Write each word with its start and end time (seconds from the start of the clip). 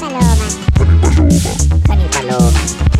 Paloma. 0.00 0.34
Fanny 1.86 2.08
Paloma. 2.10 2.93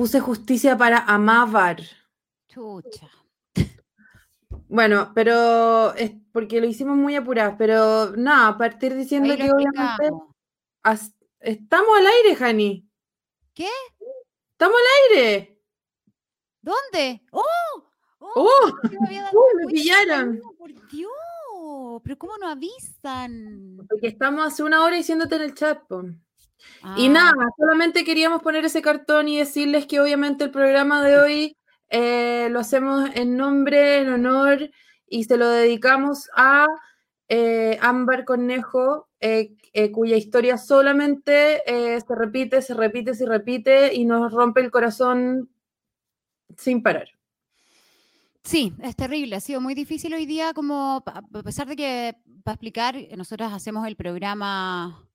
Puse 0.00 0.18
justicia 0.18 0.78
para 0.78 1.00
Amávar. 1.00 1.76
Chucha. 2.48 3.06
Bueno, 4.66 5.12
pero 5.14 5.92
es 5.94 6.12
porque 6.32 6.58
lo 6.58 6.66
hicimos 6.66 6.96
muy 6.96 7.16
apurado, 7.16 7.56
pero 7.58 8.16
nada, 8.16 8.48
a 8.48 8.56
partir 8.56 8.94
diciendo 8.94 9.36
que 9.36 9.50
obviamente 9.52 10.10
as- 10.82 11.12
estamos 11.40 11.98
al 11.98 12.06
aire, 12.06 12.34
Hani. 12.42 12.88
¿Qué? 13.52 13.68
Estamos 14.52 14.76
al 14.78 15.18
aire. 15.18 15.60
¿Dónde? 16.62 17.22
¡Oh! 17.32 17.44
¡Oh! 18.20 18.32
¡Oh! 18.36 18.72
me 19.02 19.06
había 19.06 19.22
dado 19.24 19.36
¡Uh, 19.38 19.56
me 19.58 19.62
cuenta, 19.64 19.70
pillaron! 19.82 20.40
por 20.56 20.88
Dios. 20.88 21.12
¿Pero 22.04 22.18
cómo 22.18 22.38
no 22.38 22.48
avisan? 22.48 23.76
Porque 23.86 24.06
estamos 24.06 24.46
hace 24.46 24.62
una 24.62 24.82
hora 24.82 24.96
diciéndote 24.96 25.34
en 25.34 25.42
el 25.42 25.54
chat. 25.54 25.86
po. 25.86 26.04
Y 26.96 27.08
Ah, 27.08 27.10
nada, 27.10 27.48
solamente 27.56 28.04
queríamos 28.04 28.42
poner 28.42 28.64
ese 28.64 28.82
cartón 28.82 29.28
y 29.28 29.38
decirles 29.38 29.86
que 29.86 30.00
obviamente 30.00 30.44
el 30.44 30.50
programa 30.50 31.02
de 31.02 31.18
hoy 31.18 31.56
eh, 31.90 32.48
lo 32.50 32.60
hacemos 32.60 33.10
en 33.14 33.36
nombre, 33.36 33.98
en 33.98 34.10
honor 34.10 34.70
y 35.08 35.24
se 35.24 35.36
lo 35.36 35.48
dedicamos 35.48 36.30
a 36.36 36.66
eh, 37.32 37.78
Ámbar 37.80 38.24
Cornejo, 38.24 39.08
eh, 39.20 39.54
eh, 39.72 39.92
cuya 39.92 40.16
historia 40.16 40.58
solamente 40.58 41.62
se 41.64 42.14
repite, 42.14 42.60
se 42.60 42.74
repite, 42.74 43.14
se 43.14 43.24
repite 43.24 43.94
y 43.94 44.04
nos 44.04 44.32
rompe 44.32 44.60
el 44.60 44.72
corazón 44.72 45.48
sin 46.56 46.82
parar. 46.82 47.08
Sí, 48.42 48.72
es 48.82 48.96
terrible. 48.96 49.36
Ha 49.36 49.40
sido 49.40 49.60
muy 49.60 49.74
difícil 49.74 50.12
hoy 50.12 50.26
día, 50.26 50.52
como 50.54 51.04
a 51.06 51.42
pesar 51.44 51.68
de 51.68 51.76
que, 51.76 52.16
para 52.42 52.54
explicar, 52.54 52.96
nosotros 53.16 53.52
hacemos 53.52 53.86
el 53.86 53.94
programa 53.94 55.08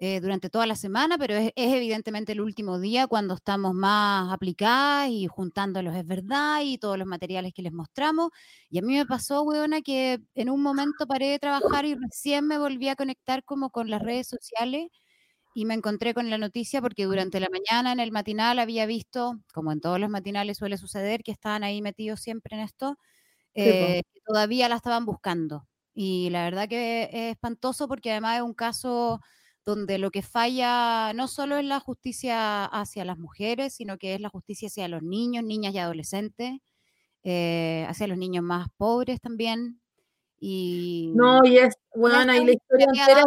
eh, 0.00 0.20
durante 0.20 0.48
toda 0.50 0.66
la 0.66 0.76
semana, 0.76 1.18
pero 1.18 1.34
es, 1.34 1.52
es 1.56 1.74
evidentemente 1.74 2.32
el 2.32 2.40
último 2.40 2.78
día 2.78 3.06
cuando 3.08 3.34
estamos 3.34 3.74
más 3.74 4.32
aplicadas 4.32 5.08
y 5.10 5.26
juntándolos, 5.26 5.94
es 5.96 6.06
verdad, 6.06 6.60
y 6.62 6.78
todos 6.78 6.96
los 6.98 7.06
materiales 7.06 7.52
que 7.54 7.62
les 7.62 7.72
mostramos. 7.72 8.30
Y 8.70 8.78
a 8.78 8.82
mí 8.82 8.94
me 8.96 9.06
pasó, 9.06 9.42
weona, 9.42 9.80
que 9.82 10.20
en 10.34 10.50
un 10.50 10.62
momento 10.62 11.06
paré 11.06 11.28
de 11.30 11.38
trabajar 11.40 11.84
y 11.84 11.94
recién 11.96 12.46
me 12.46 12.58
volví 12.58 12.88
a 12.88 12.96
conectar 12.96 13.44
como 13.44 13.70
con 13.70 13.90
las 13.90 14.00
redes 14.02 14.28
sociales 14.28 14.88
y 15.54 15.64
me 15.64 15.74
encontré 15.74 16.14
con 16.14 16.30
la 16.30 16.38
noticia 16.38 16.80
porque 16.82 17.04
durante 17.04 17.40
la 17.40 17.48
mañana 17.50 17.92
en 17.92 18.00
el 18.00 18.12
matinal 18.12 18.58
había 18.60 18.86
visto, 18.86 19.40
como 19.52 19.72
en 19.72 19.80
todos 19.80 19.98
los 20.00 20.10
matinales 20.10 20.58
suele 20.58 20.76
suceder, 20.78 21.22
que 21.24 21.32
estaban 21.32 21.64
ahí 21.64 21.82
metidos 21.82 22.20
siempre 22.20 22.56
en 22.56 22.62
esto, 22.62 22.96
eh, 23.54 24.02
que 24.14 24.20
todavía 24.26 24.68
la 24.68 24.76
estaban 24.76 25.06
buscando. 25.06 25.66
Y 25.94 26.30
la 26.30 26.44
verdad 26.44 26.68
que 26.68 27.04
es 27.04 27.32
espantoso 27.34 27.88
porque 27.88 28.12
además 28.12 28.36
es 28.38 28.42
un 28.42 28.54
caso 28.54 29.20
donde 29.68 29.98
lo 29.98 30.10
que 30.10 30.22
falla 30.22 31.12
no 31.12 31.28
solo 31.28 31.58
es 31.58 31.64
la 31.66 31.78
justicia 31.78 32.64
hacia 32.64 33.04
las 33.04 33.18
mujeres, 33.18 33.74
sino 33.74 33.98
que 33.98 34.14
es 34.14 34.20
la 34.20 34.30
justicia 34.30 34.68
hacia 34.68 34.88
los 34.88 35.02
niños, 35.02 35.44
niñas 35.44 35.74
y 35.74 35.78
adolescentes, 35.78 36.52
eh, 37.22 37.84
hacia 37.86 38.06
los 38.06 38.16
niños 38.16 38.42
más 38.42 38.68
pobres 38.78 39.20
también. 39.20 39.78
Y 40.40 41.12
No, 41.14 41.44
y 41.44 41.58
es, 41.58 41.74
bueno, 41.94 42.20
está 42.20 42.36
y 42.38 42.46
la 42.46 42.52
historia 42.52 42.86
entera 42.88 43.22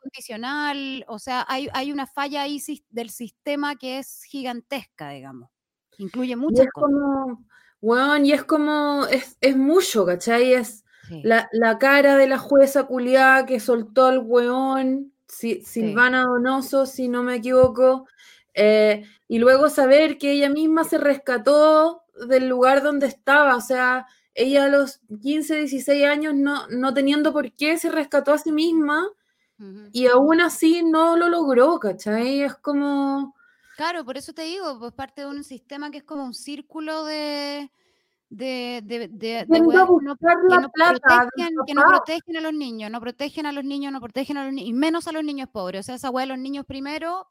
condicional, 0.00 1.04
o 1.08 1.18
sea, 1.18 1.44
hay, 1.48 1.68
hay 1.72 1.90
una 1.90 2.06
falla 2.06 2.42
ahí 2.42 2.62
del 2.90 3.10
sistema 3.10 3.74
que 3.74 3.98
es 3.98 4.22
gigantesca, 4.24 5.10
digamos. 5.10 5.50
Incluye 5.98 6.32
Y 6.32 6.36
muchas 6.36 6.66
es 6.66 6.72
cosas. 6.72 6.88
como, 6.92 7.44
weón, 7.80 8.26
y 8.26 8.32
es 8.32 8.44
como, 8.44 9.06
es, 9.06 9.36
es 9.40 9.56
mucho, 9.56 10.06
¿cachai? 10.06 10.52
Es 10.52 10.84
Sí, 11.08 11.20
la, 11.24 11.48
la 11.52 11.78
cara 11.78 12.16
de 12.16 12.28
la 12.28 12.38
jueza 12.38 12.84
culiada 12.86 13.44
que 13.46 13.58
soltó 13.58 14.06
al 14.06 14.20
weón, 14.20 15.12
Si- 15.30 15.62
Silvana 15.62 16.24
Donoso, 16.24 16.86
si 16.86 17.08
no 17.08 17.22
me 17.22 17.36
equivoco, 17.36 18.06
eh, 18.54 19.04
y 19.28 19.38
luego 19.38 19.68
saber 19.70 20.18
que 20.18 20.32
ella 20.32 20.50
misma 20.50 20.84
se 20.84 20.98
rescató 20.98 22.02
del 22.28 22.48
lugar 22.48 22.82
donde 22.82 23.06
estaba, 23.06 23.56
o 23.56 23.60
sea, 23.60 24.06
ella 24.34 24.64
a 24.64 24.68
los 24.68 25.00
15, 25.22 25.56
16 25.56 26.04
años, 26.04 26.34
no, 26.34 26.66
no 26.68 26.92
teniendo 26.92 27.32
por 27.32 27.52
qué, 27.52 27.78
se 27.78 27.90
rescató 27.90 28.32
a 28.32 28.38
sí 28.38 28.52
misma 28.52 29.08
y 29.92 30.06
aún 30.06 30.40
así 30.40 30.82
no 30.82 31.16
lo 31.16 31.28
logró, 31.28 31.78
¿cachai? 31.78 32.42
Es 32.42 32.54
como... 32.56 33.34
Claro, 33.76 34.04
por 34.04 34.16
eso 34.16 34.32
te 34.32 34.42
digo, 34.42 34.78
pues 34.78 34.92
parte 34.92 35.22
de 35.22 35.26
un 35.28 35.44
sistema 35.44 35.90
que 35.90 35.98
es 35.98 36.04
como 36.04 36.24
un 36.24 36.34
círculo 36.34 37.04
de, 37.04 37.70
de, 38.30 38.80
de, 38.84 39.08
de, 39.08 39.44
que 39.50 39.58
no, 40.60 40.68
que 40.68 40.72
plata 40.72 41.26
protegen, 41.26 41.54
los 41.56 41.66
que 41.66 41.74
no 41.74 41.82
papás. 41.82 42.00
protegen 42.06 42.36
a 42.36 42.40
los 42.40 42.52
niños, 42.54 42.90
no 42.90 43.00
protegen 43.00 43.46
a 43.46 43.52
los 43.52 43.64
niños, 43.64 43.92
no 43.92 44.00
protegen 44.00 44.36
a 44.36 44.44
los 44.44 44.52
niños, 44.54 44.68
y 44.68 44.72
menos 44.72 45.08
a 45.08 45.12
los 45.12 45.24
niños 45.24 45.48
pobres. 45.52 45.80
O 45.80 45.82
sea, 45.84 45.94
esa 45.96 46.10
wea 46.10 46.24
de 46.26 46.28
los 46.28 46.38
niños 46.38 46.64
primero 46.64 47.26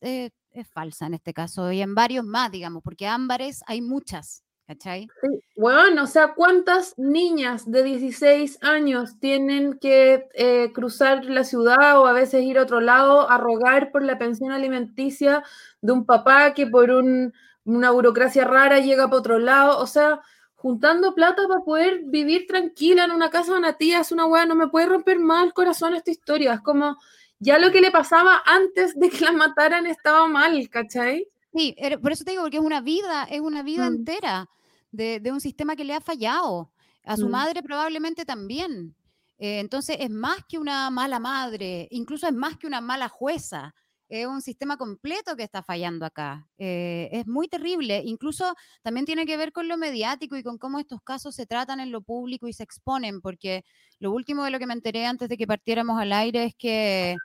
eh, 0.00 0.30
es 0.52 0.68
falsa 0.68 1.06
en 1.06 1.14
este 1.14 1.32
caso, 1.32 1.70
y 1.72 1.80
en 1.80 1.94
varios 1.94 2.24
más, 2.24 2.50
digamos, 2.50 2.82
porque 2.82 3.06
ámbares 3.06 3.62
hay 3.66 3.80
muchas, 3.80 4.42
¿cachai? 4.66 5.06
Sí, 5.22 5.28
Bueno, 5.56 6.04
o 6.04 6.06
sea, 6.06 6.34
¿cuántas 6.34 6.94
niñas 6.98 7.70
de 7.70 7.82
16 7.82 8.58
años 8.62 9.18
tienen 9.20 9.78
que 9.78 10.28
eh, 10.34 10.70
cruzar 10.74 11.24
la 11.26 11.44
ciudad 11.44 12.00
o 12.00 12.06
a 12.06 12.12
veces 12.12 12.42
ir 12.42 12.58
a 12.58 12.62
otro 12.62 12.80
lado 12.80 13.30
a 13.30 13.38
rogar 13.38 13.92
por 13.92 14.02
la 14.02 14.18
pensión 14.18 14.50
alimenticia 14.50 15.42
de 15.80 15.92
un 15.92 16.04
papá 16.04 16.52
que 16.54 16.66
por 16.66 16.90
un- 16.90 17.32
una 17.64 17.90
burocracia 17.90 18.44
rara 18.44 18.80
llega 18.80 19.06
para 19.06 19.18
otro 19.18 19.38
lado? 19.38 19.78
O 19.78 19.86
sea, 19.86 20.20
juntando 20.54 21.14
plata 21.14 21.42
para 21.48 21.60
poder 21.60 22.02
vivir 22.04 22.46
tranquila 22.46 23.04
en 23.04 23.10
una 23.10 23.30
casa 23.30 23.52
de 23.52 23.58
una 23.58 23.72
tía 23.74 24.00
es 24.00 24.12
una 24.12 24.26
weá, 24.26 24.46
no 24.46 24.54
me 24.54 24.68
puede 24.68 24.86
romper 24.86 25.18
más 25.18 25.44
el 25.46 25.52
corazón 25.52 25.94
esta 25.94 26.10
historia. 26.10 26.54
Es 26.54 26.60
como, 26.60 26.96
ya 27.38 27.58
lo 27.58 27.72
que 27.72 27.80
le 27.80 27.90
pasaba 27.90 28.42
antes 28.46 28.98
de 28.98 29.10
que 29.10 29.24
la 29.24 29.32
mataran 29.32 29.86
estaba 29.86 30.26
mal, 30.28 30.68
¿cachai? 30.70 31.26
Sí, 31.54 31.74
era- 31.76 31.98
por 31.98 32.12
eso 32.12 32.24
te 32.24 32.30
digo, 32.30 32.42
porque 32.44 32.58
es 32.58 32.62
una 32.62 32.80
vida, 32.80 33.24
es 33.24 33.40
una 33.40 33.62
vida 33.62 33.90
Mm. 33.90 33.94
entera 33.94 34.48
de, 34.90 35.20
de 35.20 35.32
un 35.32 35.40
sistema 35.40 35.74
que 35.76 35.84
le 35.84 35.94
ha 35.94 36.00
fallado. 36.00 36.70
A 37.04 37.16
su 37.16 37.26
Mm. 37.26 37.30
madre 37.32 37.62
probablemente 37.64 38.24
también. 38.24 38.94
Eh, 39.38 39.58
entonces 39.58 39.96
es 39.98 40.08
más 40.10 40.36
que 40.48 40.56
una 40.58 40.88
mala 40.90 41.18
madre, 41.18 41.88
incluso 41.90 42.28
es 42.28 42.32
más 42.32 42.56
que 42.56 42.68
una 42.68 42.80
mala 42.80 43.08
jueza. 43.08 43.74
Es 44.14 44.26
un 44.26 44.42
sistema 44.42 44.76
completo 44.76 45.36
que 45.36 45.42
está 45.42 45.62
fallando 45.62 46.04
acá. 46.04 46.46
Eh, 46.58 47.08
es 47.12 47.26
muy 47.26 47.48
terrible. 47.48 48.02
Incluso 48.04 48.54
también 48.82 49.06
tiene 49.06 49.24
que 49.24 49.38
ver 49.38 49.52
con 49.52 49.68
lo 49.68 49.78
mediático 49.78 50.36
y 50.36 50.42
con 50.42 50.58
cómo 50.58 50.78
estos 50.78 51.00
casos 51.00 51.34
se 51.34 51.46
tratan 51.46 51.80
en 51.80 51.90
lo 51.90 52.02
público 52.02 52.46
y 52.46 52.52
se 52.52 52.62
exponen, 52.62 53.22
porque 53.22 53.64
lo 54.00 54.12
último 54.12 54.44
de 54.44 54.50
lo 54.50 54.58
que 54.58 54.66
me 54.66 54.74
enteré 54.74 55.06
antes 55.06 55.30
de 55.30 55.38
que 55.38 55.46
partiéramos 55.46 55.98
al 55.98 56.12
aire 56.12 56.44
es 56.44 56.54
que 56.54 57.16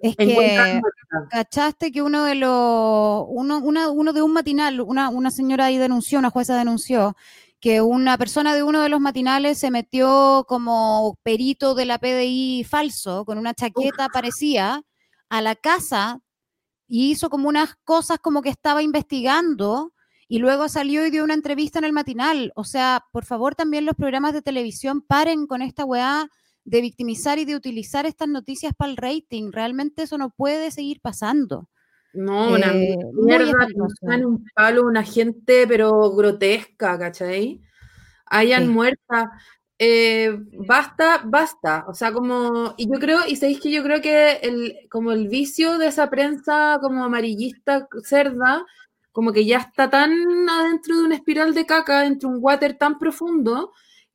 es 0.00 0.14
que. 0.16 0.80
¿Cachaste 1.30 1.90
que 1.90 2.00
uno 2.00 2.22
de 2.22 2.36
los, 2.36 3.24
uno, 3.28 3.58
una- 3.58 3.90
uno 3.90 4.12
de 4.12 4.22
un 4.22 4.32
matinal, 4.32 4.80
una, 4.82 5.08
una 5.08 5.32
señora 5.32 5.64
ahí 5.64 5.78
denunció, 5.78 6.20
una 6.20 6.30
jueza 6.30 6.56
denunció, 6.56 7.16
que 7.58 7.80
una 7.80 8.16
persona 8.18 8.54
de 8.54 8.62
uno 8.62 8.82
de 8.82 8.88
los 8.88 9.00
matinales 9.00 9.58
se 9.58 9.72
metió 9.72 10.44
como 10.46 11.18
perito 11.24 11.74
de 11.74 11.86
la 11.86 11.98
PDI 11.98 12.62
falso, 12.62 13.24
con 13.24 13.36
una 13.36 13.52
chaqueta 13.52 14.06
parecía, 14.10 14.82
a 15.28 15.42
la 15.42 15.56
casa 15.56 16.20
y 16.88 17.10
hizo 17.10 17.30
como 17.30 17.48
unas 17.48 17.74
cosas 17.84 18.18
como 18.20 18.42
que 18.42 18.48
estaba 18.50 18.82
investigando 18.82 19.92
y 20.28 20.38
luego 20.38 20.68
salió 20.68 21.06
y 21.06 21.10
dio 21.10 21.24
una 21.24 21.34
entrevista 21.34 21.78
en 21.78 21.84
el 21.84 21.92
matinal. 21.92 22.52
O 22.56 22.64
sea, 22.64 23.04
por 23.12 23.24
favor 23.24 23.54
también 23.54 23.84
los 23.86 23.94
programas 23.94 24.32
de 24.32 24.42
televisión 24.42 25.00
paren 25.02 25.46
con 25.46 25.62
esta 25.62 25.84
weá 25.84 26.28
de 26.64 26.80
victimizar 26.80 27.38
y 27.38 27.44
de 27.44 27.54
utilizar 27.54 28.06
estas 28.06 28.28
noticias 28.28 28.72
para 28.76 28.90
el 28.90 28.96
rating. 28.96 29.52
Realmente 29.52 30.02
eso 30.02 30.18
no 30.18 30.30
puede 30.30 30.70
seguir 30.72 31.00
pasando. 31.00 31.68
No, 32.12 32.50
una 32.54 32.74
Eh, 32.74 32.96
mierda, 33.12 33.68
un 34.24 34.44
palo, 34.54 34.82
una 34.86 35.04
gente, 35.04 35.66
pero 35.68 36.10
grotesca, 36.12 36.98
¿cachai? 36.98 37.60
Hayan 38.26 38.64
Sí. 38.64 38.68
muerta. 38.70 39.30
Eh, 39.78 40.30
basta, 40.66 41.20
basta. 41.24 41.84
O 41.88 41.92
sea, 41.94 42.12
como, 42.12 42.74
y 42.78 42.86
yo 42.90 42.98
creo, 42.98 43.20
y 43.28 43.36
sabéis 43.36 43.60
que 43.60 43.70
yo 43.70 43.82
creo 43.82 44.00
que 44.00 44.32
el, 44.42 44.74
como 44.90 45.12
el 45.12 45.28
vicio 45.28 45.76
de 45.78 45.88
esa 45.88 46.08
prensa 46.08 46.78
como 46.80 47.04
amarillista 47.04 47.86
cerda, 48.04 48.64
como 49.12 49.32
que 49.32 49.44
ya 49.44 49.58
está 49.58 49.90
tan 49.90 50.12
adentro 50.48 50.96
de 50.96 51.04
una 51.04 51.14
espiral 51.16 51.52
de 51.54 51.66
caca, 51.66 52.00
dentro 52.02 52.30
de 52.30 52.36
un 52.36 52.42
water 52.42 52.76
tan 52.78 52.98
profundo, 52.98 53.72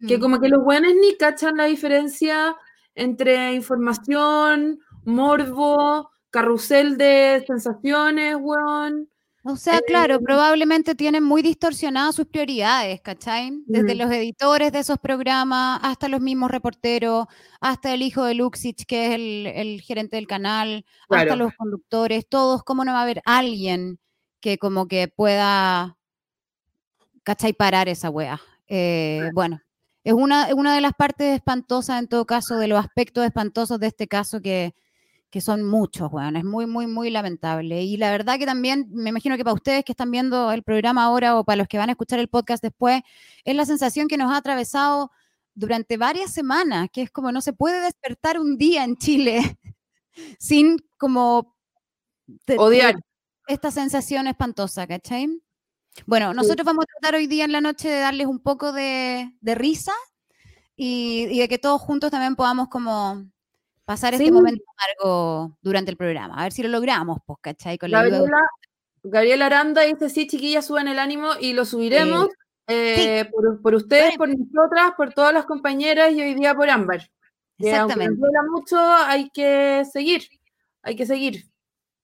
que 0.08 0.18
Mm. 0.18 0.22
como 0.22 0.40
que 0.40 0.50
los 0.50 0.64
buenos 0.64 0.94
ni 1.00 1.16
cachan 1.18 1.58
la 1.58 1.66
diferencia 1.66 2.56
entre 2.96 3.54
información, 3.54 4.80
morbo, 5.06 6.10
carrusel 6.32 6.98
de 6.98 7.44
sensaciones, 7.48 8.36
weón. 8.40 9.10
O 9.44 9.56
sea, 9.56 9.82
claro, 9.82 10.16
Eh, 10.16 10.20
probablemente 10.20 10.94
tienen 10.94 11.24
muy 11.24 11.42
distorsionadas 11.42 12.16
sus 12.16 12.28
prioridades, 12.28 13.02
¿cachai? 13.02 13.52
Desde 13.66 13.96
los 13.96 14.12
editores 14.12 14.72
de 14.72 14.80
esos 14.80 15.00
programas 15.00 15.80
hasta 15.82 16.08
los 16.08 16.22
mismos 16.22 16.52
reporteros, 16.52 17.26
hasta 17.60 17.92
el 17.94 18.04
hijo 18.04 18.24
de 18.24 18.36
Luxich, 18.36 18.86
que 18.86 19.08
es 19.08 19.12
el, 19.16 19.48
el 19.48 19.82
gerente 19.82 20.18
del 20.18 20.28
canal, 20.28 20.86
hasta 21.10 21.36
los 21.36 21.54
conductores, 21.56 22.28
todos, 22.30 22.64
¿cómo 22.64 22.86
no 22.86 22.94
va 22.94 23.00
a 23.00 23.04
haber 23.04 23.22
alguien 23.26 24.00
que 24.42 24.60
como 24.60 24.88
que 24.88 25.08
pueda, 25.08 25.98
¿cachai? 27.24 27.54
Parar 27.54 27.90
esa 27.90 28.12
wea. 28.12 28.40
Eh, 28.68 29.32
bueno, 29.34 29.60
es 30.04 30.14
una, 30.14 30.50
es 30.50 30.54
una 30.54 30.76
de 30.76 30.82
las 30.82 30.94
partes 30.94 31.34
espantosas, 31.36 32.00
en 32.00 32.08
todo 32.08 32.26
caso, 32.26 32.58
de 32.58 32.68
los 32.68 32.80
aspectos 32.80 33.26
espantosos 33.26 33.80
de 33.80 33.88
este 33.88 34.08
caso 34.08 34.40
que, 34.40 34.76
que 35.32 35.42
son 35.42 35.64
muchos, 35.64 36.12
weón. 36.12 36.36
Es 36.36 36.44
muy, 36.44 36.68
muy, 36.68 36.86
muy 36.88 37.10
lamentable. 37.10 37.82
Y 37.84 37.96
la 37.98 38.12
verdad 38.12 38.38
que 38.38 38.46
también, 38.46 38.88
me 38.92 39.10
imagino 39.10 39.38
que 39.38 39.44
para 39.46 39.54
ustedes 39.54 39.86
que 39.86 39.94
están 39.94 40.12
viendo 40.12 40.52
el 40.52 40.62
programa 40.62 41.06
ahora 41.06 41.40
o 41.40 41.46
para 41.46 41.56
los 41.56 41.68
que 41.70 41.78
van 41.78 41.90
a 41.90 41.94
escuchar 41.94 42.20
el 42.20 42.28
podcast 42.28 42.62
después, 42.62 43.02
es 43.46 43.56
la 43.56 43.66
sensación 43.66 44.10
que 44.10 44.18
nos 44.18 44.32
ha 44.32 44.38
atravesado 44.38 45.10
durante 45.56 45.96
varias 45.98 46.32
semanas, 46.32 46.90
que 46.92 47.04
es 47.04 47.12
como 47.12 47.32
no 47.32 47.42
se 47.42 47.54
puede 47.54 47.82
despertar 47.82 48.40
un 48.40 48.58
día 48.58 48.84
en 48.84 48.98
Chile 48.98 49.58
sin 50.40 50.78
como 50.98 51.56
Odiar. 52.58 53.00
esta 53.48 53.72
sensación 53.72 54.28
espantosa, 54.28 54.86
¿cachai? 54.86 55.42
Bueno, 56.06 56.34
nosotros 56.34 56.66
vamos 56.66 56.84
a 56.84 57.00
tratar 57.00 57.16
hoy 57.16 57.28
día 57.28 57.46
en 57.46 57.52
la 57.54 57.62
noche 57.62 57.90
de 57.90 58.00
darles 58.00 58.28
un 58.28 58.40
poco 58.40 58.74
de, 58.74 59.34
de 59.40 59.56
risa 59.56 59.94
y, 60.76 61.28
y 61.30 61.40
de 61.40 61.48
que 61.48 61.58
todos 61.58 61.82
juntos 61.82 62.12
también 62.12 62.36
podamos 62.36 62.68
como 62.68 63.26
pasar 63.86 64.14
este 64.14 64.26
Sí. 64.26 64.32
momento 64.32 64.64
amargo 64.78 65.58
durante 65.62 65.92
el 65.92 65.98
programa. 65.98 66.36
A 66.40 66.44
ver 66.44 66.52
si 66.52 66.64
lo 66.64 66.70
logramos, 66.70 67.18
pues, 67.26 67.40
¿cachai? 67.42 67.78
Con 67.78 67.92
la 67.92 68.04
Gabriela, 68.04 68.38
Gabriela 69.04 69.46
Aranda 69.48 69.82
dice, 69.82 70.10
sí, 70.10 70.28
chiquillas, 70.28 70.66
suban 70.66 70.88
el 70.88 71.00
ánimo 71.00 71.32
y 71.40 71.54
lo 71.54 71.66
subiremos 71.66 72.30
eh, 72.68 73.26
por, 73.32 73.62
por 73.62 73.76
ustedes, 73.76 74.16
por 74.18 74.30
nosotras, 74.30 74.94
por 74.96 75.14
todas 75.14 75.34
las 75.34 75.46
compañeras 75.46 76.14
y 76.14 76.22
hoy 76.22 76.34
día 76.36 76.56
por 76.56 76.70
Ámbar. 76.70 77.10
Que 77.58 77.76
aunque 77.76 77.94
Exactamente. 77.96 78.28
mucho, 78.50 78.78
hay 78.80 79.30
que 79.30 79.84
seguir, 79.92 80.24
hay 80.82 80.96
que 80.96 81.06
seguir. 81.06 81.46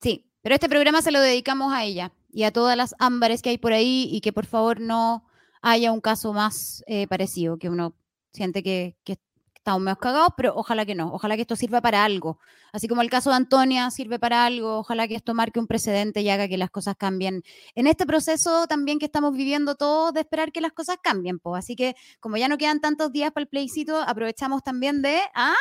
Sí, 0.02 0.26
pero 0.42 0.56
este 0.56 0.70
programa 0.70 1.02
se 1.02 1.12
lo 1.12 1.22
dedicamos 1.22 1.74
a 1.74 1.84
ella 1.84 2.12
y 2.32 2.44
a 2.44 2.52
todas 2.52 2.76
las 2.76 2.96
ámbares 3.00 3.42
que 3.42 3.50
hay 3.50 3.58
por 3.58 3.74
ahí 3.74 4.10
y 4.12 4.22
que 4.22 4.34
por 4.34 4.46
favor 4.46 4.80
no 4.80 5.26
haya 5.62 5.92
un 5.92 6.02
caso 6.02 6.34
más 6.34 6.84
eh, 6.88 7.08
parecido, 7.08 7.58
que 7.58 7.70
uno 7.70 7.96
siente 8.34 8.62
que, 8.62 8.96
que 9.04 9.18
estamos 9.68 9.82
medio 9.82 9.98
cagados, 9.98 10.30
pero 10.38 10.54
ojalá 10.56 10.86
que 10.86 10.96
no, 10.96 11.14
ojalá 11.14 11.36
que 11.36 11.42
esto 11.42 11.58
sirva 11.58 11.82
para 11.82 12.06
algo. 12.06 12.40
Así 12.72 12.88
como 12.88 13.02
el 13.02 13.10
caso 13.10 13.32
de 13.32 13.36
Antonia 13.36 13.92
sirve 13.92 14.18
para 14.18 14.46
algo, 14.46 14.78
ojalá 14.80 15.10
que 15.10 15.16
esto 15.16 15.34
marque 15.34 15.60
un 15.60 15.68
precedente 15.68 16.22
y 16.22 16.30
haga 16.30 16.48
que 16.48 16.58
las 16.58 16.70
cosas 16.70 16.96
cambien. 16.98 17.44
En 17.76 17.86
este 17.86 18.06
proceso 18.06 18.66
también 18.68 18.98
que 18.98 19.06
estamos 19.06 19.34
viviendo 19.36 19.76
todos 19.76 20.14
de 20.14 20.22
esperar 20.22 20.54
que 20.54 20.62
las 20.62 20.72
cosas 20.72 20.96
cambien, 21.04 21.40
pues. 21.40 21.60
Así 21.60 21.76
que 21.76 21.96
como 22.22 22.38
ya 22.38 22.48
no 22.48 22.58
quedan 22.58 22.80
tantos 22.80 23.12
días 23.12 23.32
para 23.34 23.42
el 23.44 23.50
plebiscito, 23.50 23.98
aprovechamos 24.00 24.64
también 24.64 25.02
de, 25.02 25.20
ah, 25.36 25.54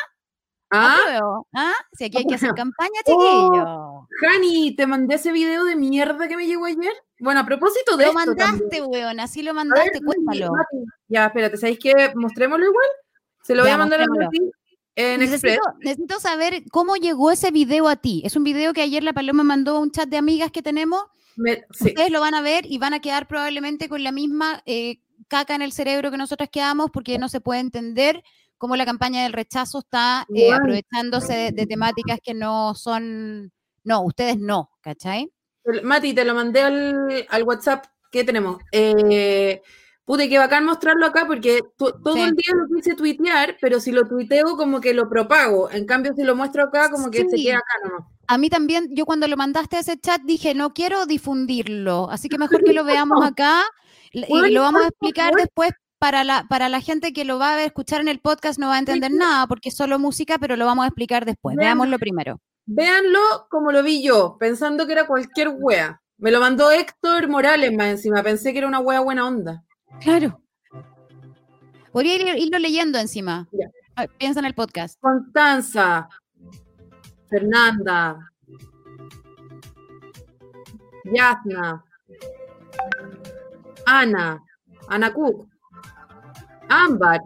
Ah, 0.71 0.97
apruebo, 1.01 1.47
ah, 1.55 1.75
si 1.93 2.05
aquí 2.05 2.19
hay 2.19 2.27
que 2.27 2.35
hacer 2.35 2.53
campaña, 2.53 3.01
Oh, 3.07 4.07
chiquillos. 4.09 4.09
Jani, 4.21 4.75
te 4.75 4.87
mandé 4.87 5.15
ese 5.15 5.31
video 5.31 5.65
de 5.65 5.77
mierda 5.77 6.27
que 6.27 6.37
me 6.37 6.45
llegó 6.47 6.65
ayer. 6.65 6.93
Bueno, 7.21 7.41
a 7.41 7.47
propósito 7.47 7.97
de 7.97 8.05
Lo 8.07 8.11
esto 8.11 8.19
mandaste, 8.27 8.59
también. 8.63 8.85
weón, 8.89 9.21
así 9.21 9.43
lo 9.43 9.51
ver, 9.51 9.55
mandaste, 9.55 10.01
Mati, 10.01 10.05
cuéntalo. 10.05 10.53
Ya, 11.07 11.27
espérate, 11.27 11.57
¿sabéis 11.57 11.79
qué? 11.81 12.13
Mostrémoslo 12.17 12.67
igual. 12.67 12.87
Se 13.47 13.55
lo 13.55 13.63
voy 13.63 13.71
Ya, 13.71 13.75
a 13.75 13.79
mandar 13.79 14.01
a. 14.01 14.07
Mati 14.07 14.39
en. 14.97 15.21
Necesito, 15.21 15.61
necesito 15.81 16.19
saber 16.21 16.65
cómo 16.71 16.97
llegó 16.97 17.31
ese 17.31 17.51
video 17.51 17.89
a 17.89 17.97
ti. 17.97 18.23
Es 18.25 18.35
un 18.37 18.45
video 18.45 18.73
que 18.73 18.83
ayer 18.83 19.05
la 19.05 19.13
Paloma 19.13 19.45
mandó 19.45 19.77
a 19.77 19.81
un 19.81 19.91
chat 19.91 20.09
de 20.09 20.17
amigas 20.17 20.51
que 20.51 20.63
tenemos. 20.63 21.03
Me- 21.37 21.65
sí. 21.71 21.89
Ustedes 21.89 22.11
lo 22.11 22.21
van 22.21 22.35
a 22.35 22.41
ver 22.43 22.65
y 22.67 22.79
van 22.79 22.95
a 22.95 23.01
quedar 23.01 23.29
probablemente 23.29 23.89
con 23.89 24.03
la 24.03 24.11
misma 24.11 24.63
eh, 24.67 25.01
caca 25.29 25.55
en 25.55 25.63
el 25.63 25.73
cerebro 25.73 26.11
que 26.11 26.17
nosotras 26.17 26.49
quedamos 26.51 26.91
porque 26.91 27.19
no 27.19 27.29
se 27.29 27.41
puede 27.41 27.61
entender 27.61 28.23
cómo 28.59 28.75
la 28.75 28.87
campaña 28.87 29.23
del 29.23 29.35
rechazo 29.35 29.81
está 29.81 30.27
eh, 30.35 30.51
aprovechándose 30.53 31.35
de, 31.35 31.53
de 31.53 31.67
temáticas 31.67 32.19
que 32.23 32.33
no 32.33 32.75
son... 32.75 33.53
No, 33.85 34.01
ustedes 34.03 34.39
no, 34.39 34.71
¿cachai? 34.81 35.31
Mati, 35.83 36.15
te 36.15 36.25
lo 36.25 36.35
mandé 36.35 36.63
al, 36.63 37.27
al 37.29 37.43
WhatsApp 37.43 37.85
que 38.11 38.25
tenemos. 38.25 38.57
Eh, 38.73 39.61
pude 40.07 40.29
que 40.31 40.39
bacán 40.39 40.65
mostrarlo 40.65 41.05
acá 41.05 41.25
porque 41.27 41.61
todo 41.77 42.15
Sí. 42.15 42.21
el 42.21 42.35
día 42.35 42.55
lo 42.55 42.75
quise 42.75 42.95
tuitear, 42.95 43.57
pero 43.61 43.81
si 43.81 43.93
lo 43.93 44.09
tuiteo 44.09 44.57
como 44.57 44.81
que 44.81 44.95
lo 44.95 45.11
propago. 45.11 45.69
En 45.71 45.85
cambio, 45.85 46.15
si 46.17 46.23
lo 46.23 46.35
muestro 46.35 46.63
acá, 46.63 46.91
como 46.91 47.11
que 47.11 47.29
se 47.29 47.37
queda 47.37 47.59
acá 47.59 47.75
nomás. 47.85 48.07
A 48.29 48.39
mí 48.39 48.49
también, 48.49 48.89
yo 48.93 49.05
cuando 49.05 49.29
lo 49.29 49.37
mandaste 49.37 49.77
a 49.77 49.81
ese 49.81 49.99
chat 49.99 50.23
dije, 50.23 50.55
no 50.55 50.73
quiero 50.73 51.05
difundirlo, 51.07 52.09
así 52.11 52.29
que 52.29 52.39
mejor 52.39 52.63
que 52.65 52.73
lo 52.73 52.85
veamos 52.85 53.23
acá 53.25 53.63
y 54.13 54.51
lo 54.51 54.63
vamos 54.63 54.83
a 54.85 54.89
explicar 54.89 55.35
después 55.35 55.73
para 55.99 56.25
la, 56.25 56.47
para 56.49 56.69
la 56.69 56.81
gente 56.81 57.13
que 57.13 57.25
lo 57.25 57.39
va 57.39 57.55
a 57.55 57.65
escuchar 57.65 58.01
en 58.01 58.09
el 58.09 58.21
podcast, 58.21 58.59
no 58.59 58.69
va 58.69 58.77
a 58.77 58.79
entender 58.79 59.11
nada 59.11 59.47
porque 59.47 59.71
es 59.71 59.77
solo 59.77 59.99
música, 59.99 60.39
pero 60.39 60.57
lo 60.57 60.67
vamos 60.67 60.85
a 60.85 60.89
explicar 60.89 61.25
después. 61.25 61.57
Vean. 61.57 61.67
Veámoslo 61.79 61.99
primero. 61.99 62.41
Véanlo 62.67 63.21
como 63.51 63.73
lo 63.73 63.83
vi 63.83 64.03
yo, 64.03 64.37
pensando 64.39 64.87
que 64.87 64.93
era 64.93 65.07
cualquier 65.07 65.49
wea. 65.59 66.01
Me 66.19 66.31
lo 66.31 66.41
mandó 66.41 66.71
Héctor 66.71 67.29
Morales 67.29 67.73
más 67.77 67.89
encima. 67.89 68.23
Pensé 68.23 68.53
que 68.53 68.59
era 68.59 68.69
una 68.69 68.81
wea 68.81 69.01
buena 69.01 69.27
onda. 69.27 69.63
Claro. 70.01 70.41
Podría 71.93 72.17
ir- 72.17 72.39
irlo 72.39 72.59
leyendo 72.59 72.99
encima. 72.99 73.49
Piensa 74.19 74.41
en 74.41 74.47
el 74.47 74.55
podcast. 74.55 74.99
Constanza, 75.01 76.09
Fernanda, 77.31 78.19
Yasna, 81.05 81.83
Ana, 83.87 84.43
Ana 84.89 85.13
Cook, 85.15 85.49
Ámbar, 86.69 87.21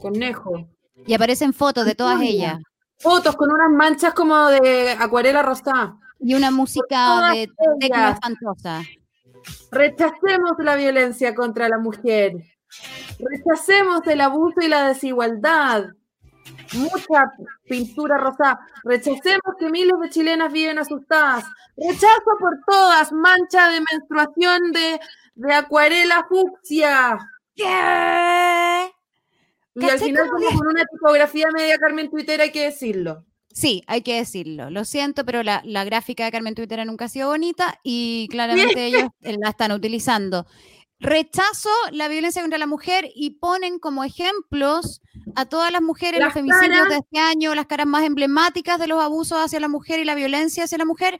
Conejo. 0.00 0.68
Y 1.06 1.14
aparecen 1.14 1.52
fotos 1.54 1.86
de 1.86 1.94
todas 1.94 2.20
ellas. 2.20 2.58
Fotos 2.98 3.34
con 3.36 3.50
unas 3.50 3.70
manchas 3.70 4.12
como 4.12 4.48
de 4.48 4.90
acuarela 4.92 5.42
rosada. 5.42 5.96
Y 6.18 6.34
una 6.34 6.50
música 6.50 7.32
de 7.32 7.48
tecno 7.80 8.08
espantosa. 8.10 8.82
Rechacemos 9.70 10.52
la 10.58 10.76
violencia 10.76 11.34
contra 11.34 11.68
la 11.68 11.78
mujer. 11.78 12.32
Rechacemos 13.18 14.06
el 14.06 14.20
abuso 14.20 14.60
y 14.60 14.68
la 14.68 14.88
desigualdad. 14.88 15.84
Mucha 16.74 17.32
pintura 17.68 18.18
rosada. 18.18 18.60
Rechacemos 18.84 19.54
que 19.58 19.70
miles 19.70 19.98
de 20.00 20.10
chilenas 20.10 20.52
viven 20.52 20.78
asustadas. 20.78 21.44
Rechazo 21.76 22.36
por 22.38 22.58
todas. 22.66 23.12
Mancha 23.12 23.68
de 23.70 23.80
menstruación 23.90 24.72
de, 24.72 25.00
de 25.34 25.54
acuarela 25.54 26.26
fucsia. 26.28 27.18
¿Qué? 27.54 28.90
Y 29.74 29.84
al 29.84 29.90
¿Cachai 29.90 30.08
final 30.08 30.28
como 30.28 30.58
con 30.58 30.68
una 30.68 30.84
tipografía 30.84 31.48
media 31.52 31.78
Carmen 31.78 32.10
Twitter 32.10 32.40
hay 32.40 32.52
que 32.52 32.64
decirlo. 32.64 33.24
Sí, 33.52 33.82
hay 33.86 34.02
que 34.02 34.16
decirlo. 34.16 34.70
Lo 34.70 34.84
siento, 34.84 35.24
pero 35.24 35.42
la, 35.42 35.60
la 35.64 35.84
gráfica 35.84 36.24
de 36.24 36.30
Carmen 36.30 36.54
Twitter 36.54 36.84
nunca 36.86 37.06
ha 37.06 37.08
sido 37.08 37.28
bonita 37.30 37.78
y 37.82 38.28
claramente 38.30 38.86
ellos 38.86 39.04
eh, 39.22 39.36
la 39.40 39.50
están 39.50 39.72
utilizando. 39.72 40.46
Rechazo 41.00 41.70
la 41.92 42.08
violencia 42.08 42.42
contra 42.42 42.58
la 42.58 42.66
mujer 42.66 43.08
y 43.14 43.30
ponen 43.30 43.78
como 43.78 44.04
ejemplos 44.04 45.00
a 45.34 45.46
todas 45.46 45.72
las 45.72 45.80
mujeres, 45.80 46.20
Las 46.20 46.26
los 46.26 46.34
femicidios 46.34 46.68
caras. 46.68 46.88
de 46.90 46.96
este 46.96 47.18
año, 47.18 47.54
las 47.54 47.66
caras 47.66 47.86
más 47.86 48.04
emblemáticas 48.04 48.78
de 48.78 48.86
los 48.86 49.02
abusos 49.02 49.38
hacia 49.38 49.60
la 49.60 49.68
mujer 49.68 49.98
y 49.98 50.04
la 50.04 50.14
violencia 50.14 50.64
hacia 50.64 50.76
la 50.78 50.84
mujer, 50.84 51.18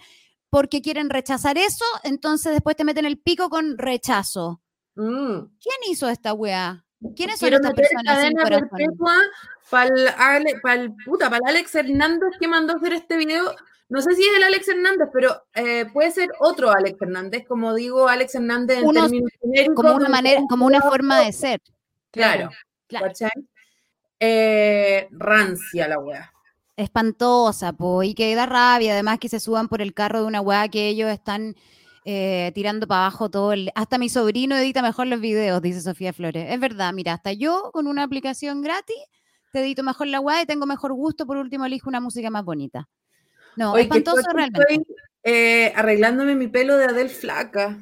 porque 0.50 0.82
quieren 0.82 1.08
rechazar 1.08 1.56
eso, 1.56 1.84
entonces 2.04 2.52
después 2.52 2.76
te 2.76 2.84
meten 2.84 3.06
el 3.06 3.18
pico 3.18 3.48
con 3.48 3.78
rechazo. 3.78 4.60
Mm. 4.96 5.46
¿Quién 5.60 5.76
hizo 5.90 6.08
esta 6.10 6.34
weá? 6.34 6.84
¿Quiénes 7.16 7.38
son 7.38 7.48
Quiero 7.48 7.56
estas 7.56 7.72
personas 7.74 8.22
sin 8.22 8.34
cadena 8.36 8.42
corazón? 8.42 8.68
Para 9.70 10.74
el 10.74 10.94
puta, 11.04 11.30
para 11.30 11.48
Alex 11.48 11.74
Hernández 11.74 12.30
que 12.38 12.48
mandó 12.48 12.76
hacer 12.76 12.92
este 12.92 13.16
video. 13.16 13.54
No 13.88 14.00
sé 14.02 14.14
si 14.14 14.22
es 14.22 14.36
el 14.36 14.42
Alex 14.44 14.68
Hernández, 14.68 15.08
pero 15.12 15.42
eh, 15.54 15.86
puede 15.92 16.10
ser 16.12 16.28
otro 16.38 16.70
Alex 16.70 17.00
Hernández, 17.00 17.44
como 17.48 17.74
digo, 17.74 18.08
Alex 18.08 18.34
Hernández 18.36 18.78
en 18.78 18.84
Unos- 18.86 19.04
términos 19.04 19.30
genéricos. 19.40 19.74
Como 19.76 19.94
una 19.96 20.08
manera, 20.08 20.42
como 20.48 20.66
una 20.66 20.80
forma 20.80 21.20
de 21.20 21.32
ser. 21.32 21.60
Claro, 22.12 22.50
claro. 22.86 23.12
Eh, 24.20 25.08
rancia 25.10 25.88
la 25.88 25.98
wea. 25.98 26.32
espantosa, 26.76 27.72
po, 27.72 28.02
y 28.02 28.14
que 28.14 28.34
da 28.34 28.46
rabia, 28.46 28.92
además 28.92 29.18
que 29.18 29.28
se 29.28 29.40
suban 29.40 29.68
por 29.68 29.82
el 29.82 29.92
carro 29.92 30.20
de 30.20 30.26
una 30.26 30.40
weá 30.40 30.68
que 30.68 30.88
ellos 30.88 31.10
están 31.10 31.54
eh, 32.04 32.52
tirando 32.54 32.86
para 32.86 33.02
abajo 33.02 33.28
todo 33.30 33.52
el... 33.52 33.70
Hasta 33.74 33.98
mi 33.98 34.08
sobrino 34.08 34.56
edita 34.56 34.82
mejor 34.82 35.06
los 35.06 35.20
videos, 35.20 35.60
dice 35.62 35.80
Sofía 35.82 36.12
Flores. 36.12 36.46
Es 36.50 36.60
verdad, 36.60 36.92
mira, 36.92 37.12
hasta 37.14 37.32
yo 37.32 37.70
con 37.72 37.86
una 37.86 38.02
aplicación 38.02 38.62
gratis 38.62 38.96
te 39.50 39.60
edito 39.60 39.82
mejor 39.82 40.06
la 40.08 40.20
weá 40.20 40.42
y 40.42 40.46
tengo 40.46 40.66
mejor 40.66 40.92
gusto, 40.94 41.26
por 41.26 41.36
último 41.36 41.64
elijo 41.66 41.88
una 41.88 42.00
música 42.00 42.30
más 42.30 42.44
bonita. 42.44 42.88
No, 43.56 43.72
Oye, 43.72 43.82
espantoso 43.82 44.22
realmente. 44.32 44.60
Estoy 44.72 44.84
eh, 45.24 45.72
arreglándome 45.76 46.34
mi 46.34 46.48
pelo 46.48 46.76
de 46.76 46.84
Adel 46.86 47.10
Flaca. 47.10 47.76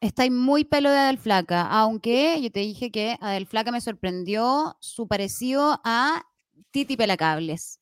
Está 0.00 0.22
ahí 0.22 0.30
muy 0.30 0.64
pelo 0.64 0.90
de 0.90 0.98
Adel 0.98 1.18
Flaca, 1.18 1.66
aunque 1.66 2.40
yo 2.40 2.50
te 2.50 2.60
dije 2.60 2.90
que 2.90 3.16
Adel 3.20 3.46
Flaca 3.46 3.70
me 3.70 3.80
sorprendió 3.82 4.76
su 4.80 5.06
parecido 5.06 5.80
a 5.84 6.22
Titi 6.70 6.96
Pelacables. 6.96 7.80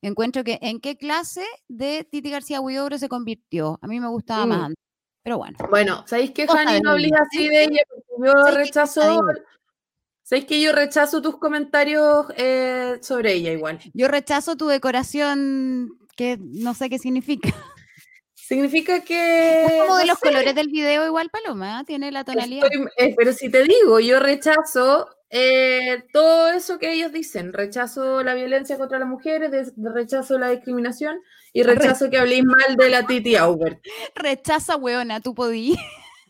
Encuentro 0.00 0.42
que 0.44 0.58
en 0.62 0.80
qué 0.80 0.96
clase 0.96 1.44
de 1.68 2.04
Titi 2.10 2.30
García 2.30 2.60
Huidobro 2.60 2.98
se 2.98 3.08
convirtió. 3.08 3.78
A 3.82 3.86
mí 3.86 4.00
me 4.00 4.08
gustaba 4.08 4.46
más 4.46 4.58
Mm. 4.58 4.64
antes. 4.64 4.84
Pero 5.22 5.38
bueno. 5.38 5.56
Bueno, 5.70 6.04
¿sabéis 6.06 6.32
que 6.32 6.48
Jani 6.48 6.80
no 6.80 6.96
niña. 6.96 7.18
así 7.30 7.48
de 7.48 7.62
ella? 7.64 7.82
Porque 7.88 8.26
yo 8.26 8.44
rechazo. 8.56 9.20
¿Sabéis 10.32 10.46
que 10.46 10.62
yo 10.62 10.72
rechazo 10.72 11.20
tus 11.20 11.36
comentarios 11.36 12.24
eh, 12.38 12.96
sobre 13.02 13.34
ella 13.34 13.52
igual? 13.52 13.78
Yo 13.92 14.08
rechazo 14.08 14.56
tu 14.56 14.66
decoración 14.66 15.90
que 16.16 16.38
no 16.40 16.72
sé 16.72 16.88
qué 16.88 16.98
significa. 16.98 17.50
Significa 18.34 19.00
que. 19.04 19.66
Es 19.66 19.72
como 19.82 19.96
de 19.98 20.04
no 20.06 20.12
los 20.12 20.18
sé, 20.18 20.28
colores 20.28 20.54
del 20.54 20.68
video 20.68 21.04
igual, 21.04 21.28
Paloma, 21.28 21.80
¿eh? 21.80 21.84
tiene 21.86 22.10
la 22.10 22.24
tonalidad. 22.24 22.66
estoy- 22.72 22.88
eh, 22.96 23.14
pero 23.14 23.34
si 23.34 23.50
te 23.50 23.62
digo, 23.64 24.00
yo 24.00 24.20
rechazo 24.20 25.06
eh, 25.28 26.02
todo 26.14 26.48
eso 26.48 26.78
que 26.78 26.94
ellos 26.94 27.12
dicen. 27.12 27.52
Rechazo 27.52 28.22
la 28.22 28.32
violencia 28.32 28.78
contra 28.78 28.98
las 28.98 29.08
mujeres, 29.08 29.74
rechazo 29.76 30.38
la 30.38 30.48
discriminación 30.48 31.18
y 31.52 31.62
rechazo 31.62 32.08
que 32.08 32.16
habléis 32.16 32.44
mal 32.44 32.76
de 32.78 32.88
la 32.88 33.06
Titi 33.06 33.36
Aubert. 33.36 33.84
Rechaza, 34.14 34.76
weona, 34.76 35.20
tú 35.20 35.34
podí. 35.34 35.76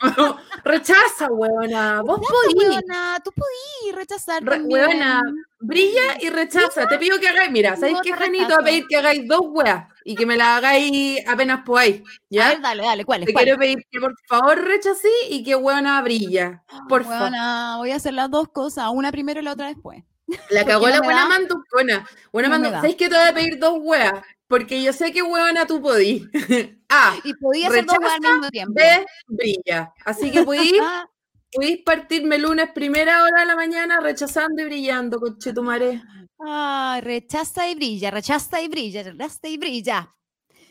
rechaza, 0.64 1.28
weona. 1.30 2.02
Vos 2.02 2.20
podís. 2.20 2.54
Weona, 2.68 3.18
tú 3.24 3.30
podí 3.32 3.92
rechazar 3.92 4.42
Re- 4.42 4.62
weona, 4.62 5.22
brilla 5.60 6.18
y 6.20 6.28
rechaza. 6.30 6.86
Te 6.86 6.98
pido 6.98 7.18
que 7.18 7.28
hagáis, 7.28 7.50
mira, 7.50 7.76
¿sabéis 7.76 7.98
qué, 8.02 8.12
Janito? 8.12 8.54
A 8.54 8.62
pedir 8.62 8.86
que 8.88 8.96
hagáis 8.96 9.26
dos 9.26 9.40
weas 9.44 9.86
y 10.04 10.14
que 10.14 10.26
me 10.26 10.36
las 10.36 10.58
hagáis 10.58 11.26
apenas 11.26 11.60
podáis. 11.64 12.02
¿Ya? 12.28 12.48
ver, 12.50 12.60
dale, 12.60 12.82
dale, 12.82 13.04
¿cuál 13.04 13.22
es? 13.22 13.26
Te 13.26 13.32
cuál? 13.32 13.44
quiero 13.44 13.58
pedir 13.58 13.86
que 13.90 14.00
por 14.00 14.14
favor 14.28 14.64
rechacé 14.64 15.08
y 15.30 15.42
que 15.44 15.54
weona 15.56 16.00
brilla. 16.02 16.62
Por 16.88 17.04
favor. 17.04 17.22
Weona, 17.22 17.76
voy 17.78 17.90
a 17.92 17.96
hacer 17.96 18.14
las 18.14 18.30
dos 18.30 18.48
cosas, 18.48 18.88
una 18.92 19.12
primero 19.12 19.40
y 19.40 19.44
la 19.44 19.52
otra 19.52 19.68
después. 19.68 20.02
La 20.50 20.64
cagó 20.64 20.86
no 20.86 20.92
la 20.94 21.00
buena 21.02 21.26
manducona. 21.26 22.08
Buena 22.32 22.48
No 22.48 22.58
me 22.58 22.66
mandu- 22.68 22.70
da. 22.72 22.76
¿Sabéis 22.78 22.96
que 22.96 23.08
te 23.08 23.16
voy 23.16 23.28
a 23.28 23.34
pedir 23.34 23.58
dos 23.58 23.74
weas? 23.80 24.12
Porque 24.52 24.82
yo 24.82 24.92
sé 24.92 25.12
que 25.12 25.22
weona 25.22 25.66
tú 25.66 25.80
podís. 25.80 26.24
A. 26.90 27.16
Y 27.24 27.32
podía 27.32 27.68
hacer 27.68 27.86
dos 27.86 27.96
weas 27.98 28.12
al 28.12 28.20
Rechaza, 28.20 28.34
mismo 28.36 28.50
tiempo. 28.50 28.74
B. 28.74 29.06
Brilla. 29.26 29.94
Así 30.04 30.30
que 30.30 30.42
podís, 30.42 30.74
Ah, 30.78 31.06
podís 31.50 31.78
partirme 31.82 32.36
lunes 32.36 32.68
primera 32.74 33.22
hora 33.22 33.40
de 33.40 33.46
la 33.46 33.56
mañana 33.56 33.98
rechazando 34.00 34.60
y 34.60 34.66
brillando, 34.66 35.18
conchetumare. 35.18 36.02
Ay, 36.38 37.00
rechaza 37.00 37.66
y 37.70 37.74
brilla, 37.76 38.10
rechaza 38.10 38.60
y 38.60 38.68
brilla, 38.68 39.02
rechaza 39.04 39.48
y 39.48 39.56
brilla. 39.56 40.14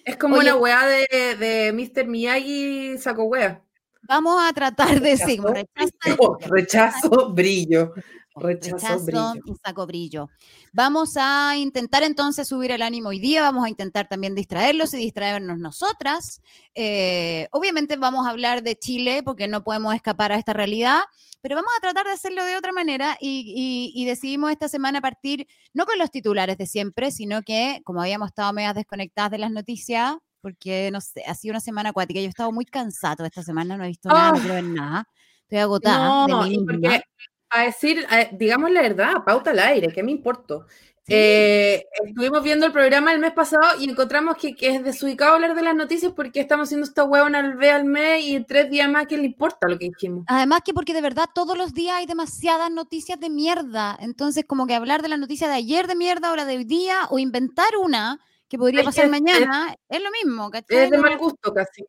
Es 0.06 0.16
como 0.18 0.36
Oye. 0.36 0.52
una 0.52 0.58
weá 0.58 0.86
de, 0.86 1.36
de 1.40 1.74
Mr. 1.74 2.06
Miyagi 2.06 3.00
saco 3.00 3.24
wea. 3.24 3.64
Vamos 4.04 4.36
a 4.48 4.54
tratar 4.54 5.00
de 5.02 5.16
Rechazo, 5.16 5.54
rechaza 5.54 5.92
brilla. 6.06 6.48
rechazo, 6.50 7.34
brillo. 7.34 7.94
Rechazo, 8.36 8.76
Rechazo 8.78 9.06
brillo. 9.06 9.34
y 9.46 9.56
saco 9.64 9.86
brillo. 9.86 10.30
Vamos 10.72 11.16
a 11.18 11.58
intentar 11.58 12.04
entonces 12.04 12.48
subir 12.48 12.72
el 12.72 12.82
ánimo 12.82 13.10
hoy 13.10 13.20
día, 13.20 13.42
vamos 13.42 13.66
a 13.66 13.70
intentar 13.70 14.08
también 14.08 14.36
distraerlos 14.36 14.94
y 14.94 14.98
distraernos 14.98 15.58
nosotras. 15.60 16.42
Eh, 16.74 17.48
obviamente 17.52 17.98
vamos 17.98 18.26
a 18.26 18.30
hablar 18.30 18.64
de 18.64 18.78
Chile 18.78 19.22
porque 19.24 19.48
no 19.48 19.64
podemos 19.64 19.94
escapar 19.96 20.32
a 20.32 20.38
esta 20.38 20.54
realidad, 20.54 21.02
pero 21.42 21.56
vamos 21.56 21.72
a 21.78 21.82
tratar 21.82 22.06
de 22.06 22.14
hacerlo 22.14 22.46
de 22.46 22.56
otra 22.56 22.72
manera 22.72 23.18
y, 23.20 23.92
y- 23.94 24.02
y 24.02 24.06
decidimos 24.06 24.52
esta 24.52 24.70
semana 24.70 25.02
partir 25.02 25.46
no 25.74 25.86
con 25.86 25.98
los 25.98 26.10
titulares 26.12 26.58
de 26.58 26.68
siempre, 26.68 27.12
sino 27.12 27.42
que 27.42 27.82
como 27.84 28.02
habíamos 28.02 28.30
estado 28.30 28.54
medias 28.54 28.76
desconectadas 28.76 29.32
de 29.32 29.40
las 29.40 29.52
noticias, 29.52 30.16
porque 30.40 30.90
no 30.92 31.02
sé, 31.02 31.24
ha 31.28 31.36
sido 31.36 31.52
una 31.52 31.60
semana 31.60 31.90
acuática, 31.90 32.20
yo 32.20 32.28
he 32.28 32.30
estado 32.30 32.52
muy 32.52 32.66
cansado 32.66 33.26
esta 33.26 33.44
semana, 33.44 33.76
no 33.78 33.84
he 33.84 33.88
visto 33.90 34.08
nada, 34.10 34.32
no 34.32 34.38
Ah. 34.38 34.40
quiero 34.40 34.54
ver 34.56 34.64
nada, 34.64 35.08
estoy 35.42 35.58
agotada 35.60 36.26
de 36.28 36.32
No, 36.32 36.44
mí 36.44 36.50
misma. 36.52 36.66
porque 36.74 37.02
a 37.52 37.64
decir, 37.64 38.06
a- 38.10 38.26
digamos 38.32 38.72
la 38.72 38.82
verdad, 38.82 39.24
pauta 39.26 39.52
al 39.52 39.60
aire, 39.60 39.92
¿qué 39.94 40.04
me 40.04 40.12
importa? 40.12 40.66
Sí. 41.04 41.14
Eh, 41.16 41.86
estuvimos 42.06 42.44
viendo 42.44 42.66
el 42.68 42.72
programa 42.72 43.12
el 43.12 43.20
mes 43.20 43.32
pasado 43.34 43.64
y 43.80 43.90
encontramos 43.90 44.38
que, 44.38 44.54
que 44.56 44.68
es 44.76 44.84
desubicado 44.84 45.34
hablar 45.34 45.56
de 45.56 45.64
las 45.64 45.76
noticias 45.76 46.14
porque 46.16 46.40
estamos 46.40 46.68
haciendo 46.70 46.86
esta 46.86 47.04
hueá 47.04 47.24
una 47.24 47.56
vez 47.56 47.74
al 47.74 47.86
mes 47.86 48.24
y 48.24 48.36
en 48.36 48.46
tres 48.46 48.70
días 48.70 48.88
más 48.88 49.08
que 49.08 49.18
le 49.18 49.26
importa 49.26 49.68
lo 49.68 49.80
que 49.80 49.86
dijimos. 49.90 50.24
Además 50.28 50.62
que 50.64 50.76
porque 50.76 50.94
de 50.94 51.02
verdad 51.02 51.26
todos 51.34 51.58
los 51.58 51.74
días 51.74 51.96
hay 51.98 52.06
demasiadas 52.06 52.70
noticias 52.70 53.20
de 53.20 53.32
mierda. 53.32 53.98
Entonces, 54.00 54.46
como 54.48 54.68
que 54.68 54.76
hablar 54.76 55.02
de 55.02 55.10
la 55.10 55.18
noticia 55.18 55.48
de 55.48 55.56
ayer 55.56 55.88
de 55.88 55.96
mierda 55.96 56.32
o 56.32 56.36
la 56.36 56.46
de 56.46 56.58
hoy 56.58 56.66
día 56.66 57.08
o 57.10 57.18
inventar 57.18 57.76
una 57.82 58.20
que 58.48 58.60
podría 58.60 58.84
pasar 58.84 59.06
es- 59.06 59.12
mañana 59.12 59.76
es 59.90 60.02
lo 60.04 60.12
mismo, 60.12 60.52
¿cachai? 60.52 60.78
Es 60.86 60.92
de 60.92 60.98
mal 61.00 61.18
gusto 61.18 61.52
casi. 61.52 61.84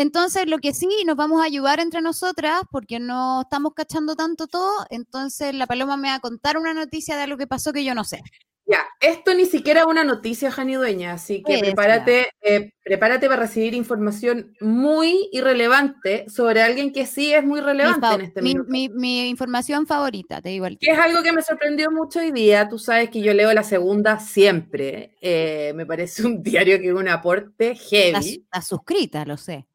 Entonces, 0.00 0.46
lo 0.46 0.58
que 0.58 0.72
sí, 0.72 0.88
nos 1.06 1.16
vamos 1.16 1.42
a 1.42 1.44
ayudar 1.44 1.78
entre 1.78 2.00
nosotras 2.00 2.62
porque 2.70 2.98
no 3.00 3.42
estamos 3.42 3.74
cachando 3.74 4.16
tanto 4.16 4.46
todo. 4.46 4.72
Entonces, 4.88 5.54
la 5.54 5.66
Paloma 5.66 5.96
me 5.98 6.08
va 6.08 6.14
a 6.14 6.20
contar 6.20 6.56
una 6.56 6.72
noticia 6.72 7.16
de 7.16 7.24
algo 7.24 7.36
que 7.36 7.46
pasó 7.46 7.72
que 7.72 7.84
yo 7.84 7.94
no 7.94 8.04
sé. 8.04 8.22
Ya, 8.66 8.86
esto 9.00 9.34
ni 9.34 9.46
siquiera 9.46 9.80
es 9.80 9.86
una 9.86 10.04
noticia, 10.04 10.50
Jani 10.50 10.74
Dueña, 10.76 11.12
así 11.14 11.42
que 11.42 11.54
prepárate, 11.58 12.28
eh, 12.40 12.72
prepárate 12.84 13.26
para 13.28 13.42
recibir 13.42 13.74
información 13.74 14.54
muy 14.60 15.28
irrelevante 15.32 16.24
sobre 16.28 16.62
alguien 16.62 16.92
que 16.92 17.04
sí 17.04 17.32
es 17.34 17.44
muy 17.44 17.60
relevante 17.60 18.06
en 18.14 18.20
este 18.20 18.42
mi- 18.42 18.54
mi- 18.68 18.88
mi 18.88 19.28
información 19.28 19.86
favorita, 19.88 20.40
te 20.40 20.50
digo 20.50 20.66
el 20.66 20.78
Que 20.78 20.92
es 20.92 20.98
algo 20.98 21.20
que 21.22 21.32
me 21.32 21.42
sorprendió 21.42 21.90
mucho 21.90 22.20
hoy 22.20 22.30
día. 22.30 22.68
Tú 22.68 22.78
sabes 22.78 23.10
que 23.10 23.20
yo 23.20 23.34
leo 23.34 23.52
la 23.52 23.64
segunda 23.64 24.20
siempre. 24.20 25.16
Eh, 25.20 25.72
me 25.74 25.84
parece 25.84 26.24
un 26.24 26.40
diario 26.42 26.78
que 26.78 26.88
es 26.88 26.94
un 26.94 27.08
aporte 27.08 27.74
heavy. 27.74 28.44
estás 28.44 28.68
suscrita, 28.68 29.24
lo 29.24 29.36
sé. 29.36 29.66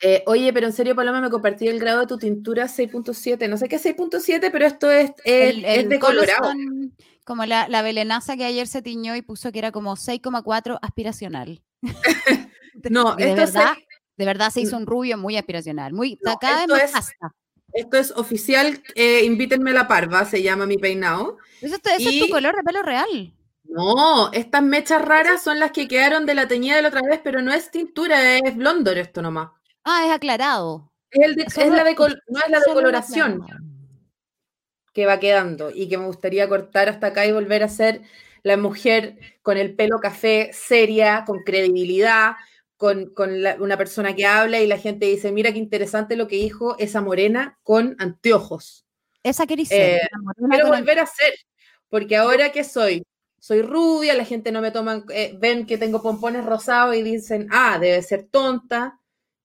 Eh, 0.00 0.22
oye, 0.26 0.52
pero 0.52 0.66
en 0.66 0.72
serio, 0.72 0.94
Paloma, 0.94 1.20
me 1.20 1.28
compartí 1.30 1.66
el 1.66 1.80
grado 1.80 2.00
de 2.00 2.06
tu 2.06 2.18
tintura 2.18 2.66
6.7. 2.68 3.48
No 3.48 3.56
sé 3.56 3.68
qué 3.68 3.76
es 3.76 3.82
6.7, 3.84 4.50
pero 4.52 4.64
esto 4.66 4.90
es, 4.90 5.10
es, 5.24 5.56
El- 5.56 5.64
es 5.64 5.88
de 5.88 5.98
Colorado. 5.98 6.52
Como 7.24 7.44
la, 7.44 7.68
la 7.68 7.82
belenaza 7.82 8.36
que 8.36 8.44
ayer 8.44 8.66
se 8.66 8.80
tiñó 8.80 9.14
y 9.16 9.22
puso 9.22 9.50
que 9.52 9.58
era 9.58 9.72
como 9.72 9.96
6,4 9.96 10.78
aspiracional. 10.82 11.62
No, 12.90 13.16
Y 13.18 13.22
de 13.24 13.30
esto 13.30 13.42
es, 13.42 13.52
verdad, 13.54 13.72
de 14.16 14.24
verdad 14.24 14.50
se 14.50 14.60
hizo 14.60 14.76
un 14.76 14.86
rubio 14.86 15.18
muy 15.18 15.36
aspiracional, 15.36 15.92
muy 15.92 16.16
No, 16.24 16.36
cada 16.38 16.58
vez 16.60 16.68
más 16.68 16.82
es- 16.84 16.90
pasta. 16.92 17.34
esto 17.72 17.96
es 17.96 18.12
oficial. 18.12 18.80
eh, 18.94 19.24
invítenme 19.24 19.72
a 19.72 19.74
la 19.74 19.88
parva, 19.88 20.24
se 20.24 20.42
llama 20.44 20.64
mi 20.64 20.78
peinado. 20.78 21.38
Eso, 21.60 21.74
ese 21.76 22.08
es 22.08 22.18
tu 22.20 22.26
y- 22.26 22.30
color 22.30 22.54
de 22.54 22.62
pelo 22.62 22.82
real. 22.82 23.34
No, 23.64 24.30
estas 24.32 24.62
mechas 24.62 25.02
raras 25.04 25.42
son 25.42 25.58
las 25.58 25.72
que 25.72 25.88
quedaron 25.88 26.24
de 26.24 26.34
la 26.34 26.46
teñida 26.46 26.76
de 26.76 26.82
la 26.82 26.88
otra 26.88 27.02
vez, 27.02 27.20
pero 27.24 27.42
no 27.42 27.52
es 27.52 27.70
tintura, 27.72 28.38
es 28.38 28.56
blondor 28.56 28.96
esto 28.96 29.22
nomás. 29.22 29.50
Ah, 29.84 30.04
es 30.06 30.12
aclarado. 30.12 30.92
Es, 31.10 31.24
el 31.26 31.34
de- 31.36 31.42
es 31.44 31.52
Solo- 31.54 31.76
la 31.76 31.84
de 31.84 31.94
col- 31.94 32.22
no 32.28 32.40
es 32.40 32.50
la 32.50 32.58
de 32.58 32.64
Solo 32.64 32.74
coloración. 32.74 33.32
aclarado. 33.42 33.68
que 34.94 35.06
va 35.06 35.20
quedando 35.20 35.70
y 35.72 35.88
que 35.88 35.96
me 35.96 36.06
gustaría 36.06 36.48
cortar 36.48 36.88
hasta 36.88 37.08
acá 37.08 37.24
y 37.24 37.30
volver 37.30 37.62
a 37.62 37.68
ser 37.68 38.00
la 38.42 38.56
mujer 38.56 39.16
con 39.42 39.56
el 39.56 39.76
pelo 39.76 40.00
café, 40.00 40.50
seria, 40.52 41.22
con 41.24 41.44
credibilidad, 41.44 42.32
con, 42.76 43.10
con 43.14 43.42
la- 43.42 43.56
una 43.60 43.76
persona 43.76 44.16
que 44.16 44.26
habla 44.26 44.58
y 44.60 44.66
la 44.66 44.76
gente 44.78 45.06
dice, 45.06 45.30
mira 45.30 45.52
qué 45.52 45.58
interesante 45.58 46.16
lo 46.16 46.26
que 46.26 46.34
dijo 46.36 46.76
esa 46.80 47.00
morena 47.00 47.60
con 47.62 47.94
anteojos. 48.00 48.86
Esa 49.22 49.46
querís 49.46 49.68
ser, 49.68 50.00
Eh, 50.00 50.08
Quiero 50.50 50.66
volver 50.68 50.98
a 50.98 51.06
ser, 51.06 51.34
porque 51.88 52.16
ahora 52.16 52.50
que 52.50 52.64
soy, 52.64 53.04
soy 53.38 53.62
rubia, 53.62 54.14
la 54.14 54.24
gente 54.24 54.50
no 54.50 54.60
me 54.60 54.72
toma, 54.72 55.04
eh, 55.12 55.36
ven 55.38 55.64
que 55.64 55.78
tengo 55.78 56.02
pompones 56.02 56.44
rosados 56.44 56.96
y 56.96 57.02
dicen, 57.02 57.46
ah, 57.52 57.78
debe 57.78 58.02
ser 58.02 58.24
tonta, 58.24 58.98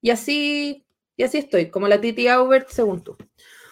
y 0.04 0.12
así, 0.12 0.86
y 1.18 1.24
así 1.24 1.40
estoy, 1.40 1.72
como 1.72 1.88
la 1.88 2.00
Titi 2.00 2.28
Aubert, 2.28 2.70
según 2.70 3.04
tú. 3.04 3.18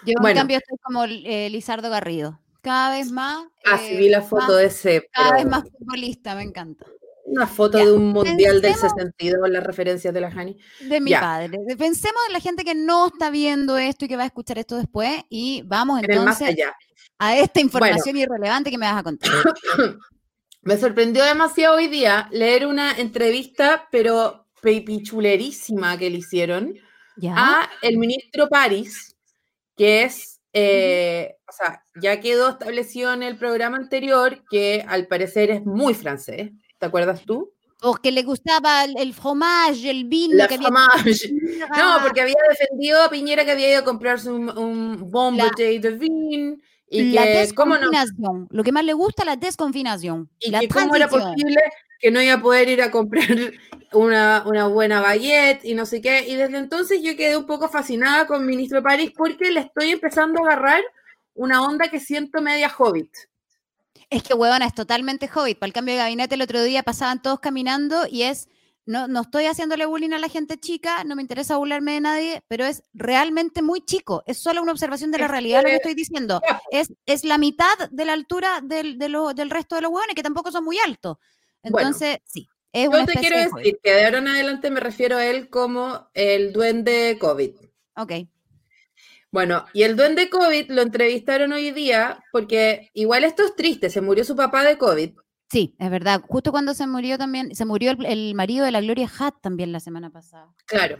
Yo 0.05 0.13
en 0.27 0.35
cambio 0.35 0.57
estoy 0.57 0.77
como 0.81 1.03
eh, 1.05 1.49
Lizardo 1.51 1.89
Garrido. 1.91 2.39
Cada 2.61 2.95
vez 2.95 3.11
más. 3.11 3.45
Ah, 3.65 3.75
eh, 3.81 3.89
sí, 3.89 3.97
vi 3.97 4.09
la 4.09 4.21
foto 4.23 4.47
más- 4.47 4.57
de 4.57 4.65
ese. 4.65 5.09
Cada 5.11 5.33
vez 5.33 5.45
más 5.45 5.63
futbolista, 5.63 6.33
me 6.35 6.43
encanta. 6.43 6.85
Una 7.25 7.45
foto 7.47 7.77
Ya, 7.77 7.85
de 7.85 7.91
un 7.93 8.07
mundial 8.09 8.61
del 8.61 8.73
pensemos- 8.73 8.93
62, 8.97 9.49
las 9.49 9.63
referencias 9.63 10.13
de 10.13 10.21
la 10.21 10.31
Jani. 10.31 10.57
De 10.81 10.99
mi 11.01 11.11
Ya. 11.11 11.21
padre. 11.21 11.57
Pensemos 11.77 12.21
en 12.27 12.33
la 12.33 12.39
gente 12.39 12.63
que 12.63 12.75
no 12.75 13.07
está 13.07 13.29
viendo 13.29 13.77
esto 13.77 14.05
y 14.05 14.07
que 14.07 14.15
va 14.17 14.23
a 14.23 14.27
escuchar 14.27 14.57
esto 14.57 14.75
después 14.77 15.23
y 15.29 15.61
vamos 15.65 16.01
En 16.03 16.11
entonces 16.11 16.47
allá. 16.49 16.73
a 17.19 17.37
esta 17.37 17.59
información 17.61 18.17
irrelevante 18.17 18.69
que 18.71 18.77
me 18.77 18.85
vas 18.87 18.97
a 18.99 19.03
contar. 19.03 19.29
Me 20.63 20.77
sorprendió 20.77 21.23
demasiado 21.25 21.75
hoy 21.77 21.87
día 21.87 22.27
leer 22.31 22.67
una 22.67 22.91
entrevista, 22.99 23.87
pero 23.91 24.40
pichulerísima 24.61 25.97
que 25.97 26.09
le 26.09 26.17
hicieron 26.17 26.75
¿Ya? 27.17 27.33
a 27.37 27.69
el 27.81 27.97
ministro 27.97 28.47
París, 28.49 29.15
que 29.75 30.03
es, 30.03 30.39
eh, 30.53 31.35
o 31.47 31.51
sea, 31.51 31.83
ya 32.01 32.19
quedó 32.19 32.49
establecido 32.49 33.13
en 33.13 33.23
el 33.23 33.37
programa 33.37 33.77
anterior 33.77 34.43
que 34.49 34.83
al 34.87 35.07
parecer 35.07 35.49
es 35.51 35.65
muy 35.65 35.93
francés. 35.93 36.51
¿Te 36.77 36.85
acuerdas 36.85 37.23
tú? 37.25 37.51
O 37.83 37.95
que 37.95 38.11
le 38.11 38.21
gustaba 38.23 38.83
el, 38.83 38.95
el 38.97 39.13
fromage, 39.13 39.89
el 39.89 40.05
vino 40.05 40.35
La 40.35 40.47
que 40.47 40.55
había 40.55 40.67
fromage. 40.67 41.31
No, 41.31 41.67
Ah, 41.71 41.99
porque 42.03 42.21
había 42.21 42.35
defendido 42.49 43.01
a 43.01 43.09
Piñera 43.09 43.43
que 43.43 43.51
había 43.51 43.71
ido 43.71 43.79
a 43.79 43.83
comprarse 43.83 44.29
un, 44.31 44.55
un 44.57 45.09
bon 45.09 45.35
La- 45.35 45.51
de 45.57 45.79
vin 45.97 46.61
y 46.87 47.11
la 47.11 47.23
que, 47.23 47.49
¿cómo 47.55 47.75
no? 47.77 47.89
desconfinación. 47.89 48.47
Lo 48.51 48.63
que 48.63 48.71
más 48.71 48.83
le 48.83 48.93
gusta, 48.93 49.23
la 49.25 49.35
desconfinación. 49.35 50.29
Y 50.39 50.51
la 50.51 50.59
que 50.59 50.67
cómo 50.67 50.95
era 50.95 51.07
posible 51.07 51.61
que 51.99 52.11
no 52.11 52.21
iba 52.21 52.33
a 52.33 52.41
poder 52.41 52.67
ir 52.69 52.81
a 52.81 52.91
comprar 52.91 53.25
una, 53.93 54.43
una 54.45 54.67
buena 54.67 55.01
baguette 55.01 55.65
y 55.65 55.73
no 55.73 55.85
sé 55.85 56.01
qué. 56.01 56.27
Y 56.27 56.35
desde 56.35 56.57
entonces 56.57 57.01
yo 57.01 57.15
quedé 57.15 57.35
un 57.37 57.45
poco 57.45 57.69
fascinada 57.69 58.27
con 58.27 58.45
Ministro 58.45 58.81
París 58.81 59.11
porque 59.15 59.51
le 59.51 59.61
estoy 59.61 59.91
empezando 59.91 60.39
a 60.39 60.43
agarrar 60.53 60.81
una 61.33 61.63
onda 61.63 61.89
que 61.89 61.99
siento 61.99 62.41
media 62.41 62.71
hobbit. 62.77 63.09
Es 64.09 64.23
que, 64.23 64.33
huevona, 64.33 64.65
es 64.65 64.73
totalmente 64.75 65.29
hobbit. 65.33 65.57
Para 65.59 65.67
el 65.67 65.73
cambio 65.73 65.93
de 65.93 65.99
gabinete 65.99 66.35
el 66.35 66.41
otro 66.41 66.61
día 66.63 66.83
pasaban 66.83 67.21
todos 67.21 67.39
caminando 67.39 68.05
y 68.09 68.23
es 68.23 68.47
no, 68.85 69.07
no 69.07 69.21
estoy 69.21 69.45
haciéndole 69.45 69.85
bullying 69.85 70.11
a 70.11 70.17
la 70.19 70.27
gente 70.27 70.57
chica, 70.57 71.03
no 71.03 71.15
me 71.15 71.21
interesa 71.21 71.55
burlarme 71.55 71.93
de 71.93 72.01
nadie, 72.01 72.43
pero 72.47 72.65
es 72.65 72.83
realmente 72.93 73.61
muy 73.61 73.81
chico. 73.85 74.23
Es 74.25 74.39
solo 74.39 74.61
una 74.61 74.71
observación 74.71 75.11
de 75.11 75.19
la 75.19 75.25
Es 75.25 75.31
realidad 75.31 75.61
lo 75.61 75.69
que 75.69 75.75
estoy 75.75 75.93
diciendo. 75.93 76.41
Es, 76.71 76.91
es 77.05 77.23
la 77.23 77.37
mitad 77.37 77.77
de 77.91 78.05
la 78.05 78.13
altura 78.13 78.59
del, 78.63 78.97
de 78.97 79.07
lo- 79.09 79.33
del 79.33 79.49
resto 79.49 79.75
de 79.75 79.81
los 79.81 79.91
hueones, 79.91 80.15
que 80.15 80.23
tampoco 80.23 80.51
son 80.51 80.63
muy 80.65 80.77
altos. 80.79 81.17
Bueno, 81.63 81.87
Entonces, 81.89 82.17
sí, 82.25 82.49
es 82.73 82.89
Yo 82.89 83.05
te 83.05 83.13
quiero 83.13 83.37
de 83.37 83.49
decir 83.55 83.79
que 83.83 83.93
de 83.93 84.05
ahora 84.05 84.19
en 84.19 84.27
adelante 84.27 84.71
me 84.71 84.79
refiero 84.79 85.17
a 85.17 85.25
él 85.25 85.49
como 85.49 86.09
el 86.13 86.53
duende 86.53 87.17
COVID. 87.19 87.51
Ok. 87.95 88.13
Bueno, 89.31 89.65
y 89.73 89.83
el 89.83 89.95
duende 89.95 90.29
COVID 90.29 90.71
lo 90.71 90.81
entrevistaron 90.81 91.53
hoy 91.53 91.71
día 91.71 92.23
porque 92.31 92.89
igual 92.93 93.23
esto 93.23 93.43
es 93.43 93.55
triste, 93.55 93.89
se 93.89 94.01
murió 94.01 94.25
su 94.25 94.35
papá 94.35 94.63
de 94.63 94.77
COVID. 94.77 95.11
Sí, 95.49 95.75
es 95.79 95.89
verdad. 95.89 96.21
Justo 96.27 96.51
cuando 96.51 96.73
se 96.73 96.87
murió 96.87 97.17
también, 97.17 97.53
se 97.55 97.65
murió 97.65 97.91
el, 97.91 98.05
el 98.05 98.35
marido 98.35 98.63
de 98.63 98.71
la 98.71 98.81
Gloria 98.81 99.09
Hatt 99.19 99.41
también 99.41 99.71
la 99.71 99.81
semana 99.81 100.09
pasada. 100.09 100.53
Claro. 100.65 100.97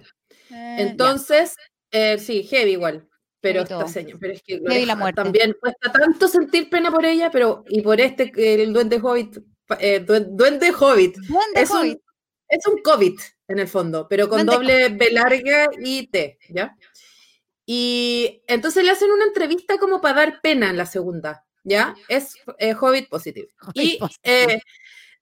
Eh. 0.50 0.76
Entonces, 0.80 1.56
eh, 1.92 2.18
sí, 2.18 2.44
heavy 2.44 2.72
igual. 2.72 3.08
Pero 3.40 3.62
esta 3.62 3.88
señora, 3.88 4.20
pero 4.22 4.34
es 4.34 4.44
que 4.44 4.60
Heavy 4.60 4.86
la 4.86 4.96
muerte. 4.96 5.24
también 5.24 5.56
cuesta 5.60 5.92
tanto 5.92 6.28
sentir 6.28 6.70
pena 6.70 6.92
por 6.92 7.04
ella, 7.06 7.32
pero 7.32 7.64
y 7.68 7.82
por 7.82 8.00
este, 8.00 8.32
el 8.62 8.72
duende 8.72 9.00
hobbit, 9.02 9.40
eh, 9.80 10.04
duen- 10.06 10.28
duende 10.32 10.72
hobbit, 10.72 11.16
Duende 11.18 11.62
es 11.62 11.70
hobbit. 11.72 11.94
un, 11.98 12.02
es 12.50 12.66
un 12.68 12.82
COVID 12.82 13.20
en 13.48 13.60
el 13.60 13.68
fondo, 13.68 14.08
pero 14.10 14.28
con 14.30 14.46
Duende 14.46 14.56
doble 14.56 14.90
B 14.90 15.12
larga 15.12 15.70
y 15.84 16.08
T, 16.08 16.38
¿ya? 16.50 16.76
Y 17.66 18.42
entonces 18.48 18.84
le 18.84 18.92
hacen 18.92 19.12
una 19.12 19.26
entrevista 19.26 19.78
como 19.78 20.02
para 20.02 20.16
dar 20.16 20.42
pena 20.42 20.70
en 20.70 20.78
la 20.78 20.86
segunda, 20.86 21.46
¿ya? 21.64 21.96
Es 22.10 22.36
eh, 22.58 22.74
Hobbit 22.80 23.10
Positive. 23.10 23.50
Hobbit 23.62 23.76
Y 23.76 23.98
positive. 24.00 24.20
eh, 24.54 24.60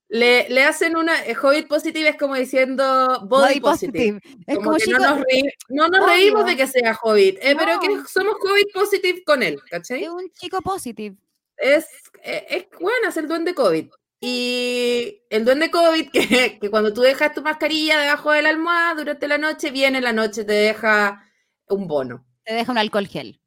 le, 0.08 0.48
le 0.48 0.64
hacen 0.64 0.96
una, 0.96 1.24
eh, 1.24 1.36
Hobbit 1.40 1.68
Positive 1.68 2.08
es 2.08 2.16
como 2.16 2.34
diciendo 2.34 2.84
Body, 3.28 3.60
Body 3.60 3.60
Positive. 3.60 4.20
positive. 4.20 4.42
Es 4.46 4.56
Como, 4.56 4.64
como 4.66 4.76
que 4.78 4.84
chico, 4.84 4.98
no 4.98 5.10
nos, 5.16 5.24
reí- 5.26 5.52
no 5.68 5.88
nos 5.88 6.06
reímos 6.06 6.46
de 6.46 6.56
que 6.56 6.66
sea 6.66 6.98
Hobbit, 7.00 7.38
eh, 7.40 7.54
pero 7.56 7.78
que 7.78 7.88
No. 7.88 8.06
somos 8.08 8.34
Hobbit 8.40 8.72
Positive 8.72 9.22
con 9.24 9.42
él, 9.44 9.60
¿cachai? 9.70 10.04
es 10.04 10.10
un 10.10 10.28
chico 10.32 10.60
positive. 10.62 11.16
es, 11.56 11.86
eh, 12.24 12.46
es 12.48 12.66
bueno, 12.80 13.08
es 13.10 13.16
el 13.18 13.28
duende 13.28 13.54
COVID. 13.54 13.86
Y 14.20 15.22
el 15.30 15.44
duende 15.44 15.70
COVID, 15.70 16.10
que, 16.12 16.58
que 16.60 16.70
cuando 16.70 16.92
tú 16.92 17.00
dejas 17.00 17.34
tu 17.34 17.42
mascarilla 17.42 17.98
debajo 17.98 18.32
de 18.32 18.42
la 18.42 18.50
almohada 18.50 18.94
durante 18.94 19.28
la 19.28 19.38
noche, 19.38 19.70
viene 19.70 19.98
en 19.98 20.04
la 20.04 20.12
noche, 20.12 20.44
te 20.44 20.52
deja 20.52 21.24
un 21.68 21.86
bono. 21.86 22.26
Te 22.44 22.54
deja 22.54 22.70
un 22.72 22.78
alcohol 22.78 23.06
gel. 23.06 23.40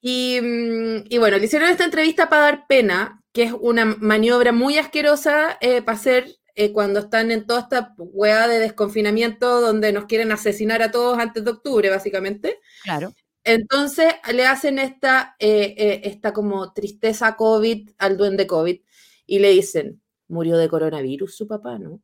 Y, 0.00 0.38
mm, 0.40 1.04
y 1.08 1.18
bueno, 1.18 1.38
le 1.38 1.44
hicieron 1.44 1.68
esta 1.68 1.84
entrevista 1.84 2.28
para 2.28 2.42
dar 2.42 2.66
pena, 2.66 3.22
que 3.32 3.44
es 3.44 3.52
una 3.52 3.84
maniobra 3.84 4.52
muy 4.52 4.78
asquerosa 4.78 5.58
para 5.60 5.92
hacer 5.92 6.36
eh, 6.58 6.72
cuando 6.72 7.00
están 7.00 7.30
en 7.30 7.46
toda 7.46 7.60
esta 7.60 7.94
hueá 7.98 8.48
de 8.48 8.58
desconfinamiento 8.58 9.60
donde 9.60 9.92
nos 9.92 10.06
quieren 10.06 10.32
asesinar 10.32 10.82
a 10.82 10.90
todos 10.90 11.18
antes 11.18 11.44
de 11.44 11.50
octubre, 11.50 11.90
básicamente. 11.90 12.60
Claro. 12.82 13.12
Entonces 13.44 14.14
le 14.32 14.46
hacen 14.46 14.78
esta, 14.78 15.36
eh, 15.38 15.74
eh, 15.76 16.00
esta 16.04 16.32
como 16.32 16.72
tristeza 16.72 17.36
COVID 17.36 17.90
al 17.98 18.16
duende 18.16 18.46
COVID 18.46 18.80
y 19.26 19.38
le 19.38 19.50
dicen, 19.50 20.00
murió 20.28 20.56
de 20.56 20.68
coronavirus 20.68 21.36
su 21.36 21.46
papá, 21.46 21.78
¿no? 21.78 22.00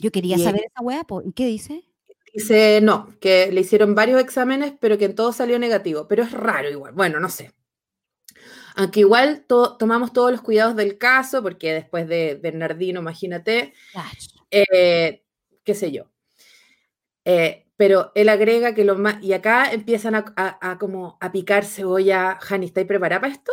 Yo 0.00 0.10
quería 0.10 0.36
Y- 0.36 0.44
saber 0.44 0.62
esa 0.64 0.82
weá. 0.82 1.04
¿y 1.24 1.32
qué 1.32 1.46
dice? 1.46 1.84
Dice, 2.34 2.80
no, 2.82 3.08
que 3.20 3.52
le 3.52 3.60
hicieron 3.60 3.94
varios 3.94 4.18
exámenes, 4.20 4.72
pero 4.80 4.96
que 4.96 5.04
en 5.04 5.14
todo 5.14 5.32
salió 5.32 5.58
negativo. 5.58 6.08
Pero 6.08 6.22
es 6.22 6.32
raro 6.32 6.70
igual. 6.70 6.94
Bueno, 6.94 7.20
no 7.20 7.28
sé. 7.28 7.52
Aunque 8.74 9.00
igual 9.00 9.44
to- 9.46 9.76
tomamos 9.76 10.14
todos 10.14 10.30
los 10.32 10.40
cuidados 10.40 10.74
del 10.74 10.96
caso, 10.96 11.42
porque 11.42 11.74
después 11.74 12.08
de 12.08 12.38
Bernardino, 12.42 13.00
imagínate, 13.00 13.74
eh, 14.50 15.22
qué 15.62 15.74
sé 15.74 15.92
yo. 15.92 16.10
Eh, 17.24 17.66
pero 17.76 18.12
él 18.14 18.28
agrega 18.28 18.74
que 18.74 18.84
lo 18.84 18.96
más... 18.96 19.22
Y 19.22 19.32
acá 19.34 19.70
empiezan 19.72 20.14
a, 20.14 20.24
a- 20.36 20.70
a 20.72 20.78
como 20.78 21.18
a 21.20 21.32
picar 21.32 21.64
cebolla. 21.64 22.38
Jani, 22.40 22.66
¿estáis 22.66 22.86
preparada 22.86 23.20
para 23.20 23.32
esto? 23.32 23.52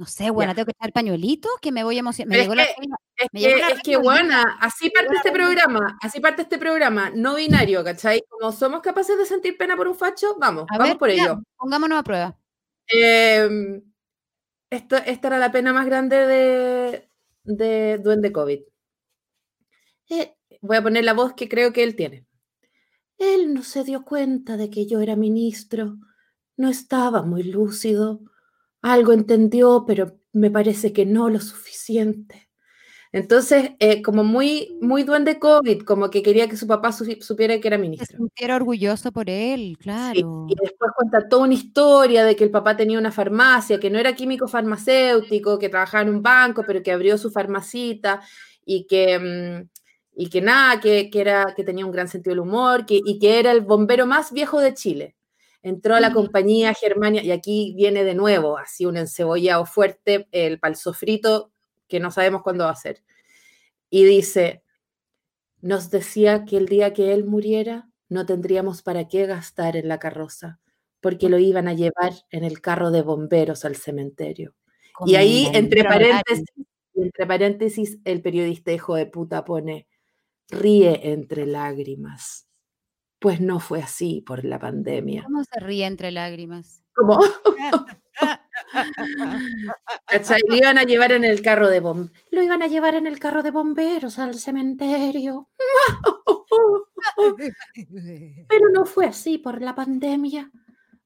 No 0.00 0.06
sé, 0.06 0.30
bueno, 0.30 0.54
tengo 0.54 0.64
que 0.64 0.72
echar 0.72 0.94
pañuelito, 0.94 1.50
que 1.60 1.70
me 1.72 1.84
voy 1.84 1.96
a 1.96 2.00
emocionar. 2.00 2.30
Me 2.34 2.38
llegó 2.42 2.54
es 2.54 2.56
la 2.56 2.64
que- 2.64 2.70
Es 3.18 3.28
Me 3.34 3.40
la 3.42 3.68
es 3.68 3.82
que, 3.82 3.96
reina 3.96 4.02
buena, 4.02 4.56
así 4.62 4.88
parte 4.88 5.14
este 5.14 5.30
programa, 5.30 5.98
así 6.00 6.20
parte 6.20 6.40
este 6.40 6.56
programa, 6.56 7.10
no 7.14 7.34
binario, 7.34 7.84
¿cachai? 7.84 8.22
Como 8.30 8.50
somos 8.50 8.80
capaces 8.80 9.18
de 9.18 9.26
sentir 9.26 9.58
pena 9.58 9.76
por 9.76 9.86
un 9.86 9.94
facho, 9.94 10.36
vamos, 10.40 10.64
A 10.70 10.78
vamos 10.78 10.88
ver, 10.92 10.98
por 10.98 11.10
ya, 11.10 11.22
ello. 11.24 11.42
Pongámonos 11.54 11.98
a 11.98 12.02
prueba. 12.02 12.38
Eh, 12.90 13.82
esto, 14.70 14.96
esta 14.96 15.28
era 15.28 15.38
la 15.38 15.52
pena 15.52 15.74
más 15.74 15.84
grande 15.84 16.16
de, 16.16 17.08
de 17.44 17.98
Duende 17.98 18.32
COVID. 18.32 18.60
Eh, 20.08 20.34
voy 20.62 20.76
a 20.78 20.82
poner 20.82 21.04
la 21.04 21.12
voz 21.12 21.34
que 21.34 21.46
creo 21.46 21.74
que 21.74 21.82
él 21.82 21.94
tiene. 21.94 22.24
Él 23.18 23.52
no 23.52 23.62
se 23.64 23.84
dio 23.84 24.02
cuenta 24.02 24.56
de 24.56 24.70
que 24.70 24.86
yo 24.86 25.00
era 25.00 25.14
ministro. 25.14 25.98
No 26.56 26.70
estaba 26.70 27.20
muy 27.20 27.42
lúcido. 27.42 28.20
Algo 28.82 29.12
entendió, 29.12 29.84
pero 29.86 30.16
me 30.32 30.50
parece 30.50 30.92
que 30.92 31.04
no 31.06 31.28
lo 31.28 31.40
suficiente. 31.40 32.48
Entonces, 33.12 33.72
eh, 33.80 34.02
como 34.02 34.22
muy, 34.22 34.78
muy 34.80 35.02
duende 35.02 35.40
COVID, 35.40 35.82
como 35.82 36.10
que 36.10 36.22
quería 36.22 36.48
que 36.48 36.56
su 36.56 36.66
papá 36.68 36.92
su- 36.92 37.04
supiera 37.20 37.58
que 37.60 37.66
era 37.68 37.76
Se 37.76 37.82
ministro. 37.82 38.16
sintiera 38.18 38.54
orgulloso 38.56 39.10
por 39.10 39.28
él, 39.28 39.76
Sí, 39.78 39.82
claro. 39.82 40.46
y 40.48 40.54
después 40.54 40.92
cuenta 40.96 41.28
toda 41.28 41.42
una 41.44 41.54
historia 41.54 42.24
de 42.24 42.36
que 42.36 42.44
el 42.44 42.52
papá 42.52 42.76
tenía 42.76 42.98
una 43.00 43.10
farmacia, 43.10 43.80
que 43.80 43.90
no 43.90 43.98
era 43.98 44.14
químico 44.14 44.46
farmacéutico, 44.46 45.58
que 45.58 45.68
trabajaba 45.68 46.02
en 46.04 46.10
un 46.14 46.22
banco, 46.22 46.62
pero 46.66 46.82
que 46.84 46.92
abrió 46.92 47.18
su 47.18 47.30
farmacita 47.32 48.20
y 48.64 48.86
que, 48.86 49.18
mm, 49.18 49.68
y 50.16 50.30
que 50.30 50.40
nada, 50.40 50.80
que, 50.80 51.10
que 51.10 51.20
era, 51.20 51.52
que 51.56 51.64
tenía 51.64 51.86
un 51.86 51.92
gran 51.92 52.06
sentido 52.08 52.32
del 52.34 52.40
humor 52.40 52.86
que, 52.86 53.00
y 53.04 53.18
que 53.18 53.40
era 53.40 53.50
el 53.50 53.62
bombero 53.62 54.06
más 54.06 54.32
viejo 54.32 54.60
de 54.60 54.74
Chile. 54.74 55.16
Entró 55.62 55.94
a 55.94 56.00
la 56.00 56.12
compañía 56.12 56.72
Germania 56.72 57.22
y 57.22 57.32
aquí 57.32 57.74
viene 57.76 58.04
de 58.04 58.14
nuevo, 58.14 58.56
así 58.56 58.86
un 58.86 58.96
encebollado 58.96 59.66
fuerte, 59.66 60.26
el 60.32 60.58
pal 60.58 60.76
sofrito, 60.76 61.52
que 61.86 62.00
no 62.00 62.10
sabemos 62.10 62.42
cuándo 62.42 62.64
va 62.64 62.70
a 62.70 62.76
ser. 62.76 63.02
Y 63.90 64.04
dice, 64.04 64.62
nos 65.60 65.90
decía 65.90 66.44
que 66.46 66.56
el 66.56 66.66
día 66.66 66.94
que 66.94 67.12
él 67.12 67.24
muriera 67.24 67.88
no 68.08 68.26
tendríamos 68.26 68.82
para 68.82 69.08
qué 69.08 69.26
gastar 69.26 69.76
en 69.76 69.88
la 69.88 69.98
carroza, 69.98 70.60
porque 71.00 71.28
lo 71.28 71.38
iban 71.38 71.68
a 71.68 71.74
llevar 71.74 72.12
en 72.30 72.44
el 72.44 72.60
carro 72.60 72.90
de 72.90 73.02
bomberos 73.02 73.64
al 73.64 73.76
cementerio. 73.76 74.54
Como 74.94 75.10
Y 75.10 75.16
ahí, 75.16 75.48
entre 75.52 75.84
paréntesis, 75.84 76.44
entre 76.94 77.26
paréntesis, 77.26 77.98
el 78.04 78.22
periodista 78.22 78.72
hijo 78.72 78.94
de 78.94 79.06
puta 79.06 79.44
pone, 79.44 79.86
ríe 80.48 81.12
entre 81.12 81.46
lágrimas. 81.46 82.49
Pues 83.20 83.40
no 83.40 83.60
fue 83.60 83.82
así 83.82 84.22
por 84.26 84.44
la 84.44 84.58
pandemia. 84.58 85.22
¿Cómo 85.24 85.44
se 85.44 85.60
ríe 85.60 85.86
entre 85.86 86.10
lágrimas? 86.10 86.82
¿cachai? 90.06 90.40
Lo 90.48 90.56
iban 90.56 90.78
a 90.78 90.84
llevar 90.84 91.12
en 91.12 91.24
el 91.24 91.42
carro 91.42 91.68
de 91.68 91.80
bomberos. 91.80 92.24
Lo 92.30 92.42
iban 92.42 92.62
a 92.62 92.66
llevar 92.66 92.94
en 92.94 93.06
el 93.06 93.18
carro 93.18 93.42
de 93.42 93.50
bomberos 93.50 94.18
al 94.18 94.34
cementerio. 94.34 95.48
Pero 98.48 98.68
no 98.72 98.84
fue 98.84 99.06
así 99.06 99.38
por 99.38 99.60
la 99.60 99.74
pandemia. 99.74 100.50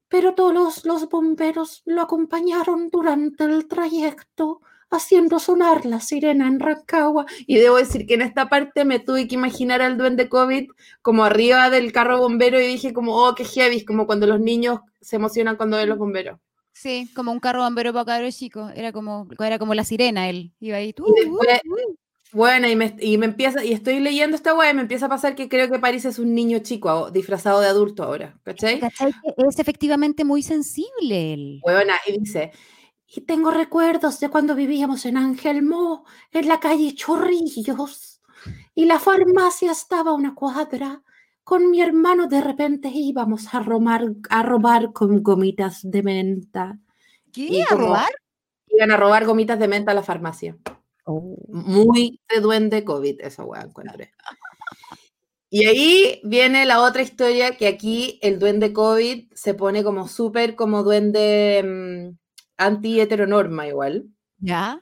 Pero 0.09 0.35
todos 0.35 0.85
los 0.85 1.09
bomberos 1.09 1.83
lo 1.87 2.03
acompañaron 2.03 2.91
durante 2.91 3.45
el 3.45 3.67
trayecto, 3.67 4.61
haciendo 4.97 5.39
sonar 5.39 5.87
la 5.87 6.01
sirena 6.01 6.47
en 6.47 6.61
Rancagua. 6.61 7.27
Y 7.47 7.57
debo 7.57 7.77
decir 7.77 8.07
que 8.07 8.15
en 8.15 8.23
esta 8.23 8.49
parte 8.49 8.85
me 8.85 8.99
tuve 8.99 9.29
que 9.29 9.35
imaginar 9.35 9.83
al 9.83 9.97
duende 9.97 10.29
COVID 10.29 10.71
como 11.03 11.25
arriba 11.25 11.71
del 11.71 11.93
carro 11.93 12.19
bombero 12.19 12.61
y 12.61 12.67
dije 12.67 12.93
como, 12.93 13.17
oh, 13.17 13.35
qué 13.35 13.45
heavy, 13.45 13.85
como 13.85 14.07
cuando 14.07 14.27
los 14.27 14.41
niños 14.41 14.81
se 15.01 15.17
emocionan 15.17 15.57
cuando 15.57 15.77
ven 15.77 15.89
los 15.89 15.99
bomberos. 15.99 16.39
Sí, 16.73 17.09
como 17.15 17.31
un 17.31 17.41
carro 17.41 17.63
bombero 17.63 17.93
para 17.93 18.05
cabros 18.05 18.37
chicos. 18.37 18.73
Era 18.75 18.93
como, 18.93 19.29
era 19.39 19.59
como 19.59 19.75
la 19.75 19.85
sirena 19.85 20.29
él. 20.29 20.53
Iba 20.61 20.79
ahí. 20.79 20.93
tú, 20.93 21.07
Y 21.07 21.21
después, 21.21 21.61
bueno, 22.35 22.69
y 22.69 22.75
me, 22.75 22.97
y 22.99 23.17
me 23.17 23.27
empieza, 23.27 23.65
y 23.65 23.73
estoy 23.73 24.01
leyendo 24.01 24.35
esta 24.35 24.55
weá 24.55 24.73
y 24.73 24.75
me 24.75 24.83
empieza 24.83 25.07
a 25.07 25.09
pasar 25.09 25.37
que 25.37 25.49
creo 25.49 25.71
que 25.71 25.79
París 25.79 26.05
es 26.05 26.19
un 26.19 26.35
niño 26.35 26.59
chico 26.59 27.13
disfrazado 27.13 27.61
de 27.61 27.69
adulto 27.69 28.03
ahora, 28.03 28.37
¿cachai? 28.43 28.81
¿Cachai? 28.81 29.13
Es 29.37 29.59
efectivamente 29.61 30.25
muy 30.25 30.43
sensible 30.43 31.33
él. 31.33 31.61
Huevona, 31.63 31.95
y 32.09 32.19
dice, 32.19 32.51
y 33.07 33.23
tengo 33.23 33.51
recuerdos 33.51 34.21
de 34.21 34.29
cuando 34.29 34.55
vivíamos 34.55 35.07
en 35.07 35.17
Angelmo, 35.17 36.05
en 36.33 36.49
la 36.49 36.61
calle 36.61 36.95
Chorrillos, 36.95 38.21
y 38.75 38.87
la 38.87 38.99
farmacia 38.99 39.73
estaba 39.73 40.11
a 40.11 40.15
una 40.15 40.35
cuadra. 40.35 41.03
Con 41.45 41.71
mi 41.71 41.81
hermano 41.81 42.27
de 42.27 42.41
repente 42.41 42.89
íbamos 42.89 43.55
a 43.55 43.61
robar, 43.61 44.05
a 44.31 44.43
robar 44.43 44.93
con 44.93 45.23
gomitas 45.23 45.81
de 45.83 46.03
menta. 46.03 46.79
¿Qué? 47.33 47.43
Y 47.43 47.61
¿A 47.61 47.75
robar? 47.75 48.11
Iban 48.69 48.91
a 48.91 48.97
robar 48.97 49.27
gomitas 49.27 49.59
de 49.59 49.69
menta 49.69 49.93
a 49.93 49.95
la 49.95 50.03
farmacia. 50.03 50.57
Oh. 51.05 51.37
Muy 51.49 52.21
de 52.29 52.41
duende 52.41 52.85
COVID 52.85 53.21
esa 53.21 53.45
weá 53.45 53.63
encontré. 53.63 54.13
Y 55.51 55.67
ahí 55.67 56.21
viene 56.25 56.67
la 56.67 56.83
otra 56.83 57.03
historia 57.03 57.57
que 57.57 57.69
aquí 57.69 58.19
el 58.23 58.39
duende 58.39 58.73
COVID 58.73 59.33
se 59.35 59.55
pone 59.55 59.85
como 59.85 60.09
súper 60.09 60.57
como 60.57 60.83
duende 60.83 61.63
mm, 61.63 62.24
anti-heteronorma 62.57 63.67
igual. 63.67 64.07
¿Ya? 64.39 64.81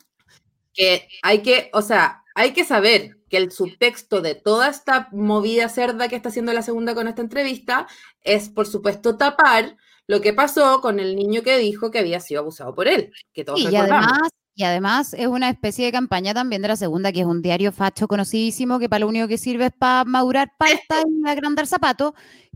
Que 0.75 1.09
hay 1.23 1.43
que, 1.43 1.71
o 1.73 1.83
sea, 1.83 2.23
hay 2.35 2.53
que 2.53 2.65
saber 2.65 3.19
que 3.29 3.37
el 3.37 3.51
subtexto 3.51 4.21
de 4.21 4.35
toda 4.35 4.69
esta 4.69 5.09
movida 5.13 5.69
cerda 5.69 6.09
que 6.09 6.17
está 6.17 6.29
haciendo 6.29 6.53
la 6.53 6.63
segunda 6.63 6.95
con 6.95 7.09
esta 7.09 7.23
entrevista 7.23 7.87
es, 8.23 8.49
por 8.49 8.67
supuesto, 8.67 9.17
tapar 9.17 9.77
lo 10.07 10.21
que 10.21 10.33
pasó 10.33 10.81
con 10.81 11.01
el 11.01 11.17
niño 11.17 11.43
que 11.43 11.59
dijo 11.59 11.91
que 11.91 11.99
había 11.99 12.21
sido 12.21 12.41
abusado 12.41 12.75
por 12.75 12.89
él, 12.89 13.13
que 13.33 13.45
todos 13.45 13.61
Sí, 13.61 13.69
y 13.71 13.77
además, 13.77 14.29
y 14.55 14.65
además 14.65 15.15
es 15.15 15.27
una 15.27 15.49
especie 15.49 15.87
de 15.87 15.93
campaña 15.93 16.35
también 16.35 16.61
de 16.61 16.69
la 16.69 16.77
segunda, 16.77 17.13
que 17.13 17.21
es 17.21 17.27
un 17.27 17.41
diario 17.41 17.73
facho 17.73 18.07
conocidísimo, 18.09 18.79
que 18.79 18.89
para 18.89 19.01
lo 19.01 19.09
único 19.09 19.29
que 19.29 19.39
sirve 19.39 19.67
es 19.67 19.73
para 19.73 20.05
madurar 20.05 20.53
palta 20.59 21.03
y 21.09 21.29
agrandar 21.29 21.67
zapatos, 21.67 22.13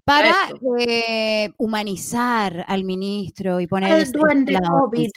para 0.07 0.35
eh, 0.79 1.51
humanizar 1.59 2.65
al 2.69 2.85
ministro 2.85 3.61
y 3.61 3.67
poner 3.67 3.93
El 4.03 4.13
duende 4.13 4.57
COVID, 4.61 5.11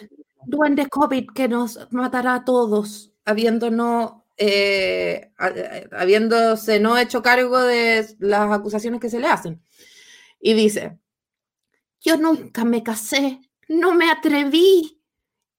duende 0.46 0.90
COVID 0.90 1.28
que 1.34 1.48
nos 1.48 1.88
matará 1.92 2.34
a 2.36 2.44
todos, 2.44 3.14
habiéndonos, 3.24 4.14
eh, 4.36 5.32
a- 5.38 5.46
a- 5.46 6.02
habiéndose 6.02 6.80
no 6.80 6.98
hecho 6.98 7.22
cargo 7.22 7.62
de 7.62 8.08
las 8.18 8.52
acusaciones 8.52 9.00
que 9.00 9.12
se 9.12 9.20
le 9.20 9.28
hacen. 9.28 9.62
Y 10.42 10.54
dice, 10.54 10.98
yo 12.02 12.18
nunca 12.18 12.66
me 12.66 12.82
casé, 12.82 13.42
no 13.68 13.94
me 13.94 14.10
atreví 14.10 15.00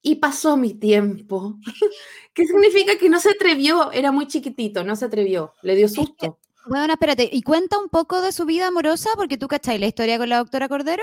y 0.03 0.16
pasó 0.16 0.57
mi 0.57 0.75
tiempo. 0.75 1.55
¿Qué 2.35 2.47
significa 2.47 2.99
que 2.99 3.09
no 3.09 3.21
se 3.21 3.31
atrevió? 3.31 3.93
Era 3.93 4.11
muy 4.11 4.27
chiquitito, 4.27 4.83
no 4.83 4.97
se 4.97 5.05
atrevió, 5.05 5.55
le 5.62 5.77
dio 5.77 5.88
susto. 5.88 6.38
Bueno, 6.66 6.92
espérate, 6.92 7.29
y 7.33 7.42
cuenta 7.42 7.79
un 7.79 7.88
poco 7.88 8.20
de 8.23 8.33
su 8.33 8.44
vida 8.44 8.68
amorosa, 8.68 9.11
porque 9.16 9.38
tú 9.38 9.49
cachai 9.49 9.79
la 9.79 9.87
historia 9.87 10.18
con 10.18 10.29
la 10.29 10.38
doctora 10.38 10.68
Cordero. 10.68 11.03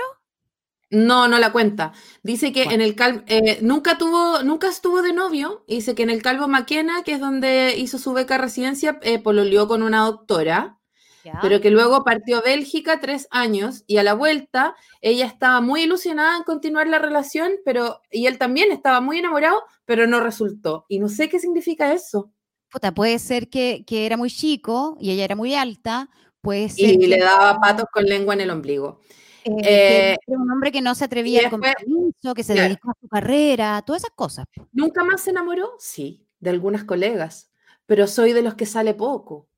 No, 0.90 1.28
no 1.28 1.38
la 1.38 1.52
cuenta. 1.52 1.92
Dice 2.22 2.50
que 2.52 2.64
Bueno. 2.64 2.76
en 2.76 2.80
el 2.80 2.94
Cal- 2.94 3.24
eh, 3.26 3.58
nunca 3.60 3.98
tuvo, 3.98 4.42
nunca 4.42 4.68
estuvo 4.68 5.02
de 5.02 5.12
novio. 5.12 5.64
Dice 5.68 5.94
que 5.94 6.02
en 6.02 6.10
el 6.10 6.22
Calvo 6.22 6.48
Maquena, 6.48 7.02
que 7.02 7.12
es 7.12 7.20
donde 7.20 7.76
hizo 7.76 7.98
su 7.98 8.14
beca 8.14 8.38
residencia, 8.38 8.98
eh, 9.02 9.18
pololeó 9.18 9.68
con 9.68 9.82
una 9.82 10.00
doctora, 10.06 10.78
Ya. 11.24 11.38
pero 11.42 11.60
que 11.60 11.70
luego 11.70 12.04
partió 12.04 12.38
a 12.38 12.40
Bélgica 12.40 13.00
tres 13.00 13.26
años 13.30 13.84
y 13.86 13.98
a 13.98 14.02
la 14.02 14.14
vuelta 14.14 14.76
ella 15.02 15.26
estaba 15.26 15.60
muy 15.60 15.82
ilusionada 15.82 16.38
en 16.38 16.44
continuar 16.44 16.86
la 16.86 16.98
relación, 16.98 17.52
pero 17.66 18.00
y 18.10 18.26
él 18.26 18.38
también 18.38 18.72
estaba 18.72 19.02
muy 19.02 19.18
enamorado, 19.18 19.62
pero 19.84 20.06
no 20.06 20.20
resultó. 20.20 20.86
Y 20.88 21.00
no 21.00 21.08
sé 21.10 21.28
qué 21.28 21.38
significa 21.38 21.92
eso. 21.92 22.30
Puta, 22.70 22.92
puede 22.92 23.18
ser 23.18 23.48
que, 23.48 23.84
que 23.86 24.06
era 24.06 24.16
muy 24.16 24.30
chico 24.30 24.96
y 25.00 25.10
ella 25.10 25.24
era 25.24 25.36
muy 25.36 25.54
alta, 25.54 26.10
puede 26.40 26.68
ser 26.68 26.90
Y 26.94 26.98
que, 26.98 27.08
le 27.08 27.18
daba 27.18 27.58
patos 27.60 27.86
con 27.92 28.04
lengua 28.04 28.34
en 28.34 28.42
el 28.42 28.50
ombligo. 28.50 29.00
eh, 29.44 29.54
que 29.62 30.12
eh, 30.12 30.16
era 30.26 30.38
un 30.38 30.50
hombre 30.50 30.70
que 30.70 30.82
no 30.82 30.94
se 30.94 31.04
atrevía 31.04 31.42
después- 31.42 31.74
compromiso, 31.76 32.34
que 32.34 32.42
se 32.44 32.52
claro. 32.52 32.68
dedicó 32.68 32.90
a 32.90 32.94
su 33.00 33.08
carrera, 33.08 33.82
todas 33.86 34.02
esas 34.02 34.14
cosas. 34.14 34.44
¿Nunca 34.72 35.02
más 35.04 35.22
se 35.22 35.30
enamoró? 35.30 35.74
Sí, 35.78 36.26
de 36.40 36.50
algunas 36.50 36.84
colegas, 36.84 37.50
pero 37.86 38.06
soy 38.06 38.32
de 38.34 38.42
los 38.42 38.54
que 38.54 38.66
sale 38.66 38.92
poco. 38.94 39.48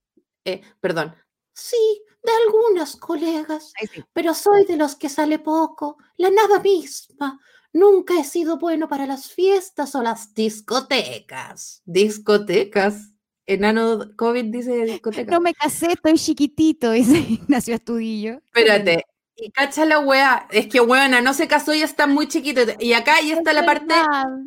Eh, 0.44 0.60
perdón. 0.80 1.14
Sí, 1.52 2.02
de 2.22 2.32
algunas 2.46 2.96
colegas, 2.96 3.72
sí. 3.92 4.04
pero 4.12 4.34
soy 4.34 4.64
de 4.66 4.76
los 4.76 4.94
que 4.94 5.08
sale 5.08 5.38
poco. 5.40 5.96
La 6.16 6.30
nada 6.30 6.60
misma. 6.60 7.40
Nunca 7.72 8.18
he 8.18 8.24
sido 8.24 8.58
bueno 8.58 8.88
para 8.88 9.06
las 9.06 9.30
fiestas 9.30 9.94
o 9.94 10.02
las 10.02 10.34
discotecas. 10.34 11.82
Discotecas. 11.84 13.12
Enano 13.46 14.14
COVID 14.16 14.44
dice 14.46 14.84
discoteca. 14.84 15.30
No 15.32 15.40
me 15.40 15.54
casé, 15.54 15.92
estoy 15.92 16.14
chiquitito, 16.14 16.90
dice 16.92 17.18
Ignacio 17.18 17.74
Astudillo. 17.74 18.40
Espérate. 18.46 19.04
Y 19.42 19.50
cacha 19.52 19.86
la 19.86 20.00
wea. 20.00 20.46
Es 20.50 20.66
que 20.66 20.80
weona, 20.80 21.22
no 21.22 21.32
se 21.32 21.48
casó 21.48 21.72
y 21.72 21.80
está 21.80 22.06
muy 22.06 22.28
chiquito. 22.28 22.60
Y 22.78 22.92
acá 22.92 23.14
ahí 23.16 23.32
está 23.32 23.54
la 23.54 23.64
parte. 23.64 23.94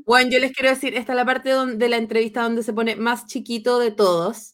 Bueno, 0.05 0.29
yo 0.29 0.39
les 0.39 0.51
quiero 0.51 0.69
decir, 0.69 0.95
esta 0.95 1.13
es 1.13 1.15
la 1.15 1.25
parte 1.25 1.49
don- 1.49 1.79
de 1.79 1.89
la 1.89 1.97
entrevista 1.97 2.43
donde 2.43 2.61
se 2.61 2.73
pone 2.73 2.95
más 2.95 3.25
chiquito 3.25 3.79
de 3.79 3.89
todos, 3.89 4.52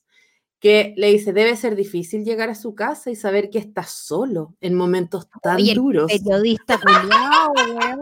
que 0.59 0.93
le 0.97 1.07
dice, 1.11 1.31
debe 1.33 1.55
ser 1.55 1.75
difícil 1.75 2.25
llegar 2.25 2.49
a 2.49 2.55
su 2.55 2.75
casa 2.75 3.09
y 3.09 3.15
saber 3.15 3.49
que 3.49 3.59
está 3.59 3.83
solo 3.83 4.55
en 4.59 4.75
momentos 4.75 5.27
tan 5.41 5.55
Oye, 5.55 5.71
el 5.71 5.77
duros. 5.77 6.11
Periodista 6.11 6.77
culiao. 6.81 7.53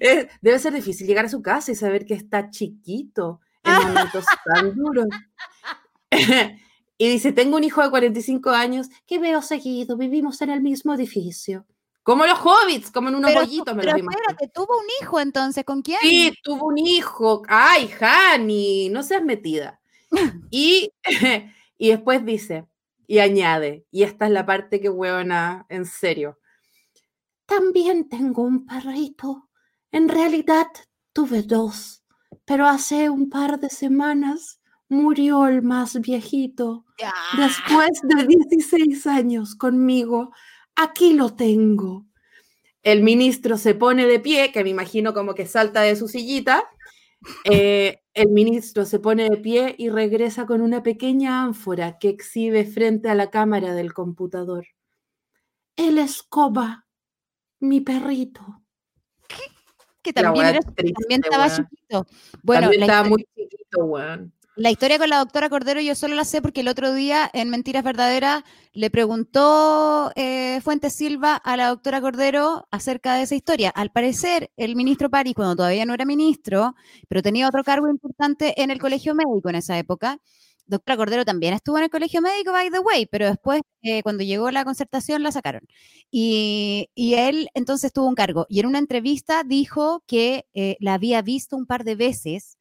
Eh, 0.00 0.26
debe 0.40 0.58
ser 0.58 0.72
difícil 0.72 1.06
llegar 1.06 1.26
a 1.26 1.28
su 1.28 1.42
casa 1.42 1.70
y 1.70 1.74
saber 1.74 2.06
que 2.06 2.14
está 2.14 2.48
chiquito 2.48 3.40
en 3.62 3.74
momentos 3.74 4.24
tan 4.46 4.74
duros. 4.74 5.06
y 6.96 7.08
dice, 7.08 7.32
tengo 7.32 7.58
un 7.58 7.64
hijo 7.64 7.82
de 7.82 7.90
45 7.90 8.50
años 8.50 8.88
que 9.06 9.18
veo 9.18 9.42
seguido, 9.42 9.98
vivimos 9.98 10.40
en 10.40 10.48
el 10.48 10.62
mismo 10.62 10.94
edificio. 10.94 11.66
Como 12.02 12.24
los 12.26 12.38
hobbits, 12.38 12.90
como 12.90 13.10
en 13.10 13.16
unos 13.16 13.30
Pero, 13.30 13.40
bollitos, 13.42 13.74
me 13.76 13.82
pero 13.82 13.92
los 13.92 14.00
imagino. 14.00 14.22
espérate, 14.30 14.52
tuvo 14.54 14.78
un 14.78 14.86
hijo 15.02 15.20
entonces, 15.20 15.64
¿con 15.64 15.82
quién? 15.82 16.00
Sí, 16.00 16.32
tuvo 16.42 16.66
un 16.68 16.78
hijo. 16.78 17.42
Ay, 17.48 17.90
Hani, 18.00 18.88
no 18.88 19.02
seas 19.02 19.22
metida. 19.22 19.78
Y, 20.50 20.90
y 21.78 21.88
después 21.88 22.24
dice, 22.24 22.66
y 23.06 23.18
añade, 23.18 23.86
y 23.90 24.04
esta 24.04 24.26
es 24.26 24.32
la 24.32 24.46
parte 24.46 24.80
que 24.80 24.88
huevona, 24.88 25.66
en 25.68 25.86
serio. 25.86 26.38
También 27.46 28.08
tengo 28.08 28.42
un 28.42 28.66
perrito. 28.66 29.48
En 29.90 30.08
realidad 30.08 30.68
tuve 31.12 31.42
dos, 31.42 32.04
pero 32.44 32.66
hace 32.66 33.10
un 33.10 33.28
par 33.28 33.60
de 33.60 33.68
semanas 33.68 34.60
murió 34.88 35.46
el 35.46 35.62
más 35.62 36.00
viejito. 36.00 36.84
Después 37.36 37.90
de 38.02 38.26
16 38.26 39.06
años 39.06 39.54
conmigo, 39.54 40.32
aquí 40.76 41.14
lo 41.14 41.34
tengo. 41.34 42.06
El 42.82 43.02
ministro 43.02 43.58
se 43.58 43.74
pone 43.74 44.06
de 44.06 44.20
pie, 44.20 44.52
que 44.52 44.64
me 44.64 44.70
imagino 44.70 45.14
como 45.14 45.34
que 45.34 45.46
salta 45.46 45.82
de 45.82 45.96
su 45.96 46.08
sillita. 46.08 46.68
Eh, 47.44 48.00
el 48.14 48.28
ministro 48.28 48.84
se 48.84 48.98
pone 48.98 49.28
de 49.30 49.36
pie 49.36 49.74
y 49.78 49.88
regresa 49.88 50.46
con 50.46 50.60
una 50.60 50.82
pequeña 50.82 51.42
ánfora 51.42 51.98
que 51.98 52.08
exhibe 52.08 52.64
frente 52.64 53.08
a 53.08 53.14
la 53.14 53.30
cámara 53.30 53.74
del 53.74 53.92
computador. 53.92 54.66
El 55.76 55.98
escoba, 55.98 56.86
mi 57.60 57.80
perrito. 57.80 58.62
que 60.02 60.12
también, 60.12 60.46
era- 60.46 60.58
triste, 60.60 60.92
también 61.00 61.20
estaba 61.24 61.48
chiquito. 61.48 62.06
Bueno, 62.42 62.62
También 62.62 62.80
la, 62.80 62.86
estaba 62.86 63.08
muy 63.08 63.24
chiquito, 63.36 63.84
weón. 63.84 64.32
La 64.54 64.70
historia 64.70 64.98
con 64.98 65.08
la 65.08 65.18
doctora 65.18 65.48
Cordero 65.48 65.80
yo 65.80 65.94
solo 65.94 66.14
la 66.14 66.24
sé 66.24 66.42
porque 66.42 66.60
el 66.60 66.68
otro 66.68 66.92
día 66.92 67.30
en 67.32 67.48
Mentiras 67.48 67.82
Verdaderas 67.82 68.44
le 68.72 68.90
preguntó 68.90 70.12
eh, 70.14 70.60
Fuentes 70.60 70.92
Silva 70.92 71.36
a 71.36 71.56
la 71.56 71.68
doctora 71.68 72.00
Cordero 72.02 72.66
acerca 72.70 73.14
de 73.14 73.22
esa 73.22 73.34
historia. 73.34 73.70
Al 73.70 73.90
parecer, 73.90 74.50
el 74.56 74.76
ministro 74.76 75.08
París, 75.10 75.34
cuando 75.34 75.56
todavía 75.56 75.86
no 75.86 75.94
era 75.94 76.04
ministro, 76.04 76.74
pero 77.08 77.22
tenía 77.22 77.48
otro 77.48 77.64
cargo 77.64 77.88
importante 77.88 78.60
en 78.62 78.70
el 78.70 78.78
colegio 78.78 79.14
médico 79.14 79.48
en 79.48 79.56
esa 79.56 79.78
época, 79.78 80.18
doctora 80.66 80.96
Cordero 80.96 81.24
también 81.24 81.54
estuvo 81.54 81.78
en 81.78 81.84
el 81.84 81.90
colegio 81.90 82.20
médico, 82.20 82.52
by 82.52 82.70
the 82.70 82.78
way, 82.80 83.06
pero 83.06 83.26
después, 83.26 83.62
eh, 83.82 84.02
cuando 84.02 84.22
llegó 84.22 84.50
la 84.50 84.64
concertación, 84.64 85.22
la 85.22 85.32
sacaron. 85.32 85.62
Y, 86.10 86.88
él 86.96 87.48
entonces 87.54 87.92
tuvo 87.92 88.06
un 88.06 88.14
cargo. 88.14 88.46
Y 88.48 88.60
en 88.60 88.66
una 88.66 88.78
entrevista 88.78 89.44
dijo 89.44 90.02
que 90.06 90.46
eh, 90.54 90.76
la 90.80 90.94
había 90.94 91.22
visto 91.22 91.56
un 91.56 91.66
par 91.66 91.84
de 91.84 91.94
veces 91.96 92.58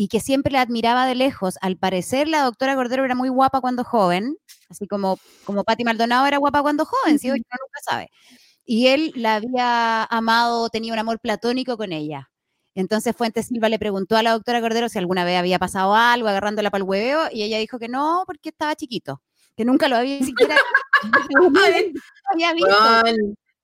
y 0.00 0.08
que 0.08 0.18
siempre 0.18 0.50
la 0.50 0.62
admiraba 0.62 1.04
de 1.04 1.14
lejos. 1.14 1.58
Al 1.60 1.76
parecer, 1.76 2.26
la 2.26 2.40
doctora 2.40 2.74
Cordero 2.74 3.04
era 3.04 3.14
muy 3.14 3.28
guapa 3.28 3.60
cuando 3.60 3.84
joven, 3.84 4.34
así 4.70 4.86
como, 4.86 5.18
como 5.44 5.62
Patti 5.62 5.84
Maldonado 5.84 6.24
era 6.24 6.38
guapa 6.38 6.62
cuando 6.62 6.86
joven, 6.86 7.18
¿sí? 7.18 7.28
Uno 7.28 7.36
nunca 7.36 7.80
sabe. 7.84 8.08
Y 8.64 8.86
él 8.86 9.12
la 9.14 9.34
había 9.34 10.04
amado, 10.04 10.70
tenía 10.70 10.94
un 10.94 10.98
amor 10.98 11.20
platónico 11.20 11.76
con 11.76 11.92
ella. 11.92 12.30
Entonces 12.74 13.14
Fuentes 13.14 13.48
Silva 13.48 13.68
le 13.68 13.78
preguntó 13.78 14.16
a 14.16 14.22
la 14.22 14.32
doctora 14.32 14.62
Cordero 14.62 14.88
si 14.88 14.98
alguna 14.98 15.26
vez 15.26 15.38
había 15.38 15.58
pasado 15.58 15.94
algo 15.94 16.28
agarrándola 16.28 16.70
para 16.70 16.82
el 16.82 16.88
hueveo 16.88 17.28
y 17.30 17.42
ella 17.42 17.58
dijo 17.58 17.78
que 17.78 17.88
no, 17.88 18.22
porque 18.24 18.48
estaba 18.48 18.74
chiquito, 18.76 19.20
que 19.54 19.66
nunca 19.66 19.86
lo 19.86 19.96
había 19.96 20.24
siquiera 20.24 20.56
había 22.32 22.54
visto. 22.54 23.02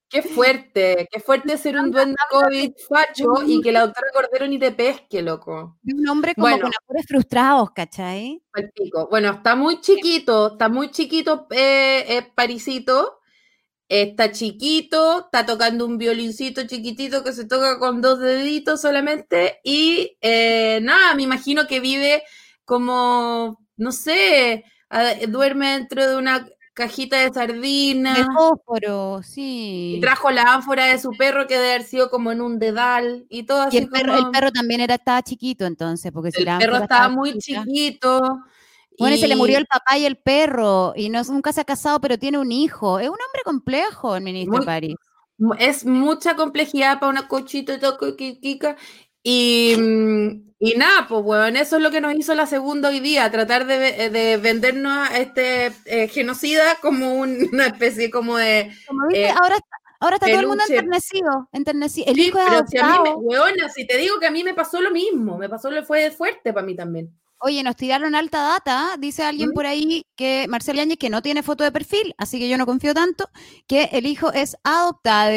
Qué 0.08 0.22
fuerte, 0.22 1.08
qué 1.10 1.20
fuerte 1.20 1.58
ser 1.58 1.76
un 1.76 1.90
duende 1.90 2.14
COVID 2.30 2.72
facho 2.88 3.24
y 3.46 3.60
que 3.60 3.72
la 3.72 3.80
doctora 3.80 4.06
Cordero 4.12 4.46
ni 4.46 4.58
te 4.58 4.70
pesque, 4.72 5.20
loco. 5.22 5.78
de 5.82 5.94
un 5.94 6.08
hombre 6.08 6.34
como 6.34 6.46
Bueno. 6.46 6.62
con 6.62 6.72
amores 6.84 7.06
frustrados, 7.08 7.70
¿cachai? 7.72 8.40
Al 8.52 8.70
pico. 8.70 9.08
Bueno, 9.10 9.30
está 9.32 9.56
muy 9.56 9.80
chiquito, 9.80 10.52
está 10.52 10.68
muy 10.68 10.90
chiquito 10.90 11.46
eh, 11.50 12.04
eh, 12.08 12.32
Parisito. 12.34 13.18
Está 13.88 14.32
chiquito, 14.32 15.26
está 15.26 15.46
tocando 15.46 15.86
un 15.86 15.96
violincito 15.96 16.66
chiquitito 16.66 17.22
que 17.22 17.32
se 17.32 17.46
toca 17.46 17.78
con 17.78 18.00
dos 18.00 18.18
deditos 18.18 18.80
solamente. 18.80 19.60
Y 19.62 20.16
eh, 20.22 20.80
nada, 20.82 21.14
me 21.14 21.22
imagino 21.22 21.68
que 21.68 21.78
vive 21.78 22.24
como, 22.64 23.64
no 23.76 23.92
sé, 23.92 24.64
duerme 25.28 25.72
dentro 25.74 26.08
de 26.08 26.16
una 26.16 26.48
cajita 26.76 27.16
de 27.16 27.24
De 27.28 27.32
sardinas. 27.32 28.26
fósforo, 28.36 29.20
Y 29.20 29.24
sí. 29.24 29.98
trajo 30.02 30.30
la 30.30 30.42
ánfora 30.54 30.84
de 30.84 30.98
su 30.98 31.10
perro 31.12 31.46
que 31.46 31.54
debe 31.54 31.70
haber 31.72 31.82
sido 31.84 32.10
como 32.10 32.30
en 32.32 32.42
un 32.42 32.58
dedal 32.58 33.24
y 33.30 33.44
todo 33.44 33.64
Y 33.64 33.68
así 33.68 33.78
el 33.78 33.88
perro, 33.88 34.14
el 34.16 34.30
perro 34.30 34.52
también 34.52 34.82
era, 34.82 34.94
estaba 34.96 35.22
chiquito 35.22 35.64
entonces, 35.64 36.12
porque 36.12 36.30
si 36.30 36.40
el 36.40 36.44
la 36.44 36.58
perro 36.58 36.74
ánfora 36.76 36.84
estaba 36.84 37.08
muy 37.08 37.32
chiquita- 37.38 37.64
chiquito. 37.64 38.38
Bueno, 38.98 39.16
y 39.16 39.18
se 39.18 39.26
le 39.28 39.36
murió 39.36 39.54
y- 39.54 39.60
el 39.60 39.66
papá 39.66 39.98
y 39.98 40.04
el 40.06 40.16
perro, 40.16 40.92
y 40.94 41.08
no, 41.08 41.22
nunca 41.24 41.52
se 41.52 41.60
ha 41.62 41.64
casado, 41.64 42.00
pero 42.00 42.18
tiene 42.18 42.38
un 42.38 42.52
hijo. 42.52 42.98
Es 42.98 43.08
un 43.08 43.14
hombre 43.14 43.42
complejo, 43.44 44.14
el 44.16 44.22
ministro 44.22 44.58
Muy- 44.58 44.66
París. 44.66 44.96
Es 45.58 45.84
mucha 45.84 46.34
complejidad 46.36 46.98
para 46.98 47.10
una 47.10 47.28
cochita 47.28 47.78
toco 47.78 48.16
kika. 48.16 48.76
Y, 49.28 49.72
y 50.60 50.74
nada, 50.76 51.06
pues, 51.08 51.20
weón, 51.24 51.56
eso 51.56 51.76
es 51.78 51.82
lo 51.82 51.90
que 51.90 52.00
nos 52.00 52.14
hizo 52.14 52.32
la 52.36 52.46
segunda 52.46 52.90
hoy 52.90 53.00
día, 53.00 53.28
tratar 53.28 53.66
de, 53.66 54.08
de 54.08 54.36
vendernos 54.36 54.92
a 55.10 55.18
este 55.18 55.72
eh, 55.84 56.06
genocida 56.06 56.76
como 56.80 57.14
una 57.22 57.66
especie 57.66 58.08
como 58.08 58.36
de... 58.36 58.70
Como 58.86 59.08
viste, 59.08 59.24
Eh, 59.24 59.30
ahora, 59.30 59.56
está- 59.56 59.76
ahora 59.98 60.14
está 60.16 60.28
todo 60.28 60.40
el 60.40 60.46
mundo 60.46 60.62
enternecido, 60.68 61.48
enternecido. 61.52 62.06
El 62.08 62.14
Sí, 62.14 62.22
hijo 62.28 62.38
pero 62.38 62.64
si 62.68 62.78
a 62.78 62.82
mí, 62.84 62.88
me, 62.88 62.94
adoptado. 62.94 63.18
weona, 63.18 63.68
si 63.68 63.84
te 63.84 63.96
digo 63.98 64.20
que 64.20 64.26
a 64.26 64.30
mí 64.30 64.44
me 64.44 64.54
pasó 64.54 64.80
lo 64.80 64.92
mismo, 64.92 65.36
me 65.36 65.48
pasó, 65.48 65.72
lo 65.72 65.84
fue 65.84 66.12
fuerte 66.12 66.52
para 66.52 66.64
mí 66.64 66.76
también. 66.76 67.10
Oye, 67.38 67.64
nos 67.64 67.74
tiraron 67.74 68.14
alta 68.14 68.40
data, 68.42 68.94
dice 68.96 69.24
alguien 69.24 69.50
¿Mm? 69.50 69.54
por 69.54 69.66
ahí 69.66 70.02
que 70.14 70.46
Marcelo 70.48 70.80
Áñez 70.82 70.98
que 70.98 71.10
no 71.10 71.20
tiene 71.20 71.42
foto 71.42 71.64
de 71.64 71.72
perfil, 71.72 72.14
así 72.16 72.38
que 72.38 72.48
yo 72.48 72.56
no 72.58 72.64
confío 72.64 72.94
tanto, 72.94 73.28
que 73.66 73.90
el 73.92 74.06
hijo 74.06 74.32
es 74.32 74.56
adoptado, 74.62 75.32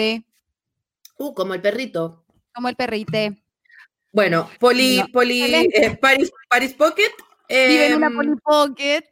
Uh, 1.17 1.33
como 1.33 1.55
el 1.55 1.61
perrito. 1.61 2.23
como 2.53 2.69
el 2.69 2.75
perrite. 2.75 3.41
Bueno, 4.11 4.49
Poli, 4.59 4.97
No, 4.97 5.05
Poli, 5.13 5.41
eh, 5.43 5.97
Paris, 6.01 6.31
Paris 6.49 6.73
Pocket. 6.73 7.11
Vive 7.47 7.87
en 7.87 7.95
una 7.95 8.07
em, 8.07 8.15
Polly 8.15 8.35
Pocket. 8.43 9.03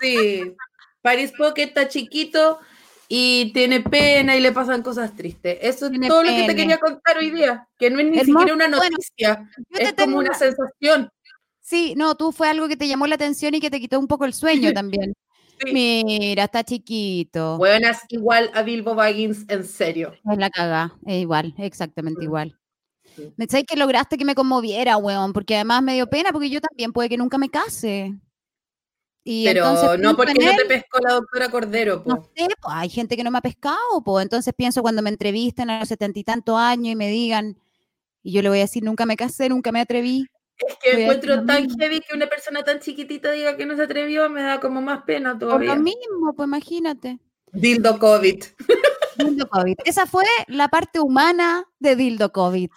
Sí, 0.00 0.54
Paris 1.00 1.32
Pocket 1.36 1.62
está 1.64 1.88
chiquito 1.88 2.58
y 3.08 3.50
tiene 3.52 3.80
pena 3.80 4.36
y 4.36 4.40
le 4.40 4.52
pasan 4.52 4.82
cosas 4.82 5.14
tristes. 5.16 5.58
Eso 5.60 5.86
es 5.86 6.08
todo 6.08 6.22
lo 6.22 6.30
que 6.30 6.44
te 6.46 6.54
quería 6.56 6.78
contar 6.78 7.18
hoy 7.18 7.30
día, 7.30 7.66
que 7.78 7.90
no 7.90 7.98
es 8.00 8.06
ni 8.06 8.18
Hermoso. 8.18 8.38
siquiera 8.40 8.54
una 8.54 8.68
noticia, 8.68 9.48
es 9.70 9.92
como 9.94 10.18
una 10.18 10.30
una- 10.30 10.38
sensación. 10.38 11.10
Sí, 11.60 11.94
no, 11.96 12.14
tú 12.16 12.32
fue 12.32 12.48
algo 12.48 12.68
que 12.68 12.76
te 12.76 12.88
llamó 12.88 13.06
la 13.06 13.14
atención 13.14 13.54
y 13.54 13.60
que 13.60 13.70
te 13.70 13.80
quitó 13.80 13.98
un 13.98 14.06
poco 14.08 14.24
el 14.24 14.34
sueño 14.34 14.72
también. 14.74 15.14
Sí. 15.64 15.72
Mira, 15.72 16.44
está 16.44 16.64
chiquito. 16.64 17.56
Buenas, 17.56 18.00
igual 18.08 18.50
a 18.54 18.62
Bilbo 18.62 18.94
Baggins, 18.94 19.44
en 19.48 19.64
serio. 19.64 20.12
Es 20.30 20.38
la 20.38 20.50
caga, 20.50 20.94
es 21.06 21.22
igual, 21.22 21.54
exactamente 21.58 22.20
Mm. 22.20 22.24
igual. 22.24 22.58
Me 23.36 23.46
sabes 23.46 23.64
que 23.66 23.76
lograste 23.76 24.16
que 24.18 24.24
me 24.24 24.34
conmoviera, 24.34 24.96
weón, 24.96 25.32
porque 25.32 25.54
además 25.56 25.82
me 25.82 25.94
dio 25.94 26.06
pena 26.08 26.32
porque 26.32 26.50
yo 26.50 26.60
también 26.60 26.92
puede 26.92 27.08
que 27.08 27.16
nunca 27.16 27.38
me 27.38 27.50
case. 27.50 28.14
Y 29.24 29.44
Pero 29.44 29.68
entonces 29.68 30.00
no 30.00 30.16
porque 30.16 30.34
no 30.34 30.56
te 30.56 30.64
pescó 30.66 30.98
la 31.00 31.14
doctora 31.14 31.48
Cordero, 31.48 32.02
no 32.06 32.16
po. 32.16 32.30
sé, 32.34 32.48
pues, 32.60 32.74
hay 32.76 32.88
gente 32.88 33.16
que 33.16 33.22
no 33.22 33.30
me 33.30 33.38
ha 33.38 33.42
pescado, 33.42 34.02
pues 34.04 34.22
entonces 34.24 34.52
pienso 34.56 34.82
cuando 34.82 35.00
me 35.00 35.10
entrevisten 35.10 35.70
a 35.70 35.78
los 35.80 35.88
setenta 35.88 36.18
y 36.18 36.24
tantos 36.24 36.56
años 36.58 36.92
y 36.92 36.96
me 36.96 37.08
digan, 37.08 37.56
y 38.22 38.32
yo 38.32 38.42
le 38.42 38.48
voy 38.48 38.58
a 38.58 38.62
decir, 38.62 38.82
nunca 38.82 39.06
me 39.06 39.16
casé, 39.16 39.48
nunca 39.48 39.70
me 39.70 39.80
atreví. 39.80 40.26
Es 40.56 40.76
que 40.82 40.92
voy 40.94 41.02
encuentro 41.02 41.44
tan 41.44 41.62
mismo. 41.62 41.78
heavy 41.78 42.00
que 42.00 42.16
una 42.16 42.26
persona 42.26 42.64
tan 42.64 42.80
chiquitita 42.80 43.30
diga 43.32 43.56
que 43.56 43.64
no 43.66 43.76
se 43.76 43.82
atrevió, 43.82 44.28
me 44.28 44.42
da 44.42 44.58
como 44.60 44.82
más 44.82 45.02
pena 45.04 45.30
Por 45.32 45.40
todavía. 45.40 45.74
lo 45.76 45.82
mismo, 45.82 46.34
pues 46.36 46.46
imagínate. 46.46 47.18
Dildo 47.52 47.98
COVID. 47.98 48.44
Dildo 49.18 49.48
COVID. 49.48 49.74
Esa 49.84 50.06
fue 50.06 50.24
la 50.48 50.68
parte 50.68 50.98
humana 51.00 51.64
de 51.78 51.94
Dildo 51.96 52.32
COVID. 52.32 52.70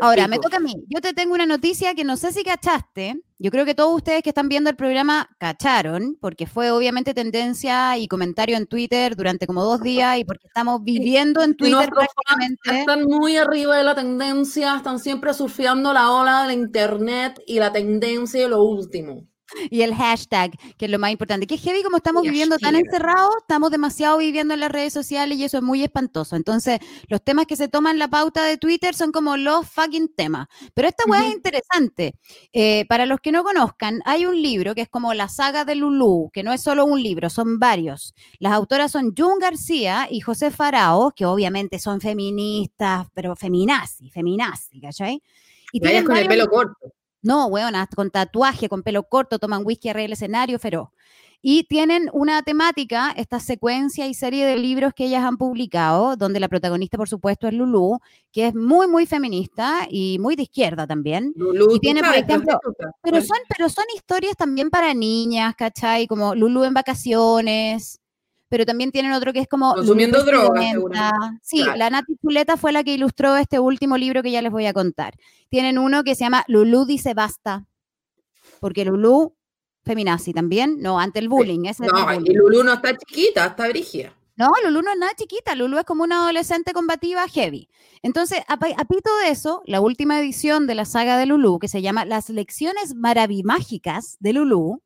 Ahora, 0.00 0.28
me 0.28 0.38
toca 0.38 0.58
a 0.58 0.60
mí. 0.60 0.74
Yo 0.88 1.00
te 1.00 1.12
tengo 1.12 1.34
una 1.34 1.46
noticia 1.46 1.94
que 1.94 2.04
no 2.04 2.16
sé 2.16 2.32
si 2.32 2.42
cachaste. 2.42 3.20
Yo 3.38 3.50
creo 3.50 3.64
que 3.64 3.74
todos 3.74 3.94
ustedes 3.94 4.22
que 4.22 4.30
están 4.30 4.48
viendo 4.48 4.70
el 4.70 4.76
programa 4.76 5.28
cacharon, 5.38 6.16
porque 6.20 6.46
fue 6.46 6.70
obviamente 6.70 7.12
tendencia 7.12 7.98
y 7.98 8.08
comentario 8.08 8.56
en 8.56 8.66
Twitter 8.66 9.14
durante 9.14 9.46
como 9.46 9.62
dos 9.62 9.82
días 9.82 10.18
y 10.18 10.24
porque 10.24 10.46
estamos 10.46 10.82
viviendo 10.82 11.42
en 11.42 11.50
Y 11.50 11.54
Twitter 11.54 11.90
prácticamente. 11.90 12.80
Están 12.80 13.04
muy 13.04 13.36
arriba 13.36 13.76
de 13.76 13.84
la 13.84 13.94
tendencia, 13.94 14.76
están 14.76 14.98
siempre 14.98 15.34
surfeando 15.34 15.92
la 15.92 16.10
ola 16.10 16.46
de 16.46 16.54
internet 16.54 17.40
y 17.46 17.58
la 17.58 17.72
tendencia 17.72 18.40
de 18.40 18.48
lo 18.48 18.62
último. 18.62 19.26
Y 19.70 19.82
el 19.82 19.94
hashtag, 19.94 20.52
que 20.76 20.86
es 20.86 20.90
lo 20.90 20.98
más 20.98 21.10
importante. 21.10 21.46
Que 21.46 21.54
es 21.54 21.62
heavy 21.62 21.82
como 21.82 21.98
estamos 21.98 22.22
viviendo 22.22 22.58
tan 22.58 22.74
encerrados, 22.74 23.34
estamos 23.40 23.70
demasiado 23.70 24.18
viviendo 24.18 24.54
en 24.54 24.60
las 24.60 24.70
redes 24.70 24.92
sociales 24.92 25.38
y 25.38 25.44
eso 25.44 25.58
es 25.58 25.62
muy 25.62 25.82
espantoso. 25.82 26.36
Entonces, 26.36 26.80
los 27.08 27.22
temas 27.22 27.46
que 27.46 27.56
se 27.56 27.68
toman 27.68 27.98
la 27.98 28.08
pauta 28.08 28.44
de 28.44 28.58
Twitter 28.58 28.94
son 28.94 29.12
como 29.12 29.36
los 29.36 29.68
fucking 29.68 30.14
temas. 30.14 30.48
Pero 30.74 30.88
esta 30.88 31.04
weá 31.08 31.20
es 31.20 31.26
Ujú. 31.26 31.36
interesante. 31.36 32.14
Eh, 32.52 32.84
para 32.88 33.06
los 33.06 33.20
que 33.20 33.32
no 33.32 33.44
conozcan, 33.44 34.02
hay 34.04 34.26
un 34.26 34.40
libro 34.40 34.74
que 34.74 34.82
es 34.82 34.88
como 34.88 35.14
la 35.14 35.28
saga 35.28 35.64
de 35.64 35.74
Lulú, 35.74 36.30
que 36.32 36.42
no 36.42 36.52
es 36.52 36.62
solo 36.62 36.84
un 36.84 37.02
libro, 37.02 37.30
son 37.30 37.58
varios. 37.58 38.14
Las 38.38 38.52
autoras 38.52 38.92
son 38.92 39.14
Jun 39.16 39.38
García 39.38 40.08
y 40.10 40.20
José 40.20 40.50
Farao, 40.50 41.12
que 41.12 41.26
obviamente 41.26 41.78
son 41.78 42.00
feministas, 42.00 43.06
pero 43.14 43.36
feminazi, 43.36 44.10
feminazi, 44.10 44.80
¿cachai? 44.80 45.22
Y 45.72 45.80
tienen 45.80 46.04
con 46.04 46.16
el 46.16 46.26
pelo 46.26 46.48
corto. 46.48 46.92
No, 47.26 47.50
hasta 47.56 47.96
con 47.96 48.10
tatuaje, 48.10 48.68
con 48.68 48.82
pelo 48.82 49.02
corto, 49.04 49.38
toman 49.38 49.62
whisky 49.64 49.88
arriba 49.88 50.02
del 50.02 50.12
escenario, 50.12 50.58
feroz. 50.58 50.88
Y 51.42 51.64
tienen 51.64 52.08
una 52.12 52.42
temática, 52.42 53.12
esta 53.16 53.38
secuencia 53.40 54.06
y 54.06 54.14
serie 54.14 54.46
de 54.46 54.56
libros 54.56 54.92
que 54.94 55.04
ellas 55.04 55.22
han 55.22 55.36
publicado, 55.36 56.16
donde 56.16 56.40
la 56.40 56.48
protagonista, 56.48 56.96
por 56.96 57.08
supuesto, 57.08 57.46
es 57.46 57.54
Lulú, 57.54 58.00
que 58.32 58.48
es 58.48 58.54
muy, 58.54 58.88
muy 58.88 59.06
feminista 59.06 59.86
y 59.88 60.18
muy 60.18 60.34
de 60.34 60.44
izquierda 60.44 60.86
también. 60.86 61.32
Lulú, 61.36 61.74
Y 61.74 61.78
tiene, 61.78 62.02
por 62.02 62.14
ejemplo. 62.14 62.58
Pero 63.02 63.20
son, 63.20 63.38
pero 63.48 63.68
son 63.68 63.84
historias 63.94 64.36
también 64.36 64.70
para 64.70 64.94
niñas, 64.94 65.54
¿cachai? 65.56 66.06
Como 66.06 66.34
Lulú 66.34 66.64
en 66.64 66.74
vacaciones. 66.74 68.00
Pero 68.48 68.64
también 68.64 68.92
tienen 68.92 69.12
otro 69.12 69.32
que 69.32 69.40
es 69.40 69.48
como. 69.48 69.74
Consumiendo 69.74 70.22
drogas. 70.24 70.64
Sí, 71.42 71.62
Claro. 71.62 71.78
la 71.78 71.90
Nati 71.90 72.16
Zuleta 72.20 72.56
fue 72.56 72.72
la 72.72 72.84
que 72.84 72.94
ilustró 72.94 73.36
este 73.36 73.58
último 73.58 73.96
libro 73.96 74.22
que 74.22 74.30
ya 74.30 74.40
les 74.42 74.52
voy 74.52 74.66
a 74.66 74.72
contar. 74.72 75.14
Tienen 75.48 75.78
uno 75.78 76.04
que 76.04 76.14
se 76.14 76.20
llama 76.24 76.44
Lulú 76.46 76.84
dice 76.86 77.12
basta. 77.14 77.66
Porque 78.60 78.84
Lulú, 78.84 79.34
feminazi 79.84 80.32
también, 80.32 80.80
no, 80.80 80.98
ante 81.00 81.18
el 81.18 81.28
bullying. 81.28 81.64
ese 81.66 81.84
es 81.84 81.92
el 81.92 81.94
No, 81.98 82.04
bullying. 82.06 82.30
y 82.30 82.34
Lulú 82.34 82.62
no 82.64 82.72
está 82.74 82.96
chiquita, 82.96 83.46
está 83.46 83.68
brígida. 83.68 84.12
No, 84.36 84.50
Lulú 84.64 84.82
no 84.82 84.92
es 84.92 84.98
nada 84.98 85.12
chiquita, 85.16 85.54
Lulú 85.54 85.78
es 85.78 85.84
como 85.84 86.04
una 86.04 86.22
adolescente 86.22 86.72
combativa 86.72 87.26
heavy. 87.28 87.68
Entonces, 88.02 88.40
a, 88.48 88.54
a 88.54 88.84
pito 88.84 89.10
de 89.24 89.30
eso, 89.30 89.62
la 89.66 89.80
última 89.80 90.20
edición 90.20 90.66
de 90.66 90.74
la 90.74 90.84
saga 90.84 91.16
de 91.18 91.26
Lulú, 91.26 91.58
que 91.58 91.68
se 91.68 91.80
llama 91.82 92.04
Las 92.04 92.28
lecciones 92.28 92.94
maravimágicas 92.94 94.16
de 94.20 94.32
Lulú, 94.34 94.82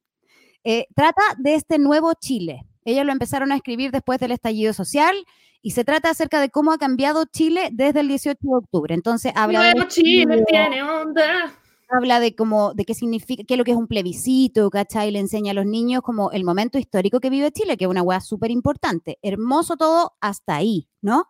eh, 0.64 0.86
trata 0.94 1.22
de 1.38 1.54
este 1.56 1.78
nuevo 1.78 2.12
Chile. 2.14 2.64
Ellos 2.84 3.04
lo 3.04 3.12
empezaron 3.12 3.52
a 3.52 3.56
escribir 3.56 3.90
después 3.90 4.18
del 4.18 4.32
estallido 4.32 4.72
social 4.72 5.14
y 5.62 5.72
se 5.72 5.84
trata 5.84 6.10
acerca 6.10 6.40
de 6.40 6.50
cómo 6.50 6.72
ha 6.72 6.78
cambiado 6.78 7.24
Chile 7.26 7.68
desde 7.72 8.00
el 8.00 8.08
18 8.08 8.38
de 8.40 8.56
octubre. 8.56 8.94
Entonces, 8.94 9.32
habla 9.34 9.62
de 9.62 9.74
Nuevo 9.74 9.88
Chile 9.88 10.42
tiene 10.46 10.82
onda. 10.82 11.52
habla 11.90 12.20
de 12.20 12.34
cómo, 12.34 12.72
de 12.74 12.84
qué 12.84 12.94
significa, 12.94 13.44
qué 13.46 13.54
es 13.54 13.58
lo 13.58 13.64
que 13.64 13.72
es 13.72 13.76
un 13.76 13.86
plebiscito, 13.86 14.70
¿cachai? 14.70 15.10
Le 15.10 15.18
enseña 15.18 15.50
a 15.52 15.54
los 15.54 15.66
niños 15.66 16.02
como 16.02 16.30
el 16.32 16.44
momento 16.44 16.78
histórico 16.78 17.20
que 17.20 17.30
vive 17.30 17.52
Chile, 17.52 17.76
que 17.76 17.84
es 17.84 17.90
una 17.90 18.02
weá 18.02 18.20
súper 18.20 18.50
importante. 18.50 19.18
Hermoso 19.22 19.76
todo 19.76 20.12
hasta 20.20 20.56
ahí, 20.56 20.88
¿no? 21.02 21.26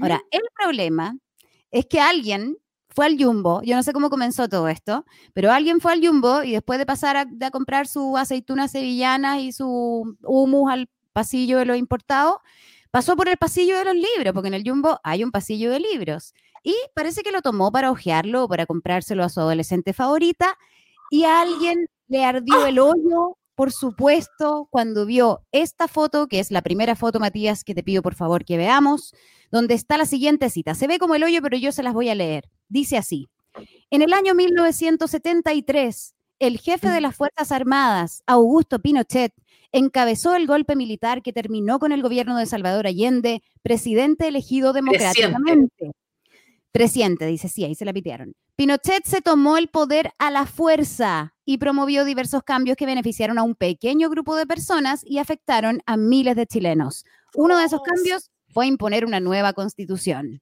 Ahora, 0.00 0.22
el 0.30 0.42
problema 0.54 1.16
es 1.70 1.86
que 1.86 2.00
alguien 2.00 2.56
fue 2.96 3.04
al 3.04 3.22
Jumbo, 3.22 3.60
yo 3.62 3.76
no 3.76 3.82
sé 3.82 3.92
cómo 3.92 4.08
comenzó 4.08 4.48
todo 4.48 4.68
esto, 4.68 5.04
pero 5.34 5.52
alguien 5.52 5.82
fue 5.82 5.92
al 5.92 6.00
Jumbo 6.04 6.42
y 6.42 6.52
después 6.52 6.78
de 6.78 6.86
pasar 6.86 7.18
a, 7.18 7.24
de 7.26 7.50
comprar 7.50 7.86
su 7.86 8.16
aceituna 8.16 8.68
sevillana 8.68 9.38
y 9.38 9.52
su 9.52 10.16
humus 10.22 10.72
al 10.72 10.88
pasillo 11.12 11.58
de 11.58 11.66
los 11.66 11.76
importados, 11.76 12.36
pasó 12.90 13.14
por 13.14 13.28
el 13.28 13.36
pasillo 13.36 13.76
de 13.76 13.84
los 13.84 13.94
libros, 13.94 14.32
porque 14.32 14.48
en 14.48 14.54
el 14.54 14.62
Jumbo 14.66 14.98
hay 15.04 15.24
un 15.24 15.30
pasillo 15.30 15.70
de 15.70 15.78
libros. 15.78 16.32
Y 16.62 16.74
parece 16.94 17.22
que 17.22 17.32
lo 17.32 17.42
tomó 17.42 17.70
para 17.70 17.90
hojearlo 17.90 18.44
o 18.44 18.48
para 18.48 18.64
comprárselo 18.64 19.24
a 19.24 19.28
su 19.28 19.40
adolescente 19.40 19.92
favorita. 19.92 20.56
Y 21.10 21.24
a 21.24 21.42
alguien 21.42 21.88
le 22.08 22.24
ardió 22.24 22.64
el 22.64 22.78
hoyo, 22.78 23.36
por 23.54 23.72
supuesto, 23.72 24.68
cuando 24.70 25.04
vio 25.04 25.42
esta 25.52 25.86
foto, 25.86 26.28
que 26.28 26.40
es 26.40 26.50
la 26.50 26.62
primera 26.62 26.96
foto, 26.96 27.20
Matías, 27.20 27.62
que 27.62 27.74
te 27.74 27.82
pido 27.82 28.02
por 28.02 28.14
favor 28.14 28.44
que 28.46 28.56
veamos, 28.56 29.14
donde 29.50 29.74
está 29.74 29.96
la 29.96 30.06
siguiente 30.06 30.50
cita. 30.50 30.74
Se 30.74 30.86
ve 30.86 30.98
como 30.98 31.14
el 31.14 31.24
hoyo, 31.24 31.40
pero 31.42 31.56
yo 31.56 31.72
se 31.72 31.82
las 31.82 31.94
voy 31.94 32.08
a 32.08 32.14
leer. 32.14 32.48
Dice 32.68 32.96
así. 32.96 33.28
En 33.90 34.02
el 34.02 34.12
año 34.12 34.34
1973, 34.34 36.14
el 36.38 36.58
jefe 36.58 36.88
de 36.88 37.00
las 37.00 37.16
Fuerzas 37.16 37.52
Armadas, 37.52 38.22
Augusto 38.26 38.78
Pinochet, 38.78 39.32
encabezó 39.72 40.34
el 40.34 40.46
golpe 40.46 40.76
militar 40.76 41.22
que 41.22 41.32
terminó 41.32 41.78
con 41.78 41.92
el 41.92 42.02
gobierno 42.02 42.36
de 42.36 42.46
Salvador 42.46 42.86
Allende, 42.86 43.42
presidente 43.62 44.28
elegido 44.28 44.72
democráticamente. 44.72 45.92
Presidente, 46.72 47.26
dice, 47.26 47.48
sí, 47.48 47.64
ahí 47.64 47.74
se 47.74 47.86
la 47.86 47.92
pitearon. 47.92 48.34
Pinochet 48.54 49.04
se 49.04 49.22
tomó 49.22 49.56
el 49.56 49.68
poder 49.68 50.12
a 50.18 50.30
la 50.30 50.46
fuerza 50.46 51.34
y 51.44 51.58
promovió 51.58 52.04
diversos 52.04 52.42
cambios 52.42 52.76
que 52.76 52.86
beneficiaron 52.86 53.38
a 53.38 53.42
un 53.42 53.54
pequeño 53.54 54.10
grupo 54.10 54.36
de 54.36 54.46
personas 54.46 55.02
y 55.04 55.18
afectaron 55.18 55.80
a 55.86 55.96
miles 55.96 56.36
de 56.36 56.46
chilenos. 56.46 57.04
Uno 57.34 57.58
de 57.58 57.64
esos 57.64 57.80
cambios 57.82 58.30
fue 58.56 58.66
imponer 58.68 59.04
una 59.04 59.20
nueva 59.20 59.52
constitución. 59.52 60.40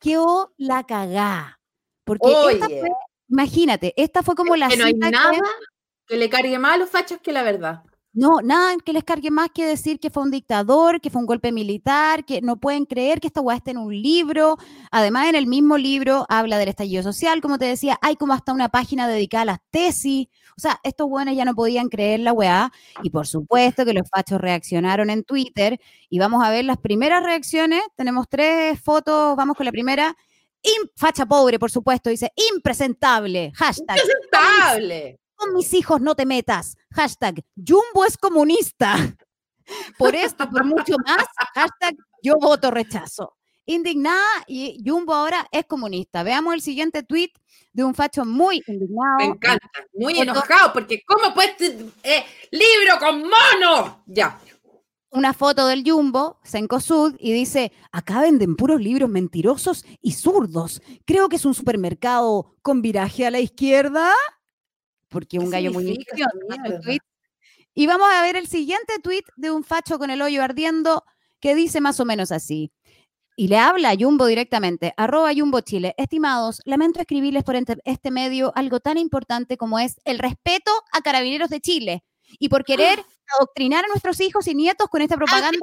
Quedó 0.00 0.52
la 0.56 0.82
cagá. 0.82 1.60
Porque 2.02 2.26
esta 2.50 2.66
fue, 2.66 2.90
imagínate, 3.28 3.94
esta 3.96 4.24
fue 4.24 4.34
como 4.34 4.56
la 4.56 4.66
que 4.66 4.76
no 4.76 4.84
hay 4.86 4.94
cita 4.94 5.06
que- 5.06 5.12
nada 5.12 5.38
que 6.08 6.16
le 6.16 6.28
cargue 6.28 6.58
más 6.58 6.74
a 6.74 6.78
los 6.78 6.90
fachos 6.90 7.20
que 7.22 7.30
la 7.30 7.44
verdad. 7.44 7.84
No, 8.18 8.40
nada 8.42 8.74
que 8.84 8.92
les 8.92 9.04
cargue 9.04 9.30
más 9.30 9.48
que 9.54 9.64
decir 9.64 10.00
que 10.00 10.10
fue 10.10 10.22
un 10.24 10.30
dictador, 10.30 11.00
que 11.00 11.08
fue 11.10 11.20
un 11.20 11.26
golpe 11.26 11.52
militar, 11.52 12.24
que 12.24 12.40
no 12.40 12.56
pueden 12.56 12.84
creer 12.84 13.20
que 13.20 13.28
esta 13.28 13.40
weá 13.40 13.56
esté 13.58 13.70
en 13.70 13.78
un 13.78 13.94
libro. 13.94 14.56
Además, 14.90 15.28
en 15.28 15.34
el 15.36 15.46
mismo 15.46 15.76
libro 15.76 16.26
habla 16.28 16.58
del 16.58 16.68
estallido 16.68 17.02
social, 17.02 17.40
como 17.40 17.58
te 17.58 17.66
decía, 17.66 17.98
hay 18.02 18.16
como 18.16 18.32
hasta 18.32 18.52
una 18.52 18.68
página 18.70 19.06
dedicada 19.06 19.42
a 19.42 19.44
las 19.46 19.58
tesis. 19.70 20.26
O 20.56 20.60
sea, 20.60 20.80
estos 20.82 21.08
buenos 21.08 21.36
ya 21.36 21.44
no 21.44 21.54
podían 21.54 21.88
creer 21.88 22.20
la 22.20 22.32
weá. 22.32 22.72
Y 23.02 23.10
por 23.10 23.26
supuesto 23.26 23.84
que 23.84 23.92
los 23.94 24.08
fachos 24.08 24.40
reaccionaron 24.40 25.10
en 25.10 25.22
Twitter. 25.24 25.78
Y 26.10 26.18
vamos 26.18 26.42
a 26.44 26.50
ver 26.50 26.64
las 26.64 26.78
primeras 26.78 27.22
reacciones. 27.22 27.82
Tenemos 27.96 28.26
tres 28.28 28.80
fotos, 28.80 29.36
vamos 29.36 29.56
con 29.56 29.64
la 29.66 29.72
primera. 29.72 30.16
im- 30.62 30.90
facha 30.96 31.24
pobre, 31.24 31.58
por 31.58 31.70
supuesto, 31.70 32.10
dice 32.10 32.32
impresentable. 32.52 33.52
Hashtag. 33.54 33.96
Presentable. 33.96 35.18
Con 35.38 35.54
mis 35.54 35.72
hijos 35.72 36.00
no 36.00 36.16
te 36.16 36.26
metas. 36.26 36.76
Hashtag. 36.90 37.44
Jumbo 37.56 38.04
es 38.04 38.18
comunista. 38.18 38.96
Por 39.98 40.16
esto 40.16 40.48
por 40.50 40.64
mucho 40.64 40.96
más. 41.06 41.26
Hashtag. 41.54 41.94
Yo 42.22 42.34
voto 42.40 42.70
rechazo. 42.70 43.36
Indignada 43.66 44.24
y 44.46 44.82
Jumbo 44.84 45.14
ahora 45.14 45.46
es 45.52 45.66
comunista. 45.66 46.22
Veamos 46.22 46.54
el 46.54 46.62
siguiente 46.62 47.02
tweet 47.02 47.32
de 47.72 47.84
un 47.84 47.94
facho 47.94 48.24
muy 48.24 48.62
indignado. 48.66 49.18
Me 49.18 49.24
encanta. 49.26 49.68
Muy 49.92 50.18
enojado 50.18 50.72
porque 50.72 51.02
¿cómo 51.06 51.34
puedes 51.34 51.54
eh, 52.02 52.24
libro 52.50 52.98
con 52.98 53.20
mono? 53.20 54.02
Ya. 54.06 54.40
una 55.10 55.34
foto 55.34 55.66
del 55.66 55.84
Jumbo, 55.88 56.40
Sencosud, 56.42 57.14
y 57.18 57.32
dice, 57.32 57.70
acá 57.92 58.22
venden 58.22 58.56
puros 58.56 58.80
libros 58.80 59.08
mentirosos 59.10 59.84
y 60.00 60.12
zurdos. 60.12 60.82
Creo 61.04 61.28
que 61.28 61.36
es 61.36 61.44
un 61.44 61.54
supermercado 61.54 62.56
con 62.62 62.82
viraje 62.82 63.26
a 63.26 63.30
la 63.30 63.38
izquierda. 63.38 64.12
Porque 65.08 65.38
un 65.38 65.46
¿Qué 65.46 65.50
gallo 65.52 65.72
muy 65.72 66.04
tweet. 66.82 66.98
Y 67.74 67.86
vamos 67.86 68.08
a 68.12 68.22
ver 68.22 68.36
el 68.36 68.48
siguiente 68.48 68.98
tweet 69.02 69.22
de 69.36 69.50
un 69.50 69.64
facho 69.64 69.98
con 69.98 70.10
el 70.10 70.20
hoyo 70.20 70.42
ardiendo 70.42 71.04
que 71.40 71.54
dice 71.54 71.80
más 71.80 72.00
o 72.00 72.04
menos 72.04 72.32
así. 72.32 72.72
Y 73.36 73.46
le 73.46 73.56
habla 73.56 73.90
a 73.90 73.96
Jumbo 73.96 74.26
directamente, 74.26 74.92
arroba 74.96 75.30
Jumbo 75.32 75.60
Chile. 75.60 75.94
Estimados, 75.96 76.60
lamento 76.64 76.98
escribirles 76.98 77.44
por 77.44 77.54
este 77.84 78.10
medio 78.10 78.52
algo 78.56 78.80
tan 78.80 78.98
importante 78.98 79.56
como 79.56 79.78
es 79.78 80.00
el 80.04 80.18
respeto 80.18 80.72
a 80.90 81.02
carabineros 81.02 81.48
de 81.48 81.60
Chile 81.60 82.04
y 82.40 82.48
por 82.48 82.64
querer 82.64 83.00
adoctrinar 83.38 83.84
a 83.84 83.88
nuestros 83.88 84.20
hijos 84.20 84.48
y 84.48 84.56
nietos 84.56 84.88
con 84.88 85.02
esta 85.02 85.16
propaganda. 85.16 85.58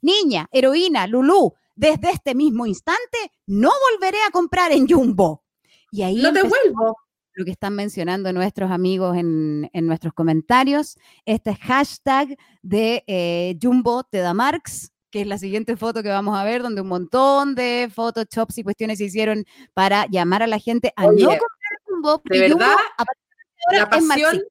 Niña, 0.00 0.48
heroína, 0.50 1.06
Lulú, 1.06 1.52
desde 1.76 2.10
este 2.10 2.34
mismo 2.34 2.66
instante 2.66 3.18
no 3.46 3.70
volveré 3.92 4.22
a 4.26 4.30
comprar 4.30 4.72
en 4.72 4.88
Jumbo. 4.88 5.44
Y 5.90 6.02
ahí 6.02 6.16
No 6.16 6.32
te 6.32 6.40
empezó 6.40 6.56
vuelvo. 6.72 6.96
Lo 7.34 7.44
que 7.44 7.50
están 7.50 7.74
mencionando 7.74 8.32
nuestros 8.32 8.70
amigos 8.70 9.16
en, 9.16 9.70
en 9.72 9.86
nuestros 9.86 10.12
comentarios. 10.12 10.96
Este 11.24 11.54
hashtag 11.54 12.36
de 12.62 13.04
eh, 13.06 13.58
Jumbo 13.60 14.04
te 14.04 14.18
da 14.18 14.34
Marx, 14.34 14.92
que 15.10 15.22
es 15.22 15.26
la 15.26 15.38
siguiente 15.38 15.76
foto 15.76 16.02
que 16.02 16.08
vamos 16.08 16.36
a 16.38 16.44
ver, 16.44 16.62
donde 16.62 16.80
un 16.80 16.88
montón 16.88 17.54
de 17.54 17.90
photoshops 17.94 18.58
y 18.58 18.62
cuestiones 18.62 18.98
se 18.98 19.04
hicieron 19.04 19.44
para 19.74 20.06
llamar 20.06 20.42
a 20.42 20.46
la 20.46 20.58
gente 20.58 20.92
a 20.96 21.06
Oye, 21.06 21.22
no 21.22 21.28
comprar 21.28 21.48
Jumbo. 21.86 22.22
de 22.24 22.50
Jumbo, 22.50 22.58
verdad, 22.58 22.76
a 22.96 23.04
partir 23.04 23.22
de 23.70 23.78
La 23.78 23.90
pasión. 23.90 24.42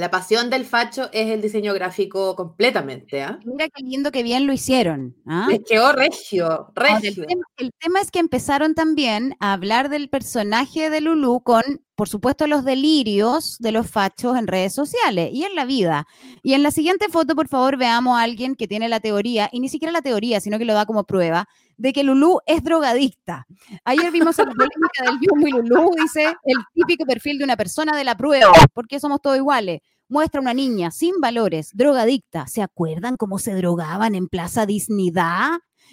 La 0.00 0.10
pasión 0.10 0.50
del 0.50 0.64
facho 0.64 1.08
es 1.12 1.28
el 1.28 1.42
diseño 1.42 1.74
gráfico 1.74 2.34
completamente. 2.34 3.22
¿ah? 3.22 3.38
Mira 3.44 3.68
qué 3.68 3.82
lindo 3.82 4.10
que 4.10 4.22
bien 4.22 4.46
lo 4.46 4.52
hicieron. 4.52 5.14
¿ah? 5.26 5.46
Les 5.48 5.60
quedó 5.68 5.92
regio, 5.92 6.46
Ahora, 6.46 6.96
el, 6.96 7.02
regio. 7.02 7.26
tema, 7.26 7.44
el 7.58 7.70
tema 7.78 8.00
es 8.00 8.10
que 8.10 8.18
empezaron 8.18 8.74
también 8.74 9.36
a 9.38 9.52
hablar 9.52 9.88
del 9.90 10.08
personaje 10.08 10.90
de 10.90 11.00
Lulú 11.00 11.42
con, 11.42 11.62
por 11.94 12.08
supuesto, 12.08 12.46
los 12.46 12.64
delirios 12.64 13.58
de 13.58 13.72
los 13.72 13.88
fachos 13.90 14.36
en 14.36 14.46
redes 14.46 14.74
sociales 14.74 15.30
y 15.32 15.44
en 15.44 15.54
la 15.54 15.64
vida. 15.64 16.06
Y 16.42 16.54
en 16.54 16.62
la 16.62 16.70
siguiente 16.70 17.08
foto, 17.08 17.36
por 17.36 17.48
favor, 17.48 17.76
veamos 17.76 18.18
a 18.18 18.22
alguien 18.22 18.56
que 18.56 18.66
tiene 18.66 18.88
la 18.88 19.00
teoría, 19.00 19.48
y 19.52 19.60
ni 19.60 19.68
siquiera 19.68 19.92
la 19.92 20.02
teoría, 20.02 20.40
sino 20.40 20.58
que 20.58 20.64
lo 20.64 20.74
da 20.74 20.86
como 20.86 21.04
prueba, 21.04 21.48
de 21.80 21.94
que 21.94 22.04
Lulú 22.04 22.40
es 22.44 22.62
drogadicta. 22.62 23.46
Ayer 23.86 24.12
vimos 24.12 24.36
la 24.36 24.44
polémica 24.44 25.02
del 25.02 25.18
Jumbo 25.18 25.48
y 25.48 25.50
Lulú, 25.50 25.90
dice 25.98 26.36
el 26.44 26.58
típico 26.74 27.06
perfil 27.06 27.38
de 27.38 27.44
una 27.44 27.56
persona 27.56 27.96
de 27.96 28.04
la 28.04 28.16
prueba, 28.16 28.52
porque 28.74 29.00
somos 29.00 29.22
todos 29.22 29.38
iguales. 29.38 29.80
Muestra 30.06 30.42
una 30.42 30.52
niña 30.52 30.90
sin 30.90 31.20
valores, 31.20 31.70
drogadicta. 31.72 32.46
¿Se 32.48 32.60
acuerdan 32.60 33.16
cómo 33.16 33.38
se 33.38 33.54
drogaban 33.54 34.14
en 34.14 34.28
Plaza 34.28 34.66
Dignidad? 34.66 35.52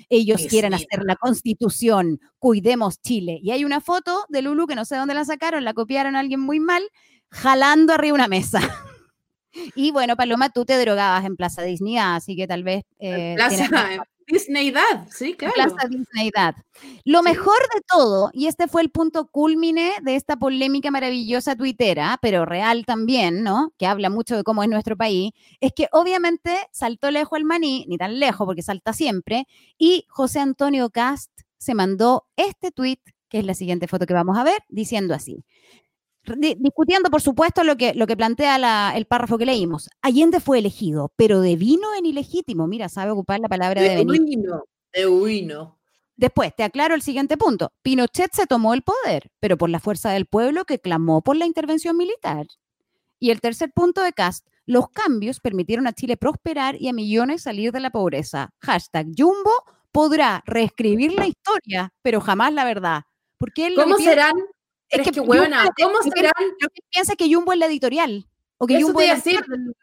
Ellos 0.10 0.42
quieren 0.50 0.74
hacer 0.74 1.04
la 1.06 1.16
constitución, 1.16 2.20
cuidemos 2.38 3.02
Chile. 3.02 3.40
Y 3.42 3.52
hay 3.52 3.64
una 3.64 3.80
foto 3.80 4.26
de 4.28 4.42
Lulu 4.42 4.68
que 4.68 4.76
no 4.76 4.84
sé 4.84 4.98
dónde 4.98 5.14
la 5.14 5.24
sacaron, 5.24 5.64
la 5.64 5.74
copiaron 5.74 6.18
a 6.18 6.20
alguien 6.20 6.42
muy 6.42 6.60
mal, 6.60 6.84
jalando 7.32 7.94
arriba 7.94 8.14
una 8.16 8.28
mesa. 8.28 8.60
y 9.76 9.92
bueno, 9.92 10.18
Paloma, 10.18 10.50
tú 10.50 10.66
te 10.66 10.78
drogabas 10.78 11.24
en 11.24 11.38
Plaza 11.38 11.62
Dignidad, 11.62 12.16
así 12.16 12.36
que 12.36 12.46
tal 12.46 12.64
vez... 12.64 12.84
eh, 13.00 13.38
Disneydad, 14.28 15.08
sí, 15.10 15.36
claro. 15.36 15.54
Plaza 15.56 15.88
Disneydad. 15.90 16.56
Lo 17.06 17.24
mejor 17.24 17.58
de 17.74 17.82
todo, 17.88 18.30
y 18.34 18.48
este 18.48 18.68
fue 18.68 18.82
el 18.82 18.90
punto 18.92 19.28
culmine 19.28 19.94
de 20.04 20.16
esta 20.16 20.36
polémica 20.36 20.92
maravillosa 20.92 21.56
tuitera, 21.56 22.18
pero 22.22 22.46
real 22.46 22.86
también, 22.86 23.42
¿no? 23.44 23.72
Que 23.78 23.88
habla 23.88 24.10
mucho 24.10 24.36
de 24.36 24.44
cómo 24.44 24.64
es 24.64 24.70
nuestro 24.70 24.98
país, 24.98 25.32
es 25.62 25.72
que 25.74 25.88
obviamente 25.94 26.58
saltó 26.74 27.10
lejos 27.10 27.40
el 27.40 27.46
maní, 27.46 27.86
ni 27.88 27.98
tan 27.98 28.20
lejos 28.20 28.46
porque 28.46 28.62
salta 28.62 28.92
siempre, 28.92 29.48
y 29.78 30.06
José 30.10 30.42
Antonio 30.42 30.90
Cast 30.90 31.32
se 31.58 31.74
mandó 31.74 32.26
este 32.36 32.72
tuit, 32.72 33.00
que 33.30 33.40
es 33.40 33.46
la 33.46 33.54
siguiente 33.54 33.88
foto 33.88 34.06
que 34.06 34.14
vamos 34.14 34.38
a 34.38 34.44
ver, 34.44 34.60
diciendo 34.68 35.14
así. 35.14 35.46
Di- 36.36 36.56
discutiendo, 36.60 37.10
por 37.10 37.22
supuesto, 37.22 37.64
lo 37.64 37.78
que, 37.78 37.94
lo 37.94 38.08
que 38.08 38.18
plantea 38.18 38.58
la- 38.58 38.94
el 38.96 39.06
párrafo 39.06 39.38
que 39.38 39.46
leímos. 39.46 39.90
Allende 40.02 40.40
fue 40.40 40.60
elegido, 40.60 41.12
pero 41.16 41.40
de 41.42 41.56
vino 41.56 41.88
en 41.98 42.06
ilegítimo. 42.06 42.68
Mira, 42.68 42.90
sabe 42.90 43.12
ocupar 43.12 43.40
la 43.40 43.48
palabra 43.48 43.82
de 43.82 43.90
De 43.90 43.96
venir. 43.98 44.22
huino, 44.22 44.64
de 44.94 45.08
huino. 45.08 45.78
Después, 46.16 46.56
te 46.56 46.64
aclaro 46.64 46.96
el 46.96 47.02
siguiente 47.04 47.38
punto. 47.38 47.72
Pinochet 47.84 48.34
se 48.34 48.48
tomó 48.48 48.74
el 48.74 48.82
poder, 48.82 49.30
pero 49.40 49.56
por 49.58 49.70
la 49.70 49.80
fuerza 49.80 50.10
del 50.10 50.26
pueblo 50.26 50.66
que 50.66 50.80
clamó 50.80 51.22
por 51.22 51.36
la 51.38 51.46
intervención 51.46 51.96
militar. 51.96 52.48
Y 53.20 53.30
el 53.32 53.40
tercer 53.40 53.72
punto 53.72 54.02
de 54.02 54.14
Cast, 54.14 54.48
los 54.66 54.90
cambios 54.90 55.40
permitieron 55.40 55.88
a 55.88 55.94
Chile 55.94 56.18
prosperar 56.18 56.76
y 56.82 56.88
a 56.90 56.94
millones 56.94 57.44
salir 57.44 57.72
de 57.72 57.80
la 57.80 57.92
pobreza. 57.92 58.50
Hashtag 58.62 59.08
Jumbo 59.16 59.52
podrá 59.92 60.44
reescribir 60.46 61.14
la 61.14 61.28
historia, 61.28 61.94
pero 62.02 62.20
jamás 62.20 62.52
la 62.54 62.66
verdad. 62.66 63.04
Porque 63.38 63.68
él 63.68 63.76
¿Cómo 63.76 63.98
serán? 63.98 64.34
Es 64.90 65.02
que 65.02 65.12
que, 65.12 65.20
huevona, 65.20 65.70
¿cómo 65.82 66.02
serán, 66.02 66.34
lo 66.60 66.70
que 66.70 66.82
piensa 66.90 67.16
que 67.16 67.34
Jumbo 67.34 67.54
es 67.54 67.60
la 67.60 67.66
editorial. 67.66 68.28
O 68.58 68.66
que 68.66 68.78
Eso 68.78 68.88
Jumbo 68.88 69.00
te 69.02 69.14
decir. 69.14 69.40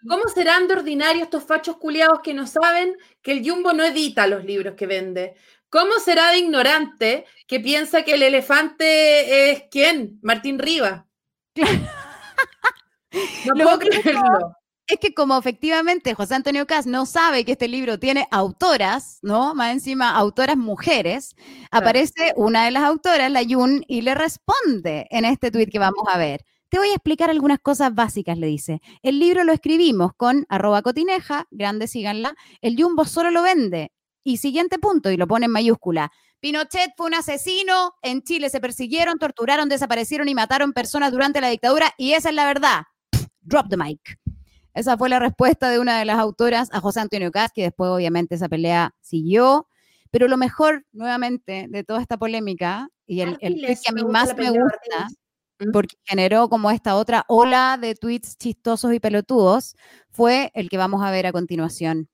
cómo 0.09 0.25
serán 0.29 0.67
de 0.67 0.75
ordinario 0.75 1.23
estos 1.23 1.45
fachos 1.45 1.77
culiados 1.77 2.21
que 2.23 2.35
no 2.35 2.47
saben 2.47 2.97
que 3.23 3.33
el 3.33 3.49
Jumbo 3.49 3.73
no 3.73 3.85
edita 3.85 4.27
los 4.27 4.45
libros 4.45 4.75
que 4.75 4.87
vende? 4.87 5.35
¿Cómo 5.69 5.99
será 5.99 6.31
de 6.31 6.39
ignorante 6.39 7.25
que 7.47 7.61
piensa 7.61 8.03
que 8.03 8.15
el 8.15 8.23
elefante 8.23 9.51
es 9.51 9.65
quién? 9.71 10.19
Martín 10.23 10.59
Rivas. 10.59 11.05
No 11.57 11.65
puedo 13.55 13.79
creerlo. 13.79 14.57
Es 14.87 14.99
que 14.99 15.15
como 15.15 15.39
efectivamente 15.39 16.13
José 16.13 16.35
Antonio 16.35 16.67
Cas 16.67 16.87
no 16.87 17.07
sabe 17.07 17.47
que 17.47 17.53
este 17.53 17.69
libro 17.69 17.99
tiene 17.99 18.29
autoras, 18.31 19.19
¿no? 19.23 19.55
Más 19.55 19.73
encima, 19.73 20.11
autoras 20.15 20.59
mujeres, 20.59 21.35
aparece 21.71 22.35
una 22.37 22.67
de 22.67 22.71
las 22.71 22.83
autoras, 22.83 23.31
la 23.31 23.41
Yun, 23.41 23.83
y 23.89 24.03
le 24.03 24.15
responde 24.15 25.07
en 25.11 25.25
este 25.25 25.51
tuit 25.51 25.71
que 25.71 25.79
vamos 25.79 26.05
a 26.07 26.19
ver. 26.19 26.45
Te 26.69 26.79
voy 26.79 26.89
a 26.91 26.95
explicar 26.95 27.31
algunas 27.31 27.61
cosas 27.61 27.95
básicas, 27.95 28.37
le 28.37 28.47
dice. 28.47 28.83
El 29.03 29.19
libro 29.19 29.43
lo 29.45 29.55
escribimos 29.55 30.13
con 30.19 30.45
arroba 30.51 30.83
cotineja, 30.83 31.47
grande 31.51 31.87
síganla, 31.89 32.35
el 32.61 32.77
Jumbo 32.77 33.07
solo 33.07 33.31
lo 33.31 33.41
vende. 33.41 33.91
Y 34.23 34.37
siguiente 34.37 34.79
punto, 34.79 35.11
y 35.11 35.17
lo 35.17 35.27
pone 35.27 35.47
en 35.47 35.53
mayúscula. 35.53 36.13
Pinochet 36.41 36.91
fue 36.95 37.07
un 37.07 37.15
asesino, 37.15 37.95
en 38.03 38.23
Chile 38.23 38.51
se 38.51 38.61
persiguieron, 38.61 39.19
torturaron, 39.19 39.71
desaparecieron 39.71 40.29
y 40.29 40.35
mataron 40.35 40.75
personas 40.75 41.11
durante 41.11 41.41
la 41.41 41.49
dictadura, 41.49 41.95
y 41.97 42.13
esa 42.13 42.29
es 42.29 42.35
la 42.35 42.45
verdad. 42.45 42.83
Drop 43.41 43.71
the 43.71 43.79
mic. 43.79 44.19
Esa 44.75 44.99
fue 44.99 45.09
la 45.09 45.21
respuesta 45.21 45.71
de 45.71 45.79
una 45.79 45.99
de 45.99 46.05
las 46.05 46.19
autoras 46.19 46.69
a 46.73 46.81
José 46.81 47.01
Antonio 47.01 47.31
Cas, 47.31 47.53
que 47.55 47.63
después 47.63 47.89
obviamente 47.91 48.35
esa 48.35 48.49
pelea 48.49 48.95
siguió. 49.01 49.69
Pero 50.11 50.29
lo 50.29 50.37
mejor, 50.37 50.85
nuevamente, 50.93 51.67
de 51.69 51.85
toda 51.85 52.01
esta 52.01 52.17
polémica, 52.17 52.89
y 53.07 53.21
el, 53.21 53.37
el 53.41 53.55
tweet 53.55 53.79
que 53.83 53.91
a 53.91 53.93
mí 53.93 54.05
más 54.05 54.37
me 54.37 54.51
gusta, 54.51 55.09
¿Mm? 55.59 55.71
porque 55.73 55.97
generó 56.05 56.49
como 56.49 56.71
esta 56.71 56.97
otra 56.97 57.25
ola 57.29 57.79
de 57.81 57.95
tweets 57.95 58.37
chistosos 58.37 58.93
y 58.93 59.01
pelotudos, 59.01 59.77
fue 60.11 60.51
el 60.55 60.69
que 60.69 60.77
vamos 60.77 61.03
a 61.03 61.11
ver 61.11 61.27
a 61.27 61.33
continuación, 61.33 62.09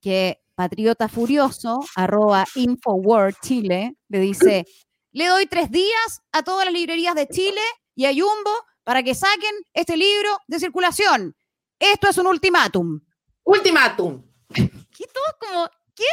que 0.00 0.40
Patriota 0.54 1.08
Furioso, 1.08 1.80
arroba 1.96 2.44
Infoword 2.54 3.34
Chile, 3.42 3.96
le 4.08 4.20
dice, 4.20 4.64
le 5.12 5.26
doy 5.26 5.46
tres 5.46 5.70
días 5.70 6.22
a 6.32 6.42
todas 6.42 6.66
las 6.66 6.74
librerías 6.74 7.14
de 7.14 7.28
Chile 7.28 7.60
y 7.94 8.04
a 8.04 8.10
Jumbo 8.10 8.52
para 8.84 9.02
que 9.02 9.14
saquen 9.14 9.54
este 9.72 9.96
libro 9.96 10.28
de 10.46 10.58
circulación. 10.58 11.34
Esto 11.78 12.08
es 12.08 12.18
un 12.18 12.26
ultimátum. 12.26 13.00
Ultimátum. 13.44 14.22
Y 14.56 15.06
todos 15.06 15.34
como, 15.40 15.68
¿qué? 15.94 16.04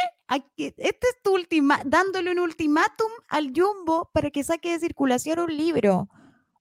Este 0.77 1.07
es 1.07 1.21
tu 1.23 1.33
ultima, 1.33 1.81
dándole 1.85 2.31
un 2.31 2.39
ultimátum 2.39 3.11
al 3.27 3.51
Jumbo 3.55 4.09
para 4.13 4.31
que 4.31 4.43
saque 4.43 4.71
de 4.71 4.79
circulación 4.79 5.39
un 5.39 5.55
libro. 5.55 6.09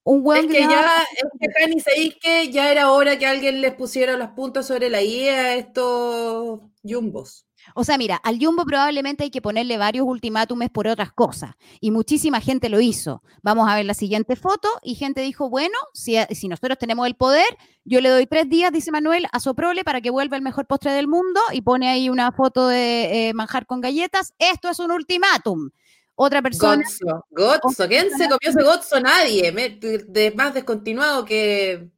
Un 0.03 0.19
Es 0.19 0.25
hueón 0.25 0.49
que 0.49 0.61
ya, 0.61 1.03
es 1.13 1.85
que 1.85 2.19
que 2.21 2.51
ya 2.51 2.71
era 2.71 2.91
hora 2.91 3.19
que 3.19 3.27
alguien 3.27 3.61
les 3.61 3.75
pusiera 3.75 4.17
los 4.17 4.31
puntos 4.31 4.67
sobre 4.67 4.89
la 4.89 5.03
I 5.03 5.29
a 5.29 5.55
estos 5.55 6.61
jumbos. 6.83 7.47
O 7.75 7.85
sea, 7.85 7.99
mira, 7.99 8.17
al 8.17 8.39
Jumbo 8.39 8.65
probablemente 8.65 9.25
hay 9.25 9.31
que 9.31 9.43
ponerle 9.43 9.79
varios 9.79 10.07
ultimátumes 10.07 10.71
por 10.71 10.87
otras 10.89 11.13
cosas. 11.13 11.53
Y 11.81 11.91
muchísima 11.91 12.41
gente 12.41 12.69
lo 12.69 12.81
hizo. 12.81 13.23
Vamos 13.43 13.69
a 13.69 13.75
ver 13.77 13.85
la 13.85 13.95
siguiente 13.95 14.37
foto. 14.37 14.69
Y 14.83 14.95
gente 14.95 15.21
dijo, 15.21 15.49
bueno, 15.51 15.77
si, 15.95 16.17
si 16.31 16.49
nosotros 16.49 16.79
tenemos 16.79 17.07
el 17.07 17.15
poder, 17.15 17.47
yo 17.85 18.01
le 18.01 18.09
doy 18.09 18.27
tres 18.27 18.49
días, 18.49 18.73
dice 18.73 18.91
Manuel, 18.91 19.27
a 19.33 19.41
Soprole 19.41 19.85
para 19.85 20.01
que 20.01 20.11
vuelva 20.11 20.37
el 20.37 20.43
mejor 20.43 20.67
postre 20.67 20.93
del 20.93 21.09
mundo. 21.09 21.41
Y 21.53 21.63
pone 21.63 21.89
ahí 21.89 22.09
una 22.09 22.33
foto 22.33 22.67
de 22.69 23.29
eh, 23.29 23.35
manjar 23.35 23.67
con 23.67 23.81
galletas. 23.81 24.35
Esto 24.39 24.69
es 24.69 24.79
un 24.79 24.91
ultimátum. 24.91 25.71
Otra 26.15 26.43
persona. 26.43 26.85
Gotzo. 27.31 27.61
Gotzo. 27.63 27.89
¿Quién 27.89 28.11
se 28.11 28.25
comió 28.29 28.39
ese 28.43 28.63
gotzo? 28.63 29.01
Nadie. 29.01 29.53
Me- 29.53 29.71
de 29.71 30.33
más 30.37 30.53
descontinuado 30.53 31.25
que. 31.25 31.89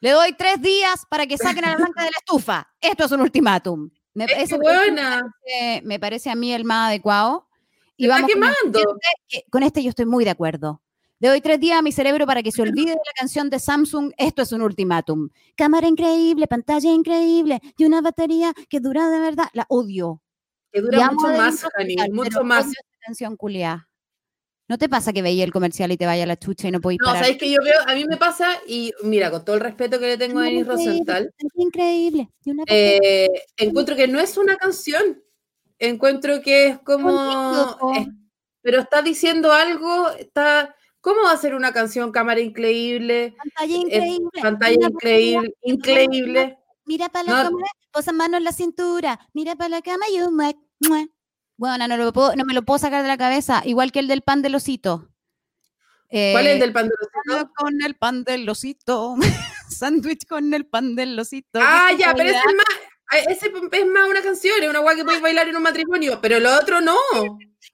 Le 0.00 0.10
doy 0.10 0.34
tres 0.34 0.60
días 0.60 1.06
para 1.08 1.26
que 1.26 1.38
saquen 1.38 1.64
a 1.64 1.70
la 1.70 1.76
blanca 1.76 2.02
de 2.04 2.10
la 2.10 2.18
estufa. 2.18 2.68
Esto 2.78 3.04
es 3.06 3.12
un 3.12 3.22
ultimátum. 3.22 3.88
Me, 4.14 4.24
ese 4.24 4.56
buena. 4.56 5.20
parece- 5.44 5.82
me 5.84 5.98
parece 5.98 6.30
a 6.30 6.34
mí 6.34 6.52
el 6.52 6.64
más 6.64 6.88
adecuado. 6.88 7.48
Y 7.96 8.06
vamos 8.08 8.22
con 8.22 8.32
quemando. 8.40 8.78
siguiente, 8.78 9.06
que- 9.28 9.44
con 9.50 9.62
este 9.62 9.82
yo 9.82 9.90
estoy 9.90 10.06
muy 10.06 10.24
de 10.24 10.30
acuerdo. 10.30 10.80
Le 11.20 11.28
doy 11.28 11.40
tres 11.40 11.60
días 11.60 11.78
a 11.78 11.82
mi 11.82 11.92
cerebro 11.92 12.26
para 12.26 12.42
que 12.42 12.50
se 12.52 12.60
olvide 12.60 12.90
de 12.90 12.96
la 12.96 13.12
canción 13.16 13.48
de 13.48 13.58
Samsung. 13.58 14.12
Esto 14.18 14.42
es 14.42 14.52
un 14.52 14.62
ultimátum. 14.62 15.30
Cámara 15.56 15.86
increíble, 15.86 16.46
pantalla 16.46 16.90
increíble 16.90 17.60
y 17.78 17.84
una 17.84 18.00
batería 18.00 18.52
que 18.68 18.80
dura 18.80 19.08
de 19.08 19.20
verdad. 19.20 19.46
La 19.52 19.64
odio. 19.68 20.20
Que 20.72 20.80
dura 20.80 21.10
mucho 21.12 21.28
más, 21.28 21.62
Jani. 21.76 21.96
Mucho 22.12 22.42
más. 22.44 22.66
canción 23.00 23.36
culiá. 23.36 23.88
¿No 24.66 24.78
te 24.78 24.88
pasa 24.88 25.12
que 25.12 25.20
veía 25.20 25.44
el 25.44 25.52
comercial 25.52 25.92
y 25.92 25.96
te 25.98 26.06
vaya 26.06 26.24
a 26.24 26.26
la 26.26 26.38
chucha 26.38 26.68
y 26.68 26.70
no 26.70 26.80
podéis 26.80 26.98
No, 27.00 27.06
parar? 27.08 27.22
sabéis 27.24 27.38
que 27.38 27.50
yo 27.50 27.58
veo, 27.62 27.78
a 27.86 27.94
mí 27.94 28.04
me 28.06 28.16
pasa, 28.16 28.48
y 28.66 28.92
mira, 29.02 29.30
con 29.30 29.44
todo 29.44 29.56
el 29.56 29.60
respeto 29.62 29.98
que 29.98 30.06
le 30.06 30.16
tengo 30.16 30.38
a 30.40 30.44
Denis 30.44 30.66
Rosenthal, 30.66 31.30
increíble 31.54 32.30
y 32.44 32.50
una 32.50 32.64
eh, 32.68 33.28
encuentro 33.58 33.94
que 33.94 34.08
no 34.08 34.20
es 34.20 34.38
una 34.38 34.56
canción. 34.56 35.22
Encuentro 35.78 36.40
que 36.40 36.68
es 36.68 36.78
como. 36.78 37.10
es- 37.96 38.06
pero 38.62 38.80
está 38.80 39.02
diciendo 39.02 39.52
algo, 39.52 40.08
está. 40.12 40.74
¿Cómo 41.02 41.24
va 41.24 41.32
a 41.32 41.36
ser 41.36 41.54
una 41.54 41.72
canción 41.74 42.10
cámara 42.12 42.40
increíble? 42.40 43.34
pantalla 43.36 43.74
eh, 43.74 43.78
increíble. 43.78 44.30
pantalla 44.40 44.86
increíble, 44.88 45.54
increíble. 45.62 46.58
Mira 46.86 47.10
para 47.10 47.24
la 47.24 47.32
No. 47.32 47.42
cámara, 47.50 47.66
posa 47.92 48.12
mano 48.12 48.38
en 48.38 48.44
la 48.44 48.52
cintura, 48.52 49.20
mira 49.34 49.54
para 49.56 49.68
la 49.68 49.82
cama 49.82 50.06
y 50.10 50.20
un 50.22 50.34
muec. 50.36 50.56
Bueno, 51.56 51.86
no, 51.88 51.96
lo 51.96 52.12
puedo- 52.12 52.34
no 52.36 52.44
me 52.44 52.54
lo 52.54 52.62
puedo 52.62 52.78
sacar 52.78 53.02
de 53.02 53.08
la 53.08 53.16
cabeza, 53.18 53.62
igual 53.64 53.92
que 53.92 54.00
el 54.00 54.08
del 54.08 54.22
pan 54.22 54.42
del 54.42 54.54
osito. 54.54 55.08
¿Cuál 56.08 56.46
es 56.46 56.52
el 56.52 56.56
Eh, 56.58 56.60
del 56.60 56.72
pantalón? 56.72 57.50
Con 57.56 57.82
el 57.82 57.94
pan 57.96 58.24
del 58.24 58.48
osito. 58.48 59.16
Sándwich 59.68 60.26
con 60.28 60.52
el 60.54 60.66
pan 60.66 60.94
del 60.94 61.18
osito. 61.18 61.58
Ah, 61.62 61.90
ya, 61.98 62.14
pero 62.14 62.28
ese 62.28 62.38
es 62.38 62.54
más. 62.54 62.66
eh, 63.20 63.24
Ese 63.30 63.46
es 63.46 63.86
más 63.86 64.08
una 64.08 64.22
canción, 64.22 64.62
es 64.62 64.68
una 64.68 64.78
guay 64.80 64.96
que 64.96 65.04
puedes 65.04 65.20
bailar 65.20 65.48
en 65.48 65.56
un 65.56 65.62
matrimonio, 65.62 66.18
pero 66.20 66.38
lo 66.40 66.54
otro 66.56 66.80
no. 66.80 66.96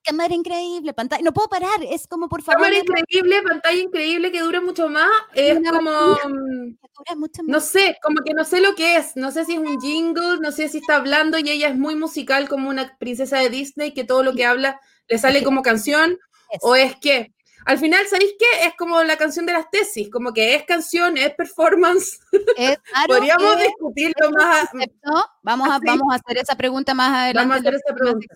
Cámara 0.04 0.34
increíble, 0.34 0.94
pantalla. 0.94 1.22
No 1.22 1.32
puedo 1.32 1.48
parar, 1.48 1.82
es 1.82 2.06
como 2.06 2.28
por 2.28 2.42
favor. 2.42 2.62
Cámara 2.62 2.78
increíble, 2.78 3.42
pantalla 3.42 3.80
increíble 3.82 4.32
que 4.32 4.40
dura 4.40 4.60
mucho 4.60 4.88
más. 4.88 5.08
Es 5.34 5.58
Una 5.58 5.70
como. 5.70 5.90
batería. 5.90 6.22
dura 6.24 7.16
mucho 7.16 7.42
No 7.46 7.60
sé, 7.60 7.96
como 8.02 8.16
que 8.24 8.32
no 8.32 8.44
sé 8.44 8.60
lo 8.60 8.74
que 8.74 8.96
es. 8.96 9.14
No 9.16 9.30
sé 9.30 9.44
si 9.44 9.54
es 9.54 9.58
un 9.58 9.80
jingle, 9.80 10.38
no 10.40 10.52
sé 10.52 10.68
si 10.68 10.78
está 10.78 10.96
hablando 10.96 11.38
y 11.38 11.50
ella 11.50 11.68
es 11.68 11.76
muy 11.76 11.94
musical 11.96 12.48
como 12.48 12.70
una 12.70 12.96
princesa 12.98 13.38
de 13.38 13.50
Disney 13.50 13.92
que 13.92 14.04
todo 14.04 14.22
lo 14.22 14.32
que 14.34 14.46
habla 14.46 14.80
le 15.08 15.18
sale 15.18 15.42
como 15.44 15.62
canción. 15.62 16.18
Es. 16.50 16.58
O 16.62 16.74
es 16.74 16.96
que, 16.96 17.32
al 17.66 17.78
final, 17.78 18.06
¿sabéis 18.06 18.34
qué? 18.38 18.66
Es 18.66 18.74
como 18.76 19.02
la 19.02 19.16
canción 19.16 19.46
de 19.46 19.52
las 19.52 19.70
tesis, 19.70 20.08
como 20.10 20.32
que 20.32 20.54
es 20.54 20.64
canción, 20.64 21.16
es 21.16 21.34
performance. 21.34 22.20
Es 22.56 22.78
raro 22.94 23.14
Podríamos 23.14 23.56
que 23.56 23.62
discutirlo 23.64 24.26
este 24.26 24.36
más. 24.36 24.70
concepto, 24.70 25.24
vamos, 25.42 25.68
a, 25.68 25.78
vamos 25.84 26.12
a 26.12 26.16
hacer 26.16 26.38
esa 26.38 26.56
pregunta 26.56 26.94
más 26.94 27.12
adelante. 27.12 27.48
Vamos 27.48 27.56
a 27.56 27.60
hacer 27.60 27.74
esa 27.74 27.94
pregunta. 27.94 28.26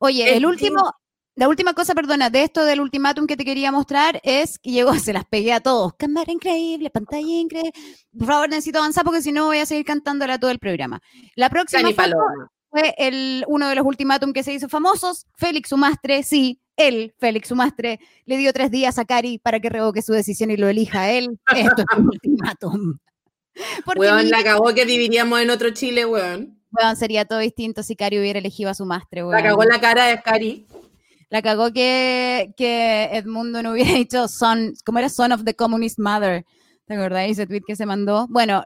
Oye, 0.00 0.36
El 0.36 0.46
último, 0.46 0.94
la 1.36 1.48
última 1.48 1.72
cosa, 1.72 1.94
perdona, 1.94 2.28
de 2.28 2.42
esto 2.42 2.64
del 2.64 2.80
ultimátum 2.80 3.26
que 3.26 3.36
te 3.36 3.44
quería 3.44 3.72
mostrar 3.72 4.20
es 4.24 4.58
que 4.58 4.72
llegó, 4.72 4.92
se 4.98 5.12
las 5.12 5.24
pegué 5.24 5.52
a 5.52 5.60
todos. 5.60 5.94
Cámara 5.94 6.30
increíble, 6.30 6.90
pantalla 6.90 7.26
increíble. 7.26 7.72
Por 8.16 8.26
favor, 8.26 8.48
necesito 8.50 8.78
avanzar 8.78 9.04
porque 9.04 9.22
si 9.22 9.32
no 9.32 9.46
voy 9.46 9.58
a 9.58 9.66
seguir 9.66 9.84
cantándola 9.84 10.38
todo 10.38 10.50
el 10.50 10.58
programa. 10.58 11.00
La 11.36 11.48
próxima 11.48 11.90
foto 11.92 12.16
fue 12.70 12.94
el, 12.98 13.44
uno 13.48 13.68
de 13.68 13.74
los 13.74 13.86
ultimátum 13.86 14.32
que 14.32 14.42
se 14.42 14.52
hizo 14.52 14.68
famosos. 14.68 15.26
Félix 15.36 15.70
Sumastre, 15.70 16.22
sí, 16.22 16.60
él, 16.88 17.14
Félix 17.18 17.48
Sumastre, 17.48 18.00
le 18.26 18.36
dio 18.36 18.52
tres 18.52 18.70
días 18.70 18.98
a 18.98 19.04
Cari 19.04 19.38
para 19.38 19.60
que 19.60 19.68
revoque 19.68 20.02
su 20.02 20.12
decisión 20.12 20.50
y 20.50 20.56
lo 20.56 20.68
elija 20.68 21.10
él. 21.10 21.38
Esto 21.54 21.82
es 21.82 21.98
un 21.98 22.06
ultimátum. 22.12 22.98
Porque 23.84 24.00
Weón, 24.00 24.24
mi- 24.24 24.30
la 24.30 24.42
cagó 24.44 24.72
que 24.74 24.86
dividiríamos 24.86 25.40
en 25.40 25.50
otro 25.50 25.70
Chile, 25.70 26.06
weón. 26.06 26.58
weón, 26.72 26.96
sería 26.96 27.24
todo 27.24 27.40
distinto 27.40 27.82
si 27.82 27.96
Cari 27.96 28.18
hubiera 28.18 28.38
elegido 28.38 28.70
a 28.70 28.74
Sumastre, 28.74 29.22
weón. 29.22 29.36
La 29.36 29.42
cagó 29.42 29.64
la 29.64 29.80
cara 29.80 30.06
de 30.06 30.22
Cari. 30.22 30.66
La 31.28 31.42
cagó 31.42 31.72
que, 31.72 32.52
que 32.56 33.04
Edmundo 33.12 33.62
no 33.62 33.72
hubiera 33.72 33.92
dicho 33.94 34.26
son, 34.28 34.72
¿cómo 34.84 34.98
era? 34.98 35.08
Son 35.08 35.30
of 35.32 35.44
the 35.44 35.54
Communist 35.54 35.98
Mother. 35.98 36.44
¿Te 36.86 36.94
acordáis 36.94 37.32
ese 37.38 37.46
tweet 37.46 37.60
que 37.66 37.76
se 37.76 37.86
mandó? 37.86 38.26
Bueno, 38.28 38.64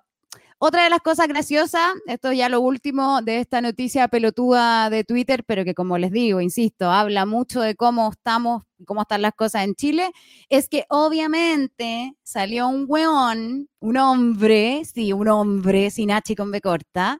otra 0.67 0.85
de 0.85 0.89
las 0.89 1.01
cosas 1.01 1.29
graciosas, 1.29 1.93
esto 2.07 2.31
es 2.31 2.39
ya 2.39 2.49
lo 2.49 2.63
último 2.63 3.21
de 3.21 3.41
esta 3.41 3.61
noticia 3.61 4.09
pelotuda 4.09 4.89
de 4.89 5.05
Twitter, 5.05 5.45
pero 5.45 5.63
que 5.63 5.75
como 5.75 5.99
les 5.99 6.11
digo, 6.11 6.41
insisto, 6.41 6.91
habla 6.91 7.27
mucho 7.27 7.61
de 7.61 7.75
cómo 7.75 8.11
estamos, 8.11 8.63
cómo 8.87 9.03
están 9.03 9.21
las 9.21 9.35
cosas 9.35 9.65
en 9.65 9.75
Chile, 9.75 10.11
es 10.49 10.71
que 10.71 10.87
obviamente 10.89 12.15
salió 12.23 12.69
un 12.69 12.87
weón, 12.89 13.69
un 13.81 13.97
hombre, 13.99 14.83
sí, 14.87 15.13
un 15.13 15.29
hombre 15.29 15.91
sin 15.91 16.11
H 16.11 16.33
y 16.33 16.37
con 16.37 16.51
B 16.51 16.63
corta, 16.63 17.19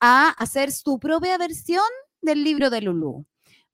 a 0.00 0.30
hacer 0.30 0.72
su 0.72 0.98
propia 0.98 1.36
versión 1.36 1.84
del 2.22 2.44
libro 2.44 2.70
de 2.70 2.80
Lulú. 2.80 3.26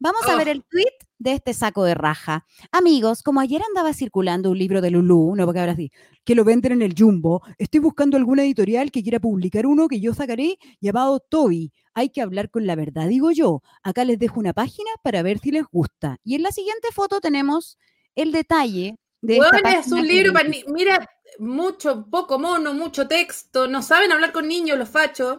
Vamos 0.02 0.26
a 0.28 0.36
ver 0.36 0.48
Oh. 0.48 0.50
el 0.50 0.64
tweet 0.64 0.92
de 1.18 1.32
este 1.34 1.54
saco 1.54 1.84
de 1.84 1.94
raja. 1.94 2.44
Amigos, 2.72 3.22
como 3.22 3.38
ayer 3.38 3.62
andaba 3.68 3.92
circulando 3.94 4.50
un 4.50 4.58
libro 4.58 4.80
de 4.80 4.90
Lulú, 4.90 5.34
no 5.36 5.44
porque 5.44 5.60
ahora 5.60 5.76
sí, 5.76 5.92
que 6.24 6.34
lo 6.34 6.42
venden 6.44 6.72
en 6.72 6.82
el 6.82 6.94
Jumbo, 6.98 7.40
estoy 7.56 7.78
buscando 7.78 8.16
alguna 8.16 8.42
editorial 8.42 8.90
que 8.90 9.02
quiera 9.04 9.20
publicar 9.20 9.64
uno 9.66 9.86
que 9.86 10.00
yo 10.00 10.12
sacaré 10.12 10.58
llamado 10.80 11.20
Toby. 11.20 11.72
Hay 11.94 12.08
que 12.10 12.20
hablar 12.20 12.50
con 12.50 12.66
la 12.66 12.74
verdad, 12.74 13.06
digo 13.06 13.30
yo. 13.30 13.62
Acá 13.84 14.04
les 14.04 14.18
dejo 14.18 14.40
una 14.40 14.52
página 14.52 14.90
para 15.04 15.22
ver 15.22 15.38
si 15.38 15.52
les 15.52 15.64
gusta. 15.70 16.16
Y 16.24 16.34
en 16.34 16.42
la 16.42 16.50
siguiente 16.50 16.88
foto 16.92 17.20
tenemos 17.20 17.78
el 18.16 18.32
detalle 18.32 18.98
de 19.20 19.36
esta 19.36 19.50
Weón, 19.62 19.66
es 19.78 19.92
un 19.92 20.04
libro 20.08 20.32
para 20.32 20.48
ni- 20.48 20.64
Mira, 20.66 21.08
mucho, 21.38 22.06
poco 22.10 22.40
mono, 22.40 22.74
mucho 22.74 23.06
texto. 23.06 23.68
No 23.68 23.82
saben 23.82 24.10
hablar 24.10 24.32
con 24.32 24.48
niños 24.48 24.76
los 24.76 24.88
fachos. 24.88 25.38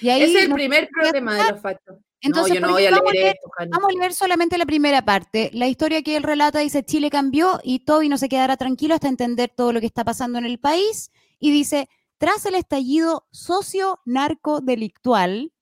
Y 0.00 0.10
ahí 0.10 0.22
es 0.24 0.34
el 0.44 0.52
primer 0.52 0.90
problema 0.90 1.34
de 1.36 1.52
los 1.52 1.60
fachos. 1.62 1.96
Entonces, 2.22 2.60
no, 2.60 2.60
yo 2.60 2.60
no 2.60 2.68
¿por 2.68 2.74
voy 2.74 2.82
qué 2.82 2.88
a 2.88 2.90
vamos 2.92 3.10
a 3.10 3.12
leer 3.12 3.34
esto, 3.34 3.50
Jani. 3.50 3.70
Vamos 3.72 3.90
a 3.90 3.98
leer 3.98 4.14
solamente 4.14 4.56
la 4.56 4.66
primera 4.66 5.04
parte. 5.04 5.50
La 5.52 5.66
historia 5.66 6.02
que 6.02 6.16
él 6.16 6.22
relata 6.22 6.60
dice, 6.60 6.84
Chile 6.84 7.10
cambió 7.10 7.58
y 7.64 7.80
Toby 7.80 8.08
no 8.08 8.16
se 8.16 8.28
quedará 8.28 8.56
tranquilo 8.56 8.94
hasta 8.94 9.08
entender 9.08 9.50
todo 9.54 9.72
lo 9.72 9.80
que 9.80 9.86
está 9.86 10.04
pasando 10.04 10.38
en 10.38 10.46
el 10.46 10.60
país. 10.60 11.10
Y 11.40 11.50
dice, 11.50 11.88
tras 12.18 12.46
el 12.46 12.54
estallido 12.54 13.26
socio-narco-delictual, 13.32 15.52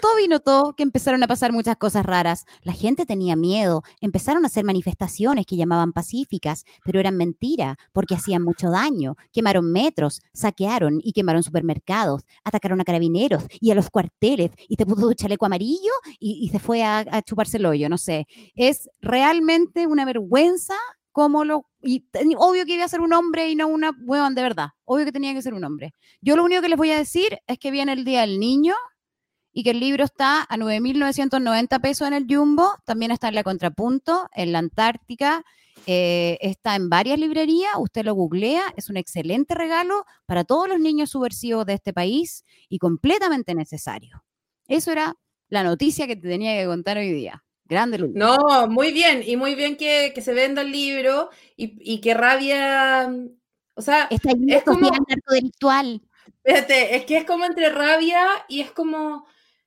Toby 0.00 0.28
notó 0.28 0.74
que 0.76 0.82
empezaron 0.82 1.22
a 1.22 1.26
pasar 1.26 1.52
muchas 1.52 1.76
cosas 1.76 2.04
raras. 2.04 2.44
La 2.62 2.72
gente 2.72 3.06
tenía 3.06 3.36
miedo, 3.36 3.82
empezaron 4.00 4.44
a 4.44 4.46
hacer 4.48 4.64
manifestaciones 4.64 5.46
que 5.46 5.56
llamaban 5.56 5.92
pacíficas, 5.92 6.64
pero 6.84 7.00
eran 7.00 7.16
mentira 7.16 7.76
porque 7.92 8.14
hacían 8.14 8.42
mucho 8.42 8.70
daño. 8.70 9.16
Quemaron 9.32 9.70
metros, 9.70 10.20
saquearon 10.32 11.00
y 11.02 11.12
quemaron 11.12 11.42
supermercados, 11.42 12.22
atacaron 12.44 12.80
a 12.80 12.84
carabineros 12.84 13.44
y 13.60 13.70
a 13.70 13.74
los 13.74 13.90
cuarteles 13.90 14.50
y 14.68 14.76
te 14.76 14.86
puso 14.86 15.08
un 15.08 15.14
chaleco 15.14 15.46
amarillo 15.46 15.92
y, 16.18 16.48
se 16.52 16.58
fue 16.58 16.82
a, 16.82 16.98
a 16.98 17.22
chuparse 17.22 17.56
el 17.56 17.66
hoyo, 17.66 17.88
no 17.88 17.98
sé. 17.98 18.26
Es 18.54 18.88
realmente 19.00 19.86
una 19.86 20.04
vergüenza 20.04 20.74
como 21.12 21.44
lo... 21.44 21.66
Y 21.82 22.06
obvio 22.38 22.64
que 22.64 22.74
iba 22.74 22.84
a 22.84 22.88
ser 22.88 23.00
un 23.00 23.12
hombre 23.12 23.48
y 23.50 23.54
no 23.54 23.68
una 23.68 23.92
huevón 24.04 24.34
de 24.34 24.42
verdad. 24.42 24.68
Obvio 24.84 25.04
que 25.04 25.12
tenía 25.12 25.34
que 25.34 25.42
ser 25.42 25.54
un 25.54 25.64
hombre. 25.64 25.94
Yo 26.20 26.36
lo 26.36 26.44
único 26.44 26.62
que 26.62 26.68
les 26.68 26.78
voy 26.78 26.90
a 26.90 26.98
decir 26.98 27.38
es 27.46 27.58
que 27.58 27.70
viene 27.70 27.92
el 27.92 28.04
Día 28.04 28.22
del 28.22 28.40
Niño 28.40 28.74
y 29.52 29.62
que 29.62 29.70
el 29.70 29.80
libro 29.80 30.04
está 30.04 30.42
a 30.42 30.56
9.990 30.56 31.80
pesos 31.80 32.08
en 32.08 32.14
el 32.14 32.26
Jumbo, 32.28 32.74
también 32.84 33.10
está 33.10 33.28
en 33.28 33.34
la 33.34 33.42
Contrapunto, 33.42 34.28
en 34.34 34.52
la 34.52 34.58
Antártica, 34.60 35.44
eh, 35.86 36.38
está 36.40 36.76
en 36.76 36.88
varias 36.88 37.18
librerías, 37.18 37.72
usted 37.78 38.04
lo 38.04 38.14
googlea, 38.14 38.62
es 38.76 38.88
un 38.88 38.96
excelente 38.96 39.54
regalo 39.54 40.04
para 40.26 40.44
todos 40.44 40.68
los 40.68 40.78
niños 40.80 41.10
subversivos 41.10 41.66
de 41.66 41.74
este 41.74 41.92
país 41.92 42.44
y 42.68 42.78
completamente 42.78 43.54
necesario. 43.54 44.24
Eso 44.68 44.92
era 44.92 45.16
la 45.48 45.62
noticia 45.64 46.06
que 46.06 46.16
te 46.16 46.28
tenía 46.28 46.56
que 46.60 46.66
contar 46.66 46.96
hoy 46.98 47.12
día. 47.12 47.42
Grande 47.64 47.98
Lulu. 47.98 48.12
No, 48.16 48.68
muy 48.68 48.92
bien. 48.92 49.22
Y 49.26 49.36
muy 49.36 49.54
bien 49.54 49.76
que, 49.76 50.12
que 50.14 50.20
se 50.20 50.34
venda 50.34 50.62
el 50.62 50.70
libro 50.72 51.30
y, 51.56 51.74
y 51.80 52.00
que 52.00 52.12
rabia. 52.14 53.10
O 53.74 53.82
sea, 53.82 54.06
Esta 54.10 54.30
es 54.46 54.62
como- 54.62 54.90
narcodelictual. 55.08 56.02
Fíjate, 56.44 56.96
es 56.96 57.04
que 57.06 57.18
es 57.18 57.24
como 57.24 57.44
entre 57.44 57.70
rabia 57.70 58.26
y 58.48 58.60
es 58.60 58.72
como, 58.72 59.26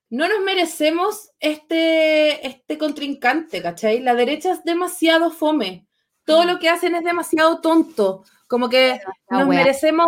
no 0.09 0.27
nos 0.27 0.39
merecemos 0.41 1.31
este, 1.39 2.45
este 2.47 2.77
contrincante, 2.77 3.61
¿cachai? 3.61 3.99
La 4.01 4.13
derecha 4.15 4.51
es 4.53 4.63
demasiado 4.63 5.31
fome. 5.31 5.87
Todo 6.25 6.43
Mm. 6.43 6.47
lo 6.47 6.59
que 6.59 6.69
hacen 6.69 6.95
es 6.95 7.03
demasiado 7.03 7.61
tonto. 7.61 8.23
Como 8.47 8.69
que 8.69 8.99
La 9.29 9.39
nos 9.39 9.47
wea. 9.47 9.59
merecemos. 9.59 10.07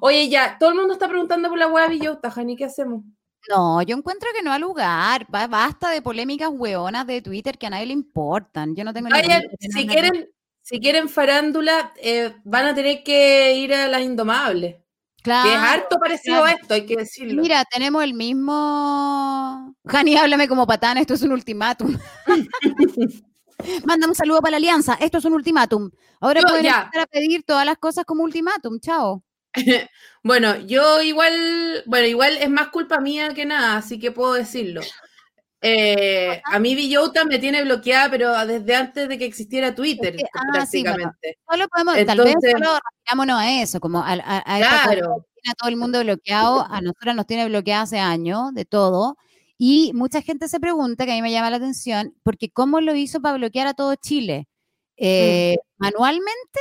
Oye, 0.00 0.28
ya, 0.28 0.56
todo 0.58 0.70
el 0.70 0.76
mundo 0.76 0.94
está 0.94 1.08
preguntando 1.08 1.48
por 1.48 1.58
la 1.58 1.68
wea 1.68 1.86
Villota, 1.88 2.30
Jani, 2.30 2.56
¿qué 2.56 2.64
hacemos? 2.64 3.02
No, 3.48 3.82
yo 3.82 3.96
encuentro 3.96 4.28
que 4.34 4.42
no 4.42 4.52
ha 4.52 4.58
lugar. 4.58 5.26
Ba- 5.28 5.46
Basta 5.46 5.90
de 5.90 6.00
polémicas 6.02 6.48
hueonas 6.52 7.06
de 7.06 7.20
Twitter 7.22 7.58
que 7.58 7.66
a 7.66 7.70
nadie 7.70 7.86
le 7.86 7.92
importan. 7.92 8.74
Yo 8.74 8.84
no 8.84 8.92
tengo 8.94 9.08
interés 9.08 9.42
si 9.60 9.82
en 9.82 9.86
quieren, 9.88 10.30
si 10.62 10.80
quieren 10.80 11.08
farándula, 11.08 11.92
eh, 12.02 12.34
van 12.44 12.66
a 12.66 12.74
tener 12.74 13.02
que 13.04 13.52
ir 13.54 13.74
a 13.74 13.86
las 13.88 14.00
indomables. 14.02 14.76
Claro. 15.24 15.48
Que 15.48 15.54
es 15.54 15.60
harto 15.60 15.98
parecido 15.98 16.36
claro. 16.36 16.44
a 16.44 16.52
esto, 16.52 16.74
hay 16.74 16.84
que 16.84 16.96
decirlo. 16.96 17.40
Mira, 17.40 17.64
tenemos 17.64 18.04
el 18.04 18.12
mismo. 18.12 19.74
Jani, 19.86 20.16
háblame 20.18 20.46
como 20.46 20.66
patán, 20.66 20.98
esto 20.98 21.14
es 21.14 21.22
un 21.22 21.32
ultimátum. 21.32 21.98
Manda 23.86 24.06
un 24.06 24.14
saludo 24.14 24.42
para 24.42 24.50
la 24.50 24.56
alianza, 24.58 24.98
esto 25.00 25.16
es 25.16 25.24
un 25.24 25.32
ultimátum. 25.32 25.90
Ahora 26.20 26.42
Yo, 26.42 26.48
pueden 26.48 26.64
ya. 26.64 26.82
empezar 26.82 27.00
a 27.00 27.06
pedir 27.06 27.42
todas 27.42 27.64
las 27.64 27.78
cosas 27.78 28.04
como 28.04 28.22
ultimátum, 28.22 28.78
chao. 28.80 29.24
Bueno, 30.22 30.56
yo 30.60 31.02
igual, 31.02 31.82
bueno, 31.84 32.06
igual 32.06 32.38
es 32.38 32.48
más 32.48 32.68
culpa 32.68 32.98
mía 32.98 33.34
que 33.34 33.44
nada, 33.44 33.76
así 33.76 33.98
que 33.98 34.10
puedo 34.10 34.32
decirlo. 34.32 34.80
Eh, 35.66 36.42
a 36.44 36.58
mí 36.58 36.74
Villota 36.74 37.24
me 37.24 37.38
tiene 37.38 37.62
bloqueada, 37.64 38.10
pero 38.10 38.46
desde 38.46 38.74
antes 38.76 39.08
de 39.08 39.16
que 39.16 39.24
existiera 39.24 39.74
Twitter, 39.74 40.14
Es 40.14 40.22
que- 40.22 40.28
ah, 40.34 40.66
sí, 40.66 40.82
bueno, 40.82 40.96
prácticamente. 40.96 41.38
Solo 41.50 41.68
podemos, 41.68 41.94
tal 42.06 42.18
vez 42.18 42.26
Entonces- 42.26 42.52
solo 42.52 42.78
refirámonos 42.92 43.40
a 43.40 43.62
eso, 43.62 43.80
como 43.80 44.00
a, 44.00 44.12
a- 44.12 44.42
a 44.44 44.58
Claro. 44.58 45.26
tiene 45.34 45.52
a 45.52 45.54
todo 45.54 45.68
el 45.70 45.76
mundo 45.76 46.00
bloqueado, 46.02 46.66
a 46.70 46.80
nosotras 46.82 47.16
nos 47.16 47.26
tiene 47.26 47.46
bloqueada 47.48 47.82
hace 47.82 47.98
años, 47.98 48.52
de 48.52 48.66
todo. 48.66 49.16
Y 49.56 49.92
mucha 49.94 50.20
gente 50.20 50.48
se 50.48 50.60
pregunta, 50.60 51.06
que 51.06 51.12
a 51.12 51.14
mí 51.14 51.22
me 51.22 51.32
llama 51.32 51.48
la 51.48 51.56
atención, 51.56 52.14
porque 52.22 52.50
¿cómo 52.50 52.80
lo 52.82 52.94
hizo 52.94 53.22
para 53.22 53.38
bloquear 53.38 53.66
a 53.68 53.74
todo 53.74 53.94
Chile? 53.94 54.46
Eh, 54.98 55.56
¿Manualmente? 55.78 56.60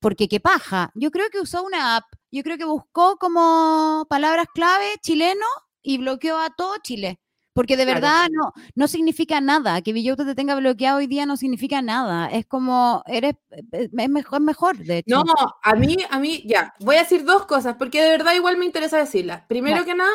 Porque 0.00 0.26
qué 0.26 0.40
paja. 0.40 0.90
Yo 0.96 1.12
creo 1.12 1.28
que 1.30 1.40
usó 1.40 1.62
una 1.62 1.94
app, 1.96 2.04
yo 2.32 2.42
creo 2.42 2.58
que 2.58 2.64
buscó 2.64 3.16
como 3.18 4.04
palabras 4.10 4.46
clave 4.52 4.86
chileno 5.00 5.46
y 5.80 5.98
bloqueó 5.98 6.38
a 6.38 6.50
todo 6.56 6.74
Chile. 6.82 7.20
Porque 7.54 7.76
de 7.76 7.84
Claro. 7.84 8.00
verdad 8.00 8.28
no, 8.32 8.52
no 8.74 8.88
significa 8.88 9.40
nada. 9.40 9.82
Que 9.82 9.92
Villota 9.92 10.24
te 10.24 10.34
tenga 10.34 10.54
bloqueado 10.54 10.98
hoy 10.98 11.06
día 11.06 11.26
no 11.26 11.36
significa 11.36 11.82
nada. 11.82 12.28
Es 12.30 12.46
como, 12.46 13.02
eres, 13.06 13.34
es 13.72 13.92
mejor, 13.92 14.38
es 14.40 14.44
mejor, 14.44 14.78
de 14.78 14.98
hecho. 14.98 15.22
No, 15.24 15.24
a 15.62 15.74
mí, 15.74 15.98
a 16.10 16.18
mí, 16.18 16.42
ya, 16.46 16.74
voy 16.80 16.96
a 16.96 17.00
decir 17.00 17.24
dos 17.24 17.46
cosas, 17.46 17.76
porque 17.78 18.00
de 18.02 18.10
verdad 18.10 18.34
igual 18.34 18.56
me 18.56 18.64
interesa 18.64 18.96
decirlas. 18.98 19.42
Primero 19.48 19.78
Ya. 19.78 19.84
que 19.84 19.94
nada, 19.94 20.10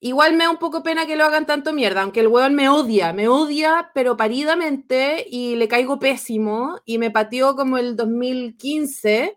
igual 0.00 0.34
me 0.34 0.44
da 0.44 0.50
un 0.50 0.58
poco 0.58 0.82
pena 0.82 1.06
que 1.06 1.16
lo 1.16 1.24
hagan 1.24 1.46
tanto 1.46 1.72
mierda, 1.72 2.02
aunque 2.02 2.20
el 2.20 2.28
weón 2.28 2.54
me 2.54 2.68
odia, 2.68 3.12
me 3.12 3.28
odia, 3.28 3.90
pero 3.94 4.16
paridamente, 4.16 5.26
y 5.30 5.56
le 5.56 5.68
caigo 5.68 5.98
pésimo, 5.98 6.78
y 6.86 6.98
me 6.98 7.10
pateó 7.10 7.56
como 7.56 7.78
el 7.78 7.96
2015, 7.96 9.36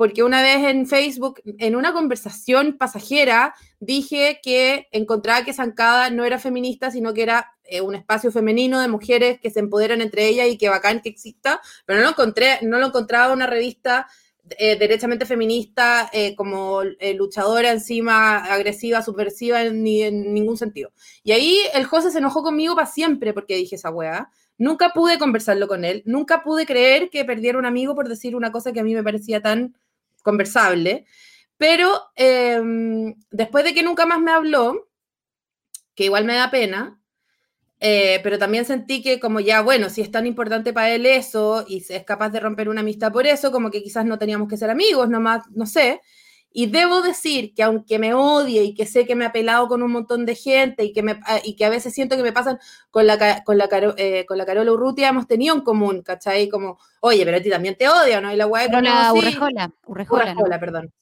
porque 0.00 0.22
una 0.22 0.40
vez 0.40 0.64
en 0.64 0.86
Facebook, 0.86 1.42
en 1.58 1.76
una 1.76 1.92
conversación 1.92 2.78
pasajera, 2.78 3.54
dije 3.80 4.40
que 4.42 4.88
encontraba 4.92 5.44
que 5.44 5.52
Zancada 5.52 6.08
no 6.08 6.24
era 6.24 6.38
feminista, 6.38 6.90
sino 6.90 7.12
que 7.12 7.22
era 7.22 7.52
eh, 7.64 7.82
un 7.82 7.94
espacio 7.94 8.32
femenino 8.32 8.80
de 8.80 8.88
mujeres 8.88 9.38
que 9.42 9.50
se 9.50 9.60
empoderan 9.60 10.00
entre 10.00 10.26
ellas 10.26 10.48
y 10.48 10.56
que 10.56 10.70
bacán 10.70 11.02
que 11.02 11.10
exista, 11.10 11.60
pero 11.84 11.98
no 11.98 12.04
lo 12.04 12.10
encontré, 12.12 12.60
no 12.62 12.78
lo 12.78 12.86
encontraba 12.86 13.34
una 13.34 13.46
revista 13.46 14.06
eh, 14.58 14.76
derechamente 14.78 15.26
feminista, 15.26 16.08
eh, 16.12 16.34
como 16.34 16.82
eh, 16.82 17.14
luchadora 17.14 17.70
encima, 17.70 18.38
agresiva, 18.38 19.02
subversiva, 19.02 19.64
ni 19.64 20.02
en 20.02 20.32
ningún 20.32 20.56
sentido. 20.56 20.92
Y 21.22 21.32
ahí 21.32 21.58
el 21.74 21.84
José 21.84 22.10
se 22.10 22.18
enojó 22.18 22.42
conmigo 22.42 22.74
para 22.74 22.86
siempre 22.86 23.32
porque 23.32 23.56
dije 23.56 23.76
esa 23.76 23.90
weá. 23.90 24.30
Nunca 24.58 24.92
pude 24.94 25.18
conversarlo 25.18 25.68
con 25.68 25.84
él, 25.84 26.02
nunca 26.04 26.42
pude 26.42 26.66
creer 26.66 27.10
que 27.10 27.24
perdiera 27.24 27.58
un 27.58 27.64
amigo 27.66 27.94
por 27.94 28.08
decir 28.08 28.36
una 28.36 28.52
cosa 28.52 28.72
que 28.72 28.80
a 28.80 28.84
mí 28.84 28.94
me 28.94 29.02
parecía 29.02 29.40
tan 29.40 29.74
conversable. 30.22 31.06
Pero 31.56 32.00
eh, 32.16 32.60
después 33.30 33.64
de 33.64 33.74
que 33.74 33.82
nunca 33.82 34.06
más 34.06 34.20
me 34.20 34.32
habló, 34.32 34.88
que 35.94 36.04
igual 36.04 36.24
me 36.24 36.34
da 36.34 36.50
pena, 36.50 37.00
eh, 37.80 38.20
pero 38.22 38.38
también 38.38 38.66
sentí 38.66 39.02
que 39.02 39.18
como 39.18 39.40
ya, 39.40 39.62
bueno, 39.62 39.88
si 39.88 40.02
es 40.02 40.10
tan 40.10 40.26
importante 40.26 40.72
para 40.72 40.90
él 40.90 41.06
eso 41.06 41.64
y 41.66 41.84
es 41.88 42.04
capaz 42.04 42.28
de 42.28 42.40
romper 42.40 42.68
una 42.68 42.82
amistad 42.82 43.10
por 43.10 43.26
eso, 43.26 43.50
como 43.50 43.70
que 43.70 43.82
quizás 43.82 44.04
no 44.04 44.18
teníamos 44.18 44.48
que 44.48 44.58
ser 44.58 44.70
amigos, 44.70 45.08
nomás, 45.08 45.44
no 45.50 45.66
sé. 45.66 46.00
Y 46.52 46.66
debo 46.66 47.00
decir 47.00 47.54
que 47.54 47.62
aunque 47.62 47.98
me 47.98 48.12
odie 48.14 48.62
y 48.64 48.74
que 48.74 48.86
sé 48.86 49.06
que 49.06 49.14
me 49.14 49.24
ha 49.24 49.32
pelado 49.32 49.68
con 49.68 49.82
un 49.82 49.92
montón 49.92 50.26
de 50.26 50.34
gente 50.34 50.84
y 50.84 50.92
que, 50.92 51.02
me, 51.02 51.20
ah, 51.26 51.38
y 51.44 51.54
que 51.54 51.64
a 51.64 51.70
veces 51.70 51.94
siento 51.94 52.16
que 52.16 52.22
me 52.22 52.32
pasan 52.32 52.58
con 52.90 53.06
la, 53.06 53.42
con 53.44 53.56
la, 53.56 53.68
eh, 53.96 54.26
con 54.26 54.36
la 54.36 54.46
Carola 54.46 54.72
Urrutia, 54.72 55.08
hemos 55.08 55.26
tenido 55.26 55.54
en 55.54 55.60
común, 55.60 56.02
¿cachai? 56.02 56.48
Como, 56.48 56.78
oye, 57.00 57.24
pero 57.24 57.36
a 57.36 57.40
ti 57.40 57.50
también 57.50 57.76
te 57.76 57.88
odio, 57.88 58.20
¿no? 58.20 58.32
Y 58.32 58.36
la 58.36 58.46
weá 58.46 58.66
Pero 58.66 58.78
como, 58.78 58.88
la 58.88 59.12
sí. 59.12 59.18
Urrejola, 59.18 59.72
Urrejola, 59.86 60.24
¿no? 60.24 60.30
Urrejola, 60.32 60.60
perdón. 60.60 60.92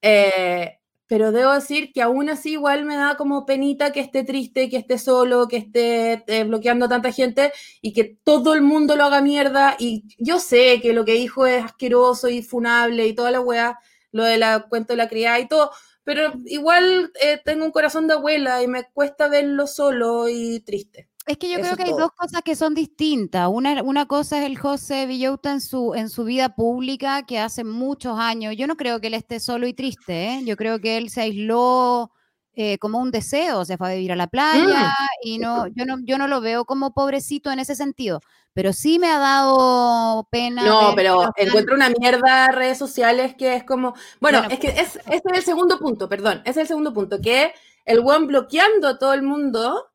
Eh, 0.00 0.78
pero 1.08 1.32
debo 1.32 1.54
decir 1.54 1.90
que 1.92 2.02
aún 2.02 2.28
así 2.28 2.52
igual 2.52 2.84
me 2.84 2.94
da 2.94 3.16
como 3.16 3.46
penita 3.46 3.92
que 3.92 4.00
esté 4.00 4.24
triste, 4.24 4.68
que 4.68 4.76
esté 4.76 4.98
solo, 4.98 5.48
que 5.48 5.56
esté 5.56 6.22
eh, 6.26 6.44
bloqueando 6.44 6.84
a 6.84 6.88
tanta 6.90 7.12
gente 7.12 7.50
y 7.80 7.94
que 7.94 8.18
todo 8.22 8.52
el 8.52 8.60
mundo 8.60 8.94
lo 8.94 9.04
haga 9.04 9.22
mierda. 9.22 9.74
Y 9.78 10.04
yo 10.18 10.38
sé 10.38 10.80
que 10.82 10.92
lo 10.92 11.06
que 11.06 11.14
dijo 11.14 11.46
es 11.46 11.64
asqueroso 11.64 12.28
y 12.28 12.42
funable 12.42 13.06
y 13.06 13.14
toda 13.14 13.30
la 13.30 13.40
weá, 13.40 13.78
lo 14.12 14.24
de 14.24 14.38
la 14.38 14.60
cuento 14.68 14.92
de 14.94 14.96
la 14.98 15.08
criada 15.08 15.38
y 15.40 15.48
todo, 15.48 15.70
pero 16.04 16.32
igual 16.46 17.12
eh, 17.20 17.40
tengo 17.44 17.64
un 17.64 17.72
corazón 17.72 18.06
de 18.08 18.14
abuela 18.14 18.62
y 18.62 18.68
me 18.68 18.84
cuesta 18.92 19.28
verlo 19.28 19.66
solo 19.66 20.28
y 20.28 20.60
triste. 20.60 21.08
Es 21.26 21.36
que 21.36 21.50
yo 21.50 21.58
Eso 21.58 21.62
creo 21.62 21.76
que 21.76 21.82
hay 21.82 21.90
todo. 21.90 22.00
dos 22.04 22.12
cosas 22.16 22.40
que 22.42 22.56
son 22.56 22.74
distintas. 22.74 23.48
Una, 23.52 23.82
una 23.82 24.06
cosa 24.06 24.38
es 24.38 24.46
el 24.46 24.56
José 24.58 25.04
Villota 25.06 25.52
en 25.52 25.60
su, 25.60 25.94
en 25.94 26.08
su 26.08 26.24
vida 26.24 26.54
pública, 26.54 27.24
que 27.26 27.38
hace 27.38 27.64
muchos 27.64 28.18
años. 28.18 28.54
Yo 28.56 28.66
no 28.66 28.76
creo 28.78 28.98
que 29.00 29.08
él 29.08 29.14
esté 29.14 29.38
solo 29.38 29.66
y 29.66 29.74
triste, 29.74 30.36
¿eh? 30.36 30.40
Yo 30.46 30.56
creo 30.56 30.80
que 30.80 30.96
él 30.96 31.10
se 31.10 31.20
aisló 31.20 32.12
eh, 32.54 32.78
como 32.78 32.98
un 32.98 33.10
deseo, 33.10 33.64
se 33.66 33.76
fue 33.76 33.90
a 33.90 33.94
vivir 33.94 34.10
a 34.12 34.16
la 34.16 34.26
playa 34.28 34.90
y 35.22 35.38
no, 35.38 35.66
yo 35.68 35.84
no, 35.84 35.98
yo 36.02 36.16
no 36.16 36.26
lo 36.28 36.40
veo 36.40 36.64
como 36.64 36.94
pobrecito 36.94 37.52
en 37.52 37.58
ese 37.58 37.76
sentido. 37.76 38.20
Pero 38.54 38.72
sí 38.72 38.98
me 38.98 39.08
ha 39.08 39.18
dado 39.18 40.26
pena. 40.30 40.64
No, 40.64 40.92
pero 40.96 41.30
encuentro 41.36 41.74
una 41.76 41.90
mierda 41.90 42.48
redes 42.50 42.76
sociales 42.78 43.34
que 43.36 43.54
es 43.54 43.64
como. 43.64 43.94
Bueno, 44.20 44.40
Bueno, 44.40 44.52
es 44.54 44.58
que 44.58 44.68
es, 44.68 44.96
ese 44.96 45.22
es 45.24 45.38
el 45.38 45.42
segundo 45.44 45.78
punto, 45.78 46.08
perdón. 46.08 46.38
Ese 46.40 46.50
es 46.50 46.56
el 46.58 46.66
segundo 46.68 46.92
punto, 46.92 47.20
que 47.20 47.52
el 47.84 48.00
one 48.00 48.26
bloqueando 48.26 48.88
a 48.88 48.98
todo 48.98 49.12
el 49.14 49.22
mundo, 49.22 49.90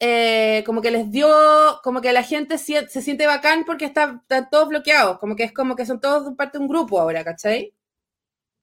eh, 0.00 0.62
como 0.66 0.82
que 0.82 0.90
les 0.90 1.10
dio, 1.10 1.28
como 1.84 2.00
que 2.00 2.12
la 2.12 2.22
gente 2.24 2.56
sie- 2.58 2.88
se 2.88 3.02
siente 3.02 3.26
bacán 3.26 3.64
porque 3.64 3.84
está- 3.86 4.18
están 4.22 4.50
todos 4.50 4.68
bloqueados, 4.68 5.18
como 5.18 5.36
que 5.36 5.44
es 5.44 5.52
como 5.54 5.76
que 5.76 5.86
son 5.86 6.00
todos 6.00 6.34
parte 6.36 6.58
de 6.58 6.62
un 6.64 6.68
grupo 6.68 7.00
ahora, 7.00 7.24
¿cachai? 7.24 7.72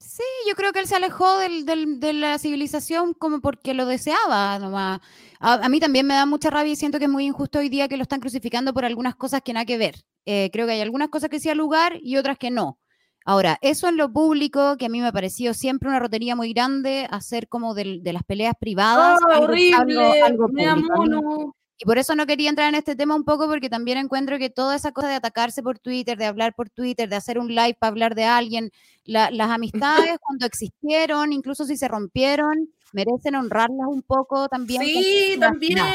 Sí, 0.06 0.24
yo 0.48 0.56
creo 0.56 0.74
que 0.74 0.80
él 0.80 0.88
se 0.88 0.96
alejó 0.98 1.38
del- 1.40 1.66
del- 1.66 2.00
de 2.00 2.12
la 2.14 2.38
civilización 2.38 3.14
como 3.14 3.40
porque 3.40 3.74
lo 3.74 3.86
deseaba 3.86 4.60
nomás. 4.60 5.00
A, 5.40 5.54
a 5.54 5.70
mí 5.70 5.80
también 5.80 6.06
me 6.06 6.14
da 6.14 6.26
mucha 6.26 6.50
rabia 6.50 6.74
y 6.74 6.76
siento 6.76 7.00
que 7.00 7.06
es 7.06 7.10
muy 7.12 7.26
injusto 7.26 7.60
hoy 7.60 7.70
día 7.70 7.88
que 7.88 7.96
lo 7.98 8.04
están 8.04 8.20
crucificando 8.20 8.74
por 8.74 8.84
algunas 8.86 9.16
cosas 9.16 9.42
que 9.44 9.54
nada 9.54 9.66
que 9.66 9.78
ver. 9.78 9.96
Eh, 10.26 10.50
creo 10.52 10.66
que 10.68 10.74
hay 10.74 10.82
algunas 10.82 11.08
cosas 11.10 11.30
que 11.30 11.40
sí 11.40 11.50
al 11.50 11.58
lugar 11.58 11.98
y 12.02 12.18
otras 12.18 12.38
que 12.38 12.52
no. 12.52 12.80
Ahora, 13.26 13.58
eso 13.62 13.88
en 13.88 13.96
lo 13.96 14.12
público, 14.12 14.76
que 14.78 14.88
a 14.88 14.90
mí 14.90 15.00
me 15.00 15.08
ha 15.08 15.12
parecido 15.14 15.54
siempre 15.54 15.88
una 15.88 16.00
rotería 16.00 16.36
muy 16.36 16.52
grande, 16.54 17.08
hacer 17.10 17.48
como 17.48 17.74
del- 17.74 18.04
de, 18.04 18.12
las 18.12 18.24
peleas 18.24 18.54
privadas. 18.60 19.20
¡Ah, 19.24 19.34
algo- 19.36 19.46
horrible! 19.46 19.74
algo- 20.22 20.26
algo 20.26 20.48
me 20.50 20.66
da 20.66 20.76
mono. 20.76 21.56
Y 21.78 21.86
por 21.86 21.98
eso 21.98 22.16
no 22.16 22.26
quería 22.26 22.50
entrar 22.50 22.70
en 22.70 22.76
este 22.76 22.96
tema 22.96 23.16
un 23.16 23.24
poco, 23.24 23.48
porque 23.48 23.70
también 23.70 23.98
encuentro 23.98 24.38
que 24.38 24.50
toda 24.50 24.76
esa 24.76 24.92
cosa 24.92 25.08
de 25.08 25.16
atacarse 25.16 25.64
por 25.64 25.80
Twitter, 25.80 26.18
de 26.18 26.26
hablar 26.26 26.54
por 26.56 26.70
Twitter, 26.70 27.10
de 27.10 27.16
hacer 27.16 27.40
un 27.40 27.48
live 27.50 27.76
para 27.80 27.90
hablar 27.90 28.16
de 28.16 28.26
alguien, 28.26 28.72
la- 29.06 29.32
las 29.32 29.50
amistades 29.50 30.18
cuando 30.22 30.46
existieron, 30.46 31.34
incluso 31.34 31.66
si 31.66 31.76
se 31.78 31.88
rompieron, 31.88 32.70
merecen 32.94 33.36
honrarlas 33.36 33.88
un 33.88 34.02
poco 34.04 34.48
también. 34.48 34.82
Sí, 34.84 35.36
también. 35.40 35.76
nada. 35.78 35.94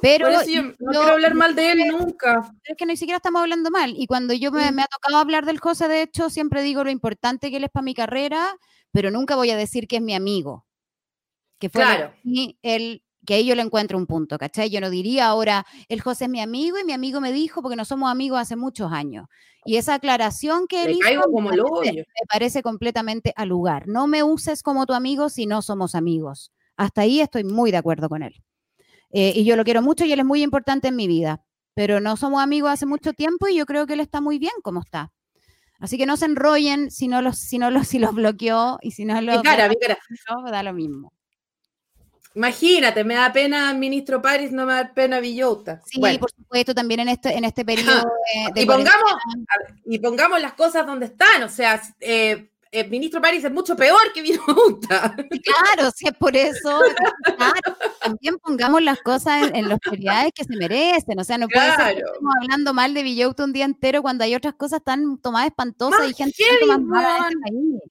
Pero 0.00 0.26
Por 0.26 0.34
eso 0.42 0.50
yo 0.50 0.62
no 0.62 0.74
quiero 0.90 1.12
hablar 1.12 1.34
mal 1.34 1.54
de 1.54 1.70
él 1.72 1.78
nunca. 1.88 2.52
es 2.64 2.76
que 2.76 2.86
ni 2.86 2.96
siquiera 2.96 3.18
estamos 3.18 3.40
hablando 3.40 3.70
mal. 3.70 3.94
Y 3.96 4.06
cuando 4.08 4.34
yo 4.34 4.50
me, 4.50 4.72
me 4.72 4.82
ha 4.82 4.86
tocado 4.88 5.16
hablar 5.18 5.46
del 5.46 5.60
José, 5.60 5.86
de 5.86 6.02
hecho, 6.02 6.28
siempre 6.28 6.62
digo 6.62 6.82
lo 6.82 6.90
importante 6.90 7.50
que 7.50 7.58
él 7.58 7.64
es 7.64 7.70
para 7.70 7.84
mi 7.84 7.94
carrera, 7.94 8.48
pero 8.90 9.12
nunca 9.12 9.36
voy 9.36 9.50
a 9.50 9.56
decir 9.56 9.86
que 9.86 9.96
es 9.96 10.02
mi 10.02 10.14
amigo. 10.14 10.66
Que 11.60 11.68
fue 11.68 11.82
Claro. 11.82 12.12
él, 12.62 13.02
que 13.24 13.34
ahí 13.34 13.46
yo 13.46 13.54
le 13.54 13.62
encuentro 13.62 13.96
un 13.98 14.06
punto, 14.06 14.36
¿cachai? 14.38 14.68
Yo 14.70 14.80
no 14.80 14.90
diría 14.90 15.26
ahora, 15.26 15.64
el 15.88 16.00
José 16.00 16.24
es 16.24 16.30
mi 16.30 16.40
amigo 16.40 16.78
y 16.78 16.84
mi 16.84 16.92
amigo 16.92 17.20
me 17.20 17.32
dijo 17.32 17.62
porque 17.62 17.76
no 17.76 17.84
somos 17.84 18.10
amigos 18.10 18.40
hace 18.40 18.56
muchos 18.56 18.90
años. 18.92 19.26
Y 19.64 19.76
esa 19.76 19.94
aclaración 19.94 20.66
que 20.66 20.82
él 20.84 20.90
hizo 20.92 21.00
caigo 21.02 21.22
me 21.28 21.32
como 21.32 21.50
el 21.52 21.60
parece- 21.62 21.94
me 21.98 22.26
parece 22.28 22.62
completamente 22.62 23.32
al 23.36 23.48
lugar. 23.48 23.86
No 23.86 24.08
me 24.08 24.22
uses 24.24 24.62
como 24.62 24.86
tu 24.86 24.92
amigo 24.92 25.28
si 25.28 25.46
no 25.46 25.62
somos 25.62 25.94
amigos. 25.94 26.50
Hasta 26.76 27.02
ahí 27.02 27.20
estoy 27.20 27.44
muy 27.44 27.70
de 27.70 27.76
acuerdo 27.76 28.08
con 28.08 28.22
él. 28.24 28.42
Eh, 29.10 29.32
y 29.36 29.44
yo 29.44 29.54
lo 29.56 29.62
quiero 29.64 29.82
mucho 29.82 30.04
y 30.04 30.12
él 30.12 30.18
es 30.18 30.24
muy 30.26 30.42
importante 30.42 30.88
en 30.88 30.96
mi 30.96 31.06
vida. 31.06 31.44
Pero 31.74 32.00
no 32.00 32.16
somos 32.16 32.42
amigos 32.42 32.70
hace 32.72 32.86
mucho 32.86 33.12
tiempo 33.12 33.46
y 33.48 33.54
yo 33.56 33.66
creo 33.66 33.86
que 33.86 33.92
él 33.94 34.00
está 34.00 34.20
muy 34.20 34.38
bien 34.38 34.52
como 34.62 34.80
está. 34.80 35.12
Así 35.78 35.96
que 35.96 36.06
no 36.06 36.16
se 36.16 36.26
enrollen 36.26 36.90
si 36.90 37.08
no 37.08 37.22
los, 37.22 37.38
si 37.38 37.58
no 37.58 37.70
los, 37.70 37.86
si 37.88 37.98
los 38.00 38.14
bloqueó 38.14 38.78
y 38.82 38.90
si 38.90 39.04
no 39.04 39.20
los 39.20 39.36
Mi 39.36 39.42
cara, 39.42 39.68
mi 39.68 39.76
cara. 39.76 39.96
bloqueó, 40.26 40.50
da 40.50 40.62
lo 40.64 40.72
mismo. 40.72 41.12
Imagínate, 42.34 43.04
me 43.04 43.14
da 43.14 43.32
pena 43.32 43.72
ministro 43.74 44.22
París, 44.22 44.52
no 44.52 44.64
me 44.66 44.74
da 44.74 44.92
pena 44.94 45.20
Villota. 45.20 45.82
Sí, 45.84 46.00
Bueno. 46.00 46.18
por 46.18 46.30
supuesto, 46.30 46.74
también 46.74 47.00
en 47.00 47.08
este, 47.10 47.36
en 47.36 47.44
este 47.44 47.64
periodo 47.64 48.02
de, 48.46 48.52
de 48.54 48.62
y 48.62 48.66
pongamos, 48.66 49.12
ver, 49.66 49.76
y 49.84 49.98
pongamos 49.98 50.40
las 50.40 50.54
cosas 50.54 50.86
donde 50.86 51.06
están. 51.06 51.42
O 51.42 51.48
sea, 51.48 51.82
eh, 52.00 52.48
el 52.70 52.88
ministro 52.88 53.20
París 53.20 53.44
es 53.44 53.52
mucho 53.52 53.76
peor 53.76 54.00
que 54.14 54.22
Villota. 54.22 55.14
Claro, 55.44 55.90
si 55.94 56.08
es 56.08 56.14
por 56.14 56.34
eso. 56.34 56.80
claro, 57.36 57.76
también 58.00 58.38
pongamos 58.38 58.80
las 58.82 58.98
cosas 59.02 59.48
en, 59.48 59.56
en 59.56 59.68
los 59.68 59.78
prioridades 59.78 60.32
que 60.34 60.44
se 60.44 60.56
merecen. 60.56 61.20
O 61.20 61.24
sea, 61.24 61.36
no 61.36 61.48
puede 61.48 61.66
ser 61.66 61.76
que 61.76 61.82
Claro. 62.00 62.06
estemos 62.14 62.34
hablando 62.40 62.72
mal 62.72 62.94
de 62.94 63.02
Villauta 63.02 63.44
un 63.44 63.52
día 63.52 63.66
entero 63.66 64.00
cuando 64.00 64.24
hay 64.24 64.34
otras 64.34 64.54
cosas 64.54 64.82
tan 64.82 65.18
tomadas 65.18 65.48
espantosas 65.48 66.00
Más 66.00 66.10
y 66.10 66.14
gente 66.14 66.34
este 66.38 66.64
weón. 66.66 66.88
país. 66.88 67.82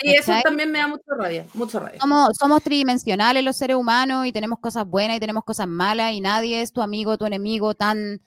Sí, 0.00 0.14
eso 0.14 0.32
también 0.44 0.70
me 0.70 0.78
da 0.78 0.86
mucha 0.86 1.14
rabia, 1.16 1.46
mucha 1.54 1.80
rabia. 1.80 2.00
Somos, 2.00 2.36
somos 2.38 2.62
tridimensionales 2.62 3.42
los 3.42 3.56
seres 3.56 3.76
humanos 3.76 4.26
y 4.26 4.32
tenemos 4.32 4.60
cosas 4.60 4.86
buenas 4.86 5.16
y 5.16 5.20
tenemos 5.20 5.44
cosas 5.44 5.66
malas 5.66 6.12
y 6.12 6.20
nadie 6.20 6.62
es 6.62 6.72
tu 6.72 6.82
amigo, 6.82 7.18
tu 7.18 7.26
enemigo 7.26 7.74
tan, 7.74 8.20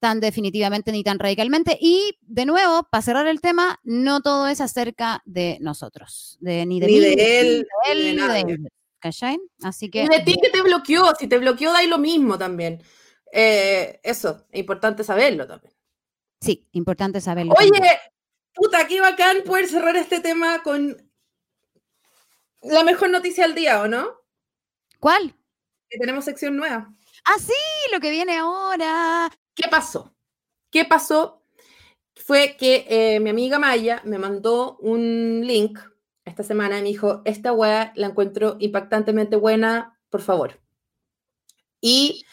tan 0.00 0.20
definitivamente 0.20 0.92
ni 0.92 1.02
tan 1.02 1.18
radicalmente. 1.18 1.78
Y 1.80 2.18
de 2.20 2.44
nuevo, 2.44 2.86
para 2.90 3.02
cerrar 3.02 3.26
el 3.26 3.40
tema, 3.40 3.80
no 3.84 4.20
todo 4.20 4.48
es 4.48 4.60
acerca 4.60 5.22
de 5.24 5.58
nosotros, 5.60 6.36
de, 6.40 6.66
ni 6.66 6.78
de 6.78 6.86
Ni 6.86 6.92
mí, 6.92 7.00
de 7.00 7.16
ni 7.16 7.22
él, 7.22 7.66
ni 7.86 8.22
de 8.26 8.40
él, 8.40 8.46
ni 8.46 8.56
de 8.56 8.70
¿cachai? 8.98 9.38
Así 9.62 9.90
que 9.90 10.02
Y 10.02 10.08
de 10.08 10.20
ti 10.20 10.36
que 10.42 10.50
te 10.50 10.60
bloqueó, 10.60 11.14
si 11.18 11.26
te 11.26 11.38
bloqueó, 11.38 11.72
da 11.72 11.78
ahí 11.78 11.86
lo 11.86 11.98
mismo 11.98 12.36
también. 12.36 12.82
Eh, 13.32 13.98
eso, 14.02 14.46
es 14.50 14.60
importante 14.60 15.04
saberlo 15.04 15.46
también. 15.46 15.72
sí, 16.40 16.68
importante 16.72 17.20
saberlo. 17.20 17.54
Oye, 17.58 17.70
también. 17.70 17.94
Puta, 18.58 18.86
qué 18.88 19.00
bacán 19.00 19.42
poder 19.44 19.68
cerrar 19.68 19.96
este 19.96 20.20
tema 20.20 20.62
con 20.62 21.10
la 22.62 22.84
mejor 22.84 23.10
noticia 23.10 23.44
del 23.44 23.54
día, 23.54 23.80
¿o 23.80 23.88
no? 23.88 24.18
¿cuál? 24.98 25.34
Que 25.88 25.98
tenemos 25.98 26.24
sección 26.24 26.56
nueva. 26.56 26.92
Ah, 27.24 27.38
sí, 27.38 27.52
lo 27.92 28.00
que 28.00 28.10
viene 28.10 28.36
ahora. 28.36 29.30
¿Qué 29.54 29.68
pasó? 29.70 30.14
¿Qué 30.70 30.84
pasó? 30.84 31.42
Fue 32.16 32.56
que 32.58 32.84
eh, 32.88 33.20
mi 33.20 33.30
amiga 33.30 33.58
Maya 33.58 34.02
me 34.04 34.18
mandó 34.18 34.76
un 34.78 35.42
link 35.44 35.78
esta 36.24 36.42
semana 36.42 36.78
y 36.78 36.82
me 36.82 36.88
dijo, 36.88 37.22
esta 37.24 37.52
weá 37.52 37.92
la 37.94 38.08
encuentro 38.08 38.56
impactantemente 38.58 39.36
buena, 39.36 39.98
por 40.10 40.20
favor. 40.20 40.60
Y 41.80 42.24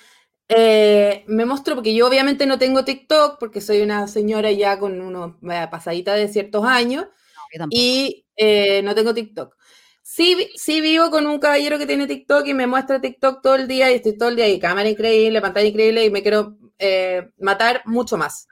eh, 0.50 1.24
me 1.28 1.46
mostró, 1.46 1.76
porque 1.76 1.96
yo 1.96 2.08
obviamente 2.08 2.46
no 2.46 2.60
tengo 2.60 2.86
TikTok, 2.86 3.40
porque 3.40 3.62
soy 3.62 3.82
una 3.82 4.08
señora 4.08 4.52
ya 4.52 4.80
con 4.80 5.02
una 5.02 5.70
pasadita 5.70 6.14
de 6.14 6.28
ciertos 6.28 6.66
años, 6.66 7.08
No, 7.58 7.68
y 7.70 8.26
eh, 8.38 8.82
no 8.84 8.96
tengo 8.96 9.14
TikTok. 9.14 9.56
Sí, 10.04 10.50
sí 10.56 10.82
vivo 10.82 11.10
con 11.10 11.26
un 11.28 11.40
caballero 11.40 11.78
que 11.80 11.88
tiene 11.88 12.08
TikTok 12.08 12.48
y 12.48 12.54
me 12.54 12.68
muestra 12.68 13.02
TikTok 13.02 13.42
todo 13.42 13.56
el 13.56 13.68
día 13.68 13.92
y 13.92 13.96
estoy 13.96 14.18
todo 14.18 14.30
el 14.30 14.36
día 14.36 14.48
y 14.50 14.60
cámara 14.60 14.88
increíble, 14.90 15.42
pantalla 15.42 15.68
increíble 15.68 16.06
y 16.06 16.12
me 16.12 16.22
quiero 16.22 16.58
eh, 16.80 17.30
matar 17.40 17.82
mucho 17.86 18.18
más. 18.18 18.48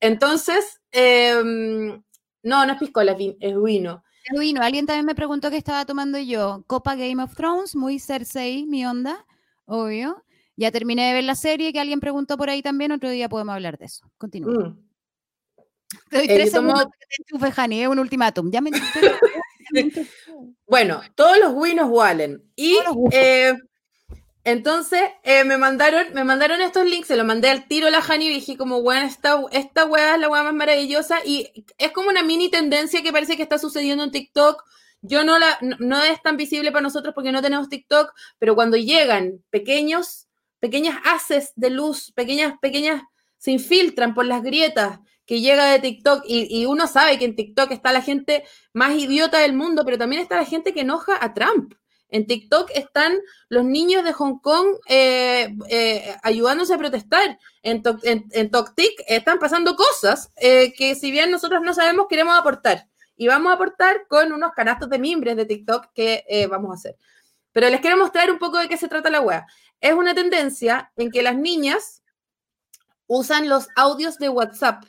Entonces, 0.00 0.80
em, 0.92 2.02
no, 2.42 2.66
no 2.66 2.72
es 2.72 2.78
piscola, 2.78 3.12
es 3.12 3.18
vin- 3.18 3.36
es 3.40 3.54
vino. 3.62 4.04
Vino, 4.38 4.62
alguien 4.62 4.86
también 4.86 5.06
me 5.06 5.14
preguntó 5.14 5.50
qué 5.50 5.56
estaba 5.56 5.84
tomando 5.84 6.18
yo. 6.18 6.64
Copa 6.66 6.94
Game 6.96 7.22
of 7.22 7.34
Thrones, 7.36 7.76
muy 7.76 7.98
Cersei, 7.98 8.66
mi 8.66 8.84
onda, 8.86 9.26
obvio. 9.66 10.24
Ya 10.56 10.70
terminé 10.70 11.08
de 11.08 11.14
ver 11.14 11.24
la 11.24 11.34
serie 11.34 11.72
que 11.72 11.80
alguien 11.80 12.00
preguntó 12.00 12.36
por 12.36 12.50
ahí 12.50 12.62
también. 12.62 12.92
Otro 12.92 13.10
día 13.10 13.28
podemos 13.28 13.54
hablar 13.54 13.78
de 13.78 13.86
eso. 13.86 14.10
Continúa. 14.18 14.68
Mm. 14.68 14.78
Te 16.10 16.16
doy 16.18 16.26
eh, 16.26 16.34
tres 16.34 16.52
tomo- 16.52 16.76
segundos 16.76 16.92
que 16.98 17.06
te 17.38 17.82
es 17.82 17.88
un 17.88 17.98
ultimátum. 17.98 18.50
Ya 18.50 18.60
me 18.60 18.70
Bueno, 20.66 21.00
todos 21.14 21.38
los 21.38 21.52
winos 21.54 21.90
valen. 21.90 22.42
Y 22.56 22.78
eh, 23.12 23.54
entonces 24.44 25.02
eh, 25.22 25.44
me 25.44 25.56
mandaron, 25.56 26.12
me 26.14 26.24
mandaron 26.24 26.60
estos 26.60 26.84
links, 26.84 27.08
se 27.08 27.16
los 27.16 27.26
mandé 27.26 27.48
al 27.50 27.68
tiro 27.68 27.86
a 27.86 27.90
la 27.90 28.00
Hani 28.00 28.26
y 28.26 28.34
dije 28.34 28.56
como, 28.56 28.82
bueno, 28.82 29.06
esta, 29.06 29.40
esta 29.52 29.86
weá 29.86 30.14
es 30.14 30.20
la 30.20 30.28
weá 30.28 30.42
más 30.42 30.54
maravillosa 30.54 31.18
y 31.24 31.64
es 31.78 31.92
como 31.92 32.08
una 32.08 32.22
mini 32.22 32.50
tendencia 32.50 33.02
que 33.02 33.12
parece 33.12 33.36
que 33.36 33.42
está 33.42 33.58
sucediendo 33.58 34.04
en 34.04 34.10
TikTok. 34.10 34.62
Yo 35.00 35.24
no 35.24 35.38
la, 35.38 35.58
no 35.60 36.02
es 36.02 36.22
tan 36.22 36.36
visible 36.36 36.70
para 36.70 36.82
nosotros 36.82 37.14
porque 37.14 37.32
no 37.32 37.42
tenemos 37.42 37.68
TikTok, 37.68 38.12
pero 38.38 38.54
cuando 38.54 38.76
llegan 38.76 39.42
pequeños, 39.50 40.28
pequeñas 40.62 40.96
haces 41.04 41.52
de 41.56 41.70
luz, 41.70 42.12
pequeñas, 42.12 42.54
pequeñas, 42.62 43.02
se 43.36 43.50
infiltran 43.50 44.14
por 44.14 44.26
las 44.26 44.44
grietas 44.44 45.00
que 45.26 45.40
llega 45.40 45.66
de 45.66 45.80
TikTok 45.80 46.22
y, 46.24 46.66
uno 46.66 46.86
sabe 46.86 47.18
que 47.18 47.24
en 47.24 47.34
TikTok 47.34 47.72
está 47.72 47.92
la 47.92 48.00
gente 48.00 48.44
más 48.72 48.94
idiota 48.94 49.40
del 49.40 49.54
mundo, 49.54 49.84
pero 49.84 49.98
también 49.98 50.22
está 50.22 50.36
la 50.36 50.44
gente 50.44 50.72
que 50.72 50.82
enoja 50.82 51.18
a 51.20 51.34
Trump. 51.34 51.74
En 52.10 52.28
TikTok 52.28 52.70
están 52.76 53.18
los 53.48 53.64
niños 53.64 54.04
de 54.04 54.12
Hong 54.12 54.38
Kong 54.38 54.76
eh, 54.88 55.52
eh, 55.68 56.14
ayudándose 56.22 56.74
a 56.74 56.78
protestar. 56.78 57.40
En, 57.64 57.82
Tok- 57.82 58.28
en, 58.30 58.50
TokTik 58.50 59.02
están 59.08 59.40
pasando 59.40 59.74
cosas 59.74 60.30
eh, 60.36 60.72
que 60.74 60.94
si 60.94 61.10
bien 61.10 61.32
nosotros 61.32 61.60
no 61.64 61.74
sabemos, 61.74 62.06
queremos 62.08 62.38
aportar. 62.38 62.86
Y 63.16 63.26
vamos 63.26 63.50
a 63.50 63.54
aportar 63.56 64.06
con 64.08 64.32
unos 64.32 64.52
canastos 64.52 64.88
de 64.90 65.00
mimbres 65.00 65.36
de 65.36 65.44
TikTok 65.46 65.86
que 65.92 66.46
vamos 66.48 66.70
a 66.70 66.74
hacer. 66.74 66.96
Pero 67.52 67.68
les 67.68 67.80
quiero 67.80 67.96
mostrar 67.96 68.30
un 68.30 68.38
poco 68.38 68.58
de 68.58 68.68
qué 68.68 68.76
se 68.76 68.88
trata 68.88 69.10
la 69.10 69.20
web. 69.20 69.42
Es 69.82 69.94
una 69.94 70.14
tendencia 70.14 70.92
en 70.96 71.10
que 71.10 71.22
las 71.22 71.36
niñas 71.36 72.02
usan 73.08 73.48
los 73.48 73.68
audios 73.76 74.16
de 74.18 74.28
WhatsApp 74.28 74.84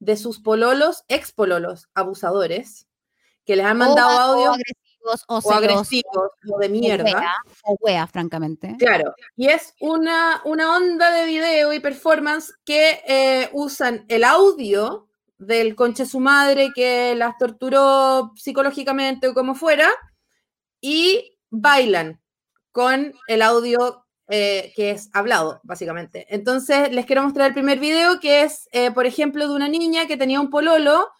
de 0.00 0.16
sus 0.16 0.40
pololos, 0.40 1.04
ex 1.08 1.30
pololos, 1.30 1.88
abusadores, 1.94 2.88
que 3.44 3.54
les 3.54 3.66
han 3.66 3.76
mandado 3.76 4.16
o, 4.16 4.32
audios 4.32 4.54
agresivos 4.54 5.24
o, 5.28 5.38
o 5.38 5.52
agresivos 5.52 6.30
o 6.50 6.58
de 6.58 6.68
mierda. 6.70 7.04
wea, 7.04 7.34
o 7.64 7.76
wea, 7.80 8.06
francamente. 8.06 8.76
Claro, 8.78 9.14
y 9.36 9.48
es 9.48 9.74
una, 9.78 10.40
una 10.46 10.74
onda 10.74 11.10
de 11.10 11.26
video 11.26 11.74
y 11.74 11.80
performance 11.80 12.54
que 12.64 13.02
eh, 13.06 13.50
usan 13.52 14.06
el 14.08 14.24
audio 14.24 15.08
del 15.36 15.74
conche 15.74 16.06
su 16.06 16.18
madre 16.18 16.70
que 16.74 17.14
las 17.14 17.36
torturó 17.36 18.32
psicológicamente 18.36 19.28
o 19.28 19.34
como 19.34 19.54
fuera 19.54 19.90
y 20.80 21.36
bailan 21.50 22.22
con 22.72 23.14
el 23.28 23.42
audio 23.42 24.03
eh, 24.28 24.72
que 24.74 24.90
es 24.90 25.10
hablado, 25.12 25.60
básicamente. 25.64 26.26
Entonces, 26.30 26.90
les 26.92 27.04
quiero 27.06 27.22
mostrar 27.22 27.48
el 27.48 27.52
primer 27.52 27.78
video 27.78 28.20
que 28.20 28.42
es, 28.42 28.68
eh, 28.72 28.90
por 28.90 29.06
ejemplo, 29.06 29.46
de 29.46 29.54
una 29.54 29.68
niña 29.68 30.06
que 30.06 30.16
tenía 30.16 30.40
un 30.40 30.50
pololo, 30.50 31.10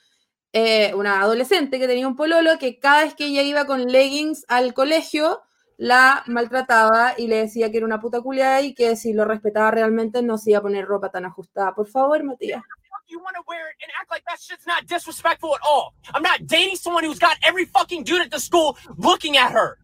eh, 0.53 0.95
una 0.95 1.21
adolescente 1.21 1.79
que 1.79 1.87
tenía 1.87 2.09
un 2.09 2.17
pololo 2.17 2.59
que 2.59 2.79
cada 2.79 3.05
vez 3.05 3.15
que 3.15 3.27
ella 3.27 3.43
iba 3.43 3.67
con 3.67 3.87
leggings 3.87 4.45
al 4.49 4.73
colegio, 4.73 5.43
la 5.77 6.23
maltrataba 6.27 7.15
y 7.19 7.27
le 7.27 7.37
decía 7.37 7.71
que 7.71 7.79
era 7.79 7.87
una 7.87 8.01
puta 8.01 8.21
culiada 8.21 8.63
y 8.63 8.75
que 8.75 8.97
si 8.97 9.13
lo 9.13 9.25
respetaba 9.25 9.71
realmente 9.73 10.23
no 10.23 10.39
se 10.39 10.51
iba 10.51 10.61
a 10.61 10.63
poner 10.63 10.87
ropa 10.87 11.11
tan 11.11 11.25
ajustada. 11.25 11.75
Por 11.75 11.89
favor, 11.89 12.23
Matías. 12.23 12.63
you 13.07 13.19
want 13.21 13.37
to 13.37 13.43
wear 13.47 13.69
it 13.69 13.77
and 13.83 13.93
act 14.01 14.11
like 14.11 14.25
that 14.27 14.41
shit's 14.41 14.67
not 14.67 14.87
disrespectful 14.87 15.55
at 15.55 15.61
all. 15.63 15.95
I'm 16.15 16.23
not 16.23 16.47
dating 16.47 16.77
someone 16.77 17.05
who's 17.05 17.19
got 17.19 17.37
every 17.45 17.67
fucking 17.67 18.05
dude 18.05 18.23
at 18.23 18.31
the 18.31 18.41
school 18.41 18.79
looking 18.97 19.37
at 19.37 19.53
her. 19.53 19.79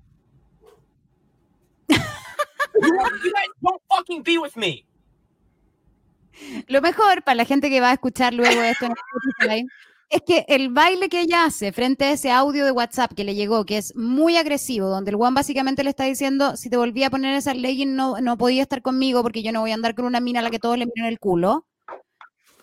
Lo 6.69 6.81
mejor 6.81 7.23
para 7.23 7.35
la 7.35 7.45
gente 7.45 7.69
que 7.69 7.81
va 7.81 7.91
a 7.91 7.95
escuchar 7.95 8.35
luego 8.35 8.63
esto 8.63 8.87
en 8.87 8.93
Spotify 8.93 9.67
es 10.11 10.23
que 10.23 10.45
el 10.49 10.71
baile 10.71 11.09
que 11.09 11.21
ella 11.21 11.45
hace 11.45 11.73
frente 11.73 12.05
a 12.05 12.11
ese 12.11 12.33
audio 12.33 12.65
de 12.65 12.73
WhatsApp 12.73 13.13
que 13.15 13.23
le 13.23 13.37
llegó, 13.37 13.65
que 13.65 13.79
es 13.79 13.95
muy 13.95 14.37
agresivo, 14.37 14.89
donde 14.89 15.13
el 15.13 15.17
one 15.17 15.35
básicamente 15.35 15.85
le 15.85 15.91
está 15.91 16.05
diciendo, 16.05 16.57
si 16.57 16.69
te 16.69 16.77
volví 16.77 17.05
a 17.05 17.11
poner 17.11 17.37
esa 17.37 17.55
legging 17.55 17.95
no, 17.95 18.21
no 18.21 18.37
podía 18.37 18.63
estar 18.63 18.83
conmigo 18.83 19.23
porque 19.23 19.43
yo 19.43 19.53
no 19.53 19.61
voy 19.61 19.71
a 19.71 19.75
andar 19.75 19.95
con 19.95 20.05
una 20.05 20.19
mina 20.19 20.41
a 20.41 20.43
la 20.43 20.51
que 20.51 20.59
todos 20.59 20.77
le 20.77 20.87
miren 20.87 21.07
el 21.07 21.21
culo. 21.21 21.65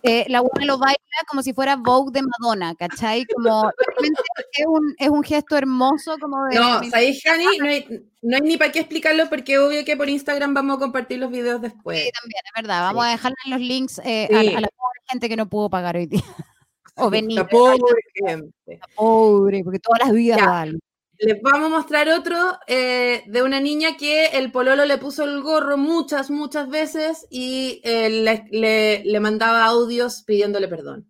Eh, 0.07 0.25
la 0.29 0.41
buena 0.41 0.65
lo 0.65 0.77
baila 0.77 0.97
como 1.27 1.41
si 1.41 1.53
fuera 1.53 1.75
Vogue 1.75 2.11
de 2.11 2.21
Madonna, 2.21 2.73
¿cachai? 2.75 3.25
Como 3.25 3.69
realmente 3.87 4.21
es 4.57 4.65
un, 4.65 4.95
es 4.97 5.09
un 5.09 5.23
gesto 5.23 5.57
hermoso 5.57 6.17
como 6.19 6.43
de... 6.45 6.55
No, 6.55 6.83
¿sabéis, 6.89 7.21
Jani? 7.23 7.45
No 7.59 7.65
hay, 7.67 7.85
no 8.21 8.35
hay 8.37 8.41
ni 8.41 8.57
para 8.57 8.71
qué 8.71 8.79
explicarlo 8.79 9.29
porque 9.29 9.57
obvio 9.59 9.83
que 9.85 9.97
por 9.97 10.09
Instagram 10.09 10.53
vamos 10.53 10.77
a 10.77 10.79
compartir 10.79 11.19
los 11.19 11.31
videos 11.31 11.61
después. 11.61 11.99
Sí, 12.03 12.11
también, 12.21 12.41
es 12.45 12.51
verdad. 12.61 12.81
Vamos 12.83 13.03
Sí. 13.03 13.07
a 13.09 13.11
dejarle 13.11 13.37
los 13.47 13.59
links 13.59 13.99
eh, 14.05 14.27
Sí. 14.29 14.35
a, 14.35 14.39
a 14.57 14.61
la 14.61 14.67
pobre 14.67 14.99
gente 15.07 15.29
que 15.29 15.35
no 15.35 15.47
pudo 15.49 15.69
pagar 15.69 15.95
hoy 15.97 16.05
día. 16.07 16.23
o 16.95 17.09
venir. 17.09 17.37
La 17.37 17.47
pobre 17.47 17.77
gente. 18.13 18.79
Pobre, 18.95 19.63
porque 19.63 19.79
todas 19.79 19.99
las 20.05 20.11
vidas 20.13 20.39
Ya. 20.39 20.45
valen. 20.47 20.79
Les 21.19 21.41
vamos 21.41 21.67
a 21.67 21.69
mostrar 21.69 22.07
otro 22.09 22.35
eh, 22.67 23.23
de 23.27 23.41
una 23.41 23.59
niña 23.59 23.97
que 23.97 24.27
el 24.27 24.51
pololo 24.51 24.85
le 24.85 24.97
puso 24.99 25.23
el 25.23 25.41
gorro 25.41 25.77
muchas, 25.77 26.29
muchas 26.29 26.69
veces 26.69 27.27
y 27.31 27.81
eh, 27.83 28.09
le, 28.09 28.45
le- 28.51 29.03
le 29.03 29.19
mandaba 29.19 29.65
audios 29.65 30.23
pidiéndole 30.23 30.67
perdón. 30.67 31.07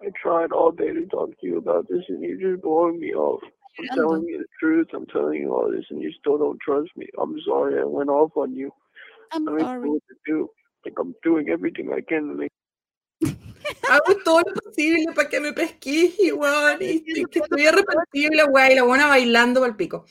I 0.00 0.10
tried 0.22 0.52
all 0.52 0.72
day 0.72 0.92
to 0.92 1.06
talk 1.06 1.30
to 1.40 1.46
you 1.46 1.58
about 1.58 1.86
this 1.88 2.04
and 2.08 2.22
you're 2.22 2.38
just 2.38 2.62
blowing 2.62 2.98
me 3.00 3.14
off. 3.14 3.40
I'm 3.78 3.88
telling 3.96 4.24
you 4.24 4.38
the 4.38 4.46
truth. 4.60 4.88
I'm 4.94 5.06
telling 5.06 5.40
you 5.42 5.52
all 5.54 5.70
this 5.70 5.84
and 5.90 6.00
you 6.02 6.10
still 6.18 6.38
don't 6.38 6.58
trust 6.60 6.90
me. 6.96 7.06
I'm 7.20 7.36
sorry 7.46 7.80
I 7.80 7.84
went 7.84 8.10
off 8.10 8.32
on 8.36 8.54
you. 8.54 8.72
I'm 9.32 9.48
I 9.48 9.52
know 9.52 9.58
sorry. 9.64 9.90
what 9.90 10.02
to 10.08 10.16
do. 10.26 10.48
Like 10.84 10.94
I'm 10.98 11.14
doing 11.22 11.48
everything 11.50 11.92
I 11.92 12.00
can 12.00 12.28
to 12.28 12.34
make 12.34 12.52
Hago 13.88 14.16
todo 14.24 14.40
lo 14.40 14.60
posible 14.60 15.06
para 15.14 15.28
que 15.28 15.40
me 15.40 15.52
pesquís, 15.52 16.14
weón, 16.32 16.78
y 16.80 17.02
que 17.26 17.40
estoy 17.40 17.62
la 18.30 18.46
weá, 18.46 18.72
y 18.72 18.74
la 18.74 18.82
buena 18.82 19.06
bailando 19.06 19.60
para 19.60 19.70
el 19.70 19.76
pico. 19.76 20.04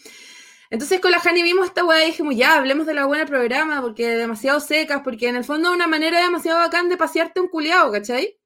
Entonces 0.69 0.99
con 0.99 1.11
la 1.11 1.19
Jani 1.19 1.43
vimos 1.43 1.67
esta 1.67 1.85
weá 1.85 2.03
y 2.03 2.07
dijimos, 2.07 2.35
ya, 2.35 2.57
hablemos 2.57 2.85
de 2.85 2.93
la 2.93 3.05
buena 3.05 3.25
programa, 3.25 3.81
porque 3.81 4.09
demasiado 4.09 4.59
secas, 4.59 5.01
porque 5.03 5.29
en 5.29 5.37
el 5.37 5.43
fondo 5.43 5.69
es 5.69 5.75
una 5.75 5.87
manera 5.87 6.21
demasiado 6.21 6.59
bacán 6.59 6.89
de 6.89 6.97
pasearte 6.97 7.39
un 7.39 7.47
culiao, 7.47 7.91
¿cachai? 7.91 8.37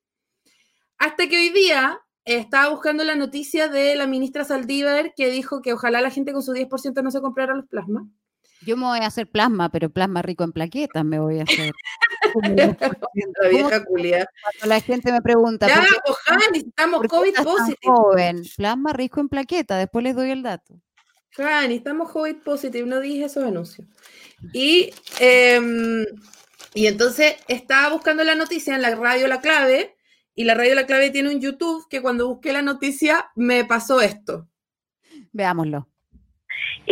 Hasta 0.97 1.27
que 1.27 1.37
hoy 1.37 1.49
día 1.49 1.99
eh, 2.25 2.37
estaba 2.37 2.69
buscando 2.69 3.03
la 3.03 3.15
noticia 3.15 3.67
de 3.67 3.95
la 3.95 4.05
ministra 4.05 4.45
Saldívar 4.45 5.13
que 5.15 5.31
dijo 5.31 5.61
que 5.61 5.73
ojalá 5.73 6.01
la 6.01 6.11
gente 6.11 6.33
con 6.33 6.43
su 6.43 6.53
10% 6.53 7.01
no 7.01 7.09
se 7.11 7.21
comprara 7.21 7.55
los 7.55 7.65
plasmas. 7.67 8.03
Yo 8.65 8.77
me 8.77 8.85
voy 8.85 8.99
a 8.99 9.07
hacer 9.07 9.27
plasma, 9.29 9.69
pero 9.69 9.89
plasma 9.89 10.21
rico 10.21 10.43
en 10.43 10.51
plaquetas 10.51 11.03
me 11.03 11.19
voy 11.19 11.39
a 11.39 11.43
hacer. 11.43 11.73
La 13.41 13.49
vieja 13.49 13.83
culia. 13.83 14.27
Cuando 14.59 14.75
la 14.75 14.79
gente 14.79 15.11
me 15.11 15.21
pregunta, 15.21 15.67
Ya, 15.67 15.75
¿por 15.75 15.85
qué, 15.87 16.11
Ojani, 16.11 16.57
estamos 16.59 16.97
por 16.99 17.09
qué 17.09 17.15
COVID 17.15 17.43
positive. 17.43 17.77
joven? 17.81 18.43
Plasma 18.55 18.93
rico 18.93 19.19
en 19.19 19.29
plaquetas, 19.29 19.79
después 19.79 20.03
les 20.03 20.15
doy 20.15 20.31
el 20.31 20.43
dato. 20.43 20.79
Jani, 21.31 21.75
estamos 21.75 22.11
COVID 22.11 22.37
positive, 22.37 22.87
no 22.87 22.99
dije 22.99 23.25
esos 23.25 23.43
anuncios. 23.43 23.87
Y, 24.53 24.93
em, 25.19 26.05
y 26.73 26.87
entonces 26.87 27.35
estaba 27.47 27.93
buscando 27.93 28.23
la 28.23 28.35
noticia 28.35 28.75
en 28.75 28.81
la 28.81 28.93
radio 28.95 29.27
La 29.27 29.39
Clave, 29.41 29.95
y 30.35 30.43
la 30.43 30.55
radio 30.55 30.75
La 30.75 30.85
Clave 30.85 31.09
tiene 31.09 31.33
un 31.33 31.41
YouTube 31.41 31.87
que 31.89 32.01
cuando 32.01 32.27
busqué 32.27 32.53
la 32.53 32.61
noticia 32.61 33.31
me 33.35 33.65
pasó 33.65 34.01
esto. 34.01 34.47
Veámoslo. 35.31 35.87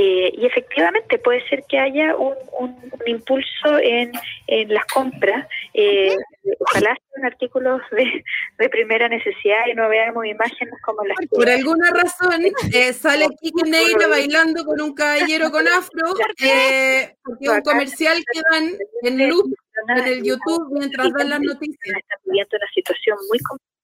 Eh, 0.02 0.32
y 0.34 0.46
efectivamente 0.46 1.18
puede 1.20 1.46
ser 1.50 1.64
que 1.68 1.78
haya 1.78 2.16
un, 2.16 2.34
un- 2.58 2.90
un 3.00 3.08
impulso 3.08 3.78
en, 3.82 4.14
en 4.48 4.74
las 4.74 4.86
compras. 4.86 5.46
Eh, 5.74 6.16
ojalá 6.60 6.96
sean 7.12 7.26
artículos 7.26 7.82
de, 7.92 8.24
de 8.60 8.70
primera 8.70 9.10
necesidad 9.10 9.68
y 9.70 9.74
no 9.74 9.90
veamos 9.90 10.26
imágenes 10.26 10.74
como 10.86 11.04
las 11.04 11.18
que 11.18 11.28
Por 11.28 11.50
alguna 11.50 11.90
razón 11.92 12.42
eh, 12.74 12.94
sale 12.94 13.28
Kike 13.42 13.70
Neira 13.70 14.08
bailando 14.08 14.64
con 14.64 14.80
un 14.80 14.94
caballero 14.94 15.52
con 15.52 15.68
afro, 15.68 16.14
eh, 16.42 17.16
porque 17.22 17.50
un 17.50 17.62
comercial 17.62 18.18
que 18.32 18.42
dan 18.52 18.66
en 19.04 19.30
loop 19.30 19.54
en 19.98 20.08
el 20.08 20.24
YouTube 20.24 20.68
mientras 20.72 21.12
dan 21.12 21.30
las 21.30 21.40
noticias. 21.42 21.78
están 21.98 22.20
viviendo 22.24 22.56
una 22.56 22.68
situación 22.74 23.18
muy 23.30 23.40
compleja. 23.40 23.79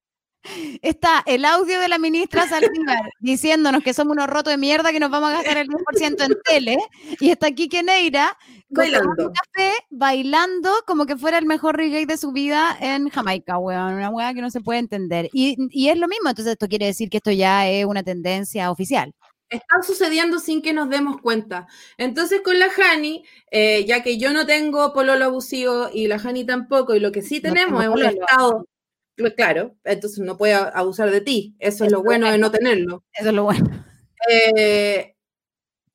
Está 0.82 1.24
el 1.26 1.46
audio 1.46 1.80
de 1.80 1.88
la 1.88 1.98
ministra 1.98 2.48
Saldívar 2.48 3.10
diciéndonos 3.20 3.84
que 3.84 3.94
somos 3.94 4.14
unos 4.16 4.28
rotos 4.28 4.52
de 4.52 4.58
mierda 4.58 4.92
que 4.92 5.00
nos 5.00 5.10
vamos 5.10 5.30
a 5.30 5.34
gastar 5.34 5.58
el 5.58 5.68
10% 5.68 6.26
en 6.26 6.36
tele. 6.44 6.78
Y 7.20 7.30
está 7.30 7.52
Kike 7.52 7.84
Neira 7.84 8.38
Bailando. 8.70 9.28
un 9.28 9.34
café, 9.34 9.74
bailando 9.90 10.70
como 10.86 11.06
que 11.06 11.18
fuera 11.18 11.38
el 11.38 11.46
mejor 11.46 11.78
reggae 11.78 12.06
de 12.06 12.18
su 12.18 12.32
vida 12.32 12.76
en 12.80 13.10
Jamaica, 13.10 13.58
weón. 13.58 13.94
Una 13.94 14.10
weá 14.10 14.34
que 14.34 14.42
no 14.42 14.50
se 14.50 14.62
puede 14.62 14.80
entender. 14.80 15.30
Y, 15.34 15.56
y 15.70 15.90
es 15.90 15.98
lo 15.98 16.08
mismo, 16.08 16.30
entonces 16.30 16.54
esto 16.54 16.68
quiere 16.68 16.88
decir 16.88 17.10
que 17.10 17.18
esto 17.18 17.32
ya 17.32 17.68
es 17.68 17.86
una 17.86 18.04
tendencia 18.04 18.72
oficial. 18.72 19.14
Están 19.50 19.84
sucediendo 19.84 20.40
sin 20.40 20.62
que 20.62 20.74
nos 20.74 20.90
demos 20.90 21.22
cuenta. 21.22 21.68
Entonces 21.98 22.42
con 22.44 22.58
la 22.58 22.68
Hani, 22.76 23.24
eh, 23.52 23.86
ya 23.86 24.02
que 24.02 24.18
yo 24.18 24.34
no 24.34 24.46
tengo 24.46 24.92
pololo 24.92 25.26
abusivo 25.26 25.90
y 25.94 26.08
la 26.08 26.16
Hani 26.16 26.46
tampoco, 26.46 26.96
y 26.96 27.00
lo 27.00 27.12
que 27.12 27.22
sí 27.22 27.40
tenemos 27.40 27.82
es 27.82 27.88
un 27.88 27.94
pololo. 27.94 28.10
estado, 28.10 28.68
claro, 29.36 29.76
entonces 29.84 30.20
no 30.20 30.38
puede 30.38 30.54
abusar 30.54 31.10
de 31.12 31.22
ti. 31.22 31.56
Eso 31.60 31.86
es 31.86 31.92
lo 31.92 32.04
bueno 32.04 32.30
de 32.32 32.38
no 32.38 32.52
tenerlo. 32.52 33.04
Eso 33.14 33.30
es 33.30 33.36
lo 33.36 33.44
bueno. 33.44 33.70
Eh, 34.30 35.16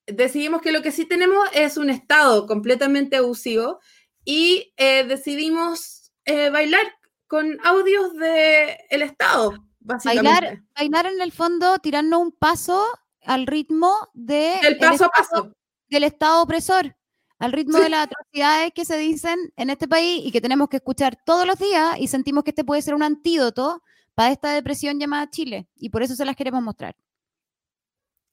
decidimos 0.06 0.62
que 0.62 0.72
lo 0.72 0.82
que 0.82 0.92
sí 0.92 1.04
tenemos 1.06 1.48
es 1.52 1.76
un 1.76 1.90
estado 1.90 2.46
completamente 2.46 3.16
abusivo 3.16 3.80
y 4.24 4.72
eh, 4.76 5.04
decidimos 5.04 6.12
eh, 6.24 6.50
bailar 6.50 6.86
con 7.26 7.58
audios 7.64 8.12
del 8.14 8.76
el 8.90 9.02
estado, 9.02 9.54
básicamente. 9.80 10.30
Bailar, 10.30 10.62
bailar 10.76 11.06
en 11.06 11.20
el 11.20 11.32
fondo, 11.32 11.78
tirarnos 11.78 12.20
un 12.20 12.32
paso 12.32 12.86
al 13.24 13.46
ritmo 13.46 14.10
de 14.14 14.58
El 14.60 14.78
paso 14.78 15.04
a 15.04 15.20
estado- 15.20 15.42
paso. 15.44 15.52
del 15.88 16.04
Estado 16.04 16.42
opresor, 16.42 16.96
al 17.40 17.52
ritmo 17.52 17.78
Sí. 17.78 17.84
de 17.84 17.90
las 17.90 18.06
atrocidades 18.06 18.72
que 18.74 18.84
se 18.84 18.96
dicen 18.98 19.52
en 19.56 19.70
este 19.70 19.88
país 19.88 20.22
y 20.24 20.30
que 20.30 20.40
tenemos 20.40 20.68
que 20.68 20.76
escuchar 20.76 21.18
todos 21.24 21.46
los 21.46 21.58
días 21.58 21.96
y 21.98 22.06
sentimos 22.06 22.44
que 22.44 22.50
este 22.50 22.64
puede 22.64 22.82
ser 22.82 22.94
un 22.94 23.02
antídoto 23.02 23.82
para 24.14 24.30
esta 24.30 24.52
depresión 24.52 25.00
llamada 25.00 25.28
Chile 25.30 25.66
y 25.76 25.88
por 25.88 26.02
eso 26.02 26.14
se 26.14 26.24
las 26.24 26.36
queremos 26.36 26.62
mostrar. 26.62 26.94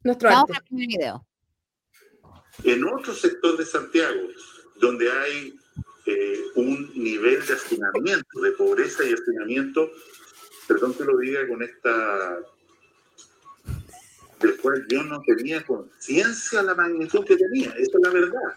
Nuestro 0.04 0.30
Vamos 0.30 0.50
arte. 0.50 0.58
al 0.58 0.64
primer 0.66 0.88
video. 0.88 1.26
En 2.64 2.84
otro 2.86 3.14
sector 3.14 3.58
de 3.58 3.66
Santiago, 3.66 4.28
donde 4.82 5.10
hay 5.10 5.54
eh, 6.06 6.42
un 6.56 6.92
nivel 6.94 7.46
de 7.46 7.54
hacinamiento, 7.54 8.42
de 8.42 8.52
pobreza 8.52 9.04
y 9.06 9.14
hacinamiento, 9.14 9.90
perdón 10.68 10.94
que 10.96 11.04
lo 11.06 11.18
diga 11.18 11.48
con 11.48 11.64
esta, 11.64 12.40
del 14.42 14.58
cual 14.58 14.86
yo 14.90 15.04
no 15.04 15.22
tenía 15.22 15.66
conciencia 15.66 16.62
la 16.62 16.76
magnitud 16.76 17.24
que 17.26 17.38
tenía, 17.38 17.70
esa 17.70 17.98
es 17.98 18.02
la 18.02 18.10
verdad. 18.10 18.56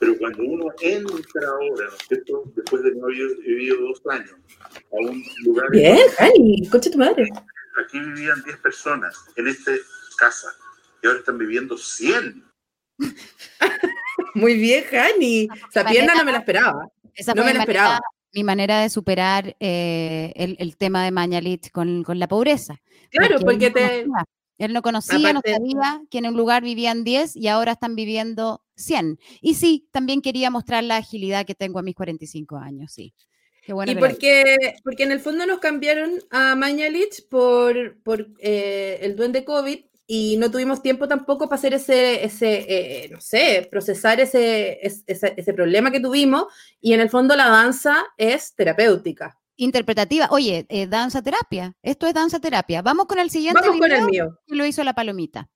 Pero 0.00 0.18
cuando 0.18 0.42
uno 0.42 0.66
entra 0.80 1.48
ahora, 1.48 1.86
¿no 1.86 1.96
es 1.96 2.06
cierto? 2.08 2.42
Después 2.56 2.82
de 2.82 2.94
no 2.94 3.04
haber 3.06 3.36
vivido 3.46 3.76
dos 3.80 4.02
años, 4.10 4.34
a 4.74 4.96
un 5.08 5.22
lugar 5.44 5.70
Bien, 5.70 5.98
Hani, 6.18 6.68
concha 6.68 6.90
tu 6.90 6.98
madre. 6.98 7.28
aquí 7.84 7.98
vivían 8.00 8.42
10 8.44 8.56
personas 8.58 9.16
en 9.36 9.48
esta 9.48 9.72
casa 10.18 10.48
y 11.02 11.06
ahora 11.06 11.20
están 11.20 11.38
viviendo 11.38 11.76
100. 11.78 12.44
Muy 14.34 14.54
bien, 14.54 14.84
Hani. 14.92 15.48
Esa 15.70 15.84
pierna 15.84 16.14
no 16.14 16.24
me 16.24 16.32
la 16.32 16.38
esperaba. 16.38 16.88
Esa 17.14 17.34
No 17.34 17.42
me 17.44 17.52
mi 17.52 17.54
la 17.54 17.58
manera- 17.60 17.82
esperaba. 17.82 18.00
Mi 18.36 18.42
manera 18.42 18.80
de 18.80 18.90
superar 18.90 19.56
eh, 19.60 20.32
el, 20.34 20.56
el 20.58 20.76
tema 20.76 21.04
de 21.04 21.12
Mañalich 21.12 21.70
con, 21.70 22.02
con 22.02 22.18
la 22.18 22.26
pobreza. 22.26 22.80
Claro, 23.10 23.38
porque 23.38 23.70
te. 23.70 24.06
Él 24.58 24.72
no 24.72 24.82
conocía, 24.82 25.16
Aparte- 25.30 25.50
no 25.50 25.56
sabía 25.58 26.02
que 26.10 26.18
en 26.18 26.26
un 26.26 26.36
lugar 26.36 26.62
vivían 26.62 27.02
10 27.04 27.34
y 27.36 27.48
ahora 27.48 27.72
están 27.72 27.96
viviendo 27.96 28.62
100. 28.76 29.18
Y 29.40 29.54
sí, 29.54 29.88
también 29.90 30.20
quería 30.22 30.50
mostrar 30.50 30.84
la 30.84 30.96
agilidad 30.96 31.44
que 31.46 31.54
tengo 31.54 31.78
a 31.78 31.82
mis 31.82 31.94
45 31.94 32.56
años, 32.56 32.92
sí. 32.92 33.14
Qué 33.66 33.72
bueno 33.72 33.92
Y 33.92 33.96
porque, 33.96 34.74
porque 34.84 35.04
en 35.04 35.12
el 35.12 35.20
fondo 35.20 35.46
nos 35.46 35.58
cambiaron 35.58 36.20
a 36.30 36.54
Mañalich 36.54 37.26
por, 37.28 37.96
por 38.02 38.28
eh, 38.38 38.98
el 39.02 39.16
duende 39.16 39.44
COVID 39.44 39.78
y 40.06 40.36
no 40.36 40.50
tuvimos 40.50 40.82
tiempo 40.82 41.08
tampoco 41.08 41.48
para 41.48 41.58
hacer 41.58 41.72
ese, 41.72 42.22
ese 42.24 42.66
eh, 43.04 43.08
no 43.10 43.22
sé, 43.22 43.66
procesar 43.70 44.20
ese, 44.20 44.86
es- 44.86 45.02
ese, 45.06 45.32
ese 45.36 45.54
problema 45.54 45.90
que 45.90 45.98
tuvimos. 46.00 46.44
Y 46.80 46.92
en 46.92 47.00
el 47.00 47.08
fondo 47.08 47.34
la 47.36 47.48
danza 47.48 48.04
es 48.18 48.54
terapéutica. 48.54 49.38
Interpretativa. 49.56 50.28
Oye, 50.30 50.66
eh, 50.68 50.86
danza 50.86 51.22
terapia. 51.22 51.74
Esto 51.82 52.06
es 52.06 52.14
danza 52.14 52.40
terapia. 52.40 52.82
Vamos 52.82 53.06
con 53.06 53.18
el 53.18 53.30
siguiente 53.30 53.60
Vamos 53.60 53.78
con 53.78 53.92
el 53.92 54.04
mío. 54.06 54.38
que 54.46 54.54
lo 54.54 54.64
hizo 54.66 54.82
la 54.84 54.94
palomita. 54.94 55.48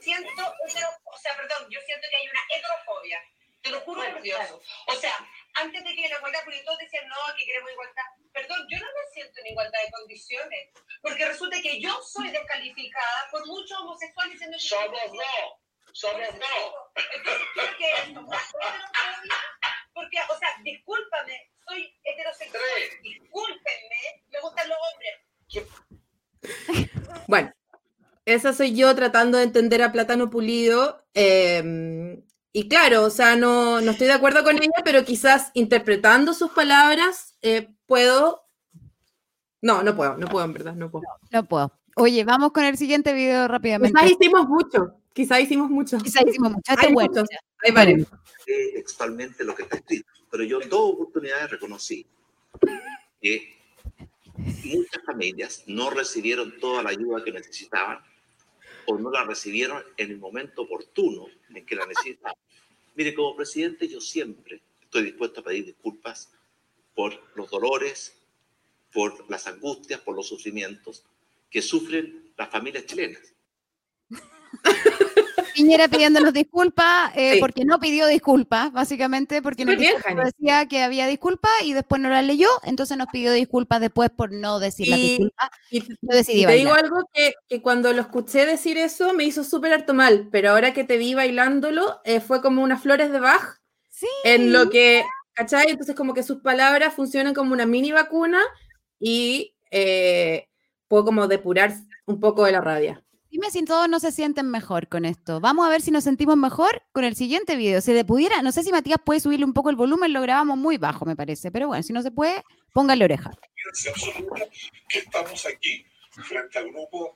siento, 0.00 0.28
hetero- 0.30 1.00
o 1.04 1.18
sea, 1.18 1.36
perdón, 1.36 1.68
yo 1.68 1.80
siento 1.84 2.06
que 2.10 2.16
hay 2.16 2.28
una 2.28 2.40
heterofobia. 2.54 3.20
Te 3.62 3.70
lo 3.70 3.80
juro 3.80 4.00
por 4.12 4.22
Dios. 4.22 4.38
O 4.86 4.94
sea, 4.94 5.12
antes 5.54 5.82
de 5.82 5.94
que 5.96 6.08
la 6.08 6.16
igualdad, 6.18 6.40
porque 6.44 6.62
todos 6.64 6.78
decían, 6.78 7.08
no, 7.08 7.16
que 7.36 7.44
queremos 7.44 7.72
igualdad. 7.72 8.04
Perdón, 8.32 8.66
yo 8.70 8.78
no 8.78 8.84
me 8.86 9.10
siento 9.12 9.40
en 9.40 9.46
igualdad 9.48 9.80
de 9.84 9.90
condiciones. 9.90 10.68
Porque 11.02 11.26
resulta 11.26 11.60
que 11.60 11.80
yo 11.80 12.00
soy 12.02 12.30
descalificada 12.30 13.26
por 13.32 13.44
muchos 13.48 13.76
homosexuales 13.80 14.34
diciendo 14.34 14.56
que... 14.56 14.68
Somos 14.68 15.12
no, 15.12 15.60
somos 15.92 16.34
no. 16.38 17.02
Entonces, 17.16 17.42
creo 17.54 17.76
que. 17.76 18.14
Porque, 19.94 20.18
o 20.28 20.38
sea, 20.38 20.48
discúlpame, 20.62 21.50
soy 21.66 21.92
heterosexual. 22.04 22.62
Tres. 22.62 23.02
Discúlpenme, 23.02 24.24
me 24.32 24.40
gustan 24.40 24.68
los 24.68 24.78
hombres. 24.92 25.16
Bueno, 27.28 27.50
esa 28.24 28.52
soy 28.52 28.74
yo 28.76 28.94
tratando 28.94 29.38
de 29.38 29.44
entender 29.44 29.82
a 29.82 29.90
Plátano 29.92 30.30
Pulido. 30.30 31.04
eh, 31.14 32.22
y 32.52 32.68
claro, 32.68 33.04
o 33.04 33.10
sea, 33.10 33.36
no, 33.36 33.82
no 33.82 33.90
estoy 33.90 34.06
de 34.06 34.14
acuerdo 34.14 34.42
con 34.42 34.56
ella, 34.56 34.70
pero 34.82 35.04
quizás 35.04 35.50
interpretando 35.52 36.32
sus 36.32 36.52
palabras 36.52 37.36
eh, 37.42 37.68
puedo. 37.84 38.46
No, 39.60 39.82
no 39.82 39.94
puedo, 39.94 40.16
no 40.16 40.26
puedo, 40.28 40.46
en 40.46 40.52
verdad, 40.54 40.74
no 40.74 40.90
puedo. 40.90 41.04
No 41.32 41.44
puedo. 41.46 41.70
Oye, 41.96 42.24
vamos 42.24 42.52
con 42.52 42.64
el 42.64 42.78
siguiente 42.78 43.12
video 43.12 43.46
rápidamente. 43.46 43.98
Quizás 44.00 44.10
hicimos 44.18 44.48
mucho, 44.48 44.94
quizás 45.12 45.40
hicimos 45.40 45.68
mucho. 45.68 45.98
Quizás 45.98 46.24
hicimos 46.26 46.52
mucho. 46.52 46.72
Este 46.72 46.86
Hay 46.86 46.94
bueno. 46.94 47.10
muchos, 47.10 47.28
hay 47.62 47.72
varios. 47.72 48.08
eh, 48.46 48.72
textualmente 48.74 49.44
lo 49.44 49.54
que 49.54 49.62
está 49.64 49.76
escrito, 49.76 50.10
pero 50.36 50.46
yo 50.46 50.60
en 50.60 50.68
dos 50.68 50.92
oportunidades 50.92 51.52
reconocí 51.52 52.04
que 53.22 53.56
muchas 54.64 55.02
familias 55.06 55.64
no 55.66 55.88
recibieron 55.88 56.58
toda 56.60 56.82
la 56.82 56.90
ayuda 56.90 57.24
que 57.24 57.32
necesitaban 57.32 58.00
o 58.84 58.98
no 58.98 59.10
la 59.10 59.24
recibieron 59.24 59.82
en 59.96 60.10
el 60.10 60.18
momento 60.18 60.60
oportuno 60.60 61.28
en 61.48 61.64
que 61.64 61.74
la 61.74 61.86
necesitaban. 61.86 62.36
Mire, 62.96 63.14
como 63.14 63.34
presidente 63.34 63.88
yo 63.88 63.98
siempre 63.98 64.60
estoy 64.82 65.04
dispuesto 65.04 65.40
a 65.40 65.44
pedir 65.44 65.64
disculpas 65.64 66.30
por 66.94 67.18
los 67.34 67.50
dolores, 67.50 68.20
por 68.92 69.30
las 69.30 69.46
angustias, 69.46 70.02
por 70.02 70.14
los 70.14 70.28
sufrimientos 70.28 71.02
que 71.48 71.62
sufren 71.62 72.30
las 72.36 72.50
familias 72.50 72.84
chilenas. 72.84 73.32
Piñera 75.56 75.88
pidiéndonos 75.88 76.32
disculpas 76.32 77.10
eh, 77.16 77.34
Sí. 77.34 77.40
porque 77.40 77.64
no 77.64 77.78
pidió 77.80 78.06
disculpas, 78.06 78.70
básicamente 78.72 79.40
porque 79.42 79.64
Jani. 79.64 80.20
decía 80.24 80.66
que 80.66 80.82
había 80.82 81.06
disculpas 81.06 81.50
y 81.64 81.72
después 81.72 82.00
no 82.00 82.10
las 82.10 82.24
leyó, 82.24 82.48
entonces 82.64 82.96
nos 82.98 83.06
pidió 83.08 83.32
disculpas 83.32 83.80
después 83.80 84.10
por 84.10 84.32
no 84.32 84.58
decir 84.60 84.88
las 84.88 85.00
disculpas. 85.00 85.50
Y, 85.70 85.80
Yo 85.80 85.96
decidí 86.02 86.42
y 86.42 86.46
te 86.46 86.52
digo 86.52 86.74
algo 86.74 87.08
que, 87.12 87.34
que 87.48 87.62
cuando 87.62 87.92
lo 87.92 88.02
escuché 88.02 88.44
decir 88.46 88.76
eso 88.78 89.14
me 89.14 89.24
hizo 89.24 89.42
súper 89.44 89.72
harto 89.72 89.94
mal, 89.94 90.28
pero 90.30 90.50
ahora 90.50 90.72
que 90.74 90.84
te 90.84 90.98
vi 90.98 91.14
bailándolo 91.14 92.00
eh, 92.04 92.20
fue 92.20 92.42
como 92.42 92.62
unas 92.62 92.82
flores 92.82 93.10
de 93.10 93.20
Bach 93.20 93.58
Sí. 93.90 94.06
en 94.24 94.52
lo 94.52 94.68
que, 94.68 95.04
¿cachai? 95.32 95.70
Entonces 95.70 95.94
como 95.96 96.12
que 96.12 96.22
sus 96.22 96.42
palabras 96.42 96.92
funcionan 96.92 97.32
como 97.32 97.54
una 97.54 97.64
mini 97.64 97.92
vacuna 97.92 98.42
y 99.00 99.54
eh, 99.70 100.48
puedo 100.86 101.06
como 101.06 101.26
depurar 101.28 101.72
un 102.04 102.20
poco 102.20 102.44
de 102.44 102.52
la 102.52 102.60
rabia. 102.60 103.02
Dime 103.36 103.50
si 103.50 103.62
todos 103.66 103.86
no 103.86 104.00
se 104.00 104.12
sienten 104.12 104.50
mejor 104.50 104.88
con 104.88 105.04
esto. 105.04 105.40
Vamos 105.40 105.66
a 105.66 105.68
ver 105.68 105.82
si 105.82 105.90
nos 105.90 106.04
sentimos 106.04 106.38
mejor 106.38 106.82
con 106.92 107.04
el 107.04 107.14
siguiente 107.14 107.54
video. 107.54 107.82
Si 107.82 107.92
le 107.92 108.02
pudiera, 108.02 108.40
no 108.40 108.50
sé 108.50 108.62
si 108.62 108.72
Matías 108.72 108.96
puede 109.04 109.20
subirle 109.20 109.44
un 109.44 109.52
poco 109.52 109.68
el 109.68 109.76
volumen, 109.76 110.14
lo 110.14 110.22
grabamos 110.22 110.56
muy 110.56 110.78
bajo, 110.78 111.04
me 111.04 111.16
parece. 111.16 111.50
Pero 111.50 111.66
bueno, 111.66 111.82
si 111.82 111.92
no 111.92 112.00
se 112.00 112.10
puede, 112.10 112.42
póngale 112.72 113.04
oreja. 113.04 113.32
absoluta 113.90 114.42
que 114.88 115.00
estamos 115.00 115.44
aquí 115.44 115.84
frente 116.12 116.58
a 116.58 116.62
grupos 116.62 117.10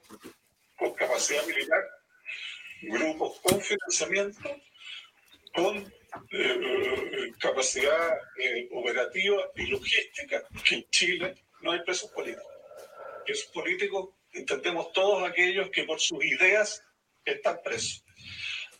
con 0.76 0.92
capacidad 0.92 1.42
militar, 1.46 1.82
grupos 2.82 3.40
con 3.40 3.58
financiamiento, 3.58 4.50
con 5.54 5.90
eh, 6.32 7.32
capacidad 7.38 8.12
eh, 8.36 8.68
operativa 8.72 9.40
y 9.56 9.68
logística, 9.68 10.42
que 10.68 10.74
en 10.74 10.90
Chile 10.90 11.44
no 11.62 11.72
hay 11.72 11.80
presos 11.82 12.10
políticos. 12.10 12.44
Presos 13.24 13.50
políticos 13.54 14.10
entendemos 14.32 14.92
todos 14.92 15.28
aquellos 15.28 15.70
que 15.70 15.84
por 15.84 16.00
sus 16.00 16.24
ideas 16.24 16.82
están 17.24 17.58
presos. 17.64 18.04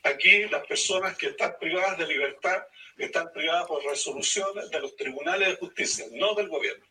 Aquí 0.03 0.45
las 0.49 0.67
personas 0.67 1.17
que 1.17 1.29
están 1.29 1.55
privadas 1.61 1.99
de 1.99 2.07
libertad 2.07 2.63
están 2.97 3.31
privadas 3.33 3.67
por 3.67 3.85
resoluciones 3.85 4.71
de 4.71 4.81
los 4.81 4.97
tribunales 4.97 5.49
de 5.49 5.57
justicia, 5.57 6.07
no 6.13 6.35
del 6.35 6.49
gobierno. 6.49 6.85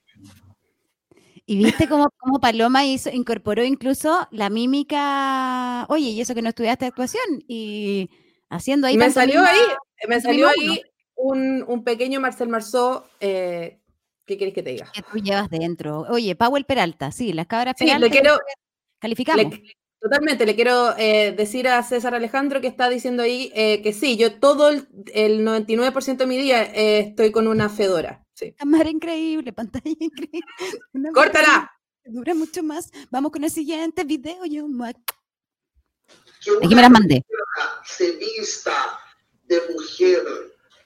Y 1.45 1.57
viste 1.57 1.87
cómo, 1.87 2.11
cómo 2.17 2.39
Paloma 2.39 2.85
hizo, 2.85 3.09
incorporó 3.09 3.63
incluso 3.63 4.27
la 4.29 4.51
mímica, 4.51 5.85
oye, 5.89 6.09
y 6.09 6.21
eso 6.21 6.35
que 6.35 6.43
no 6.43 6.49
estudiaste 6.49 6.85
actuación, 6.85 7.43
y 7.47 8.07
haciendo 8.51 8.85
ahí... 8.85 8.97
Me 8.97 9.09
salió 9.09 9.43
ahí, 9.43 9.59
me 10.07 10.21
salió 10.21 10.47
ahí 10.47 10.83
un, 11.15 11.63
un 11.67 11.83
pequeño 11.83 12.19
Marcel 12.19 12.49
Marceau. 12.49 13.03
eh, 13.19 13.79
¿Qué 14.29 14.37
quieres 14.37 14.53
que 14.53 14.61
te 14.61 14.69
diga? 14.73 14.91
que 14.93 15.01
tú 15.01 15.17
llevas 15.17 15.49
dentro. 15.49 16.01
Oye, 16.01 16.35
Powell 16.35 16.63
Peralta, 16.65 17.11
sí, 17.11 17.33
las 17.33 17.47
cabras 17.47 17.73
Sí, 17.77 17.85
Peralta. 17.85 18.05
le 18.05 18.11
quiero, 18.11 18.37
Calificamos. 18.99 19.43
le- 19.43 19.75
totalmente, 19.99 20.45
le 20.45 20.53
quiero 20.55 20.95
eh, 20.97 21.33
decir 21.35 21.67
a 21.67 21.81
César 21.81 22.13
Alejandro 22.13 22.61
que 22.61 22.67
está 22.67 22.89
diciendo 22.89 23.23
ahí 23.23 23.51
eh, 23.55 23.81
que 23.81 23.91
sí, 23.91 24.17
yo 24.17 24.39
todo 24.39 24.69
el, 24.69 24.87
el 25.15 25.43
99% 25.43 26.17
de 26.17 26.25
mi 26.27 26.37
día 26.37 26.61
eh, 26.63 26.99
estoy 26.99 27.31
con 27.31 27.47
una 27.47 27.69
fedora. 27.69 28.23
Sí. 28.35 28.53
Cámara 28.53 28.89
increíble, 28.91 29.51
pantalla 29.51 29.83
increíble. 29.99 30.41
Una 30.93 31.11
¡Córtala! 31.11 31.71
Dura 32.05 32.35
mucho 32.35 32.61
más. 32.61 32.91
Vamos 33.09 33.31
con 33.31 33.43
el 33.43 33.49
siguiente 33.51 34.03
video. 34.03 34.45
Yo, 34.45 34.67
ma- 34.67 34.93
que 34.93 36.51
Aquí 36.65 36.75
me 36.75 36.81
las 36.83 36.91
mandé. 36.91 37.25
se 37.83 38.11
vista 38.11 38.71
de 39.45 39.59
mujer, 39.73 40.23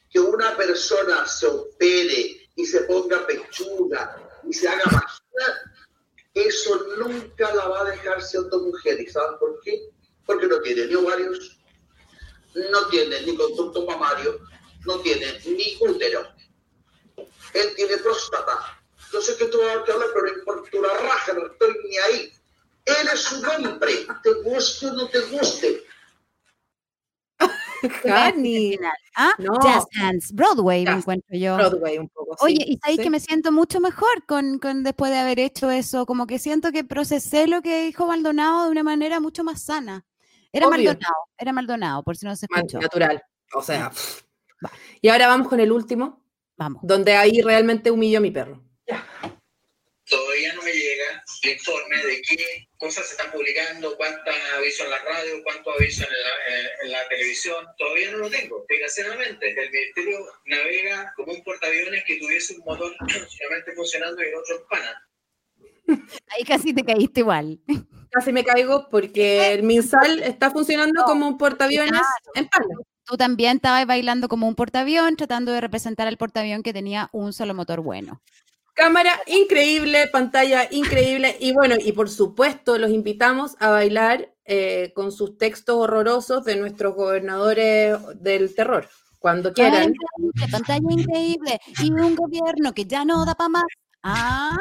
que 0.10 0.20
una 0.20 0.56
persona 0.56 1.26
se 1.28 1.46
opere 1.48 2.43
y 2.56 2.66
se 2.66 2.82
ponga 2.82 3.26
pechuga 3.26 4.18
y 4.48 4.54
se 4.54 4.68
haga 4.68 4.84
magia, 4.86 5.74
eso 6.34 6.88
nunca 6.98 7.54
la 7.54 7.68
va 7.68 7.82
a 7.82 7.92
dejar 7.92 8.22
siendo 8.22 8.60
mujer. 8.60 9.00
¿Y 9.00 9.08
saben 9.08 9.38
por 9.40 9.60
qué? 9.62 9.90
Porque 10.26 10.48
no 10.48 10.60
tiene 10.62 10.88
ni 10.88 10.96
ovarios, 10.96 11.58
no 12.56 12.88
tiene 12.88 13.22
ni 13.22 13.36
conducto 13.36 13.86
mamario, 13.86 14.40
no 14.86 15.00
tiene 15.00 15.40
ni 15.46 15.78
útero. 15.82 16.28
Él 17.54 17.76
tiene 17.76 17.98
próstata. 17.98 18.80
Yo 19.12 19.22
sé 19.22 19.36
que 19.38 19.46
tú 19.46 19.60
vas 19.60 19.68
a 19.68 19.74
hablar, 19.74 20.08
pero 20.14 20.28
no 20.28 20.34
importa 20.34 20.70
raja, 21.04 21.34
no 21.34 21.46
estoy 21.46 21.76
ni 21.88 21.98
ahí. 21.98 22.34
Él 22.86 23.08
es 23.14 23.32
un 23.32 23.46
hombre, 23.46 24.08
te 24.24 24.34
guste 24.42 24.88
o 24.88 24.94
no 24.94 25.08
te 25.10 25.20
guste. 25.22 25.86
¿Ah? 29.16 29.34
No. 29.38 29.60
Jazz 29.62 29.86
Hands, 30.00 30.32
Broadway, 30.34 30.82
me 30.82 30.92
Jazz, 30.92 30.98
encuentro 31.00 31.38
yo. 31.38 31.56
Broadway 31.56 31.98
un 31.98 32.10
poco. 32.10 32.36
sí, 32.40 32.46
Oye, 32.46 32.66
y 32.68 32.78
sabéis 32.78 32.98
sí. 32.98 33.04
que 33.04 33.10
me 33.10 33.20
siento 33.20 33.52
mucho 33.52 33.80
mejor 33.80 34.26
con, 34.28 34.60
con 34.60 34.84
después 34.84 35.12
de 35.12 35.18
haber 35.20 35.40
hecho 35.40 35.70
eso, 35.72 36.06
como 36.06 36.26
que 36.28 36.40
siento 36.40 36.72
que 36.72 36.84
procesé 36.84 37.48
lo 37.48 37.62
que 37.62 37.86
dijo 37.86 38.08
Maldonado 38.08 38.66
de 38.66 38.72
una 38.72 38.84
manera 38.84 39.20
mucho 39.20 39.44
más 39.44 39.62
sana. 39.62 40.06
Era 40.52 40.68
Obvio. 40.68 40.78
Maldonado, 40.78 41.14
era 41.38 41.54
Maldonado, 41.54 42.04
por 42.04 42.16
si 42.18 42.26
no 42.26 42.36
se 42.36 42.48
escuchó. 42.50 42.80
natural. 42.80 43.22
O 43.54 43.62
sea. 43.62 43.92
Y 45.02 45.10
ahora 45.10 45.28
vamos 45.28 45.48
con 45.48 45.60
el 45.60 45.72
último, 45.72 46.24
Vamos. 46.58 46.82
donde 46.84 47.16
ahí 47.16 47.42
realmente 47.42 47.92
humilló 47.92 48.20
a 48.20 48.22
mi 48.22 48.32
perro. 48.32 48.64
Todavía 50.06 50.54
no 50.54 50.62
me 50.64 50.72
llega 50.72 51.24
el 51.44 51.50
informe 51.52 51.96
de 51.98 52.22
qué 52.28 52.68
cosas 52.84 53.08
se 53.08 53.14
están 53.14 53.32
publicando, 53.32 53.96
cuántas 53.96 54.36
aviso 54.58 54.84
en 54.84 54.90
la 54.90 55.00
radio, 55.00 55.42
cuántos 55.44 55.74
aviso 55.80 56.04
en 56.04 56.12
la, 56.12 56.58
eh, 56.58 56.70
en 56.84 56.92
la 56.92 57.08
televisión. 57.08 57.66
Todavía 57.78 58.12
no 58.12 58.18
lo 58.18 58.30
tengo. 58.30 58.66
Desgraciadamente, 58.68 59.50
el 59.50 59.72
ministerio 59.72 60.20
navega 60.46 61.14
como 61.16 61.32
un 61.32 61.44
portaaviones 61.44 62.04
que 62.06 62.20
tuviese 62.20 62.56
un 62.56 62.66
motor 62.66 62.94
solamente 63.30 63.74
funcionando 63.74 64.22
y 64.22 64.28
el 64.28 64.36
otro 64.36 64.56
en 64.58 64.68
pana. 64.68 65.10
Ahí 66.28 66.44
casi 66.44 66.74
te 66.74 66.84
caíste 66.84 67.22
igual. 67.22 67.60
Casi 68.12 68.32
me 68.32 68.44
caigo 68.44 68.90
porque 68.92 69.54
el 69.54 69.64
Minsal 69.64 70.22
está 70.22 70.52
funcionando 70.52 71.04
como 71.04 71.28
un 71.28 71.36
portaaviones 71.36 72.04
en 72.36 72.48
pala. 72.48 72.76
Tú 73.06 73.18
también 73.18 73.56
estabas 73.56 73.88
bailando 73.88 74.28
como 74.28 74.48
un 74.48 74.54
portaavión, 74.54 75.16
tratando 75.16 75.52
de 75.52 75.60
representar 75.60 76.08
al 76.08 76.18
portaavión 76.18 76.62
que 76.62 76.74
tenía 76.74 77.10
un 77.12 77.34
solo 77.34 77.56
motor 77.56 77.82
bueno. 77.82 78.22
Cámara 78.74 79.12
increíble, 79.28 80.08
pantalla 80.08 80.68
increíble. 80.72 81.38
Y 81.40 81.54
bueno, 81.54 81.76
y 81.80 81.92
por 81.92 82.10
supuesto 82.10 82.78
los 82.80 82.90
invitamos 82.92 83.56
a 83.60 83.70
bailar 83.70 84.34
eh, 84.46 84.92
con 84.96 85.12
sus 85.12 85.38
textos 85.38 85.76
horrorosos 85.78 86.44
de 86.44 86.56
nuestros 86.56 86.96
gobernadores 86.96 87.96
del 88.16 88.54
terror. 88.56 88.88
Cuando 89.20 89.50
Ah, 89.50 89.54
quieran. 89.54 89.94
increíble, 89.94 90.48
pantalla 90.52 90.92
increíble. 90.92 91.60
Y 91.82 91.92
un 91.92 92.16
gobierno 92.16 92.74
que 92.74 92.86
ya 92.86 93.06
no 93.06 93.24
da 93.26 93.36
para 93.36 93.50
más. 93.50 93.64
Ah. 94.02 94.58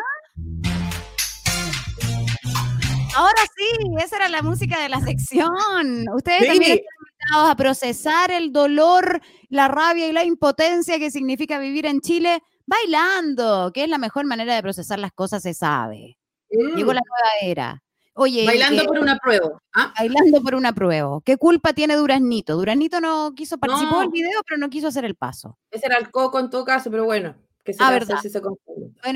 Ahora 3.14 3.42
sí, 3.56 3.66
esa 4.02 4.16
era 4.16 4.28
la 4.28 4.42
música 4.42 4.80
de 4.80 4.88
la 4.88 5.00
sección. 5.00 6.06
Ustedes 6.14 6.40
Sí. 6.42 6.46
también 6.48 6.72
están 6.72 6.94
invitados 7.10 7.50
a 7.50 7.56
procesar 7.56 8.30
el 8.30 8.52
dolor, 8.52 9.20
la 9.48 9.68
rabia 9.68 10.06
y 10.06 10.12
la 10.12 10.24
impotencia 10.24 10.98
que 10.98 11.10
significa 11.10 11.58
vivir 11.58 11.86
en 11.86 12.00
Chile 12.00 12.42
bailando, 12.66 13.70
que 13.72 13.84
es 13.84 13.88
la 13.88 13.98
mejor 13.98 14.26
manera 14.26 14.54
de 14.54 14.62
procesar 14.62 14.98
las 14.98 15.12
cosas, 15.12 15.42
se 15.42 15.54
sabe. 15.54 16.18
Llegó 16.50 16.92
Mm. 16.92 16.94
la 16.94 17.00
nueva 17.00 17.30
era. 17.42 17.82
Oye, 18.14 18.44
Bailando 18.44 18.82
eh, 18.82 18.86
por 18.86 18.98
una 18.98 19.16
prueba. 19.16 19.58
¿ah? 19.74 19.94
bailando 19.98 20.42
por 20.42 20.54
una 20.54 20.72
prueba. 20.74 21.18
¿Qué 21.24 21.38
culpa 21.38 21.72
tiene 21.72 21.96
Duraznito? 21.96 22.56
Duraznito 22.56 23.00
no 23.00 23.32
quiso 23.34 23.56
participó 23.56 24.00
del 24.00 24.06
No. 24.08 24.12
video, 24.12 24.42
pero 24.46 24.58
no 24.58 24.68
quiso 24.68 24.88
hacer 24.88 25.06
el 25.06 25.14
paso. 25.14 25.56
Ese 25.70 25.86
era 25.86 25.96
el 25.96 26.10
coco 26.10 26.38
en 26.38 26.50
todo 26.50 26.62
caso, 26.66 26.90
pero 26.90 27.04
bueno, 27.06 27.34
que 27.64 27.72
se 27.72 27.82
Ah, 27.82 27.90
verdad. 27.90 28.18
si 28.20 28.28
se. 28.28 28.40
Bueno, 28.40 28.58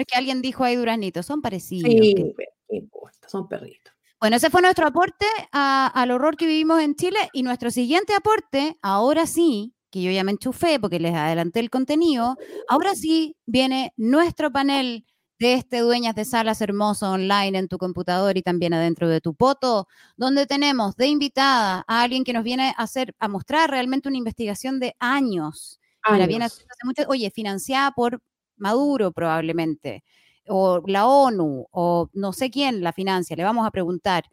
es 0.01 0.07
que 0.07 0.17
alguien 0.17 0.41
dijo 0.41 0.65
ahí 0.65 0.77
Duraznito, 0.77 1.23
son 1.23 1.43
parecidos. 1.43 1.91
Sí, 1.91 2.15
que- 2.15 2.33
¿qué 2.69 2.77
importa? 2.77 3.29
Son 3.29 3.47
perritos. 3.49 3.93
Bueno, 4.19 4.37
ese 4.37 4.49
fue 4.49 4.63
nuestro 4.63 4.87
aporte 4.87 5.27
a- 5.53 5.89
al 5.89 6.11
horror 6.11 6.39
que 6.39 6.47
vivimos 6.47 6.81
en 6.81 6.95
Chile 6.97 7.19
y 7.35 7.43
nuestro 7.43 7.71
siguiente 7.71 8.15
aporte, 8.15 8.79
ahora 8.81 9.27
sí, 9.27 9.75
que 9.91 10.03
yo 10.03 10.11
ya 10.11 10.25
me 10.25 10.33
enchufé 10.33 10.79
porque 10.81 11.01
les 11.01 11.15
adelanté 11.15 11.61
el 11.61 11.71
contenido, 11.71 12.37
ahora 12.69 12.95
sí 12.95 13.37
viene 13.47 13.93
nuestro 13.97 14.51
panel 14.53 15.05
de 15.39 15.55
este 15.55 15.81
Dueñas 15.81 16.15
de 16.15 16.25
Salas 16.25 16.61
Hermoso 16.63 17.11
online 17.13 17.59
en 17.59 17.69
tu 17.69 17.77
computador 17.79 18.37
y 18.39 18.43
también 18.43 18.73
adentro 18.75 19.09
de 19.09 19.21
tu 19.21 19.35
poto, 19.35 19.87
donde 20.17 20.47
tenemos 20.47 20.97
de 20.97 21.09
invitada 21.09 21.85
a 21.87 22.03
alguien 22.03 22.25
que 22.25 22.33
nos 22.33 22.43
viene 22.45 22.73
a 22.77 22.83
hacer, 22.83 23.15
a 23.19 23.29
mostrar 23.29 23.71
realmente 23.71 24.09
una 24.09 24.17
investigación 24.19 24.81
de 24.81 24.95
años. 24.99 25.79
viene 26.27 26.45
hace 26.47 26.87
mucho- 26.87 27.05
oye, 27.09 27.31
financiada 27.31 27.91
por 27.93 28.21
Maduro 28.57 29.13
probablemente, 29.13 30.03
o 30.49 30.81
la 30.87 31.07
ONU, 31.07 31.67
o 31.71 32.09
no 32.15 32.33
sé 32.33 32.51
quién 32.51 32.83
la 32.83 32.93
financia, 32.93 33.37
le 33.37 33.45
vamos 33.45 33.67
a 33.67 33.71
preguntar. 33.71 34.25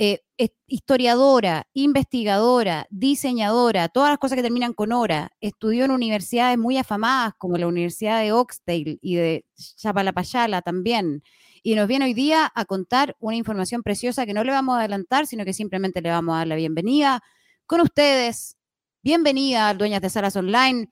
Eh, 0.00 0.20
historiadora, 0.68 1.66
investigadora, 1.72 2.86
diseñadora, 2.88 3.88
todas 3.88 4.10
las 4.10 4.18
cosas 4.18 4.36
que 4.36 4.42
terminan 4.42 4.72
con 4.72 4.92
hora, 4.92 5.32
estudió 5.40 5.84
en 5.84 5.90
universidades 5.90 6.56
muy 6.56 6.78
afamadas 6.78 7.34
como 7.36 7.58
la 7.58 7.66
Universidad 7.66 8.20
de 8.20 8.30
Oxdale 8.30 8.98
y 9.02 9.16
de 9.16 9.44
Chapalapayala 9.56 10.62
también. 10.62 11.24
Y 11.64 11.74
nos 11.74 11.88
viene 11.88 12.04
hoy 12.04 12.14
día 12.14 12.52
a 12.54 12.64
contar 12.64 13.16
una 13.18 13.34
información 13.34 13.82
preciosa 13.82 14.24
que 14.24 14.34
no 14.34 14.44
le 14.44 14.52
vamos 14.52 14.76
a 14.76 14.80
adelantar, 14.80 15.26
sino 15.26 15.44
que 15.44 15.52
simplemente 15.52 16.00
le 16.00 16.10
vamos 16.10 16.36
a 16.36 16.38
dar 16.38 16.46
la 16.46 16.54
bienvenida. 16.54 17.20
Con 17.66 17.80
ustedes, 17.80 18.56
bienvenida 19.02 19.74
Dueñas 19.74 20.00
de 20.00 20.10
Salas 20.10 20.36
Online, 20.36 20.88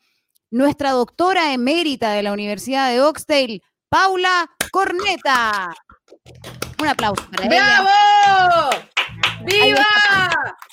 nuestra 0.50 0.90
doctora 0.90 1.52
emérita 1.52 2.10
de 2.10 2.24
la 2.24 2.32
Universidad 2.32 2.90
de 2.90 3.00
Oxdale, 3.00 3.62
Paula 3.88 4.50
Corneta. 4.72 5.72
Un 6.78 6.88
aplauso 6.88 7.22
para 7.30 7.46
ella. 7.46 7.82
¡Bravo! 7.82 8.70
¡Viva! 9.44 9.86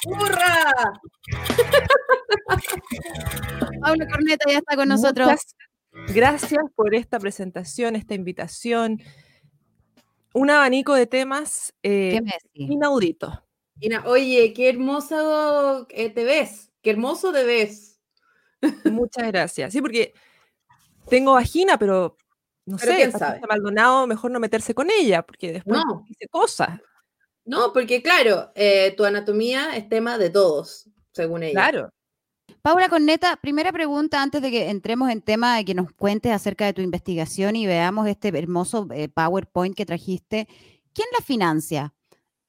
¡Hurra! 0.06 0.72
Paula 3.82 4.08
Corneta 4.08 4.50
ya 4.50 4.58
está 4.58 4.76
con 4.76 4.90
nosotros. 4.90 5.28
Muchas 5.28 5.56
gracias 6.16 6.64
por 6.76 6.96
esta 6.96 7.20
presentación, 7.20 7.96
esta 7.96 8.16
invitación. 8.16 9.02
Un 10.34 10.50
abanico 10.50 10.96
de 10.96 11.06
temas 11.06 11.74
eh, 11.84 12.14
¿Qué 12.16 12.22
me 12.22 12.32
decís? 12.32 12.72
inaudito. 12.72 13.44
Ina, 13.80 14.04
oye, 14.06 14.54
qué 14.54 14.70
hermoso 14.70 15.88
eh, 15.90 16.10
te 16.10 16.24
ves. 16.24 16.72
Qué 16.82 16.90
hermoso 16.92 17.32
te 17.32 17.44
ves. 17.44 18.00
Muchas 18.86 19.28
gracias. 19.28 19.74
Sí, 19.74 19.82
porque 19.82 20.14
tengo 21.10 21.34
vagina, 21.34 21.78
pero 21.78 22.18
no 22.66 22.78
Pero 22.78 22.92
sé, 22.92 22.98
quién 22.98 23.12
sabe. 23.12 23.42
Maldonado, 23.48 24.08
mejor 24.08 24.32
no 24.32 24.40
meterse 24.40 24.74
con 24.74 24.90
ella, 24.90 25.22
porque 25.24 25.54
después 25.54 25.82
No. 25.86 26.04
dice 26.08 26.28
cosas. 26.30 26.80
No, 27.46 27.74
porque 27.74 28.02
claro, 28.02 28.52
eh, 28.56 28.94
tu 28.96 29.04
anatomía 29.04 29.76
es 29.76 29.90
tema 29.90 30.18
de 30.18 30.30
todos, 30.30 30.90
según 31.12 31.44
ella. 31.44 31.54
Claro. 31.54 31.90
Paula 32.62 32.88
Corneta, 32.88 33.38
primera 33.42 33.74
pregunta 33.74 34.22
antes 34.22 34.42
de 34.42 34.50
que 34.50 34.70
entremos 34.70 35.10
en 35.10 35.22
tema 35.22 35.58
de 35.58 35.66
que 35.66 35.74
nos 35.74 35.92
cuentes 35.92 36.32
acerca 36.32 36.66
de 36.66 36.74
tu 36.74 36.82
investigación 36.82 37.58
y 37.58 37.66
veamos 37.68 38.08
este 38.08 38.30
hermoso 38.38 38.88
eh, 38.94 39.10
PowerPoint 39.10 39.76
que 39.76 39.86
trajiste. 39.86 40.48
¿Quién 40.94 41.08
la 41.18 41.24
financia? 41.26 41.94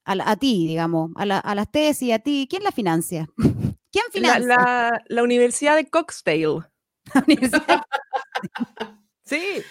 A, 0.04 0.14
la- 0.14 0.28
a 0.30 0.36
ti, 0.36 0.66
digamos, 0.68 1.10
a, 1.16 1.26
la- 1.26 1.38
a 1.38 1.54
las 1.56 1.68
tesis, 1.72 2.12
a 2.12 2.18
ti, 2.20 2.46
¿quién 2.48 2.62
la 2.62 2.70
financia? 2.70 3.26
¿Quién 3.90 4.04
financia? 4.12 4.46
la- 4.46 5.02
la 5.08 5.22
Universidad 5.24 5.74
de 5.74 5.88
Coxdale. 5.88 6.60
Sí. 9.26 9.62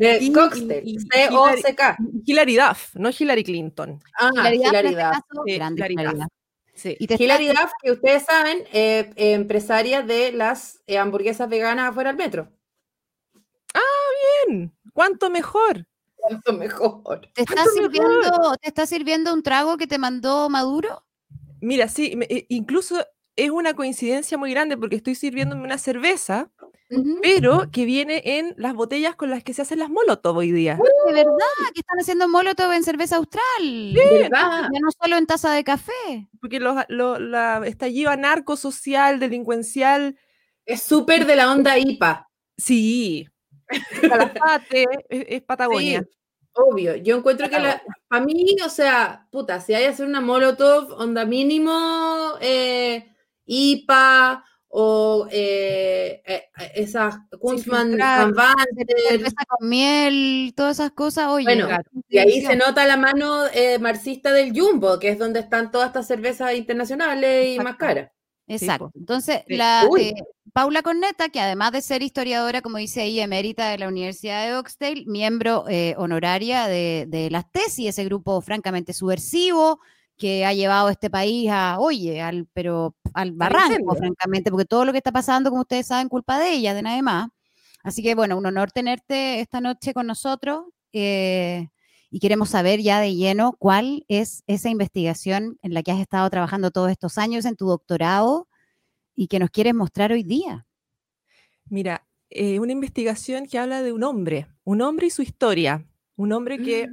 De 0.00 0.18
Y- 0.18 0.32
Coxtel, 0.32 0.82
y- 0.88 0.96
y 0.96 0.98
C-O-C-K. 0.98 1.96
Hilary 2.24 2.56
Duff, 2.56 2.94
no 2.94 3.10
Hillary 3.16 3.44
Clinton. 3.44 4.00
Ah, 4.18 4.30
Hilary 4.32 4.62
este 4.88 5.04
Duff. 5.04 5.44
grande 5.44 5.86
Hilary. 5.90 6.18
Duff. 6.18 6.26
Sí. 6.74 6.96
Y 6.98 7.06
que 7.82 7.90
ustedes 7.92 8.22
saben, 8.24 8.64
eh, 8.72 9.10
eh, 9.16 9.32
empresaria 9.34 10.00
de 10.00 10.32
las 10.32 10.80
eh, 10.86 10.96
hamburguesas 10.96 11.48
veganas 11.50 11.90
afuera 11.90 12.10
del 12.10 12.16
metro. 12.16 12.48
Bien, 14.46 14.72
¿Cuánto 14.92 15.30
mejor? 15.30 15.86
Cuanto 16.16 16.52
mejor. 16.52 17.20
¿Te 17.34 17.42
está, 17.42 17.54
¿Cuánto 17.54 17.72
mejor? 17.74 17.92
sirviendo, 17.92 18.56
¿Te 18.60 18.68
está 18.68 18.86
sirviendo 18.86 19.34
un 19.34 19.42
trago 19.42 19.76
que 19.76 19.86
te 19.86 19.98
mandó 19.98 20.48
Maduro? 20.48 21.04
Mira, 21.60 21.88
sí, 21.88 22.16
me- 22.16 22.26
e- 22.28 22.46
incluso 22.48 23.04
es 23.44 23.50
una 23.50 23.74
coincidencia 23.74 24.36
muy 24.38 24.50
grande 24.52 24.76
porque 24.76 24.96
estoy 24.96 25.14
sirviéndome 25.14 25.62
una 25.64 25.78
cerveza, 25.78 26.50
pero 27.22 27.70
que 27.70 27.84
viene 27.84 28.20
en 28.24 28.54
las 28.56 28.74
botellas 28.74 29.14
con 29.14 29.30
las 29.30 29.44
que 29.44 29.54
se 29.54 29.62
hacen 29.62 29.78
las 29.78 29.90
molotov 29.90 30.36
hoy 30.36 30.50
día. 30.52 30.76
De 31.06 31.12
verdad, 31.12 31.32
que 31.72 31.80
están 31.80 31.98
haciendo 32.00 32.28
molotov 32.28 32.72
en 32.72 32.82
cerveza 32.82 33.16
austral. 33.16 33.94
¿Verdad? 33.94 34.62
Ya 34.72 34.80
no 34.80 34.90
solo 35.00 35.16
en 35.16 35.26
taza 35.26 35.52
de 35.52 35.62
café. 35.64 36.28
Porque 36.40 36.58
los, 36.60 36.76
lo- 36.88 37.18
la 37.18 37.62
estallido 37.66 38.10
anarcosocial, 38.10 39.20
delincuencial, 39.20 40.18
Es 40.66 40.82
súper 40.82 41.26
de 41.26 41.36
la 41.36 41.52
onda 41.52 41.78
IPA. 41.78 42.28
sí. 42.56 43.26
Calafate 44.00 44.84
es, 45.08 45.24
es 45.28 45.42
Patagonia. 45.42 46.02
Sí, 46.02 46.18
obvio. 46.54 46.96
Yo 46.96 47.16
encuentro 47.16 47.48
que 47.48 47.60
la, 47.60 47.80
para 48.08 48.24
mí, 48.24 48.56
o 48.64 48.68
sea, 48.68 49.28
puta, 49.30 49.60
si 49.60 49.74
hay 49.74 49.82
que 49.84 49.88
hacer 49.90 50.06
una 50.06 50.20
Molotov, 50.20 50.90
onda 51.00 51.24
mínimo, 51.24 52.32
eh, 52.40 53.06
IPA 53.50 54.44
o 54.68 55.26
eh, 55.32 56.22
eh, 56.24 56.44
esas 56.76 57.16
Kunzman. 57.40 57.98
Cerveza 59.08 59.44
con 59.48 59.68
miel, 59.68 60.52
todas 60.56 60.78
esas 60.78 60.92
cosas. 60.92 61.26
Oye, 61.28 61.44
Bueno, 61.44 61.66
claro, 61.66 61.82
Y 62.08 62.18
ahí 62.18 62.40
se 62.40 62.54
nota 62.54 62.86
la 62.86 62.96
mano 62.96 63.46
eh, 63.52 63.78
marxista 63.80 64.32
del 64.32 64.58
Jumbo, 64.58 65.00
que 65.00 65.08
es 65.08 65.18
donde 65.18 65.40
están 65.40 65.72
todas 65.72 65.88
estas 65.88 66.06
cervezas 66.06 66.54
internacionales 66.54 67.56
y 67.56 67.58
más 67.58 67.76
caras. 67.76 68.10
Exacto. 68.46 68.92
Entonces, 68.94 69.40
Sí. 69.48 69.56
la, 69.56 69.88
eh, 69.98 70.14
Paula 70.52 70.82
Corneta, 70.82 71.28
que 71.28 71.40
además 71.40 71.72
de 71.72 71.82
ser 71.82 72.02
historiadora, 72.02 72.62
como 72.62 72.78
dice 72.78 73.02
ahí, 73.02 73.20
emérita 73.20 73.70
de 73.70 73.78
la 73.78 73.88
Universidad 73.88 74.46
de 74.46 74.56
Oxdale, 74.56 75.04
miembro 75.06 75.64
eh, 75.68 75.94
honoraria 75.96 76.66
de, 76.66 77.06
de 77.08 77.30
las 77.30 77.50
tesis, 77.50 77.88
ese 77.88 78.04
grupo 78.04 78.40
francamente 78.40 78.92
subversivo 78.92 79.80
que 80.20 80.44
ha 80.44 80.52
llevado 80.54 80.90
este 80.90 81.10
país 81.10 81.48
a, 81.50 81.78
oye, 81.80 82.20
al, 82.22 82.46
pero 82.52 82.94
al 83.14 83.32
barranco, 83.32 83.96
francamente, 83.96 84.50
porque 84.52 84.66
todo 84.66 84.84
lo 84.84 84.92
que 84.92 84.98
está 84.98 85.12
pasando, 85.12 85.50
como 85.50 85.62
ustedes 85.62 85.86
saben, 85.88 86.08
culpa 86.10 86.38
de 86.38 86.52
ella, 86.52 86.74
de 86.74 86.82
nadie 86.82 87.02
más. 87.02 87.30
Así 87.82 88.02
que, 88.02 88.14
bueno, 88.14 88.36
un 88.38 88.46
honor 88.46 88.70
tenerte 88.70 89.40
esta 89.40 89.60
noche 89.60 89.94
con 89.94 90.06
nosotros. 90.06 90.66
eh, 90.92 91.68
y 92.12 92.18
queremos 92.18 92.50
saber 92.50 92.80
ya 92.80 93.00
de 93.00 93.14
lleno 93.14 93.52
cuál 93.58 94.04
es 94.08 94.42
esa 94.48 94.68
investigación 94.68 95.58
en 95.62 95.74
la 95.74 95.82
que 95.84 95.92
has 95.92 96.00
estado 96.00 96.28
trabajando 96.28 96.72
todos 96.72 96.90
estos 96.90 97.18
años 97.18 97.44
en 97.44 97.54
tu 97.54 97.66
doctorado 97.68 98.48
y 99.14 99.28
que 99.28 99.38
nos 99.38 99.50
quieres 99.50 99.74
mostrar 99.74 100.10
hoy 100.12 100.24
día. 100.24 100.66
Mira, 101.66 102.04
eh, 102.30 102.58
una 102.58 102.72
investigación 102.72 103.46
que 103.46 103.58
habla 103.58 103.82
de 103.82 103.92
un 103.92 104.02
hombre, 104.02 104.48
un 104.64 104.82
hombre 104.82 105.06
y 105.06 105.10
su 105.10 105.22
historia, 105.22 105.86
un 106.16 106.32
hombre 106.32 106.58
que, 106.58 106.88
Mm. 106.88 106.92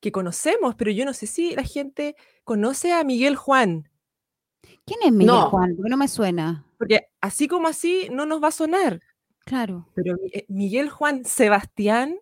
Que 0.00 0.12
conocemos, 0.12 0.74
pero 0.74 0.90
yo 0.90 1.04
no 1.04 1.12
sé 1.12 1.26
si 1.26 1.54
la 1.54 1.62
gente 1.64 2.16
conoce 2.44 2.92
a 2.92 3.04
Miguel 3.04 3.36
Juan, 3.36 3.88
¿Quién 4.84 5.00
es 5.04 5.12
Miguel 5.12 5.26
No. 5.28 5.50
Juan? 5.50 5.74
Porque 5.76 5.90
no 5.90 5.96
me 5.96 6.08
suena. 6.08 6.64
porque 6.78 7.06
así 7.20 7.48
como 7.48 7.66
así 7.68 8.08
no 8.12 8.24
nos 8.26 8.42
va 8.42 8.48
a 8.48 8.52
sonar, 8.52 9.00
Claro. 9.44 9.88
pero 9.94 10.16
eh, 10.32 10.44
Miguel 10.48 10.90
Juan 10.90 11.24
Sebastián, 11.24 12.16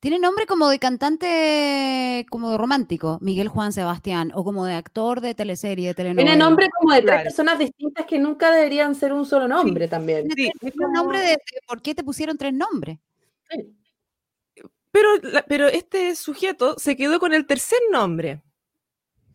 Tiene 0.00 0.18
nombre 0.20 0.46
como 0.46 0.68
de 0.68 0.78
cantante, 0.78 2.24
como 2.30 2.52
de 2.52 2.58
romántico, 2.58 3.18
Miguel 3.20 3.48
Juan 3.48 3.72
Sebastián, 3.72 4.30
o 4.34 4.44
como 4.44 4.64
de 4.64 4.74
actor 4.74 5.20
de 5.20 5.34
teleserie, 5.34 5.88
de 5.88 5.94
telenovela. 5.94 6.30
Tiene 6.30 6.38
nombre 6.44 6.68
como 6.78 6.92
de 6.94 7.00
tres 7.00 7.10
Claro. 7.10 7.22
personas 7.24 7.58
distintas 7.58 8.06
que 8.06 8.18
nunca 8.20 8.50
deberían 8.52 8.94
ser 8.94 9.12
un 9.12 9.26
solo 9.26 9.48
nombre 9.48 9.88
también. 9.88 10.28
Tiene 10.28 10.52
sí, 10.60 10.66
es 10.68 10.74
nombre 10.94 11.18
de, 11.20 11.30
de 11.30 11.60
por 11.66 11.82
qué 11.82 11.94
te 11.96 12.04
pusieron 12.04 12.38
tres 12.38 12.54
nombres. 12.54 12.98
Pero, 14.90 15.08
la- 15.22 15.42
pero 15.46 15.66
este 15.68 16.14
sujeto 16.16 16.76
se 16.78 16.96
quedó 16.96 17.18
con 17.20 17.32
el 17.34 17.46
tercer 17.46 17.78
nombre 17.92 18.42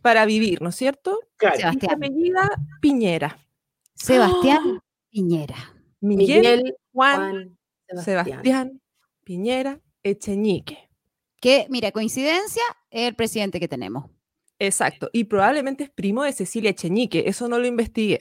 para 0.01 0.25
vivir, 0.25 0.61
¿no 0.61 0.69
es 0.69 0.75
cierto? 0.75 1.19
Claro. 1.37 1.57
Sebastián. 1.57 1.95
apellida 1.95 2.49
Piñera. 2.81 3.39
Sebastián 3.95 4.79
Piñera. 5.09 5.55
Miguel, 6.01 6.41
Miguel 6.41 6.75
Juan 6.91 7.57
Juan 7.87 8.03
Sebastián. 8.03 8.81
Piñera 9.23 9.79
Echeñique. 10.03 10.89
Que, 11.39 11.67
mira, 11.69 11.91
coincidencia, 11.91 12.63
es 12.89 13.07
el 13.07 13.15
presidente 13.15 13.59
que 13.59 13.67
tenemos. 13.67 14.09
Exacto. 14.59 15.09
Y 15.13 15.25
probablemente 15.25 15.85
es 15.85 15.89
primo 15.89 16.23
de 16.23 16.31
Cecilia 16.33 16.71
Echeñique. 16.71 17.23
Eso 17.27 17.47
no 17.47 17.59
lo 17.59 17.67
investigué. 17.67 18.19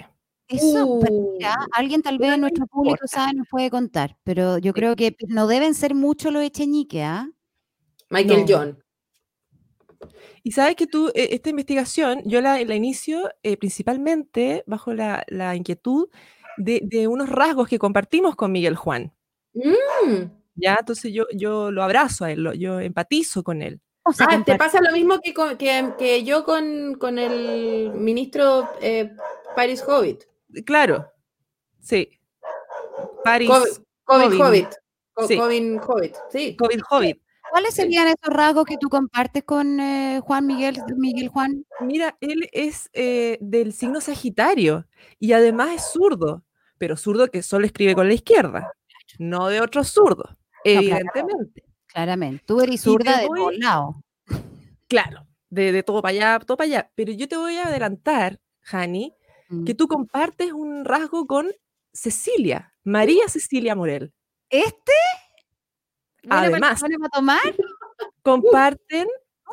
Eso, 0.48 0.98
pero 1.00 1.14
Uh, 1.14 1.32
mira, 1.38 1.56
alguien 1.72 2.02
tal 2.02 2.18
vez 2.18 2.34
en 2.34 2.40
nuestro 2.42 2.66
público 2.66 2.96
importa. 2.96 3.06
sabe, 3.24 3.34
nos 3.34 3.48
puede 3.48 3.70
contar, 3.70 4.18
pero 4.24 4.58
yo 4.58 4.72
creo 4.74 4.96
que 4.96 5.16
no 5.28 5.46
deben 5.46 5.74
ser 5.74 5.94
mucho 5.94 6.30
los 6.30 6.42
echeñiques, 6.42 7.02
¿ah? 7.02 7.28
Michael 8.10 8.40
No. 8.40 8.46
John. 8.48 8.84
Y 10.42 10.52
sabes 10.52 10.74
que 10.76 10.86
tú, 10.86 11.08
eh, 11.14 11.28
esta 11.30 11.50
investigación, 11.50 12.22
yo 12.26 12.40
la, 12.40 12.62
la 12.64 12.74
inicio 12.74 13.30
eh, 13.42 13.56
principalmente 13.56 14.64
bajo 14.66 14.92
la, 14.92 15.24
la 15.28 15.54
inquietud 15.54 16.08
de, 16.56 16.80
de 16.84 17.06
unos 17.06 17.28
rasgos 17.28 17.68
que 17.68 17.78
compartimos 17.78 18.34
con 18.34 18.50
Miguel 18.52 18.74
Juan. 18.76 19.12
Mm. 19.54 20.24
Ya, 20.56 20.76
entonces 20.80 21.12
yo, 21.12 21.24
yo 21.32 21.70
lo 21.70 21.82
abrazo 21.82 22.24
a 22.24 22.32
él, 22.32 22.42
lo- 22.42 22.52
yo 22.54 22.80
empatizo 22.80 23.42
con 23.44 23.62
él. 23.62 23.80
O 24.04 24.12
sea, 24.12 24.26
Ah, 24.28 24.42
te 24.44 24.56
pasa 24.58 24.80
lo 24.82 24.90
mismo 24.92 25.20
que, 25.22 25.32
con- 25.32 25.56
que, 25.56 25.92
que 25.96 26.24
yo 26.24 26.44
con, 26.44 26.94
con 26.98 27.18
el 27.20 27.92
ministro 27.94 28.68
eh, 28.82 29.14
Paris 29.54 29.82
Hobbit. 29.86 30.24
Claro, 30.64 31.10
sí. 31.80 32.18
Paris, 33.24 33.48
COVID, 33.48 33.80
COVID. 34.04 34.40
Hobbit. 34.40 34.68
Co- 35.14 35.28
Sí. 35.28 35.36
Cobin 35.36 35.78
Hobbit, 35.86 36.14
sí. 36.30 36.56
COVID 36.56 36.80
Hobbit. 36.90 37.22
¿Cuáles 37.50 37.74
serían 37.74 38.06
esos 38.08 38.32
rasgos 38.34 38.64
que 38.64 38.78
tú 38.78 38.88
compartes 38.88 39.44
con 39.44 39.78
eh, 39.78 40.20
Juan 40.24 40.46
Miguel, 40.46 40.78
Miguel 40.96 41.28
Juan? 41.28 41.66
Mira, 41.80 42.16
él 42.22 42.48
es 42.52 42.88
eh, 42.94 43.36
del 43.42 43.74
signo 43.74 44.00
Sagitario 44.00 44.86
y 45.18 45.32
además 45.34 45.70
es 45.74 45.90
zurdo, 45.92 46.44
pero 46.78 46.96
zurdo 46.96 47.28
que 47.30 47.42
solo 47.42 47.66
escribe 47.66 47.94
con 47.94 48.08
la 48.08 48.14
izquierda, 48.14 48.72
no 49.18 49.48
de 49.48 49.60
otro 49.60 49.84
zurdo, 49.84 50.34
evidentemente. 50.64 51.62
Claramente, 51.88 52.42
tú 52.46 52.62
eres 52.62 52.80
zurda 52.80 53.18
de 53.18 53.26
todos 53.26 53.58
lados. 53.58 53.96
Claro, 54.88 55.26
de, 55.50 55.72
de 55.72 55.82
todo 55.82 56.00
para 56.00 56.12
allá, 56.12 56.38
todo 56.38 56.56
para 56.56 56.66
allá. 56.68 56.90
Pero 56.94 57.12
yo 57.12 57.28
te 57.28 57.36
voy 57.36 57.56
a 57.58 57.64
adelantar, 57.68 58.40
Hani. 58.70 59.14
Que 59.66 59.74
tú 59.74 59.88
compartes 59.88 60.52
un 60.52 60.84
rasgo 60.84 61.26
con 61.26 61.48
Cecilia, 61.92 62.72
María 62.84 63.28
Cecilia 63.28 63.74
Morel. 63.74 64.12
¿Este? 64.50 64.92
¿Buena 66.24 66.36
para- 66.36 66.46
Además, 66.48 66.80
buena 66.80 66.96
para 66.98 67.10
tomar? 67.10 67.40
comparten 68.22 69.08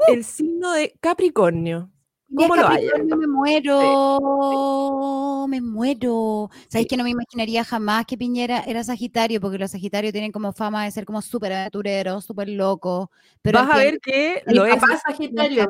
el 0.07 0.23
signo 0.23 0.71
de 0.73 0.93
Capricornio. 1.01 1.91
¿Cómo 2.35 2.55
lo 2.55 2.67
hay? 2.67 2.85
Capricornio, 2.87 3.17
Me 3.17 3.27
muero, 3.27 5.45
me 5.47 5.61
muero. 5.61 6.49
¿Sabéis 6.69 6.87
que 6.87 6.95
no 6.97 7.03
me 7.03 7.09
imaginaría 7.09 7.63
jamás 7.63 8.05
que 8.05 8.17
Piñera 8.17 8.59
era 8.67 8.83
Sagitario? 8.83 9.41
Porque 9.41 9.57
los 9.57 9.71
Sagitarios 9.71 10.13
tienen 10.13 10.31
como 10.31 10.53
fama 10.53 10.85
de 10.85 10.91
ser 10.91 11.05
como 11.05 11.21
súper 11.23 11.53
aventureros, 11.53 12.23
súper 12.25 12.49
locos. 12.49 13.07
Pero 13.41 13.59
Vas 13.59 13.71
a 13.71 13.77
ver 13.77 13.99
que 13.99 14.43
el 14.45 14.55
lo 14.55 14.65
es. 14.65 14.79
Sagitario. 15.07 15.69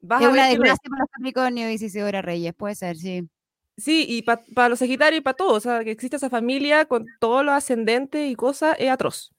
Vas 0.00 0.22
Es 0.22 0.28
a 0.28 0.30
una 0.30 0.46
desgracia 0.48 0.90
para 0.90 1.02
los 1.02 1.10
Capricornios, 1.10 1.68
dice 1.68 1.86
Isidora 1.86 2.22
Reyes, 2.22 2.54
puede 2.54 2.74
ser, 2.74 2.96
sí. 2.96 3.28
Sí, 3.76 4.04
y 4.08 4.22
para 4.22 4.68
los 4.68 4.78
Sagitarios 4.78 5.20
y 5.20 5.22
para 5.22 5.36
todos, 5.36 5.56
o 5.56 5.60
sea, 5.60 5.84
que 5.84 5.90
existe 5.90 6.16
esa 6.16 6.28
familia 6.30 6.84
con 6.86 7.06
todos 7.18 7.44
los 7.44 7.54
ascendentes 7.54 8.30
y 8.30 8.34
cosas, 8.34 8.76
es 8.78 8.90
atroz. 8.90 9.32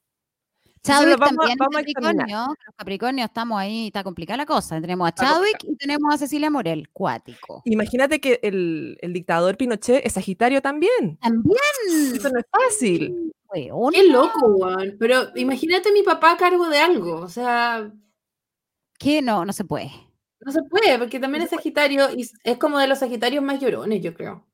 Chadwick 0.84 1.16
vamos 1.16 1.32
a- 1.32 1.36
también 1.36 1.58
vamos. 1.58 1.76
Capricornio. 1.76 2.46
Los 2.66 2.74
Capricornios 2.76 3.26
estamos 3.26 3.56
ahí, 3.60 3.86
está 3.86 4.02
complicada 4.02 4.38
la 4.38 4.46
cosa. 4.46 4.80
Tenemos 4.80 5.06
a 5.08 5.12
Chadwick 5.12 5.62
y 5.62 5.76
tenemos 5.76 6.12
a 6.12 6.18
Cecilia 6.18 6.50
Morel, 6.50 6.88
cuático. 6.90 7.62
Imagínate 7.66 8.20
que 8.20 8.40
el, 8.42 8.98
el 9.00 9.12
dictador 9.12 9.56
Pinochet 9.56 10.04
es 10.04 10.14
Sagitario 10.14 10.60
también. 10.60 11.18
También. 11.20 11.56
Eso 12.16 12.28
no 12.30 12.40
es 12.40 12.46
fácil. 12.50 13.32
Weona. 13.54 13.96
Qué 13.96 14.08
loco, 14.08 14.44
weón. 14.48 14.96
Pero 14.98 15.28
imagínate 15.36 15.92
mi 15.92 16.02
papá 16.02 16.32
a 16.32 16.36
cargo 16.36 16.68
de 16.68 16.78
algo. 16.78 17.20
O 17.20 17.28
sea, 17.28 17.88
Que 18.98 19.22
no, 19.22 19.44
no 19.44 19.52
se 19.52 19.64
puede. 19.64 19.92
No 20.44 20.52
se 20.52 20.62
puede, 20.62 20.98
porque 20.98 21.20
también 21.20 21.44
es 21.44 21.50
Sagitario 21.50 22.08
y 22.16 22.28
es 22.44 22.58
como 22.58 22.78
de 22.78 22.88
los 22.88 22.98
Sagitarios 22.98 23.42
más 23.44 23.60
llorones, 23.60 24.02
yo 24.02 24.12
creo. 24.14 24.46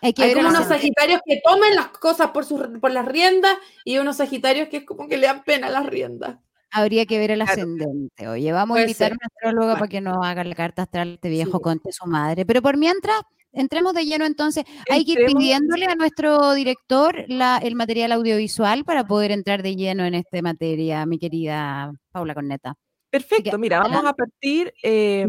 Hay 0.00 0.12
que 0.12 0.22
Hay 0.24 0.34
ver 0.34 0.38
como 0.44 0.48
unos. 0.48 0.66
Sagitarios 0.66 1.20
que 1.24 1.40
toman 1.44 1.74
las 1.76 1.88
cosas 1.88 2.30
por, 2.32 2.44
sus, 2.44 2.60
por 2.80 2.90
las 2.90 3.06
riendas 3.06 3.56
y 3.84 3.98
unos 3.98 4.16
Sagitarios 4.16 4.68
que 4.68 4.78
es 4.78 4.84
como 4.84 5.06
que 5.08 5.16
le 5.16 5.26
dan 5.28 5.44
pena 5.44 5.70
las 5.70 5.86
riendas. 5.86 6.38
Habría 6.72 7.06
que 7.06 7.18
ver 7.18 7.30
el 7.30 7.38
Claro. 7.40 7.52
ascendente. 7.52 8.28
Oye, 8.28 8.50
vamos 8.50 8.78
a 8.78 8.80
invitar 8.80 9.08
ser. 9.08 9.12
a 9.12 9.14
una 9.16 9.26
astróloga 9.26 9.66
Bueno. 9.66 9.78
para 9.78 9.88
que 9.88 10.00
nos 10.00 10.26
haga 10.26 10.42
la 10.42 10.54
carta 10.54 10.82
astral 10.82 11.08
de 11.08 11.14
este 11.14 11.28
viejo 11.28 11.58
Sí. 11.58 11.62
conche 11.62 11.92
su 11.92 12.06
madre. 12.06 12.44
Pero 12.46 12.62
por 12.62 12.76
mientras, 12.78 13.20
entremos 13.52 13.92
de 13.94 14.06
lleno 14.06 14.24
entonces. 14.24 14.64
Hay 14.90 15.04
que 15.04 15.12
ir 15.12 15.26
pidiéndole 15.26 15.84
a 15.86 15.94
nuestro 15.94 16.54
director 16.54 17.24
la, 17.28 17.58
el 17.62 17.76
material 17.76 18.10
audiovisual 18.12 18.84
para 18.84 19.06
poder 19.06 19.30
entrar 19.32 19.62
de 19.62 19.76
lleno 19.76 20.04
en 20.06 20.14
esta 20.14 20.40
materia, 20.42 21.04
mi 21.06 21.18
querida 21.18 21.92
Paula 22.10 22.34
Corneta. 22.34 22.74
Perfecto, 23.12 23.58
mira, 23.58 23.80
vamos 23.80 24.04
a 24.06 24.14
partir. 24.14 24.72
eh, 24.82 25.26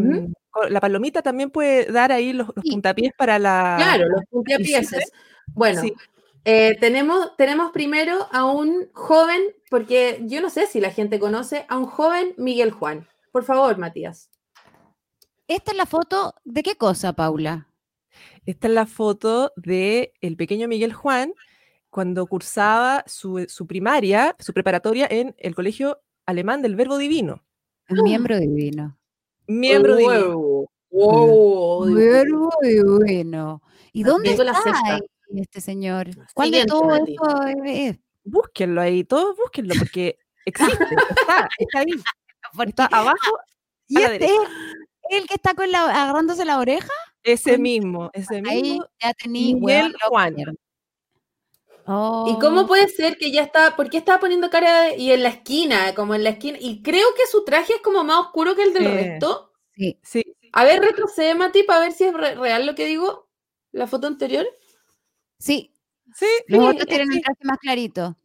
con- 0.50 0.72
La 0.72 0.80
palomita 0.80 1.22
también 1.22 1.50
puede 1.52 1.92
dar 1.92 2.12
ahí 2.14 2.32
los, 2.32 2.48
los 2.56 2.64
Sí. 2.64 2.72
puntapiés 2.72 3.12
para 3.18 3.38
la. 3.38 3.76
Claro, 3.78 4.08
los 4.08 4.22
el 4.22 4.28
puntiapieses. 4.28 5.12
Bueno, 5.48 5.82
Sí. 5.82 5.94
eh, 6.46 6.78
tenemos, 6.80 7.36
tenemos 7.36 7.72
primero 7.74 8.28
a 8.32 8.46
un 8.46 8.88
joven, 8.94 9.42
porque 9.70 10.22
yo 10.24 10.42
no 10.42 10.50
sé 10.50 10.66
si 10.68 10.80
la 10.80 10.92
gente 10.92 11.20
conoce, 11.20 11.66
a 11.68 11.78
un 11.78 11.86
joven 11.86 12.34
Miguel 12.38 12.72
Juan. 12.72 13.06
Por 13.34 13.44
favor, 13.44 13.78
Matías. 13.78 14.30
Esta 15.48 15.72
es 15.72 15.78
la 15.78 15.86
foto 15.86 16.36
de 16.46 16.64
qué 16.64 16.76
cosa, 16.78 17.12
Paula? 17.14 17.68
Esta 18.46 18.68
es 18.68 18.74
la 18.74 18.86
foto 18.86 19.52
de 19.58 20.14
el 20.22 20.38
pequeño 20.38 20.68
Miguel 20.70 20.94
Juan 20.94 21.34
cuando 21.90 22.26
cursaba 22.28 23.04
su, 23.08 23.46
su 23.50 23.68
primaria, 23.68 24.36
su 24.40 24.54
preparatoria 24.54 25.08
en 25.10 25.36
el 25.38 25.54
Colegio 25.54 26.00
Alemán 26.26 26.62
del 26.62 26.76
Verbo 26.78 26.98
Divino. 26.98 27.44
Un 27.90 28.04
miembro 28.04 28.40
divino. 28.40 28.98
Miembro 29.48 29.96
divino. 29.96 30.66
Wow, 30.90 31.94
Verbo 31.94 32.50
divino. 32.62 33.62
¿Y 33.92 34.04
dónde 34.04 34.36
la 34.44 34.52
está 34.52 34.64
sexta. 34.64 34.96
ahí 34.96 35.02
este 35.36 35.62
señor? 35.62 36.10
¿Cuál 36.34 36.52
de 36.52 36.66
todo 36.66 36.96
esto 36.96 37.48
es? 37.48 37.96
es? 37.96 38.00
Búsquenlo 38.24 38.82
ahí, 38.82 39.04
todos 39.04 39.36
búsquenlo, 39.36 39.74
porque 39.78 40.18
existe, 40.46 40.74
está, 41.18 41.50
está 41.58 41.80
ahí. 41.80 41.86
Está 42.68 42.86
abajo, 42.86 43.40
¿Y 43.88 44.00
este 44.00 44.26
es 44.26 44.32
el 45.10 45.28
que 45.28 45.34
está 45.34 45.56
con 45.56 45.72
la, 45.72 45.86
agarrándose 45.86 46.46
la 46.46 46.60
oreja? 46.60 46.92
Ese 47.24 47.58
mismo, 47.58 48.12
ese 48.14 48.44
Ahí 48.46 48.62
mismo. 48.62 48.86
ya 49.02 49.14
tení 49.14 49.56
Miguel 49.56 49.96
Juan. 50.08 50.36
¿Y 51.86 51.90
Oh, 51.92 52.38
cómo 52.40 52.66
puede 52.68 52.88
ser 52.88 53.18
que 53.18 53.32
ya 53.32 53.42
está, 53.44 53.76
por 53.76 53.90
qué 53.90 53.98
estaba 53.98 54.20
poniendo 54.20 54.50
cara 54.50 54.84
de- 54.84 54.98
y 54.98 55.12
en 55.12 55.22
la 55.24 55.30
esquina, 55.30 55.94
como 55.96 56.16
en 56.16 56.24
la 56.24 56.30
esquina? 56.32 56.58
Y 56.62 56.82
creo 56.82 57.08
que 57.18 57.28
su 57.30 57.44
traje 57.44 57.74
es 57.74 57.82
como 57.82 58.04
más 58.06 58.20
oscuro 58.28 58.56
que 58.56 58.64
el 58.64 58.74
del 58.74 58.88
Eh, 58.88 58.92
resto. 58.92 59.52
sí. 59.76 60.00
Sí, 60.04 60.24
A 60.54 60.64
ver, 60.64 60.82
retrocede, 60.82 61.36
Mati, 61.36 61.64
para 61.64 61.80
ver 61.82 61.92
si 61.92 62.06
es 62.06 62.14
re- 62.14 62.36
real 62.36 62.66
lo 62.66 62.76
que 62.76 62.86
digo. 62.86 63.28
La 63.72 63.88
foto 63.88 64.08
anterior. 64.08 64.46
Sí, 65.40 65.74
sí, 66.16 66.28
los 66.48 66.62
sí, 66.62 66.70
otros 66.70 66.88
tienen 66.88 67.10
sí. 67.10 67.16
un 67.18 67.22
traje 67.24 67.40
más 67.44 67.58
clarito. 67.58 68.16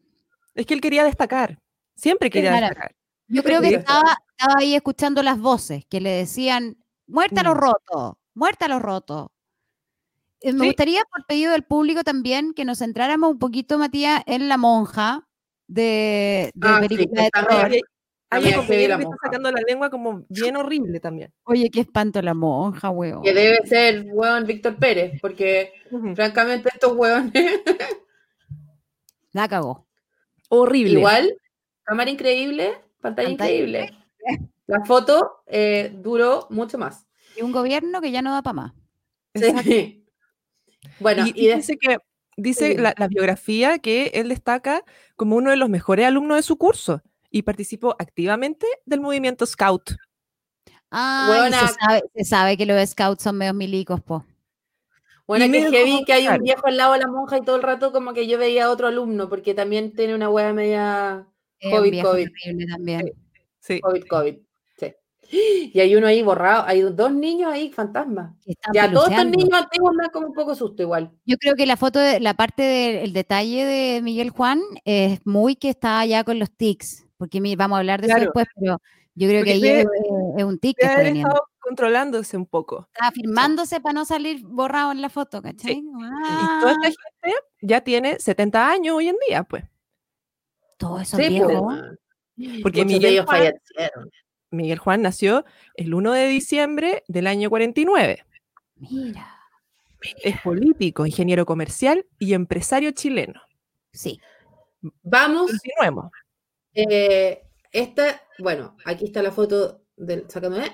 Es 0.55 0.67
que 0.67 0.75
él 0.75 0.81
quería 0.81 1.05
destacar. 1.05 1.59
Siempre 1.97 2.31
quería 2.31 2.51
Claro. 2.51 2.67
destacar. 2.67 2.95
Yo 3.29 3.43
creo 3.43 3.61
que 3.63 3.69
Sí. 3.71 3.75
estaba, 3.77 4.17
estaba 4.37 4.55
ahí 4.59 4.75
escuchando 4.75 5.23
las 5.23 5.39
voces 5.41 5.85
que 5.87 6.01
le 6.01 6.11
decían, 6.11 6.77
muerta 7.07 7.41
a 7.41 7.45
los 7.45 7.55
Mm. 7.55 7.59
rotos, 7.59 8.13
muerta 8.35 8.67
a 8.67 8.69
los 8.69 8.83
rotos. 8.83 9.29
Eh, 9.29 10.28
Me 10.43 10.53
Sí. 10.53 10.67
gustaría, 10.67 11.03
por 11.11 11.27
pedido 11.27 11.53
del 11.53 11.65
público 11.65 12.05
también, 12.05 12.53
que 12.55 12.65
nos 12.65 12.79
centráramos 12.79 13.31
un 13.33 13.39
poquito, 13.39 13.79
Matías, 13.79 14.23
en 14.27 14.49
la 14.49 14.57
monja 14.57 15.27
de, 15.67 16.51
de 16.55 16.69
Ah, 16.69 16.81
sí, 16.89 16.97
de 16.97 17.03
está 17.05 17.43
terror. 17.47 17.73
Hay 18.31 18.45
un 18.45 18.53
compañero 18.53 18.69
que 18.69 18.83
está 18.83 18.99
monja. 18.99 19.19
sacando 19.23 19.51
la 19.53 19.61
lengua 19.67 19.89
como 19.91 20.25
bien 20.29 20.57
horrible 20.57 21.01
también. 21.01 21.33
Oye, 21.45 21.71
qué 21.71 21.81
espanto 21.81 22.21
la 22.21 22.35
monja, 22.35 22.91
weón. 22.91 23.23
Que 23.23 23.33
debe 23.33 23.67
ser, 23.67 24.05
weón, 24.13 24.47
Víctor 24.47 24.77
Pérez, 24.77 25.19
porque 25.21 25.73
francamente 26.15 26.69
estos 26.73 26.93
weones, 26.95 27.33
La 29.33 29.49
cagó. 29.49 29.87
Horrible. 30.51 30.93
igual, 30.99 31.35
cámara 31.85 32.11
increíble, 32.11 32.73
pantalla 33.01 33.29
Pantalla 33.29 33.51
increíble. 33.53 33.95
La 34.67 34.85
foto 34.85 35.43
eh, 35.47 35.91
duró 36.03 36.47
mucho 36.51 36.77
más. 36.79 37.07
Y 37.37 37.43
un 37.43 37.53
gobierno 37.53 38.01
que 38.01 38.11
ya 38.11 38.21
no 38.23 38.33
da 38.33 38.43
para 38.43 38.55
más. 38.55 38.73
Sí. 39.35 39.98
Bueno, 41.01 41.27
y, 41.27 41.33
y, 41.35 41.47
de- 41.49 41.57
dice 41.57 41.77
que 41.77 41.99
dice 42.37 42.73
Sí. 42.73 42.77
la, 42.79 42.95
la 42.97 43.09
biografía 43.09 43.79
que 43.79 44.13
él 44.15 44.29
destaca 44.29 44.85
como 45.17 45.37
uno 45.37 45.51
de 45.51 45.57
los 45.57 45.69
mejores 45.69 46.07
alumnos 46.07 46.37
de 46.37 46.43
su 46.43 46.57
curso 46.57 47.03
y 47.31 47.43
participó 47.43 47.97
activamente 47.99 48.67
del 48.87 49.01
movimiento 49.01 49.45
Scout. 49.47 49.93
Ah, 50.91 51.29
Weona. 51.31 51.69
se 51.69 51.75
sabe, 51.75 52.03
se 52.15 52.25
sabe 52.25 52.57
que 52.57 52.65
los 52.65 52.89
scouts 52.89 53.23
son 53.23 53.37
medios 53.37 53.55
milicos, 53.55 54.01
po. 54.01 54.25
bueno, 55.27 55.45
y 55.45 55.51
que 55.51 55.71
heavy 55.71 56.05
que 56.07 56.13
hay 56.15 56.29
un 56.29 56.39
viejo 56.43 56.67
al 56.67 56.77
lado 56.79 56.95
de 56.95 57.01
la 57.01 57.09
monja 57.09 57.37
y 57.37 57.43
todo 57.43 57.57
el 57.57 57.63
rato 57.63 57.93
como 57.93 58.15
que 58.15 58.27
yo 58.27 58.39
veía 58.39 58.65
a 58.67 58.71
otro 58.71 58.87
alumno, 58.87 59.29
porque 59.29 59.53
también 59.53 59.93
tiene 59.95 60.15
una 60.15 60.31
wea 60.31 60.55
media 60.55 61.27
COVID, 61.61 62.03
COVID. 62.03 62.29
terrible 62.43 62.67
también. 62.67 63.13
Sí. 63.61 63.81
COVID, 63.81 64.05
COVID. 64.07 64.37
Sí. 65.29 65.71
Y 65.75 65.81
hay 65.81 65.95
uno 65.95 66.07
ahí 66.07 66.23
borrado, 66.23 66.65
hay 66.67 66.81
dos 66.83 67.13
niños 67.13 67.53
ahí 67.53 67.71
fantasmas. 67.71 68.35
que 68.45 68.53
están 68.53 68.73
Ya 68.75 68.91
todos 68.91 69.11
estos 69.11 69.27
niños 69.27 69.51
antiguos 69.53 69.95
me 69.95 70.09
como 70.11 70.29
un 70.29 70.33
poco 70.35 70.55
susto 70.55 70.83
igual. 70.83 71.11
Yo 71.27 71.37
creo 71.37 71.55
que 71.55 71.67
la 71.67 71.77
foto, 71.77 71.99
de, 71.99 72.19
la 72.21 72.35
parte 72.35 72.63
del 72.63 73.13
detalle 73.13 73.65
de 73.67 74.01
Miguel 74.03 74.31
Juan 74.31 74.61
es 74.85 75.21
muy 75.27 75.55
que 75.57 75.69
está 75.71 76.05
ya 76.07 76.25
con 76.25 76.39
los 76.39 76.51
tics, 76.51 77.07
porque 77.19 77.41
mi- 77.41 77.57
vamos 77.57 77.77
a 77.77 77.81
hablar 77.81 78.01
de 78.01 78.07
Claro. 78.07 78.23
eso 78.23 78.25
después, 78.27 78.47
pero 78.59 78.81
yo 79.15 79.29
creo 79.29 79.45
que 79.45 79.51
Porque 79.51 79.53
ahí 79.53 79.61
debe- 79.61 79.83
es, 79.83 80.39
es 80.39 80.45
un 80.45 80.59
tic 80.59 80.77
que 80.79 80.87
Debe 80.89 81.01
haber 81.01 81.17
estado 81.19 81.43
controlándose 81.61 82.37
un 82.39 82.47
poco. 82.47 82.89
Está 82.95 83.11
firmándose 83.13 83.81
para 83.81 83.93
no 83.93 84.05
salir 84.07 84.43
borrado 84.47 84.93
en 84.93 85.03
la 85.03 85.11
foto, 85.11 85.43
¿cachai? 85.43 85.75
Y 85.83 86.61
toda 86.61 86.73
esta 86.73 86.89
Ah, 86.89 86.93
gente 87.23 87.37
ya 87.61 87.81
tiene 87.83 88.19
70 88.19 88.71
años 88.71 88.97
hoy 88.97 89.09
en 89.09 89.17
día, 89.29 89.43
pues. 89.43 89.65
todos 90.79 91.03
esos 91.03 91.21
Sí, 91.21 91.41
pues. 91.43 91.59
Porque 92.63 92.63
Muchos 92.63 92.73
de 92.75 92.85
Miguel 92.85 93.13
ellos 93.13 93.27
Juan, 93.27 93.39
fallecieron. 93.39 94.11
Miguel 94.51 94.79
Juan 94.79 95.03
nació 95.03 95.45
el 95.75 95.95
1 95.95 96.13
de 96.13 96.27
diciembre 96.29 97.05
del 97.09 97.27
año 97.27 97.51
49. 97.51 98.25
Mira, 98.77 99.27
Es 100.23 100.41
político, 100.43 101.05
ingeniero 101.07 101.45
comercial 101.47 102.07
y 102.19 102.35
empresario 102.35 102.91
chileno. 102.93 103.41
sí. 103.93 104.21
Vamos, 105.03 105.51
Continuemos. 105.51 106.13
eh, 106.73 107.43
esta, 107.73 108.23
bueno, 108.39 108.77
aquí 108.85 109.07
está 109.07 109.23
la 109.23 109.33
foto 109.33 109.83
del 109.97 110.25
sacándome. 110.31 110.73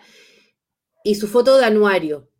Y 1.02 1.14
su 1.14 1.26
foto 1.26 1.56
de 1.56 1.64
anuario. 1.64 2.30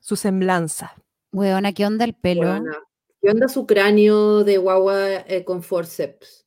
Su 0.00 0.16
semblanza. 0.16 0.94
Weona, 1.30 1.72
¿qué 1.74 1.84
onda 1.84 2.06
el 2.06 2.14
pelo? 2.14 2.42
Weona, 2.42 2.78
¿Qué 3.20 3.28
onda 3.30 3.48
su 3.48 3.66
cráneo 3.66 4.44
de 4.44 4.56
guagua 4.56 5.16
eh, 5.26 5.44
con 5.44 5.62
forceps? 5.62 6.41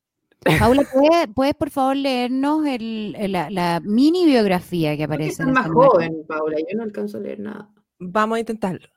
Paula, 0.59 0.83
¿puedes, 0.93 1.27
puedes, 1.33 1.55
por 1.55 1.69
favor 1.71 1.95
leernos 1.95 2.65
el- 2.67 3.15
el- 3.17 3.31
la, 3.31 3.49
la 3.49 3.79
mini 3.83 4.25
biografía 4.25 4.95
que 4.95 5.03
aparece? 5.05 5.43
es 5.43 5.49
más 5.49 5.67
joven, 5.69 6.23
Paula. 6.27 6.57
Yo 6.59 6.77
no 6.77 6.83
alcanzo 6.83 7.17
a 7.17 7.21
leer 7.21 7.39
nada. 7.39 7.69
Vamos 7.99 8.35
a 8.37 8.39
intentarlo. 8.39 8.87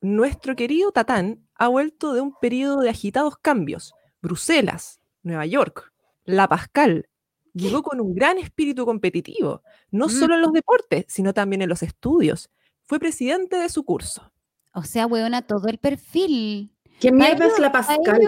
Nuestro 0.00 0.54
querido 0.56 0.92
Tatán 0.92 1.46
ha 1.54 1.68
vuelto 1.68 2.12
de 2.12 2.20
un 2.20 2.34
periodo 2.40 2.80
de 2.82 2.90
agitados 2.90 3.38
cambios. 3.38 3.94
Bruselas, 4.22 5.00
Nueva 5.22 5.46
York, 5.46 5.92
La 6.24 6.48
Pascal. 6.48 7.08
Llegó 7.54 7.82
con 7.82 8.00
un 8.00 8.14
gran 8.14 8.38
espíritu 8.38 8.84
competitivo, 8.84 9.62
no 9.90 10.06
Mm. 10.06 10.10
solo 10.10 10.34
en 10.36 10.42
los 10.42 10.52
deportes, 10.52 11.06
sino 11.08 11.32
también 11.34 11.62
en 11.62 11.68
los 11.68 11.82
estudios. 11.82 12.50
Fue 12.84 13.00
presidente 13.00 13.56
de 13.56 13.68
su 13.68 13.84
curso. 13.84 14.32
O 14.74 14.82
sea, 14.84 15.06
weona, 15.06 15.42
todo 15.42 15.66
el 15.68 15.78
perfil. 15.78 16.70
¿Qué 17.00 17.10
mierda 17.10 17.46
es 17.46 17.58
la 17.58 17.72
pa' 17.72 17.82
Pascal? 17.82 18.20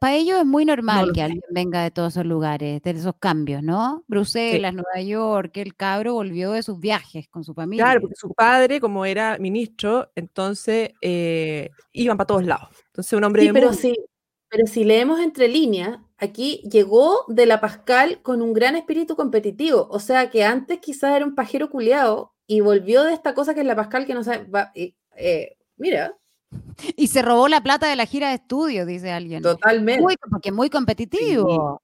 Para 0.00 0.14
ellos 0.14 0.38
es 0.38 0.46
muy 0.46 0.64
normal 0.64 1.08
que 1.12 1.20
sé. 1.20 1.22
alguien 1.22 1.42
venga 1.50 1.82
de 1.82 1.90
todos 1.90 2.14
esos 2.14 2.26
lugares, 2.26 2.80
de 2.82 2.90
esos 2.90 3.14
cambios, 3.18 3.62
¿no? 3.62 4.04
Bruselas, 4.06 4.72
Nueva 4.74 5.00
York, 5.00 5.56
el 5.56 5.74
cabro 5.74 6.14
volvió 6.14 6.52
de 6.52 6.62
sus 6.62 6.78
viajes 6.78 7.28
con 7.28 7.44
su 7.44 7.54
familia. 7.54 7.84
Claro, 7.84 8.00
porque 8.02 8.16
su 8.16 8.32
padre, 8.34 8.80
como 8.80 9.04
era 9.04 9.38
ministro, 9.38 10.10
entonces 10.14 10.90
eh, 11.00 11.70
iban 11.92 12.16
para 12.16 12.26
todos 12.26 12.44
lados. 12.44 12.68
Entonces, 12.86 13.12
un 13.14 13.24
hombre 13.24 13.42
Sí, 13.42 13.46
de 13.48 13.52
pero 13.52 13.66
mundo. 13.68 13.80
si, 13.80 13.94
pero 14.48 14.66
si 14.66 14.84
leemos 14.84 15.20
entre 15.20 15.48
líneas, 15.48 15.98
aquí 16.16 16.62
llegó 16.70 17.24
de 17.28 17.46
la 17.46 17.60
Pascal 17.60 18.20
con 18.22 18.42
un 18.42 18.52
gran 18.52 18.76
espíritu 18.76 19.16
competitivo. 19.16 19.86
O 19.90 20.00
sea 20.00 20.30
que 20.30 20.44
antes 20.44 20.78
quizás 20.80 21.14
era 21.16 21.24
un 21.24 21.34
pajero 21.34 21.70
culiado 21.70 22.34
y 22.46 22.60
volvió 22.60 23.04
de 23.04 23.12
esta 23.14 23.34
cosa 23.34 23.54
que 23.54 23.60
es 23.60 23.66
la 23.66 23.76
Pascal 23.76 24.06
que 24.06 24.14
no 24.14 24.24
sabe. 24.24 24.44
va- 24.50 24.72
eh, 24.74 25.56
mira, 25.76 26.16
Y 26.96 27.08
se 27.08 27.22
robó 27.22 27.48
la 27.48 27.62
plata 27.62 27.88
de 27.88 27.96
la 27.96 28.06
gira 28.06 28.28
de 28.28 28.36
estudio, 28.36 28.86
dice 28.86 29.10
alguien. 29.10 29.42
totalmente. 29.42 30.00
Muy, 30.02 30.16
porque 30.30 30.48
es 30.50 30.54
muy 30.54 30.70
competitivo. 30.70 31.82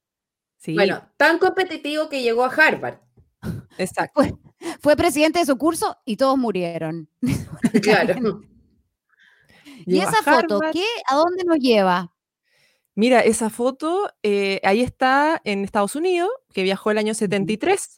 Sí, 0.59 0.75
Bueno, 0.75 1.03
tan 1.17 1.39
competitivo 1.39 2.09
que 2.09 2.23
llegó 2.23 2.45
a 2.45 2.49
Harvard. 2.49 2.99
exacto. 3.77 4.23
Fue 4.81 4.97
presidente 4.97 5.41
de 5.41 5.47
su 5.47 5.59
curso 5.59 5.99
y 6.05 6.17
todos 6.17 6.39
murieron. 6.39 7.09
Claro. 7.83 8.15
¿Y 9.87 9.99
esa 9.99 10.23
foto 10.23 10.61
qué? 10.73 10.85
¿A 11.11 11.17
dónde 11.17 11.45
nos 11.45 11.59
lleva? 11.59 12.11
Mira, 12.95 13.21
esa 13.21 13.51
foto, 13.51 14.09
eh, 14.23 14.61
ahí 14.63 14.81
está 14.81 15.41
en 15.45 15.65
Estados 15.65 15.97
Unidos, 15.97 16.31
que 16.53 16.63
viajó 16.63 16.91
el 16.93 16.99
año 16.99 17.13
73, 17.13 17.97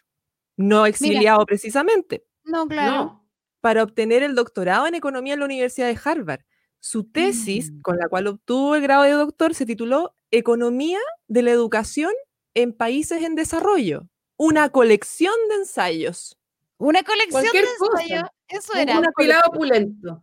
no 0.57 0.87
exiliado 0.87 1.45
precisamente. 1.47 2.25
No, 2.45 2.67
claro. 2.67 2.97
No. 3.05 3.27
para 3.61 3.83
obtener 3.83 4.23
el 4.23 4.35
doctorado 4.35 4.87
en 4.87 4.95
economía 4.95 5.35
en 5.35 5.41
la 5.41 5.45
Universidad 5.47 5.89
de 5.89 5.99
Harvard. 6.03 6.41
Su 6.81 7.05
tesis, 7.05 7.73
Mm. 7.73 7.81
con 7.83 7.97
la 7.99 8.09
cual 8.09 8.27
obtuvo 8.29 8.75
el 8.77 8.83
grado 8.83 9.03
de 9.05 9.11
doctor, 9.13 9.55
se 9.55 9.67
tituló 9.67 10.15
Economía 10.31 10.99
de 11.29 11.43
la 11.43 11.51
Educación 11.51 12.13
en 12.55 12.73
Países 12.73 13.23
en 13.23 13.35
Desarrollo, 13.35 14.09
una 14.37 14.69
colección 14.71 15.35
de 15.51 15.57
ensayos. 15.57 16.37
Una 16.79 17.03
colección 17.03 17.43
Cualquier 17.43 17.65
de 17.65 17.71
ensayos. 17.71 18.29
Eso 18.49 18.73
Un 18.75 18.79
era. 18.81 19.03
compilado 19.03 19.43
opulento. 19.49 20.23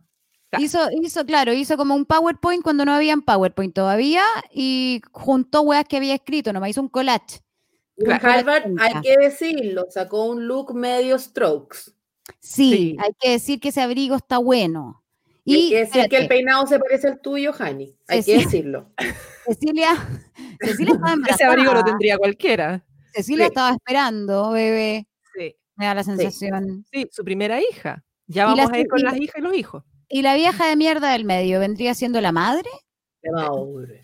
Hizo, 0.58 0.78
hizo, 1.02 1.26
claro, 1.26 1.52
hizo 1.52 1.76
como 1.76 1.96
un 1.96 2.04
PowerPoint 2.06 2.62
cuando 2.62 2.84
no 2.84 2.92
había 2.92 3.16
PowerPoint 3.16 3.74
todavía 3.74 4.22
y 4.52 5.02
juntó 5.10 5.62
weas 5.62 5.84
que 5.88 5.96
había 5.96 6.14
escrito, 6.14 6.52
nomás 6.52 6.70
hizo 6.70 6.80
un 6.80 6.88
collage. 6.88 7.40
Claro. 7.96 8.28
Harvard, 8.28 8.64
hay 8.78 9.00
que 9.02 9.16
decirlo, 9.18 9.86
sacó 9.90 10.26
un 10.26 10.46
look 10.46 10.72
medio 10.74 11.18
strokes. 11.18 11.92
Sí, 12.40 12.70
Sí. 12.70 12.96
hay 13.00 13.10
que 13.18 13.30
decir 13.30 13.58
que 13.60 13.68
ese 13.70 13.82
abrigo 13.82 14.14
está 14.16 14.38
bueno. 14.38 15.03
Y 15.44 15.54
hay 15.56 15.68
que 15.70 15.78
decir 15.80 16.08
que 16.08 16.16
el 16.16 16.28
peinado 16.28 16.66
se 16.66 16.78
parece 16.78 17.08
al 17.08 17.20
tuyo, 17.20 17.52
Hani. 17.58 17.96
Hay 18.08 18.22
Sí, 18.22 18.32
que 18.32 18.38
sí. 18.38 18.44
decirlo. 18.44 18.90
Cecilia, 19.46 19.88
Cecilia 20.60 20.94
estaba 20.94 21.14
Ese 21.28 21.44
abrigo 21.44 21.64
lo 21.64 21.70
embarazada. 21.80 21.84
tendría 21.84 22.18
cualquiera. 22.18 22.84
Cecilia 23.12 23.44
Sí. 23.44 23.48
estaba 23.48 23.70
esperando, 23.76 24.50
bebé. 24.52 25.06
Sí, 25.36 25.54
Me 25.76 25.86
da 25.86 25.94
la 25.94 26.02
sensación. 26.04 26.84
sí, 26.90 27.08
su 27.12 27.24
primera 27.24 27.60
hija. 27.60 28.02
Ya 28.26 28.46
vamos 28.46 28.70
a 28.72 28.78
ir 28.78 28.88
con 28.88 29.02
las 29.02 29.16
hijas 29.18 29.36
y 29.38 29.42
los 29.42 29.54
hijos. 29.54 29.84
Y 30.08 30.22
la 30.22 30.34
vieja 30.34 30.66
de 30.66 30.76
mierda 30.76 31.12
del 31.12 31.24
medio, 31.26 31.60
¿vendría 31.60 31.92
siendo 31.94 32.20
la 32.22 32.32
madre? 32.32 32.70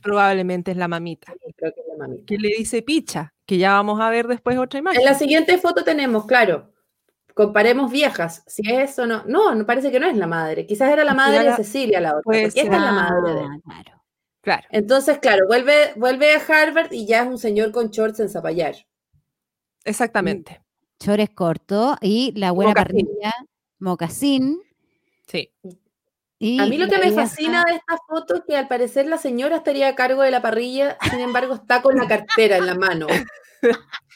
Probablemente 0.02 0.70
es 0.70 0.76
la 0.76 0.88
mamita, 0.88 1.32
Creo 1.56 1.72
que 1.72 1.80
es 1.80 1.86
la 1.88 1.96
mamita. 2.06 2.24
que 2.26 2.38
le 2.38 2.48
dice 2.56 2.82
picha, 2.82 3.32
que 3.46 3.58
ya 3.58 3.72
vamos 3.72 4.00
a 4.00 4.10
ver 4.10 4.26
después 4.26 4.58
otra 4.58 4.78
imagen. 4.78 5.00
En 5.00 5.06
la 5.06 5.14
siguiente 5.14 5.58
foto 5.58 5.84
tenemos, 5.84 6.26
claro, 6.26 6.72
comparemos 7.46 7.90
viejas. 7.90 8.42
Si 8.46 8.62
es 8.70 8.90
eso 8.90 9.02
o 9.04 9.06
no. 9.06 9.24
No, 9.26 9.54
no 9.54 9.64
parece 9.64 9.90
que 9.90 9.98
no 9.98 10.06
es 10.06 10.16
la 10.16 10.26
madre. 10.26 10.66
Quizás 10.66 10.92
era 10.92 11.04
la 11.04 11.14
madre 11.14 11.42
de 11.44 11.54
Cecilia 11.56 12.00
la 12.00 12.10
otra. 12.10 12.22
Porque 12.24 12.44
esta 12.44 12.60
es 12.60 12.68
la 12.70 12.92
madre 12.92 13.34
de 13.34 13.40
él. 13.40 13.62
claro. 13.64 14.02
Claro, 14.42 14.66
Entonces, 14.70 15.18
claro, 15.18 15.46
vuelve, 15.46 15.92
vuelve 15.96 16.34
a 16.34 16.38
Harvard 16.38 16.90
y 16.92 17.06
ya 17.06 17.22
es 17.22 17.28
un 17.28 17.36
señor 17.36 17.72
con 17.72 17.90
shorts 17.90 18.20
en 18.20 18.30
zapallar. 18.30 18.74
exactamente. 19.84 20.62
Chores 20.98 21.28
corto 21.30 21.96
y 22.00 22.32
la 22.38 22.50
buena 22.50 22.70
Mocasín. 22.70 23.06
parrilla, 23.06 23.32
mocasín. 23.78 24.62
Sí. 25.26 25.50
Y 26.38 26.58
A 26.58 26.64
mí 26.66 26.78
lo 26.78 26.88
que 26.88 26.96
me 26.98 27.12
fascina 27.12 27.64
de 27.66 27.74
esta 27.76 27.96
foto 28.08 28.36
es 28.36 28.42
que 28.46 28.56
al 28.56 28.66
parecer 28.68 29.06
la 29.06 29.18
señora 29.18 29.56
estaría 29.56 29.88
a 29.88 29.94
cargo 29.94 30.22
de 30.22 30.30
la 30.30 30.40
parrilla, 30.40 30.96
sin 31.10 31.20
embargo 31.20 31.54
está 31.54 31.82
con 31.82 31.96
la 31.96 32.06
cartera 32.08 32.56
en 32.56 32.66
la 32.66 32.74
mano. 32.74 33.06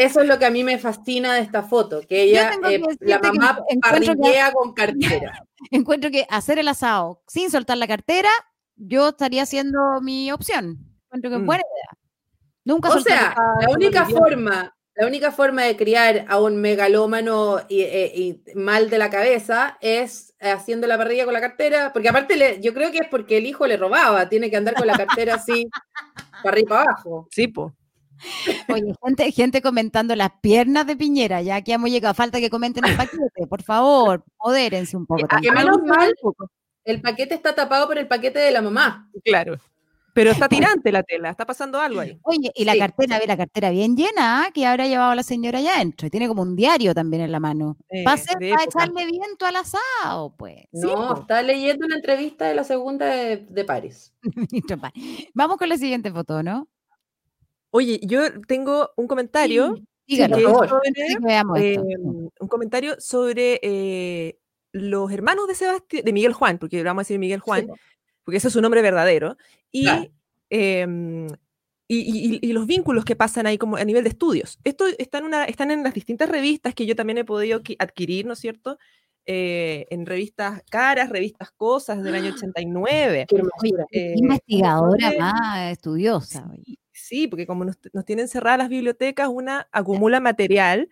Eso 0.00 0.20
es 0.22 0.26
lo 0.28 0.38
que 0.38 0.46
a 0.46 0.50
mí 0.50 0.64
me 0.64 0.78
fascina 0.78 1.34
de 1.34 1.40
esta 1.40 1.62
foto, 1.62 2.00
que 2.08 2.22
ella, 2.22 2.52
que 2.62 2.76
eh, 2.76 2.82
la 3.00 3.18
mamá 3.18 3.58
que- 3.68 3.78
parrillea 3.78 4.52
con 4.52 4.72
cartera. 4.74 5.44
Encuentro 5.70 6.10
que 6.10 6.26
hacer 6.30 6.58
el 6.58 6.68
asado 6.68 7.22
sin 7.26 7.50
soltar 7.50 7.76
la 7.76 7.86
cartera, 7.86 8.30
yo 8.76 9.10
estaría 9.10 9.42
haciendo 9.42 10.00
mi 10.00 10.32
opción. 10.32 10.78
Encuentro 11.06 11.30
que 11.30 11.36
es 11.36 11.42
Mm. 11.42 11.46
buena 11.46 11.62
idea. 11.62 11.98
Nunca 12.64 12.88
O 12.88 13.00
sea, 13.00 13.34
la- 13.36 13.66
la 13.66 13.74
única 13.74 14.04
forma, 14.06 14.74
la 14.94 15.06
única 15.06 15.32
forma 15.32 15.64
de 15.64 15.76
criar 15.76 16.24
a 16.28 16.40
un 16.40 16.56
megalómano 16.60 17.60
y, 17.68 17.80
eh, 17.82 18.12
y 18.14 18.42
mal 18.54 18.88
de 18.90 18.98
la 18.98 19.10
cabeza 19.10 19.76
es 19.80 20.34
haciendo 20.40 20.86
la 20.86 20.96
parrilla 20.98 21.24
con 21.24 21.34
la 21.34 21.40
cartera, 21.40 21.92
porque 21.92 22.08
aparte 22.08 22.36
le- 22.36 22.60
yo 22.62 22.72
creo 22.74 22.90
que 22.90 22.98
es 22.98 23.08
porque 23.10 23.36
el 23.38 23.46
hijo 23.46 23.66
le 23.66 23.76
robaba, 23.76 24.28
tiene 24.30 24.50
que 24.50 24.56
andar 24.56 24.74
con 24.74 24.86
la 24.86 24.96
cartera 24.96 25.34
así, 25.34 25.66
para 26.42 26.54
arriba 26.54 26.60
y 26.60 26.64
para 26.68 26.82
abajo. 26.82 27.28
Sí, 27.30 27.48
po. 27.48 27.74
Oye, 28.68 28.94
gente, 29.04 29.32
gente 29.32 29.62
comentando 29.62 30.14
las 30.16 30.30
piernas 30.40 30.86
de 30.86 30.96
Piñera, 30.96 31.42
ya 31.42 31.62
que 31.62 31.72
hemos 31.72 31.90
llegado. 31.90 32.14
Falta 32.14 32.38
que 32.40 32.50
comenten 32.50 32.84
el 32.84 32.96
paquete, 32.96 33.46
por 33.48 33.62
favor, 33.62 34.24
modérense 34.44 34.96
un 34.96 35.06
poco. 35.06 35.22
Que 35.22 35.26
también. 35.26 35.54
menos 35.54 35.78
mal, 35.84 36.12
el 36.84 37.00
paquete 37.00 37.34
está 37.34 37.54
tapado 37.54 37.86
por 37.86 37.98
el 37.98 38.08
paquete 38.08 38.38
de 38.38 38.50
la 38.50 38.62
mamá. 38.62 39.10
Claro. 39.24 39.58
Pero 40.12 40.32
está 40.32 40.48
tirante 40.48 40.90
la 40.90 41.04
tela, 41.04 41.30
está 41.30 41.46
pasando 41.46 41.78
algo 41.78 42.00
ahí. 42.00 42.18
Oye, 42.24 42.50
y 42.56 42.64
la 42.64 42.72
Sí. 42.72 42.80
cartera, 42.80 43.20
ve 43.20 43.28
la 43.28 43.36
cartera 43.36 43.70
bien 43.70 43.96
llena, 43.96 44.42
¿ah? 44.42 44.50
que 44.52 44.66
habrá 44.66 44.88
llevado 44.88 45.14
la 45.14 45.22
señora 45.22 45.60
allá 45.60 45.76
adentro. 45.76 46.08
Y 46.08 46.10
tiene 46.10 46.26
como 46.26 46.42
un 46.42 46.56
diario 46.56 46.92
también 46.94 47.22
en 47.22 47.30
la 47.30 47.38
mano. 47.38 47.76
Eh, 47.90 48.02
Va 48.04 48.14
a 48.14 48.16
ser 48.16 48.36
de 48.38 48.50
para 48.50 48.64
echarle 48.64 49.06
viento 49.06 49.46
al 49.46 49.54
asado, 49.54 50.34
pues. 50.36 50.56
Sí, 50.72 50.80
No, 50.88 51.14
está 51.20 51.42
leyendo 51.42 51.86
una 51.86 51.94
entrevista 51.94 52.46
de 52.48 52.56
la 52.56 52.64
segunda 52.64 53.06
de, 53.06 53.36
de 53.48 53.64
París. 53.64 54.12
Vamos 55.34 55.56
con 55.58 55.68
la 55.68 55.76
siguiente 55.76 56.10
foto, 56.10 56.42
¿no? 56.42 56.66
Oye, 57.70 58.00
yo 58.02 58.20
tengo 58.46 58.90
un 58.96 59.06
comentario. 59.06 59.76
Dígalo. 60.06 60.36
que 60.36 60.42
por 60.42 60.68
favor. 60.68 60.68
sobre, 60.68 61.72
eh, 61.74 61.78
un 62.40 62.48
comentario 62.48 62.96
sobre 62.98 63.60
eh, 63.62 64.38
los 64.72 65.10
hermanos 65.12 65.46
de 65.46 65.54
Sebastián, 65.54 66.04
de 66.04 66.12
Miguel 66.12 66.32
Juan, 66.32 66.58
porque 66.58 66.82
vamos 66.82 67.02
a 67.02 67.04
decir 67.04 67.18
Miguel 67.20 67.38
Juan, 67.40 67.66
Sí, 67.66 67.72
porque 68.24 68.38
ese 68.38 68.48
es 68.48 68.52
su 68.54 68.60
nombre 68.60 68.82
verdadero, 68.82 69.36
y, 69.70 69.84
Claro. 69.84 70.10
em, 70.50 71.28
y, 71.86 72.38
y- 72.42 72.52
los 72.52 72.66
vínculos 72.66 73.04
que 73.04 73.14
pasan 73.16 73.46
ahí 73.46 73.56
como 73.58 73.76
a 73.76 73.84
nivel 73.84 74.02
de 74.04 74.10
estudios. 74.10 74.58
Esto 74.64 74.86
está 74.98 75.18
en 75.18 75.24
una, 75.24 75.44
están 75.44 75.70
en 75.70 75.82
las 75.84 75.94
distintas 75.94 76.28
revistas 76.28 76.74
que 76.74 76.86
yo 76.86 76.94
también 76.96 77.18
he 77.18 77.24
podido 77.24 77.60
qui- 77.60 77.76
adquirir, 77.78 78.26
¿no 78.26 78.32
es 78.34 78.38
cierto? 78.40 78.78
Eh, 79.32 79.86
en 79.90 80.06
revistas 80.06 80.60
caras, 80.68 81.08
revistas 81.08 81.52
cosas 81.52 82.02
del 82.02 82.16
año 82.16 82.32
89. 82.34 83.26
Qué 83.28 83.36
hermosura. 83.36 83.86
eh, 83.92 84.14
Investigadora 84.16 85.12
más 85.20 85.70
estudiosa. 85.70 86.50
Sí, 86.64 86.78
sí, 86.90 87.26
porque 87.28 87.46
como 87.46 87.64
nos, 87.64 87.78
nos 87.92 88.04
tienen 88.04 88.26
cerradas 88.26 88.58
las 88.58 88.68
bibliotecas, 88.68 89.28
una 89.28 89.68
acumula 89.70 90.18
material 90.18 90.88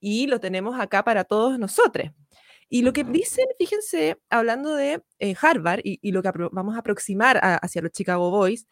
y 0.00 0.26
lo 0.28 0.40
tenemos 0.40 0.80
acá 0.80 1.04
para 1.04 1.24
todos 1.24 1.58
nosotros. 1.58 2.10
Y 2.70 2.80
lo 2.80 2.94
que 2.94 3.04
dicen, 3.04 3.44
fíjense, 3.58 4.16
hablando 4.30 4.74
de 4.74 5.02
eh, 5.18 5.34
Harvard 5.40 5.80
y, 5.84 5.98
y 6.00 6.12
lo 6.12 6.22
que 6.22 6.28
apro- 6.30 6.48
vamos 6.52 6.76
a 6.76 6.78
aproximar 6.78 7.36
a- 7.36 7.56
hacia 7.56 7.82
los 7.82 7.92
Chicago 7.92 8.30
Boys, 8.30 8.66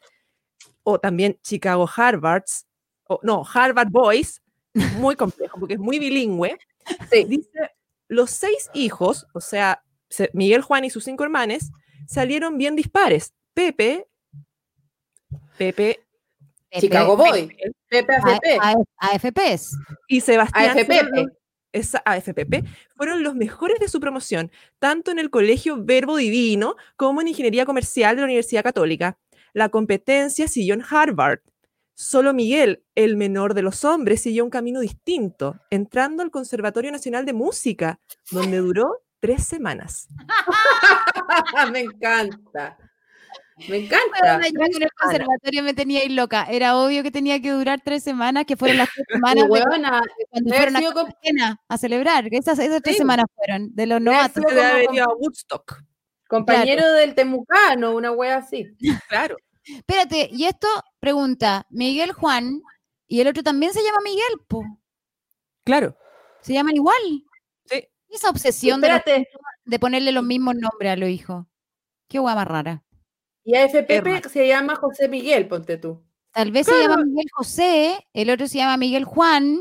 o 0.84 0.98
también 0.98 1.38
Chicago 1.42 1.86
Harvards, 1.96 2.66
o 3.08 3.20
no, 3.22 3.42
Harvard 3.52 3.90
Boys, 3.90 4.40
muy 4.96 5.16
complejo 5.16 5.58
porque 5.60 5.74
es 5.74 5.80
muy 5.80 5.98
bilingüe, 5.98 6.56
Sí. 7.12 7.24
dice, 7.24 7.50
los 8.12 8.30
seis 8.30 8.70
hijos, 8.74 9.26
o 9.34 9.40
sea, 9.40 9.82
se- 10.10 10.30
Miguel 10.34 10.62
Juan 10.62 10.84
y 10.84 10.90
sus 10.90 11.04
cinco 11.04 11.24
hermanes, 11.24 11.70
salieron 12.06 12.58
bien 12.58 12.76
dispares. 12.76 13.32
Pepe, 13.54 14.06
Pepe 15.58 16.00
Chicago 16.78 17.16
Pepe, 17.16 17.30
Boy, 17.30 17.56
Pepe 17.88 18.14
A- 18.14 18.18
AFP, 18.18 18.58
a- 18.60 18.74
AFPs. 19.10 19.76
y 20.08 20.20
Sebastián 20.20 20.70
AFPP. 20.78 21.02
los- 21.12 21.26
esa- 21.72 22.02
AFPP, 22.04 22.64
fueron 22.96 23.22
los 23.22 23.34
mejores 23.34 23.78
de 23.80 23.88
su 23.88 24.00
promoción, 24.00 24.50
tanto 24.78 25.10
en 25.10 25.18
el 25.18 25.30
Colegio 25.30 25.82
Verbo 25.82 26.16
Divino 26.16 26.76
como 26.96 27.20
en 27.20 27.28
Ingeniería 27.28 27.64
Comercial 27.66 28.14
de 28.16 28.20
la 28.22 28.26
Universidad 28.26 28.62
Católica. 28.62 29.18
La 29.54 29.68
competencia 29.70 30.48
siguió 30.48 30.74
en 30.74 30.82
Harvard. 30.88 31.40
Solo 31.94 32.32
Miguel, 32.32 32.82
el 32.94 33.16
menor 33.16 33.54
de 33.54 33.62
los 33.62 33.84
hombres, 33.84 34.22
siguió 34.22 34.44
un 34.44 34.50
camino 34.50 34.80
distinto, 34.80 35.56
entrando 35.70 36.22
al 36.22 36.30
Conservatorio 36.30 36.90
Nacional 36.90 37.24
de 37.26 37.32
Música, 37.32 38.00
donde 38.30 38.58
duró 38.58 39.02
tres 39.20 39.44
semanas. 39.46 40.08
me 41.72 41.80
encanta. 41.80 42.76
Me 43.68 43.76
encanta. 43.76 44.40
yo 44.48 44.64
en 44.64 44.82
el 44.82 44.88
conservatorio 45.00 45.62
me 45.62 45.74
tenía 45.74 46.00
ahí 46.00 46.08
loca. 46.08 46.44
Era 46.50 46.76
obvio 46.78 47.02
que 47.02 47.10
tenía 47.10 47.40
que 47.40 47.50
durar 47.50 47.80
tres 47.84 48.02
semanas, 48.02 48.44
que 48.46 48.56
fueron 48.56 48.78
las 48.78 48.88
tres 48.92 49.06
semanas 49.12 49.44
de 49.44 49.50
Huevona, 49.50 50.02
cuando 50.30 50.50
debe 50.50 50.70
fueron 50.72 51.58
a 51.68 51.78
celebrar. 51.78 52.30
que 52.30 52.38
Esas, 52.38 52.58
esas 52.58 52.82
tres 52.82 52.96
Sí. 52.96 52.98
semanas 53.00 53.26
fueron 53.36 53.72
de 53.74 53.86
los 53.86 54.00
novatos. 54.00 54.42
haber 54.50 54.92
ido 54.92 55.04
a 55.04 55.14
Woodstock. 55.14 55.82
compañero 56.26 56.90
del 56.92 57.14
Temucano, 57.14 57.94
una 57.94 58.10
wea 58.10 58.38
así. 58.38 58.66
Claro. 59.08 59.36
Espérate, 59.64 60.28
y 60.32 60.44
esto 60.44 60.66
pregunta, 61.00 61.66
Miguel 61.70 62.12
Juan, 62.12 62.62
y 63.06 63.20
el 63.20 63.28
otro 63.28 63.42
también 63.42 63.72
se 63.72 63.82
llama 63.82 63.98
Miguel, 64.04 64.40
po. 64.48 64.62
Claro. 65.64 65.96
Se 66.40 66.52
llaman 66.52 66.74
igual. 66.76 67.24
Sí. 67.66 67.84
Esa 68.08 68.30
obsesión 68.30 68.80
de, 68.80 68.88
los- 68.88 69.02
de 69.64 69.78
ponerle 69.78 70.12
los 70.12 70.24
mismos 70.24 70.54
nombres 70.56 70.92
a 70.92 70.96
los 70.96 71.08
hijos. 71.08 71.46
Qué 72.08 72.18
guay 72.18 72.34
más 72.34 72.46
rara. 72.48 72.82
y 73.44 73.54
AFP 73.56 73.94
Hermano. 73.96 74.28
se 74.28 74.46
llama 74.46 74.76
José 74.76 75.08
Miguel, 75.08 75.48
ponte 75.48 75.76
tú. 75.78 76.02
Tal 76.32 76.50
vez 76.50 76.66
se 76.66 76.80
llama 76.80 76.96
Miguel 77.04 77.26
José, 77.32 78.06
el 78.12 78.30
otro 78.30 78.48
se 78.48 78.56
llama 78.58 78.76
Miguel 78.78 79.04
Juan, 79.04 79.58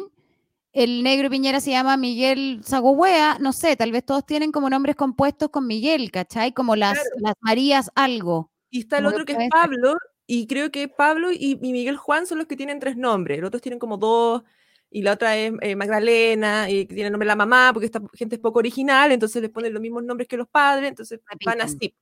el 0.72 1.04
negro 1.04 1.30
Piñera 1.30 1.60
se 1.60 1.72
llama 1.72 1.98
Miguel 1.98 2.62
Zagohuea, 2.64 3.38
no 3.40 3.52
sé, 3.54 3.76
tal 3.76 3.92
vez 3.92 4.06
todos 4.06 4.26
tienen 4.26 4.52
como 4.54 4.70
nombres 4.70 4.96
compuestos 4.96 5.50
con 5.50 5.68
Miguel, 5.68 6.12
¿cachai? 6.12 6.54
Como 6.54 6.76
las, 6.78 6.94
Claro. 6.94 7.10
las 7.20 7.34
Marías 7.42 7.92
algo. 7.96 8.51
Y 8.72 8.80
está 8.80 8.98
el 8.98 9.06
otro 9.06 9.26
que 9.26 9.34
es. 9.34 9.50
Pablo, 9.52 9.98
y 10.26 10.48
creo 10.48 10.72
que 10.72 10.88
Pablo 10.88 11.32
y, 11.32 11.60
y 11.62 11.72
Miguel 11.72 11.98
Juan 11.98 12.26
son 12.26 12.40
los 12.40 12.48
que 12.48 12.56
tienen 12.56 12.80
tres 12.80 12.98
nombres. 12.98 13.40
Los 13.40 13.50
otros 13.50 13.62
tienen 13.62 13.78
como 13.80 13.98
dos, 13.98 14.44
y 14.90 15.02
la 15.04 15.14
otra 15.14 15.38
es 15.38 15.54
eh, 15.62 15.76
Magdalena, 15.76 16.70
y 16.70 16.86
que 16.86 16.96
tiene 16.96 17.08
el 17.08 17.12
nombre 17.14 17.26
de 17.26 17.32
la 17.32 17.36
mamá, 17.36 17.72
porque 17.74 17.86
esta 17.86 18.02
gente 18.14 18.36
es 18.36 18.42
poco 18.42 18.60
original, 18.60 19.12
entonces 19.12 19.42
les 19.42 19.52
ponen 19.52 19.74
los 19.74 19.82
mismos 19.82 20.04
nombres 20.04 20.28
que 20.28 20.38
los 20.38 20.48
padres, 20.48 20.90
entonces 20.90 21.20
van 21.46 21.62
así, 21.62 21.96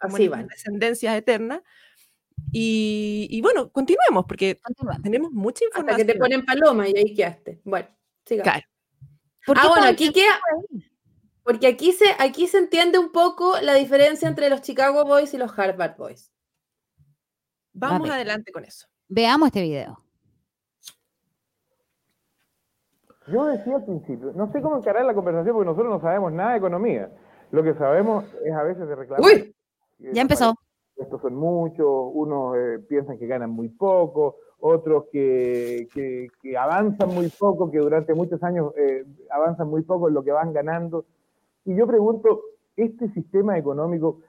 como 0.00 0.16
Así 0.16 0.28
van. 0.28 0.46
descendencias 0.48 1.16
eternas. 1.16 1.60
Y, 2.52 3.28
y 3.30 3.40
bueno, 3.42 3.70
continuemos, 3.70 4.24
porque 4.26 4.58
tenemos 5.02 5.30
mucha 5.30 5.64
Hasta 5.66 5.80
información. 5.80 6.06
que 6.06 6.12
te 6.12 6.18
ponen 6.18 6.44
paloma 6.44 6.88
y 6.88 6.96
ahí 6.96 7.14
quedaste. 7.14 7.60
Bueno, 7.64 7.88
sigamos. 8.24 8.52
Claro. 8.52 8.66
¿Por 9.46 9.56
qué 9.56 9.62
Ah, 9.64 9.68
bueno, 9.68 9.86
aquí 9.86 10.12
queda. 10.12 10.40
Porque 11.44 11.66
aquí 11.66 11.92
se, 11.92 12.04
aquí 12.18 12.46
se 12.46 12.58
entiende 12.58 12.98
un 12.98 13.12
poco 13.12 13.54
la 13.62 13.74
diferencia 13.74 14.28
entre 14.28 14.48
los 14.50 14.60
Chicago 14.62 15.04
Boys 15.04 15.32
y 15.34 15.38
los 15.38 15.56
Harvard 15.58 15.96
Boys. 15.96 16.32
Vamos 17.72 18.10
adelante 18.10 18.52
con 18.52 18.64
eso. 18.64 18.86
Veamos 19.08 19.46
este 19.48 19.62
video. 19.62 19.98
Yo 23.28 23.44
decía 23.46 23.76
al 23.76 23.84
principio, 23.84 24.32
no 24.34 24.50
sé 24.52 24.60
cómo 24.60 24.76
encarar 24.76 25.04
la 25.04 25.14
conversación 25.14 25.54
porque 25.54 25.68
nosotros 25.70 25.92
no 25.92 26.00
sabemos 26.00 26.32
nada 26.32 26.52
de 26.52 26.58
economía. 26.58 27.10
Lo 27.52 27.62
que 27.62 27.74
sabemos 27.74 28.24
es 28.44 28.52
a 28.52 28.62
veces 28.62 28.88
de 28.88 28.94
reclamar. 28.96 29.24
Uy, 29.24 29.54
ya 29.98 30.22
empezó. 30.22 30.54
Estos 30.96 31.20
son 31.22 31.34
muchos, 31.34 31.86
unos 32.12 32.56
eh, 32.56 32.78
piensan 32.88 33.18
que 33.18 33.26
ganan 33.26 33.50
muy 33.50 33.68
poco, 33.68 34.36
otros 34.58 35.04
que, 35.12 35.88
que- 35.94 36.28
que 36.42 36.56
avanzan 36.58 37.08
muy 37.14 37.28
poco, 37.30 37.70
que 37.70 37.78
durante 37.78 38.14
muchos 38.14 38.42
años 38.42 38.72
eh, 38.76 39.04
avanzan 39.30 39.68
muy 39.68 39.82
poco 39.82 40.08
en 40.08 40.14
lo 40.14 40.22
que 40.24 40.32
van 40.32 40.52
ganando. 40.52 41.06
Y 41.70 41.76
yo 41.76 41.86
pregunto, 41.86 42.42
este 42.74 43.08
sistema 43.10 43.56
económico, 43.56 44.22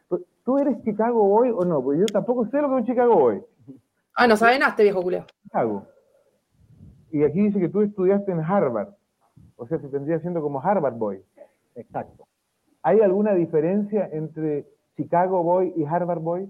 ¿tú 0.45 0.59
eres 0.59 0.79
Chicago 0.83 1.23
Boy 1.27 1.49
o 1.49 1.65
no? 1.65 1.81
Porque 1.83 2.01
yo 2.01 2.05
tampoco 2.05 2.45
sé 2.45 2.61
lo 2.61 2.69
que 2.69 2.75
es 2.75 2.81
un 2.81 2.85
Chicago 2.85 3.15
Boy. 3.15 3.41
Ah, 4.13 4.27
no 4.27 4.37
sabe 4.37 4.59
nada 4.59 4.69
este 4.69 4.83
viejo 4.83 5.01
culeo. 5.01 5.25
Chicago. 5.41 5.87
Y 7.09 7.23
aquí 7.23 7.39
dice 7.41 7.59
que 7.59 7.69
tú 7.69 7.81
estudiaste 7.81 8.31
en 8.31 8.41
Harvard. 8.41 8.89
O 9.55 9.65
sea, 9.65 9.79
se 9.79 9.87
tendría 9.87 10.19
siendo 10.19 10.39
como 10.39 10.61
Harvard 10.61 10.93
Boy. 10.93 11.23
Exacto. 11.73 12.27
¿Hay 12.83 12.99
alguna 12.99 13.33
diferencia 13.33 14.07
entre 14.11 14.67
Chicago 14.95 15.41
Boy 15.41 15.73
y 15.75 15.83
Harvard 15.85 16.21
Boy? 16.21 16.47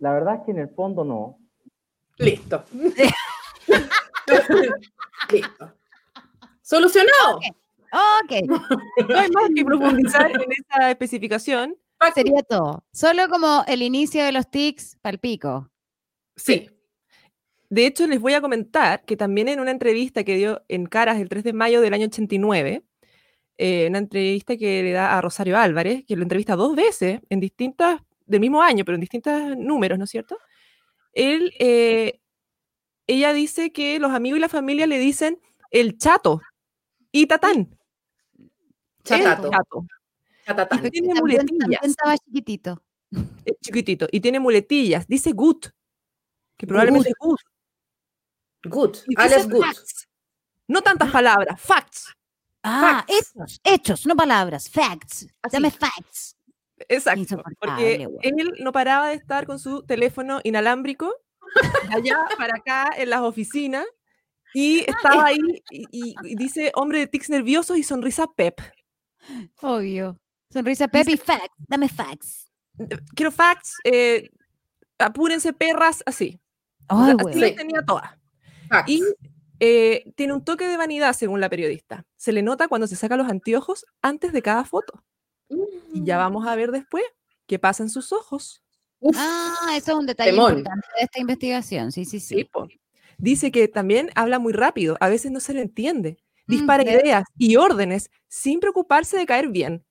La 0.00 0.12
verdad 0.12 0.34
es 0.34 0.42
que 0.42 0.50
en 0.50 0.58
el 0.58 0.68
fondo 0.68 1.02
no. 1.06 1.38
Listo. 2.18 2.62
Listo. 5.30 5.72
¡Solucionado! 6.60 7.40
Ok. 7.94 8.32
No 9.08 9.18
hay 9.18 9.30
más 9.30 9.48
que 9.54 9.64
profundizar 9.64 10.30
en 10.30 10.52
esa 10.52 10.90
especificación. 10.90 11.76
Sería 12.14 12.42
todo. 12.42 12.84
Solo 12.92 13.28
como 13.28 13.64
el 13.66 13.82
inicio 13.82 14.24
de 14.24 14.32
los 14.32 14.50
tics 14.50 14.98
palpico. 15.00 15.70
Sí. 16.36 16.68
De 17.70 17.86
hecho, 17.86 18.06
les 18.06 18.20
voy 18.20 18.34
a 18.34 18.40
comentar 18.40 19.04
que 19.04 19.16
también 19.16 19.48
en 19.48 19.60
una 19.60 19.70
entrevista 19.70 20.22
que 20.22 20.36
dio 20.36 20.62
en 20.68 20.86
Caras 20.86 21.18
el 21.18 21.28
3 21.28 21.44
de 21.44 21.52
mayo 21.52 21.80
del 21.80 21.94
año 21.94 22.06
89, 22.06 22.84
eh, 23.56 23.86
una 23.88 23.98
entrevista 23.98 24.56
que 24.56 24.82
le 24.82 24.92
da 24.92 25.16
a 25.16 25.20
Rosario 25.20 25.56
Álvarez, 25.56 26.04
que 26.06 26.16
lo 26.16 26.22
entrevista 26.22 26.56
dos 26.56 26.76
veces 26.76 27.20
en 27.30 27.40
distintas, 27.40 28.00
del 28.26 28.40
mismo 28.40 28.62
año, 28.62 28.84
pero 28.84 28.96
en 28.96 29.00
distintos 29.00 29.56
números, 29.56 29.98
¿no 29.98 30.04
es 30.04 30.10
cierto? 30.10 30.36
Él, 31.12 31.52
eh, 31.58 32.20
ella 33.06 33.32
dice 33.32 33.72
que 33.72 33.98
los 33.98 34.12
amigos 34.12 34.38
y 34.38 34.40
la 34.42 34.48
familia 34.48 34.86
le 34.86 34.98
dicen 34.98 35.40
el 35.70 35.96
chato 35.98 36.40
y 37.12 37.26
tatán. 37.26 37.76
Chatato. 39.04 39.50
Chato. 39.50 39.86
Chatatán. 40.46 40.86
Y 40.86 40.90
tiene 40.90 41.14
También, 41.14 41.20
muletillas. 41.42 41.58
también 41.60 41.80
estaba 41.84 42.18
chiquitito. 42.18 42.82
eh, 43.44 43.52
chiquitito, 43.60 44.06
y 44.10 44.20
tiene 44.20 44.40
muletillas. 44.40 45.06
Dice 45.06 45.32
good, 45.32 45.64
que 46.56 46.66
probablemente 46.66 47.10
es 47.10 47.14
good. 47.18 47.38
Good. 48.64 48.96
Alex 49.16 49.48
Good. 49.48 49.62
facts. 49.62 50.08
No 50.68 50.80
tantas 50.82 51.10
palabras, 51.10 51.60
facts. 51.60 52.12
Ah, 52.62 53.04
Facts. 53.06 53.12
hechos, 53.18 53.60
hechos, 53.62 54.06
no 54.06 54.16
palabras. 54.16 54.70
Facts. 54.70 55.26
Así. 55.42 55.52
Dame 55.56 55.70
facts. 55.70 56.34
Exacto. 56.88 57.42
Porque 57.60 58.06
güey. 58.06 58.18
él 58.22 58.54
no 58.60 58.72
paraba 58.72 59.08
de 59.08 59.14
estar 59.16 59.46
con 59.46 59.58
su 59.58 59.82
teléfono 59.82 60.40
inalámbrico 60.44 61.14
allá 61.90 62.16
para 62.38 62.56
acá 62.56 62.90
en 62.96 63.10
las 63.10 63.20
oficinas 63.20 63.84
y 64.54 64.80
estaba 64.90 65.26
ahí 65.26 65.38
y, 65.70 65.84
y- 65.92 66.14
y 66.24 66.34
dice 66.36 66.72
hombre 66.74 67.00
de 67.00 67.06
tics 67.06 67.28
nerviosos 67.28 67.76
y 67.76 67.82
sonrisa 67.82 68.26
pep. 68.34 68.60
Obvio. 69.60 70.18
Sonrisa 70.50 70.88
Pepe 70.88 71.16
facts. 71.16 71.54
Dame 71.58 71.88
facts. 71.88 72.50
Quiero 73.14 73.30
facts, 73.30 73.74
eh, 73.84 74.30
apúrense 74.98 75.52
perras, 75.52 76.02
así. 76.06 76.40
Ay, 76.88 77.14
güey. 77.14 77.34
así 77.34 77.40
las 77.40 77.54
tenía 77.54 77.82
todas. 77.84 78.10
Y 78.86 79.02
eh, 79.60 80.12
tiene 80.16 80.32
un 80.32 80.44
toque 80.44 80.66
de 80.66 80.76
vanidad, 80.76 81.12
según 81.12 81.40
la 81.40 81.48
periodista. 81.48 82.04
Se 82.16 82.32
le 82.32 82.42
nota 82.42 82.68
cuando 82.68 82.86
se 82.86 82.96
saca 82.96 83.16
los 83.16 83.28
anteojos 83.28 83.86
antes 84.02 84.32
de 84.32 84.42
cada 84.42 84.64
foto. 84.64 85.04
Y 85.48 86.04
ya 86.04 86.18
vamos 86.18 86.46
a 86.46 86.56
ver 86.56 86.70
después 86.70 87.04
qué 87.46 87.58
pasa 87.58 87.82
en 87.82 87.90
sus 87.90 88.12
ojos. 88.12 88.62
Ah, 89.14 89.74
eso 89.76 89.92
es 89.92 89.98
un 89.98 90.06
detalle 90.06 90.30
Temón. 90.30 90.58
importante 90.58 90.86
de 90.96 91.04
esta 91.04 91.20
investigación. 91.20 91.92
Sí, 91.92 92.04
sí, 92.04 92.20
sí. 92.20 92.36
Sí. 92.36 92.80
Dice 93.18 93.52
que 93.52 93.68
también 93.68 94.10
habla 94.14 94.38
muy 94.38 94.52
rápido, 94.52 94.96
a 95.00 95.08
veces 95.08 95.30
no 95.30 95.40
se 95.40 95.54
le 95.54 95.60
entiende. 95.60 96.18
Dispara 96.46 96.84
¿ves? 96.84 97.02
ideas 97.02 97.24
y 97.36 97.56
órdenes 97.56 98.10
sin 98.28 98.60
preocuparse 98.60 99.16
de 99.16 99.26
caer 99.26 99.48
bien. 99.48 99.84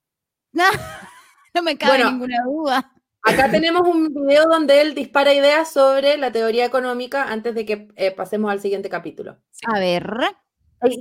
No, 0.52 0.64
no 1.54 1.64
me 1.64 1.78
cabe 1.78 1.98
Bueno, 1.98 2.12
ninguna 2.12 2.44
duda. 2.46 2.94
Acá 3.26 3.50
tenemos 3.50 3.88
un 3.88 4.14
video 4.14 4.44
donde 4.50 4.82
él 4.82 4.96
dispara 4.96 5.34
ideas 5.34 5.72
sobre 5.72 6.18
la 6.18 6.32
teoría 6.32 6.66
económica 6.66 7.24
antes 7.24 7.56
de 7.56 7.66
que 7.66 7.88
eh, 7.96 8.12
pasemos 8.12 8.52
al 8.52 8.60
siguiente 8.60 8.90
capítulo. 8.90 9.38
A 9.66 9.80
ver. 9.80 10.06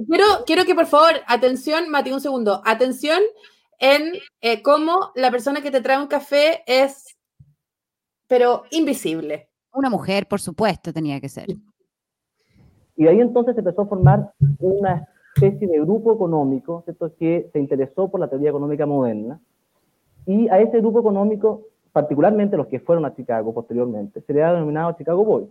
Quiero, 0.06 0.24
quiero 0.46 0.64
que 0.64 0.76
por 0.76 0.86
favor, 0.86 1.14
atención, 1.26 1.88
Mati, 1.90 2.12
un 2.12 2.20
segundo. 2.20 2.62
Atención 2.64 3.20
en 3.80 4.12
eh, 4.40 4.62
cómo 4.62 5.10
la 5.16 5.32
persona 5.32 5.60
que 5.60 5.72
te 5.72 5.80
trae 5.80 5.98
un 5.98 6.06
café 6.06 6.62
es, 6.66 7.16
pero 8.28 8.62
invisible. 8.70 9.50
Una 9.72 9.90
mujer, 9.90 10.28
por 10.28 10.40
supuesto, 10.40 10.92
tenía 10.92 11.20
que 11.20 11.28
ser. 11.28 11.48
Y 12.96 13.08
ahí 13.08 13.20
entonces 13.20 13.54
se 13.54 13.60
empezó 13.60 13.82
a 13.82 13.86
formar 13.88 14.32
una 14.60 15.08
especie 15.34 15.66
de 15.68 15.80
grupo 15.80 16.12
económico, 16.14 16.82
¿cierto? 16.84 17.12
que 17.18 17.48
se 17.52 17.58
interesó 17.58 18.08
por 18.08 18.20
la 18.20 18.28
teoría 18.28 18.50
económica 18.50 18.86
moderna. 18.86 19.40
Y 20.26 20.48
a 20.48 20.60
ese 20.60 20.78
grupo 20.80 21.00
económico, 21.00 21.62
particularmente 21.92 22.56
los 22.56 22.66
que 22.68 22.80
fueron 22.80 23.04
a 23.04 23.14
Chicago 23.14 23.52
posteriormente, 23.52 24.20
se 24.20 24.32
le 24.32 24.42
ha 24.42 24.52
denominado 24.52 24.92
Chicago 24.92 25.24
Boys. 25.24 25.48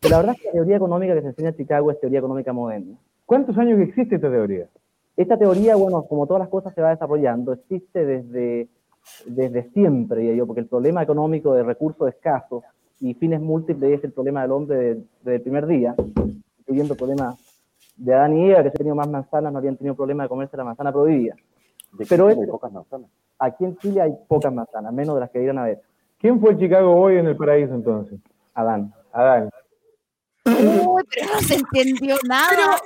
Pero 0.00 0.10
la 0.12 0.16
verdad 0.18 0.34
es 0.36 0.40
que 0.42 0.46
la 0.48 0.52
teoría 0.52 0.76
económica 0.76 1.14
que 1.14 1.22
se 1.22 1.28
enseña 1.28 1.48
en 1.50 1.56
Chicago 1.56 1.90
es 1.90 2.00
teoría 2.00 2.18
económica 2.18 2.52
moderna. 2.52 2.96
¿Cuántos 3.24 3.56
años 3.58 3.80
existe 3.80 4.16
esta 4.16 4.30
teoría? 4.30 4.66
Esta 5.16 5.38
teoría, 5.38 5.76
bueno, 5.76 6.02
como 6.02 6.26
todas 6.26 6.40
las 6.40 6.48
cosas 6.50 6.74
se 6.74 6.82
va 6.82 6.90
desarrollando, 6.90 7.52
existe 7.54 8.04
desde, 8.04 8.68
desde 9.26 9.70
siempre, 9.70 10.20
diría 10.20 10.36
yo, 10.36 10.46
porque 10.46 10.60
el 10.60 10.66
problema 10.68 11.02
económico 11.02 11.54
de 11.54 11.62
recursos 11.62 12.06
escasos 12.08 12.64
y 13.00 13.14
fines 13.14 13.40
múltiples 13.40 13.98
es 13.98 14.04
el 14.04 14.12
problema 14.12 14.42
del 14.42 14.52
hombre 14.52 14.76
de- 14.76 14.94
desde 15.22 15.36
el 15.36 15.42
primer 15.42 15.66
día, 15.66 15.94
incluyendo 16.58 16.92
el 16.92 16.98
problema 16.98 17.34
de 17.96 18.14
Adán 18.14 18.36
y 18.36 18.50
Eva, 18.50 18.62
que 18.62 18.70
si 18.70 18.74
han 18.74 18.78
tenido 18.78 18.94
más 18.94 19.08
manzanas 19.08 19.52
no 19.52 19.58
habían 19.58 19.76
tenido 19.76 19.94
problema 19.96 20.22
de 20.24 20.28
comerse 20.28 20.56
la 20.56 20.64
manzana 20.64 20.92
prohibida. 20.92 21.34
Pero 22.08 22.28
Chile 22.30 22.42
hay 22.42 22.50
pocas 22.50 22.72
manzanas. 22.72 23.10
aquí 23.38 23.64
en 23.64 23.76
Chile 23.78 24.00
hay 24.02 24.12
pocas 24.28 24.52
manzanas, 24.52 24.92
menos 24.92 25.14
de 25.14 25.20
las 25.20 25.30
que 25.30 25.38
dieron 25.38 25.58
a 25.58 25.64
ver. 25.64 25.80
¿Quién 26.18 26.40
fue 26.40 26.50
el 26.50 26.58
Chicago 26.58 26.94
Boy 26.94 27.18
en 27.18 27.26
el 27.26 27.36
paraíso 27.36 27.74
entonces? 27.74 28.18
Adán. 28.54 28.92
Adán. 29.12 29.50
Uy, 30.44 31.02
pero 31.10 31.32
no 31.34 31.40
se 31.40 31.54
entendió 31.54 32.16
nada. 32.28 32.78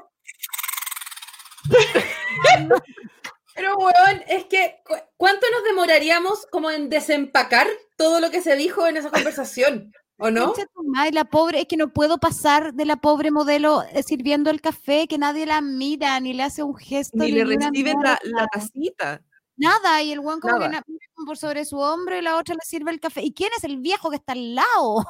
Pero, 3.54 3.76
weón, 3.76 4.22
es 4.28 4.44
que, 4.46 4.80
cu- 4.86 4.94
¿cuánto 5.16 5.46
nos 5.52 5.64
demoraríamos 5.64 6.46
como 6.46 6.70
en 6.70 6.88
desempacar 6.88 7.66
todo 7.96 8.20
lo 8.20 8.30
que 8.30 8.40
se 8.40 8.56
dijo 8.56 8.86
en 8.86 8.96
esa 8.96 9.10
conversación? 9.10 9.92
¿O 10.20 10.30
no? 10.30 10.52
Madre, 10.84 11.12
la 11.12 11.24
pobre, 11.24 11.60
es 11.60 11.66
que 11.66 11.76
no 11.76 11.92
puedo 11.92 12.18
pasar 12.18 12.74
de 12.74 12.84
la 12.84 12.96
pobre 12.96 13.30
modelo 13.30 13.82
eh, 13.92 14.02
sirviendo 14.02 14.50
el 14.50 14.60
café, 14.60 15.06
que 15.08 15.18
nadie 15.18 15.46
la 15.46 15.60
mira, 15.62 16.20
ni 16.20 16.34
le 16.34 16.42
hace 16.42 16.62
un 16.62 16.76
gesto. 16.76 17.16
Ni 17.16 17.32
le 17.32 17.44
una 17.44 17.70
reciben 17.70 17.96
la, 18.02 18.18
la 18.24 18.46
tacita. 18.48 19.22
Nada, 19.56 20.02
y 20.02 20.12
el 20.12 20.20
guan 20.20 20.40
como 20.40 20.58
que 20.58 20.68
Nada. 20.68 20.82
como 21.14 21.26
por 21.26 21.36
sobre 21.36 21.64
su 21.64 21.78
hombro 21.78 22.16
y 22.16 22.22
la 22.22 22.36
otra 22.36 22.54
le 22.54 22.60
sirve 22.64 22.90
el 22.90 23.00
café. 23.00 23.22
¿Y 23.22 23.32
quién 23.32 23.50
es 23.56 23.64
el 23.64 23.78
viejo 23.78 24.10
que 24.10 24.16
está 24.16 24.32
al 24.32 24.54
lado? 24.54 25.04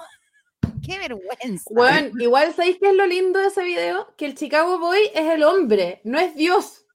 ¡Qué 0.84 0.98
vergüenza! 0.98 1.64
Weón, 1.70 2.12
igual 2.20 2.54
sabéis 2.54 2.78
qué 2.80 2.90
es 2.90 2.94
lo 2.94 3.06
lindo 3.06 3.38
de 3.38 3.46
ese 3.46 3.62
video, 3.62 4.14
que 4.16 4.26
el 4.26 4.34
Chicago 4.34 4.78
Boy 4.78 5.00
es 5.14 5.30
el 5.30 5.42
hombre, 5.42 6.00
no 6.04 6.18
es 6.18 6.34
Dios. 6.34 6.86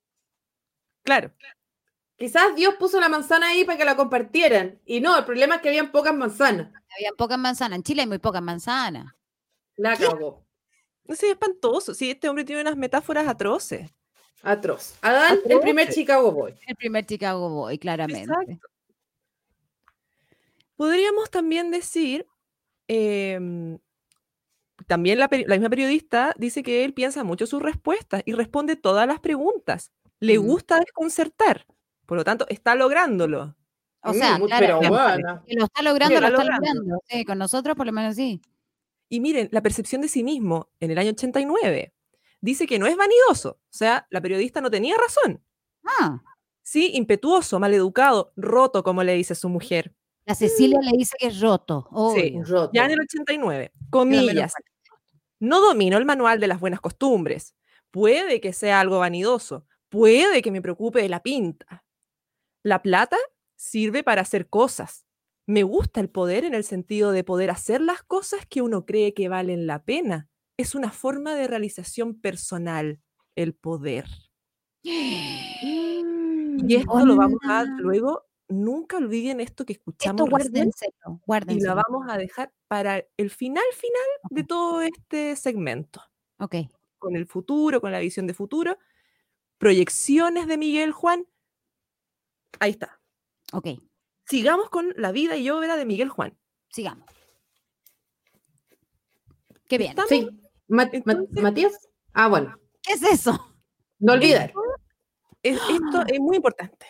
Claro. 1.04 1.32
Quizás 2.18 2.56
Dios 2.56 2.76
puso 2.76 3.00
la 3.00 3.10
manzana 3.10 3.50
ahí 3.50 3.66
para 3.66 3.78
que 3.78 3.86
la 3.86 3.96
compartieran. 3.96 4.80
Y 4.86 5.02
no, 5.02 5.18
el 5.18 5.26
problema 5.26 5.56
es 5.56 5.62
que 5.62 5.70
habían 5.70 5.92
pocas 5.92 6.16
manzanas. 6.16 6.72
Había 6.96 7.12
pocas 7.18 7.38
manzanas. 7.38 7.78
En 7.78 7.84
Chile 7.84 8.02
hay 8.02 8.08
muy 8.08 8.20
pocas 8.20 8.42
manzanas. 8.42 9.14
La 9.76 9.98
cagó. 9.98 10.46
No 11.04 11.16
sé, 11.16 11.32
espantoso. 11.32 11.94
Sí, 11.94 12.10
este 12.10 12.30
hombre 12.30 12.46
tiene 12.46 12.62
unas 12.62 12.78
metáforas 12.78 13.28
atroces. 13.28 13.92
Atroz. 14.42 14.96
Adán, 15.02 15.40
el 15.46 15.60
primer. 15.60 15.92
Chicago 15.92 16.32
Boy. 16.32 16.54
El 16.68 16.76
primer 16.76 17.06
Chicago 17.06 17.50
Boy, 17.50 17.78
claramente. 17.80 18.32
Exacto. 18.32 18.68
Podríamos 20.76 21.30
también 21.30 21.72
decir, 21.72 22.28
em, 22.88 23.80
también 24.88 25.20
la, 25.20 25.28
misma 25.30 25.70
periodista 25.70 26.34
dice 26.38 26.64
que 26.64 26.84
él 26.84 26.94
piensa 26.94 27.24
mucho 27.24 27.48
sus 27.48 27.62
respuestas 27.62 28.22
y 28.26 28.34
responde 28.34 28.76
todas 28.76 29.08
las 29.08 29.20
preguntas. 29.20 29.92
Le 30.20 30.38
Mm. 30.38 30.46
gusta 30.46 30.80
desconcertar. 30.80 31.66
Por 32.06 32.18
lo 32.18 32.24
tanto, 32.24 32.46
está 32.50 32.76
lográndolo. 32.76 33.56
O 34.10 34.14
sea, 34.14 34.38
muy- 34.38 34.48
claro, 34.48 34.66
pero 34.66 34.80
que- 34.82 34.88
lo 35.56 35.64
está 35.66 35.82
logrando, 35.82 36.20
lo 36.22 36.28
está 36.28 36.44
logrando. 36.44 36.74
logrando. 36.74 37.00
Sí, 37.10 37.26
con 37.26 37.38
nosotros 37.38 37.76
por 37.76 37.86
lo 37.86 37.92
menos 37.92 38.16
sí. 38.16 38.42
Y 39.10 39.20
miren, 39.20 39.50
la 39.52 39.62
percepción 39.62 40.02
de 40.02 40.08
sí 40.08 40.24
mismo 40.24 40.70
en 40.80 40.92
el 40.92 40.98
año 40.98 41.12
89 41.12 41.94
dice 42.42 42.66
que 42.68 42.80
no 42.80 42.88
es 42.88 42.96
vanidoso. 42.98 43.50
O 43.52 43.60
sea, 43.74 44.08
la 44.10 44.22
periodista 44.22 44.62
no 44.62 44.70
tenía 44.72 44.96
razón. 44.98 45.42
Ah, 46.00 46.22
Sí, 46.68 46.92
impetuoso, 46.96 47.60
maleducado, 47.60 48.34
roto, 48.36 48.82
como 48.84 49.04
le 49.04 49.14
dice 49.14 49.36
su 49.36 49.50
mujer. 49.50 49.94
la 50.26 50.34
Cecilia 50.34 50.80
le 50.82 50.98
dice 50.98 51.16
que 51.20 51.28
es 51.28 51.40
roto. 51.40 51.88
Sí. 52.16 52.40
Roto. 52.44 52.72
ya 52.74 52.86
en 52.86 52.92
el 52.92 53.02
89. 53.02 53.72
menos 53.76 53.90
Comillas. 53.92 54.54
No 55.40 55.62
domino 55.62 55.98
el 56.00 56.06
manual 56.06 56.40
de 56.40 56.48
las 56.48 56.60
buenas 56.60 56.82
costumbres. 56.82 57.54
Puede 57.92 58.42
que 58.42 58.52
sea 58.52 58.80
algo 58.80 58.98
vanidoso. 58.98 59.68
Puede 59.90 60.42
que 60.42 60.50
me 60.50 60.64
preocupe 60.64 61.04
de 61.04 61.10
la 61.10 61.22
pinta. 61.22 61.86
La 62.64 62.82
plata 62.82 63.18
sirve 63.66 64.04
para 64.04 64.22
hacer 64.22 64.48
cosas. 64.48 65.06
Me 65.48 65.64
gusta 65.64 66.00
el 66.00 66.10
poder 66.10 66.46
en 66.46 66.54
el 66.54 66.64
sentido 66.64 67.12
de 67.12 67.24
poder 67.24 67.50
hacer 67.50 67.82
las 67.82 68.04
cosas 68.04 68.46
que 68.48 68.62
uno 68.62 68.86
cree 68.86 69.14
que 69.14 69.30
valen 69.30 69.68
la 69.68 69.84
pena. 69.84 70.30
Es 70.58 70.76
una 70.76 70.92
forma 70.92 71.36
de 71.36 71.48
realización 71.48 72.20
personal, 72.20 73.00
el 73.36 73.54
poder. 73.54 74.06
Y 74.84 76.76
esto 76.76 77.06
lo 77.06 77.16
vamos 77.16 77.40
a 77.48 77.64
luego, 77.66 78.26
nunca 78.48 78.98
olviden 78.98 79.40
esto 79.40 79.66
que 79.66 79.74
escuchamos 79.74 80.22
Esto 80.22 80.32
guárdenselo, 81.26 81.60
y 81.60 81.60
la 81.60 81.74
vamos 81.74 82.06
a 82.08 82.18
dejar 82.18 82.54
para 82.68 83.04
el 83.18 83.30
final 83.30 83.64
final 83.74 84.04
de 84.30 84.44
todo 84.44 84.82
este 84.82 85.36
segmento. 85.36 86.02
Ok. 86.40 86.56
Con 87.00 87.16
el 87.16 87.26
futuro, 87.26 87.82
con 87.82 87.92
la 87.92 88.00
visión 88.00 88.28
de 88.28 88.34
futuro, 88.34 88.78
proyecciones 89.58 90.48
de 90.48 90.58
Miguel 90.58 90.92
Juan. 90.92 91.26
Ahí 92.60 92.72
está. 92.72 93.02
Ok, 93.54 93.68
Sigamos 94.28 94.70
con 94.72 94.92
la 94.98 95.12
vida 95.12 95.38
y 95.38 95.50
obra 95.52 95.76
de 95.78 95.86
Miguel 95.86 96.10
Juan. 96.10 96.36
sigamos. 96.70 97.06
Qué 99.68 99.78
bien. 99.78 99.92
Estamos- 99.92 100.10
Sí. 100.10 100.28
Entonces- 100.68 101.44
Matías. 101.44 101.90
Ah, 102.14 102.28
bueno. 102.28 102.58
¿Qué 102.82 102.94
es 102.94 103.04
eso? 103.04 103.56
No 104.00 104.14
olvidar. 104.14 104.52
Es- 105.44 105.60
esto 105.70 106.04
es 106.08 106.20
muy 106.20 106.38
importante. 106.38 106.86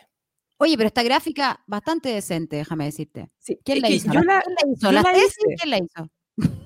Oye, 0.57 0.77
pero 0.77 0.87
esta 0.87 1.03
gráfica 1.03 1.61
bastante 1.67 2.09
decente, 2.09 2.55
déjame 2.55 2.85
decirte. 2.85 3.29
Sí, 3.39 3.59
¿Quién 3.63 3.81
la 3.81 3.89
hizo? 3.89 4.11
yo 4.13 4.21
la- 4.21 4.41
¿Quién 4.41 4.55
la 4.55 4.71
hizo? 4.71 4.91
yo 4.91 4.91
¿La 5.01 5.17
hice. 5.17 5.41
¿Quién 5.57 5.69
la 5.69 5.77
hizo? 5.77 6.09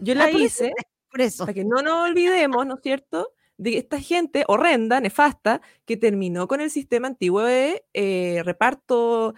Yo 0.01 0.15
la 0.15 0.25
Ah, 0.25 0.31
por 0.31 0.41
eso, 0.41 0.63
hice 0.65 0.73
Por 1.09 1.21
eso. 1.21 1.43
para 1.45 1.53
que 1.53 1.65
no 1.65 1.81
nos 1.81 2.09
olvidemos, 2.09 2.65
¿no 2.67 2.75
es 2.75 2.81
cierto?, 2.83 3.31
de 3.57 3.77
esta 3.77 3.99
gente 3.99 4.45
horrenda, 4.47 5.01
nefasta, 5.01 5.61
que 5.85 5.97
terminó 5.97 6.47
con 6.47 6.61
el 6.61 6.69
sistema 6.71 7.07
antiguo 7.07 7.41
de 7.41 7.83
eh, 7.93 8.41
reparto 8.45 9.33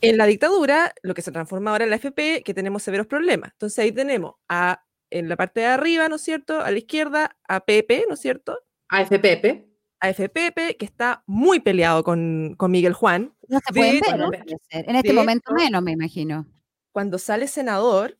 en 0.00 0.16
la 0.16 0.26
dictadura, 0.26 0.94
lo 1.02 1.14
que 1.14 1.22
se 1.22 1.32
transforma 1.32 1.70
ahora 1.70 1.84
en 1.84 1.90
la 1.90 1.96
FP, 1.96 2.42
que 2.44 2.54
tenemos 2.54 2.82
severos 2.82 3.06
problemas. 3.06 3.50
Entonces 3.52 3.78
ahí 3.78 3.92
tenemos 3.92 4.34
a, 4.48 4.84
en 5.10 5.28
la 5.28 5.36
parte 5.36 5.60
de 5.60 5.66
arriba, 5.66 6.08
¿no 6.08 6.16
es 6.16 6.22
cierto?, 6.22 6.60
a 6.60 6.70
la 6.70 6.78
izquierda, 6.78 7.36
a 7.48 7.60
Pepe, 7.64 8.04
¿no 8.08 8.14
es 8.14 8.20
cierto?, 8.20 8.58
AFPP. 8.88 9.66
a 10.00 10.10
FPP, 10.10 10.76
que 10.78 10.84
está 10.84 11.22
muy 11.26 11.60
peleado 11.60 12.04
con, 12.04 12.54
con 12.56 12.70
Miguel 12.70 12.92
Juan. 12.92 13.34
No 13.48 13.58
se 13.58 13.72
De 13.72 13.80
pueden 13.80 13.96
hecho, 13.96 14.30
ver. 14.30 14.44
En 14.70 14.96
este 14.96 15.08
de 15.08 15.14
momento 15.14 15.52
hecho, 15.56 15.64
menos, 15.64 15.82
me 15.82 15.92
imagino. 15.92 16.46
Cuando 16.92 17.18
sale 17.18 17.48
senador, 17.48 18.18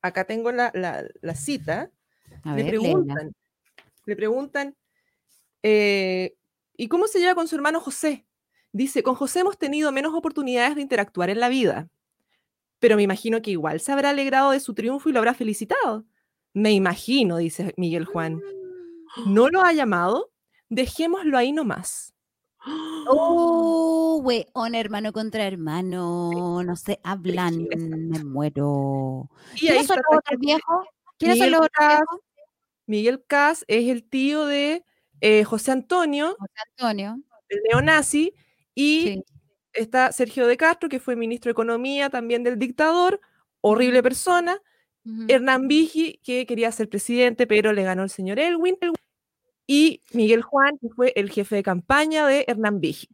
acá 0.00 0.24
tengo 0.24 0.52
la, 0.52 0.70
la- 0.74 1.04
la 1.20 1.34
cita, 1.34 1.90
A 2.44 2.54
le 2.54 2.62
ver, 2.62 2.70
preguntan, 2.70 3.32
le 4.06 4.16
preguntan, 4.16 4.76
eh, 5.62 6.36
¿y 6.76 6.88
cómo 6.88 7.06
se 7.08 7.18
lleva 7.18 7.34
con 7.34 7.48
su 7.48 7.56
hermano 7.56 7.80
José? 7.80 8.26
Dice, 8.78 9.02
con 9.02 9.16
José 9.16 9.40
hemos 9.40 9.58
tenido 9.58 9.90
menos 9.90 10.14
oportunidades 10.14 10.76
de 10.76 10.82
interactuar 10.82 11.30
en 11.30 11.40
la 11.40 11.48
vida, 11.48 11.88
pero 12.78 12.94
me 12.94 13.02
imagino 13.02 13.42
que 13.42 13.50
igual 13.50 13.80
se 13.80 13.90
habrá 13.90 14.10
alegrado 14.10 14.52
de 14.52 14.60
su 14.60 14.72
triunfo 14.72 15.08
y 15.08 15.12
lo 15.12 15.18
habrá 15.18 15.34
felicitado. 15.34 16.04
Me 16.52 16.70
imagino, 16.70 17.38
dice 17.38 17.74
Miguel 17.76 18.04
Juan. 18.04 18.40
¿No 19.26 19.48
lo 19.48 19.62
ha 19.62 19.72
llamado? 19.72 20.30
Dejémoslo 20.68 21.36
ahí 21.36 21.50
nomás. 21.50 22.14
Oh, 23.08 24.20
weón, 24.22 24.76
hermano 24.76 25.12
contra 25.12 25.44
hermano. 25.44 26.62
No 26.62 26.76
se 26.76 27.00
hablan, 27.02 27.66
me 27.76 28.22
muero. 28.22 29.28
¿Quiénes 29.58 29.88
son 29.88 29.96
los 30.08 30.18
otros 30.20 30.38
viejos? 30.38 30.86
¿Quiénes 31.18 31.38
son 31.38 31.46
Miguel 31.46 31.50
los 31.50 31.66
otros 31.66 31.70
Cas, 31.76 31.98
viejos? 31.98 32.20
Miguel 32.86 33.24
Cas 33.26 33.64
es 33.66 33.88
el 33.88 34.08
tío 34.08 34.46
de 34.46 34.84
eh, 35.20 35.42
José 35.42 35.72
Antonio, 35.72 36.36
José 36.38 36.52
Antonio. 36.76 37.20
el 37.48 37.60
neonazi, 37.68 38.34
y 38.78 39.02
Sí. 39.02 39.24
está 39.72 40.12
Sergio 40.12 40.46
de 40.46 40.56
Castro, 40.56 40.88
que 40.88 41.00
fue 41.00 41.16
ministro 41.16 41.48
de 41.48 41.52
Economía 41.52 42.10
también 42.10 42.44
del 42.44 42.58
dictador, 42.58 43.20
horrible 43.60 44.02
persona. 44.02 44.60
Hernán 45.26 45.68
Vigi, 45.68 46.20
que 46.22 46.44
quería 46.44 46.70
ser 46.70 46.88
presidente, 46.90 47.46
pero 47.46 47.72
le 47.72 47.82
ganó 47.82 48.02
el 48.02 48.10
señor 48.10 48.38
Elwin. 48.38 48.76
Y 49.66 50.02
Miguel 50.12 50.42
Juan, 50.42 50.76
que 50.78 50.88
fue 50.90 51.12
el 51.16 51.30
jefe 51.30 51.56
de 51.56 51.62
campaña 51.62 52.26
de 52.26 52.44
Hernán 52.46 52.78
Vigi. 52.80 53.08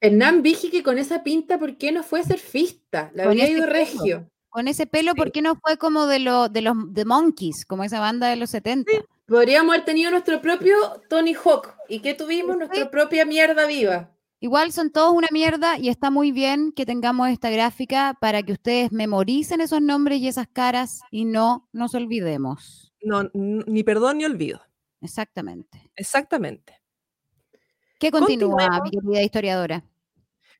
Hernán 0.00 0.42
Vigi, 0.42 0.68
que 0.70 0.82
con 0.82 0.98
esa 0.98 1.22
pinta, 1.22 1.56
¿por 1.58 1.76
qué 1.76 1.92
no 1.92 2.02
fue 2.02 2.24
surfista? 2.24 3.10
La 3.14 3.24
habría 3.24 3.48
ido 3.48 3.60
pelo. 3.62 3.72
regio. 3.72 4.30
Con 4.48 4.66
ese 4.66 4.86
pelo, 4.86 5.14
¿por 5.14 5.30
qué 5.30 5.40
no 5.42 5.54
fue 5.64 5.76
como 5.76 6.06
de, 6.06 6.18
lo, 6.18 6.48
de 6.48 6.62
los 6.62 6.74
The 6.92 7.04
Monkeys, 7.04 7.64
como 7.64 7.84
esa 7.84 8.00
banda 8.00 8.28
de 8.28 8.36
los 8.36 8.50
70? 8.50 8.90
Podríamos 9.26 9.74
haber 9.74 9.84
tenido 9.84 10.10
nuestro 10.10 10.40
propio 10.40 10.74
Tony 11.08 11.34
Hawk. 11.34 11.74
¿Y 11.88 12.00
qué 12.00 12.14
tuvimos? 12.14 12.56
Nuestra 12.56 12.90
propia 12.90 13.24
mierda 13.24 13.66
viva. 13.66 14.10
Igual 14.40 14.72
son 14.72 14.90
todos 14.92 15.12
una 15.14 15.28
mierda 15.32 15.78
y 15.78 15.88
está 15.88 16.10
muy 16.10 16.30
bien 16.30 16.70
que 16.72 16.86
tengamos 16.86 17.28
esta 17.28 17.50
gráfica 17.50 18.16
para 18.20 18.42
que 18.42 18.52
ustedes 18.52 18.92
memoricen 18.92 19.60
esos 19.60 19.82
nombres 19.82 20.20
y 20.20 20.28
esas 20.28 20.46
caras 20.46 21.00
y 21.10 21.24
no 21.24 21.68
nos 21.72 21.94
olvidemos. 21.94 22.92
No, 23.02 23.28
ni 23.34 23.82
perdón 23.82 24.18
ni 24.18 24.24
olvido. 24.24 24.60
Exactamente. 25.00 25.90
Exactamente. 25.96 26.80
¿Qué 27.98 28.12
continúa, 28.12 28.50
Continuemos. 28.56 28.82
mi 28.84 28.90
querida 28.90 29.22
historiadora? 29.24 29.84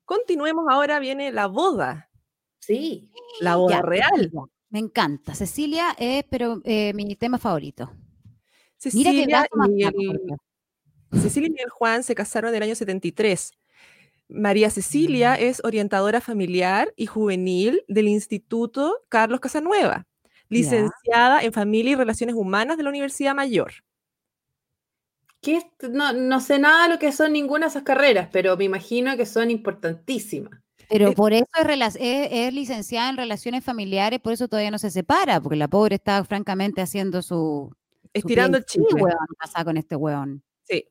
Continuemos 0.04 0.64
ahora, 0.68 0.98
viene 0.98 1.30
la 1.30 1.46
boda. 1.46 2.10
Sí. 2.58 3.10
La 3.40 3.56
boda 3.56 3.76
Ya, 3.76 3.82
real. 3.82 4.32
Me 4.70 4.80
encanta. 4.80 5.34
Cecilia 5.34 5.94
es 5.98 6.24
pero, 6.28 6.60
eh, 6.64 6.92
mi 6.94 7.14
tema 7.14 7.38
favorito. 7.38 7.90
Mira 8.92 9.10
Cecilia 9.10 9.26
brazo 9.50 9.70
y 9.70 9.74
Dios. 9.76 9.92
Cecilia 11.22 11.46
y 11.46 11.50
Miguel 11.50 11.70
Juan 11.70 12.02
se 12.02 12.14
casaron 12.14 12.50
en 12.50 12.56
el 12.56 12.62
año 12.64 12.74
73. 12.74 13.52
María 14.28 14.70
Cecilia 14.70 15.32
Mm. 15.32 15.42
es 15.44 15.60
orientadora 15.64 16.20
familiar 16.20 16.92
y 16.96 17.06
juvenil 17.06 17.82
del 17.88 18.08
Instituto 18.08 19.04
Carlos 19.08 19.40
Casanueva, 19.40 20.06
licenciada 20.48 21.42
en 21.42 21.52
Familia 21.52 21.92
y 21.92 21.96
Relaciones 21.96 22.34
Humanas 22.36 22.76
de 22.76 22.82
la 22.82 22.90
Universidad 22.90 23.34
Mayor. 23.34 23.72
¿Qué? 25.40 25.62
No, 25.90 26.12
no 26.12 26.40
sé 26.40 26.58
nada 26.58 26.84
de 26.84 26.94
lo 26.94 26.98
que 26.98 27.12
son 27.12 27.32
ninguna 27.32 27.66
de 27.66 27.70
esas 27.70 27.84
carreras, 27.84 28.28
pero 28.32 28.56
me 28.56 28.64
imagino 28.64 29.16
que 29.16 29.24
son 29.26 29.50
importantísimas. 29.50 30.58
Pero 30.90 31.12
por 31.12 31.32
eso 31.32 31.46
es, 31.58 31.64
rela- 31.66 31.86
es- 31.98 32.28
es 32.30 32.52
licenciada 32.54 33.10
en 33.10 33.16
relaciones 33.18 33.62
familiares, 33.62 34.20
por 34.20 34.32
eso 34.32 34.48
todavía 34.48 34.70
no 34.70 34.78
se 34.78 34.90
separa, 34.90 35.40
porque 35.40 35.56
la 35.56 35.68
pobre 35.68 35.96
está 35.96 36.24
francamente 36.24 36.80
haciendo 36.80 37.22
su... 37.22 37.70
su 38.02 38.10
Estirando 38.14 38.56
el 38.58 38.64
PhD, 38.64 38.68
chicle. 38.88 39.12
casada 39.38 39.64
con 39.66 39.76
este 39.76 39.96
weón. 39.96 40.42
Sí. 40.64 40.86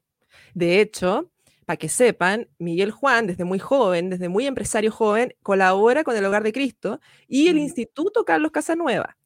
De 0.53 0.79
hecho, 0.81 1.29
para 1.67 1.75
que 1.77 1.89
sepan, 1.89 2.47
Miguel 2.59 2.91
Juan, 2.91 3.27
desde 3.27 3.43
muy 3.43 3.59
joven, 3.59 4.09
desde 4.09 4.29
muy 4.29 4.47
empresario 4.47 4.89
joven, 4.89 5.33
colabora 5.43 6.05
con 6.05 6.15
el 6.15 6.23
Hogar 6.23 6.41
de 6.43 6.53
Cristo 6.53 7.01
y 7.27 7.49
el. 7.49 7.57
Instituto 7.57 8.23
Carlos 8.23 8.51
Casanueva 8.53 9.17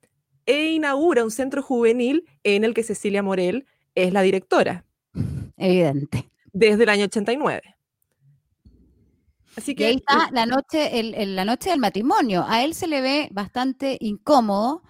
e 0.47 0.72
inaugura 0.72 1.23
un 1.23 1.30
centro 1.30 1.61
juvenil 1.61 2.26
en 2.43 2.63
el 2.63 2.73
que 2.73 2.81
Cecilia 2.81 3.22
Morel 3.22 3.68
es 3.93 4.11
la 4.11 4.23
directora 4.23 4.85
Evidente. 5.55 6.31
desde 6.51 6.81
el 6.81 6.89
año 6.89 7.03
89. 7.05 7.61
Así 9.55 9.73
Y 9.73 9.76
que 9.76 9.85
ahí 9.85 9.95
está 9.97 10.30
la 10.31 10.47
noche, 10.47 10.99
el- 10.99 11.13
el- 11.13 11.35
la 11.35 11.45
noche 11.45 11.69
del 11.69 11.80
matrimonio. 11.80 12.43
A 12.47 12.63
él 12.63 12.73
se 12.73 12.88
le 12.88 13.01
ve 13.01 13.27
bastante 13.31 13.97
incómodo 13.99 14.81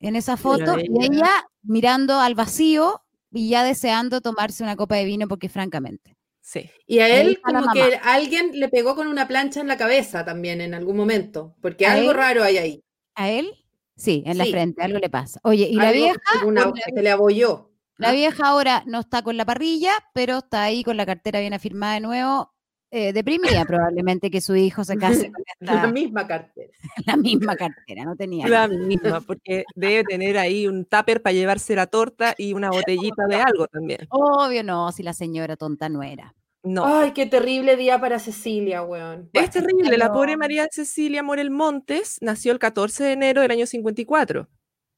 en 0.00 0.16
esa 0.16 0.36
foto 0.36 0.76
y 0.80 1.04
ella 1.04 1.46
mirando 1.62 2.18
al 2.18 2.34
vacío 2.34 3.02
y 3.30 3.50
ya 3.50 3.62
deseando 3.62 4.20
tomarse 4.20 4.64
una 4.64 4.74
copa 4.74 4.96
de 4.96 5.04
vino 5.04 5.28
porque 5.28 5.48
francamente. 5.48 6.16
Sí. 6.48 6.70
Y 6.86 7.00
a 7.00 7.20
él 7.20 7.40
como 7.42 7.70
que 7.72 8.00
alguien 8.02 8.58
le 8.58 8.68
pegó 8.70 8.94
con 8.96 9.06
una 9.06 9.28
plancha 9.28 9.60
en 9.60 9.68
la 9.68 9.76
cabeza 9.76 10.24
también 10.24 10.60
en 10.62 10.72
algún 10.72 10.96
momento, 10.96 11.54
porque 11.60 11.86
¿A 11.86 11.92
algo 11.92 12.12
él? 12.12 12.16
raro 12.16 12.42
hay 12.42 12.56
ahí. 12.56 12.80
¿A 13.14 13.28
él? 13.30 13.52
Sí, 13.96 14.22
en 14.26 14.38
la 14.38 14.44
Sí. 14.44 14.52
frente, 14.52 14.82
algo 14.82 14.98
le 14.98 15.10
pasa. 15.10 15.40
Oye, 15.42 15.68
y 15.68 15.74
la 15.74 15.92
vieja, 15.92 16.18
una- 16.46 16.72
se 16.94 17.02
le 17.02 17.10
abolló. 17.10 17.70
La 17.98 18.10
¿ah? 18.10 18.12
vieja 18.12 18.46
ahora 18.46 18.82
no 18.86 19.00
está 19.00 19.22
con 19.22 19.36
la 19.36 19.44
parrilla, 19.44 19.92
pero 20.14 20.38
está 20.38 20.62
ahí 20.62 20.84
con 20.84 20.96
la 20.96 21.04
cartera 21.04 21.40
bien 21.40 21.52
afirmada 21.52 21.94
de 21.94 22.00
nuevo, 22.00 22.54
eh, 22.90 23.12
deprimida 23.12 23.64
probablemente 23.64 24.30
que 24.30 24.40
su 24.40 24.56
hijo 24.56 24.82
se 24.84 24.96
case 24.96 25.30
con 25.58 25.66
La 25.66 25.86
misma 25.88 26.26
cartera. 26.26 26.70
la 27.06 27.16
misma 27.16 27.56
cartera, 27.56 28.04
no 28.04 28.16
tenía. 28.16 28.48
La 28.48 28.68
misma, 28.68 29.20
porque 29.20 29.64
debe 29.74 30.04
tener 30.04 30.38
ahí 30.38 30.66
un 30.66 30.84
tupper 30.84 31.22
para 31.22 31.34
llevarse 31.34 31.74
la 31.74 31.86
torta 31.86 32.34
y 32.38 32.54
una 32.54 32.70
botellita 32.70 33.26
de 33.26 33.36
algo 33.36 33.66
también. 33.66 34.06
Obvio 34.10 34.62
no, 34.62 34.90
si 34.92 35.02
la 35.02 35.12
señora 35.12 35.56
tonta 35.56 35.88
no 35.88 36.02
era. 36.02 36.34
No. 36.62 36.84
Ay, 36.84 37.12
qué 37.12 37.26
terrible 37.26 37.76
día 37.76 38.00
para 38.00 38.18
Cecilia, 38.18 38.82
weón. 38.82 39.30
Es 39.32 39.50
terrible. 39.50 39.96
La 39.96 40.12
pobre 40.12 40.36
María 40.36 40.66
Cecilia 40.70 41.22
Morel 41.22 41.50
Montes 41.50 42.18
nació 42.20 42.52
el 42.52 42.58
14 42.58 43.04
de 43.04 43.12
enero 43.12 43.42
del 43.42 43.50
año 43.50 43.66
54. 43.66 44.48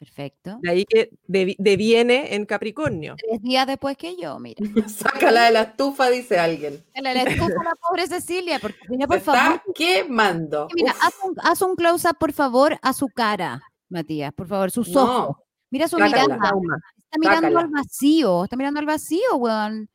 Perfecto. 0.01 0.59
De 0.63 0.71
ahí 0.71 0.87
que 0.87 1.11
devi- 1.29 1.57
deviene 1.59 2.35
en 2.35 2.47
Capricornio. 2.47 3.17
Tres 3.19 3.43
días 3.43 3.67
después 3.67 3.99
que 3.99 4.17
yo, 4.17 4.39
mira. 4.39 4.59
Sácala 4.89 5.45
de 5.45 5.51
la 5.53 5.61
estufa, 5.63 6.09
dice 6.09 6.39
alguien. 6.39 6.83
La, 6.95 7.13
la 7.13 7.23
estufa, 7.23 7.63
la 7.63 7.75
pobre 7.77 8.07
Cecilia, 8.07 8.59
porque 8.59 8.79
mira, 8.89 9.07
por 9.07 9.19
está 9.19 9.33
favor. 9.35 9.63
quemando. 9.75 10.69
Mira, 10.75 10.95
haz 11.03 11.15
un, 11.23 11.35
haz 11.43 11.61
un 11.61 11.77
close-up, 11.77 12.17
por 12.19 12.33
favor, 12.33 12.79
a 12.81 12.95
su 12.95 13.09
cara, 13.09 13.61
Matías, 13.91 14.33
por 14.33 14.47
favor, 14.49 14.71
sus 14.71 14.89
No. 14.89 15.03
ojos. 15.05 15.37
Mira 15.71 15.87
su 15.87 15.99
Sácala. 15.99 16.23
mirada. 16.37 16.51
Está 16.97 17.19
mirando 17.19 17.49
Sácala. 17.49 17.61
al 17.61 17.69
vacío, 17.69 18.45
está 18.45 18.57
mirando 18.57 18.81
al 18.81 18.87
vacío, 18.87 19.37
weón. 19.37 19.91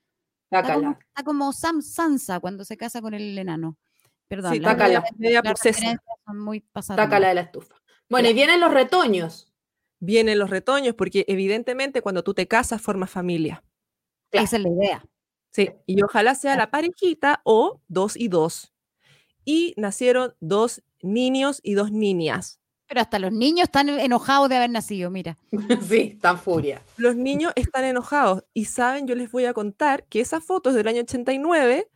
Está 0.52 0.62
como, 0.62 0.76
Sácala. 0.92 1.00
está 1.08 1.24
como 1.24 1.52
Sam 1.52 1.82
Sansa 1.82 2.40
cuando 2.40 2.64
se 2.64 2.78
casa 2.78 3.02
con 3.02 3.16
el 3.16 3.36
enano. 3.38 3.76
Perdón, 4.28 4.54
Sí, 4.54 4.62
sácala. 4.62 5.00
referencias- 5.02 5.18
Media 5.18 6.02
son 6.28 6.40
muy 6.40 6.60
pasadas. 6.60 7.04
Sácala 7.04 7.30
de 7.30 7.34
la 7.34 7.42
estufa. 7.42 7.74
Bueno, 8.08 8.30
y 8.30 8.34
vienen 8.34 8.60
los 8.60 8.72
retoños. 8.72 9.52
Vienen 10.06 10.38
los 10.38 10.52
retoños 10.52 10.94
porque 10.94 11.26
evidentemente 11.28 12.04
cuando 12.04 12.24
tú 12.24 12.36
te 12.36 12.48
casas 12.48 12.80
formas 12.80 13.10
familia. 13.10 13.64
Esa 14.32 14.58
es 14.58 14.62
la 14.62 14.70
idea. 14.70 15.06
Sí, 15.52 15.72
y 15.88 16.04
ojalá 16.04 16.36
sea 16.36 16.56
la 16.56 16.70
parejita 16.70 17.42
o 17.44 17.82
dos 17.88 18.16
y 18.16 18.28
dos. 18.28 18.72
Y 19.46 19.74
nacieron 19.78 20.36
dos 20.40 20.84
niños 21.02 21.60
y 21.64 21.74
dos 21.74 21.92
niñas. 21.92 22.60
Pero 22.88 23.02
hasta 23.02 23.18
los 23.18 23.32
niños 23.32 23.64
están 23.64 23.90
enojados 23.90 24.48
de 24.48 24.58
haber 24.58 24.70
nacido, 24.70 25.10
mira. 25.10 25.38
sí, 25.90 26.12
están 26.14 26.38
furia. 26.38 26.84
Los 26.98 27.16
niños 27.16 27.52
están 27.56 27.84
enojados 27.84 28.44
y 28.54 28.66
saben, 28.66 29.08
yo 29.08 29.16
les 29.16 29.32
voy 29.32 29.46
a 29.46 29.54
contar 29.54 30.06
que 30.06 30.20
esa 30.20 30.40
foto 30.40 30.70
es 30.70 30.76
del 30.76 30.88
año 30.88 31.02
89, 31.02 31.90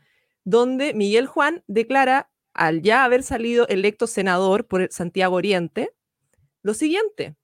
donde 0.45 0.95
Miguel 0.95 1.27
Juan 1.27 1.64
declara, 1.68 2.31
al 2.56 2.81
ya 2.81 3.03
haber 3.03 3.22
salido 3.22 3.68
electo 3.68 4.07
senador 4.07 4.65
por 4.65 4.81
el 4.81 4.91
Santiago 4.91 5.36
Oriente, 5.36 5.91
lo 6.64 6.73
siguiente, 6.73 7.36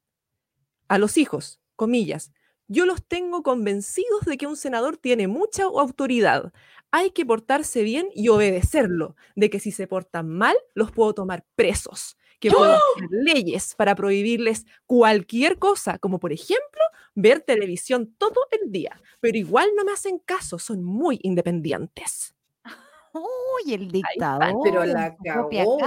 a 0.88 0.98
los 0.98 1.18
hijos, 1.18 1.60
comillas, 1.76 2.32
yo 2.68 2.86
los 2.86 3.04
tengo 3.04 3.44
convencidos 3.44 4.26
de 4.26 4.38
que 4.38 4.48
un 4.48 4.58
senador 4.58 4.98
tiene 4.98 5.28
mucha 5.28 5.64
autoridad. 5.64 6.52
Hay 6.92 7.12
que 7.12 7.26
portarse 7.26 7.84
bien 7.84 8.10
y 8.14 8.30
obedecerlo, 8.30 9.16
de 9.36 9.50
que 9.50 9.60
si 9.60 9.72
se 9.72 9.88
portan 9.88 10.30
mal, 10.30 10.56
los 10.74 10.92
puedo 10.92 11.14
tomar 11.14 11.46
presos, 11.56 12.18
que 12.40 12.50
puedo 12.50 12.74
hacer 12.74 13.08
leyes 13.12 13.76
para 13.76 13.96
prohibirles 13.96 14.66
cualquier 14.86 15.60
cosa, 15.60 16.00
como 16.00 16.20
por 16.20 16.32
ejemplo 16.32 16.82
ver 17.14 17.42
televisión 17.42 18.14
todo 18.18 18.42
el 18.52 18.72
día, 18.72 19.00
pero 19.20 19.38
igual 19.38 19.70
no 19.76 19.86
me 19.86 19.92
hacen 19.92 20.20
caso, 20.20 20.60
son 20.60 20.84
muy 20.84 21.20
independientes, 21.22 22.36
Uy, 23.14 23.74
el 23.74 23.84
están, 23.84 23.92
dictador. 23.92 24.62
Pero 24.64 24.86
la 24.86 25.16
cagó, 25.24 25.78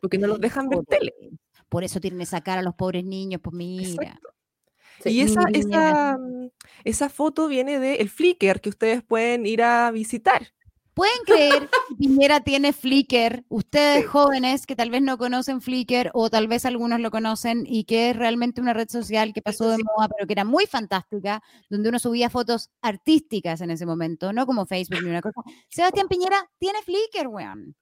porque 0.00 0.18
no 0.18 0.26
los 0.28 0.40
dejan 0.40 0.68
ver 0.68 0.84
tele. 0.84 1.12
Por 1.68 1.84
eso 1.84 2.00
tienen 2.00 2.20
esa 2.20 2.40
cara 2.40 2.62
los 2.62 2.74
pobres 2.74 3.04
niños, 3.04 3.40
pues 3.42 3.54
mira. 3.54 3.88
Exacto. 3.88 4.28
Sí. 5.02 5.10
Y 5.10 5.20
esa, 5.20 5.42
esa, 5.52 6.16
mm, 6.18 6.48
esa 6.84 7.08
foto 7.08 7.48
viene 7.48 7.78
del 7.78 8.08
Flickr 8.08 8.60
que 8.60 8.70
ustedes 8.70 9.02
pueden 9.02 9.44
ir 9.44 9.62
a 9.62 9.90
visitar. 9.90 10.52
¿Pueden 10.94 11.18
creer 11.26 11.68
que 11.68 11.94
Piñera 11.98 12.40
tiene 12.40 12.72
Flickr? 12.72 13.44
Ustedes 13.50 14.04
Sí. 14.04 14.08
jóvenes 14.08 14.66
que 14.66 14.74
tal 14.74 14.90
vez 14.90 15.02
no 15.02 15.18
conocen 15.18 15.60
Flickr 15.60 16.10
o 16.14 16.30
tal 16.30 16.48
vez 16.48 16.64
algunos 16.64 17.00
lo 17.00 17.10
conocen 17.10 17.64
y 17.66 17.84
que 17.84 18.08
es 18.10 18.16
realmente 18.16 18.62
una 18.62 18.72
red 18.72 18.88
social 18.88 19.34
que 19.34 19.42
pasó 19.42 19.68
de 19.68 19.76
moda, 19.76 20.08
pero 20.08 20.26
que 20.26 20.32
era 20.32 20.44
muy 20.44 20.64
fantástica, 20.66 21.42
donde 21.68 21.90
uno 21.90 21.98
subía 21.98 22.30
fotos 22.30 22.70
artísticas 22.80 23.60
en 23.60 23.70
ese 23.70 23.84
momento, 23.84 24.32
no 24.32 24.46
como 24.46 24.64
Facebook 24.64 25.02
ni 25.02 25.10
una 25.10 25.20
cosa. 25.20 25.42
Sebastián 25.68 26.08
Piñera 26.08 26.50
tiene 26.58 26.78
Flickr, 26.82 27.26
weón. 27.26 27.76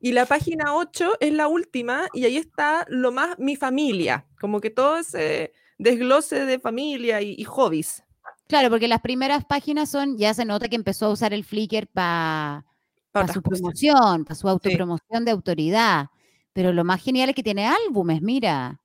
Y 0.00 0.12
la 0.12 0.26
página 0.26 0.74
8 0.76 1.14
es 1.20 1.32
la 1.32 1.48
última 1.48 2.08
y 2.12 2.24
ahí 2.24 2.36
está 2.36 2.86
lo 2.88 3.10
más 3.12 3.38
mi 3.38 3.56
familia, 3.56 4.26
como 4.40 4.60
que 4.60 4.70
todo 4.70 4.98
ese 4.98 5.52
desglose 5.78 6.44
de 6.44 6.58
familia 6.60 7.20
y, 7.20 7.34
y 7.36 7.44
hobbies. 7.44 8.04
Claro, 8.48 8.70
porque 8.70 8.88
las 8.88 9.00
primeras 9.00 9.44
páginas 9.44 9.90
son, 9.90 10.16
ya 10.16 10.32
se 10.34 10.44
nota 10.44 10.68
que 10.68 10.76
empezó 10.76 11.06
a 11.06 11.10
usar 11.10 11.32
el 11.34 11.44
Flickr 11.44 11.86
para 11.88 12.64
para 13.12 13.28
su 13.28 13.42
cosas. 13.42 13.60
promoción, 13.60 14.24
para 14.24 14.34
su 14.34 14.48
autopromoción 14.48 15.24
de 15.24 15.30
autoridad. 15.32 16.08
Pero 16.52 16.72
lo 16.72 16.84
más 16.84 17.02
genial 17.02 17.28
es 17.30 17.34
que 17.34 17.42
tiene 17.42 17.66
álbumes, 17.66 18.22
mira. 18.22 18.80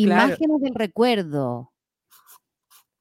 Claro. 0.00 0.36
Imágenes 0.36 0.60
del 0.60 0.74
recuerdo. 0.74 1.72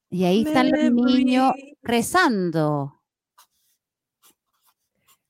Y 0.10 0.24
ahí 0.26 0.44
están 0.44 0.70
los 0.72 0.92
niños 0.94 1.52
rezando. 1.82 3.02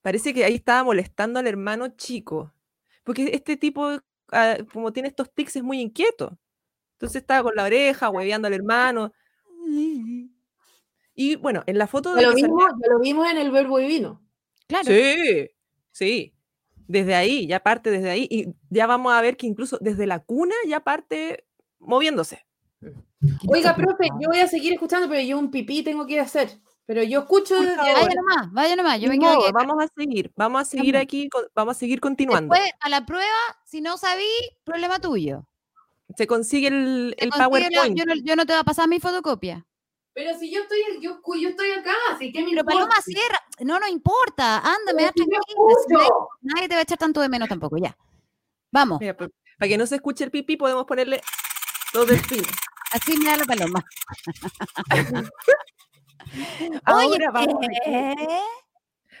Parece 0.04 0.34
que 0.34 0.44
ahí 0.44 0.56
estaba 0.56 0.84
molestando 0.84 1.40
al 1.40 1.46
hermano 1.46 1.88
chico, 1.96 2.52
porque 3.04 3.30
este 3.32 3.56
tipo, 3.56 3.88
ah, 4.32 4.58
como 4.70 4.92
tiene 4.92 5.08
estos 5.08 5.32
tics, 5.32 5.56
es 5.56 5.62
muy 5.62 5.80
inquieto. 5.80 6.38
Entonces 6.96 7.22
estaba 7.22 7.42
con 7.44 7.54
la 7.56 7.64
oreja, 7.64 8.10
hueveando 8.10 8.46
al 8.46 8.52
hermano. 8.52 9.14
Y 11.14 11.36
bueno, 11.36 11.62
en 11.66 11.78
la 11.78 11.86
foto 11.86 12.14
de 12.14 12.20
lo, 12.22 12.32
salía- 12.32 12.46
lo 12.86 13.00
vimos 13.00 13.26
en 13.30 13.38
el 13.38 13.50
verbo 13.50 13.78
divino. 13.78 14.20
Claro. 14.66 14.84
Sí, 14.84 15.48
sí. 15.90 16.34
Desde 16.86 17.14
ahí, 17.14 17.46
ya 17.46 17.60
parte 17.60 17.90
desde 17.90 18.10
ahí. 18.10 18.28
Y 18.30 18.48
ya 18.68 18.86
vamos 18.86 19.10
a 19.14 19.22
ver 19.22 19.38
que 19.38 19.46
incluso 19.46 19.78
desde 19.80 20.06
la 20.06 20.18
cuna 20.18 20.54
ya 20.68 20.80
parte 20.80 21.46
moviéndose. 21.78 22.44
Oiga, 23.48 23.74
profe, 23.74 24.08
yo 24.20 24.28
voy 24.28 24.40
a 24.40 24.48
seguir 24.48 24.74
escuchando, 24.74 25.08
pero 25.08 25.22
yo 25.22 25.38
un 25.38 25.50
pipí 25.50 25.82
tengo 25.82 26.06
que 26.06 26.20
hacer. 26.20 26.50
Pero 26.86 27.02
yo 27.02 27.20
escucho 27.20 27.60
desde 27.60 27.76
Vaya 27.76 27.98
ahora. 27.98 28.14
nomás, 28.14 28.52
vaya 28.52 28.76
nomás. 28.76 29.00
Yo 29.00 29.08
me 29.08 29.18
quedo 29.18 29.50
vamos 29.52 29.82
a 29.82 29.88
seguir, 29.96 30.30
vamos 30.36 30.60
a 30.62 30.64
seguir 30.66 30.96
aquí, 30.98 31.28
vamos 31.54 31.76
a 31.76 31.78
seguir 31.78 31.98
continuando. 32.00 32.52
Después, 32.54 32.72
a 32.80 32.88
la 32.90 33.06
prueba, 33.06 33.26
si 33.64 33.80
no 33.80 33.96
sabí, 33.96 34.28
problema 34.64 34.98
tuyo. 34.98 35.46
Se 36.16 36.26
consigue 36.26 36.68
el, 36.68 37.14
Te 37.18 37.24
el 37.24 37.30
consigue 37.30 37.70
la- 37.70 37.70
PowerPoint. 37.80 37.98
yo, 37.98 38.04
no, 38.04 38.14
yo 38.22 38.36
no 38.36 38.44
te 38.44 38.52
voy 38.52 38.60
a 38.60 38.64
pasar 38.64 38.86
mi 38.88 39.00
fotocopia. 39.00 39.66
Pero 40.12 40.38
si 40.38 40.52
yo 40.52 40.60
estoy, 40.62 40.78
yo, 41.00 41.20
yo 41.40 41.48
estoy 41.48 41.70
acá, 41.72 41.94
así 42.12 42.30
que 42.30 42.40
me 42.40 42.50
Pero 42.50 42.60
importa? 42.60 42.76
Paloma, 42.78 42.94
cierra. 43.02 43.40
No, 43.60 43.80
no 43.80 43.88
importa. 43.88 44.58
Anda, 44.58 44.92
me 44.94 45.04
da 45.04 45.12
Pero 45.12 45.24
si 45.24 45.30
nadie- 46.42 46.68
te 46.68 46.74
va 46.74 46.80
a 46.80 46.82
echar 46.82 46.98
tanto 46.98 47.20
de 47.20 47.28
menos 47.30 47.48
tampoco, 47.48 47.78
ya. 47.78 47.96
Vamos. 48.70 49.00
Mira, 49.00 49.16
pa- 49.16 49.28
para 49.58 49.68
que 49.68 49.78
no 49.78 49.86
se 49.86 49.96
escuche 49.96 50.22
el 50.24 50.30
pipí, 50.30 50.56
podemos 50.58 50.84
ponerle 50.84 51.20
dos 51.94 52.06
delfines. 52.06 52.50
Así 52.92 53.16
me 53.16 53.24
da 53.30 53.38
la 53.38 53.44
paloma. 53.44 53.84
Ahora 56.84 57.30
vamos. 57.30 57.66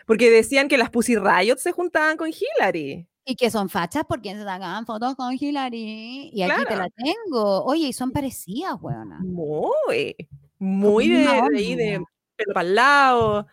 Porque 0.06 0.30
decían 0.30 0.68
que 0.68 0.78
las 0.78 0.90
Pussy 0.90 1.16
Riot 1.16 1.56
se 1.58 1.72
juntaban 1.72 2.16
con 2.16 2.28
Hillary. 2.28 3.06
Y 3.24 3.36
que 3.36 3.50
son 3.50 3.70
fachas 3.70 4.04
porque 4.06 4.34
se 4.34 4.44
sacan 4.44 4.84
fotos 4.84 5.14
con 5.16 5.32
Hillary. 5.32 6.30
Y 6.32 6.42
aquí 6.42 6.64
te 6.68 6.76
la 6.76 6.88
tengo. 6.90 7.64
Oye, 7.64 7.88
y 7.88 7.92
son 7.92 8.10
parecidas, 8.10 8.74
weona. 8.80 9.18
Muy, 9.20 10.14
muy 10.58 11.08
de, 11.08 11.18
de 11.20 11.28
ahí, 11.28 11.74
de 11.74 12.04
pelo 12.36 12.52
para 12.52 12.68
el 12.68 12.74
lado. 12.74 13.46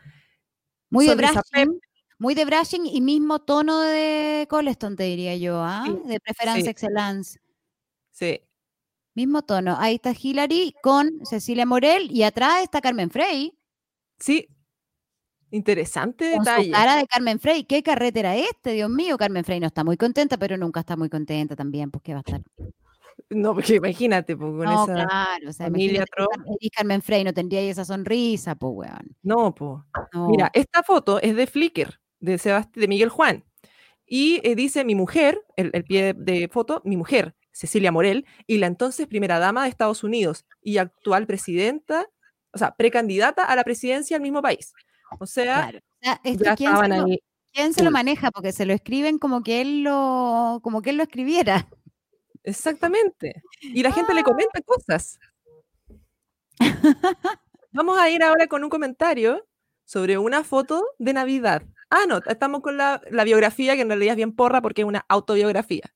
Muy 0.90 1.08
de 1.08 1.16
brushing. 1.16 1.80
Muy 2.20 2.36
de 2.36 2.46
brushing 2.46 2.86
y 2.86 3.02
mismo 3.02 3.40
tono 3.40 3.80
de 3.80 4.46
Coleston, 4.50 4.96
te 4.96 5.04
diría 5.04 5.38
yo, 5.38 5.62
¿ah? 5.64 5.86
Sí, 5.86 6.02
De 6.06 6.20
preferencia 6.20 6.66
sí. 6.66 6.70
excellence. 6.70 7.40
Sí. 8.12 8.42
Mismo 9.14 9.42
tono. 9.42 9.76
Ahí 9.80 9.96
está 9.96 10.14
Hillary 10.20 10.74
con 10.82 11.10
Cecilia 11.26 11.66
Morel 11.66 12.10
y 12.12 12.24
atrás 12.24 12.64
está 12.64 12.80
Carmen 12.82 13.10
Frey. 13.10 13.54
Sí. 14.20 14.48
Interesante 15.54 16.32
Con 16.36 16.46
su 16.46 16.50
detalle. 16.52 16.72
cara 16.72 16.96
de 16.96 17.06
Carmen 17.08 17.40
Frey. 17.40 17.66
¿Qué 17.66 17.84
carrete 17.84 18.22
era 18.22 18.36
este? 18.38 18.72
Dios 18.72 18.90
mío, 18.90 19.18
Carmen 19.18 19.44
Frey 19.44 19.60
no 19.60 19.68
está 19.68 19.84
muy 19.84 19.98
contenta, 19.98 20.38
pero 20.38 20.56
nunca 20.58 20.80
está 20.80 20.96
muy 20.96 21.10
contenta 21.10 21.56
también, 21.58 21.92
pues 21.92 22.02
qué 22.04 22.14
va 22.14 22.20
a 22.20 22.24
estar. 22.26 22.42
No, 23.30 23.54
porque 23.54 23.76
imagínate, 23.76 24.36
pues, 24.38 24.50
con 24.50 24.64
No, 24.66 24.84
esa 24.86 24.94
claro, 24.94 25.50
o 25.50 25.54
sea, 25.54 25.66
familia 25.68 26.06
Carmen 26.74 27.02
Frey, 27.02 27.24
no 27.26 27.34
tendría 27.34 27.62
esa 27.62 27.84
sonrisa, 27.84 28.56
pues, 28.56 28.72
weón. 28.76 29.16
No, 29.24 29.54
pues. 29.54 29.84
No. 30.14 30.30
Mira, 30.30 30.50
esta 30.54 30.84
foto 30.84 31.20
es 31.22 31.36
de 31.36 31.48
Flickr, 31.48 32.00
de, 32.22 32.36
Sebast- 32.36 32.72
de 32.74 32.88
Miguel 32.88 33.10
Juan. 33.10 33.44
Y 34.06 34.40
eh, 34.44 34.56
dice 34.56 34.84
mi 34.86 34.96
mujer, 34.96 35.42
el, 35.58 35.70
el 35.74 35.84
pie 35.84 36.14
de 36.14 36.48
foto, 36.50 36.82
mi 36.86 36.96
mujer, 36.98 37.36
Cecilia 37.52 37.92
Morel, 37.92 38.26
y 38.48 38.58
la 38.58 38.68
entonces 38.68 39.08
primera 39.08 39.40
dama 39.40 39.64
de 39.64 39.70
Estados 39.70 40.04
Unidos 40.04 40.46
y 40.62 40.78
actual 40.78 41.28
presidenta, 41.28 42.08
o 42.54 42.58
sea, 42.58 42.76
precandidata 42.76 43.44
a 43.44 43.56
la 43.56 43.64
presidencia 43.64 44.16
del 44.16 44.24
mismo 44.24 44.42
país. 44.42 44.74
O 45.20 45.26
sea, 45.26 45.70
Claro. 45.70 45.80
O 45.80 46.04
sea, 46.04 46.22
esto, 46.24 46.44
ya 46.46 46.56
¿quién, 46.56 46.76
se 46.78 46.88
lo, 46.88 47.06
ahí. 47.06 47.20
quién 47.54 47.74
se 47.74 47.82
lo 47.84 47.90
full. 47.90 47.94
maneja? 47.94 48.32
Porque 48.32 48.52
se 48.52 48.66
lo 48.66 48.74
escriben 48.74 49.20
como 49.20 49.44
que 49.44 49.62
él 49.62 49.84
lo, 49.84 50.60
como 50.64 50.82
que 50.82 50.92
él 50.92 50.98
lo 50.98 51.04
escribiera. 51.04 51.68
Exactamente. 52.44 53.44
Y 53.62 53.84
la 53.84 53.92
gente 53.92 54.14
le 54.14 54.24
comenta 54.24 54.62
cosas. 54.62 55.20
Vamos 57.72 57.98
a 58.00 58.10
ir 58.10 58.24
ahora 58.24 58.48
con 58.48 58.64
un 58.64 58.70
comentario 58.70 59.48
sobre 59.86 60.18
una 60.18 60.44
foto 60.44 60.84
de 61.00 61.14
Navidad. 61.14 61.64
Ah, 61.90 62.06
no, 62.08 62.20
estamos 62.26 62.62
con 62.62 62.78
la, 62.78 63.02
la 63.12 63.24
biografía, 63.24 63.76
que 63.76 63.82
en 63.82 63.90
realidad 63.90 64.14
es 64.14 64.18
bien 64.18 64.34
porra 64.36 64.62
porque 64.62 64.82
es 64.82 64.88
una 64.88 65.06
autobiografía. 65.10 65.94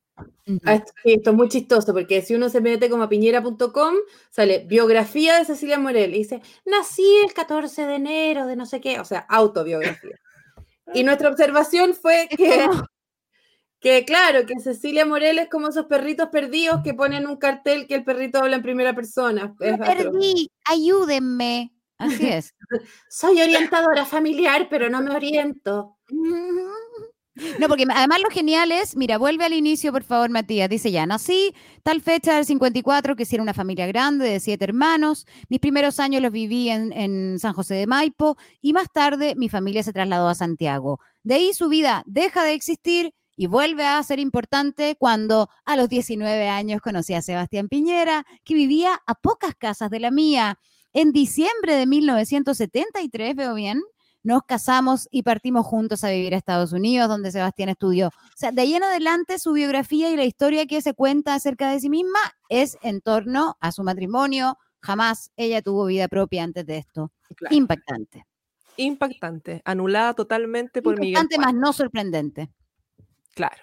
Ah, 0.64 0.76
esto- 0.76 0.94
sí, 1.04 1.14
esto 1.14 1.30
es 1.32 1.36
muy 1.36 1.50
chistoso 1.50 1.94
porque 1.94 2.22
si 2.22 2.36
uno 2.36 2.50
se 2.50 2.62
mete 2.62 2.90
como 2.90 3.04
a 3.04 3.10
piñera.com, 3.10 3.96
sale 4.30 4.60
biografía 4.68 5.38
de 5.38 5.46
Cecilia 5.46 5.78
Morel 5.80 6.14
y 6.14 6.20
dice, 6.20 6.42
nací 6.66 7.06
el 7.26 7.34
14 7.34 7.86
de 7.86 7.96
enero 7.96 8.46
de 8.46 8.56
no 8.56 8.66
sé 8.66 8.80
qué, 8.80 9.00
o 9.00 9.06
sea, 9.06 9.26
autobiografía. 9.30 10.18
Y 10.94 11.04
nuestra 11.04 11.30
observación 11.30 11.94
fue 11.94 12.28
que, 12.30 12.38
Que 13.82 14.04
claro, 14.04 14.48
que 14.48 14.60
Cecilia 14.60 15.06
Morel 15.06 15.38
es 15.38 15.48
como 15.50 15.68
esos 15.68 15.86
perritos 15.86 16.30
perdidos 16.30 16.82
que 16.84 16.96
ponen 16.96 17.28
un 17.28 17.38
cartel 17.38 17.86
que 17.86 17.94
el 17.94 18.04
perrito 18.04 18.40
habla 18.40 18.56
en 18.56 18.64
primera 18.64 18.96
persona. 18.96 19.54
Me 19.60 19.78
perdí, 19.78 20.50
ayúdenme. 20.64 21.72
Así 22.00 22.28
es. 22.28 22.56
Soy 23.10 23.42
orientadora 23.42 24.06
familiar, 24.06 24.68
pero 24.72 24.90
no 24.90 25.02
me 25.04 25.16
oriento. 25.16 25.98
No, 27.60 27.68
porque 27.68 27.86
además 27.94 28.20
lo 28.24 28.30
genial 28.30 28.72
es, 28.72 28.96
mira, 28.96 29.18
vuelve 29.18 29.44
al 29.44 29.54
inicio, 29.54 29.92
por 29.92 30.04
favor, 30.04 30.30
Matías. 30.30 30.70
Dice 30.70 30.92
ya, 30.92 31.06
nací 31.06 31.54
tal 31.84 32.02
fecha 32.02 32.36
del 32.36 32.46
54, 32.46 33.16
que 33.16 33.26
si 33.26 33.36
era 33.36 33.44
una 33.44 33.54
familia 33.54 33.88
grande 33.88 34.30
de 34.30 34.40
siete 34.40 34.64
hermanos. 34.64 35.28
Mis 35.50 35.60
primeros 35.60 36.00
años 36.00 36.22
los 36.22 36.32
viví 36.32 36.70
en, 36.70 36.94
en 36.94 37.38
San 37.40 37.54
José 37.54 37.76
de 37.76 37.88
Maipo 37.88 38.38
y 38.62 38.72
más 38.72 38.92
tarde 38.92 39.36
mi 39.36 39.50
familia 39.50 39.84
se 39.84 39.92
trasladó 39.92 40.30
a 40.30 40.36
Santiago. 40.36 41.00
De 41.24 41.36
ahí 41.36 41.54
su 41.54 41.68
vida 41.68 42.04
deja 42.06 42.44
de 42.44 42.54
existir 42.54 43.14
y 43.36 43.48
vuelve 43.48 43.86
a 43.86 44.02
ser 44.04 44.20
importante 44.20 44.96
cuando 44.98 45.50
a 45.66 45.76
los 45.76 45.90
19 45.90 46.48
años 46.48 46.82
conocí 46.82 47.14
a 47.14 47.22
Sebastián 47.22 47.68
Piñera, 47.68 48.26
que 48.44 48.54
vivía 48.54 49.02
a 49.06 49.16
pocas 49.16 49.56
casas 49.56 49.90
de 49.90 50.00
la 50.00 50.12
mía. 50.12 50.58
En 50.94 51.12
diciembre 51.12 51.76
de 51.76 51.86
1973, 51.86 53.36
veo 53.36 53.54
bien, 53.56 53.82
nos 54.26 54.42
casamos 54.44 55.08
y 55.12 55.22
partimos 55.24 55.66
juntos 55.66 56.04
a 56.04 56.10
vivir 56.10 56.34
a 56.34 56.38
Estados 56.38 56.74
Unidos, 56.74 57.08
donde 57.08 57.32
Sebastián 57.32 57.70
estudió. 57.70 58.08
O 58.08 58.12
sea, 58.36 58.52
de 58.52 58.64
ahí 58.64 58.74
en 58.74 58.84
adelante 58.84 59.38
su 59.40 59.54
biografía 59.54 60.10
y 60.10 60.16
la 60.18 60.26
historia 60.26 60.66
que 60.66 60.82
se 60.82 60.94
cuenta 60.96 61.36
acerca 61.36 61.70
de 61.72 61.80
sí 61.80 61.90
misma 61.90 62.20
es 62.50 62.78
en 62.82 63.02
torno 63.02 63.56
a 63.60 63.72
su 63.72 63.84
matrimonio. 63.84 64.58
Jamás 64.82 65.32
ella 65.38 65.62
tuvo 65.62 65.86
vida 65.86 66.08
propia 66.08 66.44
antes 66.44 66.66
de 66.66 66.80
esto. 66.80 67.12
Claro. 67.36 67.56
Impactante. 67.56 68.26
Impactante, 68.78 69.62
anulada 69.64 70.14
totalmente 70.16 70.82
por 70.82 71.00
Miguel. 71.00 71.22
Impactante, 71.22 71.38
más 71.38 71.54
no 71.54 71.72
sorprendente. 71.72 72.50
Claro. 73.36 73.62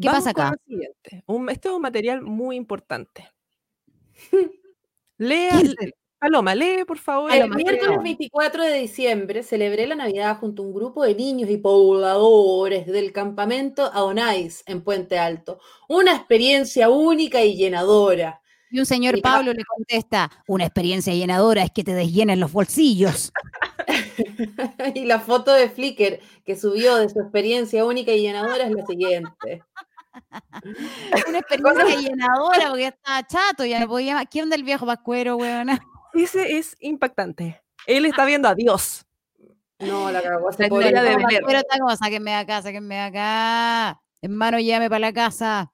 ¿Qué 0.00 0.08
Vamos 0.08 0.24
pasa 0.24 0.30
acá? 0.30 0.56
Un- 1.26 1.48
este 1.50 1.68
es 1.68 1.74
un 1.74 1.82
material 1.82 2.22
muy 2.22 2.56
importante. 2.56 3.30
Lea, 5.18 5.50
¿Quién 5.52 5.74
le- 5.78 5.94
Paloma, 6.20 6.54
lee 6.54 6.84
por 6.86 6.98
favor. 6.98 7.32
El 7.32 7.44
el 7.44 7.48
miércoles 7.48 7.80
material. 7.80 8.02
24 8.04 8.64
de 8.64 8.74
diciembre 8.74 9.42
celebré 9.42 9.86
la 9.86 9.94
Navidad 9.94 10.38
junto 10.38 10.62
a 10.62 10.66
un 10.66 10.74
grupo 10.74 11.02
de 11.02 11.14
niños 11.14 11.48
y 11.48 11.56
pobladores 11.56 12.86
del 12.86 13.10
campamento 13.12 13.86
Adonais 13.86 14.62
en 14.66 14.82
Puente 14.82 15.18
Alto. 15.18 15.60
Una 15.88 16.14
experiencia 16.14 16.90
única 16.90 17.42
y 17.42 17.56
llenadora. 17.56 18.42
Y 18.70 18.78
un 18.78 18.84
señor 18.84 19.16
Y 19.16 19.22
Pablo 19.22 19.54
le 19.54 19.64
contesta, 19.64 20.30
una 20.46 20.64
experiencia 20.64 21.14
llenadora 21.14 21.62
es 21.62 21.70
que 21.70 21.84
te 21.84 21.94
desllenen 21.94 22.38
los 22.38 22.52
bolsillos. 22.52 23.32
y 24.94 25.06
la 25.06 25.20
foto 25.20 25.54
de 25.54 25.70
Flickr 25.70 26.20
que 26.44 26.54
subió 26.54 26.96
de 26.96 27.08
su 27.08 27.18
experiencia 27.18 27.86
única 27.86 28.12
y 28.12 28.20
llenadora 28.20 28.64
es 28.64 28.72
la 28.72 28.84
siguiente. 28.84 29.64
Una 31.28 31.38
experiencia 31.38 31.96
llenadora 32.10 32.68
porque 32.68 32.88
estaba 32.88 33.26
chato, 33.26 33.64
ya 33.64 33.80
no 33.80 33.88
podía 33.88 34.16
más. 34.16 34.26
¿Quién 34.30 34.50
del 34.50 34.64
viejo 34.64 34.84
pascuero, 34.84 35.36
weona? 35.36 35.80
Ese 36.14 36.58
es 36.58 36.76
impactante. 36.80 37.62
Él 37.86 38.06
está 38.06 38.24
viendo 38.24 38.48
a 38.48 38.54
Dios. 38.54 39.04
No, 39.78 40.10
la 40.10 40.22
cagó. 40.22 40.50
Estrella 40.50 41.02
de. 41.02 41.16
Belén. 41.16 41.42
Pero 41.46 41.58
está 41.58 41.78
como, 41.78 41.96
sáquenme 41.96 42.32
de 42.32 42.36
acá, 42.36 42.62
sáquenme 42.62 42.94
de 42.96 43.00
acá. 43.00 44.00
Hermano, 44.20 44.58
llévame 44.58 44.90
para 44.90 44.98
la 45.00 45.12
casa. 45.12 45.72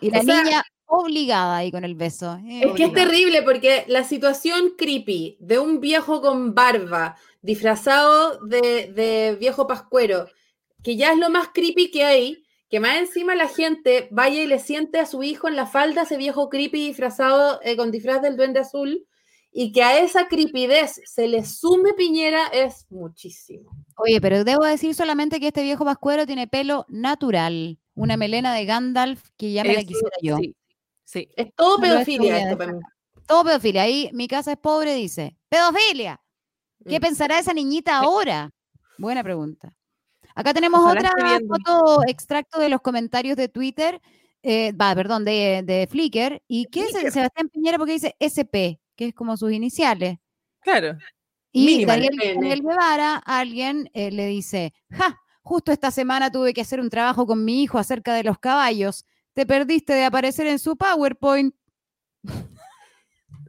Y 0.00 0.10
la 0.10 0.20
O 0.20 0.22
sea, 0.22 0.42
niña 0.42 0.62
obligada 0.86 1.56
ahí 1.56 1.70
con 1.70 1.84
el 1.84 1.94
beso. 1.94 2.38
eh, 2.46 2.62
Es 2.64 2.72
que 2.72 2.84
es 2.84 2.92
terrible 2.92 3.42
porque 3.42 3.84
la 3.88 4.04
situación 4.04 4.74
creepy 4.78 5.36
de 5.40 5.58
un 5.58 5.80
viejo 5.80 6.20
con 6.22 6.54
barba 6.54 7.16
disfrazado 7.42 8.38
de, 8.46 8.92
de 8.94 9.36
viejo 9.38 9.66
pascuero, 9.66 10.28
que 10.82 10.96
ya 10.96 11.12
es 11.12 11.18
lo 11.18 11.28
más 11.30 11.48
creepy 11.52 11.90
que 11.90 12.04
hay, 12.04 12.44
que 12.70 12.80
más 12.80 12.96
encima 12.96 13.34
la 13.34 13.48
gente 13.48 14.08
vaya 14.10 14.42
y 14.42 14.46
le 14.46 14.58
siente 14.58 14.98
a 14.98 15.06
su 15.06 15.22
hijo 15.22 15.48
en 15.48 15.56
la 15.56 15.66
falda 15.66 16.02
ese 16.02 16.16
viejo 16.16 16.48
creepy 16.48 16.86
disfrazado 16.88 17.60
eh, 17.62 17.76
con 17.76 17.90
disfraz 17.90 18.22
del 18.22 18.36
duende 18.36 18.60
azul, 18.60 19.06
y 19.56 19.70
que 19.72 19.82
a 19.84 19.98
esa 20.00 20.26
creepidez 20.26 21.00
se 21.04 21.28
le 21.28 21.44
sume 21.44 21.94
Piñera 21.94 22.48
es 22.48 22.86
muchísimo. 22.90 23.70
Oye, 23.96 24.20
pero 24.20 24.42
debo 24.42 24.64
decir 24.64 24.94
solamente 24.96 25.38
que 25.38 25.46
este 25.46 25.62
viejo 25.62 25.84
pascuero 25.84 26.26
tiene 26.26 26.48
pelo 26.48 26.84
natural. 26.88 27.78
Una 27.94 28.16
melena 28.16 28.52
de 28.52 28.64
Gandalf 28.64 29.22
que 29.36 29.52
ya 29.52 29.62
me 29.62 29.74
la 29.74 29.84
quisiera 29.84 30.16
yo. 30.20 30.36
sí, 30.38 30.56
sí. 31.04 31.28
Es 31.36 31.54
todo 31.54 31.78
pedofilia 31.78 32.38
esto 32.42 32.58
para 32.58 32.72
mí. 32.72 32.80
Todo 33.28 33.44
pedofilia. 33.44 33.82
Ahí 33.82 34.10
mi 34.12 34.26
casa 34.26 34.50
es 34.50 34.58
pobre, 34.58 34.94
dice. 34.96 35.36
¡Pedofilia! 35.48 36.20
¿Qué 36.88 36.98
Mm. 36.98 37.02
pensará 37.02 37.38
esa 37.38 37.54
niñita 37.54 37.96
ahora? 37.98 38.50
Buena 38.98 39.22
pregunta. 39.22 39.72
Acá 40.34 40.52
tenemos 40.52 40.80
Ojalá 40.80 41.10
otra 41.12 41.38
foto 41.46 42.02
extracto 42.08 42.58
de 42.58 42.68
los 42.68 42.80
comentarios 42.80 43.36
de 43.36 43.48
Twitter, 43.48 44.02
eh, 44.42 44.72
va, 44.72 44.92
perdón, 44.96 45.24
de, 45.24 45.62
de 45.64 45.86
Flickr. 45.88 46.42
¿Y 46.48 46.64
qué 46.66 46.80
es 46.86 46.94
el. 46.96 47.12
Sebastián 47.12 47.48
Piñera? 47.48 47.78
Porque 47.78 47.92
dice 47.92 48.16
SP, 48.18 48.80
que 48.96 49.08
es 49.08 49.14
como 49.14 49.36
sus 49.36 49.52
iniciales. 49.52 50.18
Claro. 50.60 50.96
Y 51.52 51.66
Minimal. 51.66 52.08
Daniel, 52.20 52.62
Guevara, 52.62 53.16
alguien 53.24 53.88
eh, 53.94 54.10
le 54.10 54.26
dice, 54.26 54.72
ja, 54.90 55.20
justo 55.42 55.70
esta 55.70 55.90
semana 55.90 56.32
tuve 56.32 56.52
que 56.52 56.62
hacer 56.62 56.80
un 56.80 56.90
trabajo 56.90 57.26
con 57.26 57.44
mi 57.44 57.62
hijo 57.62 57.78
acerca 57.78 58.14
de 58.14 58.24
los 58.24 58.38
caballos. 58.38 59.06
Te 59.34 59.46
perdiste 59.46 59.92
de 59.92 60.04
aparecer 60.04 60.46
en 60.46 60.58
su 60.58 60.76
PowerPoint. 60.76 61.54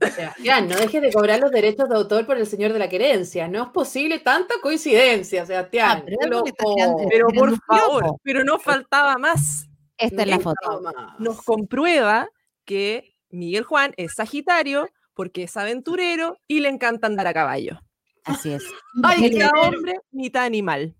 O 0.01 0.07
sea, 0.07 0.35
ya, 0.43 0.59
no 0.61 0.75
dejes 0.75 1.01
de 1.01 1.11
cobrar 1.11 1.39
los 1.39 1.51
derechos 1.51 1.87
de 1.87 1.95
autor 1.95 2.25
por 2.25 2.37
el 2.37 2.45
señor 2.45 2.73
de 2.73 2.79
la 2.79 2.89
querencia. 2.89 3.47
No 3.47 3.63
es 3.63 3.69
posible 3.69 4.19
tanta 4.19 4.55
coincidencia, 4.61 5.45
Sebastián. 5.45 5.99
Ah, 6.01 6.05
pero 6.05 6.29
loco. 6.29 7.07
Pero 7.09 7.27
por 7.29 7.57
favor, 7.65 8.17
pero 8.21 8.43
no 8.43 8.59
faltaba 8.59 9.17
más. 9.17 9.67
Esta 9.97 10.23
es 10.23 10.27
la 10.27 10.39
foto. 10.39 10.81
más. 10.81 10.93
Nos 11.19 11.41
comprueba 11.41 12.27
que 12.65 13.15
Miguel 13.29 13.63
Juan 13.63 13.93
es 13.97 14.13
Sagitario 14.15 14.89
porque 15.15 15.43
es 15.43 15.57
aventurero 15.57 16.37
y 16.47 16.59
le 16.59 16.69
encanta 16.69 17.07
andar 17.07 17.25
a 17.27 17.33
caballo. 17.33 17.79
Así 18.23 18.51
es. 18.51 18.63
Ay, 19.03 19.21
mitad 19.21 19.49
hombre, 19.61 19.99
mitad 20.11 20.43
animal. 20.43 20.95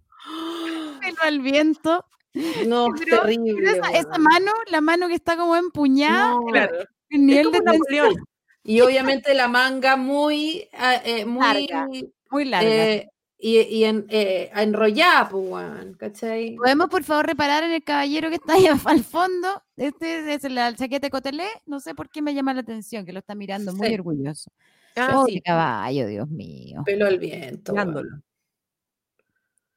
pelo 1.01 1.17
al 1.21 1.39
viento. 1.41 2.05
No, 2.67 2.87
Pero- 2.99 3.21
terrible. 3.21 3.53
Pero 3.81 3.85
esa, 3.93 4.17
mano, 4.17 4.51
la 4.71 4.81
mano 4.81 5.07
que 5.07 5.15
está 5.15 5.37
como 5.37 5.55
empuñada, 5.55 6.29
No. 6.31 6.45
Claro. 6.45 6.75
el 6.79 6.85
Es 7.09 7.19
nivel 7.19 7.45
como 7.45 7.57
de 7.59 7.63
tensión. 7.63 8.15
Y 8.63 8.81
obviamente 8.81 9.33
la 9.35 9.47
manga 9.47 9.95
muy, 9.95 10.67
ah, 10.73 10.95
eh, 11.05 11.23
muy 11.25 11.41
Larga, 11.69 11.87
muy 12.31 12.45
larga. 12.45 12.67
eh, 12.67 13.09
y, 13.37 13.59
y 13.61 13.83
en, 13.83 14.05
eh, 14.09 14.49
enrollada, 14.55 15.29
pues, 15.29 15.43
weón, 15.47 15.93
¿cachai? 15.95 16.55
¿Podemos, 16.55 16.87
por 16.89 17.03
favor, 17.03 17.25
reparar 17.27 17.63
en 17.63 17.71
el 17.71 17.83
caballero 17.83 18.29
que 18.29 18.35
está 18.35 18.53
ahí 18.53 18.65
al 18.85 19.03
fondo? 19.03 19.61
Este 19.77 20.33
es 20.33 20.43
la 20.51 20.73
chaqueta 20.75 21.07
de 21.07 21.11
Cotelé. 21.11 21.47
No 21.65 21.79
sé 21.79 21.93
por 21.95 22.09
qué 22.09 22.21
me 22.21 22.33
llama 22.33 22.53
la 22.53 22.61
atención, 22.61 23.05
que 23.05 23.13
lo 23.13 23.19
está 23.19 23.35
mirando 23.35 23.73
muy 23.73 23.87
Sí. 23.89 23.93
orgulloso. 23.93 24.51
Ah, 24.95 25.23
sí, 25.27 25.41
caballo, 25.41 26.07
Dios 26.07 26.29
mío. 26.29 26.81
Pelo 26.85 27.05
al 27.07 27.19
viento. 27.19 27.73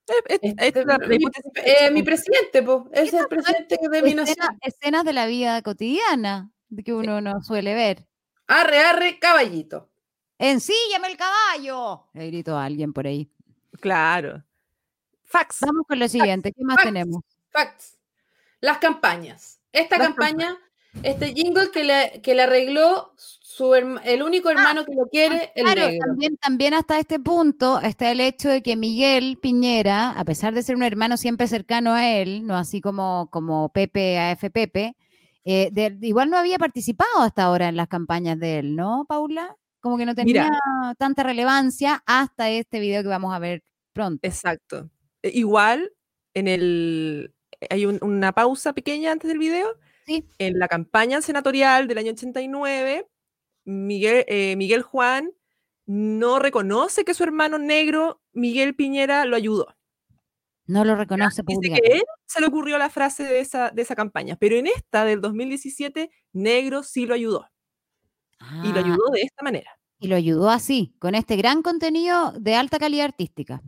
Es- 0.07 0.41
es- 0.41 0.55
Este, 0.59 0.81
es 0.81 1.09
mi, 1.09 1.17
eh, 1.57 1.91
mi 1.91 2.03
presidente, 2.03 2.63
pues, 2.63 2.83
es 2.93 3.13
el 3.13 3.27
presidente 3.27 3.77
de 3.91 4.03
mi 4.03 4.15
nación. 4.15 4.37
Escena- 4.39 4.59
escenas 4.63 5.05
de 5.05 5.13
la 5.13 5.27
vida 5.27 5.61
cotidiana 5.63 6.51
que 6.85 6.95
uno 6.95 7.21
no 7.21 7.43
suele 7.43 7.75
ver. 7.75 8.07
Arre, 8.47 8.79
arre, 8.79 9.19
caballito. 9.19 9.91
¡Ensíllame 10.39 11.09
el 11.09 11.17
caballo! 11.17 12.07
Le 12.15 12.29
gritó 12.29 12.57
a 12.57 12.65
alguien 12.65 12.93
por 12.93 13.07
ahí. 13.07 13.31
Claro. 13.81 14.43
Fax. 15.25 15.59
Vamos 15.61 15.85
con 15.87 15.99
lo 15.99 16.09
siguiente. 16.09 16.53
¿Qué 16.53 16.65
más 16.65 16.77
Facts. 16.77 16.87
tenemos? 16.87 17.23
Facts. 17.51 17.99
Las 18.61 18.79
campañas. 18.79 19.61
Esta 19.73 19.99
Las 19.99 20.09
campaña, 20.09 20.57
este 21.03 21.33
jingle 21.35 21.71
que 21.71 21.85
le, 21.85 22.21
que 22.23 22.35
le 22.35 22.43
arregló 22.43 23.13
su 23.17 23.75
herma- 23.75 24.01
el 24.05 24.23
único 24.23 24.51
hermano 24.51 24.85
que 24.85 24.95
lo 24.95 25.07
quiere, 25.09 25.53
el 25.55 25.67
Ah, 25.67 25.73
Claro, 25.75 25.91
negro. 25.91 26.07
también, 26.07 26.37
también 26.39 26.75
hasta 26.75 26.99
este 26.99 27.19
punto 27.21 27.81
está 27.81 28.11
el 28.11 28.21
hecho 28.21 28.49
de 28.49 28.63
que 28.63 28.77
Miguel 28.77 29.39
Piñera, 29.41 30.11
a 30.11 30.25
pesar 30.25 30.55
de 30.55 30.63
ser 30.63 30.77
un 30.77 30.83
hermano 30.83 31.17
siempre 31.17 31.47
cercano 31.47 31.93
a 31.93 32.09
él, 32.09 32.47
no 32.47 32.57
así 32.57 32.81
como, 32.81 33.29
como 33.31 33.69
Pepe 33.71 34.19
a 34.19 34.33
F. 34.33 34.51
Pepe, 34.51 34.97
eh, 35.45 35.69
de- 35.73 35.99
igual 36.03 36.31
no 36.31 36.39
había 36.39 36.59
participado 36.59 37.21
hasta 37.21 37.45
ahora 37.45 37.69
en 37.69 37.77
las 37.77 37.89
campañas 37.89 38.39
de 38.39 38.59
él, 38.61 38.77
¿no, 38.77 39.05
Paula? 39.09 39.57
Como 39.89 39.99
que 39.99 40.07
no 40.07 40.15
tenía 40.15 40.45
Mira. 40.45 40.95
tanta 40.99 41.23
relevancia 41.23 42.03
hasta 42.07 42.51
este 42.51 42.79
video 42.81 43.03
que 43.03 43.09
vamos 43.09 43.35
a 43.35 43.39
ver 43.39 43.63
pronto. 43.93 44.21
Exacto. 44.27 44.91
E- 45.23 45.31
Igual, 45.31 45.93
en 46.35 46.49
el. 46.49 47.35
Hay 47.71 47.87
un- 47.87 47.99
una 48.03 48.33
pausa 48.33 48.73
pequeña 48.73 49.11
antes 49.13 49.29
del 49.29 49.39
video. 49.39 49.69
Sí. 50.07 50.25
En 50.39 50.59
la 50.59 50.69
campaña 50.69 51.21
senatorial 51.23 51.89
del 51.89 51.99
año 51.99 52.13
89, 52.13 53.07
Miguel, 53.65 54.25
eh, 54.29 54.55
Miguel 54.57 54.83
Juan 54.83 55.33
no 55.87 56.39
reconoce 56.39 57.05
que 57.05 57.15
su 57.15 57.25
hermano 57.25 57.59
negro, 57.59 58.21
Miguel 58.33 58.75
Piñera, 58.77 59.25
lo 59.25 59.37
ayudó. 59.37 59.75
No 60.67 60.85
lo 60.85 60.95
reconoce 60.97 61.43
Dice 61.43 61.45
públicamente. 61.45 61.89
que 61.89 61.97
él 61.97 62.03
se 62.27 62.41
le 62.43 62.47
ocurrió 62.47 62.77
la 62.79 62.91
frase 62.91 63.25
de 63.25 63.41
esa, 63.41 63.71
de 63.71 63.81
esa 63.83 63.97
campaña, 63.97 64.37
pero 64.39 64.55
en 64.57 64.67
esta 64.67 65.05
del 65.07 65.21
2017, 65.23 66.11
Negro 66.33 66.83
sí 66.83 67.07
lo 67.07 67.15
ayudó. 67.15 67.49
Y 68.63 68.69
lo 68.73 68.77
Ah, 68.81 68.83
ayudó 68.85 69.09
de 69.13 69.23
esta 69.23 69.43
manera. 69.43 69.78
Y 70.01 70.09
lo 70.09 70.17
ayudó 70.17 70.51
así, 70.51 70.95
con 70.99 71.15
este 71.15 71.37
gran 71.37 71.63
contenido 71.63 72.33
de 72.39 72.55
alta 72.57 72.79
calidad 72.79 73.07
artística. 73.07 73.61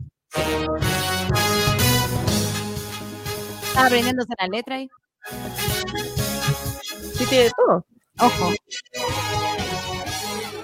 Estaba 3.63 3.87
aprendiéndose 3.87 4.33
la 4.39 4.47
letra 4.47 4.75
ahí. 4.75 4.89
Sí, 7.15 7.25
tiene 7.25 7.49
todo. 7.55 7.85
Ojo. 8.19 8.53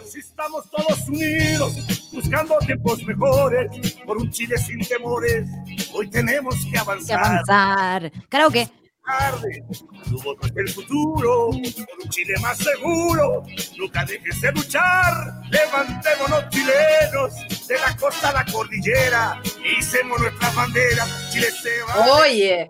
Si 0.05 0.19
estamos 0.19 0.69
todos 0.69 1.07
unidos, 1.07 1.73
buscando 2.11 2.57
tiempos 2.59 3.03
mejores, 3.03 3.95
por 4.05 4.17
un 4.17 4.29
Chile 4.31 4.57
sin 4.57 4.79
temores, 4.79 5.47
hoy 5.93 6.09
tenemos 6.09 6.55
que 6.65 6.71
Que 6.71 6.77
avanzar. 6.77 7.19
avanzar. 7.23 8.11
Karaoke. 8.29 8.69
Tarde. 9.07 9.63
Tu 10.09 10.21
voto 10.21 10.45
es 10.47 10.53
el 10.57 10.69
futuro, 10.69 11.49
por 11.49 11.59
un 12.03 12.09
Chile 12.09 12.33
más 12.41 12.57
seguro. 12.57 13.43
Nunca 13.77 14.05
dejes 14.05 14.41
de 14.41 14.51
luchar. 14.51 15.13
Levantémonos 15.49 16.49
chilenos, 16.49 17.67
de 17.67 17.75
la 17.75 17.95
costa 17.97 18.29
a 18.29 18.33
la 18.33 18.45
cordillera. 18.51 19.41
Hicemos 19.79 20.19
nuestras 20.19 20.55
banderas. 20.55 21.29
Chile 21.31 21.47
se 21.51 21.81
va. 21.83 22.05
Oye, 22.21 22.69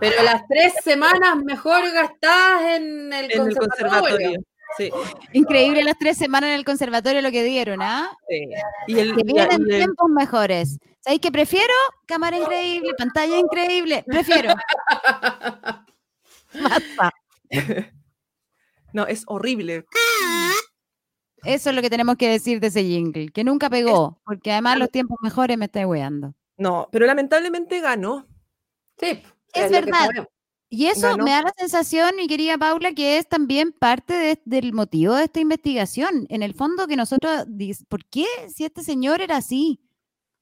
pero 0.00 0.22
las 0.22 0.42
tres 0.48 0.72
semanas 0.84 1.36
mejor 1.44 1.82
gastadas 1.92 2.76
en 2.76 3.12
el 3.12 3.24
En 3.24 3.30
el 3.30 3.38
conservatorio. 3.56 3.88
conservatorio. 3.90 4.40
Sí. 4.76 4.90
Increíble 5.32 5.82
las 5.82 5.98
tres 5.98 6.18
semanas 6.18 6.48
en 6.50 6.54
el 6.56 6.64
conservatorio 6.64 7.22
lo 7.22 7.30
que 7.32 7.42
dieron, 7.42 7.80
¿ah? 7.82 8.10
sí. 8.28 8.48
Y 8.86 8.98
el, 8.98 9.16
Que 9.16 9.22
vienen 9.24 9.62
y 9.66 9.72
el- 9.72 9.78
tiempos 9.78 10.10
mejores. 10.10 10.78
¿Sabéis 11.00 11.20
que 11.20 11.30
prefiero? 11.32 11.72
Cámara 12.06 12.36
increíble, 12.38 12.90
pantalla 12.98 13.38
increíble. 13.38 14.04
Prefiero. 14.06 14.54
Basta. 16.62 17.10
No, 18.92 19.06
es 19.06 19.24
horrible. 19.26 19.84
Eso 21.44 21.70
es 21.70 21.76
lo 21.76 21.82
que 21.82 21.90
tenemos 21.90 22.16
que 22.16 22.28
decir 22.28 22.58
de 22.60 22.66
ese 22.68 22.82
jingle, 22.84 23.28
que 23.28 23.44
nunca 23.44 23.70
pegó, 23.70 24.20
porque 24.24 24.50
además 24.52 24.78
los 24.78 24.90
tiempos 24.90 25.18
mejores 25.22 25.56
me 25.56 25.66
está 25.66 25.86
weando. 25.86 26.34
No, 26.56 26.88
pero 26.90 27.06
lamentablemente 27.06 27.80
ganó. 27.80 28.26
Sí, 29.00 29.22
Es 29.54 29.70
verdad. 29.70 30.08
Y 30.70 30.86
eso 30.86 31.08
Ganó. 31.08 31.24
me 31.24 31.30
da 31.30 31.40
la 31.42 31.52
sensación, 31.56 32.14
mi 32.16 32.26
querida 32.26 32.58
Paula, 32.58 32.92
que 32.92 33.16
es 33.16 33.26
también 33.26 33.72
parte 33.72 34.12
de- 34.12 34.42
del 34.44 34.74
motivo 34.74 35.14
de 35.14 35.24
esta 35.24 35.40
investigación. 35.40 36.26
En 36.28 36.42
el 36.42 36.52
fondo 36.52 36.86
que 36.86 36.94
nosotros, 36.96 37.46
¿por 37.88 38.04
qué 38.04 38.26
si 38.54 38.66
este 38.66 38.82
señor 38.82 39.22
era 39.22 39.36
así? 39.38 39.80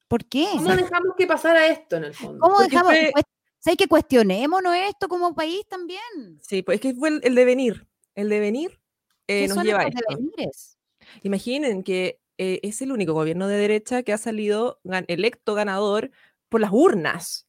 ¿Por 0.07 0.25
qué? 0.25 0.47
¿Cómo 0.53 0.75
dejamos 0.75 1.15
que 1.17 1.27
pasara 1.27 1.67
esto 1.67 1.97
en 1.97 2.05
el 2.05 2.13
fondo? 2.13 2.39
¿Cómo 2.39 2.55
Porque 2.55 2.69
dejamos? 2.71 2.91
fue- 2.93 3.11
cuest- 3.13 3.27
¿Sabes 3.59 3.77
que 3.77 3.87
cuestionémonos 3.87 4.75
esto 4.75 5.07
como 5.09 5.33
país 5.35 5.65
también? 5.67 6.01
Sí, 6.41 6.61
pues 6.61 6.75
es 6.75 6.81
que 6.81 6.93
fue 6.93 7.09
el, 7.09 7.19
el 7.23 7.35
devenir. 7.35 7.87
El 8.15 8.29
devenir 8.29 8.79
eh, 9.27 9.41
¿Qué 9.41 9.47
nos 9.49 9.55
son 9.55 9.65
lleva 9.65 9.79
a 9.81 9.87
esto. 9.87 9.99
devenires? 10.09 10.77
Imaginen 11.23 11.83
que 11.83 12.21
eh, 12.37 12.59
es 12.63 12.81
el 12.81 12.91
único 12.91 13.13
gobierno 13.13 13.47
de 13.47 13.57
derecha 13.57 14.03
que 14.03 14.13
ha 14.13 14.17
salido 14.17 14.79
gan- 14.85 15.05
electo 15.09 15.53
ganador 15.55 16.11
por 16.49 16.61
las 16.61 16.71
urnas. 16.71 17.47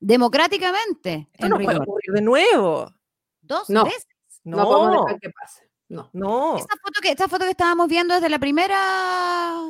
Democráticamente, 0.00 1.28
Esto 1.32 1.46
en 1.46 1.50
no 1.50 1.56
puede 1.56 1.68
rigor. 1.70 1.82
ocurrir 1.88 2.12
de 2.12 2.22
nuevo. 2.22 2.94
Dos 3.40 3.68
No. 3.70 3.84
veces. 3.84 4.06
No, 4.44 4.64
podemos 4.64 4.94
No, 4.94 5.04
dejar 5.06 5.20
que 5.20 5.30
pase. 5.30 5.68
No. 5.88 6.10
no. 6.12 6.56
Esta 6.58 6.76
foto, 6.76 7.00
que, 7.02 7.10
esta 7.10 7.26
foto 7.28 7.44
que 7.44 7.50
estábamos 7.50 7.88
viendo 7.88 8.14
es 8.14 8.20
de 8.22 8.28
la 8.28 8.38
primera. 8.38 9.64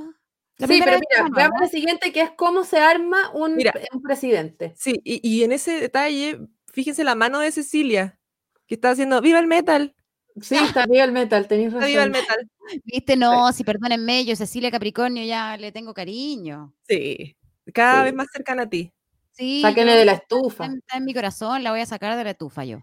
La 0.59 0.67
sí, 0.67 0.81
pero 0.85 0.99
mira, 0.99 1.29
veamos 1.35 1.61
la 1.61 1.69
siguiente, 1.69 2.13
que 2.13 2.21
es 2.23 2.31
cómo 2.37 2.65
se 2.65 2.79
arma 2.79 3.31
un, 3.33 3.57
Mira. 3.57 3.73
un 3.93 4.03
presidente. 4.03 4.75
Sí, 4.77 5.01
y, 5.05 5.21
y 5.29 5.45
en 5.45 5.53
ese 5.53 5.81
detalle, 5.81 6.41
fíjense 6.73 7.05
la 7.05 7.15
mano 7.15 7.39
de 7.41 7.53
Cecilia, 7.53 8.19
que 8.67 8.75
está 8.75 8.91
haciendo 8.91 9.21
¡Viva 9.21 9.39
el 9.39 9.47
metal! 9.47 9.95
Sí, 10.41 10.55
está 10.57 10.87
viva 10.87 11.03
el 11.05 11.13
metal, 11.13 11.49
tenéis 11.49 11.69
¡Viva 11.73 11.81
razón. 11.81 12.01
el 12.03 12.11
metal! 12.11 12.51
Viste, 12.85 13.17
no, 13.17 13.53
si 13.53 13.65
perdónenme, 13.65 14.25
yo 14.25 14.37
Cecilia 14.37 14.71
Capricornio 14.71 15.25
ya 15.25 15.57
le 15.57 15.73
tengo 15.73 15.95
cariño. 15.95 16.75
Sí, 16.89 17.37
cada 17.73 18.01
Sí. 18.01 18.05
vez 18.05 18.15
más 18.15 18.29
cercana 18.33 18.63
a 18.65 18.69
ti. 18.71 18.93
Sí, 19.33 19.63
Sáquenle 19.63 19.95
de 19.95 20.05
la 20.05 20.13
está 20.13 20.23
estufa. 20.37 20.65
en, 20.67 20.79
está 20.79 20.97
en 20.99 21.05
mi 21.05 21.15
corazón, 21.15 21.63
la 21.65 21.71
voy 21.71 21.81
a 21.81 21.87
sacar 21.87 22.17
de 22.17 22.25
la 22.25 22.31
estufa 22.31 22.65
yo. 22.65 22.81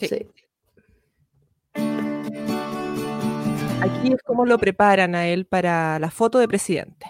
Sí. 0.00 0.08
Sí. 0.08 0.26
Aquí 3.86 4.12
es 4.12 4.22
como 4.22 4.44
lo 4.46 4.58
preparan 4.58 5.14
a 5.14 5.26
él 5.28 5.46
para 5.46 5.98
la 5.98 6.10
foto 6.10 6.38
de 6.38 6.48
presidente. 6.48 7.06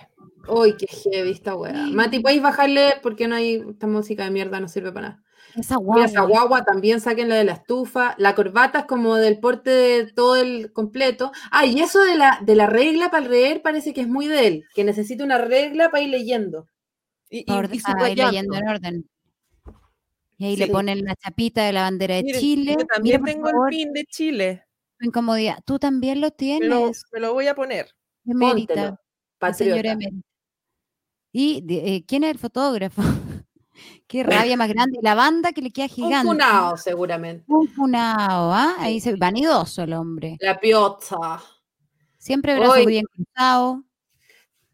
Uy, 0.48 0.76
qué 0.76 0.86
heavy 0.86 1.30
esta 1.32 1.56
weá. 1.56 1.72
Mati, 1.92 2.20
¿podéis 2.20 2.42
bajarle? 2.42 2.94
Porque 3.02 3.26
no 3.26 3.34
hay. 3.36 3.64
Esta 3.68 3.86
música 3.86 4.24
de 4.24 4.30
mierda 4.30 4.60
no 4.60 4.68
sirve 4.68 4.92
para 4.92 5.08
nada. 5.08 5.22
Esa 5.56 5.78
Mira, 5.80 6.04
esa 6.04 6.20
guagua. 6.20 6.40
guagua 6.40 6.64
también 6.64 7.00
sáquenla 7.00 7.34
de 7.36 7.44
la 7.44 7.52
estufa. 7.52 8.14
La 8.18 8.34
corbata 8.34 8.80
es 8.80 8.84
como 8.84 9.16
del 9.16 9.40
porte 9.40 9.70
de 9.70 10.12
todo 10.12 10.36
el 10.36 10.72
completo. 10.72 11.32
Ah, 11.50 11.64
y 11.66 11.80
eso 11.80 12.02
de 12.04 12.16
la, 12.16 12.38
de 12.42 12.54
la 12.54 12.66
regla 12.66 13.10
para 13.10 13.26
leer 13.26 13.62
parece 13.62 13.92
que 13.94 14.02
es 14.02 14.08
muy 14.08 14.26
de 14.28 14.46
él, 14.46 14.64
que 14.74 14.84
necesita 14.84 15.24
una 15.24 15.38
regla 15.38 15.90
para 15.90 16.02
ir 16.02 16.10
leyendo. 16.10 16.66
Y, 17.30 17.38
y- 17.40 17.44
pa 17.44 17.56
orde- 17.56 17.76
y 17.76 18.10
ir 18.12 18.18
leyendo 18.18 18.56
en 18.56 18.68
orden. 18.68 19.10
Y 20.38 20.44
ahí 20.46 20.56
le 20.56 20.66
ponen 20.66 21.02
la 21.04 21.16
chapita 21.16 21.64
de 21.64 21.72
la 21.72 21.82
bandera 21.82 22.16
de 22.16 22.22
Miren, 22.24 22.40
Chile. 22.40 22.76
yo 22.78 22.86
también 22.86 23.24
tengo 23.24 23.48
favor, 23.48 23.72
el 23.72 23.76
pin 23.76 23.92
de 23.94 24.04
Chile. 24.04 24.62
Tu 24.98 25.06
incomodidad. 25.06 25.58
Tú 25.64 25.78
también 25.78 26.20
lo 26.20 26.26
Me 26.26 26.30
lo, 26.30 26.34
tienes, 26.36 27.04
me 27.12 27.20
lo 27.20 27.32
voy 27.34 27.46
a 27.46 27.54
poner. 27.54 27.88
emérita. 28.24 29.00
Señora 29.54 29.92
emérita. 29.92 30.26
¿Y 31.32 31.64
eh, 31.68 32.04
quién 32.06 32.24
es 32.24 32.30
el 32.30 32.38
fotógrafo? 32.38 33.02
Qué 34.06 34.22
rabia 34.54 34.56
más 34.56 34.68
grande. 34.68 34.98
La 35.02 35.14
banda 35.14 35.52
que 35.52 35.60
le 35.62 35.70
queda 35.70 35.84
Un 35.86 35.90
gigante. 35.90 36.26
funao, 36.28 36.76
seguramente. 36.76 37.44
Un 37.48 37.68
funao, 37.68 38.52
¿ah? 38.52 38.74
Ahí 38.78 39.00
se 39.00 39.14
vanidoso 39.16 39.82
el 39.82 39.92
hombre. 39.92 40.36
La 40.40 40.58
piozza. 40.58 41.42
Siempre 42.18 42.54
brazo 42.56 42.72
Hoy- 42.72 42.86
bien 42.86 43.04
cruzado. 43.12 43.82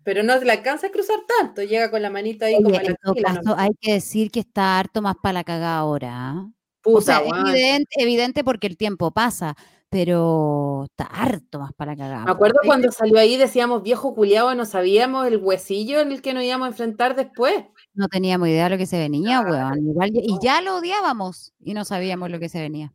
Pero 0.05 0.25
no 0.25 0.37
le 0.37 0.51
alcanza 0.51 0.89
a 0.89 0.91
cruzar 0.91 1.19
tanto. 1.39 1.63
Llega 1.63 1.89
con 1.89 2.03
la 2.03 2.11
manita 2.11 2.47
ahí 2.47 2.55
Oye, 2.57 2.65
como 2.65 2.77
en 2.77 2.97
todo 3.01 3.15
caso, 3.15 3.55
hay 3.57 3.71
que 3.81 3.93
decir 3.95 4.33
que 4.33 4.41
está 4.41 4.79
harto 4.81 5.01
más 5.01 5.15
para 5.23 5.35
la 5.35 5.45
cagada 5.45 5.79
ahora. 5.79 6.11
¿ah? 6.31 6.51
Puta, 6.81 6.99
o 6.99 7.01
sea, 7.01 7.21
evidente, 7.21 7.95
evidente 8.03 8.43
porque 8.43 8.67
el 8.67 8.77
tiempo 8.77 9.13
pasa, 9.13 9.55
pero 9.93 10.87
está 10.87 11.05
harto 11.05 11.59
más 11.59 11.75
para 11.75 11.93
la 11.93 11.99
cagada. 11.99 12.25
Me 12.25 12.31
acuerdo 12.31 12.61
cuando 12.65 12.91
salió 12.91 13.19
ahí 13.19 13.37
decíamos 13.37 13.83
viejo 13.83 14.15
culiado, 14.15 14.55
no 14.55 14.65
sabíamos 14.65 15.27
el 15.27 15.37
huesillo 15.37 16.01
en 16.01 16.13
el 16.13 16.23
que 16.23 16.33
nos 16.33 16.45
íbamos 16.45 16.65
a 16.65 16.69
enfrentar 16.71 17.15
después. 17.15 17.67
No 17.93 18.09
teníamos 18.09 18.49
idea 18.49 18.65
de 18.65 18.71
lo 18.71 18.79
que 18.79 18.87
se 18.87 18.99
venía, 18.99 19.43
weón. 19.43 19.87
Igual, 19.87 20.13
y 20.15 20.39
ya 20.43 20.63
lo 20.63 20.77
odiábamos 20.77 21.53
y 21.63 21.75
no 21.75 21.85
sabíamos 21.85 22.31
lo 22.31 22.41
que 22.41 22.49
se 22.49 22.59
venía. 22.59 22.95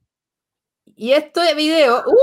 Y 0.96 1.12
esto 1.12 1.40
de 1.42 1.54
video, 1.54 2.04
¡uh! 2.08 2.16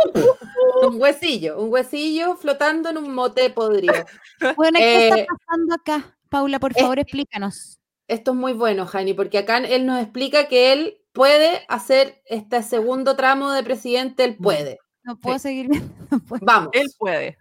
un 0.88 1.00
huesillo, 1.00 1.62
un 1.62 1.72
huesillo 1.72 2.34
flotando 2.34 2.90
en 2.90 2.98
un 2.98 3.14
mote 3.14 3.48
podrido. 3.50 3.94
Bueno, 4.56 4.76
¿qué 4.80 5.06
Eh, 5.06 5.08
está 5.20 5.34
pasando 5.46 5.74
acá? 5.76 6.18
Paula, 6.30 6.58
por 6.58 6.74
favor, 6.74 6.98
explícanos. 6.98 7.78
Esto 8.08 8.32
es 8.32 8.36
muy 8.36 8.54
bueno, 8.54 8.86
Jani, 8.86 9.14
porque 9.14 9.38
acá 9.38 9.58
él 9.58 9.86
nos 9.86 10.02
explica 10.02 10.48
que 10.48 10.72
él 10.72 10.99
puede 11.12 11.64
hacer 11.68 12.22
este 12.26 12.62
segundo 12.62 13.16
tramo 13.16 13.52
de 13.52 13.62
presidente, 13.62 14.24
él 14.24 14.36
puede. 14.36 14.78
No 15.02 15.18
puedo 15.18 15.38
seguir 15.38 15.68
viendo. 15.68 15.92
no 16.10 16.20
puedo. 16.28 16.44
Vamos. 16.44 16.70
Él 16.72 16.86
puede. 16.98 17.38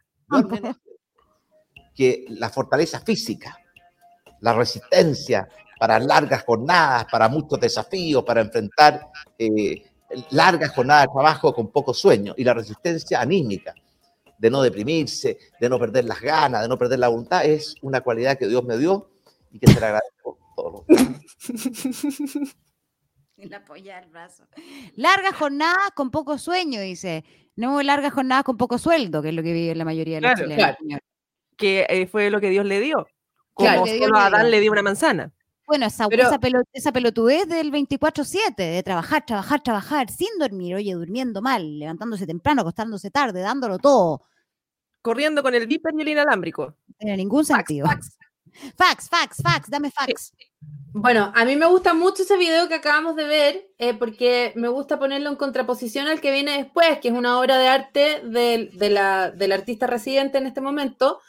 que 1.96 2.26
la 2.30 2.50
fortaleza 2.50 3.00
física, 3.02 3.58
la 4.42 4.54
resistencia 4.54 5.48
para 5.80 6.00
largas 6.00 6.44
jornadas, 6.44 7.06
para 7.12 7.30
muchos 7.30 7.60
desafíos, 7.60 8.24
para 8.24 8.42
enfrentar 8.42 9.08
eh, 9.38 9.84
largas 10.32 10.72
jornadas 10.72 11.04
de 11.04 11.14
trabajo 11.14 11.54
con 11.54 11.72
poco 11.72 11.94
sueño 11.94 12.34
y 12.38 12.44
la 12.44 12.54
resistencia 12.54 13.22
anímica 13.22 13.74
de 14.38 14.50
no 14.50 14.62
deprimirse, 14.62 15.38
de 15.60 15.70
no 15.70 15.78
perder 15.78 16.06
las 16.06 16.22
ganas, 16.22 16.62
de 16.62 16.70
no 16.70 16.78
perder 16.78 17.00
la 17.00 17.10
voluntad, 17.10 17.46
es 17.46 17.76
una 17.82 18.02
cualidad 18.02 18.38
que 18.38 18.48
Dios 18.48 18.64
me 18.64 18.78
dio 18.78 19.10
y 19.52 19.60
que 19.60 19.68
se 19.68 19.80
le 19.80 19.86
agradezco 19.86 20.38
todos 20.56 20.74
los 20.74 20.88
días. 20.88 22.56
Le 23.44 23.56
apoya 23.56 24.00
el 24.00 24.10
brazo. 24.10 24.46
Largas 24.96 25.36
jornadas 25.36 25.92
con 25.96 26.12
poco 26.12 26.38
sueño, 26.38 26.82
dice. 26.82 27.24
No 27.56 27.82
largas 27.84 28.14
jornadas 28.14 28.44
con 28.44 28.58
poco 28.58 28.78
sueldo, 28.78 29.22
que 29.22 29.30
es 29.30 29.36
lo 29.36 29.44
que 29.44 29.54
vive 29.54 29.76
la 29.76 29.86
mayoría 29.86 30.16
de 30.16 30.22
los 30.22 30.32
Claro, 30.34 30.50
chilenos. 30.50 30.76
claro. 30.78 31.02
Que 31.58 31.86
eh, 31.90 32.08
fue 32.08 32.30
lo 32.30 32.40
que 32.40 32.50
Dios 32.50 32.66
le 32.66 32.80
dio. 32.80 33.08
Como 33.54 33.70
Claro, 33.70 33.86
solo 33.86 34.18
a 34.18 34.26
Adán 34.28 34.50
le 34.52 34.60
dio 34.62 34.72
una 34.72 34.82
manzana. 34.82 35.32
Bueno, 35.68 35.86
esa, 35.86 36.08
Pero- 36.08 36.24
esa, 36.24 36.40
pelo- 36.40 36.64
esa 36.74 36.92
pelotudez 36.92 37.48
del 37.48 37.72
24-7, 37.72 38.56
de 38.56 38.82
trabajar, 38.82 39.26
trabajar, 39.26 39.62
trabajar, 39.62 40.10
sin 40.10 40.30
dormir, 40.40 40.74
oye, 40.76 40.94
durmiendo 40.94 41.42
mal, 41.42 41.78
levantándose 41.78 42.26
temprano, 42.26 42.62
acostándose 42.62 43.12
tarde, 43.12 43.42
dándolo 43.42 43.78
todo. 43.78 44.24
Corriendo 45.02 45.44
con 45.44 45.54
el 45.54 45.68
viper 45.68 45.94
y 45.98 46.02
el 46.02 46.08
inalámbrico. 46.08 46.74
No 46.88 46.96
tiene 46.98 47.18
ningún 47.18 47.46
sentido. 47.46 47.88
Fax, 48.78 49.10
fax, 49.10 49.38
fax, 49.44 49.70
dame 49.70 49.92
fax. 49.92 50.34
Bueno, 50.92 51.32
a 51.36 51.46
mí 51.46 51.56
me 51.56 51.68
gusta 51.68 51.94
mucho 51.94 52.24
ese 52.24 52.36
video 52.36 52.68
que 52.68 52.74
acabamos 52.76 53.16
de 53.16 53.24
ver, 53.26 53.68
eh, 53.78 53.94
porque 53.94 54.52
me 54.56 54.68
gusta 54.68 54.98
ponerlo 54.98 55.30
en 55.30 55.36
contraposición 55.36 56.08
al 56.08 56.20
que 56.20 56.32
viene 56.32 56.58
después, 56.58 57.00
que 57.00 57.10
es 57.10 57.14
una 57.14 57.40
obra 57.40 57.58
de 57.58 57.68
arte 57.68 58.22
del, 58.24 58.72
de 58.78 58.90
la- 58.90 59.30
del 59.32 59.52
artista 59.52 59.86
residente 59.88 60.38
en 60.40 60.48
este 60.48 60.62
momento, 60.62 61.20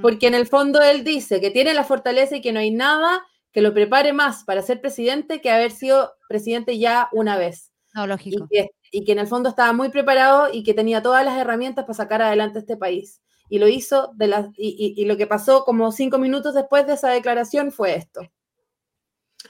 porque 0.00 0.28
en 0.28 0.34
el 0.34 0.46
fondo 0.46 0.80
él 0.80 1.02
dice 1.04 1.40
que 1.40 1.50
tiene 1.50 1.74
la 1.74 1.84
fortaleza 1.84 2.36
y 2.36 2.40
que 2.40 2.52
no 2.52 2.60
hay 2.60 2.70
nada 2.70 3.22
que 3.52 3.60
lo 3.60 3.74
prepare 3.74 4.12
más 4.12 4.44
para 4.44 4.62
ser 4.62 4.80
presidente 4.80 5.40
que 5.42 5.50
haber 5.50 5.72
sido 5.72 6.12
presidente 6.28 6.78
ya 6.78 7.08
una 7.12 7.36
vez. 7.36 7.70
No, 7.94 8.06
lógico. 8.06 8.44
Y 8.44 8.48
que, 8.48 8.70
y 8.90 9.04
que 9.04 9.12
en 9.12 9.18
el 9.18 9.26
fondo 9.26 9.48
estaba 9.50 9.72
muy 9.74 9.90
preparado 9.90 10.48
y 10.52 10.62
que 10.62 10.72
tenía 10.72 11.02
todas 11.02 11.24
las 11.24 11.36
herramientas 11.38 11.84
para 11.84 11.94
sacar 11.94 12.22
adelante 12.22 12.60
este 12.60 12.76
país. 12.78 13.20
Y 13.52 13.58
lo 13.58 13.68
hizo, 13.68 14.12
de 14.14 14.28
las, 14.28 14.46
y, 14.56 14.94
y- 14.96 15.02
y 15.02 15.04
lo 15.04 15.18
que 15.18 15.26
pasó 15.26 15.62
como 15.66 15.92
cinco 15.92 16.16
minutos 16.16 16.54
después 16.54 16.86
de 16.86 16.94
esa 16.94 17.10
declaración 17.10 17.70
fue 17.70 17.94
esto. 17.94 18.22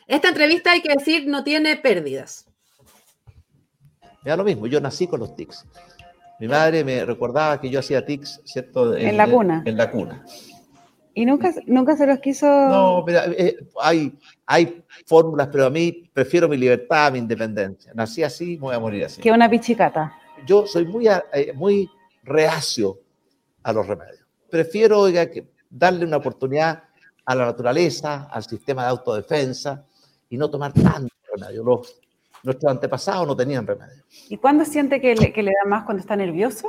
Esta 0.09 0.27
entrevista, 0.27 0.73
hay 0.73 0.83
que 0.83 0.93
decir, 0.93 1.29
no 1.29 1.45
tiene 1.45 1.77
pérdidas. 1.77 2.45
Me 4.25 4.31
da 4.31 4.37
lo 4.37 4.43
mismo, 4.43 4.67
yo 4.67 4.81
nací 4.81 5.07
con 5.07 5.21
los 5.21 5.37
tics. 5.37 5.65
Mi 6.41 6.49
madre 6.49 6.83
me 6.83 7.05
recordaba 7.05 7.61
que 7.61 7.71
yo 7.71 7.79
hacía 7.79 8.05
tics, 8.05 8.41
¿cierto? 8.45 8.97
En 8.97 9.17
la 9.17 9.31
cuna. 9.31 9.63
En 9.65 9.77
la 9.77 9.89
cuna. 9.89 10.25
Y 11.15 11.25
nunca, 11.25 11.55
nunca 11.67 11.97
se 11.97 12.05
los 12.05 12.19
quiso. 12.19 12.45
No, 12.47 13.05
mira, 13.07 13.27
eh, 13.27 13.57
hay, 13.81 14.19
hay 14.47 14.83
fórmulas, 15.07 15.47
pero 15.53 15.67
a 15.67 15.71
mí 15.71 16.11
prefiero 16.13 16.49
mi 16.49 16.57
libertad, 16.57 17.13
mi 17.13 17.21
independencia. 17.21 17.93
Nací 17.95 18.25
así, 18.25 18.55
me 18.57 18.63
voy 18.63 18.75
a 18.75 18.81
morir 18.81 19.05
así. 19.05 19.23
Que 19.23 19.31
una 19.31 19.49
pichicata. 19.49 20.13
Yo 20.45 20.67
soy 20.67 20.87
muy, 20.87 21.07
eh, 21.07 21.53
muy 21.55 21.89
reacio 22.25 22.99
a 23.63 23.73
los 23.73 23.87
remedios. 23.87 24.27
Prefiero, 24.51 25.01
oiga, 25.01 25.31
que 25.31 25.53
darle 25.71 26.05
una 26.05 26.19
oportunidad 26.19 26.85
a 27.25 27.35
la 27.35 27.47
naturaleza, 27.47 28.29
al 28.31 28.45
sistema 28.45 28.83
de 28.83 28.89
autodefensa 28.91 29.87
y 30.29 30.37
no 30.37 30.51
tomar 30.51 30.73
tanto 30.73 31.15
remedio. 31.35 31.63
Los, 31.65 32.01
nuestros 32.43 32.71
antepasados 32.71 33.27
no 33.27 33.37
tenían 33.37 33.67
remedio. 33.67 34.05
¿Y 34.29 34.37
cuándo 34.37 34.65
siente 34.65 35.01
que 35.01 35.15
le, 35.15 35.33
que 35.33 35.43
le 35.43 35.53
da 35.53 35.69
más 35.69 35.85
cuando 35.85 36.01
está 36.01 36.17
nervioso? 36.17 36.69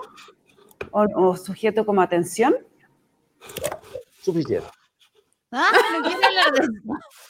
¿O, 0.92 1.06
o 1.16 1.38
sujeto 1.38 1.86
como 1.86 2.02
atención? 2.02 2.56
Suficiente. 4.22 4.68
Ah, 5.52 5.70
hablar 6.04 6.54
de 6.54 6.60
eso. 6.60 6.72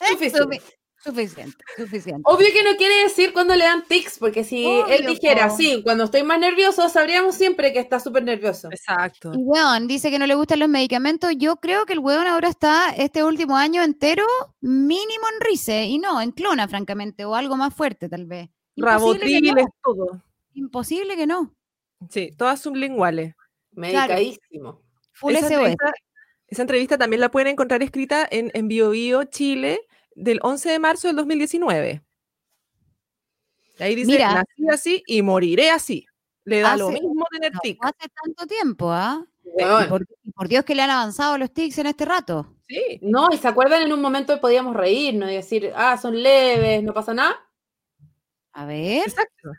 Suficiente. 0.10 0.62
Sufi- 1.04 1.28
Suficiente, 1.28 1.64
suficiente. 1.76 2.22
Obvio 2.26 2.48
que 2.54 2.64
no 2.64 2.78
quiere 2.78 3.04
decir 3.04 3.34
cuando 3.34 3.56
le 3.56 3.66
dan 3.66 3.84
tics, 3.86 4.20
porque 4.20 4.44
si 4.44 4.66
él 4.90 5.06
dijera, 5.06 5.50
sí, 5.50 5.82
cuando 5.84 6.06
estoy 6.06 6.24
más 6.24 6.40
nervioso, 6.40 6.88
sabríamos 6.88 7.36
siempre 7.36 7.74
que 7.74 7.80
está 7.80 8.00
súper 8.00 8.24
nervioso. 8.24 8.70
Exacto. 8.72 9.32
Y 9.34 9.38
weón, 9.38 9.88
dice 9.88 10.10
que 10.10 10.18
no 10.20 10.28
le 10.28 10.36
gustan 10.36 10.60
los 10.60 10.70
medicamentos. 10.70 11.32
Yo 11.38 11.58
creo 11.58 11.86
que 11.86 11.94
el 11.94 12.00
weón 12.00 12.26
ahora 12.28 12.48
está 12.48 12.90
este 12.96 13.24
último 13.24 13.58
año 13.58 13.84
entero 13.84 14.26
mínimo 14.62 15.26
en 15.34 15.46
Rice 15.46 15.86
y 15.86 15.98
no 16.00 16.22
en 16.22 16.32
Clona, 16.32 16.68
francamente, 16.68 17.26
o 17.26 17.36
algo 17.36 17.58
más 17.58 17.74
fuerte 17.74 18.08
tal 18.08 18.26
vez. 18.26 18.50
Imposible 18.76 19.20
que 19.20 19.42
Rabotril 19.52 19.54
no. 19.56 19.76
todo. 19.84 20.24
Imposible 20.54 21.16
que 21.18 21.28
no. 21.28 21.54
Sí, 22.10 22.32
todas 22.38 22.62
sublinguales. 22.62 23.36
Medicadísimo. 23.72 24.82
Full 25.14 25.34
esa, 25.34 25.48
SOS. 25.48 25.52
entrevista, 25.52 25.94
esa 26.48 26.62
entrevista 26.62 26.98
también 26.98 27.20
la 27.22 27.30
pueden 27.32 27.50
encontrar 27.50 27.84
escrita 27.84 28.28
en, 28.30 28.52
en 28.54 28.68
Bio 28.68 28.90
Bio, 28.92 29.24
Chile, 29.26 29.82
del 30.16 30.40
11 30.42 30.70
de 30.72 30.80
marzo 30.80 31.08
del 31.08 31.16
2019. 31.18 32.02
Y 33.80 33.84
Ahí 33.84 33.96
dice, 33.96 34.12
Mira. 34.12 34.34
nací 34.34 34.70
así 34.72 35.04
y 35.08 35.22
moriré 35.22 35.72
así. 35.72 36.06
Le 36.46 36.60
da 36.60 36.78
lo 36.78 36.90
mismo 36.90 37.26
tener 37.32 37.54
no 37.54 37.60
tic. 37.62 37.78
hace 37.82 38.10
tanto 38.24 38.46
tiempo, 38.46 38.92
¿ah? 38.92 39.26
Por, 39.90 40.06
por 40.36 40.48
Dios 40.48 40.66
que 40.66 40.76
le 40.76 40.82
han 40.82 40.90
avanzado 40.90 41.38
los 41.38 41.54
tics 41.54 41.78
en 41.78 41.88
este 41.88 42.06
rato. 42.06 42.54
Sí. 42.68 43.00
No, 43.02 43.30
y 43.32 43.38
se 43.38 43.48
acuerdan 43.48 43.84
en 43.84 43.94
un 43.94 44.02
momento 44.02 44.40
podíamos 44.42 44.76
reírnos 44.76 45.30
y 45.30 45.36
decir, 45.36 45.72
ah, 45.76 45.98
son 45.98 46.22
leves, 46.22 46.84
no 46.84 46.94
pasa 46.94 47.14
nada. 47.14 47.40
A 48.52 48.66
ver. 48.66 49.04
Exacto. 49.08 49.52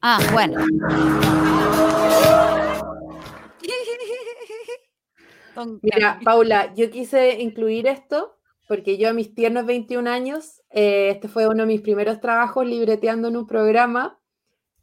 Ah, 0.00 0.20
bueno. 0.32 0.64
Mira, 5.82 6.18
Paula, 6.24 6.74
yo 6.74 6.90
quise 6.90 7.40
incluir 7.40 7.86
esto 7.86 8.33
porque 8.66 8.96
yo 8.98 9.08
a 9.08 9.12
mis 9.12 9.34
tiernos 9.34 9.66
21 9.66 10.06
años, 10.08 10.62
eh, 10.70 11.10
este 11.10 11.28
fue 11.28 11.46
uno 11.46 11.62
de 11.62 11.66
mis 11.66 11.80
primeros 11.80 12.20
trabajos 12.20 12.66
libreteando 12.66 13.28
en 13.28 13.36
un 13.36 13.46
programa 13.46 14.18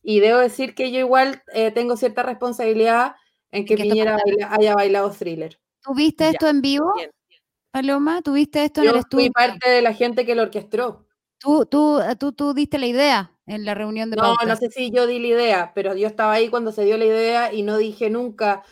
y 0.03 0.19
debo 0.19 0.39
decir 0.39 0.73
que 0.75 0.91
yo 0.91 0.99
igual 0.99 1.41
eh, 1.53 1.71
tengo 1.71 1.97
cierta 1.97 2.23
responsabilidad 2.23 3.15
en 3.51 3.65
que 3.65 3.75
que 3.75 3.83
Piñera 3.83 4.17
baila- 4.17 4.49
haya 4.57 4.75
bailado 4.75 5.09
thriller. 5.11 5.59
¿Tú 5.81 5.93
viste 5.93 6.29
esto 6.29 6.47
en 6.47 6.61
vivo, 6.61 6.93
bien. 6.95 7.09
Paloma? 7.71 8.21
¿Tú 8.21 8.33
viste 8.33 8.63
esto 8.63 8.81
en 8.81 8.85
Yo 8.85 8.91
el 8.91 8.95
fui 8.97 9.01
estudio? 9.01 9.31
parte 9.31 9.69
de 9.69 9.81
la 9.81 9.93
gente 9.93 10.25
que 10.25 10.35
lo 10.35 10.43
orquestó. 10.43 11.05
¿Tú, 11.39 11.65
tú, 11.65 11.99
tú, 12.19 12.33
tú 12.33 12.53
diste 12.53 12.77
la 12.77 12.85
idea 12.85 13.31
en 13.47 13.65
la 13.65 13.73
reunión 13.73 14.11
de 14.11 14.17
No, 14.17 14.23
pauta? 14.23 14.45
no 14.45 14.55
sé 14.55 14.69
si 14.69 14.91
yo 14.91 15.07
di 15.07 15.19
la 15.19 15.27
idea, 15.27 15.71
pero 15.73 15.95
yo 15.95 16.05
estaba 16.07 16.33
ahí 16.33 16.49
cuando 16.49 16.71
se 16.71 16.85
dio 16.85 16.97
la 16.97 17.05
idea 17.05 17.51
y 17.53 17.63
no 17.63 17.77
dije 17.77 18.09
nunca, 18.11 18.63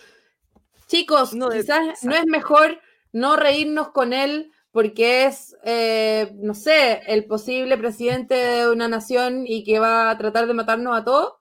chicos, 0.87 1.33
No, 1.33 1.49
quizás 1.49 2.03
no 2.03 2.15
es 2.15 2.25
mejor 2.27 2.79
no 3.11 3.35
reírnos 3.35 3.89
con 3.89 4.13
él 4.13 4.51
porque 4.71 5.25
es, 5.25 5.55
eh, 5.63 6.31
no 6.35 6.53
sé, 6.53 7.01
el 7.07 7.25
posible 7.25 7.77
presidente 7.77 8.35
de 8.35 8.69
una 8.69 8.87
nación 8.87 9.45
y 9.47 9.63
que 9.63 9.79
va 9.79 10.09
a 10.11 10.17
tratar 10.17 10.47
de 10.47 10.53
matarnos 10.53 10.95
a 10.97 11.03
todos. 11.03 11.33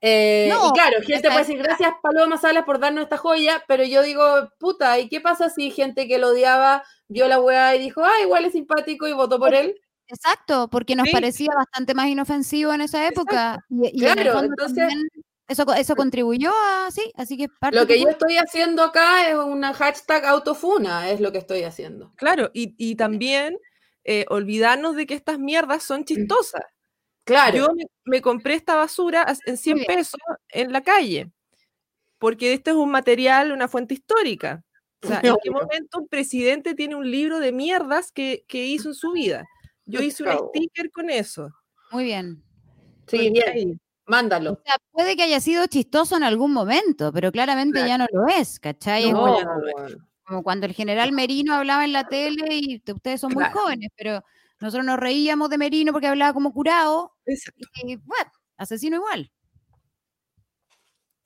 Eh, 0.00 0.48
No, 0.52 0.68
y 0.68 0.72
claro, 0.72 0.98
gente 1.02 1.28
puede 1.28 1.38
decir 1.38 1.58
gracias 1.58 1.92
Paloma 2.02 2.36
Salas 2.36 2.64
por 2.64 2.78
darnos 2.78 3.04
esta 3.04 3.16
joya, 3.16 3.64
pero 3.66 3.84
yo 3.84 4.02
digo, 4.02 4.50
puta, 4.58 4.98
¿y 4.98 5.08
qué 5.08 5.20
pasa 5.20 5.48
si 5.48 5.70
gente 5.70 6.06
que 6.06 6.18
lo 6.18 6.28
odiaba 6.28 6.84
vio 7.08 7.26
la 7.26 7.40
weá 7.40 7.74
y 7.74 7.78
dijo, 7.78 8.02
ah, 8.04 8.20
igual 8.22 8.44
es 8.44 8.52
simpático 8.52 9.08
y 9.08 9.12
votó 9.14 9.38
por 9.38 9.54
él? 9.54 9.80
Exacto, 10.06 10.68
porque 10.68 10.94
nos 10.94 11.06
Sí. 11.06 11.12
parecía 11.12 11.50
bastante 11.56 11.94
más 11.94 12.08
inofensivo 12.08 12.72
en 12.74 12.82
esa 12.82 13.06
época. 13.08 13.64
Y, 13.70 13.88
y 13.96 14.00
Claro, 14.00 14.42
entonces- 14.42 14.76
también 14.76 15.00
eso, 15.46 15.64
eso 15.74 15.94
contribuyó 15.94 16.50
a, 16.50 16.90
sí, 16.90 17.12
así 17.16 17.36
que 17.36 17.48
parte 17.48 17.76
Lo 17.76 17.86
que 17.86 18.00
yo 18.00 18.08
estoy 18.08 18.36
haciendo 18.36 18.82
acá 18.82 19.28
es 19.28 19.36
una 19.36 19.74
hashtag 19.74 20.24
autofuna, 20.24 21.10
es 21.10 21.20
lo 21.20 21.32
que 21.32 21.38
estoy 21.38 21.64
haciendo. 21.64 22.12
Claro, 22.16 22.50
y, 22.54 22.74
y 22.78 22.96
también 22.96 23.58
eh, 24.04 24.24
olvidarnos 24.28 24.96
de 24.96 25.06
que 25.06 25.14
estas 25.14 25.38
mierdas 25.38 25.82
son 25.82 26.04
chistosas. 26.04 26.62
Claro. 27.24 27.56
Yo 27.56 27.68
me, 27.74 27.84
me 28.04 28.22
compré 28.22 28.54
esta 28.54 28.74
basura 28.74 29.26
en 29.46 29.56
100 29.56 29.74
bien. 29.76 29.86
pesos 29.86 30.20
en 30.48 30.72
la 30.72 30.82
calle, 30.82 31.30
porque 32.18 32.54
este 32.54 32.70
es 32.70 32.76
un 32.76 32.90
material, 32.90 33.52
una 33.52 33.68
fuente 33.68 33.94
histórica. 33.94 34.64
O 35.02 35.08
sea, 35.08 35.20
¿en 35.22 35.36
qué 35.42 35.50
momento 35.50 36.00
un 36.00 36.08
presidente 36.08 36.74
tiene 36.74 36.94
un 36.96 37.10
libro 37.10 37.38
de 37.38 37.52
mierdas 37.52 38.12
que, 38.12 38.44
que 38.48 38.64
hizo 38.64 38.88
en 38.88 38.94
su 38.94 39.12
vida? 39.12 39.44
Yo 39.84 40.00
hice 40.00 40.22
un 40.22 40.48
sticker 40.48 40.90
con 40.90 41.10
eso. 41.10 41.50
Muy 41.90 42.04
bien. 42.04 42.42
Sí, 43.06 43.30
bien, 43.30 43.78
mándalo. 44.06 44.52
O 44.52 44.62
sea, 44.64 44.76
puede 44.90 45.16
que 45.16 45.22
haya 45.22 45.40
sido 45.40 45.66
chistoso 45.66 46.16
en 46.16 46.24
algún 46.24 46.52
momento, 46.52 47.12
pero 47.12 47.32
claramente 47.32 47.86
ya 47.86 47.98
no 47.98 48.06
lo 48.12 48.26
es, 48.28 48.60
¿cachai? 48.60 49.12
No, 49.12 49.20
como, 49.20 49.38
ya 49.38 49.44
no 49.44 49.58
lo 49.58 49.86
es. 49.86 49.96
como 50.24 50.42
cuando 50.42 50.66
el 50.66 50.72
general 50.72 51.12
Merino 51.12 51.54
hablaba 51.54 51.84
en 51.84 51.92
la 51.92 52.06
tele 52.06 52.46
y 52.50 52.82
ustedes 52.86 53.20
son 53.20 53.32
muy 53.32 53.44
jóvenes, 53.44 53.90
pero 53.96 54.22
nosotros 54.60 54.86
nos 54.86 54.98
reíamos 54.98 55.50
de 55.50 55.58
Merino 55.58 55.92
porque 55.92 56.06
hablaba 56.06 56.32
como 56.32 56.52
curado 56.52 57.12
Exacto. 57.26 57.66
y, 57.84 57.96
bueno, 57.96 58.30
asesino 58.56 58.96
igual. 58.96 59.30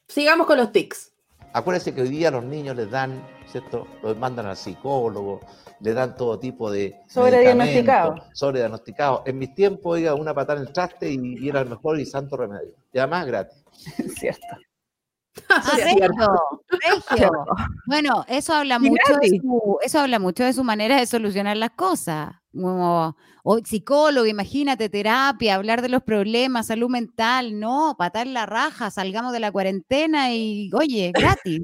Sigamos 0.08 0.46
con 0.46 0.56
los 0.56 0.72
tics. 0.72 1.12
Acuérdense 1.52 1.94
que 1.94 2.02
hoy 2.02 2.08
día 2.08 2.30
los 2.30 2.44
niños 2.44 2.76
les 2.76 2.90
dan, 2.90 3.26
¿cierto? 3.46 3.86
Los 4.02 4.16
mandan 4.16 4.46
al 4.46 4.56
psicólogo, 4.56 5.40
le 5.80 5.94
dan 5.94 6.16
todo 6.16 6.38
tipo 6.38 6.70
de. 6.70 6.96
Sobrediagnosticado. 7.08 8.10
medicamentos, 8.12 8.38
Sobrediagnosticado. 8.38 9.22
En 9.26 9.38
mis 9.38 9.54
tiempos, 9.54 9.94
oiga, 9.94 10.14
una 10.14 10.34
patada 10.34 10.60
en 10.60 10.66
el 10.66 10.72
traste 10.72 11.10
y, 11.10 11.36
y 11.38 11.48
era 11.48 11.60
el 11.60 11.68
mejor 11.68 11.98
y 12.00 12.06
santo 12.06 12.36
remedio. 12.36 12.74
Y 12.92 12.98
además 12.98 13.26
gratis. 13.26 13.64
Cierto. 14.16 14.46
Ah, 15.48 15.60
regio. 16.70 17.30
Bueno, 17.86 18.24
eso 18.28 18.54
habla 18.54 18.78
mucho 18.78 19.14
de 19.20 19.28
su, 19.28 19.78
eso 19.82 20.00
habla 20.00 20.18
mucho 20.18 20.44
de 20.44 20.52
su 20.52 20.64
manera 20.64 20.98
de 20.98 21.06
solucionar 21.06 21.56
las 21.56 21.70
cosas. 21.70 22.32
Como, 22.52 23.16
o 23.44 23.58
psicólogo, 23.58 24.26
imagínate, 24.26 24.88
terapia, 24.88 25.54
hablar 25.54 25.82
de 25.82 25.88
los 25.88 26.02
problemas, 26.02 26.66
salud 26.66 26.88
mental, 26.88 27.58
no, 27.58 27.94
patar 27.96 28.26
la 28.26 28.46
raja, 28.46 28.90
salgamos 28.90 29.32
de 29.32 29.40
la 29.40 29.52
cuarentena 29.52 30.32
y, 30.34 30.70
oye, 30.74 31.12
gratis. 31.14 31.62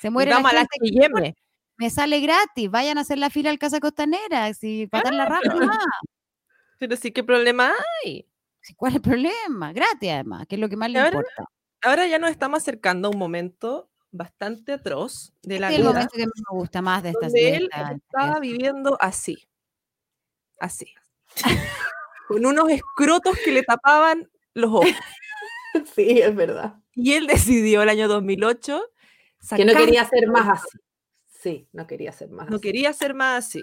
Se 0.00 0.08
muere 0.08 0.30
la 0.30 0.36
Vamos 0.36 0.52
a 0.52 0.54
la 0.54 0.60
gente, 0.60 0.78
¿qué 0.82 0.90
Guilleme. 0.90 1.34
Me 1.80 1.90
sale 1.90 2.20
gratis, 2.20 2.70
vayan 2.70 2.98
a 2.98 3.00
hacer 3.00 3.18
la 3.18 3.30
fila 3.30 3.50
al 3.50 3.58
Casa 3.58 3.80
Costanera, 3.80 4.52
si 4.54 4.86
patar 4.86 5.14
la 5.14 5.24
raja, 5.26 5.42
nomás. 5.54 5.78
Pero 6.78 6.94
sí, 6.96 7.10
¿qué 7.10 7.24
problema 7.24 7.72
hay? 8.04 8.26
¿Cuál 8.76 8.92
es 8.92 8.96
el 8.96 9.02
problema? 9.02 9.72
Gratis, 9.72 10.10
además, 10.10 10.46
que 10.46 10.54
es 10.56 10.60
lo 10.60 10.68
que 10.68 10.76
más 10.76 10.90
le 10.90 10.98
Ahora- 10.98 11.16
importa. 11.18 11.44
Ahora 11.82 12.06
ya 12.06 12.18
nos 12.18 12.30
estamos 12.30 12.58
acercando 12.62 13.08
a 13.08 13.10
un 13.10 13.18
momento 13.18 13.90
bastante 14.10 14.72
atroz 14.74 15.32
de 15.42 15.58
la 15.58 15.68
Este 15.70 15.74
es 15.74 15.78
el 15.80 15.82
vida, 15.86 15.92
momento 15.92 16.16
que 16.16 16.26
me 16.26 16.58
gusta 16.58 16.82
más 16.82 17.02
de 17.02 17.08
esta 17.10 17.26
donde 17.26 17.40
de 17.40 17.56
él 17.56 17.68
esta 17.72 17.92
estaba 17.92 18.38
viviendo 18.40 18.98
así. 19.00 19.48
Así. 20.58 20.92
con 22.28 22.44
unos 22.44 22.68
escrotos 22.68 23.38
que 23.42 23.52
le 23.52 23.62
tapaban 23.62 24.30
los 24.54 24.70
ojos. 24.70 24.84
Sí, 25.94 26.20
es 26.20 26.34
verdad. 26.34 26.74
Y 26.94 27.12
él 27.12 27.28
decidió 27.28 27.82
el 27.82 27.88
año 27.88 28.08
2008 28.08 28.82
Que 29.56 29.64
no 29.64 29.72
quería 29.72 30.04
ser 30.04 30.26
más 30.26 30.44
la- 30.46 30.52
así. 30.54 30.78
Sí, 31.42 31.66
no 31.72 31.86
quería 31.86 32.12
ser 32.12 32.28
más 32.30 32.48
No 32.50 32.56
así. 32.56 32.62
quería 32.62 32.92
ser 32.92 33.14
más 33.14 33.46
así. 33.46 33.62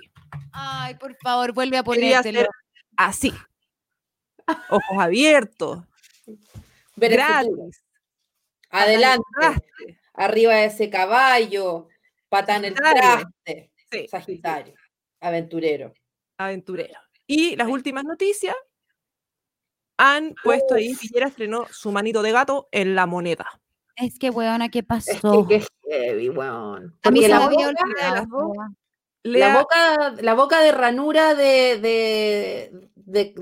Ay, 0.52 0.96
por 0.96 1.16
favor, 1.18 1.54
vuelve 1.54 1.78
a 1.78 1.84
ponértelo. 1.84 2.48
así. 2.96 3.32
Ojos 4.70 4.98
abiertos. 5.00 5.84
Ver 6.96 7.12
gratis. 7.12 7.84
Adelante. 8.70 9.24
Arriba 10.14 10.56
de 10.56 10.66
ese 10.66 10.90
caballo. 10.90 11.88
Pata 12.30 12.56
en 12.58 12.66
el 12.66 12.74
traste. 12.74 13.72
Sí, 13.92 14.00
sí, 14.02 14.08
Sagitario. 14.08 14.74
Aventurero. 15.20 15.94
aventurero. 16.38 17.00
Y 17.28 17.56
las 17.56 17.68
últimas 17.68 18.04
noticias 18.04 18.56
han 19.98 20.36
puesto 20.44 20.76
ahí, 20.76 20.96
Piñera 20.96 21.28
estrenó 21.28 21.68
su 21.72 21.92
manito 21.92 22.22
de 22.22 22.32
gato 22.32 22.68
en 22.72 22.96
la 22.96 23.06
moneda. 23.06 23.62
Es 23.98 24.18
que, 24.20 24.30
weona, 24.30 24.70
¿qué 24.70 24.80
Es 24.80 24.86
pasó? 24.86 25.48
que 25.48 25.60
qué 25.60 25.66
heavy, 25.90 26.30
weón. 26.30 26.98
a 27.04 27.12
mí 27.12 27.22
se 27.22 27.28
la 27.30 27.40
me 27.40 27.44
había 27.46 27.68
olvidado. 27.70 28.54
La 29.24 29.32
Lea- 29.32 29.58
boca, 29.60 30.12
la 30.22 30.34
boca 30.36 30.60
de 30.62 30.72
ranura 30.72 31.34
de, 31.34 31.80
de, 31.82 32.72
de, 32.96 33.34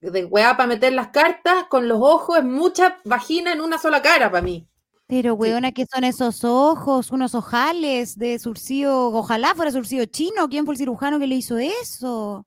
de, 0.00 0.10
de 0.10 0.24
weá 0.24 0.56
para 0.56 0.66
meter 0.66 0.92
las 0.92 1.08
cartas 1.08 1.64
con 1.68 1.86
los 1.86 1.98
ojos 2.00 2.38
es 2.38 2.44
mucha 2.44 2.98
vagina 3.04 3.52
en 3.52 3.60
una 3.60 3.78
sola 3.78 4.02
cara 4.02 4.30
para 4.30 4.42
mí. 4.42 4.66
Pero, 5.06 5.34
weona, 5.34 5.72
¿qué 5.72 5.86
son 5.92 6.04
esos 6.04 6.44
ojos? 6.44 7.10
Unos 7.10 7.34
ojales 7.34 8.16
de 8.16 8.38
surcido, 8.38 9.08
ojalá 9.08 9.54
fuera 9.54 9.70
surcido 9.72 10.04
chino. 10.06 10.48
¿Quién 10.48 10.64
fue 10.64 10.74
el 10.74 10.78
cirujano 10.78 11.18
que 11.18 11.26
le 11.26 11.34
hizo 11.34 11.58
eso? 11.58 12.46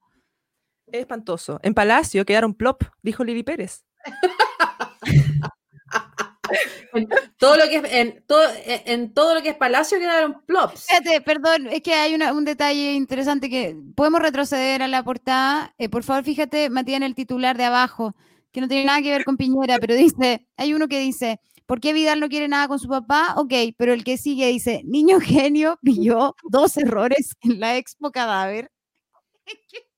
Es 0.88 1.02
espantoso. 1.02 1.60
En 1.62 1.74
Palacio 1.74 2.26
quedaron 2.26 2.54
plop, 2.54 2.84
dijo 3.02 3.24
Lili 3.24 3.44
Pérez. 3.44 3.84
Todo 7.38 7.58
lo 7.58 7.64
que 7.70 7.76
es, 7.78 7.84
en, 7.92 8.24
todo, 8.28 8.44
en, 8.66 8.82
en 8.86 9.14
todo 9.14 9.36
lo 9.36 9.42
que 9.42 9.50
es 9.50 9.56
palacio 9.56 10.00
quedaron 10.00 10.42
plops. 10.46 10.90
Espérate, 10.90 11.22
perdón, 11.22 11.68
es 11.68 11.82
que 11.82 11.94
hay 11.94 12.14
una- 12.16 12.34
un 12.34 12.46
detalle 12.46 12.94
interesante 12.94 13.50
que 13.50 13.76
podemos 13.96 14.22
retroceder 14.22 14.82
a 14.82 14.88
la 14.88 15.04
portada. 15.04 15.74
Eh, 15.78 15.90
por 15.90 16.04
favor, 16.04 16.24
fíjate, 16.24 16.70
Matías, 16.70 16.98
en 16.98 17.04
el 17.04 17.16
titular 17.16 17.58
de 17.58 17.66
abajo, 17.66 18.16
que 18.52 18.62
no 18.62 18.68
tiene 18.68 18.86
nada 18.86 19.02
que 19.02 19.12
ver 19.12 19.26
con 19.26 19.38
Piñera, 19.38 19.80
pero 19.80 19.96
dice, 19.96 20.48
hay 20.58 20.74
uno 20.74 20.88
que 20.88 21.00
dice, 21.00 21.40
¿por 21.66 21.80
qué 21.80 21.92
Vidal 21.94 22.20
no 22.20 22.30
quiere 22.30 22.48
nada 22.48 22.68
con 22.68 22.78
su 22.80 22.88
papá? 22.88 23.34
Ok, 23.38 23.54
pero 23.78 23.94
el 23.94 24.04
que 24.04 24.18
sigue 24.18 24.48
dice, 24.48 24.82
niño 24.86 25.20
genio 25.20 25.80
pilló 25.82 26.36
dos 26.44 26.78
errores 26.78 27.36
en 27.42 27.60
la 27.60 27.78
expo 27.78 28.12
cadáver. 28.12 28.70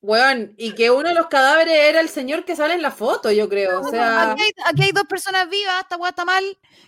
Weón, 0.00 0.54
y 0.56 0.74
que 0.76 0.90
uno 0.92 1.08
de 1.08 1.14
los 1.14 1.26
cadáveres 1.26 1.74
era 1.74 2.00
el 2.00 2.08
señor 2.08 2.44
que 2.44 2.54
sale 2.54 2.74
en 2.74 2.82
la 2.82 2.92
foto, 2.92 3.32
yo 3.32 3.48
creo. 3.48 3.80
O 3.80 3.90
sea, 3.90 4.30
Aquí 4.32 4.42
hay, 4.42 4.50
aquí 4.66 4.82
hay 4.84 4.92
dos 4.92 5.04
personas 5.04 5.50
vivas, 5.50 5.80
esta 5.82 5.96
weá 5.96 6.10
está 6.10 6.24
mal. 6.24 6.44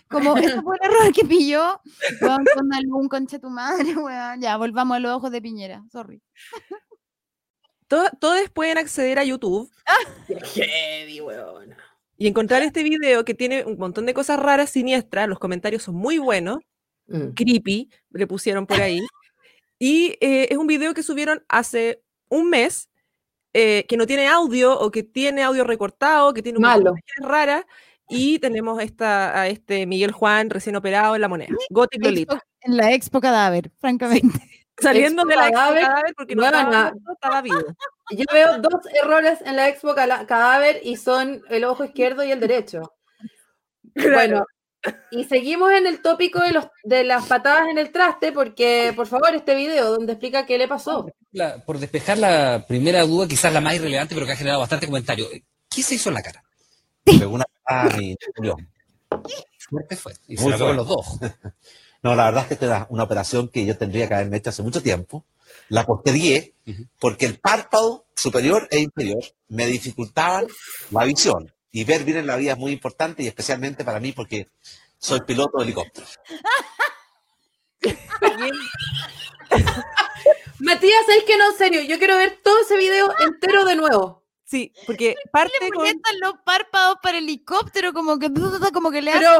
Como 0.09 0.37
ese 0.37 0.61
fue 0.63 0.77
el 0.81 0.89
error 0.89 1.13
que 1.13 1.25
pilló. 1.25 1.81
Weón, 2.21 2.45
con 2.55 2.73
algún 2.73 3.09
conche 3.09 3.37
tu 3.39 3.49
madre, 3.49 3.95
weón. 3.97 4.39
Ya, 4.41 4.55
volvamos 4.55 4.95
a 4.95 4.99
los 5.01 5.11
ojos 5.11 5.29
de 5.31 5.41
Piñera. 5.41 5.83
Sorry. 5.91 6.21
To- 7.87 8.09
Todos 8.19 8.49
pueden 8.49 8.77
acceder 8.77 9.19
a 9.19 9.23
YouTube 9.25 9.69
heavy, 10.53 11.19
weón. 11.21 11.75
y 12.17 12.27
encontrar 12.27 12.61
este 12.63 12.83
video 12.83 13.25
que 13.25 13.33
tiene 13.33 13.65
un 13.65 13.77
montón 13.77 14.05
de 14.05 14.13
cosas 14.13 14.39
raras, 14.39 14.69
siniestras. 14.69 15.27
Los 15.27 15.39
comentarios 15.39 15.83
son 15.83 15.95
muy 15.95 16.17
buenos. 16.17 16.59
Mm. 17.07 17.31
Creepy, 17.35 17.89
le 18.11 18.27
pusieron 18.27 18.65
por 18.65 18.79
ahí. 18.81 19.01
Y 19.79 20.15
eh, 20.21 20.47
es 20.49 20.57
un 20.57 20.67
video 20.67 20.93
que 20.93 21.03
subieron 21.03 21.43
hace 21.49 22.01
un 22.29 22.49
mes, 22.49 22.87
eh, 23.53 23.85
que 23.87 23.97
no 23.97 24.05
tiene 24.05 24.27
audio 24.27 24.79
o 24.79 24.91
que 24.91 25.03
tiene 25.03 25.43
audio 25.43 25.63
recortado, 25.63 26.33
que 26.33 26.41
tiene 26.41 26.57
un 26.57 26.63
Malo. 26.63 26.93
raras. 27.19 27.65
Y 28.09 28.39
tenemos 28.39 28.81
esta, 28.81 29.39
a 29.39 29.47
este 29.47 29.85
Miguel 29.85 30.11
Juan 30.11 30.49
recién 30.49 30.75
operado 30.75 31.15
en 31.15 31.21
la 31.21 31.29
moneda. 31.29 31.55
Gothic 31.69 32.03
Lolita. 32.03 32.43
En 32.61 32.75
la 32.75 32.91
expo 32.91 33.21
cadáver, 33.21 33.71
francamente. 33.79 34.39
Saliendo 34.77 35.21
Expo 35.21 35.29
de 35.29 35.35
la 35.35 35.47
expo 35.47 35.59
cadáver, 35.59 35.85
cadáver 35.85 36.13
porque 36.15 36.35
no 36.35 36.43
estaba, 36.43 36.69
muerto, 36.69 37.13
estaba 37.13 37.41
vivo. 37.41 37.55
Yo 38.11 38.25
veo 38.33 38.57
dos 38.57 38.81
errores 39.01 39.39
en 39.45 39.55
la 39.55 39.69
expo 39.69 39.95
cadáver 39.95 40.81
y 40.83 40.97
son 40.97 41.41
el 41.49 41.63
ojo 41.63 41.85
izquierdo 41.85 42.23
y 42.23 42.31
el 42.31 42.39
derecho. 42.39 42.93
Bueno, 44.13 44.45
y 45.11 45.23
seguimos 45.25 45.71
en 45.71 45.85
el 45.87 46.01
tópico 46.01 46.39
de, 46.39 46.51
los, 46.51 46.65
de 46.83 47.03
las 47.03 47.25
patadas 47.27 47.67
en 47.69 47.77
el 47.77 47.91
traste, 47.91 48.31
porque 48.31 48.93
por 48.95 49.07
favor, 49.07 49.33
este 49.35 49.55
video 49.55 49.91
donde 49.91 50.13
explica 50.13 50.45
qué 50.45 50.57
le 50.57 50.67
pasó. 50.67 51.07
La- 51.31 51.63
por 51.63 51.77
despejar 51.79 52.17
la 52.17 52.65
primera 52.67 53.01
duda, 53.03 53.27
quizás 53.27 53.53
la 53.53 53.61
más 53.61 53.75
irrelevante, 53.75 54.15
pero 54.15 54.25
que 54.25 54.33
ha 54.33 54.37
generado 54.37 54.59
bastante 54.61 54.87
comentario. 54.87 55.27
¿Qué 55.69 55.83
se 55.83 55.95
hizo 55.95 56.09
en 56.09 56.15
la 56.15 56.21
cara? 56.23 56.43
Pegó 57.03 57.33
una 57.35 57.45
patada 57.63 57.93
a 57.93 57.97
mi. 57.97 58.15
Fuerte 59.69 59.95
fue. 59.95 60.13
Y 60.27 60.37
se 60.37 60.43
Muy 60.43 60.51
la 60.57 60.73
los 60.73 60.87
dos. 60.87 61.05
No, 62.03 62.15
la 62.15 62.25
verdad 62.25 62.41
es 62.41 62.47
que 62.47 62.53
esta 62.55 62.65
era 62.65 62.87
una 62.89 63.03
operación 63.03 63.47
que 63.47 63.63
yo 63.63 63.77
tendría 63.77 64.07
que 64.07 64.15
haberme 64.15 64.37
hecho 64.37 64.49
hace 64.49 64.63
mucho 64.63 64.81
tiempo. 64.81 65.23
La 65.69 65.85
postergué 65.85 66.55
porque 66.99 67.27
el 67.27 67.37
párpado 67.39 68.05
superior 68.15 68.67
e 68.71 68.79
inferior 68.79 69.23
me 69.49 69.67
dificultaban 69.67 70.47
la 70.89 71.03
visión. 71.05 71.53
Y 71.71 71.83
ver 71.85 72.03
bien 72.03 72.17
en 72.17 72.27
la 72.27 72.35
vida 72.35 72.51
es 72.53 72.57
muy 72.57 72.71
importante 72.71 73.23
y 73.23 73.27
especialmente 73.27 73.85
para 73.85 73.99
mí 73.99 74.11
porque 74.11 74.49
soy 74.97 75.21
piloto 75.21 75.57
de 75.57 75.63
helicóptero. 75.63 76.05
Matías, 80.59 81.05
¿sabes 81.05 81.23
que 81.23 81.37
no? 81.37 81.51
En 81.51 81.57
serio, 81.57 81.81
yo 81.81 81.97
quiero 81.97 82.17
ver 82.17 82.39
todo 82.43 82.61
ese 82.61 82.77
video 82.77 83.13
entero 83.19 83.65
de 83.65 83.75
nuevo. 83.75 84.21
Sí, 84.43 84.73
porque 84.85 85.15
parte 85.31 85.53
le 85.61 85.69
proyectan 85.69 86.19
los 86.19 86.33
párpados 86.43 86.97
para 87.01 87.17
el 87.17 87.23
helicóptero, 87.23 87.93
como 87.93 88.19
que, 88.19 88.29
como 88.73 88.91
que 88.91 89.01
le 89.01 89.13
Pero, 89.13 89.37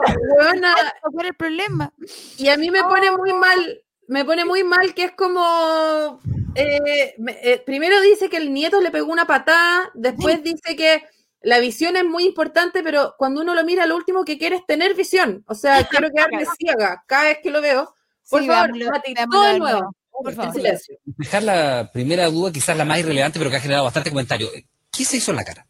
¿Cuál 1.11 1.25
es 1.25 1.31
el 1.31 1.35
problema? 1.35 1.93
Y 2.37 2.47
a 2.47 2.55
mí 2.55 2.71
me 2.71 2.81
pone 2.83 3.11
muy 3.11 3.33
mal, 3.33 3.83
me 4.07 4.23
pone 4.23 4.45
muy 4.45 4.63
mal 4.63 4.93
que 4.93 5.03
es 5.03 5.11
como, 5.11 6.21
eh, 6.55 7.13
eh, 7.43 7.61
primero 7.65 7.99
dice 7.99 8.29
que 8.29 8.37
el 8.37 8.53
nieto 8.53 8.79
le 8.79 8.89
pegó 8.89 9.11
una 9.11 9.27
patada, 9.27 9.91
después 9.95 10.41
dice 10.43 10.77
que 10.77 11.03
la 11.41 11.59
visión 11.59 11.95
es 11.97 12.05
muy 12.05 12.26
importante, 12.26 12.84
pero 12.84 13.15
cuando 13.18 13.41
uno 13.41 13.53
lo 13.55 13.63
mira, 13.63 13.85
lo 13.85 13.95
último 13.95 14.23
que 14.26 14.38
quiere 14.38 14.57
es 14.57 14.65
tener 14.65 14.95
visión. 14.95 15.43
O 15.47 15.55
sea, 15.55 15.85
quiero 15.88 16.09
quedarme 16.11 16.45
ciega 16.57 17.03
cada 17.07 17.23
vez 17.26 17.39
que 17.41 17.49
lo 17.51 17.61
veo. 17.61 17.95
Por 18.30 18.41
Sí, 18.41 18.47
favor, 18.47 18.72
veámoslo, 18.72 18.91
Mati, 18.91 19.13
veámoslo 19.13 19.39
todo 19.41 19.51
de 19.53 19.59
nuevo. 19.59 19.80
nuevo, 19.80 19.95
por 20.11 20.34
favor. 20.34 20.53
silencio. 20.53 20.97
Despejar 21.05 21.43
la 21.43 21.89
primera 21.91 22.26
duda, 22.27 22.51
quizás 22.51 22.77
la 22.77 22.85
más 22.85 22.99
irrelevante, 22.99 23.39
pero 23.39 23.49
que 23.51 23.57
ha 23.57 23.61
generado 23.61 23.85
bastante 23.85 24.09
comentario. 24.11 24.49
¿Qué 24.91 25.03
se 25.05 25.18
hizo 25.18 25.31
en 25.31 25.38
la 25.38 25.43
cara? 25.43 25.65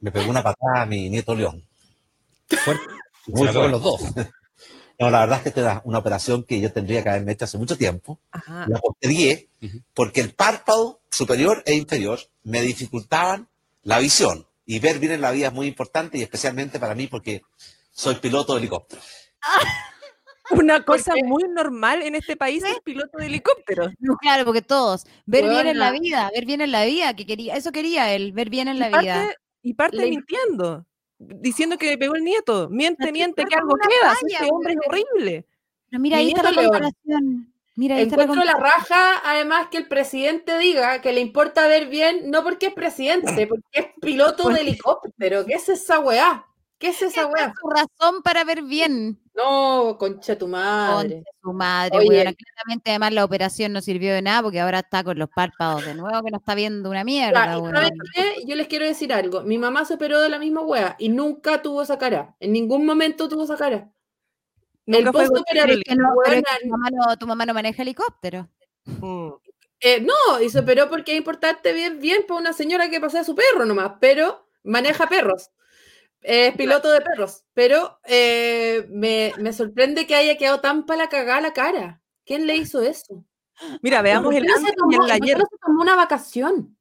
Me 0.00 0.10
pegó 0.10 0.28
una 0.30 0.42
patada 0.42 0.82
a 0.82 0.86
mi 0.86 1.08
nieto 1.08 1.34
León. 1.34 1.64
Fuerte. 2.48 2.82
Muy 3.26 3.48
en 3.48 3.54
los 3.54 3.80
fuerte. 3.82 4.16
dos. 4.16 4.26
No, 4.96 5.10
la 5.10 5.20
verdad 5.20 5.38
es 5.38 5.42
que 5.42 5.48
esta 5.48 5.60
era 5.60 5.82
una 5.86 5.98
operación 5.98 6.44
que 6.44 6.60
yo 6.60 6.72
tendría 6.72 7.02
que 7.02 7.08
haberme 7.08 7.32
hecho 7.32 7.46
hace 7.46 7.58
mucho 7.58 7.76
tiempo. 7.76 8.20
Ajá. 8.30 8.64
La 8.68 8.78
postergué 8.78 9.48
porque 9.92 10.20
el 10.20 10.32
párpado 10.34 11.00
superior 11.10 11.64
e 11.66 11.74
inferior 11.74 12.20
me 12.44 12.62
dificultaban 12.62 13.48
la 13.82 13.98
visión. 13.98 14.46
Y 14.66 14.78
ver 14.78 14.98
bien 14.98 15.12
en 15.12 15.20
la 15.20 15.30
vida 15.30 15.48
es 15.48 15.52
muy 15.52 15.66
importante 15.66 16.18
y 16.18 16.22
especialmente 16.22 16.78
para 16.78 16.94
mí 16.94 17.06
porque 17.06 17.42
soy 17.90 18.16
piloto 18.16 18.54
de 18.54 18.60
helicóptero. 18.60 19.02
Una 20.50 20.84
cosa 20.84 21.14
muy 21.24 21.42
normal 21.48 22.02
en 22.02 22.14
este 22.14 22.36
país 22.36 22.62
es 22.64 22.78
piloto 22.80 23.18
de 23.18 23.26
helicóptero. 23.26 23.90
Claro, 24.20 24.44
porque 24.44 24.60
todos, 24.62 25.04
ver 25.24 25.48
bien 25.48 25.66
en 25.66 25.78
la 25.78 25.90
vida, 25.90 26.30
ver 26.34 26.44
bien 26.44 26.60
en 26.60 26.70
la 26.70 26.84
vida, 26.84 27.14
que 27.16 27.24
quería, 27.24 27.56
eso 27.56 27.72
quería 27.72 28.12
él, 28.14 28.32
ver 28.32 28.50
bien 28.50 28.68
en 28.68 28.78
la 28.78 28.90
y 28.90 28.98
vida. 29.00 29.34
y 29.62 29.72
parte 29.74 29.96
Le- 29.96 30.10
mintiendo, 30.10 30.86
diciendo 31.18 31.78
que 31.78 31.86
le 31.86 31.98
pegó 31.98 32.14
el 32.14 32.24
nieto. 32.24 32.68
Miente, 32.70 33.10
miente, 33.10 33.44
que 33.46 33.54
algo 33.54 33.74
queda. 33.76 34.12
Este 34.26 34.50
hombre 34.50 34.74
es 34.74 34.78
horrible. 34.86 35.46
Pero 35.88 36.00
mira, 36.00 36.18
ahí 36.18 36.28
está 36.28 36.50
la 36.50 36.62
comparación. 36.62 37.53
Mira, 37.76 38.00
Encuentro 38.00 38.44
la 38.44 38.54
raja, 38.54 39.20
además, 39.24 39.66
que 39.68 39.78
el 39.78 39.88
presidente 39.88 40.56
diga 40.58 41.00
que 41.00 41.12
le 41.12 41.20
importa 41.20 41.66
ver 41.66 41.88
bien, 41.88 42.30
no 42.30 42.44
porque 42.44 42.66
es 42.66 42.74
presidente, 42.74 43.24
porque 43.48 43.64
es 43.72 43.86
piloto 44.00 44.48
de 44.50 44.60
helicóptero. 44.60 45.44
¿Qué 45.44 45.54
es 45.54 45.68
esa 45.68 45.98
weá? 45.98 46.46
¿Qué 46.78 46.88
es 46.88 47.02
esa 47.02 47.26
weá? 47.26 47.46
es 47.46 47.52
su 47.60 47.68
razón 47.68 48.22
para 48.22 48.44
ver 48.44 48.62
bien. 48.62 49.20
No, 49.34 49.96
concha 49.98 50.38
tu 50.38 50.46
madre. 50.46 51.16
Concha 51.16 51.30
su 51.42 51.52
madre, 51.52 51.98
Oye. 51.98 52.36
Claramente, 52.36 52.90
además, 52.90 53.12
la 53.12 53.24
operación 53.24 53.72
no 53.72 53.80
sirvió 53.80 54.14
de 54.14 54.22
nada 54.22 54.42
porque 54.42 54.60
ahora 54.60 54.80
está 54.80 55.02
con 55.02 55.18
los 55.18 55.28
párpados 55.28 55.84
de 55.84 55.94
nuevo, 55.94 56.22
que 56.22 56.30
no 56.30 56.36
está 56.36 56.54
viendo 56.54 56.90
una 56.90 57.02
mierda, 57.02 57.46
Ya, 57.46 57.56
y 57.56 57.60
weón. 57.60 57.74
¿sabes 57.74 57.90
qué? 58.14 58.44
Yo 58.46 58.54
les 58.54 58.68
quiero 58.68 58.84
decir 58.84 59.12
algo. 59.12 59.42
Mi 59.42 59.58
mamá 59.58 59.84
se 59.84 59.94
operó 59.94 60.20
de 60.20 60.28
la 60.28 60.38
misma 60.38 60.60
wea 60.60 60.94
y 60.98 61.08
nunca 61.08 61.62
tuvo 61.62 61.82
esa 61.82 61.98
cara. 61.98 62.36
En 62.38 62.52
ningún 62.52 62.86
momento 62.86 63.28
tuvo 63.28 63.44
esa 63.44 63.56
cara. 63.56 63.90
Nunca 64.86 65.22
el 65.22 65.82
Que 65.84 65.94
no, 65.96 66.08
pero 66.24 66.36
es 66.36 66.42
que 66.42 66.64
tu, 66.64 66.68
mamá 66.68 66.90
no, 66.90 67.16
tu 67.18 67.26
mamá 67.26 67.46
no 67.46 67.54
maneja 67.54 67.82
helicóptero. 67.82 68.48
Mm. 68.84 69.30
eh, 69.80 70.00
no, 70.00 70.40
y 70.42 70.50
se 70.50 70.58
operó 70.60 70.90
porque 70.90 71.12
es 71.12 71.18
importante 71.18 71.72
bien, 71.72 71.98
bien 72.00 72.24
para 72.26 72.40
una 72.40 72.52
señora 72.52 72.90
que 72.90 73.00
pasea 73.00 73.22
a 73.22 73.24
su 73.24 73.34
perro 73.34 73.64
nomás, 73.64 73.92
pero 74.00 74.46
maneja 74.62 75.08
perros. 75.08 75.50
Es 76.20 76.54
piloto 76.56 76.90
de 76.90 77.00
perros. 77.02 77.44
Pero 77.54 77.98
eh, 78.04 78.86
me, 78.90 79.32
me 79.38 79.52
sorprende 79.52 80.06
que 80.06 80.14
haya 80.14 80.36
quedado 80.38 80.60
tan 80.60 80.86
para 80.86 81.04
la 81.04 81.08
cagada 81.08 81.40
la 81.40 81.52
cara. 81.52 82.02
¿Quién 82.24 82.46
le 82.46 82.56
hizo 82.56 82.80
eso? 82.82 83.24
Mira, 83.82 84.00
veamos 84.02 84.32
¿Por 84.32 84.34
el 84.34 84.46
se 84.46 84.52
antes 84.54 84.72
y 84.72 84.76
tomó- 84.76 84.90
el 84.92 84.96
por 84.98 85.06
qué 85.06 85.12
ayer. 85.12 85.38
no 85.38 85.44
se 85.50 85.56
tomó 85.64 85.82
una 85.82 85.96
vacación? 85.96 86.78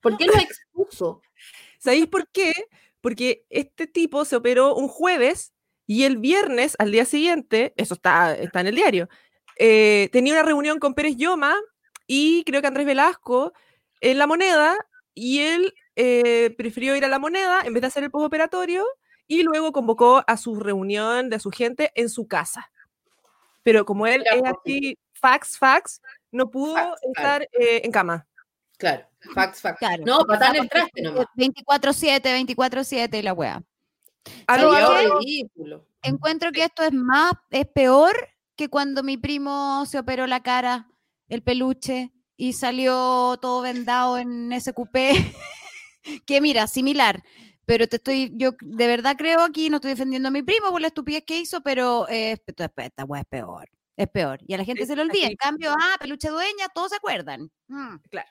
¿Por 0.00 0.16
qué 0.16 0.26
lo 0.26 0.34
expuso? 0.34 1.20
¿Sabéis 1.78 2.06
por 2.06 2.28
qué? 2.28 2.52
Porque 3.02 3.44
este 3.50 3.86
tipo 3.86 4.24
se 4.24 4.36
operó 4.36 4.74
un 4.74 4.88
jueves 4.88 5.52
y 5.90 6.04
el 6.04 6.18
viernes, 6.18 6.76
al 6.78 6.92
día 6.92 7.04
siguiente, 7.04 7.74
eso 7.76 7.94
está, 7.94 8.32
está 8.36 8.60
en 8.60 8.68
el 8.68 8.76
diario, 8.76 9.08
eh, 9.58 10.08
tenía 10.12 10.34
una 10.34 10.44
reunión 10.44 10.78
con 10.78 10.94
Pérez 10.94 11.16
Yoma 11.16 11.56
y 12.06 12.44
creo 12.44 12.60
que 12.60 12.68
Andrés 12.68 12.86
Velasco 12.86 13.52
en 14.00 14.18
la 14.18 14.28
moneda 14.28 14.76
y 15.14 15.40
él 15.40 15.74
eh, 15.96 16.54
prefirió 16.56 16.94
ir 16.94 17.04
a 17.04 17.08
la 17.08 17.18
moneda 17.18 17.62
en 17.64 17.74
vez 17.74 17.80
de 17.80 17.88
hacer 17.88 18.04
el 18.04 18.12
postoperatorio 18.12 18.86
y 19.26 19.42
luego 19.42 19.72
convocó 19.72 20.22
a 20.28 20.36
su 20.36 20.60
reunión 20.60 21.28
de 21.28 21.40
su 21.40 21.50
gente 21.50 21.90
en 21.96 22.08
su 22.08 22.28
casa. 22.28 22.70
Pero 23.64 23.84
como 23.84 24.06
él 24.06 24.22
es 24.32 24.40
pues, 24.42 24.52
así, 24.64 24.98
fax, 25.14 25.58
fax, 25.58 26.00
no 26.30 26.52
pudo 26.52 26.74
Fax, 26.74 27.00
claro. 27.00 27.02
estar 27.16 27.42
eh, 27.60 27.80
en 27.82 27.90
cama. 27.90 28.28
Claro, 28.78 29.08
facts, 29.34 29.60
facts. 29.60 29.80
Claro. 29.80 30.04
No, 30.06 30.20
en 30.20 30.54
el 30.54 30.68
traste 30.68 31.02
nomás. 31.02 31.26
24-7, 31.36 32.46
24-7 32.46 33.18
y 33.18 33.22
la 33.22 33.32
wea. 33.32 33.60
Ridículo. 35.20 35.86
Encuentro 36.02 36.52
que 36.52 36.64
esto 36.64 36.82
es 36.82 36.92
más, 36.92 37.32
es 37.50 37.66
peor 37.66 38.14
que 38.56 38.68
cuando 38.68 39.02
mi 39.02 39.16
primo 39.16 39.84
se 39.86 39.98
operó 39.98 40.26
la 40.26 40.42
cara 40.42 40.88
el 41.28 41.42
peluche 41.42 42.12
y 42.36 42.52
salió 42.52 43.38
todo 43.40 43.62
vendado 43.62 44.18
en 44.18 44.52
ese 44.52 44.72
cupé. 44.72 45.12
que 46.26 46.40
mira, 46.40 46.66
similar. 46.66 47.22
Pero 47.64 47.86
te 47.86 47.96
estoy, 47.96 48.32
yo 48.34 48.52
de 48.60 48.86
verdad 48.86 49.16
creo 49.16 49.42
aquí, 49.42 49.70
no 49.70 49.76
estoy 49.76 49.92
defendiendo 49.92 50.28
a 50.28 50.32
mi 50.32 50.42
primo 50.42 50.70
por 50.70 50.80
la 50.80 50.88
estupidez 50.88 51.22
que 51.24 51.38
hizo, 51.38 51.60
pero 51.60 52.08
eh, 52.08 52.36
esta 52.76 53.04
weá 53.04 53.20
es 53.20 53.26
peor. 53.28 53.68
Es 53.96 54.08
peor. 54.08 54.40
Y 54.46 54.54
a 54.54 54.58
la 54.58 54.64
gente 54.64 54.86
se 54.86 54.96
le 54.96 55.02
olvida. 55.02 55.26
En 55.26 55.36
cambio, 55.36 55.70
ah, 55.72 55.96
peluche 56.00 56.30
dueña, 56.30 56.68
todos 56.74 56.90
se 56.90 56.96
acuerdan. 56.96 57.50
Mm. 57.68 57.96
Claro. 58.10 58.28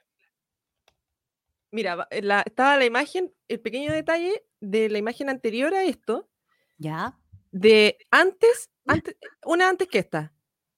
Mira, 1.72 1.96
va- 1.96 2.08
eh, 2.12 2.22
la- 2.22 2.42
estaba 2.46 2.78
la 2.78 2.86
imagen, 2.86 3.34
el 3.48 3.60
pequeño 3.60 3.92
detalle 3.94 4.44
de 4.60 4.90
la 4.90 4.98
imagen 4.98 5.30
anterior 5.30 5.74
a 5.74 5.84
esto. 5.84 6.28
Ya. 6.78 7.18
De 7.52 7.98
antes, 8.12 8.70
antes 8.88 9.16
una 9.46 9.70
antes 9.70 9.88
que 9.88 10.00
esta. 10.00 10.34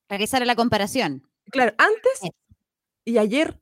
Para 0.07 0.19
que 0.19 0.27
sale 0.27 0.45
la 0.45 0.55
comparación. 0.55 1.27
Claro, 1.51 1.73
antes 1.77 2.21
y 3.05 3.17
ayer. 3.17 3.59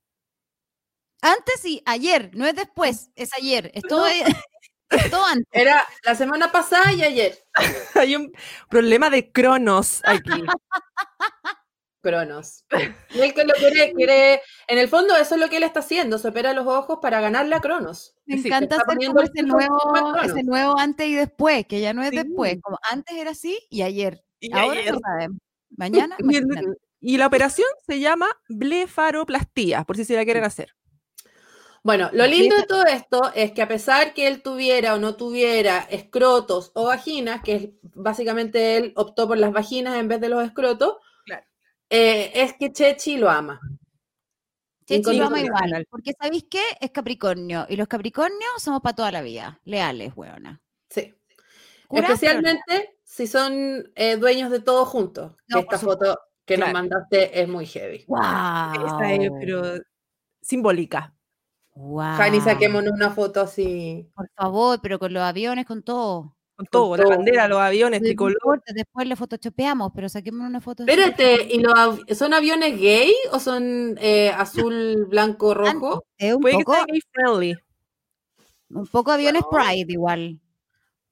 Antes 1.21 1.65
y 1.65 1.81
ayer, 1.85 2.31
no 2.33 2.45
es 2.47 2.55
después, 2.55 3.11
es 3.15 3.29
ayer. 3.33 3.71
Es 3.73 3.83
todo, 3.83 4.05
es 4.89 5.11
todo 5.11 5.25
antes. 5.25 5.47
Era 5.51 5.83
la 6.03 6.15
semana 6.15 6.51
pasada 6.51 6.91
y 6.93 7.03
ayer. 7.03 7.37
Hay 7.95 8.15
un 8.15 8.31
problema 8.69 9.09
de 9.09 9.31
cronos 9.31 10.01
aquí. 10.05 10.31
Cronos. 12.01 12.65
Y 13.13 13.21
él 13.21 13.33
que 13.33 13.43
lo 13.43 13.53
quiere, 13.53 13.93
quiere, 13.93 14.41
en 14.67 14.77
el 14.77 14.87
fondo 14.87 15.15
eso 15.15 15.35
es 15.35 15.41
lo 15.41 15.49
que 15.49 15.57
él 15.57 15.63
está 15.63 15.79
haciendo, 15.81 16.17
se 16.17 16.27
opera 16.27 16.53
los 16.53 16.67
ojos 16.67 16.99
para 17.01 17.19
ganarle 17.21 17.55
a 17.55 17.59
Cronos. 17.59 18.15
Me 18.25 18.37
Sí, 18.37 18.47
encanta 18.47 18.77
hacer 18.77 19.07
como 19.07 19.21
ese 19.21 19.43
nuevo, 19.43 20.15
ese 20.23 20.43
nuevo 20.43 20.77
antes 20.79 21.07
y 21.07 21.15
después, 21.15 21.65
que 21.67 21.81
ya 21.81 21.93
no 21.93 22.03
es 22.03 22.09
Sí. 22.11 22.17
después. 22.17 22.57
Como 22.61 22.77
antes 22.89 23.17
era 23.17 23.31
así 23.31 23.59
y 23.69 23.81
ayer. 23.81 24.23
Y 24.39 24.53
Ahora 24.53 24.79
ayer. 24.79 24.93
no 24.93 24.99
sabemos. 24.99 25.37
Mañana, 25.75 26.15
Y, 26.19 26.35
el- 26.37 26.77
y 27.01 27.17
la 27.17 27.27
operación 27.27 27.67
se 27.87 27.99
llama 27.99 28.27
blefaroplastía, 28.47 29.83
por 29.83 29.97
si 29.97 30.05
se 30.05 30.15
la 30.15 30.23
quieren 30.25 30.43
hacer. 30.43 30.73
Bueno, 31.81 32.09
lo 32.11 32.27
lindo 32.27 32.55
de 32.57 32.63
todo 32.65 32.85
esto 32.85 33.31
es 33.33 33.53
que 33.53 33.61
a 33.61 33.67
pesar 33.67 34.13
que 34.13 34.27
él 34.27 34.41
tuviera 34.41 34.95
o 34.95 34.99
no 34.99 35.15
tuviera 35.15 35.79
escrotos 35.89 36.71
o 36.75 36.85
vaginas, 36.85 37.41
que 37.41 37.55
es, 37.55 37.69
básicamente 37.95 38.75
él 38.77 38.91
optó 38.97 39.27
por 39.29 39.37
las 39.37 39.53
vaginas 39.53 39.95
en 39.97 40.09
vez 40.09 40.19
de 40.19 40.27
los 40.29 40.43
escrotos. 40.43 40.97
Eh, 41.89 42.31
es 42.33 42.53
que 42.53 42.71
Chechi 42.71 43.17
lo 43.17 43.29
ama. 43.29 43.59
Chechi 44.85 45.17
lo 45.17 45.25
ama 45.25 45.39
igual. 45.39 45.85
Porque 45.89 46.13
¿sabéis 46.19 46.45
qué? 46.49 46.61
Es 46.79 46.91
Capricornio. 46.91 47.65
Y 47.69 47.75
los 47.75 47.87
Capricornios 47.87 48.51
somos 48.57 48.81
para 48.81 48.95
toda 48.95 49.11
la 49.11 49.21
vida. 49.21 49.59
Leales, 49.65 50.13
weona. 50.15 50.61
Sí. 50.89 51.13
Curá, 51.87 52.01
pero 52.01 52.13
Especialmente 52.13 52.97
si 53.03 53.27
son 53.27 53.91
eh, 53.95 54.15
dueños 54.17 54.51
de 54.51 54.59
todo 54.59 54.85
juntos. 54.85 55.35
No, 55.47 55.59
esta 55.59 55.77
foto 55.79 56.17
que 56.45 56.55
Claro. 56.55 56.71
nos 56.73 56.81
mandaste 56.81 57.41
es 57.41 57.47
muy 57.47 57.65
heavy. 57.65 58.05
Esa 58.07 59.13
es, 59.13 59.31
pero 59.39 59.63
simbólica. 60.41 61.15
Wow. 61.75 62.17
Jani, 62.17 62.41
saquémonos 62.41 62.91
una 62.93 63.11
foto 63.11 63.41
así. 63.41 64.09
Por 64.15 64.29
favor, 64.35 64.79
pero 64.81 64.99
con 64.99 65.13
los 65.13 65.23
aviones, 65.23 65.65
con 65.65 65.83
todo. 65.83 66.35
Con 66.59 66.65
todo, 66.67 66.97
la 66.97 67.03
todo. 67.03 67.15
bandera, 67.15 67.47
los 67.47 67.57
aviones, 67.59 68.01
No 68.01 68.05
tricolor. 68.05 68.33
importa, 68.41 68.73
después 68.75 69.07
le 69.07 69.15
photoshopeamos, 69.15 69.93
pero 69.95 70.09
saquemos 70.09 70.45
una 70.45 70.59
foto. 70.59 70.83
Espérate. 70.83 71.47
¿y 71.55 71.59
los 71.61 71.73
av- 71.73 71.99
son 72.13 72.33
aviones 72.33 72.77
gay 72.77 73.13
o 73.31 73.39
son 73.39 73.97
eh, 74.01 74.29
azul, 74.35 75.05
blanco, 75.07 75.53
rojo? 75.53 76.03
Es 76.17 76.33
un 76.33 76.41
Puede 76.41 76.55
poco, 76.55 76.73
gay 76.85 76.99
friendly. 77.13 77.55
un 78.71 78.87
poco 78.87 79.11
aviones 79.13 79.43
Pride 79.49 79.85
igual. 79.93 80.37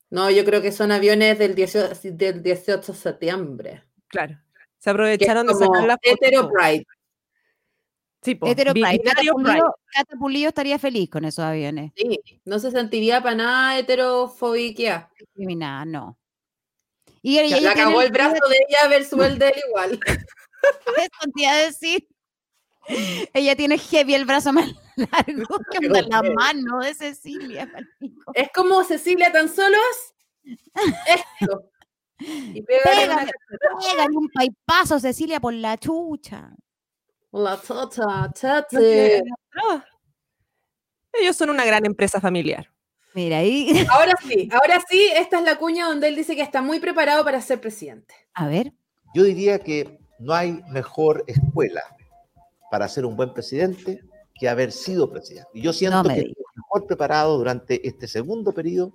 No, 0.09 0.29
yo 0.29 0.43
creo 0.43 0.61
que 0.61 0.73
son 0.73 0.91
aviones 0.91 1.39
del 1.39 1.55
18, 1.55 1.97
del 2.11 2.43
18 2.43 2.91
de 2.91 2.97
septiembre. 2.97 3.83
Claro. 4.09 4.37
Se 4.79 4.89
aprovecharon 4.89 5.47
de 5.47 5.53
como 5.53 5.65
sacar 5.73 5.87
la 5.87 5.93
foto. 5.97 6.09
hetero 6.25 6.49
pride. 6.49 6.85
Sí, 8.21 8.35
po, 8.35 8.47
Hetero 8.47 8.73
Pride. 8.73 9.01
Cata. 9.03 9.21
Pulido, 9.31 9.75
Cata 9.93 10.17
Pulido 10.17 10.47
estaría 10.49 10.79
feliz 10.79 11.09
con 11.09 11.23
esos 11.25 11.45
aviones. 11.45 11.91
Sí, 11.95 12.19
no 12.45 12.59
se 12.59 12.71
sentiría 12.71 13.21
para 13.21 13.35
nada 13.35 13.77
heterofóbica. 13.79 15.11
Discriminada, 15.17 15.85
no. 15.85 16.17
Y, 17.21 17.39
ella 17.39 17.59
Le 17.59 17.69
acabó 17.69 18.01
el 18.01 18.07
el- 18.07 18.11
brazo 18.13 18.47
de 18.49 18.57
ella 18.67 18.87
versus 18.89 19.19
el 19.23 19.37
de 19.39 19.47
él 19.47 19.61
igual. 19.67 19.99
Eso 20.01 21.31
te 21.35 21.41
iba 21.41 21.51
a 21.51 21.57
decir. 21.57 22.07
Ella 23.33 23.55
tiene 23.55 23.77
heavy 23.77 24.15
el 24.15 24.25
brazo 24.25 24.53
más 24.53 24.69
largo 24.95 25.59
que 25.71 25.87
la 25.89 26.21
mano 26.23 26.79
de 26.79 26.93
Cecilia. 26.93 27.69
Es 28.33 28.49
como 28.53 28.83
Cecilia 28.83 29.31
tan 29.31 29.49
solo 29.49 29.77
es 30.45 30.53
esto. 31.07 31.69
Y 32.19 32.61
pégale 32.63 33.01
Pégale, 33.07 33.31
pégale 33.79 34.17
un 34.17 34.29
paipazo, 34.29 34.99
Cecilia, 34.99 35.39
por 35.39 35.53
la 35.53 35.77
chucha. 35.77 36.55
La 37.31 37.57
tota, 37.57 38.31
tate. 38.39 39.21
no. 39.55 39.83
Ellos 41.13 41.35
son 41.35 41.49
una 41.49 41.65
gran 41.65 41.85
empresa 41.85 42.21
familiar. 42.21 42.69
Mira, 43.13 43.37
ahí. 43.39 43.85
Ahora 43.91 44.13
sí, 44.27 44.47
ahora 44.51 44.79
sí, 44.87 45.09
esta 45.15 45.39
es 45.39 45.43
la 45.43 45.57
cuña 45.57 45.87
donde 45.87 46.07
él 46.07 46.15
dice 46.15 46.35
que 46.35 46.43
está 46.43 46.61
muy 46.61 46.79
preparado 46.79 47.23
para 47.23 47.41
ser 47.41 47.59
presidente. 47.59 48.13
A 48.35 48.47
ver. 48.47 48.73
Yo 49.15 49.23
diría 49.23 49.57
que 49.57 49.99
no 50.19 50.33
hay 50.33 50.61
mejor 50.69 51.23
escuela 51.25 51.81
para 52.69 52.87
ser 52.87 53.05
un 53.05 53.15
buen 53.15 53.33
presidente 53.33 54.03
que 54.35 54.47
haber 54.47 54.71
sido 54.71 55.09
presidente. 55.09 55.49
Y 55.53 55.61
yo 55.61 55.73
siento 55.73 56.03
me 56.03 56.13
que 56.13 56.19
estoy 56.21 56.45
mejor 56.55 56.85
preparado 56.85 57.37
durante 57.37 57.87
este 57.87 58.07
segundo 58.07 58.51
periodo 58.51 58.93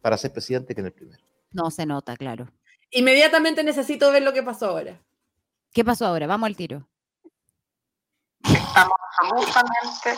para 0.00 0.16
ser 0.16 0.32
presidente 0.32 0.74
que 0.74 0.80
en 0.80 0.86
el 0.86 0.92
primero. 0.92 1.22
No 1.52 1.70
se 1.70 1.84
nota, 1.84 2.16
claro. 2.16 2.48
Inmediatamente 2.90 3.62
necesito 3.62 4.10
ver 4.10 4.22
lo 4.22 4.32
que 4.32 4.42
pasó 4.42 4.70
ahora. 4.70 5.00
¿Qué 5.72 5.84
pasó 5.84 6.06
ahora? 6.06 6.26
Vamos 6.26 6.46
al 6.46 6.56
tiro. 6.56 6.88
Estamos 8.74 8.98
absolutamente 9.20 10.16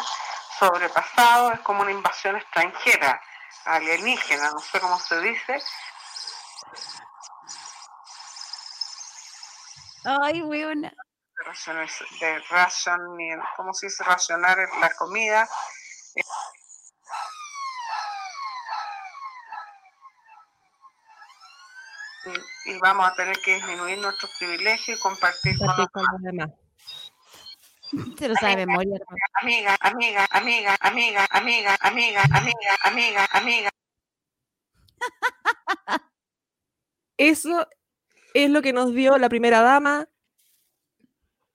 sobrepasados, 0.59 1.53
es 1.53 1.61
como 1.61 1.83
una 1.83 1.91
invasión 1.91 2.37
extranjera, 2.37 3.21
alienígena, 3.67 4.51
no 4.51 4.61
sé 4.61 4.81
cómo 4.81 4.99
se 4.99 5.21
dice. 5.21 5.63
Ay, 10.05 10.41
weona. 10.41 10.91
de 12.19 12.39
ration, 12.49 13.19
¿cómo 13.59 13.75
se 13.75 13.89
dice? 13.89 14.03
Racionar 14.05 14.57
la 14.81 14.91
comida. 14.95 15.47
Y, 22.25 22.71
y 22.73 22.79
vamos 22.79 23.07
a 23.07 23.15
tener 23.17 23.39
que 23.43 23.57
disminuir 23.57 23.99
nuestros 23.99 24.35
privilegios 24.39 24.99
y 24.99 25.03
compartir 25.03 25.59
con 25.59 25.67
Compartir 25.67 25.91
los 25.95 26.07
con 26.07 26.07
los 26.11 26.23
demás. 26.23 26.66
Se 28.19 28.29
lo 28.29 28.35
sabe 28.35 28.57
de 28.57 28.67
memoria. 28.67 28.99
amiga, 29.41 29.77
amiga, 29.81 30.27
amiga, 30.31 30.77
amiga, 30.81 31.27
amiga, 31.31 31.77
amiga, 31.81 32.23
amiga, 32.33 32.77
amiga, 32.85 33.27
amiga. 33.33 33.71
Eso 37.17 37.67
es 38.35 38.51
lo 38.51 38.63
que 38.63 38.73
nos 38.73 38.93
dio 38.95 39.17
la 39.19 39.29
primera 39.29 39.63
dama 39.63 40.09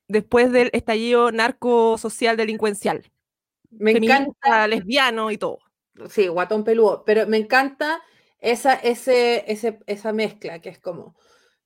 después 0.08 0.52
del 0.52 0.70
estallido 0.74 1.32
narco-social 1.32 2.38
delincuencial. 2.38 3.12
Me 3.70 3.94
Feminista, 3.94 4.18
encanta. 4.24 4.68
lesbiano 4.68 5.32
y 5.32 5.38
todo. 5.38 5.60
Sí, 6.10 6.28
guatón 6.28 6.64
peludo. 6.64 7.04
Pero 7.06 7.28
me 7.28 7.38
encanta 7.38 8.02
esa, 8.40 8.74
ese, 8.74 9.50
ese, 9.52 9.80
esa 9.86 10.12
mezcla 10.12 10.60
que 10.60 10.70
es 10.70 10.80
como, 10.80 11.16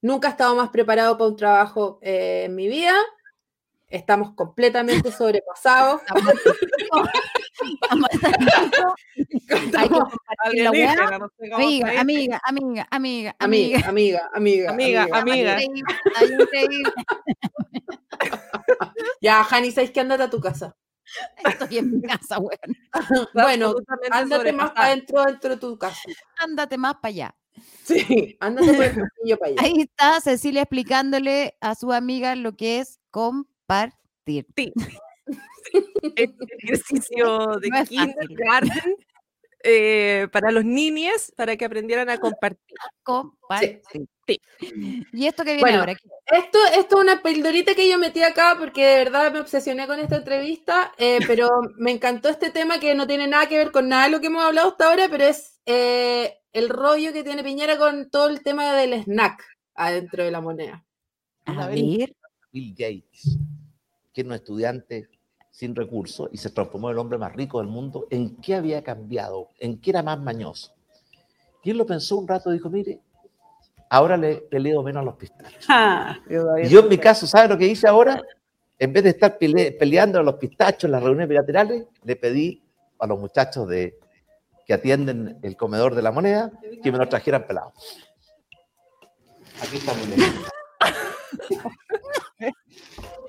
nunca 0.02 0.28
he 0.28 0.32
estado 0.32 0.56
más 0.56 0.70
preparado 0.70 1.18
para 1.18 1.30
un 1.30 1.36
trabajo 1.36 2.00
eh, 2.02 2.44
en 2.46 2.56
mi 2.56 2.68
vida. 2.68 2.94
Estamos 3.88 4.34
completamente 4.34 5.12
sobrepasados. 5.12 6.02
Amiga, 10.46 12.02
amiga, 12.02 12.42
amiga, 12.44 12.88
amiga, 12.90 13.36
Amiga, 13.40 13.80
amiga, 13.88 14.30
amiga, 14.34 14.70
Amiga, 14.72 15.08
amiga. 15.12 15.58
Increíble. 16.22 16.94
Ya, 19.22 19.44
Jani, 19.44 19.72
¿sabes 19.72 19.92
qué? 19.92 20.00
Ándate 20.02 20.24
a 20.24 20.30
tu 20.30 20.40
casa. 20.40 20.76
Estoy 21.44 21.80
en 21.80 21.92
mi 21.92 22.02
casa, 22.02 22.40
weón. 22.40 22.60
Bueno, 23.34 23.76
ándate 24.12 24.54
más 24.54 24.72
para 24.72 24.88
adentro, 24.88 25.24
dentro 25.24 25.50
de 25.52 25.58
tu 25.58 25.78
casa. 25.78 26.00
Ándate 26.38 26.78
más 26.78 26.96
para 26.96 27.10
allá. 27.10 27.36
Sí, 27.84 28.38
ándate 28.40 28.74
por 28.74 28.84
el 28.84 28.92
pasillo 28.92 29.38
para 29.38 29.52
allá. 29.52 29.62
Ahí 29.62 29.82
está 29.82 30.22
Cecilia 30.22 30.62
explicándole 30.64 31.58
a 31.62 31.76
su 31.76 31.92
amiga 31.92 32.36
lo 32.36 32.56
que 32.56 32.80
es 32.80 33.00
compartir. 33.68 34.46
Este 36.16 36.46
ejercicio 36.60 37.58
de 37.60 37.70
No 37.70 37.86
kindergarten 37.86 38.96
eh, 39.68 40.28
para 40.32 40.52
los 40.52 40.64
niños, 40.64 41.34
para 41.36 41.58
que 41.58 41.66
aprendieran 41.66 42.10
a 42.10 42.20
compartir. 42.20 42.78
Compartir. 43.04 43.82
Sí. 44.28 44.40
¿Y 45.12 45.26
esto 45.26 45.44
que 45.44 45.52
viene 45.52 45.62
Bueno, 45.62 45.80
ahora? 45.80 45.94
Esto, 45.94 46.60
esto 46.78 46.98
es 46.98 47.04
una 47.04 47.22
pildorita 47.22 47.74
que 47.74 47.90
yo 47.90 47.98
metí 47.98 48.22
acá 48.22 48.56
porque 48.60 48.86
de 48.86 48.98
verdad 48.98 49.32
me 49.32 49.40
obsesioné 49.40 49.88
con 49.88 50.00
esta 50.00 50.18
entrevista, 50.18 50.92
eh, 50.98 51.20
pero 51.28 51.50
me 51.78 51.92
encantó 51.92 52.30
este 52.30 52.52
tema 52.52 52.80
que 52.80 52.96
no 52.96 53.08
tiene 53.08 53.28
nada 53.28 53.48
que 53.48 53.58
ver 53.58 53.72
con 53.72 53.90
nada 53.90 54.06
de 54.06 54.12
lo 54.12 54.22
que 54.22 54.28
hemos 54.28 54.44
hablado 54.44 54.70
hasta 54.70 54.90
ahora, 54.90 55.08
pero 55.10 55.26
es 55.26 55.60
eh, 55.66 56.40
el 56.54 56.70
rollo 56.70 57.14
que 57.14 57.24
tiene 57.24 57.44
Piñera 57.44 57.78
con 57.78 58.10
todo 58.10 58.30
el 58.30 58.42
tema 58.42 58.76
del 58.76 58.94
snack 58.94 59.44
adentro 59.76 60.24
de 60.24 60.32
la 60.32 60.42
moneda. 60.42 60.86
A 61.46 61.68
ver. 61.68 62.16
Bill 62.52 62.74
Gates. 62.76 63.38
Que 64.16 64.22
era 64.22 64.30
un 64.30 64.36
estudiante 64.36 65.10
sin 65.52 65.76
recursos 65.76 66.30
y 66.32 66.38
se 66.38 66.50
transformó 66.50 66.90
en 66.90 66.94
el 66.94 67.00
hombre 67.00 67.18
más 67.18 67.34
rico 67.36 67.60
del 67.60 67.68
mundo, 67.68 68.08
¿en 68.10 68.38
qué 68.38 68.56
había 68.56 68.82
cambiado? 68.82 69.50
¿En 69.60 69.80
qué 69.80 69.92
era 69.92 70.02
más 70.02 70.20
mañoso? 70.20 70.74
Y 71.64 71.72
él 71.72 71.78
lo 71.78 71.86
pensó 71.86 72.18
un 72.18 72.28
rato 72.28 72.50
y 72.50 72.54
dijo, 72.54 72.70
mire, 72.70 73.00
ahora 73.90 74.16
le, 74.18 74.48
le 74.50 74.60
leo 74.60 74.82
menos 74.84 75.02
a 75.02 75.06
los 75.06 75.16
pistachos. 75.16 75.66
Ah, 75.70 76.18
Y 76.62 76.70
yo 76.70 76.80
en 76.80 76.90
mi 76.90 76.98
caso, 76.98 77.28
¿sabe 77.28 77.50
lo 77.50 77.58
que 77.58 77.68
hice 77.68 77.88
ahora? 77.88 78.22
En 78.80 78.94
vez 78.94 79.04
de 79.04 79.10
estar 79.12 79.38
pele- 79.38 79.72
peleando 79.78 80.20
a 80.20 80.24
los 80.24 80.36
pistachos 80.36 80.86
en 80.86 80.92
las 80.92 81.02
reuniones 81.04 81.30
bilaterales, 81.30 81.86
le 82.04 82.16
pedí 82.16 82.62
a 83.00 83.08
los 83.08 83.20
muchachos 83.20 83.68
de, 83.68 83.98
que 84.66 84.74
atienden 84.74 85.40
el 85.44 85.56
comedor 85.58 85.94
de 85.96 86.02
la 86.02 86.12
moneda 86.12 86.52
que 86.84 86.92
me 86.92 86.98
lo 86.98 87.08
trajeran 87.10 87.46
pelado. 87.48 87.74
Aquí 89.62 89.78
está 89.78 89.94
mi. 89.94 90.02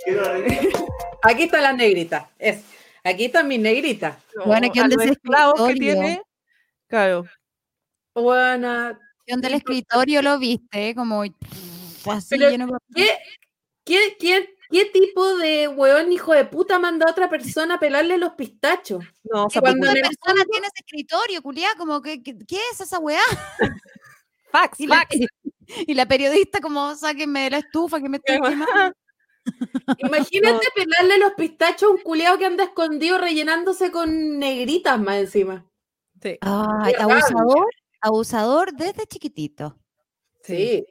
Aquí 1.23 1.43
están 1.45 1.63
las 1.63 1.77
negritas. 1.77 2.27
Es. 2.39 2.63
Aquí 3.03 3.27
están 3.27 3.49
mis 3.49 3.61
negritas. 3.61 4.17
Bueno, 4.45 4.69
¿qué 4.73 4.81
onda 4.81 5.05
esclavos 5.05 5.69
que 5.69 5.75
tiene. 5.75 6.23
Claro. 6.89 7.25
Buena. 8.15 8.99
¿Qué 9.25 9.35
onda 9.35 9.49
el 9.49 9.55
escritorio? 9.55 10.23
¿Lo 10.23 10.39
viste? 10.39 10.95
Como 10.95 11.23
así 11.23 12.27
Pero, 12.31 12.51
lleno 12.51 12.67
de- 12.67 12.73
¿qué, 12.95 13.19
qué, 13.85 14.17
qué, 14.19 14.57
qué 14.71 14.85
tipo 14.87 15.37
de 15.37 15.69
weón 15.69 16.13
hijo 16.13 16.33
de 16.33 16.45
puta 16.45 16.79
manda 16.79 17.07
a 17.07 17.11
otra 17.11 17.29
persona 17.29 17.75
a 17.75 17.81
pelarle 17.81 18.19
los 18.19 18.33
pistachos? 18.33 19.05
No, 19.25 19.49
¿Qué 19.49 19.61
cuando 19.61 19.81
tipo 19.83 19.93
de 19.93 20.01
en 20.01 20.07
el 20.07 20.11
persona 20.11 20.45
tiene 20.51 20.67
ese 20.69 20.85
escritorio, 20.85 21.43
culiá? 21.43 21.69
Como 21.77 22.01
que, 22.01 22.23
que- 22.23 22.39
¿qué 22.47 22.59
es 22.73 22.81
esa 22.81 22.99
weá? 22.99 23.21
Fax, 24.51 24.81
y, 24.81 24.87
la, 24.87 24.97
fax. 24.97 25.17
y 25.87 25.95
la 25.95 26.07
periodista 26.07 26.61
como, 26.61 26.95
sáquenme 26.95 27.43
de 27.45 27.51
la 27.51 27.59
estufa 27.59 28.01
que 28.01 28.09
me 28.09 28.17
estoy 28.19 28.37
quemando. 28.37 28.67
Imagínate 29.99 30.67
pelarle 30.75 31.19
los 31.19 31.33
pistachos 31.35 31.89
a 31.89 31.93
un 31.93 31.99
culeado 32.01 32.39
que 32.39 32.47
anda 32.47 32.65
escondido 32.65 33.19
rellenándose 33.19 33.91
con 33.91 34.39
negritas 34.39 35.01
más 35.01 35.17
encima. 35.17 35.67
Sí. 36.23 36.39
Ay, 36.41 36.95
abusador, 36.99 37.67
abusador 38.01 38.73
desde 38.73 39.07
chiquitito. 39.07 39.79
Sí. 40.43 40.87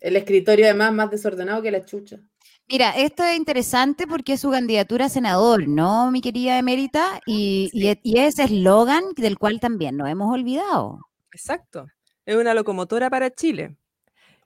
El 0.00 0.16
escritorio 0.16 0.66
además 0.66 0.92
más 0.92 1.10
desordenado 1.10 1.62
que 1.62 1.70
la 1.70 1.84
chucha. 1.84 2.18
Mira, 2.66 2.90
esto 2.90 3.22
es 3.22 3.36
interesante 3.36 4.06
porque 4.06 4.34
es 4.34 4.40
su 4.40 4.50
candidatura 4.50 5.06
a 5.06 5.08
senador, 5.10 5.68
¿no, 5.68 6.10
mi 6.10 6.20
querida 6.20 6.58
Emérita? 6.58 7.20
Y, 7.26 7.70
y 7.72 7.88
e- 7.88 8.00
y 8.02 8.18
ese 8.18 8.44
eslogan 8.44 9.04
del 9.16 9.38
cual 9.38 9.60
también 9.60 9.96
nos 9.96 10.08
hemos 10.08 10.32
olvidado. 10.32 11.00
Exacto. 11.32 11.86
Es 12.24 12.36
una 12.36 12.54
locomotora 12.54 13.10
para 13.10 13.30
Chile. 13.30 13.76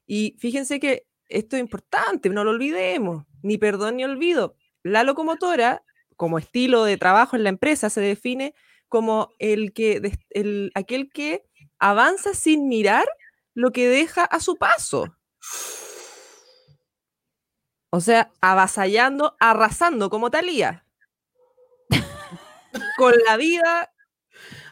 Y 0.06 0.34
fíjense 0.38 0.80
que 0.80 1.06
esto 1.28 1.56
es 1.56 1.60
importante, 1.60 2.28
no 2.28 2.42
lo 2.42 2.50
olvidemos, 2.50 3.24
ni 3.42 3.58
perdón 3.58 3.96
ni 3.96 4.04
olvido. 4.04 4.56
La 4.82 5.04
locomotora, 5.04 5.82
como 6.16 6.38
estilo 6.38 6.84
de 6.84 6.96
trabajo 6.96 7.36
en 7.36 7.44
la 7.44 7.50
empresa, 7.50 7.90
se 7.90 8.00
define 8.00 8.54
como 8.88 9.30
el 9.38 9.72
que, 9.72 10.00
el, 10.30 10.70
aquel 10.74 11.10
que 11.12 11.44
avanza 11.78 12.34
sin 12.34 12.68
mirar 12.68 13.06
lo 13.54 13.70
que 13.72 13.88
deja 13.88 14.24
a 14.24 14.40
su 14.40 14.56
paso. 14.56 15.06
O 17.92 18.00
sea, 18.00 18.30
avasallando, 18.40 19.34
arrasando 19.40 20.10
como 20.10 20.30
Talía. 20.30 20.84
con 22.98 23.14
la 23.26 23.36
vida, 23.36 23.92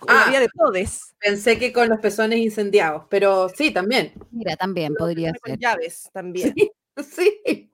con 0.00 0.14
la 0.14 0.22
Ah. 0.24 0.28
vida 0.30 0.40
de 0.40 0.48
todos. 0.48 1.14
Pensé 1.20 1.58
que 1.58 1.72
con 1.72 1.88
los 1.88 2.00
pezones 2.00 2.38
incendiados, 2.40 3.04
pero 3.10 3.48
sí, 3.48 3.72
también. 3.72 4.12
Mira, 4.30 4.56
también 4.56 4.94
podría 4.94 5.32
con 5.34 5.52
ser. 5.52 5.58
llaves 5.60 6.10
también. 6.12 6.54
Sí. 6.56 6.70
Sí. 7.44 7.70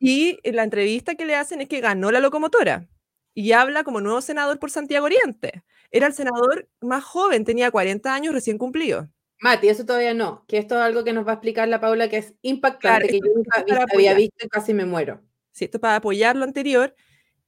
Y 0.00 0.38
en 0.42 0.56
la 0.56 0.64
entrevista 0.64 1.14
que 1.14 1.26
le 1.26 1.34
hacen 1.34 1.60
es 1.60 1.68
que 1.68 1.80
ganó 1.80 2.10
la 2.10 2.20
locomotora 2.20 2.88
y 3.34 3.52
habla 3.52 3.84
como 3.84 4.00
nuevo 4.00 4.20
senador 4.20 4.58
por 4.58 4.70
Santiago 4.70 5.06
Oriente. 5.06 5.64
Era 5.90 6.06
el 6.06 6.14
senador 6.14 6.68
más 6.80 7.04
joven, 7.04 7.44
tenía 7.44 7.70
40 7.70 8.14
años 8.14 8.34
recién 8.34 8.58
cumplido. 8.58 9.08
Mati, 9.40 9.68
eso 9.68 9.84
todavía 9.84 10.14
no, 10.14 10.44
que 10.46 10.58
esto 10.58 10.76
es 10.76 10.82
algo 10.82 11.02
que 11.04 11.12
nos 11.12 11.26
va 11.26 11.32
a 11.32 11.34
explicar 11.34 11.66
la 11.68 11.80
Paula 11.80 12.08
que 12.08 12.18
es 12.18 12.34
impactante, 12.42 12.80
Claro, 12.80 13.06
que 13.08 13.18
yo 13.18 13.34
nunca 13.34 13.60
había 13.60 13.84
apoyar. 13.84 14.16
visto 14.16 14.46
y 14.46 14.48
casi 14.48 14.72
me 14.72 14.84
muero. 14.86 15.20
Sí, 15.52 15.64
esto 15.64 15.78
es 15.78 15.80
para 15.80 15.96
apoyar 15.96 16.36
lo 16.36 16.44
anterior. 16.44 16.94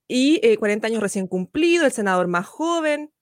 Y 0.09 0.41
eh, 0.43 0.57
40 0.59 0.87
años 0.89 1.03
recién 1.03 1.27
cumplido, 1.27 1.87
el 1.87 1.93
senador 1.93 2.27
más 2.27 2.47
joven. 2.47 3.13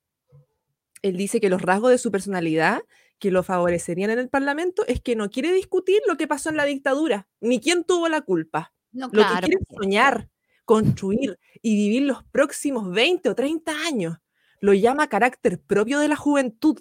Él 1.03 1.17
dice 1.17 1.41
que 1.41 1.51
los 1.51 1.63
rasgos 1.63 1.91
de 1.91 1.99
su 1.99 2.11
personalidad 2.11 2.81
que 3.19 3.31
lo 3.31 3.43
favorecerían 3.43 4.11
en 4.11 4.19
el 4.19 4.29
Parlamento 4.29 4.85
es 4.89 5.01
que 5.01 5.15
no 5.15 5.31
quiere 5.31 5.53
discutir 5.53 6.01
lo 6.09 6.17
que 6.17 6.27
pasó 6.27 6.49
en 6.51 6.57
la 6.57 6.65
dictadura, 6.65 7.29
ni 7.41 7.61
quién 7.61 7.85
tuvo 7.85 8.09
la 8.09 8.23
culpa. 8.23 8.73
No, 8.93 9.07
Lo 9.07 9.11
claro, 9.13 9.35
que 9.35 9.41
quiere 9.47 9.57
es 9.61 9.67
pues, 9.69 9.79
soñar, 9.83 10.29
construir 10.65 11.39
y 11.63 11.75
vivir 11.77 12.03
los 12.03 12.23
próximos 12.25 12.91
20 12.91 13.29
o 13.31 13.35
30 13.35 13.73
años. 13.87 14.19
Lo 14.61 14.75
llama 14.75 15.09
carácter 15.09 15.61
propio 15.61 15.99
de 15.99 16.09
la 16.09 16.17
juventud. 16.17 16.79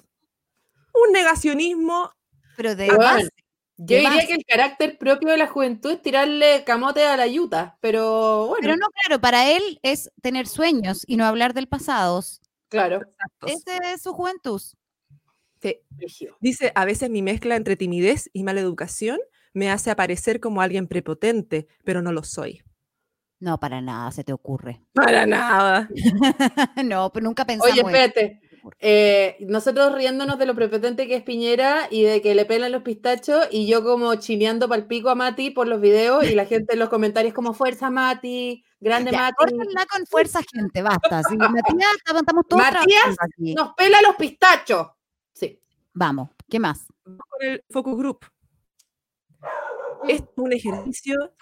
Un 0.93 1.13
negacionismo. 1.13 2.11
Pero 2.57 2.75
de 2.75 2.87
base, 2.89 3.29
Yo 3.77 3.95
diría 3.95 4.09
base. 4.09 4.27
que 4.27 4.33
el 4.33 4.45
carácter 4.45 4.97
propio 4.97 5.29
de 5.29 5.37
la 5.37 5.47
juventud 5.47 5.91
es 5.91 6.01
tirarle 6.01 6.63
camote 6.65 7.03
a 7.05 7.17
la 7.17 7.25
yuta, 7.27 7.77
pero 7.81 8.47
bueno, 8.47 8.57
Pero 8.61 8.75
no, 8.75 8.87
claro, 9.03 9.21
para 9.21 9.49
él 9.49 9.79
es 9.81 10.11
tener 10.21 10.47
sueños 10.47 11.03
y 11.07 11.15
no 11.17 11.25
hablar 11.25 11.53
del 11.53 11.67
pasado. 11.67 12.21
claro. 12.69 13.01
Ese 13.47 13.77
es 13.93 14.01
su 14.03 14.13
juventud. 14.13 14.61
Sí. 15.61 15.77
Dice, 16.39 16.71
a 16.75 16.85
veces 16.85 17.09
mi 17.09 17.21
mezcla 17.21 17.55
entre 17.55 17.75
timidez 17.75 18.29
y 18.33 18.43
mala 18.43 18.59
educación 18.61 19.19
me 19.53 19.69
hace 19.71 19.91
aparecer 19.91 20.39
como 20.39 20.61
alguien 20.61 20.87
prepotente, 20.87 21.67
pero 21.83 22.01
no 22.01 22.11
lo 22.11 22.23
soy. 22.23 22.61
No, 23.39 23.59
para 23.59 23.81
nada 23.81 24.11
se 24.11 24.23
te 24.23 24.33
ocurre. 24.33 24.81
Para 24.93 25.25
nada. 25.25 25.89
no, 26.85 27.11
pero 27.11 27.23
nunca 27.23 27.43
pensamos. 27.45 27.71
Oye, 27.71 27.81
eso. 27.81 27.89
espérate. 27.89 28.39
eh, 28.79 29.37
nosotros 29.41 29.95
riéndonos 29.95 30.37
de 30.37 30.45
lo 30.45 30.53
prepotente 30.53 31.07
que 31.07 31.15
es 31.15 31.23
Piñera 31.23 31.87
y 31.89 32.03
de 32.03 32.21
que 32.21 32.35
le 32.35 32.45
pelan 32.45 32.71
los 32.71 32.83
pistachos 32.83 33.47
y 33.49 33.65
yo 33.67 33.83
como 33.83 34.13
chineando 34.15 34.69
pal 34.69 34.85
pico 34.85 35.09
a 35.09 35.15
Mati 35.15 35.49
por 35.49 35.67
los 35.67 35.81
videos 35.81 36.23
y 36.29 36.35
la 36.35 36.45
gente 36.45 36.73
en 36.73 36.79
los 36.79 36.89
comentarios 36.89 37.33
como 37.33 37.53
fuerza 37.55 37.89
Mati, 37.89 38.63
grande 38.79 39.09
Ya, 39.11 39.17
Mati. 39.17 39.35
córtenla 39.37 39.85
con 39.87 40.05
fuerza, 40.05 40.41
gente, 40.53 40.83
basta. 40.83 41.23
Si 41.23 41.35
Matías, 41.37 41.89
estamos 42.05 42.45
todos 42.47 42.61
Matías 42.61 43.15
aquí. 43.19 43.55
nos 43.55 43.73
pela 43.73 43.97
los 44.03 44.15
pistachos. 44.17 44.87
Sí. 45.33 45.59
Vamos, 45.93 46.29
¿qué 46.47 46.59
más? 46.59 46.85
Con 47.03 47.17
el 47.41 47.63
focus 47.71 47.97
group. 47.97 48.19
Es 50.07 50.23
un 50.35 50.53
ejercicio 50.53 51.33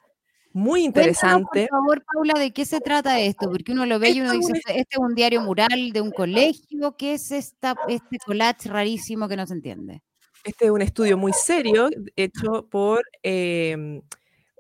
muy 0.52 0.84
interesante. 0.84 1.46
Cuéntanos, 1.70 1.70
por 1.70 1.70
favor, 1.70 2.06
Paula, 2.14 2.34
¿de 2.40 2.52
qué 2.52 2.66
se 2.66 2.82
trata 2.82 3.20
esto? 3.20 3.50
Porque 3.50 3.72
uno 3.72 3.86
lo 3.86 4.00
ve 4.00 4.10
y 4.12 4.22
uno 4.22 4.32
dice, 4.34 4.54
este 4.68 4.82
es 4.96 4.98
un 4.98 5.14
diario 5.16 5.42
mural 5.42 5.92
de 5.94 6.02
un 6.02 6.12
colegio, 6.12 6.96
¿qué 6.98 7.14
es 7.14 7.32
esta, 7.32 7.76
este 7.88 8.18
collage 8.26 8.68
rarísimo 8.70 9.28
que 9.28 9.38
no 9.38 9.46
se 9.46 9.54
entiende? 9.54 10.02
Este 10.44 10.66
es 10.66 10.72
un 10.72 10.82
estudio 10.82 11.18
muy 11.18 11.34
serio 11.34 11.90
hecho 12.16 12.68
por 12.70 13.04
em, 13.24 14.02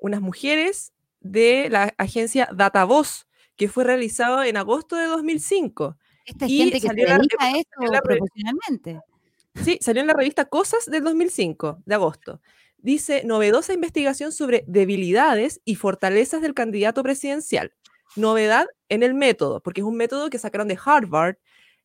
unas 0.02 0.22
mujeres 0.22 0.94
de 1.22 1.70
la 1.70 1.94
agencia 1.98 2.48
Datavoz, 2.54 3.26
que 3.56 3.68
fue 3.68 3.84
realizado 3.84 4.44
en 4.44 4.58
agosto 4.58 4.96
de 4.96 5.06
2005. 5.06 5.98
Esta 6.26 6.46
es 6.46 6.52
Y 6.52 6.58
gente 6.60 6.74
que 6.76 6.82
se 6.82 6.88
salió 6.88 7.08
la- 7.08 7.16
a 7.40 7.52
esto 7.52 7.82
la 7.92 8.02
profesionalmente. 8.02 9.00
Sí, 9.56 9.80
salió 9.82 10.02
en 10.02 10.08
la 10.08 10.14
revista 10.14 10.46
Cosas 10.46 10.86
del 10.86 11.04
2005, 11.04 11.82
de 11.86 11.96
agosto. 11.96 12.40
Dice, 12.82 13.24
novedosa 13.26 13.74
investigación 13.74 14.32
sobre 14.32 14.64
debilidades 14.68 15.62
y 15.66 15.76
fortalezas 15.76 16.42
del 16.42 16.54
candidato 16.54 17.04
presidencial. 17.04 17.74
Novedad 18.16 18.68
en 18.88 19.04
el 19.04 19.14
método, 19.14 19.62
porque 19.62 19.82
es 19.82 19.86
un 19.86 19.96
método 19.98 20.30
que 20.30 20.40
sacaron 20.40 20.68
de 20.68 20.80
Harvard, 20.84 21.36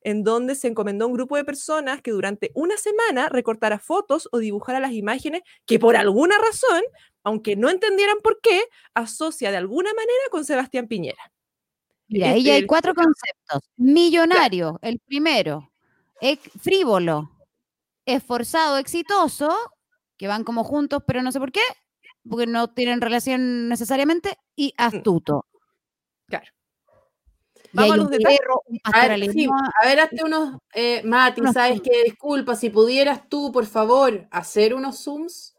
en 0.03 0.23
donde 0.23 0.55
se 0.55 0.69
encomendó 0.69 1.05
a 1.05 1.09
un 1.09 1.15
grupo 1.15 1.37
de 1.37 1.45
personas 1.45 2.01
que 2.03 2.11
durante 2.11 2.51
una 2.55 2.77
semana 2.77 3.29
recortara 3.29 3.79
fotos 3.79 4.29
o 4.33 4.39
dibujara 4.39 4.79
las 4.79 4.93
imágenes 4.93 5.43
que 5.67 5.79
por 5.79 5.97
alguna 5.97 6.37
razón, 6.39 6.83
aunque 7.25 7.57
no 7.57 7.71
entendieran 7.71 8.19
por 8.23 8.41
qué, 8.41 8.65
asocia 8.93 9.51
de 9.51 9.57
alguna 9.57 9.91
manera 9.95 10.25
con 10.31 10.45
Sebastián 10.45 10.87
Piñera. 10.89 11.33
Mira, 12.07 12.27
Este, 12.29 12.39
ahí 12.39 12.51
hay 12.51 12.61
el- 12.61 12.67
cuatro 12.67 12.95
conceptos. 12.95 13.71
Millonario, 13.77 14.79
el 14.83 15.01
primero. 15.01 15.71
Ex- 16.21 16.51
frívolo, 16.63 17.31
esforzado, 18.07 18.77
exitoso, 18.77 19.51
que 20.17 20.29
van 20.29 20.45
como 20.45 20.65
juntos, 20.65 21.03
pero 21.07 21.23
no 21.23 21.33
sé 21.33 21.39
por 21.41 21.53
qué, 21.53 21.61
porque 22.29 22.47
no 22.47 22.69
tienen 22.73 23.01
relación 23.01 23.69
necesariamente, 23.69 24.39
y 24.57 24.75
astuto. 24.77 25.47
Claro. 26.27 26.47
Y 27.73 27.77
Vamos 27.77 27.93
a 27.95 27.97
los 27.97 28.11
detalles. 28.11 28.39
perro, 28.39 28.63
un 28.67 28.79
A 28.85 29.09
ver, 29.09 29.19
sí, 29.33 29.45
alemán. 29.45 29.61
a 29.83 29.87
ver, 29.87 30.01
hazte 30.01 30.25
unos, 30.25 30.59
eh, 30.75 31.03
Mati, 31.05 31.41
Unos 31.41 31.55
sabes 31.55 31.79
zooms. 31.79 31.89
que 31.91 32.05
disculpa, 32.05 32.55
si 32.55 32.71
pudieras 32.71 33.29
tú, 33.29 33.51
por 33.53 33.67
favor, 33.67 34.29
hacer 34.31 34.75
unos 34.75 35.03
zooms 35.03 35.57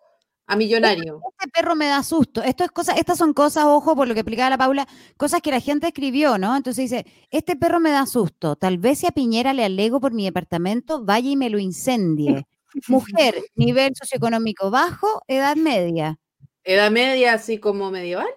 a 0.48 0.56
millonario. 0.56 1.20
Este 1.40 1.50
perro 1.50 1.76
me 1.76 1.88
da 1.88 2.04
susto. 2.04 2.42
Esto 2.42 2.64
es 2.64 2.72
cosa, 2.72 2.94
estas 2.94 3.18
son 3.18 3.34
cosas, 3.34 3.66
ojo, 3.66 3.96
por 3.96 4.08
lo 4.08 4.14
que 4.14 4.22
explicaba 4.22 4.50
la 4.50 4.58
Paula, 4.58 4.88
cosas 5.18 5.42
que 5.42 5.52
la 5.52 5.60
gente 5.60 5.88
escribió, 5.88 6.38
¿no? 6.38 6.56
Entonces 6.56 6.90
dice, 6.90 7.06
este 7.32 7.56
perro 7.58 7.80
me 7.82 7.92
da 7.92 8.06
susto. 8.06 8.56
Tal 8.56 8.78
vez 8.78 9.00
si 9.00 9.08
a 9.08 9.12
Piñera 9.12 9.54
le 9.54 9.66
alego 9.66 10.00
por 10.00 10.14
mi 10.14 10.24
departamento, 10.24 11.04
vaya 11.04 11.30
y 11.32 11.36
me 11.36 11.50
lo 11.50 11.60
incendie. 11.60 12.48
Mujer, 12.88 13.36
nivel 13.56 13.94
socioeconómico 13.96 14.70
bajo, 14.72 15.24
edad 15.28 15.56
media. 15.56 16.20
Edad 16.64 16.92
media, 16.92 17.34
así 17.34 17.60
como 17.60 17.92
medieval. 17.92 18.28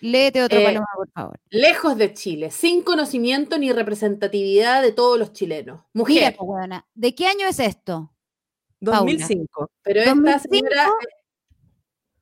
Léete 0.00 0.42
otro 0.42 0.58
Eh, 0.58 0.64
paloma, 0.64 0.86
por 0.94 1.10
favor. 1.10 1.40
Lejos 1.50 1.96
de 1.96 2.12
Chile, 2.12 2.50
sin 2.50 2.82
conocimiento 2.82 3.58
ni 3.58 3.72
representatividad 3.72 4.82
de 4.82 4.92
todos 4.92 5.18
los 5.18 5.32
chilenos. 5.32 5.80
Mira, 5.94 6.08
Mujer. 6.08 6.36
po, 6.36 6.44
huevona, 6.44 6.86
¿de 6.94 7.14
qué 7.14 7.26
año 7.26 7.46
es 7.48 7.58
esto? 7.58 8.12
Paula. 8.84 8.98
2005. 9.00 9.70
Pero 9.82 10.00
esta 10.00 10.10
2005, 10.14 10.48
señora 10.50 10.90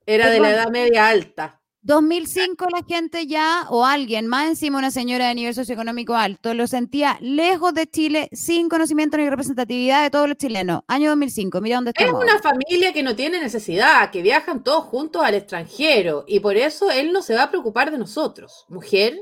era 0.07 0.31
de 0.31 0.41
la 0.41 0.51
edad 0.51 0.69
media 0.71 1.09
alta. 1.09 1.61
2005 1.85 2.67
la 2.73 2.83
gente 2.83 3.27
ya, 3.27 3.67
o 3.69 3.85
alguien 3.85 4.27
más 4.27 4.49
encima, 4.49 4.79
una 4.79 4.91
señora 4.91 5.29
de 5.29 5.35
nivel 5.35 5.55
socioeconómico 5.55 6.15
alto, 6.15 6.55
lo 6.55 6.67
sentía 6.67 7.19
lejos 7.21 7.75
de 7.75 7.87
Chile, 7.87 8.31
sin 8.33 8.71
conocimiento 8.71 9.19
ni 9.19 9.29
representatividad 9.29 10.03
de 10.03 10.11
todos 10.11 10.27
los 10.27 10.39
chilenos. 10.39 10.81
Año 10.89 11.11
2005, 11.11 11.61
mira 11.61 11.77
dónde 11.77 11.93
Es 11.95 12.01
estamos. 12.01 12.23
una 12.23 12.33
ahora. 12.33 12.43
familia 12.43 12.93
que 12.95 13.03
no 13.03 13.15
tiene 13.15 13.39
necesidad, 13.39 14.11
que 14.11 14.23
viajan 14.23 14.65
todos 14.65 14.85
juntos 14.85 15.23
al 15.23 15.35
extranjero 15.35 16.25
y 16.27 16.41
por 16.41 16.57
eso 16.57 16.91
él 16.91 17.13
no 17.13 17.21
se 17.21 17.35
va 17.35 17.45
a 17.45 17.51
preocupar 17.51 17.91
de 17.91 17.99
nosotros. 17.99 18.65
Mujer, 18.71 19.15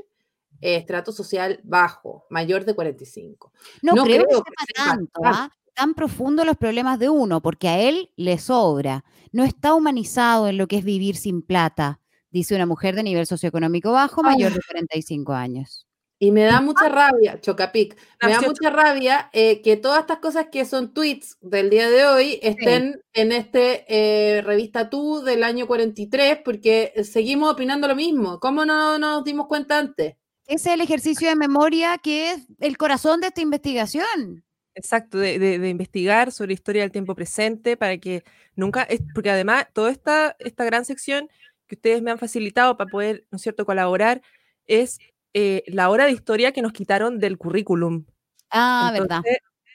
eh, 0.61 0.77
estrato 0.77 1.11
social 1.11 1.59
bajo, 1.65 2.25
mayor 2.29 2.63
de 2.63 2.73
45. 2.75 3.51
No, 3.81 3.93
no 3.93 4.03
creo, 4.05 4.23
creo 4.25 4.41
que 4.41 4.51
que 4.67 4.73
tanto, 4.73 5.19
tanto. 5.21 5.21
¿ah? 5.25 5.51
tan 5.73 5.93
profundo 5.95 6.45
los 6.45 6.55
problemas 6.55 6.97
de 6.97 7.09
uno, 7.09 7.41
porque 7.41 7.67
a 7.67 7.79
él 7.81 8.09
le 8.15 8.37
sobra. 8.37 9.03
No 9.33 9.43
está 9.43 9.73
humanizado 9.73 10.47
en 10.47 10.57
lo 10.57 10.67
que 10.67 10.77
es 10.77 10.85
vivir 10.85 11.17
sin 11.17 11.41
plata, 11.41 11.99
dice 12.33 12.55
una 12.55 12.65
mujer 12.65 12.95
de 12.95 13.03
nivel 13.03 13.25
socioeconómico 13.27 13.91
bajo, 13.93 14.21
mayor 14.23 14.51
de 14.53 14.59
45 14.67 15.33
años. 15.33 15.87
Y 16.19 16.31
me 16.31 16.43
da 16.43 16.61
mucha 16.61 16.87
rabia, 16.87 17.39
Chocapic, 17.41 17.97
me 18.23 18.31
da 18.31 18.39
mucha 18.41 18.69
rabia 18.69 19.29
eh, 19.33 19.61
que 19.61 19.75
todas 19.75 19.99
estas 20.01 20.19
cosas 20.19 20.47
que 20.51 20.63
son 20.63 20.93
tweets 20.93 21.37
del 21.41 21.69
día 21.69 21.89
de 21.89 22.05
hoy 22.05 22.39
estén 22.41 23.01
en 23.13 23.31
este 23.33 23.85
eh, 23.89 24.41
revista 24.41 24.89
Tú 24.89 25.21
del 25.21 25.43
año 25.43 25.67
43, 25.67 26.39
porque 26.45 26.93
seguimos 27.03 27.51
opinando 27.51 27.87
lo 27.89 27.95
mismo. 27.95 28.39
¿Cómo 28.39 28.63
no 28.65 28.97
nos 28.99 29.23
dimos 29.25 29.47
cuenta 29.47 29.77
antes? 29.79 30.15
Ese 30.47 30.69
es 30.69 30.73
el 30.75 30.81
ejercicio 30.81 31.27
de 31.27 31.35
memoria 31.35 31.97
que 31.97 32.31
es 32.31 32.47
el 32.59 32.77
corazón 32.77 33.19
de 33.19 33.27
esta 33.27 33.41
investigación. 33.41 34.45
Exacto, 34.75 35.17
de, 35.19 35.37
de- 35.39 35.59
de 35.59 35.69
investigar 35.69 36.31
sobre 36.31 36.53
historia 36.53 36.81
del 36.81 36.91
tiempo 36.91 37.15
presente 37.15 37.75
para 37.77 37.97
que 37.97 38.23
nunca, 38.55 38.87
porque 39.13 39.29
además 39.29 39.67
toda 39.73 39.91
esta, 39.91 40.35
esta 40.39 40.63
gran 40.63 40.83
sección 40.85 41.29
que 41.73 41.75
ustedes 41.75 42.01
me 42.01 42.11
han 42.11 42.19
facilitado 42.19 42.77
para 42.77 42.89
poder, 42.89 43.25
¿no 43.31 43.37
es 43.37 43.41
cierto?, 43.41 43.65
colaborar, 43.65 44.21
es 44.65 44.99
eh, 45.33 45.63
la 45.67 45.89
hora 45.89 46.05
de 46.05 46.11
historia 46.11 46.51
que 46.51 46.61
nos 46.61 46.73
quitaron 46.73 47.19
del 47.19 47.37
currículum. 47.37 48.05
Ah, 48.51 48.91
verdad. 48.93 49.21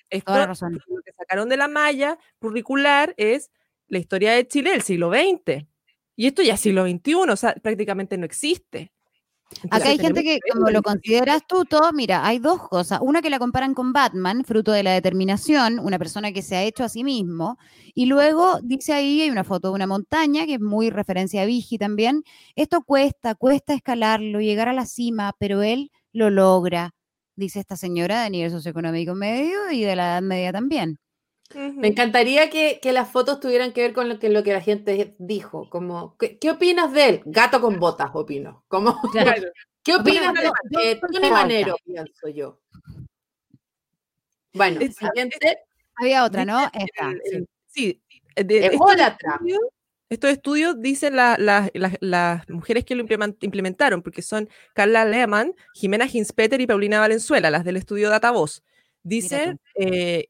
Esto, 0.08 0.32
Toda 0.32 0.46
razón. 0.46 0.72
lo 0.86 1.02
que 1.02 1.12
sacaron 1.12 1.48
de 1.48 1.56
la 1.56 1.68
malla 1.68 2.18
curricular 2.38 3.14
es 3.16 3.50
la 3.88 3.98
historia 3.98 4.32
de 4.32 4.46
Chile 4.46 4.70
del 4.70 4.82
siglo 4.82 5.10
XX. 5.10 5.66
Y 6.16 6.26
esto 6.26 6.42
ya 6.42 6.54
es 6.54 6.60
siglo 6.60 6.86
XXI, 6.86 7.14
o 7.14 7.36
sea, 7.36 7.54
prácticamente 7.54 8.16
no 8.16 8.24
existe. 8.24 8.92
Acá 9.70 9.88
hay 9.88 9.98
gente 9.98 10.22
que, 10.22 10.38
como 10.52 10.70
lo 10.70 10.82
considera 10.82 11.34
astuto, 11.34 11.80
mira, 11.92 12.26
hay 12.26 12.38
dos 12.38 12.68
cosas. 12.68 13.00
Una 13.02 13.22
que 13.22 13.30
la 13.30 13.38
comparan 13.38 13.74
con 13.74 13.92
Batman, 13.92 14.44
fruto 14.44 14.72
de 14.72 14.82
la 14.82 14.92
determinación, 14.92 15.78
una 15.78 15.98
persona 15.98 16.32
que 16.32 16.42
se 16.42 16.56
ha 16.56 16.62
hecho 16.62 16.84
a 16.84 16.88
sí 16.88 17.02
mismo. 17.02 17.58
Y 17.94 18.06
luego 18.06 18.60
dice 18.62 18.92
ahí, 18.92 19.22
hay 19.22 19.30
una 19.30 19.44
foto 19.44 19.68
de 19.68 19.74
una 19.74 19.86
montaña, 19.86 20.46
que 20.46 20.54
es 20.54 20.60
muy 20.60 20.90
referencia 20.90 21.42
a 21.42 21.46
Vigi 21.46 21.78
también. 21.78 22.22
Esto 22.56 22.82
cuesta, 22.82 23.34
cuesta 23.34 23.74
escalarlo, 23.74 24.40
llegar 24.40 24.68
a 24.68 24.72
la 24.72 24.86
cima, 24.86 25.34
pero 25.38 25.62
él 25.62 25.90
lo 26.12 26.30
logra, 26.30 26.94
dice 27.36 27.60
esta 27.60 27.76
señora 27.76 28.22
de 28.22 28.30
nivel 28.30 28.50
socioeconómico 28.50 29.14
medio 29.14 29.70
y 29.70 29.82
de 29.82 29.96
la 29.96 30.12
edad 30.12 30.22
media 30.22 30.52
también. 30.52 30.98
Me 31.54 31.88
encantaría 31.88 32.50
que, 32.50 32.78
que 32.82 32.92
las 32.92 33.10
fotos 33.10 33.40
tuvieran 33.40 33.72
que 33.72 33.80
ver 33.80 33.94
con 33.94 34.08
lo 34.08 34.18
que, 34.18 34.28
lo 34.28 34.42
que 34.42 34.52
la 34.52 34.60
gente 34.60 35.14
dijo, 35.18 35.68
como, 35.70 36.14
¿qué, 36.18 36.38
qué 36.38 36.50
opinas 36.50 36.92
de 36.92 37.08
él? 37.08 37.22
Gato 37.24 37.60
con 37.62 37.78
botas, 37.80 38.10
opino. 38.12 38.64
Como, 38.68 38.94
Claro. 39.12 39.48
¿Qué 39.82 39.94
opinas 39.94 40.28
Opino 40.30 40.42
de 40.42 40.50
yo- 40.70 40.80
eh, 40.80 41.00
Tony. 41.00 41.30
Manero, 41.30 41.76
pienso 41.84 42.28
yo? 42.28 42.60
Bueno, 44.52 44.80
siguiente. 44.80 45.58
Había 45.96 46.24
otra, 46.24 46.44
¿no? 46.44 46.58
Dice 46.72 46.84
Esta. 46.84 47.10
el- 47.10 47.20
sí. 47.24 47.46
sí, 47.68 48.02
eh, 48.36 48.44
de- 48.44 48.66
estos 48.66 48.90
estudios- 48.96 49.60
Estos 50.10 50.30
estudios 50.30 50.80
dicen 50.80 51.16
la- 51.16 51.36
la- 51.38 51.70
la- 51.74 51.96
las 52.00 52.48
mujeres 52.48 52.84
que 52.84 52.94
lo 52.94 53.02
implementaron, 53.40 54.02
porque 54.02 54.22
son 54.22 54.48
Carla 54.74 55.04
Lehmann, 55.04 55.54
Jimena 55.74 56.06
Hinspeter 56.10 56.60
y 56.62 56.66
Paulina 56.66 56.98
Valenzuela, 57.00 57.50
las 57.50 57.64
del 57.64 57.76
estudio 57.76 58.08
Datavoz. 58.10 58.62
Dicen 59.02 59.60
eh, 59.74 60.28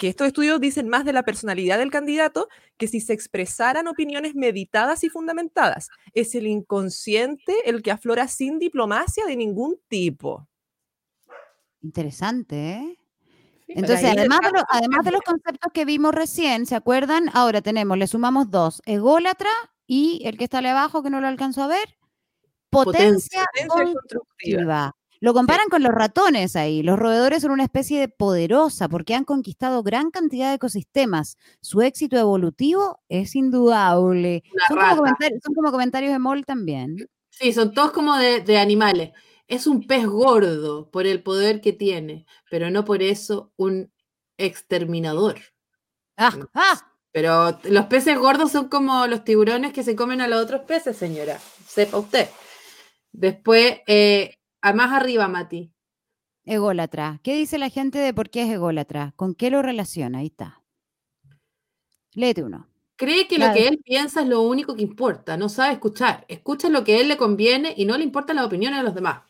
que 0.00 0.08
estos 0.08 0.26
estudios 0.28 0.58
dicen 0.62 0.88
más 0.88 1.04
de 1.04 1.12
la 1.12 1.24
personalidad 1.24 1.76
del 1.76 1.90
candidato 1.90 2.48
que 2.78 2.88
si 2.88 3.00
se 3.02 3.12
expresaran 3.12 3.86
opiniones 3.86 4.34
meditadas 4.34 5.04
y 5.04 5.10
fundamentadas. 5.10 5.90
Es 6.14 6.34
el 6.34 6.46
inconsciente 6.46 7.54
el 7.68 7.82
que 7.82 7.90
aflora 7.90 8.26
sin 8.26 8.58
diplomacia 8.58 9.26
de 9.26 9.36
ningún 9.36 9.78
tipo. 9.88 10.48
Interesante, 11.82 12.56
¿eh? 12.76 12.96
pero 13.66 13.78
Entonces, 13.80 14.10
además 14.10 14.40
de, 14.40 14.50
lo- 14.52 14.64
además 14.70 15.04
de 15.04 15.10
los 15.10 15.20
conceptos 15.20 15.70
que 15.74 15.84
vimos 15.84 16.14
recién, 16.14 16.64
¿se 16.64 16.76
acuerdan? 16.76 17.28
Ahora 17.34 17.60
tenemos, 17.60 17.98
le 17.98 18.06
sumamos 18.06 18.50
dos, 18.50 18.80
ególatra 18.86 19.50
y 19.86 20.22
el 20.24 20.38
que 20.38 20.44
está 20.44 20.60
abajo, 20.60 21.02
que 21.02 21.10
no 21.10 21.20
lo 21.20 21.26
alcanzo 21.28 21.62
a 21.62 21.66
ver, 21.66 21.98
potencia, 22.70 23.44
Potencia 23.68 23.68
constructiva. 23.68 24.92
Lo 25.22 25.34
comparan 25.34 25.68
con 25.68 25.82
los 25.82 25.92
ratones 25.92 26.56
ahí. 26.56 26.82
Los 26.82 26.98
roedores 26.98 27.42
son 27.42 27.50
una 27.50 27.64
especie 27.64 28.00
de 28.00 28.08
poderosa 28.08 28.88
porque 28.88 29.14
han 29.14 29.24
conquistado 29.24 29.82
gran 29.82 30.10
cantidad 30.10 30.48
de 30.48 30.54
ecosistemas. 30.54 31.36
Su 31.60 31.82
éxito 31.82 32.16
evolutivo 32.16 33.00
es 33.10 33.36
indudable. 33.36 34.42
Son 34.66 34.78
como, 34.78 35.06
son 35.44 35.54
como 35.54 35.70
comentarios 35.70 36.12
de 36.12 36.18
Moll 36.18 36.46
también. 36.46 36.96
Sí, 37.28 37.52
son 37.52 37.72
todos 37.74 37.92
como 37.92 38.16
de, 38.16 38.40
de 38.40 38.58
animales. 38.58 39.10
Es 39.46 39.66
un 39.66 39.86
pez 39.86 40.06
gordo 40.06 40.90
por 40.90 41.06
el 41.06 41.22
poder 41.22 41.60
que 41.60 41.74
tiene, 41.74 42.24
pero 42.50 42.70
no 42.70 42.86
por 42.86 43.02
eso 43.02 43.52
un 43.56 43.92
exterminador. 44.38 45.36
Ah, 46.16 46.36
ah, 46.54 46.92
Pero 47.12 47.58
los 47.64 47.86
peces 47.86 48.18
gordos 48.18 48.52
son 48.52 48.68
como 48.68 49.06
los 49.06 49.24
tiburones 49.24 49.72
que 49.72 49.82
se 49.82 49.96
comen 49.96 50.20
a 50.20 50.28
los 50.28 50.42
otros 50.42 50.62
peces, 50.62 50.96
señora. 50.96 51.38
Sepa 51.66 51.98
usted. 51.98 52.28
Después, 53.12 53.80
eh, 53.86 54.36
a 54.62 54.72
más 54.72 54.92
arriba, 54.92 55.28
Mati. 55.28 55.72
ególatra. 56.44 57.20
¿Qué 57.22 57.34
dice 57.36 57.58
la 57.58 57.68
gente 57.68 57.98
de 57.98 58.12
por 58.14 58.30
qué 58.30 58.42
es 58.42 58.50
ególatra? 58.50 59.12
¿Con 59.16 59.34
qué 59.34 59.50
lo 59.50 59.62
relaciona? 59.62 60.18
Ahí 60.18 60.26
está. 60.26 60.62
Léete 62.14 62.42
uno. 62.42 62.66
Cree 62.96 63.28
que 63.28 63.36
Claro. 63.36 63.52
lo 63.54 63.58
que 63.60 63.68
él 63.68 63.80
piensa 63.84 64.22
es 64.22 64.28
lo 64.28 64.42
único 64.42 64.74
que 64.74 64.82
importa. 64.82 65.36
No 65.36 65.48
sabe 65.48 65.74
escuchar. 65.74 66.24
Escucha 66.28 66.68
lo 66.68 66.82
que 66.84 66.96
a 66.96 67.00
él 67.00 67.08
le 67.08 67.16
conviene 67.16 67.72
y 67.76 67.84
no 67.84 67.96
le 67.96 68.04
importan 68.04 68.36
las 68.36 68.46
opiniones 68.46 68.78
de 68.80 68.84
los 68.84 68.94
demás. 68.94 69.22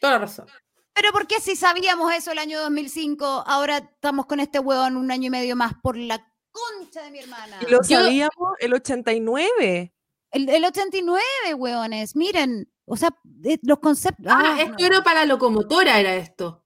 Toda 0.00 0.14
la 0.14 0.18
razón. 0.18 0.46
Pero 0.92 1.12
¿por 1.12 1.26
qué 1.26 1.40
si 1.40 1.56
sabíamos 1.56 2.12
eso 2.12 2.32
el 2.32 2.38
año 2.38 2.58
2005, 2.60 3.24
ahora 3.46 3.78
estamos 3.78 4.26
con 4.26 4.40
este 4.40 4.58
huevón 4.58 4.96
un 4.96 5.10
año 5.10 5.26
y 5.28 5.30
medio 5.30 5.56
más 5.56 5.74
por 5.82 5.96
la 5.96 6.18
concha 6.50 7.02
de 7.02 7.10
mi 7.10 7.18
hermana? 7.20 7.58
Y 7.66 7.70
lo 7.70 7.82
Yo- 7.82 7.84
sabíamos 8.00 8.54
el 8.60 8.74
89. 8.74 9.92
el, 10.32 10.48
el 10.48 10.64
89, 10.64 11.22
huevones, 11.54 12.16
miren, 12.16 12.70
o 12.86 12.96
sea, 12.96 13.10
los 13.62 13.78
conceptos... 13.80 14.26
Ah, 14.28 14.54
ah, 14.56 14.62
esto 14.62 14.86
era 14.86 15.02
para 15.02 15.20
la 15.20 15.26
locomotora, 15.26 15.98
era 16.00 16.14
esto. 16.16 16.64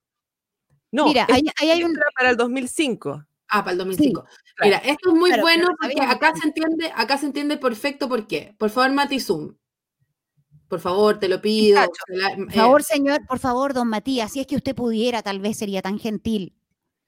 No, 0.93 1.07
Mira, 1.07 1.23
esto 1.23 1.35
ahí, 1.35 1.43
ahí 1.61 1.71
hay 1.71 1.85
un... 1.85 1.93
era 1.93 2.07
para 2.17 2.31
el 2.31 2.37
2005. 2.37 3.25
Ah, 3.49 3.65
para 3.65 3.73
el 3.73 3.79
2005. 3.79 4.23
claro. 4.23 4.31
Mira, 4.63 4.79
esto 4.79 5.11
es 5.11 5.15
muy 5.17 5.33
bueno 5.41 5.67
pero 5.81 5.95
porque 5.95 6.03
acá 6.03 6.33
se 6.41 6.47
entiende, 6.47 6.93
acá 6.95 7.19
se 7.19 7.27
entiende 7.27 7.57
perfecto 7.57 8.09
por 8.09 8.27
qué. 8.27 8.55
Por 8.59 8.71
favor, 8.71 8.93
Mati 8.93 9.19
Zoom. 9.19 9.55
Por 10.69 10.79
favor, 10.79 11.19
te 11.19 11.29
lo 11.29 11.41
pido. 11.41 11.81
Por 11.85 12.17
eh, 12.23 12.55
favor, 12.55 12.83
señor, 12.85 13.27
por 13.27 13.41
favor, 13.41 13.75
don 13.75 13.89
Matías, 13.89 14.31
si 14.31 14.41
es 14.41 14.47
que 14.47 14.55
usted 14.55 14.75
pudiera, 14.75 15.21
tal 15.23 15.41
vez 15.41 15.57
sería 15.59 15.83
tan 15.83 15.99
gentil. 15.99 16.55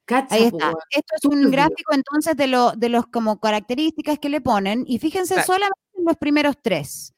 cacha, 0.05 0.35
Ahí 0.35 0.43
está. 0.45 0.65
weón. 0.67 0.75
Esto 0.89 1.15
es 1.15 1.25
un 1.25 1.49
gráfico 1.49 1.93
entonces 1.93 2.35
de, 2.35 2.47
lo, 2.47 2.71
de 2.73 2.89
los 2.89 3.07
como 3.07 3.39
características 3.39 4.19
que 4.19 4.27
le 4.27 4.41
ponen 4.41 4.83
y 4.85 4.99
fíjense 4.99 5.35
Claro. 5.35 5.45
solamente 5.47 5.79
en 5.97 6.05
los 6.05 6.17
primeros 6.17 6.55
tres, 6.61 7.12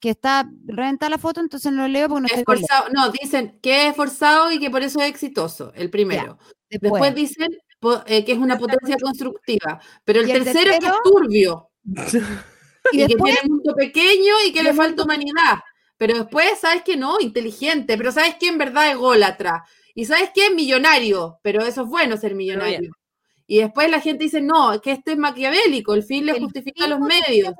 que 0.00 0.10
está 0.10 0.48
reventada 0.66 1.10
la 1.10 1.18
foto, 1.18 1.40
entonces 1.40 1.72
no 1.72 1.82
lo 1.82 1.88
leo 1.88 2.08
porque 2.08 2.20
no 2.22 2.26
estoy 2.28 2.40
Esforzado, 2.40 2.88
no, 2.92 3.10
dicen 3.10 3.58
que 3.62 3.82
es 3.84 3.90
esforzado 3.90 4.52
y 4.52 4.58
que 4.60 4.70
por 4.70 4.82
eso 4.82 5.00
es 5.00 5.08
exitoso, 5.08 5.72
el 5.74 5.90
primero. 5.90 6.38
Después. 6.70 6.92
Después, 6.92 7.14
dicen 7.14 7.48
po- 7.80 8.02
eh, 8.06 8.24
que 8.24 8.32
es 8.32 8.38
una 8.38 8.58
potencia 8.58 8.96
constructiva, 9.00 9.80
pero 10.04 10.20
el, 10.20 10.30
el 10.30 10.44
tercero, 10.44 10.70
es 10.72 10.78
que 10.78 10.86
es 10.86 10.92
tercero- 10.92 11.02
turbio 11.04 11.70
Y 12.92 13.02
y, 13.02 13.06
después- 13.06 13.34
que 13.34 13.40
tiene 13.40 13.54
mundo 13.54 13.74
pequeño 13.74 14.34
y 14.46 14.52
que 14.52 14.60
y 14.60 14.62
le 14.62 14.72
falta 14.74 15.02
humanidad. 15.02 15.58
Pero 15.96 16.16
después, 16.16 16.58
¿sabes 16.60 16.82
que 16.84 16.96
no? 16.96 17.18
Inteligente, 17.20 17.96
pero 17.98 18.12
¿sabes 18.12 18.36
que 18.36 18.46
En 18.48 18.56
verdad 18.58 18.90
es 18.90 18.96
gólatra. 18.96 19.64
Y 19.94 20.04
¿sabes 20.04 20.30
qué? 20.32 20.50
Millonario, 20.50 21.40
pero 21.42 21.62
eso 21.64 21.82
es 21.82 21.88
bueno 21.88 22.16
ser 22.16 22.34
millonario. 22.36 22.92
Y 23.50 23.58
después 23.60 23.90
la 23.90 24.00
gente 24.00 24.24
dice, 24.24 24.42
no, 24.42 24.78
que 24.82 24.92
este 24.92 25.12
es 25.12 25.18
maquiavélico, 25.18 25.94
el 25.94 26.02
fin 26.02 26.26
le 26.26 26.32
El 26.32 26.40
justifica 26.40 26.82
fin 26.84 26.90
los 26.90 27.00
medios. 27.00 27.54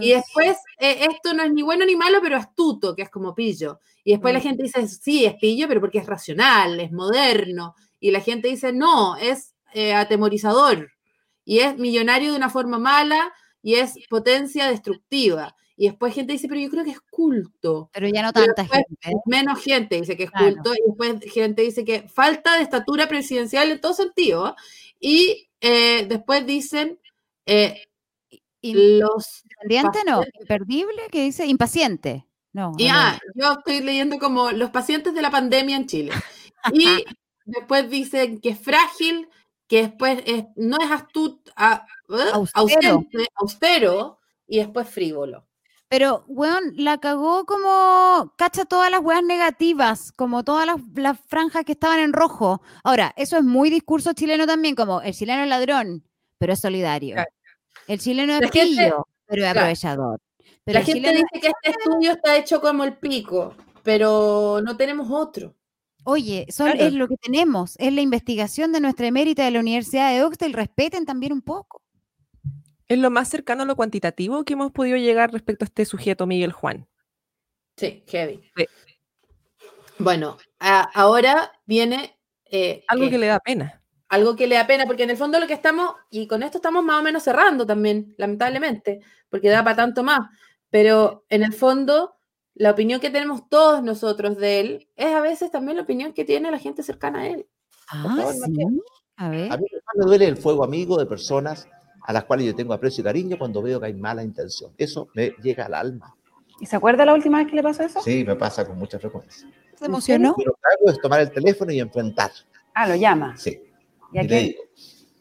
Y 0.00 0.10
después, 0.12 0.56
eh, 0.78 1.06
esto 1.10 1.34
no 1.34 1.42
es 1.42 1.52
ni 1.52 1.62
bueno 1.62 1.84
ni 1.84 1.96
malo, 1.96 2.20
pero 2.22 2.36
astuto, 2.36 2.94
que 2.94 3.02
es 3.02 3.10
como 3.10 3.34
pillo. 3.34 3.80
Y 4.04 4.12
después 4.12 4.32
la 4.32 4.38
Mm. 4.38 4.42
gente 4.44 4.62
dice, 4.62 4.86
sí, 4.88 5.24
es 5.24 5.34
pillo, 5.34 5.66
pero 5.66 5.80
porque 5.80 5.98
es 5.98 6.06
racional, 6.06 6.78
es 6.78 6.92
moderno. 6.92 7.74
Y 7.98 8.12
la 8.12 8.20
gente 8.20 8.46
dice, 8.48 8.72
no, 8.72 9.16
es 9.16 9.54
eh, 9.74 9.92
atemorizador. 9.94 10.92
Y 11.44 11.58
es 11.58 11.76
millonario 11.76 12.30
de 12.30 12.36
una 12.38 12.48
forma 12.50 12.78
mala 12.78 13.32
y 13.62 13.74
es 13.74 13.94
potencia 14.08 14.68
destructiva. 14.68 15.54
y 15.78 15.88
después 15.88 16.14
gente 16.14 16.32
dice, 16.32 16.48
pero 16.48 16.58
yo 16.58 16.70
creo 16.70 16.84
que 16.84 16.92
es 16.92 17.00
culto. 17.10 17.90
Pero 17.92 18.08
ya 18.08 18.22
no 18.22 18.32
tanta 18.32 18.64
gente. 18.64 18.96
Menos 19.26 19.62
gente 19.62 19.96
dice 20.00 20.16
que 20.16 20.22
es 20.24 20.30
Claro. 20.30 20.54
culto, 20.54 20.72
y 20.74 20.78
después 20.86 21.32
gente 21.34 21.60
dice 21.60 21.84
que 21.84 22.08
falta 22.08 22.56
de 22.56 22.62
estatura 22.62 23.06
presidencial 23.08 23.70
en 23.70 23.78
todo 23.82 23.92
sentido, 23.92 24.56
y 25.00 25.48
eh, 25.60 26.06
después 26.06 26.46
dicen 26.46 27.00
eh, 27.46 27.82
los 28.62 29.42
no, 30.06 30.22
imperdible, 30.40 31.02
que 31.10 31.22
dice 31.24 31.46
impaciente. 31.46 32.26
No, 32.52 32.72
Y 32.78 32.88
no, 32.88 32.94
ah, 32.94 33.18
yo 33.34 33.52
estoy 33.52 33.80
leyendo 33.82 34.18
como 34.18 34.50
los 34.50 34.70
pacientes 34.70 35.14
de 35.14 35.22
la 35.22 35.30
pandemia 35.30 35.76
en 35.76 35.86
Chile. 35.86 36.12
Y 36.72 36.84
después 37.44 37.90
dicen 37.90 38.40
que 38.40 38.50
es 38.50 38.58
frágil, 38.58 39.28
que 39.68 39.82
después 39.82 40.22
es- 40.26 40.44
no 40.56 40.78
es 40.80 40.90
astut, 40.90 41.48
a- 41.54 41.86
¿eh? 42.08 42.14
Austero. 42.32 42.54
ausente, 42.54 43.26
austero, 43.34 44.18
y 44.46 44.58
después 44.58 44.88
frívolo. 44.88 45.46
Pero, 45.88 46.24
weón, 46.26 46.72
la 46.76 46.98
cagó 46.98 47.44
como 47.46 48.34
cacha 48.36 48.64
todas 48.64 48.90
las 48.90 49.00
weas 49.02 49.22
negativas, 49.22 50.10
como 50.12 50.42
todas 50.42 50.66
las, 50.66 50.76
las 50.96 51.18
franjas 51.28 51.64
que 51.64 51.72
estaban 51.72 52.00
en 52.00 52.12
rojo. 52.12 52.60
Ahora, 52.82 53.12
eso 53.16 53.36
es 53.36 53.44
muy 53.44 53.70
discurso 53.70 54.12
chileno 54.12 54.46
también, 54.46 54.74
como 54.74 55.00
el 55.00 55.14
chileno 55.14 55.42
es 55.44 55.48
ladrón, 55.48 56.02
pero 56.38 56.52
es 56.54 56.60
solidario. 56.60 57.16
El 57.86 58.00
chileno 58.00 58.32
es 58.34 58.40
gente- 58.50 58.60
pillo, 58.62 59.06
pero 59.26 59.42
es 59.42 59.52
claro. 59.52 59.60
aprovechador. 59.60 60.20
Pero 60.64 60.78
la 60.80 60.84
gente 60.84 61.00
chileno 61.00 61.18
dice 61.32 61.40
que 61.40 61.52
este 61.64 61.78
estudio 61.78 62.12
está 62.12 62.36
hecho 62.36 62.60
como 62.60 62.82
el 62.82 62.96
pico, 62.96 63.54
pero 63.84 64.60
no 64.64 64.76
tenemos 64.76 65.08
otro. 65.08 65.54
Oye, 66.02 66.46
son- 66.50 66.72
Claro. 66.72 66.84
es 66.86 66.92
lo 66.94 67.06
que 67.06 67.16
tenemos, 67.16 67.74
es 67.78 67.92
la 67.92 68.00
investigación 68.00 68.72
de 68.72 68.80
nuestra 68.80 69.06
emérita 69.06 69.44
de 69.44 69.52
la 69.52 69.60
Universidad 69.60 70.10
de 70.12 70.24
Oxford, 70.24 70.52
respeten 70.52 71.06
también 71.06 71.32
un 71.32 71.42
poco. 71.42 71.80
Es 72.88 72.98
lo 72.98 73.10
más 73.10 73.28
cercano 73.28 73.62
a 73.62 73.66
lo 73.66 73.76
cuantitativo 73.76 74.44
que 74.44 74.52
hemos 74.52 74.70
podido 74.72 74.96
llegar 74.96 75.32
respecto 75.32 75.64
a 75.64 75.66
este 75.66 75.84
sujeto, 75.84 76.26
Miguel 76.26 76.52
Juan. 76.52 76.86
Sí, 77.76 78.04
heavy. 78.06 78.40
Bueno, 79.98 80.36
a- 80.60 80.88
ahora 80.94 81.52
viene... 81.64 82.18
eh, 82.50 82.84
Algo 82.88 83.06
eh, 83.06 83.10
que 83.10 83.18
le 83.18 83.26
da 83.26 83.40
pena. 83.40 83.82
algo 84.08 84.36
que 84.36 84.46
le 84.46 84.54
da 84.54 84.66
pena, 84.66 84.86
porque 84.86 85.02
en 85.02 85.10
el 85.10 85.16
fondo 85.16 85.40
lo 85.40 85.46
que 85.46 85.52
estamos, 85.54 85.94
y 86.10 86.26
con 86.28 86.42
esto 86.42 86.58
estamos 86.58 86.84
más 86.84 87.00
o 87.00 87.02
menos 87.02 87.22
cerrando 87.24 87.66
también, 87.66 88.14
lamentablemente, 88.18 89.00
porque 89.28 89.48
da 89.48 89.64
para 89.64 89.76
tanto 89.76 90.02
más, 90.04 90.20
pero 90.70 91.24
en 91.28 91.42
el 91.42 91.52
fondo 91.52 92.14
la 92.54 92.70
opinión 92.70 93.00
que 93.00 93.10
tenemos 93.10 93.48
todos 93.48 93.82
nosotros 93.82 94.36
de 94.38 94.60
él 94.60 94.88
es 94.96 95.12
a 95.14 95.20
veces 95.20 95.50
también 95.50 95.76
la 95.76 95.82
opinión 95.82 96.12
que 96.12 96.24
tiene 96.24 96.50
la 96.50 96.58
gente 96.58 96.82
cercana 96.82 97.20
a 97.20 97.26
él. 97.28 97.46
Ah, 97.88 98.02
favor, 98.16 98.32
sí. 98.32 98.80
A 99.16 99.28
ver. 99.28 99.52
A 99.52 99.56
mí 99.56 99.66
me 99.96 100.04
duele 100.06 100.26
el 100.26 100.36
fuego 100.36 100.62
amigo 100.64 100.96
de 100.98 101.06
personas 101.06 101.68
a 102.06 102.12
las 102.12 102.24
cuales 102.24 102.46
yo 102.46 102.54
tengo 102.54 102.72
aprecio 102.72 103.02
y 103.02 103.04
cariño 103.04 103.36
cuando 103.38 103.60
veo 103.62 103.80
que 103.80 103.86
hay 103.86 103.94
mala 103.94 104.22
intención. 104.22 104.70
Eso 104.78 105.08
me 105.14 105.32
llega 105.42 105.66
al 105.66 105.74
alma. 105.74 106.14
¿Y 106.60 106.66
se 106.66 106.76
acuerda 106.76 107.04
la 107.04 107.12
última 107.14 107.38
vez 107.38 107.48
que 107.48 107.56
le 107.56 107.62
pasó 107.62 107.82
eso? 107.82 108.00
Sí, 108.00 108.24
me 108.24 108.36
pasa 108.36 108.64
con 108.66 108.78
mucha 108.78 108.98
frecuencia. 108.98 109.46
¿Se 109.74 109.84
emocionó? 109.86 110.34
Lo 110.38 110.52
que 110.54 110.60
hago 110.80 110.90
es 110.90 111.00
tomar 111.00 111.20
el 111.20 111.30
teléfono 111.30 111.70
y 111.72 111.80
enfrentar. 111.80 112.30
Ah, 112.74 112.88
lo 112.88 112.94
llama. 112.94 113.36
Sí. 113.36 113.60
¿Y 114.12 114.18
a 114.18 114.22
Y 114.22 114.24
le 114.24 114.28
quién? 114.28 114.44
digo, 114.46 114.62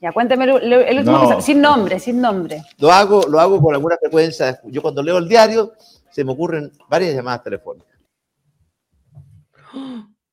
Ya, 0.01 0.11
cuénteme 0.13 0.45
el, 0.45 0.71
el 0.73 0.97
último 0.99 1.17
No. 1.23 1.35
que 1.37 1.41
sin 1.41 1.59
nombre, 1.59 1.99
sin 1.99 2.21
nombre. 2.21 2.61
Lo 2.77 2.91
hago, 2.91 3.23
lo 3.27 3.39
hago 3.39 3.59
con 3.61 3.73
alguna 3.73 3.97
frecuencia. 3.97 4.61
Yo 4.65 4.81
cuando 4.81 5.01
leo 5.03 5.17
el 5.17 5.27
diario 5.27 5.73
se 6.11 6.23
me 6.23 6.31
ocurren 6.31 6.71
varias 6.87 7.13
llamadas 7.15 7.43
telefónicas. 7.43 7.94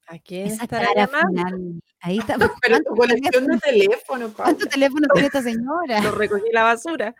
¿A 0.08 0.18
quién 0.18 0.46
Esa 0.48 0.64
estará 0.64 0.86
cara 0.88 1.06
llamando? 1.06 1.28
final. 1.46 1.82
Ahí 2.00 2.18
está. 2.18 2.36
Pero 2.60 2.78
tu 2.86 2.94
colección 2.96 3.46
de 3.46 3.58
teléfono, 3.58 4.32
¿Cuántos 4.34 4.68
teléfonos 4.68 5.08
tiene 5.12 5.26
esta 5.26 5.42
señora? 5.42 6.00
Lo 6.02 6.10
recogí 6.12 6.46
en 6.48 6.54
la 6.54 6.64
basura. 6.64 7.14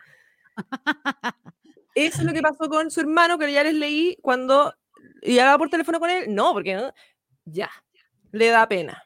Eso 1.95 2.19
es 2.21 2.25
lo 2.25 2.33
que 2.33 2.43
pasó 2.43 2.69
con 2.69 2.91
su 2.91 3.01
hermano, 3.01 3.39
que 3.39 3.53
ya 3.53 3.63
les 3.65 3.75
leí 3.75 4.17
cuando 4.23 4.75
y 5.23 5.39
hablaba 5.39 5.59
por 5.59 5.71
teléfono 5.71 6.01
con 6.01 6.11
él. 6.11 6.35
No, 6.35 6.53
porque 6.53 6.75
no- 6.75 6.93
ya, 7.45 7.71
le 8.33 8.49
da 8.49 8.67
pena. 8.69 9.03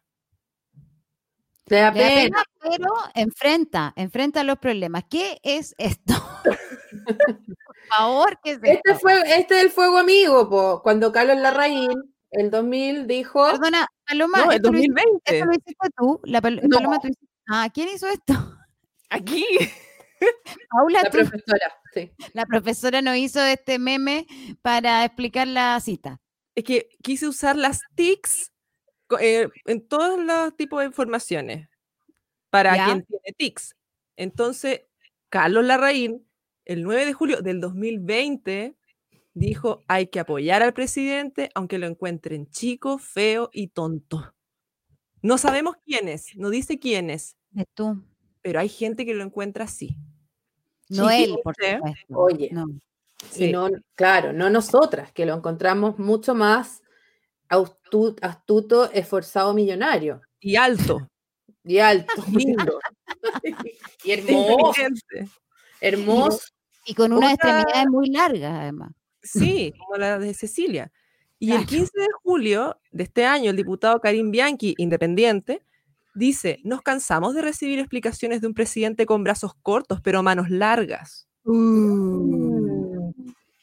Le 1.67 1.79
da 1.81 1.91
Le 1.91 2.01
da 2.01 2.09
pena. 2.09 2.23
pena, 2.23 2.45
pero 2.61 2.93
enfrenta, 3.15 3.93
enfrenta 3.97 4.45
los 4.45 4.59
problemas. 4.59 5.05
¿Qué 5.11 5.39
es 5.43 5.75
esto? 5.79 6.15
Por 6.45 7.87
favor, 7.89 8.39
¿qué 8.43 8.53
es 8.53 8.57
Este, 8.63 8.71
esto? 8.93 8.99
fue, 9.01 9.21
este 9.39 9.59
es 9.59 9.65
el 9.65 9.71
fuego 9.71 9.99
amigo, 9.99 10.49
po, 10.49 10.81
cuando 10.83 11.11
Carlos 11.13 11.37
Larraín, 11.39 11.91
el 12.37 12.51
2000, 12.51 13.07
dijo... 13.07 13.45
Perdona, 13.51 13.87
Paloma, 14.07 14.39
No, 14.39 14.51
el 14.51 14.57
esto, 14.57 14.73
lo 14.73 14.79
hiciste, 14.79 15.03
2020. 15.03 15.35
esto 15.37 15.47
lo 15.47 15.53
hiciste 15.53 15.89
tú. 15.97 16.21
La 16.25 16.41
Pal- 16.43 16.61
No. 16.63 16.77
Paloma, 16.79 16.99
tú 17.01 17.09
hiciste- 17.09 17.27
Ah, 17.49 17.69
¿quién 17.73 17.89
hizo 17.89 18.09
esto? 18.09 18.35
Aquí. 19.11 19.45
Paula, 20.71 21.03
La 21.03 21.11
tú. 21.11 21.19
profesora, 21.19 21.75
sí. 21.95 22.11
La 22.33 22.47
profesora 22.47 23.03
no 23.03 23.15
hizo 23.15 23.41
este 23.45 23.79
meme 23.79 24.27
para 24.63 25.05
explicar 25.05 25.47
la 25.47 25.79
cita. 25.81 26.21
Es 26.55 26.65
que 26.65 26.89
quise 27.03 27.29
usar 27.29 27.57
las 27.57 27.81
TICs 27.95 28.53
eh, 29.21 29.49
en 29.67 29.87
todos 29.87 30.19
los 30.19 30.57
tipos 30.57 30.81
de 30.81 30.87
informaciones 30.87 31.69
para 32.51 32.75
¿Ya? 32.77 32.85
quien 32.87 33.05
tiene 33.05 33.33
TICs. 33.37 33.77
Entonces, 34.17 34.83
Carlos 35.29 35.65
Larraín, 35.65 36.27
el 36.65 36.83
9 36.83 37.05
de 37.07 37.13
julio 37.13 37.43
del 37.43 37.61
2020, 37.61 38.75
dijo, 39.39 39.83
hay 39.87 40.07
que 40.09 40.21
apoyar 40.21 40.63
al 40.63 40.73
presidente 40.73 41.51
aunque 41.55 41.79
lo 41.79 41.87
encuentren 41.87 42.49
chico, 42.51 42.99
feo 42.99 43.51
y 43.53 43.69
tonto. 43.69 44.35
No 45.23 45.39
sabemos 45.39 45.77
quién 45.85 46.09
es, 46.09 46.35
no 46.37 46.51
dice 46.51 46.79
quién 46.79 47.11
es, 47.11 47.37
Es 47.55 47.67
tú. 47.75 48.03
pero 48.43 48.61
hay 48.61 48.69
gente 48.69 49.05
que 49.05 49.15
lo 49.15 49.23
encuentra 49.25 49.65
así. 49.65 49.97
No 50.89 51.09
Sí, 51.09 51.25
él, 51.25 51.37
por 51.43 51.55
fíjense. 51.57 51.77
supuesto. 52.07 52.15
Oye, 52.19 52.49
No. 52.53 52.65
y 53.37 53.53
no, 53.53 53.69
claro, 53.95 54.33
no 54.33 54.49
nosotras, 54.51 55.13
que 55.13 55.27
lo 55.27 55.35
encontramos 55.35 55.99
mucho 55.99 56.35
más 56.35 56.83
austu- 57.49 58.17
astuto, 58.23 58.91
esforzado, 58.93 59.53
millonario. 59.53 60.21
Y 60.41 60.57
alto. 60.57 61.09
Y 61.65 61.79
alto. 61.79 62.13
Lindo. 62.33 62.79
y 64.05 64.11
hermoso. 64.13 64.73
Hermoso. 65.81 66.41
Y 66.85 66.95
con 66.95 67.13
unas 67.13 67.35
Otra- 67.35 67.61
extremidades 67.61 67.89
muy 67.91 68.11
largas, 68.11 68.53
además. 68.55 68.93
Sí, 69.27 69.73
como 69.79 69.97
la 69.97 70.19
de 70.19 70.35
Cecilia. 70.35 70.93
Y 71.39 71.51
el 71.51 71.59
Claro. 71.67 71.69
15 71.69 71.93
de 72.01 72.07
julio 72.23 72.81
de 72.93 73.03
este 73.05 73.25
año, 73.27 73.51
el 73.51 73.57
diputado 73.57 74.01
Karim 74.01 74.31
Bianchi, 74.31 74.75
independiente, 74.79 75.63
dice, 76.15 76.61
nos 76.65 76.81
cansamos 76.81 77.35
de 77.35 77.43
recibir 77.43 77.79
explicaciones 77.79 78.41
de 78.41 78.47
un 78.47 78.55
presidente 78.55 79.05
con 79.05 79.23
brazos 79.23 79.53
cortos, 79.63 80.01
pero 80.03 80.23
manos 80.23 80.49
largas. 80.49 81.29
Es 81.45 81.53
Mm. 81.53 83.13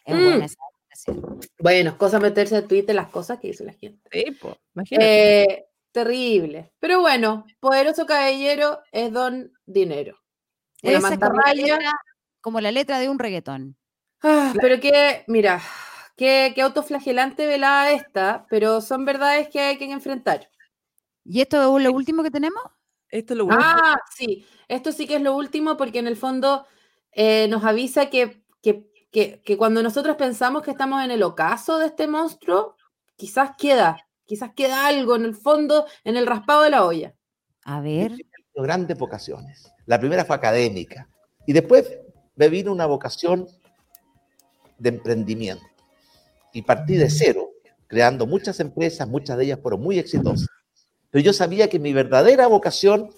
buena 0.06 0.46
esa 0.46 0.56
expresión. 0.90 1.40
Bueno, 1.60 1.90
es 1.92 1.96
cosa 1.96 2.20
meterse 2.20 2.56
a 2.58 2.68
Twitter 2.68 2.96
las 2.96 3.10
cosas 3.10 3.40
que 3.40 3.48
dice 3.48 3.64
la 3.64 3.74
gente. 3.74 4.08
Sí, 4.12 4.32
po, 4.32 4.58
imagínate. 4.76 5.42
Eh, 5.44 5.66
terrible. 5.92 6.72
Pero 6.80 7.02
bueno, 7.02 7.46
poderoso 7.60 8.06
caballero 8.06 8.80
es 8.92 9.12
don 9.12 9.52
dinero. 9.66 10.18
Una 10.84 10.98
Esa 10.98 11.14
es 11.14 11.20
como 11.20 11.20
la, 11.22 11.30
mantarraya. 11.32 11.76
letra, 11.78 11.92
como 12.42 12.62
la 12.62 12.72
letra 12.72 13.00
de 13.00 13.10
un 13.10 13.18
reggaetón. 13.20 13.78
Ah, 14.24 14.54
pero 14.60 14.80
que, 14.80 15.24
mira, 15.28 15.62
qué, 16.16 16.54
qué 16.56 16.62
autoflagelante 16.62 17.46
velada 17.46 17.92
esta, 17.92 18.46
pero 18.50 18.82
son 18.82 19.06
verdades 19.06 19.50
que 19.50 19.60
hay 19.60 19.78
que 19.78 19.92
enfrentar. 19.92 20.50
¿Y 21.26 21.42
esto 21.42 21.78
es 21.78 21.84
lo 21.84 21.92
último 21.92 22.24
que 22.24 22.32
tenemos? 22.32 22.62
Esto 23.10 23.34
es 23.34 23.38
lo 23.38 23.46
último. 23.46 23.62
Ah, 23.64 23.98
sí, 24.16 24.46
esto 24.68 24.92
sí 24.92 25.08
que 25.08 25.16
es 25.16 25.22
lo 25.22 25.36
último 25.36 25.78
porque 25.78 26.00
en 26.00 26.08
el 26.08 26.18
fondo 26.18 26.66
eh, 27.12 27.48
nos 27.50 27.64
avisa 27.64 28.10
que, 28.10 28.44
que, 28.62 28.90
que- 29.12 29.42
que 29.44 29.58
cuando 29.58 29.84
nosotros 29.84 30.16
pensamos 30.16 30.64
que 30.64 30.72
estamos 30.72 31.04
en 31.04 31.12
el 31.12 31.22
ocaso 31.22 31.78
de 31.78 31.88
este 31.88 32.08
monstruo, 32.08 32.76
quizás 33.16 33.52
queda, 33.58 34.08
quizás 34.26 34.54
queda 34.56 34.88
algo 34.88 35.16
en 35.16 35.26
el 35.26 35.36
fondo, 35.36 35.86
en 36.04 36.18
el 36.18 36.26
raspado 36.26 36.64
de 36.64 36.72
la 36.72 36.86
olla. 36.86 37.14
A 37.66 37.80
ver. 37.82 38.10
tenido 38.12 38.64
grandes 38.64 38.98
vocaciones. 38.98 39.72
La 39.86 40.00
primera 40.00 40.26
fue 40.26 40.36
académica 40.36 41.08
y 41.46 41.54
después 41.54 41.98
me 42.36 42.50
vino 42.50 42.72
una 42.72 42.86
vocación 42.86 43.48
de 44.84 44.90
emprendimiento 44.90 45.64
y 46.52 46.62
partí 46.62 46.96
de 46.96 47.10
cero, 47.10 47.50
creando 47.88 48.28
muchas 48.28 48.60
empresas, 48.60 49.08
muchas 49.08 49.38
de 49.38 49.46
ellas 49.46 49.60
fueron 49.62 49.82
muy 49.82 49.98
exitosas. 49.98 50.48
Pero 51.10 51.24
yo 51.24 51.34
sabía 51.34 51.68
que 51.70 51.80
mi 51.80 51.94
verdadera 51.94 52.48
vocación 52.48 53.10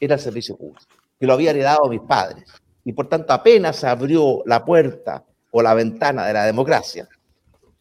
era 0.00 0.14
el 0.16 0.20
servicio 0.20 0.56
público, 0.56 0.82
que 1.20 1.26
lo 1.26 1.34
había 1.34 1.50
heredado 1.50 1.86
a 1.86 1.88
mis 1.90 2.00
padres. 2.00 2.44
Y 2.84 2.92
por 2.92 3.08
tanto 3.08 3.32
apenas 3.32 3.76
se 3.76 3.86
abrió 3.86 4.42
la 4.46 4.64
puerta 4.64 5.24
o 5.52 5.62
la 5.62 5.74
ventana 5.74 6.26
de 6.26 6.32
la 6.32 6.44
democracia, 6.46 7.08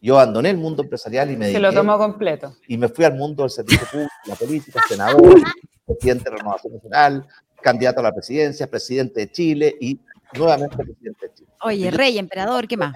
yo 0.03 0.15
abandoné 0.19 0.49
el 0.49 0.57
mundo 0.57 0.81
empresarial 0.83 1.29
y 1.31 1.37
me 1.37 1.51
Se 1.51 1.59
lo 1.59 1.69
dediqué- 1.69 1.75
tomó 1.75 1.97
completo. 1.97 2.55
y 2.67 2.77
me 2.77 2.89
fui 2.89 3.05
al 3.05 3.15
mundo 3.15 3.43
del 3.43 3.51
servicio 3.51 3.87
público, 3.91 4.11
la 4.25 4.35
política, 4.35 4.81
senador, 4.89 5.39
presidente 5.85 6.29
de 6.29 6.37
Renovación 6.37 6.73
Nacional, 6.73 7.27
candidato 7.61 7.99
a 7.99 8.03
la 8.03 8.11
presidencia, 8.11 8.67
presidente 8.67 9.21
de 9.21 9.31
Chile 9.31 9.75
y 9.79 9.99
nuevamente 10.37 10.77
presidente 10.77 11.27
de 11.27 11.33
Chile. 11.33 11.49
Oye, 11.63 11.91
rey, 11.91 12.17
emperador, 12.17 12.67
¿qué 12.67 12.77
más? 12.77 12.93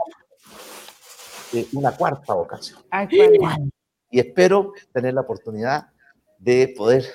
Eh, 1.53 1.68
una 1.74 1.91
cuarta 1.91 2.34
vocación. 2.34 2.80
Ay. 2.90 3.07
Y 4.12 4.20
espero 4.20 4.74
tener 4.94 5.14
la 5.14 5.22
oportunidad 5.22 5.88
de 6.38 6.74
poder 6.76 7.06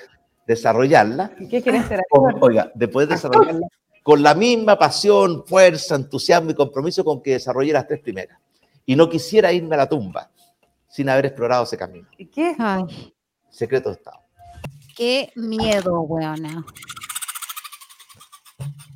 desarrollarla. 0.47 1.31
¿Y 1.39 1.47
¿Qué 1.47 1.61
quieres 1.61 1.85
ser? 1.87 2.01
o- 2.11 2.29
Oiga, 2.41 2.71
de 2.75 2.87
poder 2.87 3.09
desarrollarla 3.09 3.67
con 4.03 4.23
la 4.23 4.33
misma 4.33 4.77
pasión, 4.79 5.45
fuerza, 5.45 5.95
entusiasmo 5.95 6.51
y 6.51 6.55
compromiso 6.55 7.03
con 7.03 7.21
que 7.21 7.31
desarrollé 7.33 7.73
las 7.73 7.87
tres 7.87 7.99
primeras. 8.01 8.39
Y 8.85 8.95
no 8.95 9.07
quisiera 9.09 9.51
irme 9.53 9.75
a 9.75 9.79
la 9.79 9.89
tumba 9.89 10.31
sin 10.87 11.07
haber 11.09 11.27
explorado 11.27 11.63
ese 11.63 11.77
camino. 11.77 12.07
¿Y 12.17 12.25
qué? 12.25 12.55
Ay, 12.57 13.13
Secreto 13.49 13.89
de 13.89 13.95
Estado. 13.95 14.19
qué 14.95 15.31
miedo, 15.35 16.01
weona. 16.01 16.65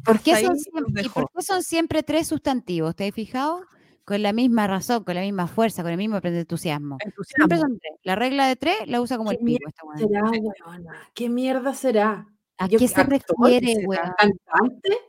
¿Por 0.05 0.19
qué, 0.21 0.41
son 0.41 0.57
siempre, 0.57 1.01
y 1.03 1.09
por 1.09 1.29
qué 1.31 1.41
son 1.41 1.63
siempre 1.63 2.03
tres 2.03 2.27
sustantivos? 2.27 2.95
¿Te 2.95 3.07
has 3.07 3.13
fijado? 3.13 3.61
Con 4.05 4.21
la 4.21 4.33
misma 4.33 4.67
razón, 4.67 5.03
con 5.03 5.15
la 5.15 5.21
misma 5.21 5.47
fuerza, 5.47 5.81
con 5.81 5.91
el 5.91 5.97
mismo 5.97 6.19
entusiasmo. 6.21 6.99
Siempre 7.35 7.57
son 7.57 7.79
tres. 7.79 7.93
La 8.03 8.15
regla 8.15 8.47
de 8.47 8.55
tres 8.55 8.75
la 8.85 9.01
usa 9.01 9.17
como 9.17 9.31
el 9.31 9.39
¿Qué 9.39 9.43
pico 9.45 9.67
esta 9.67 9.81
será, 9.97 10.23
weona? 10.67 11.09
¿Qué 11.15 11.27
mierda 11.27 11.73
será? 11.73 12.27
¿A 12.57 12.67
Yo- 12.67 12.77
qué 12.77 12.87
se 12.87 13.03
refiere, 13.03 13.85
weona? 13.87 14.15
¿Cantante? 14.15 14.99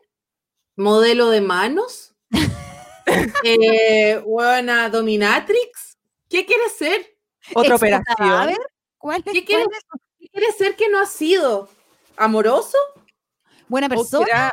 ¿Modelo 0.76 1.28
de 1.28 1.42
manos? 1.42 2.14
eh, 3.44 4.20
weona, 4.24 4.88
dominatrix? 4.88 5.98
¿Qué 6.28 6.46
quiere 6.46 6.68
ser? 6.70 7.06
Otra 7.54 7.76
operación. 7.76 8.56
¿Cuál 8.98 9.20
es? 9.26 9.32
¿Qué 9.32 9.44
quiere, 9.44 9.64
cuál 9.64 9.76
es? 9.76 9.84
qué 10.18 10.28
quiere 10.28 10.52
ser 10.52 10.74
que 10.76 10.88
no 10.88 10.98
ha 10.98 11.06
sido? 11.06 11.68
¿Amoroso? 12.16 12.78
¿Buena 13.68 13.86
¿O 13.88 13.90
persona? 13.90 14.50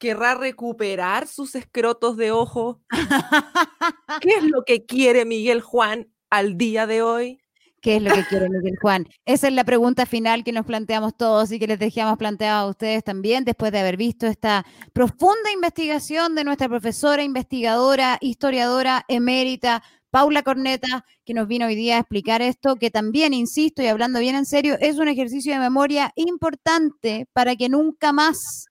Querrá, 0.00 0.34
recuperar 0.34 1.28
sus 1.28 1.54
escrotos 1.54 2.16
de 2.16 2.32
ojo? 2.32 2.80
¿Qué 4.20 4.30
es 4.30 4.44
lo 4.44 4.64
que 4.64 4.84
quiere 4.84 5.24
Miguel 5.24 5.60
Juan 5.60 6.08
al 6.30 6.56
día 6.56 6.88
de 6.88 7.02
hoy? 7.02 7.40
¿Qué 7.80 7.96
es 7.96 8.02
lo 8.02 8.12
que 8.12 8.24
quiere 8.24 8.48
Miguel 8.48 8.76
Juan? 8.80 9.06
Esa 9.24 9.48
es 9.48 9.54
la 9.54 9.64
pregunta 9.64 10.04
final 10.04 10.42
que 10.44 10.52
nos 10.52 10.66
planteamos 10.66 11.16
todos 11.16 11.52
y 11.52 11.58
que 11.58 11.66
les 11.66 11.78
dejamos 11.78 12.18
planteado 12.18 12.66
a 12.66 12.70
ustedes 12.70 13.04
también 13.04 13.44
después 13.44 13.72
de 13.72 13.78
haber 13.78 13.96
visto 13.96 14.26
esta 14.26 14.66
profunda 14.92 15.52
investigación 15.54 16.34
de 16.34 16.44
nuestra 16.44 16.68
profesora, 16.68 17.22
investigadora, 17.22 18.18
historiadora 18.20 19.04
emérita, 19.08 19.82
Paula 20.10 20.42
Corneta, 20.42 21.04
que 21.24 21.34
nos 21.34 21.46
vino 21.46 21.66
hoy 21.66 21.76
día 21.76 21.96
a 21.96 22.00
explicar 22.00 22.42
esto, 22.42 22.76
que 22.76 22.90
también, 22.90 23.32
insisto 23.32 23.80
y 23.80 23.86
hablando 23.86 24.18
bien 24.18 24.34
en 24.34 24.44
serio, 24.44 24.76
es 24.80 24.98
un 24.98 25.08
ejercicio 25.08 25.52
de 25.52 25.60
memoria 25.60 26.12
importante 26.16 27.28
para 27.32 27.54
que 27.54 27.68
nunca 27.68 28.12
más, 28.12 28.66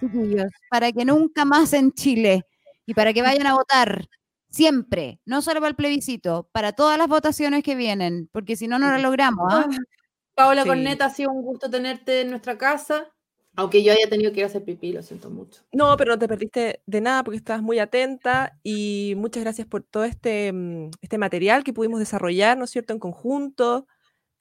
chiquillos, 0.00 0.46
para 0.70 0.92
que 0.92 1.04
nunca 1.04 1.44
más 1.44 1.72
en 1.72 1.92
Chile 1.92 2.42
y 2.86 2.94
para 2.94 3.12
que 3.12 3.22
vayan 3.22 3.46
a 3.46 3.54
votar 3.54 4.06
siempre, 4.50 5.20
no 5.26 5.42
solo 5.42 5.60
para 5.60 5.70
el 5.70 5.76
plebiscito, 5.76 6.48
para 6.52 6.72
todas 6.72 6.98
las 6.98 7.08
votaciones 7.08 7.62
que 7.62 7.74
vienen, 7.74 8.28
porque 8.32 8.56
si 8.56 8.66
no, 8.68 8.78
no 8.78 8.90
lo 8.90 8.98
logramos. 8.98 9.46
¿ah? 9.52 9.68
Paola 10.34 10.62
Sí. 10.62 10.68
Corneta, 10.68 11.06
ha 11.06 11.10
sido 11.10 11.32
un 11.32 11.42
gusto 11.42 11.68
tenerte 11.70 12.22
en 12.22 12.30
nuestra 12.30 12.56
casa. 12.56 13.08
Aunque 13.56 13.82
yo 13.82 13.92
haya 13.92 14.08
tenido 14.08 14.30
que 14.30 14.38
ir 14.38 14.44
a 14.44 14.46
hacer 14.46 14.62
pipí, 14.62 14.92
lo 14.92 15.02
siento 15.02 15.30
mucho. 15.30 15.62
No, 15.72 15.96
pero 15.96 16.12
no 16.12 16.18
te 16.18 16.28
perdiste 16.28 16.80
de 16.86 17.00
nada 17.00 17.24
porque 17.24 17.38
estabas 17.38 17.60
muy 17.60 17.80
atenta 17.80 18.56
y 18.62 19.14
muchas 19.16 19.42
gracias 19.42 19.66
por 19.66 19.82
todo 19.82 20.04
este, 20.04 20.52
mm, 20.52 20.90
este 21.00 21.18
material 21.18 21.64
que 21.64 21.72
pudimos 21.72 21.98
desarrollar, 21.98 22.56
¿no 22.56 22.64
es 22.64 22.70
cierto?, 22.70 22.92
en 22.92 23.00
conjunto. 23.00 23.88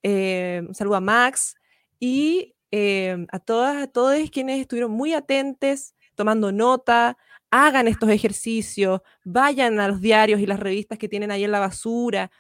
Eh, 0.04 0.62
un 0.68 0.76
saludo 0.76 0.98
a 0.98 1.02
Max 1.02 1.56
y 2.00 2.54
eh, 2.72 3.26
a 3.32 3.40
todas, 3.40 3.78
a 3.78 3.88
todos 3.88 4.30
quienes 4.30 4.60
estuvieron 4.60 4.92
muy 4.92 5.14
atentos, 5.14 5.94
tomando 6.16 6.52
nota, 6.52 7.18
hagan 7.52 7.88
estos 7.88 8.10
ejercicios, 8.10 9.02
vayan 9.24 9.80
a 9.80 9.88
los 9.88 10.02
diarios 10.02 10.40
y 10.40 10.46
las 10.46 10.60
revistas 10.60 10.98
que 10.98 11.08
tienen 11.08 11.32
ahí 11.32 11.44
en 11.44 11.52
la 11.52 11.60
basura, 11.60 12.32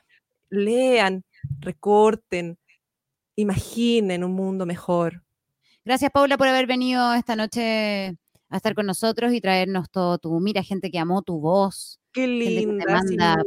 lean, 0.49 1.23
recorten, 1.59 2.57
imaginen 3.35 4.23
un 4.23 4.33
mundo 4.33 4.65
mejor. 4.65 5.23
Gracias, 5.85 6.11
Paula, 6.11 6.37
por 6.37 6.47
haber 6.47 6.67
venido 6.67 7.13
esta 7.13 7.35
noche 7.35 8.17
a 8.49 8.57
estar 8.57 8.75
con 8.75 8.85
nosotros 8.85 9.33
y 9.33 9.41
traernos 9.41 9.89
todo 9.89 10.17
tu. 10.17 10.39
Mira, 10.39 10.63
gente 10.63 10.91
que 10.91 10.99
amó 10.99 11.21
tu 11.21 11.39
voz. 11.39 11.99
Qué 12.17 12.25
gente 12.25 12.45
que 12.45 12.49
te 12.49 12.65
linda, 12.65 12.85
manda 12.87 13.43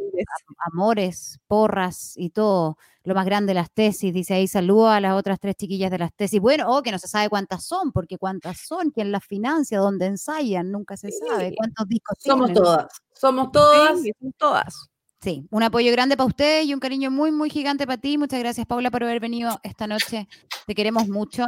amores, 0.72 1.40
porras 1.48 2.12
y 2.16 2.30
todo. 2.30 2.76
Lo 3.02 3.14
más 3.14 3.24
grande, 3.24 3.52
las 3.52 3.72
tesis. 3.72 4.12
Dice 4.12 4.34
ahí, 4.34 4.46
saludo 4.46 4.88
a 4.90 5.00
las 5.00 5.14
otras 5.14 5.40
tres 5.40 5.56
chiquillas 5.56 5.90
de 5.90 5.98
las 5.98 6.14
tesis. 6.14 6.40
Bueno, 6.40 6.66
oh, 6.68 6.82
que 6.82 6.92
no 6.92 6.98
se 6.98 7.08
sabe 7.08 7.28
cuántas 7.28 7.64
son, 7.64 7.90
porque 7.92 8.18
cuántas 8.18 8.58
son, 8.58 8.90
quién 8.90 9.10
las 9.10 9.24
financia, 9.24 9.78
dónde 9.78 10.06
ensayan, 10.06 10.70
nunca 10.70 10.96
se 10.96 11.10
sabe. 11.10 11.54
¿Cuántos 11.56 11.88
discos 11.88 12.16
Somos 12.20 12.46
tienen? 12.46 12.62
todas. 12.62 13.02
Somos 13.12 13.52
todas. 13.52 14.00
Sí, 14.02 14.12
son 14.20 14.32
todas. 14.34 14.90
Sí, 15.20 15.46
un 15.50 15.62
apoyo 15.62 15.90
grande 15.92 16.16
para 16.16 16.28
ustedes 16.28 16.66
y 16.66 16.74
un 16.74 16.80
cariño 16.80 17.10
muy, 17.10 17.32
muy 17.32 17.50
gigante 17.50 17.86
para 17.86 18.00
ti. 18.00 18.18
Muchas 18.18 18.38
gracias, 18.38 18.66
Paula, 18.66 18.90
por 18.90 19.02
haber 19.02 19.20
venido 19.20 19.58
esta 19.62 19.86
noche. 19.86 20.28
Te 20.66 20.74
queremos 20.74 21.08
mucho. 21.08 21.44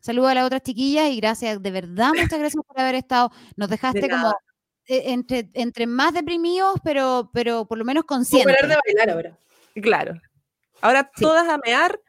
Saludos 0.00 0.30
a 0.30 0.34
las 0.34 0.46
otras 0.46 0.62
chiquillas 0.62 1.10
y 1.10 1.16
gracias, 1.16 1.60
de 1.60 1.70
verdad, 1.72 2.10
muchas 2.10 2.38
gracias 2.38 2.64
por 2.64 2.80
haber 2.80 2.94
estado. 2.94 3.32
Nos 3.56 3.68
dejaste 3.68 4.08
como 4.08 4.32
entre, 4.88 5.48
entre 5.54 5.86
más 5.86 6.14
deprimidos, 6.14 6.80
pero, 6.82 7.30
pero 7.32 7.66
por 7.66 7.78
lo 7.78 7.84
menos 7.84 8.04
conscientes. 8.04 8.56
parar 8.56 8.70
de 8.70 8.76
bailar 8.84 9.10
ahora. 9.10 9.38
Claro. 9.80 10.20
Ahora 10.80 11.10
todas 11.14 11.48
a 11.48 11.58
mear 11.58 12.00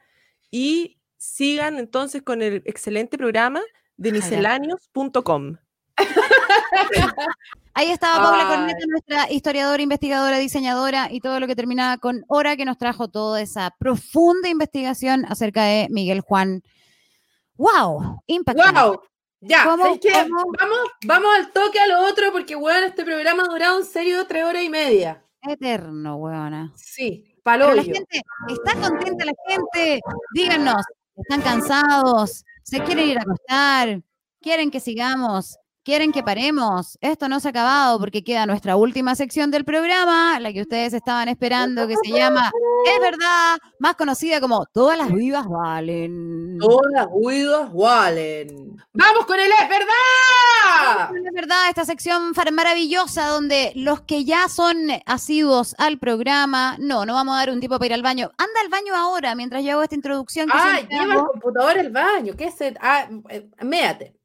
y 0.50 0.98
sigan 1.16 1.78
entonces 1.78 2.22
con 2.22 2.42
el 2.42 2.62
excelente 2.64 3.18
programa 3.18 3.60
de 3.96 4.12
misceláneos.com. 4.12 5.56
Ahí 7.74 7.90
estaba 7.90 8.24
Paula. 8.24 8.48
Corneta, 8.48 8.86
nuestra 8.88 9.30
historiadora, 9.30 9.82
investigadora, 9.82 10.38
diseñadora 10.38 11.08
y 11.10 11.20
todo 11.20 11.38
lo 11.38 11.46
que 11.46 11.54
terminaba 11.54 11.98
con 11.98 12.24
Hora, 12.28 12.56
que 12.56 12.64
nos 12.64 12.78
trajo 12.78 13.08
toda 13.08 13.40
esa 13.40 13.74
profunda 13.78 14.48
investigación 14.48 15.24
acerca 15.26 15.64
de 15.64 15.88
Miguel 15.90 16.20
Juan. 16.20 16.62
¡Wow! 17.56 18.22
Impactante. 18.26 18.80
¡Wow! 18.80 19.02
Ya, 19.40 19.64
¿Cómo-. 19.64 19.98
Vamos, 20.60 20.78
vamos 21.06 21.30
al 21.36 21.52
toque 21.52 21.80
a 21.80 21.86
lo 21.86 22.06
otro 22.06 22.30
porque, 22.32 22.54
bueno, 22.54 22.86
este 22.86 23.04
programa 23.04 23.44
ha 23.44 23.52
durado 23.52 23.78
en 23.78 23.86
serio 23.86 24.26
tres 24.26 24.44
horas 24.44 24.62
y 24.62 24.68
media. 24.68 25.24
Eterno, 25.42 26.16
weona. 26.16 26.72
Sí, 26.76 27.34
palo. 27.42 27.74
la 27.74 27.82
gente, 27.82 28.20
¿está 28.48 28.74
contenta 28.74 29.24
la 29.24 29.32
gente? 29.48 30.00
Díganos, 30.34 30.84
¿están 31.16 31.40
cansados? 31.40 32.44
¿Se 32.62 32.82
quieren 32.84 33.08
ir 33.08 33.18
a 33.18 33.22
acostar? 33.22 34.02
¿Quieren 34.40 34.70
que 34.70 34.80
sigamos? 34.80 35.56
¿Quieren 35.82 36.12
que 36.12 36.22
paremos? 36.22 36.98
Esto 37.00 37.26
no 37.28 37.40
se 37.40 37.48
ha 37.48 37.50
acabado 37.50 37.98
porque 37.98 38.22
queda 38.22 38.44
nuestra 38.44 38.76
última 38.76 39.14
sección 39.14 39.50
del 39.50 39.64
programa, 39.64 40.38
la 40.38 40.52
que 40.52 40.60
ustedes 40.60 40.92
estaban 40.92 41.28
esperando, 41.28 41.88
que 41.88 41.96
se 42.04 42.10
llama 42.12 42.52
Es 42.86 43.00
verdad, 43.00 43.56
más 43.78 43.94
conocida 43.94 44.40
como 44.42 44.66
Todas 44.74 44.98
las 44.98 45.10
vivas 45.10 45.46
valen. 45.48 46.58
Todas 46.58 46.92
las 46.92 47.06
huidas 47.10 47.72
valen. 47.72 48.76
¡Vamos 48.92 49.24
con 49.24 49.40
el 49.40 49.50
es 49.50 49.68
verdad! 49.70 51.16
Es 51.26 51.32
verdad, 51.32 51.68
esta 51.70 51.86
sección 51.86 52.34
far- 52.34 52.52
maravillosa 52.52 53.28
donde 53.28 53.72
los 53.74 54.02
que 54.02 54.24
ya 54.26 54.48
son 54.50 54.76
asiduos 55.06 55.74
al 55.78 55.98
programa, 55.98 56.76
no, 56.78 57.06
no 57.06 57.14
vamos 57.14 57.34
a 57.34 57.38
dar 57.38 57.50
un 57.50 57.58
tiempo 57.60 57.78
para 57.78 57.86
ir 57.86 57.94
al 57.94 58.02
baño. 58.02 58.30
Anda 58.36 58.60
al 58.62 58.68
baño 58.68 58.94
ahora 58.94 59.34
mientras 59.34 59.64
yo 59.64 59.72
hago 59.72 59.82
esta 59.82 59.94
introducción. 59.94 60.46
Que 60.48 60.52
¡Ay, 60.56 60.76
siempre 60.86 60.98
lleva 60.98 61.14
el 61.14 61.20
computador 61.26 61.78
al 61.78 61.90
baño! 61.90 62.34
¿Qué 62.36 62.50
se...? 62.50 62.74
Ah, 62.80 63.08
eh, 63.30 63.48
méate. 63.62 64.19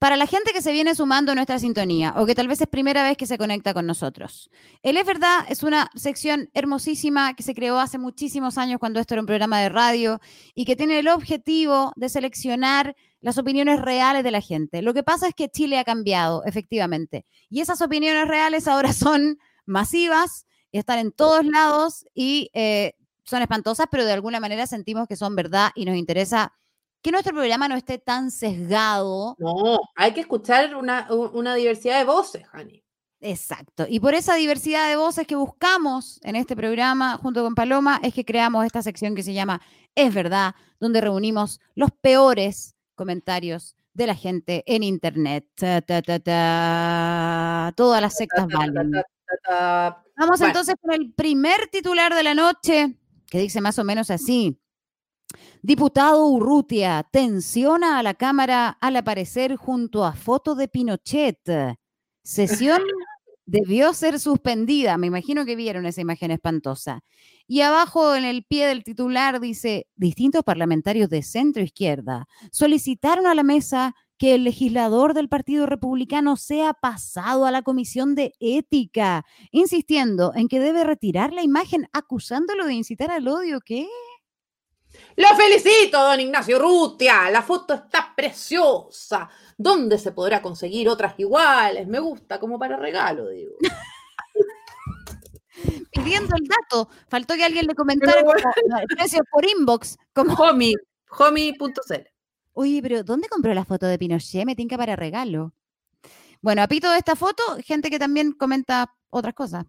Para 0.00 0.16
la 0.16 0.26
gente 0.26 0.54
que 0.54 0.62
se 0.62 0.72
viene 0.72 0.94
sumando 0.94 1.32
a 1.32 1.34
nuestra 1.34 1.58
sintonía 1.58 2.14
o 2.16 2.24
que 2.24 2.34
tal 2.34 2.48
vez 2.48 2.58
es 2.62 2.66
primera 2.66 3.02
vez 3.02 3.18
que 3.18 3.26
se 3.26 3.36
conecta 3.36 3.74
con 3.74 3.84
nosotros. 3.84 4.50
El 4.82 4.96
Es 4.96 5.04
Verdad 5.04 5.44
es 5.50 5.62
una 5.62 5.90
sección 5.94 6.48
hermosísima 6.54 7.34
que 7.34 7.42
se 7.42 7.54
creó 7.54 7.78
hace 7.78 7.98
muchísimos 7.98 8.56
años 8.56 8.78
cuando 8.80 8.98
esto 8.98 9.12
era 9.12 9.20
un 9.20 9.26
programa 9.26 9.60
de 9.60 9.68
radio 9.68 10.18
y 10.54 10.64
que 10.64 10.74
tiene 10.74 10.98
el 11.00 11.08
objetivo 11.08 11.92
de 11.96 12.08
seleccionar 12.08 12.96
las 13.20 13.36
opiniones 13.36 13.78
reales 13.78 14.24
de 14.24 14.30
la 14.30 14.40
gente. 14.40 14.80
Lo 14.80 14.94
que 14.94 15.02
pasa 15.02 15.28
es 15.28 15.34
que 15.34 15.50
Chile 15.50 15.78
ha 15.78 15.84
cambiado, 15.84 16.44
efectivamente, 16.46 17.26
y 17.50 17.60
esas 17.60 17.82
opiniones 17.82 18.26
reales 18.26 18.68
ahora 18.68 18.94
son 18.94 19.36
masivas 19.66 20.46
y 20.72 20.78
están 20.78 20.98
en 20.98 21.12
todos 21.12 21.44
lados 21.44 22.06
y 22.14 22.48
eh, 22.54 22.94
son 23.24 23.42
espantosas, 23.42 23.86
pero 23.90 24.06
de 24.06 24.14
alguna 24.14 24.40
manera 24.40 24.66
sentimos 24.66 25.06
que 25.06 25.16
son 25.16 25.36
verdad 25.36 25.72
y 25.74 25.84
nos 25.84 25.96
interesa 25.96 26.54
que 27.02 27.10
nuestro 27.10 27.32
programa 27.32 27.68
no 27.68 27.76
esté 27.76 27.98
tan 27.98 28.30
sesgado. 28.30 29.36
No, 29.38 29.78
hay 29.96 30.12
que 30.12 30.20
escuchar 30.20 30.74
una, 30.74 31.08
una 31.10 31.54
diversidad 31.54 31.98
de 31.98 32.04
voces, 32.04 32.44
Hani. 32.52 32.82
Exacto. 33.22 33.84
Y 33.88 34.00
por 34.00 34.14
esa 34.14 34.34
diversidad 34.34 34.88
de 34.88 34.96
voces 34.96 35.26
que 35.26 35.36
buscamos 35.36 36.18
en 36.22 36.36
este 36.36 36.56
programa 36.56 37.18
junto 37.18 37.42
con 37.42 37.54
Paloma 37.54 38.00
es 38.02 38.14
que 38.14 38.24
creamos 38.24 38.64
esta 38.64 38.82
sección 38.82 39.14
que 39.14 39.22
se 39.22 39.34
llama 39.34 39.60
Es 39.94 40.14
verdad, 40.14 40.54
donde 40.78 41.02
reunimos 41.02 41.60
los 41.74 41.90
peores 41.90 42.76
comentarios 42.94 43.76
de 43.92 44.06
la 44.06 44.14
gente 44.14 44.62
en 44.66 44.82
internet. 44.82 45.46
Ta, 45.54 45.82
ta, 45.82 46.00
ta, 46.00 46.18
ta. 46.18 47.72
Todas 47.76 48.00
las 48.00 48.14
sectas 48.16 48.46
valen. 48.46 48.92
Vamos 49.50 50.38
Bueno. 50.38 50.46
entonces 50.46 50.74
con 50.80 50.94
el 50.94 51.12
primer 51.12 51.68
titular 51.68 52.14
de 52.14 52.22
la 52.22 52.34
noche, 52.34 52.96
que 53.26 53.38
dice 53.38 53.60
más 53.60 53.78
o 53.78 53.84
menos 53.84 54.10
así. 54.10 54.58
Diputado 55.62 56.26
Urrutia 56.26 57.06
tensiona 57.12 57.98
a 57.98 58.02
la 58.02 58.14
Cámara 58.14 58.78
al 58.80 58.96
aparecer 58.96 59.56
junto 59.56 60.06
a 60.06 60.14
foto 60.14 60.54
de 60.54 60.68
Pinochet. 60.68 61.38
Sesión 62.22 62.80
debió 63.44 63.92
ser 63.92 64.18
suspendida. 64.20 64.96
Me 64.96 65.08
imagino 65.08 65.44
que 65.44 65.56
vieron 65.56 65.84
esa 65.84 66.00
imagen 66.00 66.30
espantosa. 66.30 67.00
Y 67.46 67.60
abajo 67.60 68.14
en 68.14 68.24
el 68.24 68.44
pie 68.44 68.68
del 68.68 68.84
titular 68.84 69.38
dice, 69.38 69.86
distintos 69.96 70.44
parlamentarios 70.44 71.10
de 71.10 71.22
centro 71.22 71.62
izquierda 71.62 72.26
solicitaron 72.52 73.26
a 73.26 73.34
la 73.34 73.42
mesa 73.42 73.94
que 74.16 74.36
el 74.36 74.44
legislador 74.44 75.12
del 75.12 75.28
Partido 75.28 75.66
Republicano 75.66 76.36
sea 76.36 76.72
pasado 76.72 77.44
a 77.44 77.50
la 77.50 77.60
Comisión 77.60 78.14
de 78.14 78.32
Ética, 78.40 79.26
insistiendo 79.50 80.32
en 80.34 80.48
que 80.48 80.60
debe 80.60 80.84
retirar 80.84 81.34
la 81.34 81.42
imagen 81.42 81.86
acusándolo 81.92 82.64
de 82.64 82.74
incitar 82.74 83.10
al 83.10 83.28
odio. 83.28 83.60
¿Qué? 83.60 83.88
Lo 85.20 85.36
felicito, 85.36 86.02
don 86.02 86.18
Ignacio 86.18 86.58
Rutia. 86.58 87.30
La 87.30 87.42
foto 87.42 87.74
está 87.74 88.14
preciosa. 88.16 89.28
¿Dónde 89.54 89.98
se 89.98 90.12
podrá 90.12 90.40
conseguir 90.40 90.88
otras 90.88 91.12
iguales? 91.18 91.86
Me 91.86 91.98
gusta, 91.98 92.40
como 92.40 92.58
para 92.58 92.78
regalo, 92.78 93.28
digo. 93.28 93.52
Pidiendo 95.92 96.34
el 96.34 96.48
dato. 96.48 96.88
Faltó 97.06 97.34
que 97.34 97.44
alguien 97.44 97.66
le 97.66 97.74
comentara 97.74 98.22
como, 98.22 98.32
el 98.32 98.86
precio 98.96 99.22
por 99.30 99.44
inbox. 99.44 99.98
Como... 100.14 100.32
Homie, 100.32 100.72
homie.cl. 101.10 102.08
Oye, 102.54 102.80
pero 102.80 103.04
¿dónde 103.04 103.28
compró 103.28 103.52
la 103.52 103.66
foto 103.66 103.84
de 103.84 103.98
Pinochet? 103.98 104.46
Me 104.46 104.56
tinca 104.56 104.78
para 104.78 104.96
regalo. 104.96 105.52
Bueno, 106.40 106.62
apito 106.62 106.90
de 106.90 106.96
esta 106.96 107.14
foto, 107.14 107.42
gente 107.62 107.90
que 107.90 107.98
también 107.98 108.32
comenta 108.32 108.94
otras 109.10 109.34
cosas. 109.34 109.66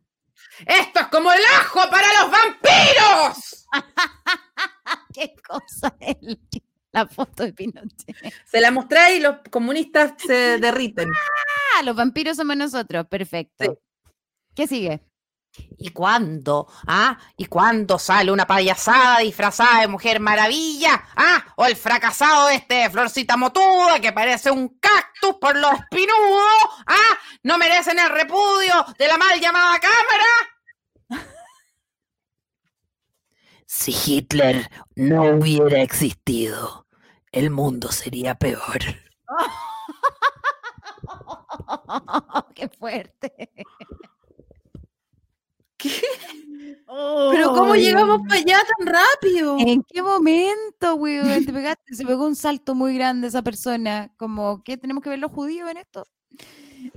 ¡Esto 0.66 1.02
es 1.02 1.08
como 1.08 1.30
el 1.30 1.42
ajo 1.60 1.82
para 1.90 2.08
los 2.22 2.32
vampiros! 2.32 3.68
¿Qué 5.14 5.34
cosa 5.48 5.96
es 6.00 6.18
la 6.92 7.08
foto 7.08 7.44
de 7.44 7.54
Pinochet? 7.54 8.16
Se 8.46 8.62
la 8.62 8.72
mostré 8.72 9.16
y 9.16 9.20
los 9.20 9.38
comunistas 9.50 10.14
se 10.18 10.58
derriten. 10.58 11.10
Ah, 11.78 11.84
los 11.84 11.96
vampiros 11.96 12.38
somos 12.38 12.58
nosotros, 12.58 13.08
perfecto. 13.08 13.80
¿Qué 14.56 14.68
sigue? 14.68 15.02
¿Y 15.78 15.90
cuándo? 15.90 16.68
¿Ah? 16.88 17.18
¿Y 17.36 17.46
cuándo 17.46 18.00
sale 18.00 18.32
una 18.32 18.48
payasada 18.48 19.20
disfrazada 19.20 19.82
de 19.82 19.88
Mujer 19.88 20.20
Maravilla? 20.20 21.04
¿Ah? 21.16 21.44
O 21.58 21.66
el 21.66 21.76
fracasado 21.76 22.50
este 22.50 22.76
de 22.76 22.90
Florcita 22.90 23.36
Motuda 23.36 24.00
que 24.00 24.14
parece 24.14 24.50
un 24.50 24.80
cactus 24.80 25.36
por 25.42 25.58
lo 25.58 25.70
espinudo. 25.72 26.42
¿Ah? 26.88 27.18
¿No 27.44 27.58
merecen 27.58 28.00
el 28.00 28.10
repudio 28.10 28.86
de 28.98 29.08
la 29.08 29.18
mal 29.18 29.40
llamada 29.40 29.80
cámara? 29.80 31.32
Si 33.74 33.96
Hitler 34.06 34.70
no 34.96 35.38
hubiera 35.38 35.82
existido, 35.82 36.88
el 37.32 37.52
mundo 37.52 37.90
sería 37.90 38.36
peor. 38.36 38.80
¡Qué 42.54 42.68
fuerte! 42.68 43.50
¿Pero 45.80 47.54
cómo 47.54 47.76
llegamos 47.76 48.20
para 48.28 48.42
allá 48.42 48.60
tan 48.78 48.88
rápido? 48.88 49.56
¿En 49.58 49.82
qué 49.84 50.02
momento, 50.02 50.96
weón? 50.96 51.46
Te 51.46 51.54
pegaste, 51.54 51.96
se 51.96 52.06
pegó 52.06 52.26
un 52.26 52.36
salto 52.36 52.76
muy 52.76 52.96
grande 52.96 53.30
esa 53.30 53.42
persona. 53.42 54.14
Como, 54.18 54.66
¿qué 54.66 54.76
tenemos 54.76 55.02
que 55.02 55.12
ver 55.12 55.20
los 55.20 55.32
judíos 55.32 55.72
en 55.72 55.78
esto? 55.78 56.06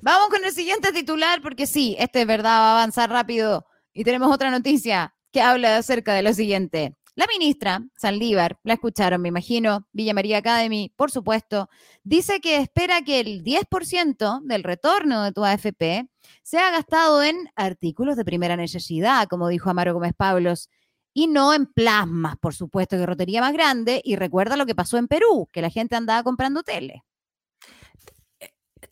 Vamos 0.03 0.29
con 0.29 0.45
el 0.45 0.51
siguiente 0.51 0.93
titular, 0.93 1.41
porque 1.41 1.69
sí, 1.69 1.95
este 2.01 2.23
es 2.23 2.27
verdad, 2.27 2.59
va 2.59 2.71
a 2.71 2.73
avanzar 2.79 3.11
rápido. 3.11 3.65
Y 3.93 4.03
tenemos 4.03 4.35
otra 4.35 4.51
noticia 4.51 5.14
que 5.35 5.43
habla 5.43 5.77
acerca 5.77 6.15
de 6.15 6.23
lo 6.23 6.33
siguiente. 6.33 6.95
La 7.17 7.27
ministra 7.27 7.81
Saldívar, 7.97 8.57
la 8.63 8.75
escucharon, 8.75 9.21
me 9.21 9.29
imagino, 9.29 9.89
Villa 9.93 10.15
María 10.15 10.39
Academy, 10.39 10.93
por 10.97 11.11
supuesto, 11.11 11.69
dice 12.05 12.41
que 12.41 12.59
espera 12.59 13.03
que 13.03 13.19
el 13.19 13.43
10% 13.43 14.43
del 14.45 14.63
retorno 14.63 15.25
de 15.25 15.33
tu 15.33 15.45
AFP 15.45 16.09
sea 16.45 16.71
gastado 16.71 17.21
en 17.25 17.51
artículos 17.57 18.17
de 18.17 18.25
primera 18.25 18.57
necesidad, 18.57 19.27
como 19.27 19.49
dijo 19.49 19.69
Amaro 19.71 19.93
Gómez 19.95 20.13
Pablos, 20.17 20.71
y 21.13 21.27
no 21.27 21.53
en 21.53 21.67
plasmas, 21.67 22.37
por 22.37 22.55
supuesto, 22.55 22.97
que 22.97 23.07
rotería 23.07 23.41
más 23.41 23.53
grande. 23.53 24.01
Y 24.05 24.15
recuerda 24.15 24.57
lo 24.57 24.67
que 24.67 24.77
pasó 24.77 24.99
en 24.99 25.09
Perú, 25.09 25.49
que 25.53 25.63
la 25.63 25.71
gente 25.71 25.97
andaba 25.97 26.23
comprando 26.23 26.63
tele. 26.63 27.03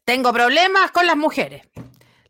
Tengo 0.04 0.32
problemas 0.32 0.90
con 0.90 1.06
las 1.06 1.16
mujeres. 1.16 1.62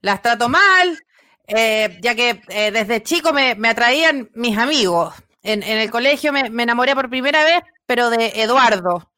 Las 0.01 0.20
trato 0.20 0.51
mal, 0.51 0.98
eh, 1.47 1.98
ya 2.01 2.14
que 2.14 2.43
eh, 2.48 2.70
desde 2.70 3.02
chico 3.02 3.32
me, 3.32 3.55
me 3.55 3.69
atraían 3.69 4.31
mis 4.35 4.56
amigos 4.56 5.14
en, 5.43 5.62
en 5.62 5.78
el 5.78 5.90
colegio 5.90 6.32
me, 6.32 6.51
me, 6.51 6.62
enamoré 6.62 6.94
por 6.94 7.10
primera 7.10 7.43
vez, 7.44 7.62
pero 7.85 8.10
de 8.10 8.27
Eduardo. 8.43 9.10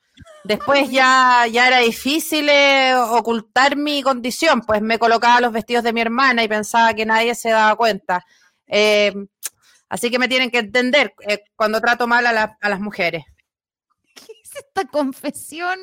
Después 0.42 0.90
ya, 0.90 1.46
ya 1.50 1.68
era 1.68 1.78
difícil 1.78 2.48
eh, 2.48 2.94
ocultar 2.94 3.76
mi 3.76 4.02
condición, 4.02 4.62
pues 4.62 4.80
me 4.80 4.98
colocaba 4.98 5.40
los 5.40 5.52
vestidos 5.52 5.84
de 5.84 5.92
mi 5.92 6.00
hermana 6.00 6.42
y 6.42 6.48
pensaba 6.48 6.94
que 6.94 7.06
nadie 7.06 7.34
se 7.34 7.50
daba 7.50 7.76
cuenta. 7.76 8.24
Así 9.88 10.10
que 10.10 10.18
me 10.18 10.28
tienen 10.28 10.50
que 10.50 10.58
entender 10.58 11.14
cuando 11.54 11.80
trato 11.80 12.06
mal 12.06 12.26
a, 12.26 12.32
la, 12.32 12.58
a 12.60 12.68
las 12.68 12.80
mujeres. 12.80 13.24
¿Qué 14.14 14.32
es 14.42 14.56
esta 14.56 14.86
confesión? 14.86 15.78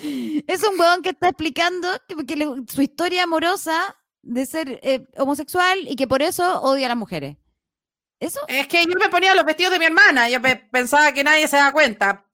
Es 0.00 0.62
un 0.62 0.78
huevón 0.78 1.02
que 1.02 1.10
está 1.10 1.28
explicando 1.28 1.88
que, 2.08 2.24
que 2.24 2.36
le, 2.36 2.46
su 2.68 2.82
historia 2.82 3.24
amorosa 3.24 3.97
de 4.28 4.46
ser 4.46 4.78
eh, 4.82 5.06
homosexual 5.16 5.78
y 5.88 5.96
que 5.96 6.06
por 6.06 6.22
eso 6.22 6.60
odia 6.60 6.86
a 6.86 6.90
las 6.90 6.98
mujeres. 6.98 7.36
¿Eso? 8.20 8.40
Es 8.48 8.66
que 8.66 8.84
yo 8.84 8.98
me 8.98 9.08
ponía 9.08 9.34
los 9.34 9.44
vestidos 9.44 9.72
de 9.72 9.78
mi 9.78 9.86
hermana, 9.86 10.28
yo 10.28 10.38
pensaba 10.70 11.12
que 11.12 11.24
nadie 11.24 11.46
se 11.48 11.56
da 11.56 11.72
cuenta. 11.72 12.24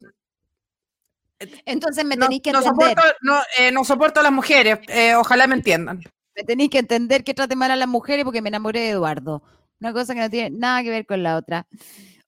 Entonces 1.66 2.04
me 2.04 2.16
tenéis 2.16 2.42
que 2.42 2.52
no 2.52 2.58
entender. 2.58 2.88
Soporto, 2.88 3.16
no, 3.20 3.40
eh, 3.58 3.70
no, 3.70 3.84
soporto 3.84 4.20
a 4.20 4.22
las 4.22 4.32
mujeres, 4.32 4.78
eh, 4.88 5.14
ojalá 5.14 5.46
me 5.46 5.54
entiendan. 5.54 6.02
Me 6.34 6.42
tenéis 6.42 6.70
que 6.70 6.78
entender 6.78 7.22
que 7.22 7.34
trate 7.34 7.54
mal 7.54 7.70
a 7.70 7.76
las 7.76 7.88
mujeres 7.88 8.24
porque 8.24 8.42
me 8.42 8.48
enamoré 8.48 8.80
de 8.80 8.90
Eduardo. 8.90 9.42
Una 9.80 9.92
cosa 9.92 10.14
que 10.14 10.20
no 10.20 10.30
tiene 10.30 10.50
nada 10.50 10.82
que 10.82 10.90
ver 10.90 11.06
con 11.06 11.22
la 11.22 11.36
otra. 11.36 11.66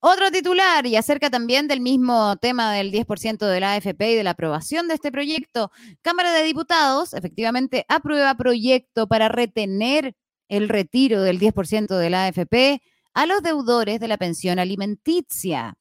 Otro 0.01 0.31
titular 0.31 0.87
y 0.87 0.97
acerca 0.97 1.31
también 1.31 1.69
del 1.69 1.81
mismo 1.81 2.37
tema 2.37 2.73
del 2.73 2.93
10% 2.93 3.47
de 3.47 3.61
la 3.61 3.75
AFP 3.75 4.13
y 4.13 4.15
de 4.15 4.25
la 4.25 4.31
aprobación 4.31 4.89
de 4.89 4.95
este 4.95 5.11
proyecto. 5.11 5.71
Cámara 6.03 6.33
de 6.33 6.43
Diputados 6.43 7.15
efectivamente 7.15 7.87
aprueba 7.89 8.35
proyecto 8.35 9.07
para 9.09 9.29
retener 9.29 10.15
el 10.49 10.69
retiro 10.69 11.23
del 11.23 11.41
10% 11.41 11.97
de 11.97 12.11
la 12.11 12.27
AFP 12.27 12.83
a 13.15 13.27
los 13.27 13.43
deudores 13.43 13.99
de 13.99 14.09
la 14.09 14.19
pensión 14.19 14.59
alimenticia. 14.59 15.75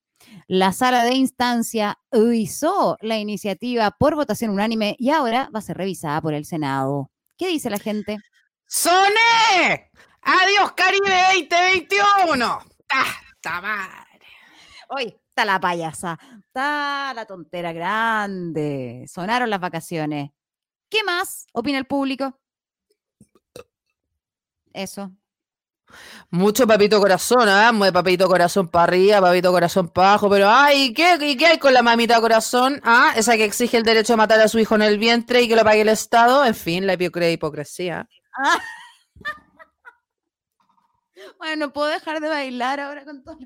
La 0.48 0.72
sala 0.72 1.04
de 1.04 1.14
instancia 1.14 2.00
hizo 2.12 2.98
la 3.02 3.18
iniciativa 3.18 3.92
por 3.92 4.16
votación 4.16 4.52
unánime 4.52 4.96
y 4.98 5.10
ahora 5.10 5.50
va 5.54 5.60
a 5.60 5.62
ser 5.62 5.78
revisada 5.78 6.22
por 6.22 6.34
el 6.34 6.46
Senado. 6.46 7.12
¿Qué 7.38 7.50
dice 7.50 7.70
la 7.70 7.80
gente? 7.80 8.18
¡Soné! 8.68 9.92
¡Adiós, 10.22 10.72
Caribe 10.72 11.14
2021! 11.34 12.60
¡Ah, 12.90 13.14
está 13.36 13.62
madre! 13.62 14.05
Hoy 14.90 15.16
está 15.30 15.46
la 15.46 15.60
payasa, 15.60 16.20
está 16.40 17.14
la 17.14 17.26
tontera 17.26 17.74
grande. 17.74 19.06
Sonaron 19.08 19.50
las 19.50 19.60
vacaciones. 19.60 20.32
¿Qué 20.90 21.04
más 21.04 21.48
opina 21.54 21.78
el 21.78 21.86
público? 21.86 22.40
Eso, 24.74 25.12
mucho 26.30 26.68
papito 26.68 27.00
corazón. 27.00 27.48
¿eh? 27.50 27.92
Papito 27.92 28.28
corazón 28.28 28.68
para 28.68 28.84
arriba, 28.84 29.22
papito 29.22 29.52
corazón 29.52 29.90
para 29.90 30.10
abajo, 30.10 30.30
pero 30.30 30.50
ay, 30.50 30.94
¿qué, 30.94 31.18
¿y 31.22 31.38
qué 31.38 31.48
hay 31.48 31.58
con 31.58 31.74
la 31.74 31.82
mamita 31.82 32.20
corazón? 32.20 32.82
¿Ah? 32.84 33.14
Esa 33.16 33.36
que 33.38 33.46
exige 33.46 33.78
el 33.78 33.84
derecho 33.84 34.14
a 34.14 34.18
matar 34.18 34.40
a 34.40 34.48
su 34.48 34.60
hijo 34.60 34.76
en 34.76 34.82
el 34.82 34.98
vientre 34.98 35.42
y 35.42 35.48
que 35.48 35.56
lo 35.56 35.64
pague 35.64 35.82
el 35.82 35.90
Estado. 35.90 36.46
En 36.46 36.56
fin, 36.56 36.86
la 36.88 36.94
hipocresía. 36.94 38.08
Ah. 38.38 38.60
Bueno, 41.38 41.72
puedo 41.74 41.88
dejar 41.88 42.20
de 42.20 42.30
bailar 42.30 42.80
ahora 42.80 43.06
con 43.06 43.24
todo. 43.24 43.38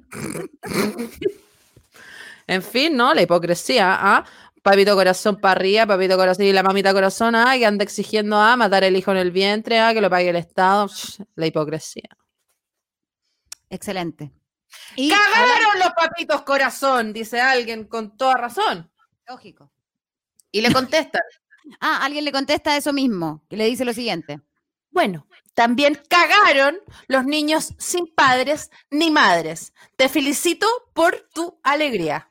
en 2.47 2.63
fin, 2.63 2.95
¿no? 2.95 3.13
La 3.13 3.21
hipocresía, 3.21 3.97
¿ah? 3.99 4.25
Papito 4.61 4.95
corazón 4.95 5.37
para 5.39 5.53
arriba, 5.53 5.87
papito 5.87 6.17
corazón 6.17 6.45
y 6.45 6.53
la 6.53 6.63
mamita 6.63 6.93
corazón, 6.93 7.35
¿ah? 7.35 7.53
Que 7.57 7.65
anda 7.65 7.83
exigiendo 7.83 8.37
a 8.37 8.55
matar 8.57 8.83
el 8.83 8.95
hijo 8.95 9.11
en 9.11 9.17
el 9.17 9.31
vientre, 9.31 9.79
¿ah? 9.79 9.93
Que 9.93 10.01
lo 10.01 10.09
pague 10.09 10.29
el 10.29 10.35
Estado. 10.35 10.89
La 11.35 11.47
hipocresía. 11.47 12.09
Excelente. 13.69 14.31
Y 14.95 15.09
¡Cagaron 15.09 15.79
los 15.79 15.93
papitos 15.93 16.41
corazón! 16.41 17.13
Dice 17.13 17.39
alguien 17.39 17.85
con 17.85 18.17
toda 18.17 18.35
razón. 18.35 18.91
Lógico. 19.27 19.71
Y 20.51 20.61
le 20.61 20.71
contestan. 20.71 21.21
ah, 21.79 22.03
alguien 22.03 22.25
le 22.25 22.31
contesta 22.31 22.75
eso 22.75 22.93
mismo, 22.93 23.45
que 23.49 23.57
le 23.57 23.65
dice 23.65 23.85
lo 23.85 23.93
siguiente. 23.93 24.41
Bueno, 24.91 25.27
también 25.53 26.01
cagaron 26.09 26.79
los 27.07 27.25
niños 27.25 27.73
sin 27.77 28.07
padres 28.07 28.69
ni 28.89 29.11
madres. 29.11 29.73
Te 29.95 30.09
felicito 30.09 30.67
por 30.93 31.27
tu 31.33 31.59
alegría. 31.63 32.29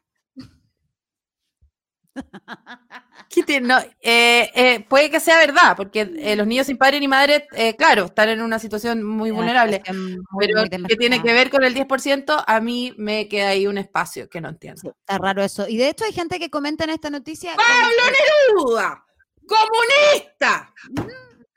No, 3.62 3.78
eh, 4.00 4.50
eh, 4.54 4.84
puede 4.88 5.10
que 5.10 5.20
sea 5.20 5.38
verdad, 5.38 5.76
porque 5.76 6.10
eh, 6.18 6.34
los 6.34 6.46
niños 6.46 6.66
sin 6.66 6.76
padre 6.76 6.98
ni 6.98 7.06
madre, 7.08 7.46
claro, 7.76 8.06
están 8.06 8.30
en 8.30 8.42
una 8.42 8.58
situación 8.58 9.04
muy 9.04 9.30
vulnerable, 9.30 9.82
muy, 9.92 10.46
pero 10.46 10.60
muy 10.60 10.88
que 10.88 10.96
tiene 10.96 11.22
que 11.22 11.32
ver 11.32 11.50
con 11.50 11.62
el 11.62 11.74
10%, 11.74 12.44
a 12.46 12.60
mí 12.60 12.94
me 12.96 13.28
queda 13.28 13.50
ahí 13.50 13.66
un 13.66 13.78
espacio 13.78 14.28
que 14.28 14.40
no 14.40 14.48
entiendo. 14.48 14.80
Sí, 14.80 14.88
está 14.88 15.18
raro 15.18 15.42
eso. 15.42 15.68
Y 15.68 15.76
de 15.76 15.88
hecho 15.88 16.04
hay 16.04 16.12
gente 16.12 16.38
que 16.38 16.50
comenta 16.50 16.84
en 16.84 16.90
esta 16.90 17.10
noticia... 17.10 17.54
¡Pablo 17.54 18.02
Neruda! 18.56 19.04
¡Comunista! 19.46 20.74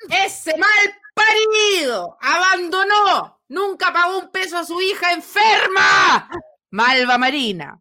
Ese 0.10 0.58
mal 0.58 1.01
parido 1.14 2.18
abandonó, 2.22 3.42
nunca 3.50 3.92
pagó 3.94 4.20
un 4.20 4.32
peso 4.32 4.58
a 4.58 4.66
su 4.66 4.82
hija 4.82 5.12
enferma, 5.14 6.30
Malva 6.70 7.18
Marina. 7.18 7.80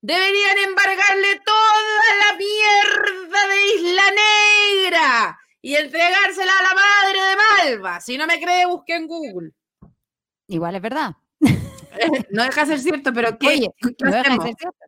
deberían 0.00 0.58
embargarle 0.58 1.40
toda 1.44 2.16
la 2.26 2.36
mierda 2.36 3.46
de 3.48 3.66
Isla 3.74 4.02
Negra 4.10 5.38
y 5.60 5.74
entregársela 5.74 6.52
a 6.52 6.62
la 6.62 6.74
madre 6.74 7.20
de 7.20 7.36
Malva. 7.36 8.00
Si 8.00 8.16
no 8.16 8.26
me 8.26 8.40
cree, 8.40 8.66
busque 8.66 8.94
en 8.94 9.06
Google. 9.06 9.52
Igual 10.46 10.76
es 10.76 10.82
verdad. 10.82 11.16
No 12.30 12.44
deja 12.44 12.60
de 12.60 12.66
ser 12.68 12.78
cierto, 12.80 13.12
pero 13.12 13.36
¿qué, 13.38 13.48
Oye, 13.48 13.68
¿qué 13.80 14.04
no 14.04 14.10
deja 14.10 14.22
de 14.22 14.28
hacemos? 14.28 14.44
ser 14.44 14.54
cierto. 14.56 14.78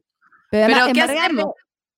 Pero 0.51 0.65
además, 0.65 0.83
¿Pero 0.83 0.94
qué 0.94 1.01
embargarle, 1.01 1.44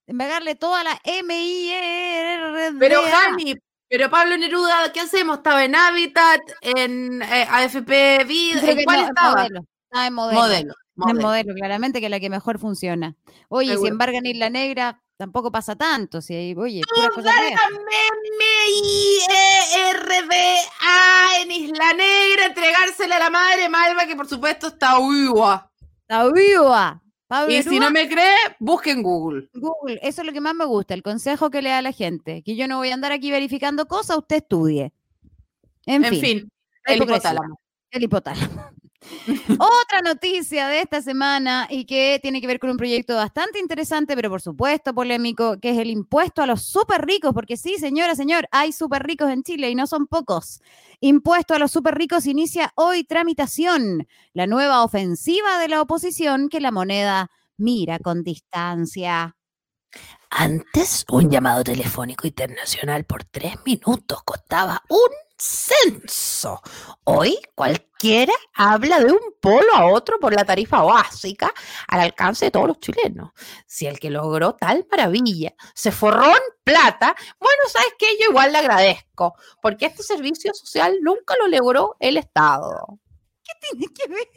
embargarle 0.06 0.54
toda 0.54 0.84
la 0.84 1.00
m 1.04 1.44
i 1.44 1.70
r 1.70 2.72
d 2.72 2.78
Pero 2.78 3.02
Jani, 3.02 3.54
pero 3.92 4.08
Pablo 4.08 4.38
Neruda, 4.38 4.90
¿qué 4.90 5.00
hacemos? 5.00 5.36
Estaba 5.36 5.64
en 5.64 5.76
Habitat, 5.76 6.40
en 6.62 7.20
eh, 7.20 7.46
AFP 7.50 8.24
Creo 8.24 8.70
¿en 8.70 8.84
cuál 8.84 9.00
no, 9.00 9.06
estaba? 9.08 9.34
modelo. 9.34 9.66
En 9.92 10.14
modelo. 10.14 10.40
Modelo, 10.40 10.74
En 11.08 11.16
modelo. 11.18 11.54
claramente, 11.54 12.00
que 12.00 12.06
es 12.06 12.10
la 12.10 12.18
que 12.18 12.30
mejor 12.30 12.58
funciona. 12.58 13.14
Oye, 13.50 13.66
si 13.68 13.72
Seguro. 13.74 13.90
embargan 13.90 14.24
Isla 14.24 14.48
Negra, 14.48 15.02
tampoco 15.18 15.52
pasa 15.52 15.76
tanto. 15.76 16.22
Si 16.22 16.54
oye, 16.56 16.80
feas. 16.94 17.10
M-I-E-R-D-A 19.92 21.40
en 21.42 21.50
Isla 21.50 21.92
Negra, 21.92 22.46
entregársela 22.46 23.16
a 23.16 23.18
la 23.18 23.28
madre 23.30 23.68
Malva, 23.68 24.06
que 24.06 24.16
por 24.16 24.26
supuesto 24.26 24.68
está 24.68 24.98
viva. 25.00 25.70
Está 26.00 26.30
viva. 26.32 27.02
Pablo 27.32 27.54
Y 27.54 27.62
si 27.62 27.78
no 27.78 27.90
me 27.90 28.06
cree, 28.10 28.36
busque 28.58 28.90
en 28.90 29.02
Google. 29.02 29.48
Google, 29.54 29.98
eso 30.02 30.20
es 30.20 30.26
lo 30.26 30.34
que 30.34 30.42
más 30.42 30.54
me 30.54 30.66
gusta, 30.66 30.92
el 30.92 31.02
consejo 31.02 31.48
que 31.48 31.62
le 31.62 31.70
da 31.70 31.78
a 31.78 31.82
la 31.82 31.92
gente. 31.92 32.42
Que 32.42 32.56
yo 32.56 32.68
no 32.68 32.76
voy 32.76 32.90
a 32.90 32.94
andar 32.94 33.10
aquí 33.10 33.30
verificando 33.30 33.88
cosas, 33.88 34.18
usted 34.18 34.36
estudie. 34.36 34.92
En, 35.86 36.04
En 36.04 36.10
fin. 36.10 36.20
fin, 36.20 36.52
el 36.84 37.02
hipotálamo. 37.02 37.58
El 37.90 38.02
hipotálamo. 38.02 38.62
Otra 39.58 40.00
noticia 40.02 40.68
de 40.68 40.80
esta 40.80 41.02
semana 41.02 41.66
y 41.68 41.84
que 41.84 42.18
tiene 42.22 42.40
que 42.40 42.46
ver 42.46 42.58
con 42.58 42.70
un 42.70 42.76
proyecto 42.76 43.16
bastante 43.16 43.58
interesante, 43.58 44.14
pero 44.14 44.30
por 44.30 44.40
supuesto 44.40 44.94
polémico, 44.94 45.58
que 45.60 45.70
es 45.70 45.78
el 45.78 45.90
impuesto 45.90 46.42
a 46.42 46.46
los 46.46 46.62
súper 46.62 47.04
ricos, 47.04 47.32
porque 47.34 47.56
sí, 47.56 47.76
señora, 47.78 48.14
señor, 48.14 48.48
hay 48.50 48.72
súper 48.72 49.02
ricos 49.02 49.30
en 49.30 49.42
Chile 49.42 49.70
y 49.70 49.74
no 49.74 49.86
son 49.86 50.06
pocos. 50.06 50.60
Impuesto 51.00 51.54
a 51.54 51.58
los 51.58 51.70
súper 51.70 51.96
ricos 51.96 52.26
inicia 52.26 52.72
hoy 52.76 53.04
tramitación, 53.04 54.06
la 54.32 54.46
nueva 54.46 54.84
ofensiva 54.84 55.58
de 55.58 55.68
la 55.68 55.82
oposición 55.82 56.48
que 56.48 56.60
la 56.60 56.70
moneda 56.70 57.30
mira 57.56 57.98
con 57.98 58.22
distancia. 58.22 59.36
Antes, 60.30 61.04
un 61.10 61.30
llamado 61.30 61.62
telefónico 61.62 62.26
internacional 62.26 63.04
por 63.04 63.24
tres 63.24 63.56
minutos 63.66 64.22
costaba 64.24 64.82
un 64.88 65.10
censo. 65.42 66.60
Hoy, 67.04 67.36
cualquiera 67.54 68.32
habla 68.54 69.00
de 69.00 69.12
un 69.12 69.20
polo 69.40 69.74
a 69.74 69.86
otro 69.86 70.20
por 70.20 70.32
la 70.32 70.44
tarifa 70.44 70.82
básica 70.82 71.52
al 71.88 72.00
alcance 72.00 72.44
de 72.44 72.50
todos 72.52 72.68
los 72.68 72.78
chilenos. 72.78 73.32
Si 73.66 73.86
el 73.86 73.98
que 73.98 74.10
logró 74.10 74.54
tal 74.54 74.86
maravilla 74.90 75.54
se 75.74 75.90
forró 75.90 76.26
en 76.26 76.42
plata, 76.62 77.16
bueno, 77.40 77.62
¿sabes 77.68 77.94
qué? 77.98 78.06
Yo 78.20 78.30
igual 78.30 78.52
le 78.52 78.58
agradezco, 78.58 79.34
porque 79.60 79.86
este 79.86 80.04
servicio 80.04 80.54
social 80.54 80.98
nunca 81.02 81.34
lo 81.40 81.48
logró 81.48 81.96
el 81.98 82.18
Estado. 82.18 83.00
¿Qué 83.42 83.52
tiene 83.60 83.92
que 83.92 84.08
ver? 84.08 84.28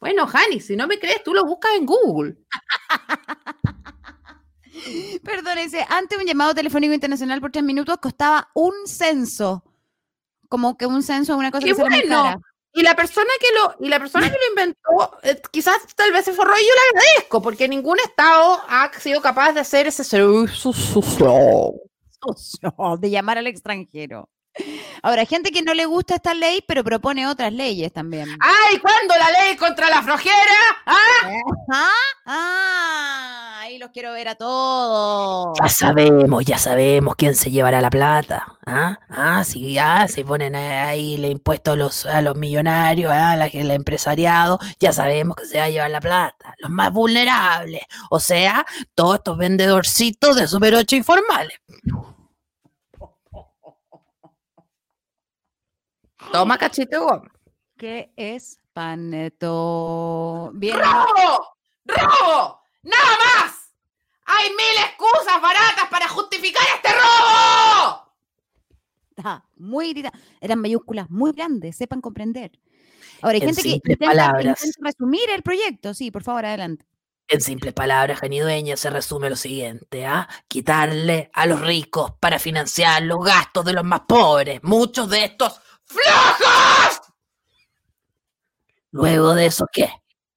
Bueno, 0.00 0.26
Jani, 0.26 0.60
si 0.60 0.76
no 0.76 0.86
me 0.86 0.98
crees, 0.98 1.22
tú 1.22 1.32
lo 1.32 1.44
buscas 1.44 1.72
en 1.76 1.86
Google. 1.86 2.36
Perdón, 5.22 5.56
dice, 5.56 5.84
antes 5.88 6.18
un 6.18 6.26
llamado 6.26 6.54
telefónico 6.54 6.94
internacional 6.94 7.40
por 7.40 7.50
tres 7.50 7.64
minutos 7.64 7.98
costaba 7.98 8.48
un 8.54 8.72
censo. 8.86 9.64
Como 10.48 10.76
que 10.76 10.86
un 10.86 11.02
censo 11.02 11.36
una 11.36 11.50
cosa. 11.50 11.66
Y 12.76 12.82
la 12.82 12.96
persona 12.96 13.30
que 13.40 13.46
lo, 13.54 13.86
y 13.86 13.88
la 13.88 14.00
persona 14.00 14.26
que 14.28 14.36
lo 14.36 14.48
inventó, 14.50 15.18
eh, 15.22 15.40
quizás 15.52 15.78
tal 15.94 16.10
vez 16.10 16.24
se 16.24 16.32
forró 16.32 16.52
y 16.56 16.62
yo 16.62 16.66
le 16.66 16.98
agradezco, 16.98 17.40
porque 17.40 17.68
ningún 17.68 18.00
estado 18.00 18.60
ha 18.68 18.90
sido 18.98 19.22
capaz 19.22 19.52
de 19.52 19.60
hacer 19.60 19.86
ese 19.86 20.02
servicio 20.02 20.72
social. 20.72 21.72
De 22.98 23.10
llamar 23.10 23.38
al 23.38 23.46
extranjero. 23.46 24.28
Ahora, 25.02 25.22
hay 25.22 25.26
gente 25.26 25.50
que 25.50 25.62
no 25.62 25.74
le 25.74 25.84
gusta 25.86 26.14
esta 26.14 26.34
ley, 26.34 26.64
pero 26.66 26.84
propone 26.84 27.26
otras 27.26 27.52
leyes 27.52 27.92
también. 27.92 28.28
¡Ay, 28.40 28.78
cuándo 28.78 29.14
la 29.16 29.30
ley 29.30 29.56
contra 29.56 29.90
la 29.90 30.02
flojera! 30.02 30.34
¿Ah? 30.86 30.96
¿Ah? 31.72 31.90
Ah, 32.26 33.58
ahí 33.60 33.76
los 33.76 33.90
quiero 33.90 34.12
ver 34.12 34.28
a 34.28 34.34
todos. 34.34 35.58
Ya 35.60 35.68
sabemos, 35.68 36.44
ya 36.44 36.56
sabemos 36.56 37.16
quién 37.16 37.34
se 37.34 37.50
llevará 37.50 37.82
la 37.82 37.90
plata. 37.90 38.56
¿Ah? 38.64 38.98
Ah, 39.10 39.44
si 39.44 39.74
ya 39.74 40.08
se 40.08 40.24
ponen 40.24 40.56
ahí 40.56 41.16
el 41.16 41.26
impuesto 41.26 41.72
a 41.72 41.76
los, 41.76 42.06
a 42.06 42.22
los 42.22 42.36
millonarios, 42.36 43.12
¿ah? 43.12 43.36
la, 43.36 43.46
el 43.46 43.70
empresariado, 43.70 44.58
ya 44.80 44.92
sabemos 44.92 45.36
que 45.36 45.44
se 45.44 45.58
va 45.58 45.64
a 45.64 45.68
llevar 45.68 45.90
la 45.90 46.00
plata. 46.00 46.54
Los 46.58 46.70
más 46.70 46.90
vulnerables. 46.92 47.82
O 48.08 48.20
sea, 48.20 48.64
todos 48.94 49.16
estos 49.16 49.36
vendedorcitos 49.36 50.36
de 50.36 50.48
Super 50.48 50.74
8 50.76 50.96
informales. 50.96 51.58
Toma 56.34 56.58
cachito. 56.58 57.22
¿Qué 57.78 58.12
es 58.16 58.58
paneto? 58.72 60.50
Bien. 60.54 60.76
¡Robo! 60.76 61.54
¡Robo! 61.84 62.60
¡Nada 62.82 63.16
más! 63.24 63.70
¡Hay 64.26 64.48
mil 64.48 64.84
excusas 64.84 65.40
baratas 65.40 65.86
para 65.88 66.08
justificar 66.08 66.64
este 66.74 66.88
robo! 66.92 68.12
Está 69.10 69.44
muy 69.58 69.92
grita- 69.92 70.12
Eran 70.40 70.58
mayúsculas 70.58 71.08
muy 71.08 71.30
grandes, 71.30 71.76
sepan 71.76 72.00
comprender. 72.00 72.50
Ahora, 73.22 73.34
hay 73.36 73.42
En 73.42 73.46
gente 73.50 73.62
que 73.62 73.68
simples 73.70 73.92
intenta, 73.94 74.06
palabras. 74.10 74.64
intenta 74.64 74.88
resumir 74.90 75.30
el 75.30 75.42
proyecto. 75.44 75.94
Sí, 75.94 76.10
por 76.10 76.24
favor, 76.24 76.46
adelante. 76.46 76.84
En 77.28 77.40
simples 77.42 77.72
palabras, 77.74 78.18
Janidueña, 78.18 78.76
se 78.76 78.90
resume 78.90 79.30
lo 79.30 79.36
siguiente, 79.36 80.04
¿ah? 80.04 80.28
Quitarle 80.48 81.30
a 81.32 81.46
los 81.46 81.60
ricos 81.60 82.12
para 82.18 82.40
financiar 82.40 83.02
los 83.02 83.24
gastos 83.24 83.64
de 83.64 83.72
los 83.72 83.84
más 83.84 84.00
pobres. 84.00 84.58
Muchos 84.64 85.08
de 85.08 85.26
estos 85.26 85.60
flojos. 85.86 87.00
Luego 88.90 89.34
de 89.34 89.46
eso, 89.46 89.66
¿qué? 89.72 89.90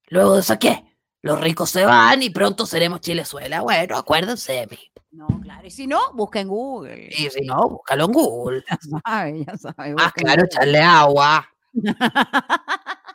Luego 0.07 0.35
de 0.35 0.39
eso, 0.41 0.57
¿qué? 0.59 0.83
Los 1.21 1.41
ricos 1.41 1.69
se 1.69 1.85
van 1.85 2.23
y 2.23 2.29
pronto 2.29 2.65
seremos 2.65 3.01
Chilezuela. 3.01 3.61
Bueno, 3.61 3.97
acuérdense 3.97 4.53
de 4.53 4.67
mí. 4.67 4.79
No, 5.11 5.27
claro. 5.41 5.67
Y 5.67 5.71
si 5.71 5.87
no, 5.87 6.13
busca 6.13 6.39
en 6.39 6.47
Google. 6.47 7.09
Y 7.11 7.29
si 7.29 7.41
no, 7.41 7.69
búscalo 7.69 8.05
en 8.05 8.11
Google. 8.11 8.63
Ya 8.69 8.77
sabe, 9.03 9.45
ya 9.45 9.57
sabe. 9.57 9.93
Más 9.93 10.13
claro, 10.13 10.45
echarle 10.45 10.79
agua. 10.79 11.47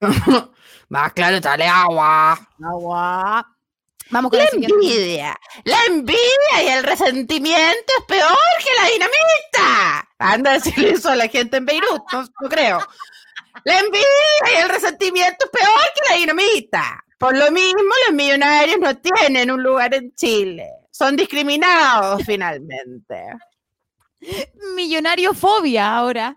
Más 0.88 1.12
claro, 1.12 1.36
echarle 1.36 1.66
agua. 1.66 2.38
Agua. 2.62 3.56
Vamos 4.10 4.30
con 4.30 4.40
La 4.40 4.48
envidia, 4.52 5.40
la 5.64 5.84
envidia 5.86 6.62
y 6.64 6.68
el 6.68 6.82
resentimiento 6.82 7.92
es 7.98 8.04
peor 8.06 8.36
que 8.58 8.74
la 8.82 8.88
dinamita. 8.90 10.08
Anda 10.18 10.50
a 10.50 10.54
decirle 10.54 10.90
eso 10.90 11.10
a 11.10 11.16
la 11.16 11.28
gente 11.28 11.58
en 11.58 11.66
Beirut, 11.66 12.02
no, 12.12 12.24
no 12.40 12.48
creo. 12.48 12.80
La 13.64 13.78
envidia 13.78 14.04
y 14.52 14.62
el 14.62 14.68
resentimiento 14.68 15.44
es 15.44 15.50
peor 15.50 15.80
que 15.94 16.10
la 16.10 16.16
dinamita. 16.16 17.04
Por 17.18 17.36
lo 17.36 17.50
mismo, 17.52 17.92
los 18.06 18.14
millonarios 18.14 18.78
no 18.80 18.96
tienen 18.96 19.50
un 19.50 19.62
lugar 19.62 19.94
en 19.94 20.12
Chile. 20.14 20.66
Son 20.90 21.14
discriminados 21.16 22.22
finalmente. 22.24 23.26
Millonariofobia 24.74 25.96
ahora. 25.96 26.36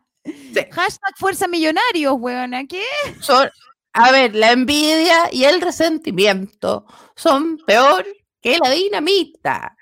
Hashtag 0.71 1.17
fuerza 1.17 1.47
millonarios, 1.47 2.13
huevona. 2.17 2.65
¿Qué? 2.67 2.83
Son, 3.19 3.49
a 3.93 4.11
ver, 4.11 4.35
la 4.35 4.51
envidia 4.51 5.29
y 5.31 5.45
el 5.45 5.61
resentimiento 5.61 6.85
son 7.15 7.57
peor 7.65 8.05
que 8.41 8.57
la 8.63 8.71
dinamita. 8.71 9.75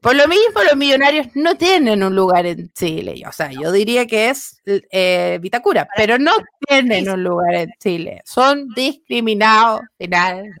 Por 0.00 0.14
lo 0.14 0.28
mismo, 0.28 0.62
los 0.62 0.76
millonarios 0.76 1.26
no 1.34 1.56
tienen 1.56 2.02
un 2.02 2.14
lugar 2.14 2.46
en 2.46 2.70
Chile. 2.72 3.22
O 3.28 3.32
sea, 3.32 3.50
yo 3.50 3.72
diría 3.72 4.06
que 4.06 4.30
es 4.30 4.60
eh, 4.64 5.38
Vitacura, 5.40 5.88
pero 5.96 6.18
no 6.18 6.32
tienen 6.68 7.08
un 7.10 7.24
lugar 7.24 7.54
en 7.54 7.70
Chile. 7.80 8.22
Son 8.24 8.68
discriminados 8.76 9.80
finalmente. 9.98 10.54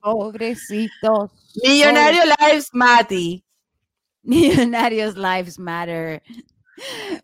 Pobrecitos. 0.00 1.30
Millonario 1.62 2.22
Lives 2.40 2.68
Matter. 2.72 3.42
Millonarios 4.22 5.16
Lives 5.16 5.58
Matter. 5.58 6.22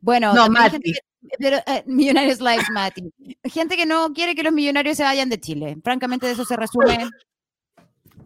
Bueno, 0.01 0.35
No, 0.35 0.49
Mati. 0.49 0.93
pero 1.39 1.57
eh, 1.67 1.83
Millonarios 1.87 2.41
Lives 2.41 2.71
Matter. 2.71 3.05
Gente 3.45 3.77
que 3.77 3.87
no 3.87 4.13
quiere 4.13 4.35
que 4.35 4.43
los 4.43 4.53
millonarios 4.53 4.97
se 4.97 5.05
vayan 5.05 5.29
de 5.29 5.41
Chile. 5.41 5.77
Francamente, 5.83 6.27
de 6.27 6.33
eso 6.33 6.45
se 6.45 6.57
resume. 6.57 7.09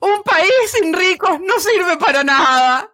Un 0.02 0.20
país 0.24 0.52
sin 0.66 0.92
ricos 0.92 1.38
no 1.40 1.60
sirve 1.60 1.96
para 1.96 2.24
nada. 2.24 2.90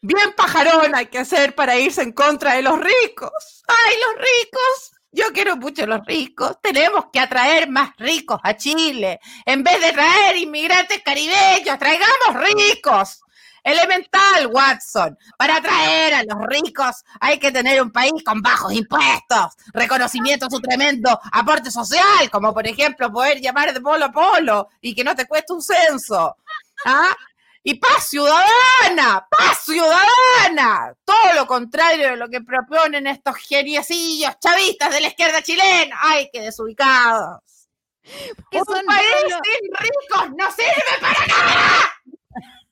Bien 0.00 0.32
pajarón 0.32 0.92
hay 0.92 1.06
que 1.06 1.20
hacer 1.20 1.54
para 1.54 1.78
irse 1.78 2.02
en 2.02 2.10
contra 2.10 2.54
de 2.54 2.62
los 2.62 2.76
ricos. 2.80 3.62
¡Ay, 3.68 3.94
los 4.04 4.16
ricos! 4.16 4.92
Yo 5.12 5.26
quiero 5.32 5.56
mucho 5.56 5.84
a 5.84 5.86
los 5.86 6.04
ricos. 6.04 6.56
Tenemos 6.60 7.06
que 7.12 7.20
atraer 7.20 7.70
más 7.70 7.96
ricos 7.98 8.40
a 8.42 8.56
Chile. 8.56 9.20
En 9.46 9.62
vez 9.62 9.80
de 9.80 9.92
traer 9.92 10.36
inmigrantes 10.36 11.00
caribeños, 11.04 11.78
traigamos 11.78 12.48
ricos. 12.48 13.20
Elemental, 13.64 14.46
Watson. 14.52 15.18
Para 15.36 15.56
atraer 15.56 16.14
a 16.14 16.22
los 16.22 16.46
ricos 16.46 17.02
hay 17.20 17.38
que 17.38 17.50
tener 17.50 17.82
un 17.82 17.90
país 17.90 18.12
con 18.24 18.40
bajos 18.42 18.72
impuestos, 18.72 19.54
reconocimiento 19.72 20.46
a 20.46 20.50
su 20.50 20.60
tremendo 20.60 21.18
aporte 21.32 21.70
social, 21.70 22.30
como 22.30 22.54
por 22.54 22.66
ejemplo 22.66 23.10
poder 23.10 23.40
llamar 23.40 23.72
de 23.72 23.80
polo 23.80 24.04
a 24.04 24.12
polo 24.12 24.68
y 24.80 24.94
que 24.94 25.02
no 25.02 25.16
te 25.16 25.26
cueste 25.26 25.52
un 25.52 25.62
censo. 25.62 26.36
¿Ah? 26.84 27.08
Y 27.66 27.74
paz 27.76 28.08
ciudadana, 28.10 29.26
paz 29.30 29.64
ciudadana. 29.64 30.92
Todo 31.02 31.32
lo 31.34 31.46
contrario 31.46 32.10
de 32.10 32.16
lo 32.16 32.28
que 32.28 32.42
proponen 32.42 33.06
estos 33.06 33.36
geniecillos 33.36 34.38
chavistas 34.38 34.90
de 34.90 35.00
la 35.00 35.08
izquierda 35.08 35.40
chilena. 35.40 35.96
¡Ay, 36.02 36.28
qué 36.30 36.42
desubicados! 36.42 37.40
Que 38.50 38.58
Un 38.58 38.64
son 38.66 38.84
país 38.84 39.08
sin 39.26 39.70
ricos 39.78 40.36
no 40.36 40.52
sirve 40.52 41.00
para 41.00 41.26
nada. 41.26 41.94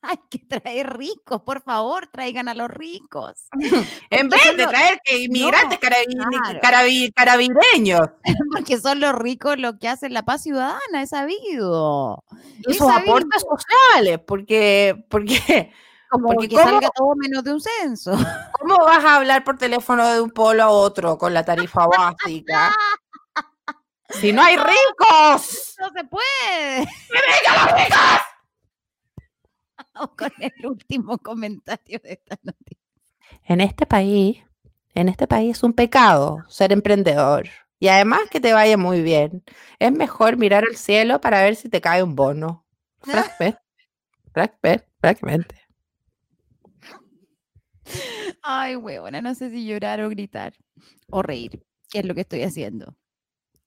Hay 0.05 0.19
que 0.29 0.39
traer 0.41 0.97
ricos, 0.97 1.43
por 1.43 1.63
favor, 1.63 2.09
traigan 2.09 2.49
a 2.49 2.55
los 2.55 2.69
ricos. 2.69 3.47
En 4.11 4.29
vez 4.29 4.45
de 4.57 4.65
los- 4.65 4.69
traer 4.73 5.01
inmigrantes 5.17 5.79
No, 5.81 5.89
carabi- 5.89 6.41
claro. 6.43 6.61
carabi- 6.61 7.13
carabineños. 7.15 8.01
Porque 8.53 8.79
son 8.81 8.99
los 9.01 9.15
ricos 9.15 9.59
los 9.59 9.75
que 9.79 9.89
hacen 9.89 10.13
la 10.13 10.25
paz 10.25 10.43
ciudadana, 10.43 11.03
es 11.03 11.11
sabido. 11.11 12.25
Y 12.67 12.75
sus 12.75 12.89
aportes 12.91 13.43
sociales, 13.49 14.19
porque, 14.27 15.05
porque, 15.09 15.73
Como 16.11 16.29
porque 16.35 16.49
que 16.49 16.57
¿cómo, 16.57 16.69
salga 16.69 16.91
todo 16.95 17.15
menos 17.17 17.43
de 17.45 17.53
un 17.55 17.61
censo. 17.61 18.13
¿cómo 18.61 18.77
vas 18.85 19.03
a 19.05 19.17
hablar 19.17 19.45
por 19.45 19.57
teléfono 19.57 20.07
de 20.09 20.21
un 20.21 20.31
polo 20.31 20.63
a 20.63 20.69
otro 20.69 21.17
con 21.17 21.33
la 21.33 21.43
tarifa 21.45 21.87
básica? 21.87 22.71
Si 24.11 24.31
no 24.33 24.43
hay 24.43 24.57
ricos. 24.57 25.75
No 25.81 25.89
se 25.91 26.05
puede. 26.05 26.87
¡Que 26.87 27.19
vengan 27.19 27.65
los 27.67 27.75
ricos! 27.81 28.21
Vamos 29.95 30.11
con 30.17 30.31
el 30.39 30.67
último 30.67 31.19
comentario 31.19 32.01
de 32.03 32.13
esta 32.13 32.39
noticia. 32.43 32.79
En 33.45 33.61
este 33.61 33.87
país, 33.87 34.39
en 34.95 35.09
este 35.09 35.27
país 35.27 35.57
es 35.57 35.63
un 35.63 35.73
pecado 35.73 36.45
ser 36.49 36.73
emprendedor. 36.73 37.49
Y 37.79 37.89
además 37.89 38.21
que 38.31 38.41
te 38.41 38.53
vaya 38.53 38.77
muy 38.77 39.03
bien. 39.03 39.43
Es 39.79 39.91
mejor 39.91 40.37
mirar 40.37 40.65
al 40.65 40.77
cielo 40.77 41.21
para 41.21 41.43
ver 41.43 41.57
si 41.57 41.69
te 41.69 41.81
cae 41.81 42.03
un 42.03 42.15
bono. 42.15 42.65
Francamente. 45.01 45.57
Ay, 48.43 48.77
huevona, 48.77 49.21
no 49.21 49.35
sé 49.35 49.51
si 49.51 49.67
llorar 49.67 50.01
o 50.01 50.09
gritar 50.09 50.55
o 51.11 51.23
reír, 51.23 51.65
que 51.91 51.99
es 51.99 52.05
lo 52.05 52.15
que 52.15 52.21
estoy 52.23 52.43
haciendo. 52.43 52.97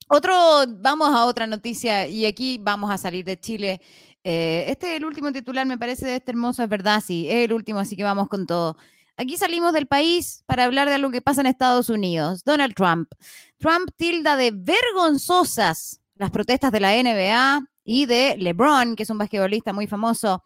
Otro, 0.08 0.34
vamos 0.68 1.10
a 1.10 1.26
otra 1.26 1.48
noticia 1.48 2.08
y 2.08 2.26
aquí 2.26 2.60
vamos 2.62 2.92
a 2.92 2.98
salir 2.98 3.26
de 3.26 3.40
Chile. 3.40 3.82
Eh, 4.28 4.66
este 4.72 4.90
es 4.90 4.98
el 4.98 5.06
último 5.06 5.32
titular, 5.32 5.68
me 5.68 5.78
parece, 5.78 6.08
de 6.08 6.16
este 6.16 6.32
hermoso, 6.32 6.64
es 6.64 6.70
verdad, 6.70 7.00
sí, 7.06 7.28
es 7.30 7.46
el 7.46 7.54
último, 7.54 7.78
así 7.78 7.96
que 7.96 8.04
vamos 8.04 8.28
con 8.28 8.48
todo. 8.48 8.76
Aquí 9.18 9.38
salimos 9.38 9.72
del 9.72 9.86
país 9.86 10.44
para 10.48 10.64
hablar 10.64 10.88
de 10.90 10.96
algo 10.96 11.12
que 11.12 11.22
pasa 11.22 11.42
en 11.42 11.48
Estados 11.48 11.90
Unidos. 11.90 12.44
Donald 12.44 12.74
Trump. 12.74 13.08
Trump 13.60 13.92
tilda 13.96 14.36
de 14.36 14.50
vergonzosas 14.52 16.02
las 16.16 16.32
protestas 16.32 16.72
de 16.72 16.80
la 16.80 16.94
NBA 16.96 17.68
y 17.84 18.08
de 18.08 18.36
LeBron, 18.40 18.96
que 18.96 19.04
es 19.04 19.12
un 19.12 19.20
basquetbolista 19.20 19.74
muy 19.74 19.86
famoso, 19.86 20.44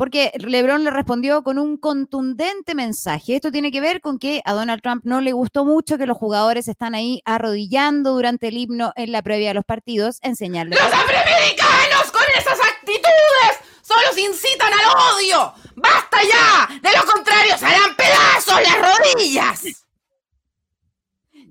porque 0.00 0.32
LeBron 0.38 0.82
le 0.82 0.90
respondió 0.90 1.42
con 1.42 1.58
un 1.58 1.76
contundente 1.76 2.74
mensaje. 2.74 3.36
Esto 3.36 3.52
tiene 3.52 3.70
que 3.70 3.82
ver 3.82 4.00
con 4.00 4.18
que 4.18 4.40
a 4.46 4.54
Donald 4.54 4.80
Trump 4.80 5.04
no 5.04 5.20
le 5.20 5.34
gustó 5.34 5.66
mucho 5.66 5.98
que 5.98 6.06
los 6.06 6.16
jugadores 6.16 6.68
están 6.68 6.94
ahí 6.94 7.20
arrodillando 7.26 8.12
durante 8.12 8.48
el 8.48 8.56
himno 8.56 8.94
en 8.96 9.12
la 9.12 9.20
previa 9.20 9.48
de 9.48 9.54
los 9.56 9.64
partidos 9.66 10.16
en 10.22 10.36
señal 10.36 10.70
de... 10.70 10.76
¡Los 10.76 10.86
afroamericanos 10.86 12.12
con 12.12 12.22
esas 12.34 12.58
actitudes 12.58 13.58
solo 13.82 14.14
se 14.14 14.22
incitan 14.22 14.72
al 14.72 15.18
odio! 15.18 15.52
¡Basta 15.74 16.16
ya! 16.22 16.80
De 16.80 16.96
lo 16.96 17.04
contrario, 17.04 17.58
se 17.58 17.66
harán 17.66 17.94
pedazos 17.94 18.58
las 18.62 18.96
rodillas. 18.96 19.89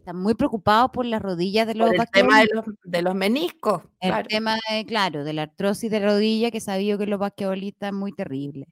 Están 0.10 0.24
muy 0.24 0.34
preocupados 0.34 0.90
por 0.90 1.06
las 1.06 1.22
rodillas 1.22 1.68
de 1.68 1.76
los 1.76 1.88
Por 1.90 2.00
el 2.00 2.10
tema 2.10 2.40
de 2.40 2.50
los, 2.52 2.66
de 2.84 3.04
los 3.04 3.14
meniscos. 3.14 3.84
El 4.00 4.10
claro. 4.10 4.28
tema, 4.28 4.58
de, 4.68 4.84
claro, 4.84 5.24
de 5.24 5.34
la 5.34 5.44
artrosis 5.44 5.92
de 5.92 6.00
rodilla, 6.00 6.50
que 6.50 6.60
sabía 6.60 6.98
que 6.98 7.06
los 7.06 7.20
basquetbolistas 7.20 7.90
es 7.90 7.94
muy 7.94 8.12
terrible. 8.14 8.66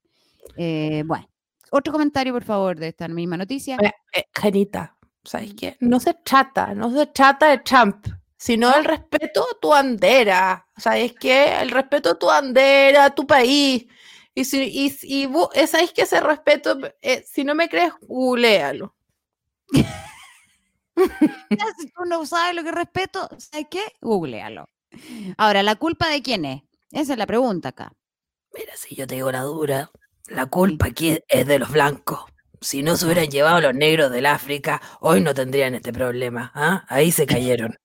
Eh, 0.55 1.03
bueno, 1.05 1.29
otro 1.69 1.93
comentario, 1.93 2.33
por 2.33 2.43
favor, 2.43 2.79
de 2.79 2.87
esta 2.87 3.07
misma 3.07 3.37
noticia. 3.37 3.75
Eh, 3.75 3.91
eh, 4.15 4.23
Janita, 4.33 4.97
¿sabes 5.23 5.53
qué? 5.53 5.77
No 5.79 5.99
se 5.99 6.15
trata, 6.15 6.73
no 6.73 6.89
se 6.91 7.05
trata 7.05 7.51
de 7.51 7.59
Trump, 7.59 8.07
sino 8.35 8.71
del 8.71 8.85
respeto 8.85 9.43
a 9.43 9.59
tu 9.61 9.67
bandera. 9.67 10.67
¿Sabes 10.75 11.13
qué? 11.19 11.61
El 11.61 11.69
respeto 11.69 12.09
a 12.09 12.15
tu 12.17 12.25
bandera, 12.25 13.05
a 13.05 13.13
tu 13.13 13.27
país. 13.27 13.85
Y, 14.33 14.43
si, 14.43 14.63
y, 14.63 14.97
y 15.03 15.29
eh, 15.53 15.67
¿sabes 15.67 15.91
qué? 15.93 16.01
Ese 16.01 16.19
respeto, 16.19 16.79
eh, 16.99 17.23
si 17.31 17.43
no 17.43 17.53
me 17.53 17.69
crees, 17.69 17.93
googlealo. 18.01 18.95
si 21.79 21.89
tú 21.91 22.05
no 22.07 22.25
sabes 22.25 22.55
lo 22.55 22.63
que 22.63 22.71
respeto, 22.71 23.29
¿sabes 23.37 23.67
qué? 23.69 23.81
Googlealo. 24.01 24.69
Ahora, 25.37 25.63
¿la 25.63 25.75
culpa 25.75 26.09
de 26.09 26.21
quién 26.21 26.45
es? 26.45 26.63
Esa 26.91 27.13
es 27.13 27.19
la 27.19 27.27
pregunta 27.27 27.69
acá. 27.69 27.91
Mira, 28.53 28.73
si 28.75 28.95
yo 28.95 29.05
te 29.07 29.15
digo 29.15 29.31
la 29.31 29.41
dura, 29.41 29.91
la 30.27 30.45
culpa 30.47 30.87
aquí 30.87 31.19
es 31.27 31.45
de 31.47 31.59
los 31.59 31.71
blancos. 31.71 32.25
Si 32.61 32.81
no 32.81 32.97
se 32.97 33.05
hubieran 33.05 33.27
llevado 33.27 33.61
los 33.61 33.75
negros 33.75 34.09
del 34.11 34.25
África, 34.25 34.81
hoy 34.99 35.21
no 35.21 35.33
tendrían 35.33 35.75
este 35.75 35.93
problema. 35.93 36.51
¿ah? 36.55 36.85
Ahí 36.89 37.11
se 37.11 37.25
cayeron, 37.27 37.77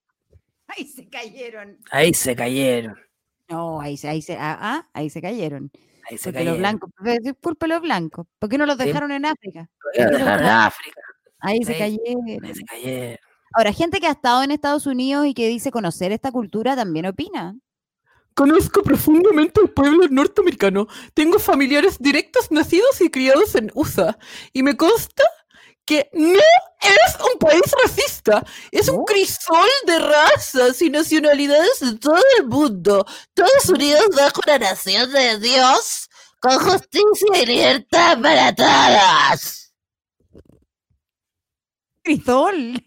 Ahí 0.69 0.87
se 0.87 1.09
cayeron. 1.11 1.79
ahí 1.91 2.15
se 2.15 2.35
cayeron, 2.35 2.97
No, 3.49 3.81
ahí 3.81 3.97
se, 3.99 4.09
ahí 4.09 4.23
se, 4.23 4.37
ah, 4.39 4.57
ah, 4.61 4.89
ahí 4.95 5.11
se 5.11 5.21
cayeron. 5.21 5.71
ahí 6.11 6.17
se 6.19 6.33
Porque 6.33 6.33
cayeron. 6.33 6.53
los 6.55 6.59
blancos, 6.59 6.91
culpa 7.43 7.67
de 7.67 7.73
los 7.75 7.83
blancos. 7.83 8.27
¿Por 8.39 8.49
qué 8.49 8.57
no 8.59 8.65
los 8.67 8.79
Sí. 8.79 8.85
dejaron 8.87 9.13
en 9.13 9.27
África? 9.27 9.69
Lo 9.97 10.05
¿Por 10.05 10.13
qué 10.13 10.19
dejaron 10.19 10.43
los 10.45 10.51
en? 10.51 10.57
África, 10.57 11.01
Ahí 11.43 11.63
se 11.65 11.77
cayeron. 11.77 12.25
ahí 12.43 12.55
se 12.55 12.65
cayeron. 12.65 13.19
Ahora, 13.55 13.73
gente 13.73 14.01
que 14.01 14.07
ha 14.07 14.13
estado 14.13 14.43
en 14.43 14.51
Estados 14.51 14.87
Unidos 14.87 15.27
y 15.27 15.35
que 15.35 15.49
dice 15.49 15.71
conocer 15.71 16.11
esta 16.13 16.33
cultura 16.33 16.75
también 16.75 17.07
opina. 17.07 17.55
Conozco 18.35 18.83
profundamente 18.83 19.61
al 19.61 19.69
pueblo 19.69 20.07
norteamericano. 20.09 20.89
Tengo 21.13 21.39
familiares 21.39 21.99
directos 21.99 22.51
nacidos 22.51 23.01
y 23.03 23.11
criados 23.11 23.55
en 23.57 23.71
USA. 23.75 24.17
Y 24.55 24.63
me 24.63 24.75
consta 24.75 25.25
que 25.85 26.09
no 26.15 26.39
es 26.81 27.17
un 27.21 27.39
país 27.39 27.63
racista. 27.83 28.43
Es 28.71 28.89
un 28.89 29.05
crisol 29.05 29.69
de 29.87 29.99
razas 29.99 30.81
y 30.81 30.89
nacionalidades 30.89 31.81
de 31.81 31.99
todo 31.99 32.23
el 32.39 32.47
mundo. 32.47 33.05
Todos 33.35 33.69
unidos 33.69 34.07
bajo 34.17 34.41
la 34.47 34.59
nación 34.59 35.13
de 35.13 35.39
Dios, 35.39 36.09
con 36.41 36.59
justicia 36.59 37.43
y 37.43 37.47
libertad 37.47 38.19
para 38.23 38.55
todos. 38.55 39.62
Crisol. 42.03 42.83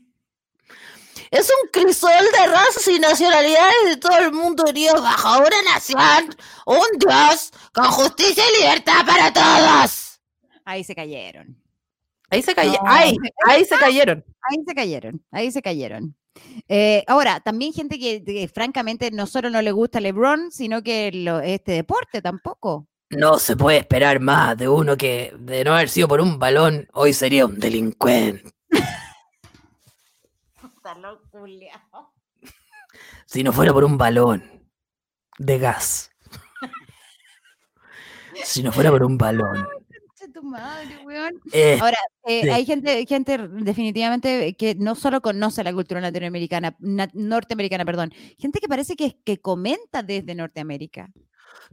Es 1.31 1.49
un 1.49 1.69
crisol 1.71 2.11
de 2.39 2.47
razas 2.47 2.87
y 2.87 2.99
nacionalidades 2.99 3.75
de 3.85 3.97
todo 3.97 4.17
el 4.19 4.31
mundo 4.31 4.63
unidos 4.69 5.01
bajo 5.01 5.39
una 5.39 5.61
nación, 5.73 6.35
un 6.65 6.99
Dios, 6.99 7.51
con 7.73 7.85
justicia 7.85 8.43
y 8.53 8.61
libertad 8.61 9.05
para 9.05 9.33
todos. 9.33 10.21
Ahí 10.63 10.83
se 10.83 10.95
cayeron. 10.95 11.57
Ahí 12.29 12.41
se 12.41 12.53
cayeron. 12.55 12.79
No. 12.85 12.91
Ahí, 12.91 13.15
ahí 13.47 13.65
se 13.65 13.77
cayeron. 13.77 14.23
Ahí 14.41 14.57
se 14.65 14.75
cayeron, 14.75 15.25
ahí 15.31 15.51
se 15.51 15.61
cayeron. 15.61 16.15
Eh, 16.67 17.03
ahora, 17.07 17.39
también 17.39 17.73
gente 17.73 17.97
que, 17.97 18.23
que 18.23 18.47
francamente 18.47 19.09
no 19.11 19.25
solo 19.25 19.49
no 19.49 19.61
le 19.61 19.71
gusta 19.71 19.99
LeBron, 19.99 20.51
sino 20.51 20.83
que 20.83 21.11
lo- 21.11 21.39
este 21.39 21.71
deporte 21.73 22.21
tampoco. 22.21 22.87
No 23.09 23.39
se 23.39 23.55
puede 23.55 23.77
esperar 23.79 24.19
más 24.19 24.57
de 24.57 24.67
uno 24.67 24.97
que, 24.97 25.33
de 25.39 25.63
no 25.63 25.73
haber 25.75 25.89
sido 25.89 26.07
por 26.07 26.21
un 26.21 26.37
balón, 26.39 26.87
hoy 26.93 27.13
sería 27.13 27.45
un 27.45 27.59
delincuente. 27.59 28.51
Si 33.25 33.43
no 33.43 33.51
fuera 33.51 33.73
por 33.73 33.83
un 33.83 33.97
balón 33.97 34.43
de 35.37 35.59
gas. 35.59 36.11
Si 38.43 38.61
no 38.63 38.71
fuera 38.71 38.89
por 38.91 39.03
un 39.03 39.17
balón. 39.17 39.67
Tu 40.33 40.43
madre, 40.43 40.97
weón. 41.05 41.39
Eh, 41.53 41.77
Ahora, 41.79 41.97
eh, 42.25 42.41
sí. 42.43 42.49
hay 42.49 42.65
gente, 42.65 43.05
gente 43.05 43.37
definitivamente 43.37 44.53
que 44.57 44.75
no 44.75 44.93
solo 44.95 45.21
conoce 45.21 45.63
la 45.63 45.71
cultura 45.71 46.01
latinoamericana, 46.01 46.75
na- 46.79 47.09
norteamericana, 47.13 47.85
perdón, 47.85 48.11
gente 48.37 48.59
que 48.59 48.67
parece 48.67 48.97
que, 48.97 49.17
que 49.23 49.39
comenta 49.39 50.03
desde 50.03 50.35
Norteamérica. 50.35 51.09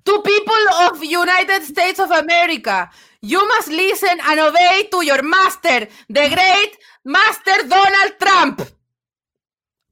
To 0.04 0.22
people 0.22 0.52
of 0.86 1.00
United 1.00 1.62
States 1.62 1.98
of 1.98 2.12
America, 2.12 2.88
you 3.20 3.40
must 3.56 3.68
listen 3.68 4.20
and 4.28 4.38
obey 4.38 4.88
to 4.92 5.02
your 5.02 5.22
master, 5.24 5.88
the 6.08 6.28
great 6.28 6.78
master 7.02 7.66
Donald 7.68 8.14
Trump. 8.20 8.60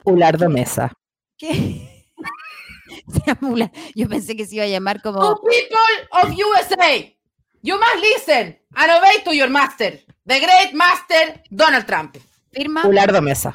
Ulardo 0.05 0.49
Mesa. 0.49 0.93
¿Qué? 1.37 2.05
Se 3.13 3.21
llama 3.27 3.49
Ula- 3.49 3.73
Yo 3.95 4.09
pensé 4.09 4.37
que 4.37 4.47
se 4.47 4.57
iba 4.57 4.65
a 4.65 4.69
llamar 4.69 5.01
To 5.03 5.13
como 5.13 5.41
people 5.43 6.09
of 6.13 6.31
USA, 6.31 7.17
you 7.63 7.77
must 7.79 7.97
listen 8.03 8.59
and 8.75 8.91
obey 8.93 9.23
to 9.25 9.33
your 9.33 9.49
master, 9.49 10.01
the 10.27 10.39
great 10.41 10.73
master 10.75 11.43
Donald 11.51 11.87
Trump. 11.87 12.17
firma 12.53 12.83
Ulardo 12.87 13.23
Mesa. 13.23 13.55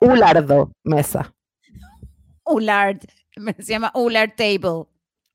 Ulardo 0.00 0.72
Mesa. 0.84 1.32
Ulard. 2.44 3.00
Se 3.58 3.72
llama 3.72 3.90
Ulard 3.94 4.34
Table. 4.36 4.86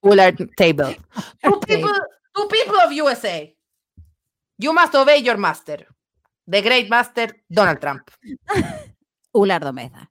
Ullard 0.01 0.38
Table. 0.56 0.98
To 1.43 1.59
people, 1.59 1.92
To 2.35 2.48
people 2.48 2.77
of 2.85 2.92
USA, 2.92 3.56
you 4.59 4.72
must 4.74 4.93
obey 4.93 5.22
your 5.24 5.38
master. 5.38 5.88
The 6.45 6.61
great 6.61 6.90
master, 6.90 7.35
Donald 7.50 7.80
Trump. 7.82 8.11
Ulardo 9.38 9.74
Meza. 9.74 10.09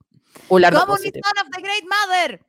Ulardo 0.49 0.81
Communist 0.81 1.05
positivo. 1.05 1.25
son 1.27 1.47
of 1.47 1.53
the 1.55 1.63
great 1.63 1.85
mother. 1.85 2.47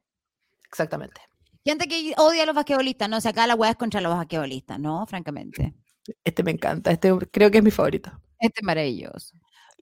Exactamente. 0.68 1.22
Gente 1.66 1.88
que 1.88 2.14
odia 2.18 2.44
a 2.44 2.46
los 2.46 2.56
basquetbolistas, 2.56 3.10
no, 3.10 3.18
o 3.18 3.22
sea, 3.22 3.32
acá 3.32 3.48
la 3.48 3.56
weá 3.56 3.72
es 3.72 3.76
contra 3.76 4.00
los 4.00 4.16
basquetbolistas, 4.16 4.80
¿no? 4.80 5.06
Francamente. 5.06 5.74
Este 6.24 6.44
me 6.44 6.52
encanta. 6.52 6.92
Este 6.92 7.14
creo 7.32 7.52
que 7.52 7.58
es 7.58 7.64
mi 7.64 7.72
favorito. 7.72 8.12
Este 8.40 8.62
es 8.62 8.64
maravilloso. 8.64 9.36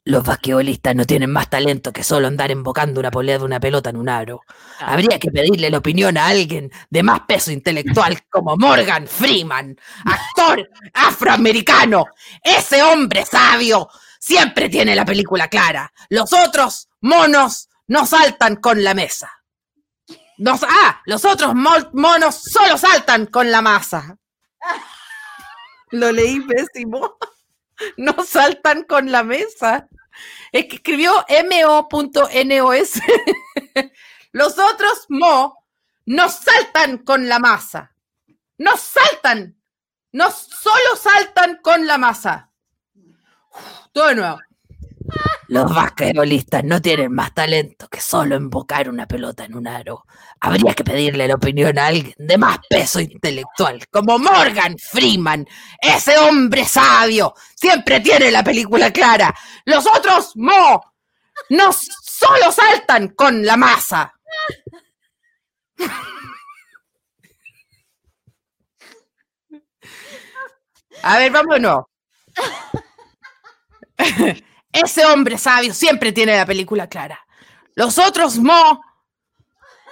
Los 0.08 0.24
basquetbolistas 0.24 0.96
no 0.96 1.06
tienen 1.06 1.32
más 1.32 1.50
talento 1.50 1.92
que 1.92 2.04
solo 2.04 2.28
andar 2.28 2.52
embocando 2.52 3.00
una 3.00 3.10
polea 3.10 3.40
de 3.40 3.44
una 3.44 3.60
pelota 3.60 3.90
en 3.90 3.98
un 3.98 4.08
aro. 4.08 4.42
Habría 4.80 5.20
que 5.20 5.32
pedirle 5.32 5.70
la 5.72 5.80
opinión 5.80 6.16
a 6.18 6.28
alguien 6.28 6.72
de 6.92 7.04
más 7.04 7.22
peso 7.22 7.52
intelectual 7.52 8.20
como 8.30 8.56
Morgan 8.56 9.08
Freeman, 9.08 9.76
actor 10.06 10.70
afroamericano. 10.94 12.06
Ese 12.44 12.84
hombre 12.84 13.26
sabio 13.26 13.90
siempre 14.26 14.70
tiene 14.70 14.96
la 14.96 15.06
película 15.06 15.48
clara. 15.48 15.94
Los 16.10 16.34
otros 16.34 16.90
monos 17.02 17.70
no 17.88 18.08
saltan 18.08 18.56
con 18.56 18.84
la 18.84 18.96
mesa. 18.96 19.32
Ah, 20.68 21.02
los 21.06 21.24
otros 21.26 21.54
mo- 21.54 21.90
monos 21.94 22.42
solo 22.44 22.76
saltan 22.78 23.28
con 23.28 23.52
la 23.52 23.62
masa. 23.62 24.18
Lo 25.92 26.12
leí 26.12 26.42
pésimo. 26.42 27.18
No 27.98 28.24
saltan 28.26 28.84
con 28.84 29.12
la 29.12 29.22
mesa. 29.24 29.88
Es 30.52 30.66
que 30.66 30.78
escribió 30.78 31.14
mo.nos. 31.90 32.90
Los 34.32 34.58
otros 34.58 35.06
mo 35.10 35.56
no 36.06 36.30
saltan 36.30 37.00
con 37.00 37.28
la 37.30 37.38
masa. 37.40 37.94
No 38.58 38.76
saltan. 38.78 39.62
No 40.14 40.32
solo 40.32 40.96
saltan 40.96 41.60
con 41.62 41.86
la 41.86 41.98
masa. 41.98 42.50
Todo 43.94 44.16
nuevo. 44.16 44.40
Los 45.48 45.74
basquetbolistas 45.74 46.64
no 46.64 46.82
tienen 46.82 47.14
más 47.14 47.34
talento 47.34 47.88
que 47.88 48.02
solo 48.02 48.36
embocar 48.36 48.90
una 48.90 49.06
pelota 49.08 49.46
en 49.46 49.56
un 49.56 49.68
aro. 49.68 50.06
Habría 50.40 50.74
que 50.74 50.84
pedirle 50.84 51.28
la 51.28 51.36
opinión 51.36 51.78
a 51.78 51.88
alguien 51.88 52.16
de 52.18 52.38
más 52.38 52.58
peso 52.68 53.00
intelectual, 53.00 53.86
como 53.92 54.18
Morgan 54.18 54.76
Freeman. 54.78 55.48
Ese 55.80 56.18
hombre 56.18 56.66
sabio 56.66 57.34
siempre 57.56 58.00
tiene 58.00 58.32
la 58.32 58.44
película 58.44 58.92
clara. 58.92 59.34
Los 59.66 59.86
otros 59.86 60.36
mo 60.36 60.82
no 61.50 61.72
solo 61.72 62.52
saltan 62.52 63.10
con 63.10 63.46
la 63.46 63.58
masa. 63.58 64.14
A 71.04 71.20
ver, 71.20 71.32
nuevo. 71.32 71.90
Ese 74.72 75.06
hombre 75.06 75.38
sabio 75.38 75.74
siempre 75.74 76.12
tiene 76.12 76.36
la 76.36 76.46
película 76.46 76.88
clara. 76.88 77.26
Los 77.76 77.98
otros 77.98 78.38
mo 78.38 78.84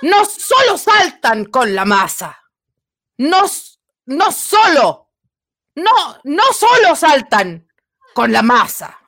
no 0.01 0.25
solo 0.25 0.77
saltan 0.77 1.45
con 1.45 1.73
la 1.73 1.85
masa. 1.85 2.37
No, 3.17 3.43
no 4.05 4.31
solo. 4.31 5.11
No, 5.75 6.19
no 6.25 6.43
solo 6.53 6.95
saltan 6.95 7.67
con 8.13 8.31
la 8.31 8.41
masa. 8.41 8.99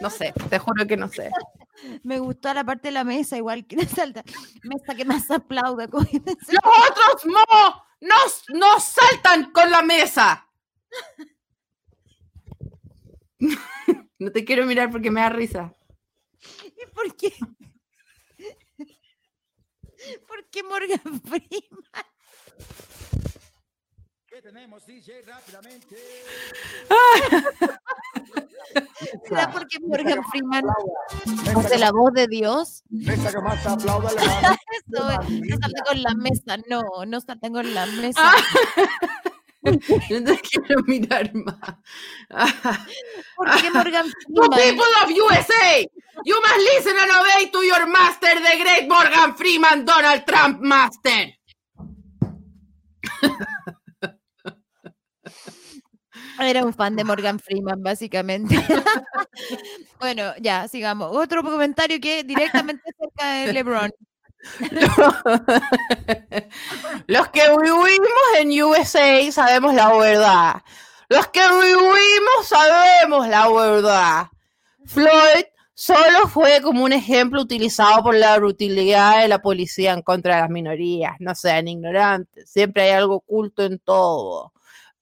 No 0.00 0.10
sé, 0.10 0.32
te 0.48 0.58
juro 0.58 0.86
que 0.86 0.96
no 0.96 1.08
sé. 1.08 1.30
Me 2.04 2.18
gustó 2.18 2.54
la 2.54 2.64
parte 2.64 2.88
de 2.88 2.92
la 2.92 3.04
mesa, 3.04 3.36
igual 3.36 3.66
que 3.66 3.84
salta. 3.86 4.22
Mesa 4.62 4.94
que 4.94 5.04
más 5.04 5.30
aplauda. 5.30 5.86
Los 5.86 6.06
otros 6.08 7.26
mo 7.26 7.84
no, 8.00 8.14
no 8.54 8.80
saltan 8.80 9.50
con 9.52 9.70
la 9.70 9.82
mesa. 9.82 10.48
No 14.18 14.32
te 14.32 14.44
quiero 14.44 14.64
mirar 14.66 14.90
porque 14.90 15.10
me 15.10 15.20
da 15.20 15.28
risa. 15.28 15.74
¿Y 16.64 16.86
por 16.94 17.14
qué? 17.16 17.32
¿Por 20.26 20.48
qué 20.50 20.62
Morgan 20.62 21.20
Freeman? 21.22 21.50
¿Será 29.26 29.50
porque 29.52 29.80
Morgan 29.80 30.22
Freeman 30.30 30.64
hace 31.56 31.78
la 31.78 31.90
voz 31.90 32.12
de 32.12 32.26
Dios? 32.26 32.82
Eso, 32.90 33.08
no 34.92 35.56
salten 35.60 35.84
con 35.86 36.02
la 36.02 36.14
mesa, 36.14 36.56
no, 36.68 36.82
no 37.06 37.20
salten 37.20 37.52
con 37.52 37.74
la 37.74 37.86
mesa. 37.86 38.32
No 40.10 40.24
te 40.24 40.38
quiero 40.38 40.82
mirar 40.86 41.30
más. 41.34 41.56
¿Por 43.36 43.60
qué 43.60 43.70
Morgan 43.70 44.06
Freeman? 44.10 44.50
people 44.50 44.92
of 45.02 45.10
USA, 45.10 45.86
you 46.24 46.40
must 46.40 46.58
listen 46.58 46.96
and 46.98 47.10
obey 47.10 47.50
to 47.50 47.62
your 47.62 47.86
master, 47.86 48.34
the 48.34 48.56
great 48.62 48.88
Morgan 48.88 49.34
Freeman, 49.34 49.84
Donald 49.84 50.24
Trump 50.26 50.60
master. 50.60 51.32
Era 56.38 56.64
un 56.64 56.74
fan 56.74 56.96
de 56.96 57.04
Morgan 57.04 57.38
Freeman, 57.38 57.82
básicamente. 57.82 58.56
bueno, 59.98 60.34
ya, 60.40 60.68
sigamos. 60.68 61.16
Otro 61.16 61.42
comentario 61.42 61.98
que 61.98 62.24
directamente 62.24 62.82
cerca 62.98 63.32
de 63.32 63.52
LeBron. 63.54 63.90
Los 67.06 67.28
que 67.28 67.42
vivimos 67.50 68.10
en 68.38 68.62
USA 68.62 69.32
sabemos 69.32 69.74
la 69.74 69.96
verdad. 69.96 70.62
Los 71.08 71.28
que 71.28 71.40
vivimos 71.40 72.46
sabemos 72.46 73.28
la 73.28 73.48
verdad. 73.48 74.26
Floyd 74.86 75.44
solo 75.74 76.28
fue 76.28 76.60
como 76.62 76.84
un 76.84 76.92
ejemplo 76.92 77.42
utilizado 77.42 78.02
por 78.02 78.14
la 78.14 78.36
brutalidad 78.38 79.22
de 79.22 79.28
la 79.28 79.40
policía 79.40 79.92
en 79.92 80.02
contra 80.02 80.36
de 80.36 80.40
las 80.42 80.50
minorías. 80.50 81.16
No 81.20 81.34
sean 81.34 81.68
ignorantes. 81.68 82.50
Siempre 82.50 82.84
hay 82.84 82.90
algo 82.92 83.16
oculto 83.16 83.64
en 83.64 83.78
todo. 83.78 84.52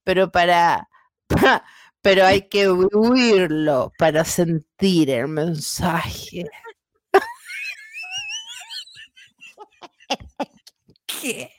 Pero 0.03 0.31
para. 0.31 0.89
Pero 2.03 2.27
hay 2.27 2.49
que 2.49 2.69
vivirlo 2.69 3.93
para 3.97 4.27
sentir 4.27 5.09
el 5.09 5.29
mensaje. 5.29 6.45
¿Qué? 11.07 11.51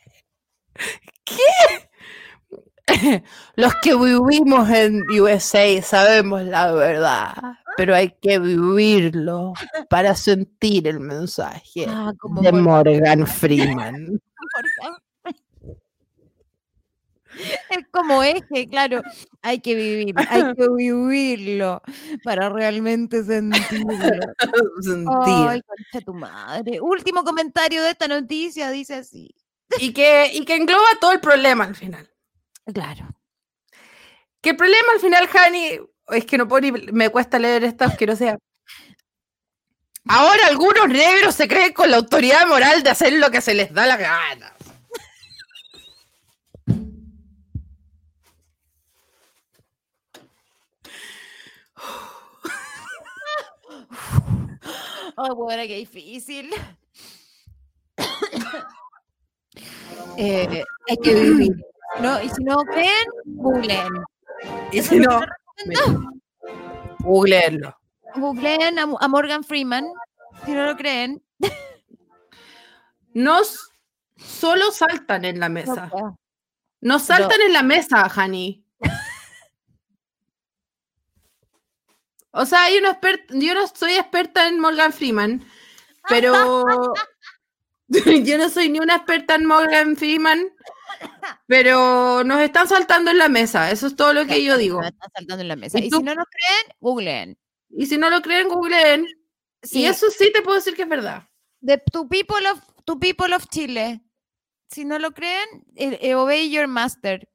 ¿Qué? 1.23 3.23
Los 3.55 3.73
que 3.81 3.95
vivimos 3.95 4.69
en 4.69 5.01
USA 5.19 5.81
sabemos 5.81 6.43
la 6.43 6.71
verdad, 6.71 7.33
pero 7.77 7.95
hay 7.95 8.11
que 8.21 8.37
vivirlo 8.39 9.53
para 9.89 10.15
sentir 10.15 10.87
el 10.87 10.99
mensaje 10.99 11.85
Ah, 11.89 12.11
de 12.41 12.51
Morgan- 12.51 12.63
Morgan 12.63 13.27
Freeman. 13.27 14.21
Es 17.69 17.85
como 17.91 18.23
eje, 18.23 18.67
claro. 18.69 19.01
Hay 19.41 19.59
que 19.59 19.75
vivir, 19.75 20.15
hay 20.29 20.43
que 20.57 20.67
vivirlo 20.69 21.81
para 22.23 22.49
realmente 22.49 23.23
sentirlo. 23.23 23.93
Sentir. 24.81 25.47
Ay, 25.47 25.61
concha 25.61 26.05
tu 26.05 26.13
madre. 26.13 26.79
Último 26.81 27.23
comentario 27.23 27.83
de 27.83 27.91
esta 27.91 28.07
noticia, 28.07 28.69
dice 28.71 28.95
así. 28.95 29.33
Y 29.79 29.93
que, 29.93 30.31
y 30.33 30.45
que 30.45 30.55
engloba 30.55 30.85
todo 31.01 31.11
el 31.11 31.19
problema 31.19 31.63
al 31.65 31.75
final. 31.75 32.09
Claro. 32.73 33.07
Que 34.41 34.51
el 34.51 34.55
problema 34.57 34.87
al 34.93 34.99
final, 34.99 35.27
Hani, 35.33 35.79
es 36.09 36.25
que 36.25 36.37
no 36.37 36.47
puedo 36.47 36.61
ni- 36.61 36.91
me 36.91 37.09
cuesta 37.09 37.39
leer 37.39 37.63
esta 37.63 37.85
asquerosidad. 37.85 38.37
Ahora 40.07 40.45
algunos 40.47 40.87
negros 40.87 41.33
se 41.33 41.47
creen 41.47 41.73
con 41.73 41.89
la 41.89 41.97
autoridad 41.97 42.45
moral 42.47 42.83
de 42.83 42.91
hacer 42.91 43.13
lo 43.13 43.31
que 43.31 43.41
se 43.41 43.55
les 43.55 43.73
da 43.73 43.87
la 43.87 43.97
gana. 43.97 44.54
Ay, 55.17 55.29
bueno, 55.35 55.63
qué 55.63 55.77
difícil. 55.77 56.49
Eh, 60.17 60.63
hay 60.89 60.97
que 60.97 61.13
vivir. 61.13 61.51
¿no? 62.01 62.21
Y 62.21 62.29
si 62.29 62.43
no 62.43 62.57
creen, 62.63 63.05
googleen. 63.25 63.93
Y 64.71 64.81
si 64.81 64.97
no, 64.99 65.19
googleenlo. 66.99 67.75
Googleen 68.15 68.79
a, 68.79 68.83
a 68.99 69.07
Morgan 69.07 69.43
Freeman. 69.43 69.85
Si 70.45 70.51
no 70.51 70.65
lo 70.65 70.75
creen. 70.77 71.21
No 73.13 73.41
s- 73.41 73.57
solo 74.17 74.71
saltan 74.71 75.25
en 75.25 75.39
la 75.39 75.49
mesa. 75.49 75.89
No 76.81 76.99
saltan 76.99 77.41
en 77.41 77.53
la 77.53 77.63
mesa, 77.63 78.09
Hani. 78.13 78.64
O 82.37 82.45
sea, 82.45 82.63
hay 82.63 82.77
una 82.77 82.99
yo 83.29 83.53
no 83.53 83.67
soy 83.67 83.93
experta 83.93 84.47
en 84.47 84.59
Morgan 84.59 84.91
Freeman, 84.91 85.43
pero 86.09 86.65
yo 87.87 88.37
no 88.37 88.49
soy 88.49 88.69
ni 88.69 88.79
una 88.79 88.97
experta 88.97 89.35
en 89.35 89.45
Morgan 89.45 89.95
Freeman, 89.95 90.51
Pero 91.47 92.23
nos 92.23 92.41
están 92.41 92.67
saltando 92.67 93.11
en 93.11 93.17
la 93.17 93.29
mesa, 93.29 93.71
eso 93.71 93.87
es 93.87 93.95
todo 93.95 94.13
lo 94.13 94.25
que 94.25 94.43
yo 94.43 94.57
digo. 94.57 94.81
Nos 94.81 94.91
están 94.91 95.09
saltando 95.15 95.41
en 95.41 95.47
la 95.47 95.55
mesa. 95.55 95.79
¿Y 95.79 95.85
Y 95.87 95.91
si 95.91 96.03
no 96.03 96.15
nos 96.15 96.25
creen, 96.25 96.77
googleen. 96.79 97.37
Y 97.69 97.85
si 97.85 97.97
no 97.97 98.09
lo 98.09 98.21
creen, 98.21 98.47
googleen. 98.49 99.05
Sí. 99.63 99.81
Y 99.81 99.85
eso 99.85 100.07
sí 100.09 100.31
te 100.33 100.41
puedo 100.41 100.55
decir 100.57 100.75
que 100.75 100.83
es 100.83 100.89
verdad. 100.89 101.27
The 101.65 101.77
to 101.91 102.07
people 102.07 102.47
of, 102.51 102.59
to 102.85 102.99
people 102.99 103.33
of 103.33 103.47
Chile. 103.49 104.01
Si 104.69 104.83
no 104.85 104.99
lo 104.99 105.11
creen, 105.13 105.47
eh, 105.75 105.97
eh, 106.01 106.15
obey 106.15 106.49
your 106.49 106.67
master. 106.67 107.27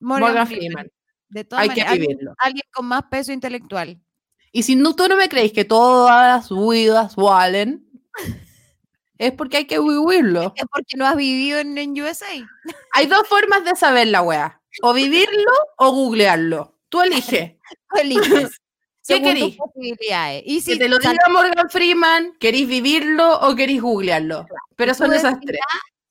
Morgan, 0.00 0.28
Morgan 0.28 0.46
Freeman. 0.46 0.70
Freeman. 0.72 0.90
De 1.28 1.44
todas 1.44 1.62
Hay 1.62 1.68
que 1.70 1.80
maneras, 1.80 1.92
alguien- 1.92 2.08
vivirlo. 2.10 2.34
alguien 2.38 2.64
con 2.72 2.86
más 2.86 3.02
peso 3.10 3.32
intelectual. 3.32 4.00
Y 4.56 4.62
si 4.62 4.76
no, 4.76 4.94
tú 4.94 5.08
no 5.08 5.16
me 5.16 5.28
creéis 5.28 5.52
que 5.52 5.64
todas 5.64 6.48
las 6.48 6.48
vidas 6.48 7.16
valen, 7.16 7.84
es 9.18 9.32
porque 9.32 9.56
hay 9.56 9.66
que 9.66 9.80
vivirlo. 9.80 10.54
Es 10.54 10.64
porque 10.70 10.96
no 10.96 11.04
has 11.06 11.16
vivido 11.16 11.58
en, 11.58 11.76
en 11.76 12.00
USA. 12.00 12.28
Hay 12.92 13.06
dos 13.06 13.26
formas 13.26 13.64
de 13.64 13.74
saber 13.74 14.06
la 14.06 14.22
wea. 14.22 14.62
O 14.80 14.92
vivirlo 14.94 15.50
o 15.76 15.90
googlearlo. 15.90 16.78
Tú 16.88 17.00
eliges. 17.02 17.56
Tú 17.90 18.00
eliges. 18.00 18.60
¿Qué 19.06 19.20
querís? 19.20 19.58
Y 20.44 20.60
Si 20.60 20.78
te 20.78 20.88
lo 20.88 20.98
diga 20.98 21.18
Morgan 21.30 21.68
Freeman, 21.68 22.36
¿queréis 22.38 22.68
vivirlo 22.68 23.40
o 23.40 23.56
queréis 23.56 23.82
googlearlo? 23.82 24.46
Pero 24.76 24.94
son 24.94 25.12
esas 25.12 25.40
tres. 25.40 25.58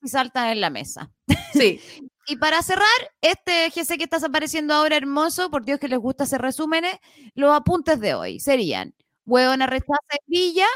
si 0.02 0.10
saltan 0.10 0.50
en 0.50 0.60
la 0.60 0.70
mesa. 0.70 1.10
Sí. 1.54 1.80
Y 2.28 2.38
para 2.38 2.62
cerrar, 2.62 2.88
este 3.22 3.70
GC 3.70 3.98
que 3.98 4.06
estás 4.06 4.24
apareciendo 4.24 4.74
ahora 4.74 4.96
hermoso, 4.96 5.50
por 5.52 5.66
Dios 5.66 5.80
que 5.80 5.88
les 5.90 6.00
gusta 6.00 6.24
hacer 6.24 6.42
resúmenes, 6.42 6.98
los 7.36 7.54
apuntes 7.56 8.00
de 8.00 8.14
hoy 8.14 8.40
serían, 8.40 8.96
huevona 9.26 9.68
rechaza 9.68 9.94
en 10.12 10.20
Villa, 10.28 10.68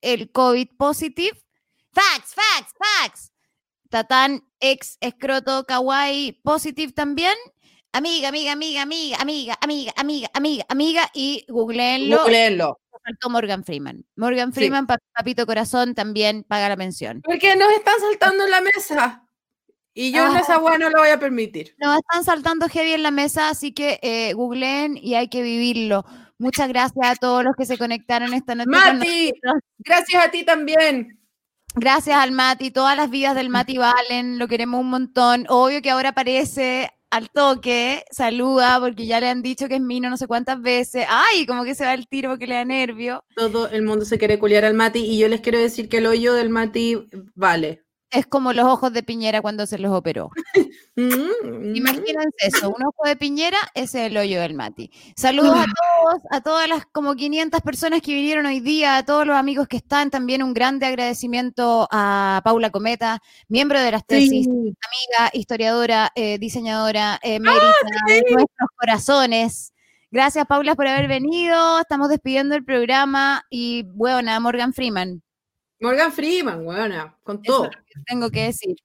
el 0.00 0.30
COVID 0.32 0.68
positive, 0.78 1.38
facts, 1.92 2.34
facts, 2.34 2.72
facts, 2.78 3.28
Tatán 3.90 4.42
ex 4.60 4.96
escroto 5.00 5.64
kawaii 5.66 6.40
positive 6.42 6.92
también, 6.92 7.34
amiga, 7.92 8.28
amiga, 8.28 8.52
amiga, 8.52 8.82
amiga, 8.82 9.18
amiga, 9.20 9.58
amiga, 9.60 9.92
amiga, 9.98 10.30
amiga, 10.32 10.64
amiga, 10.70 11.10
y 11.12 11.44
googleenlo. 11.48 12.18
Googleenlo. 12.22 12.78
Faltó 13.04 13.28
Morgan 13.30 13.64
Freeman. 13.64 14.06
Morgan 14.16 14.52
Sí. 14.52 14.60
Freeman, 14.60 14.86
pa- 14.86 14.96
papito 15.12 15.44
corazón, 15.44 15.94
también 15.94 16.44
paga 16.44 16.68
la 16.68 16.76
mención. 16.76 17.20
Porque 17.22 17.56
nos 17.56 17.70
están 17.72 17.98
saltando 18.00 18.44
en 18.44 18.50
la 18.52 18.60
mesa. 18.60 19.21
Y 19.94 20.12
yo 20.12 20.26
en 20.26 20.36
Ah. 20.36 20.40
esa 20.40 20.58
wea 20.58 20.78
no 20.78 20.88
lo 20.90 20.98
voy 21.00 21.10
a 21.10 21.18
permitir. 21.20 21.74
Nos 21.78 21.98
están 21.98 22.24
saltando 22.24 22.68
heavy 22.68 22.92
en 22.92 23.02
la 23.02 23.10
mesa, 23.10 23.48
así 23.50 23.72
que 23.72 23.98
eh, 24.02 24.32
googleen 24.32 24.96
y 24.96 25.14
hay 25.14 25.28
que 25.28 25.42
vivirlo. 25.42 26.04
Muchas 26.38 26.68
gracias 26.68 27.06
a 27.06 27.14
todos 27.16 27.44
los 27.44 27.54
que 27.56 27.66
se 27.66 27.78
conectaron 27.78 28.32
esta 28.34 28.54
noche. 28.54 28.70
Mati, 28.70 29.32
gracias 29.78 30.24
a 30.24 30.30
ti 30.30 30.44
también. 30.44 31.18
Gracias 31.74 32.16
al 32.18 32.32
Mati, 32.32 32.70
todas 32.70 32.96
las 32.96 33.10
vidas 33.10 33.34
del 33.34 33.48
Mati 33.48 33.78
valen, 33.78 34.38
lo 34.38 34.48
queremos 34.48 34.80
un 34.80 34.90
montón. 34.90 35.46
Obvio 35.48 35.80
que 35.82 35.90
ahora 35.90 36.10
aparece 36.10 36.90
al 37.10 37.30
toque, 37.30 38.04
saluda 38.10 38.78
porque 38.80 39.06
ya 39.06 39.20
le 39.20 39.28
han 39.28 39.42
dicho 39.42 39.68
que 39.68 39.74
es 39.76 39.80
Mino 39.80 40.08
no 40.10 40.16
sé 40.16 40.26
cuántas 40.26 40.60
veces. 40.60 41.06
Ay, 41.08 41.46
como 41.46 41.64
que 41.64 41.74
se 41.74 41.84
va 41.84 41.94
el 41.94 42.08
tiro 42.08 42.30
porque 42.30 42.46
le 42.46 42.54
da 42.56 42.64
nervio. 42.64 43.24
Todo 43.36 43.68
el 43.68 43.82
mundo 43.82 44.04
se 44.04 44.18
quiere 44.18 44.38
culiar 44.38 44.64
al 44.64 44.74
Mati 44.74 44.98
y 45.00 45.18
yo 45.18 45.28
les 45.28 45.40
quiero 45.42 45.58
decir 45.58 45.88
que 45.88 45.98
el 45.98 46.06
hoyo 46.06 46.34
del 46.34 46.48
Mati 46.50 47.08
vale. 47.34 47.84
Es 48.12 48.26
como 48.26 48.52
los 48.52 48.66
ojos 48.66 48.92
de 48.92 49.02
Piñera 49.02 49.40
cuando 49.40 49.66
se 49.66 49.78
los 49.78 49.92
operó. 49.92 50.30
Mm, 50.94 51.74
Imagínense 51.74 52.36
eso, 52.40 52.68
un 52.68 52.84
ojo 52.84 53.06
de 53.06 53.16
piñera, 53.16 53.56
es 53.72 53.94
el 53.94 54.14
hoyo 54.14 54.42
del 54.42 54.52
Mati. 54.52 54.90
Saludos 55.16 55.56
a 55.56 55.64
todos, 55.64 56.22
a 56.30 56.40
todas 56.42 56.68
las 56.68 56.84
como 56.84 57.14
500 57.14 57.62
personas 57.62 58.02
que 58.02 58.12
vinieron 58.12 58.44
hoy 58.44 58.60
día, 58.60 58.98
a 58.98 59.02
todos 59.02 59.26
los 59.26 59.36
amigos 59.36 59.68
que 59.68 59.78
están, 59.78 60.10
también 60.10 60.42
un 60.42 60.52
grande 60.52 60.84
agradecimiento 60.84 61.88
a 61.90 62.42
Paula 62.44 62.68
Cometa, 62.68 63.22
miembro 63.48 63.80
de 63.80 63.90
las 63.90 64.06
tesis, 64.06 64.46
amiga, 64.46 65.30
historiadora, 65.32 66.12
eh, 66.14 66.38
diseñadora, 66.38 67.18
eh, 67.22 67.40
mérita 67.40 67.72
de 68.08 68.22
nuestros 68.30 68.68
corazones. 68.76 69.72
Gracias 70.10 70.44
Paula 70.46 70.74
por 70.74 70.86
haber 70.86 71.08
venido, 71.08 71.80
estamos 71.80 72.10
despidiendo 72.10 72.54
el 72.54 72.64
programa 72.64 73.46
y 73.48 73.84
bueno, 73.94 74.38
Morgan 74.42 74.74
Freeman. 74.74 75.22
Morgan 75.82 76.12
Freeman, 76.12 76.64
buena, 76.64 77.18
con 77.24 77.40
Eso 77.42 77.52
todo. 77.56 77.64
es 77.64 77.76
lo 77.76 77.84
que 77.84 78.00
tengo 78.06 78.30
que 78.30 78.44
decir. 78.44 78.76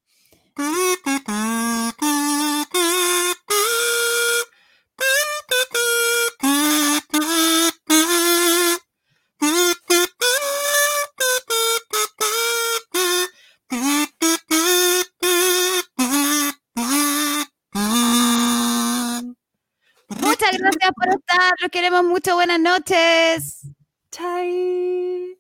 Muchas 20.20 20.58
gracias 20.58 20.92
por 20.96 21.10
estar, 21.10 21.54
los 21.62 21.70
queremos 21.72 22.04
mucho, 22.04 22.34
buenas 22.34 22.60
noches. 22.60 23.68
Chai. 24.10 25.38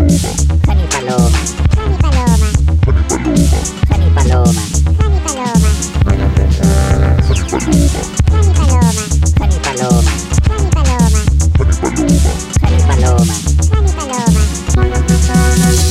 Jani 0.00 0.16
Paloma. 0.18 1.38
Jani 1.76 1.96
Paloma. 2.00 2.48
Jani 2.86 3.04
Paloma. 3.12 3.52
Jani 3.90 4.08
Paloma. 4.14 4.62
Jani 4.98 5.18
Paloma. 5.20 5.68
Jani 5.90 6.24
Paloma. 8.40 8.80
Jani 8.80 8.80
Paloma. 8.80 9.02
Jani 9.38 9.58
Paloma. 9.60 10.10
Jani 10.10 10.70
Paloma. 10.70 11.04
Jani 12.60 12.78
Paloma. 12.88 13.34
Jani 13.70 13.92
Paloma. 13.92 14.42
Jani 14.74 15.00
Paloma. 15.06 15.89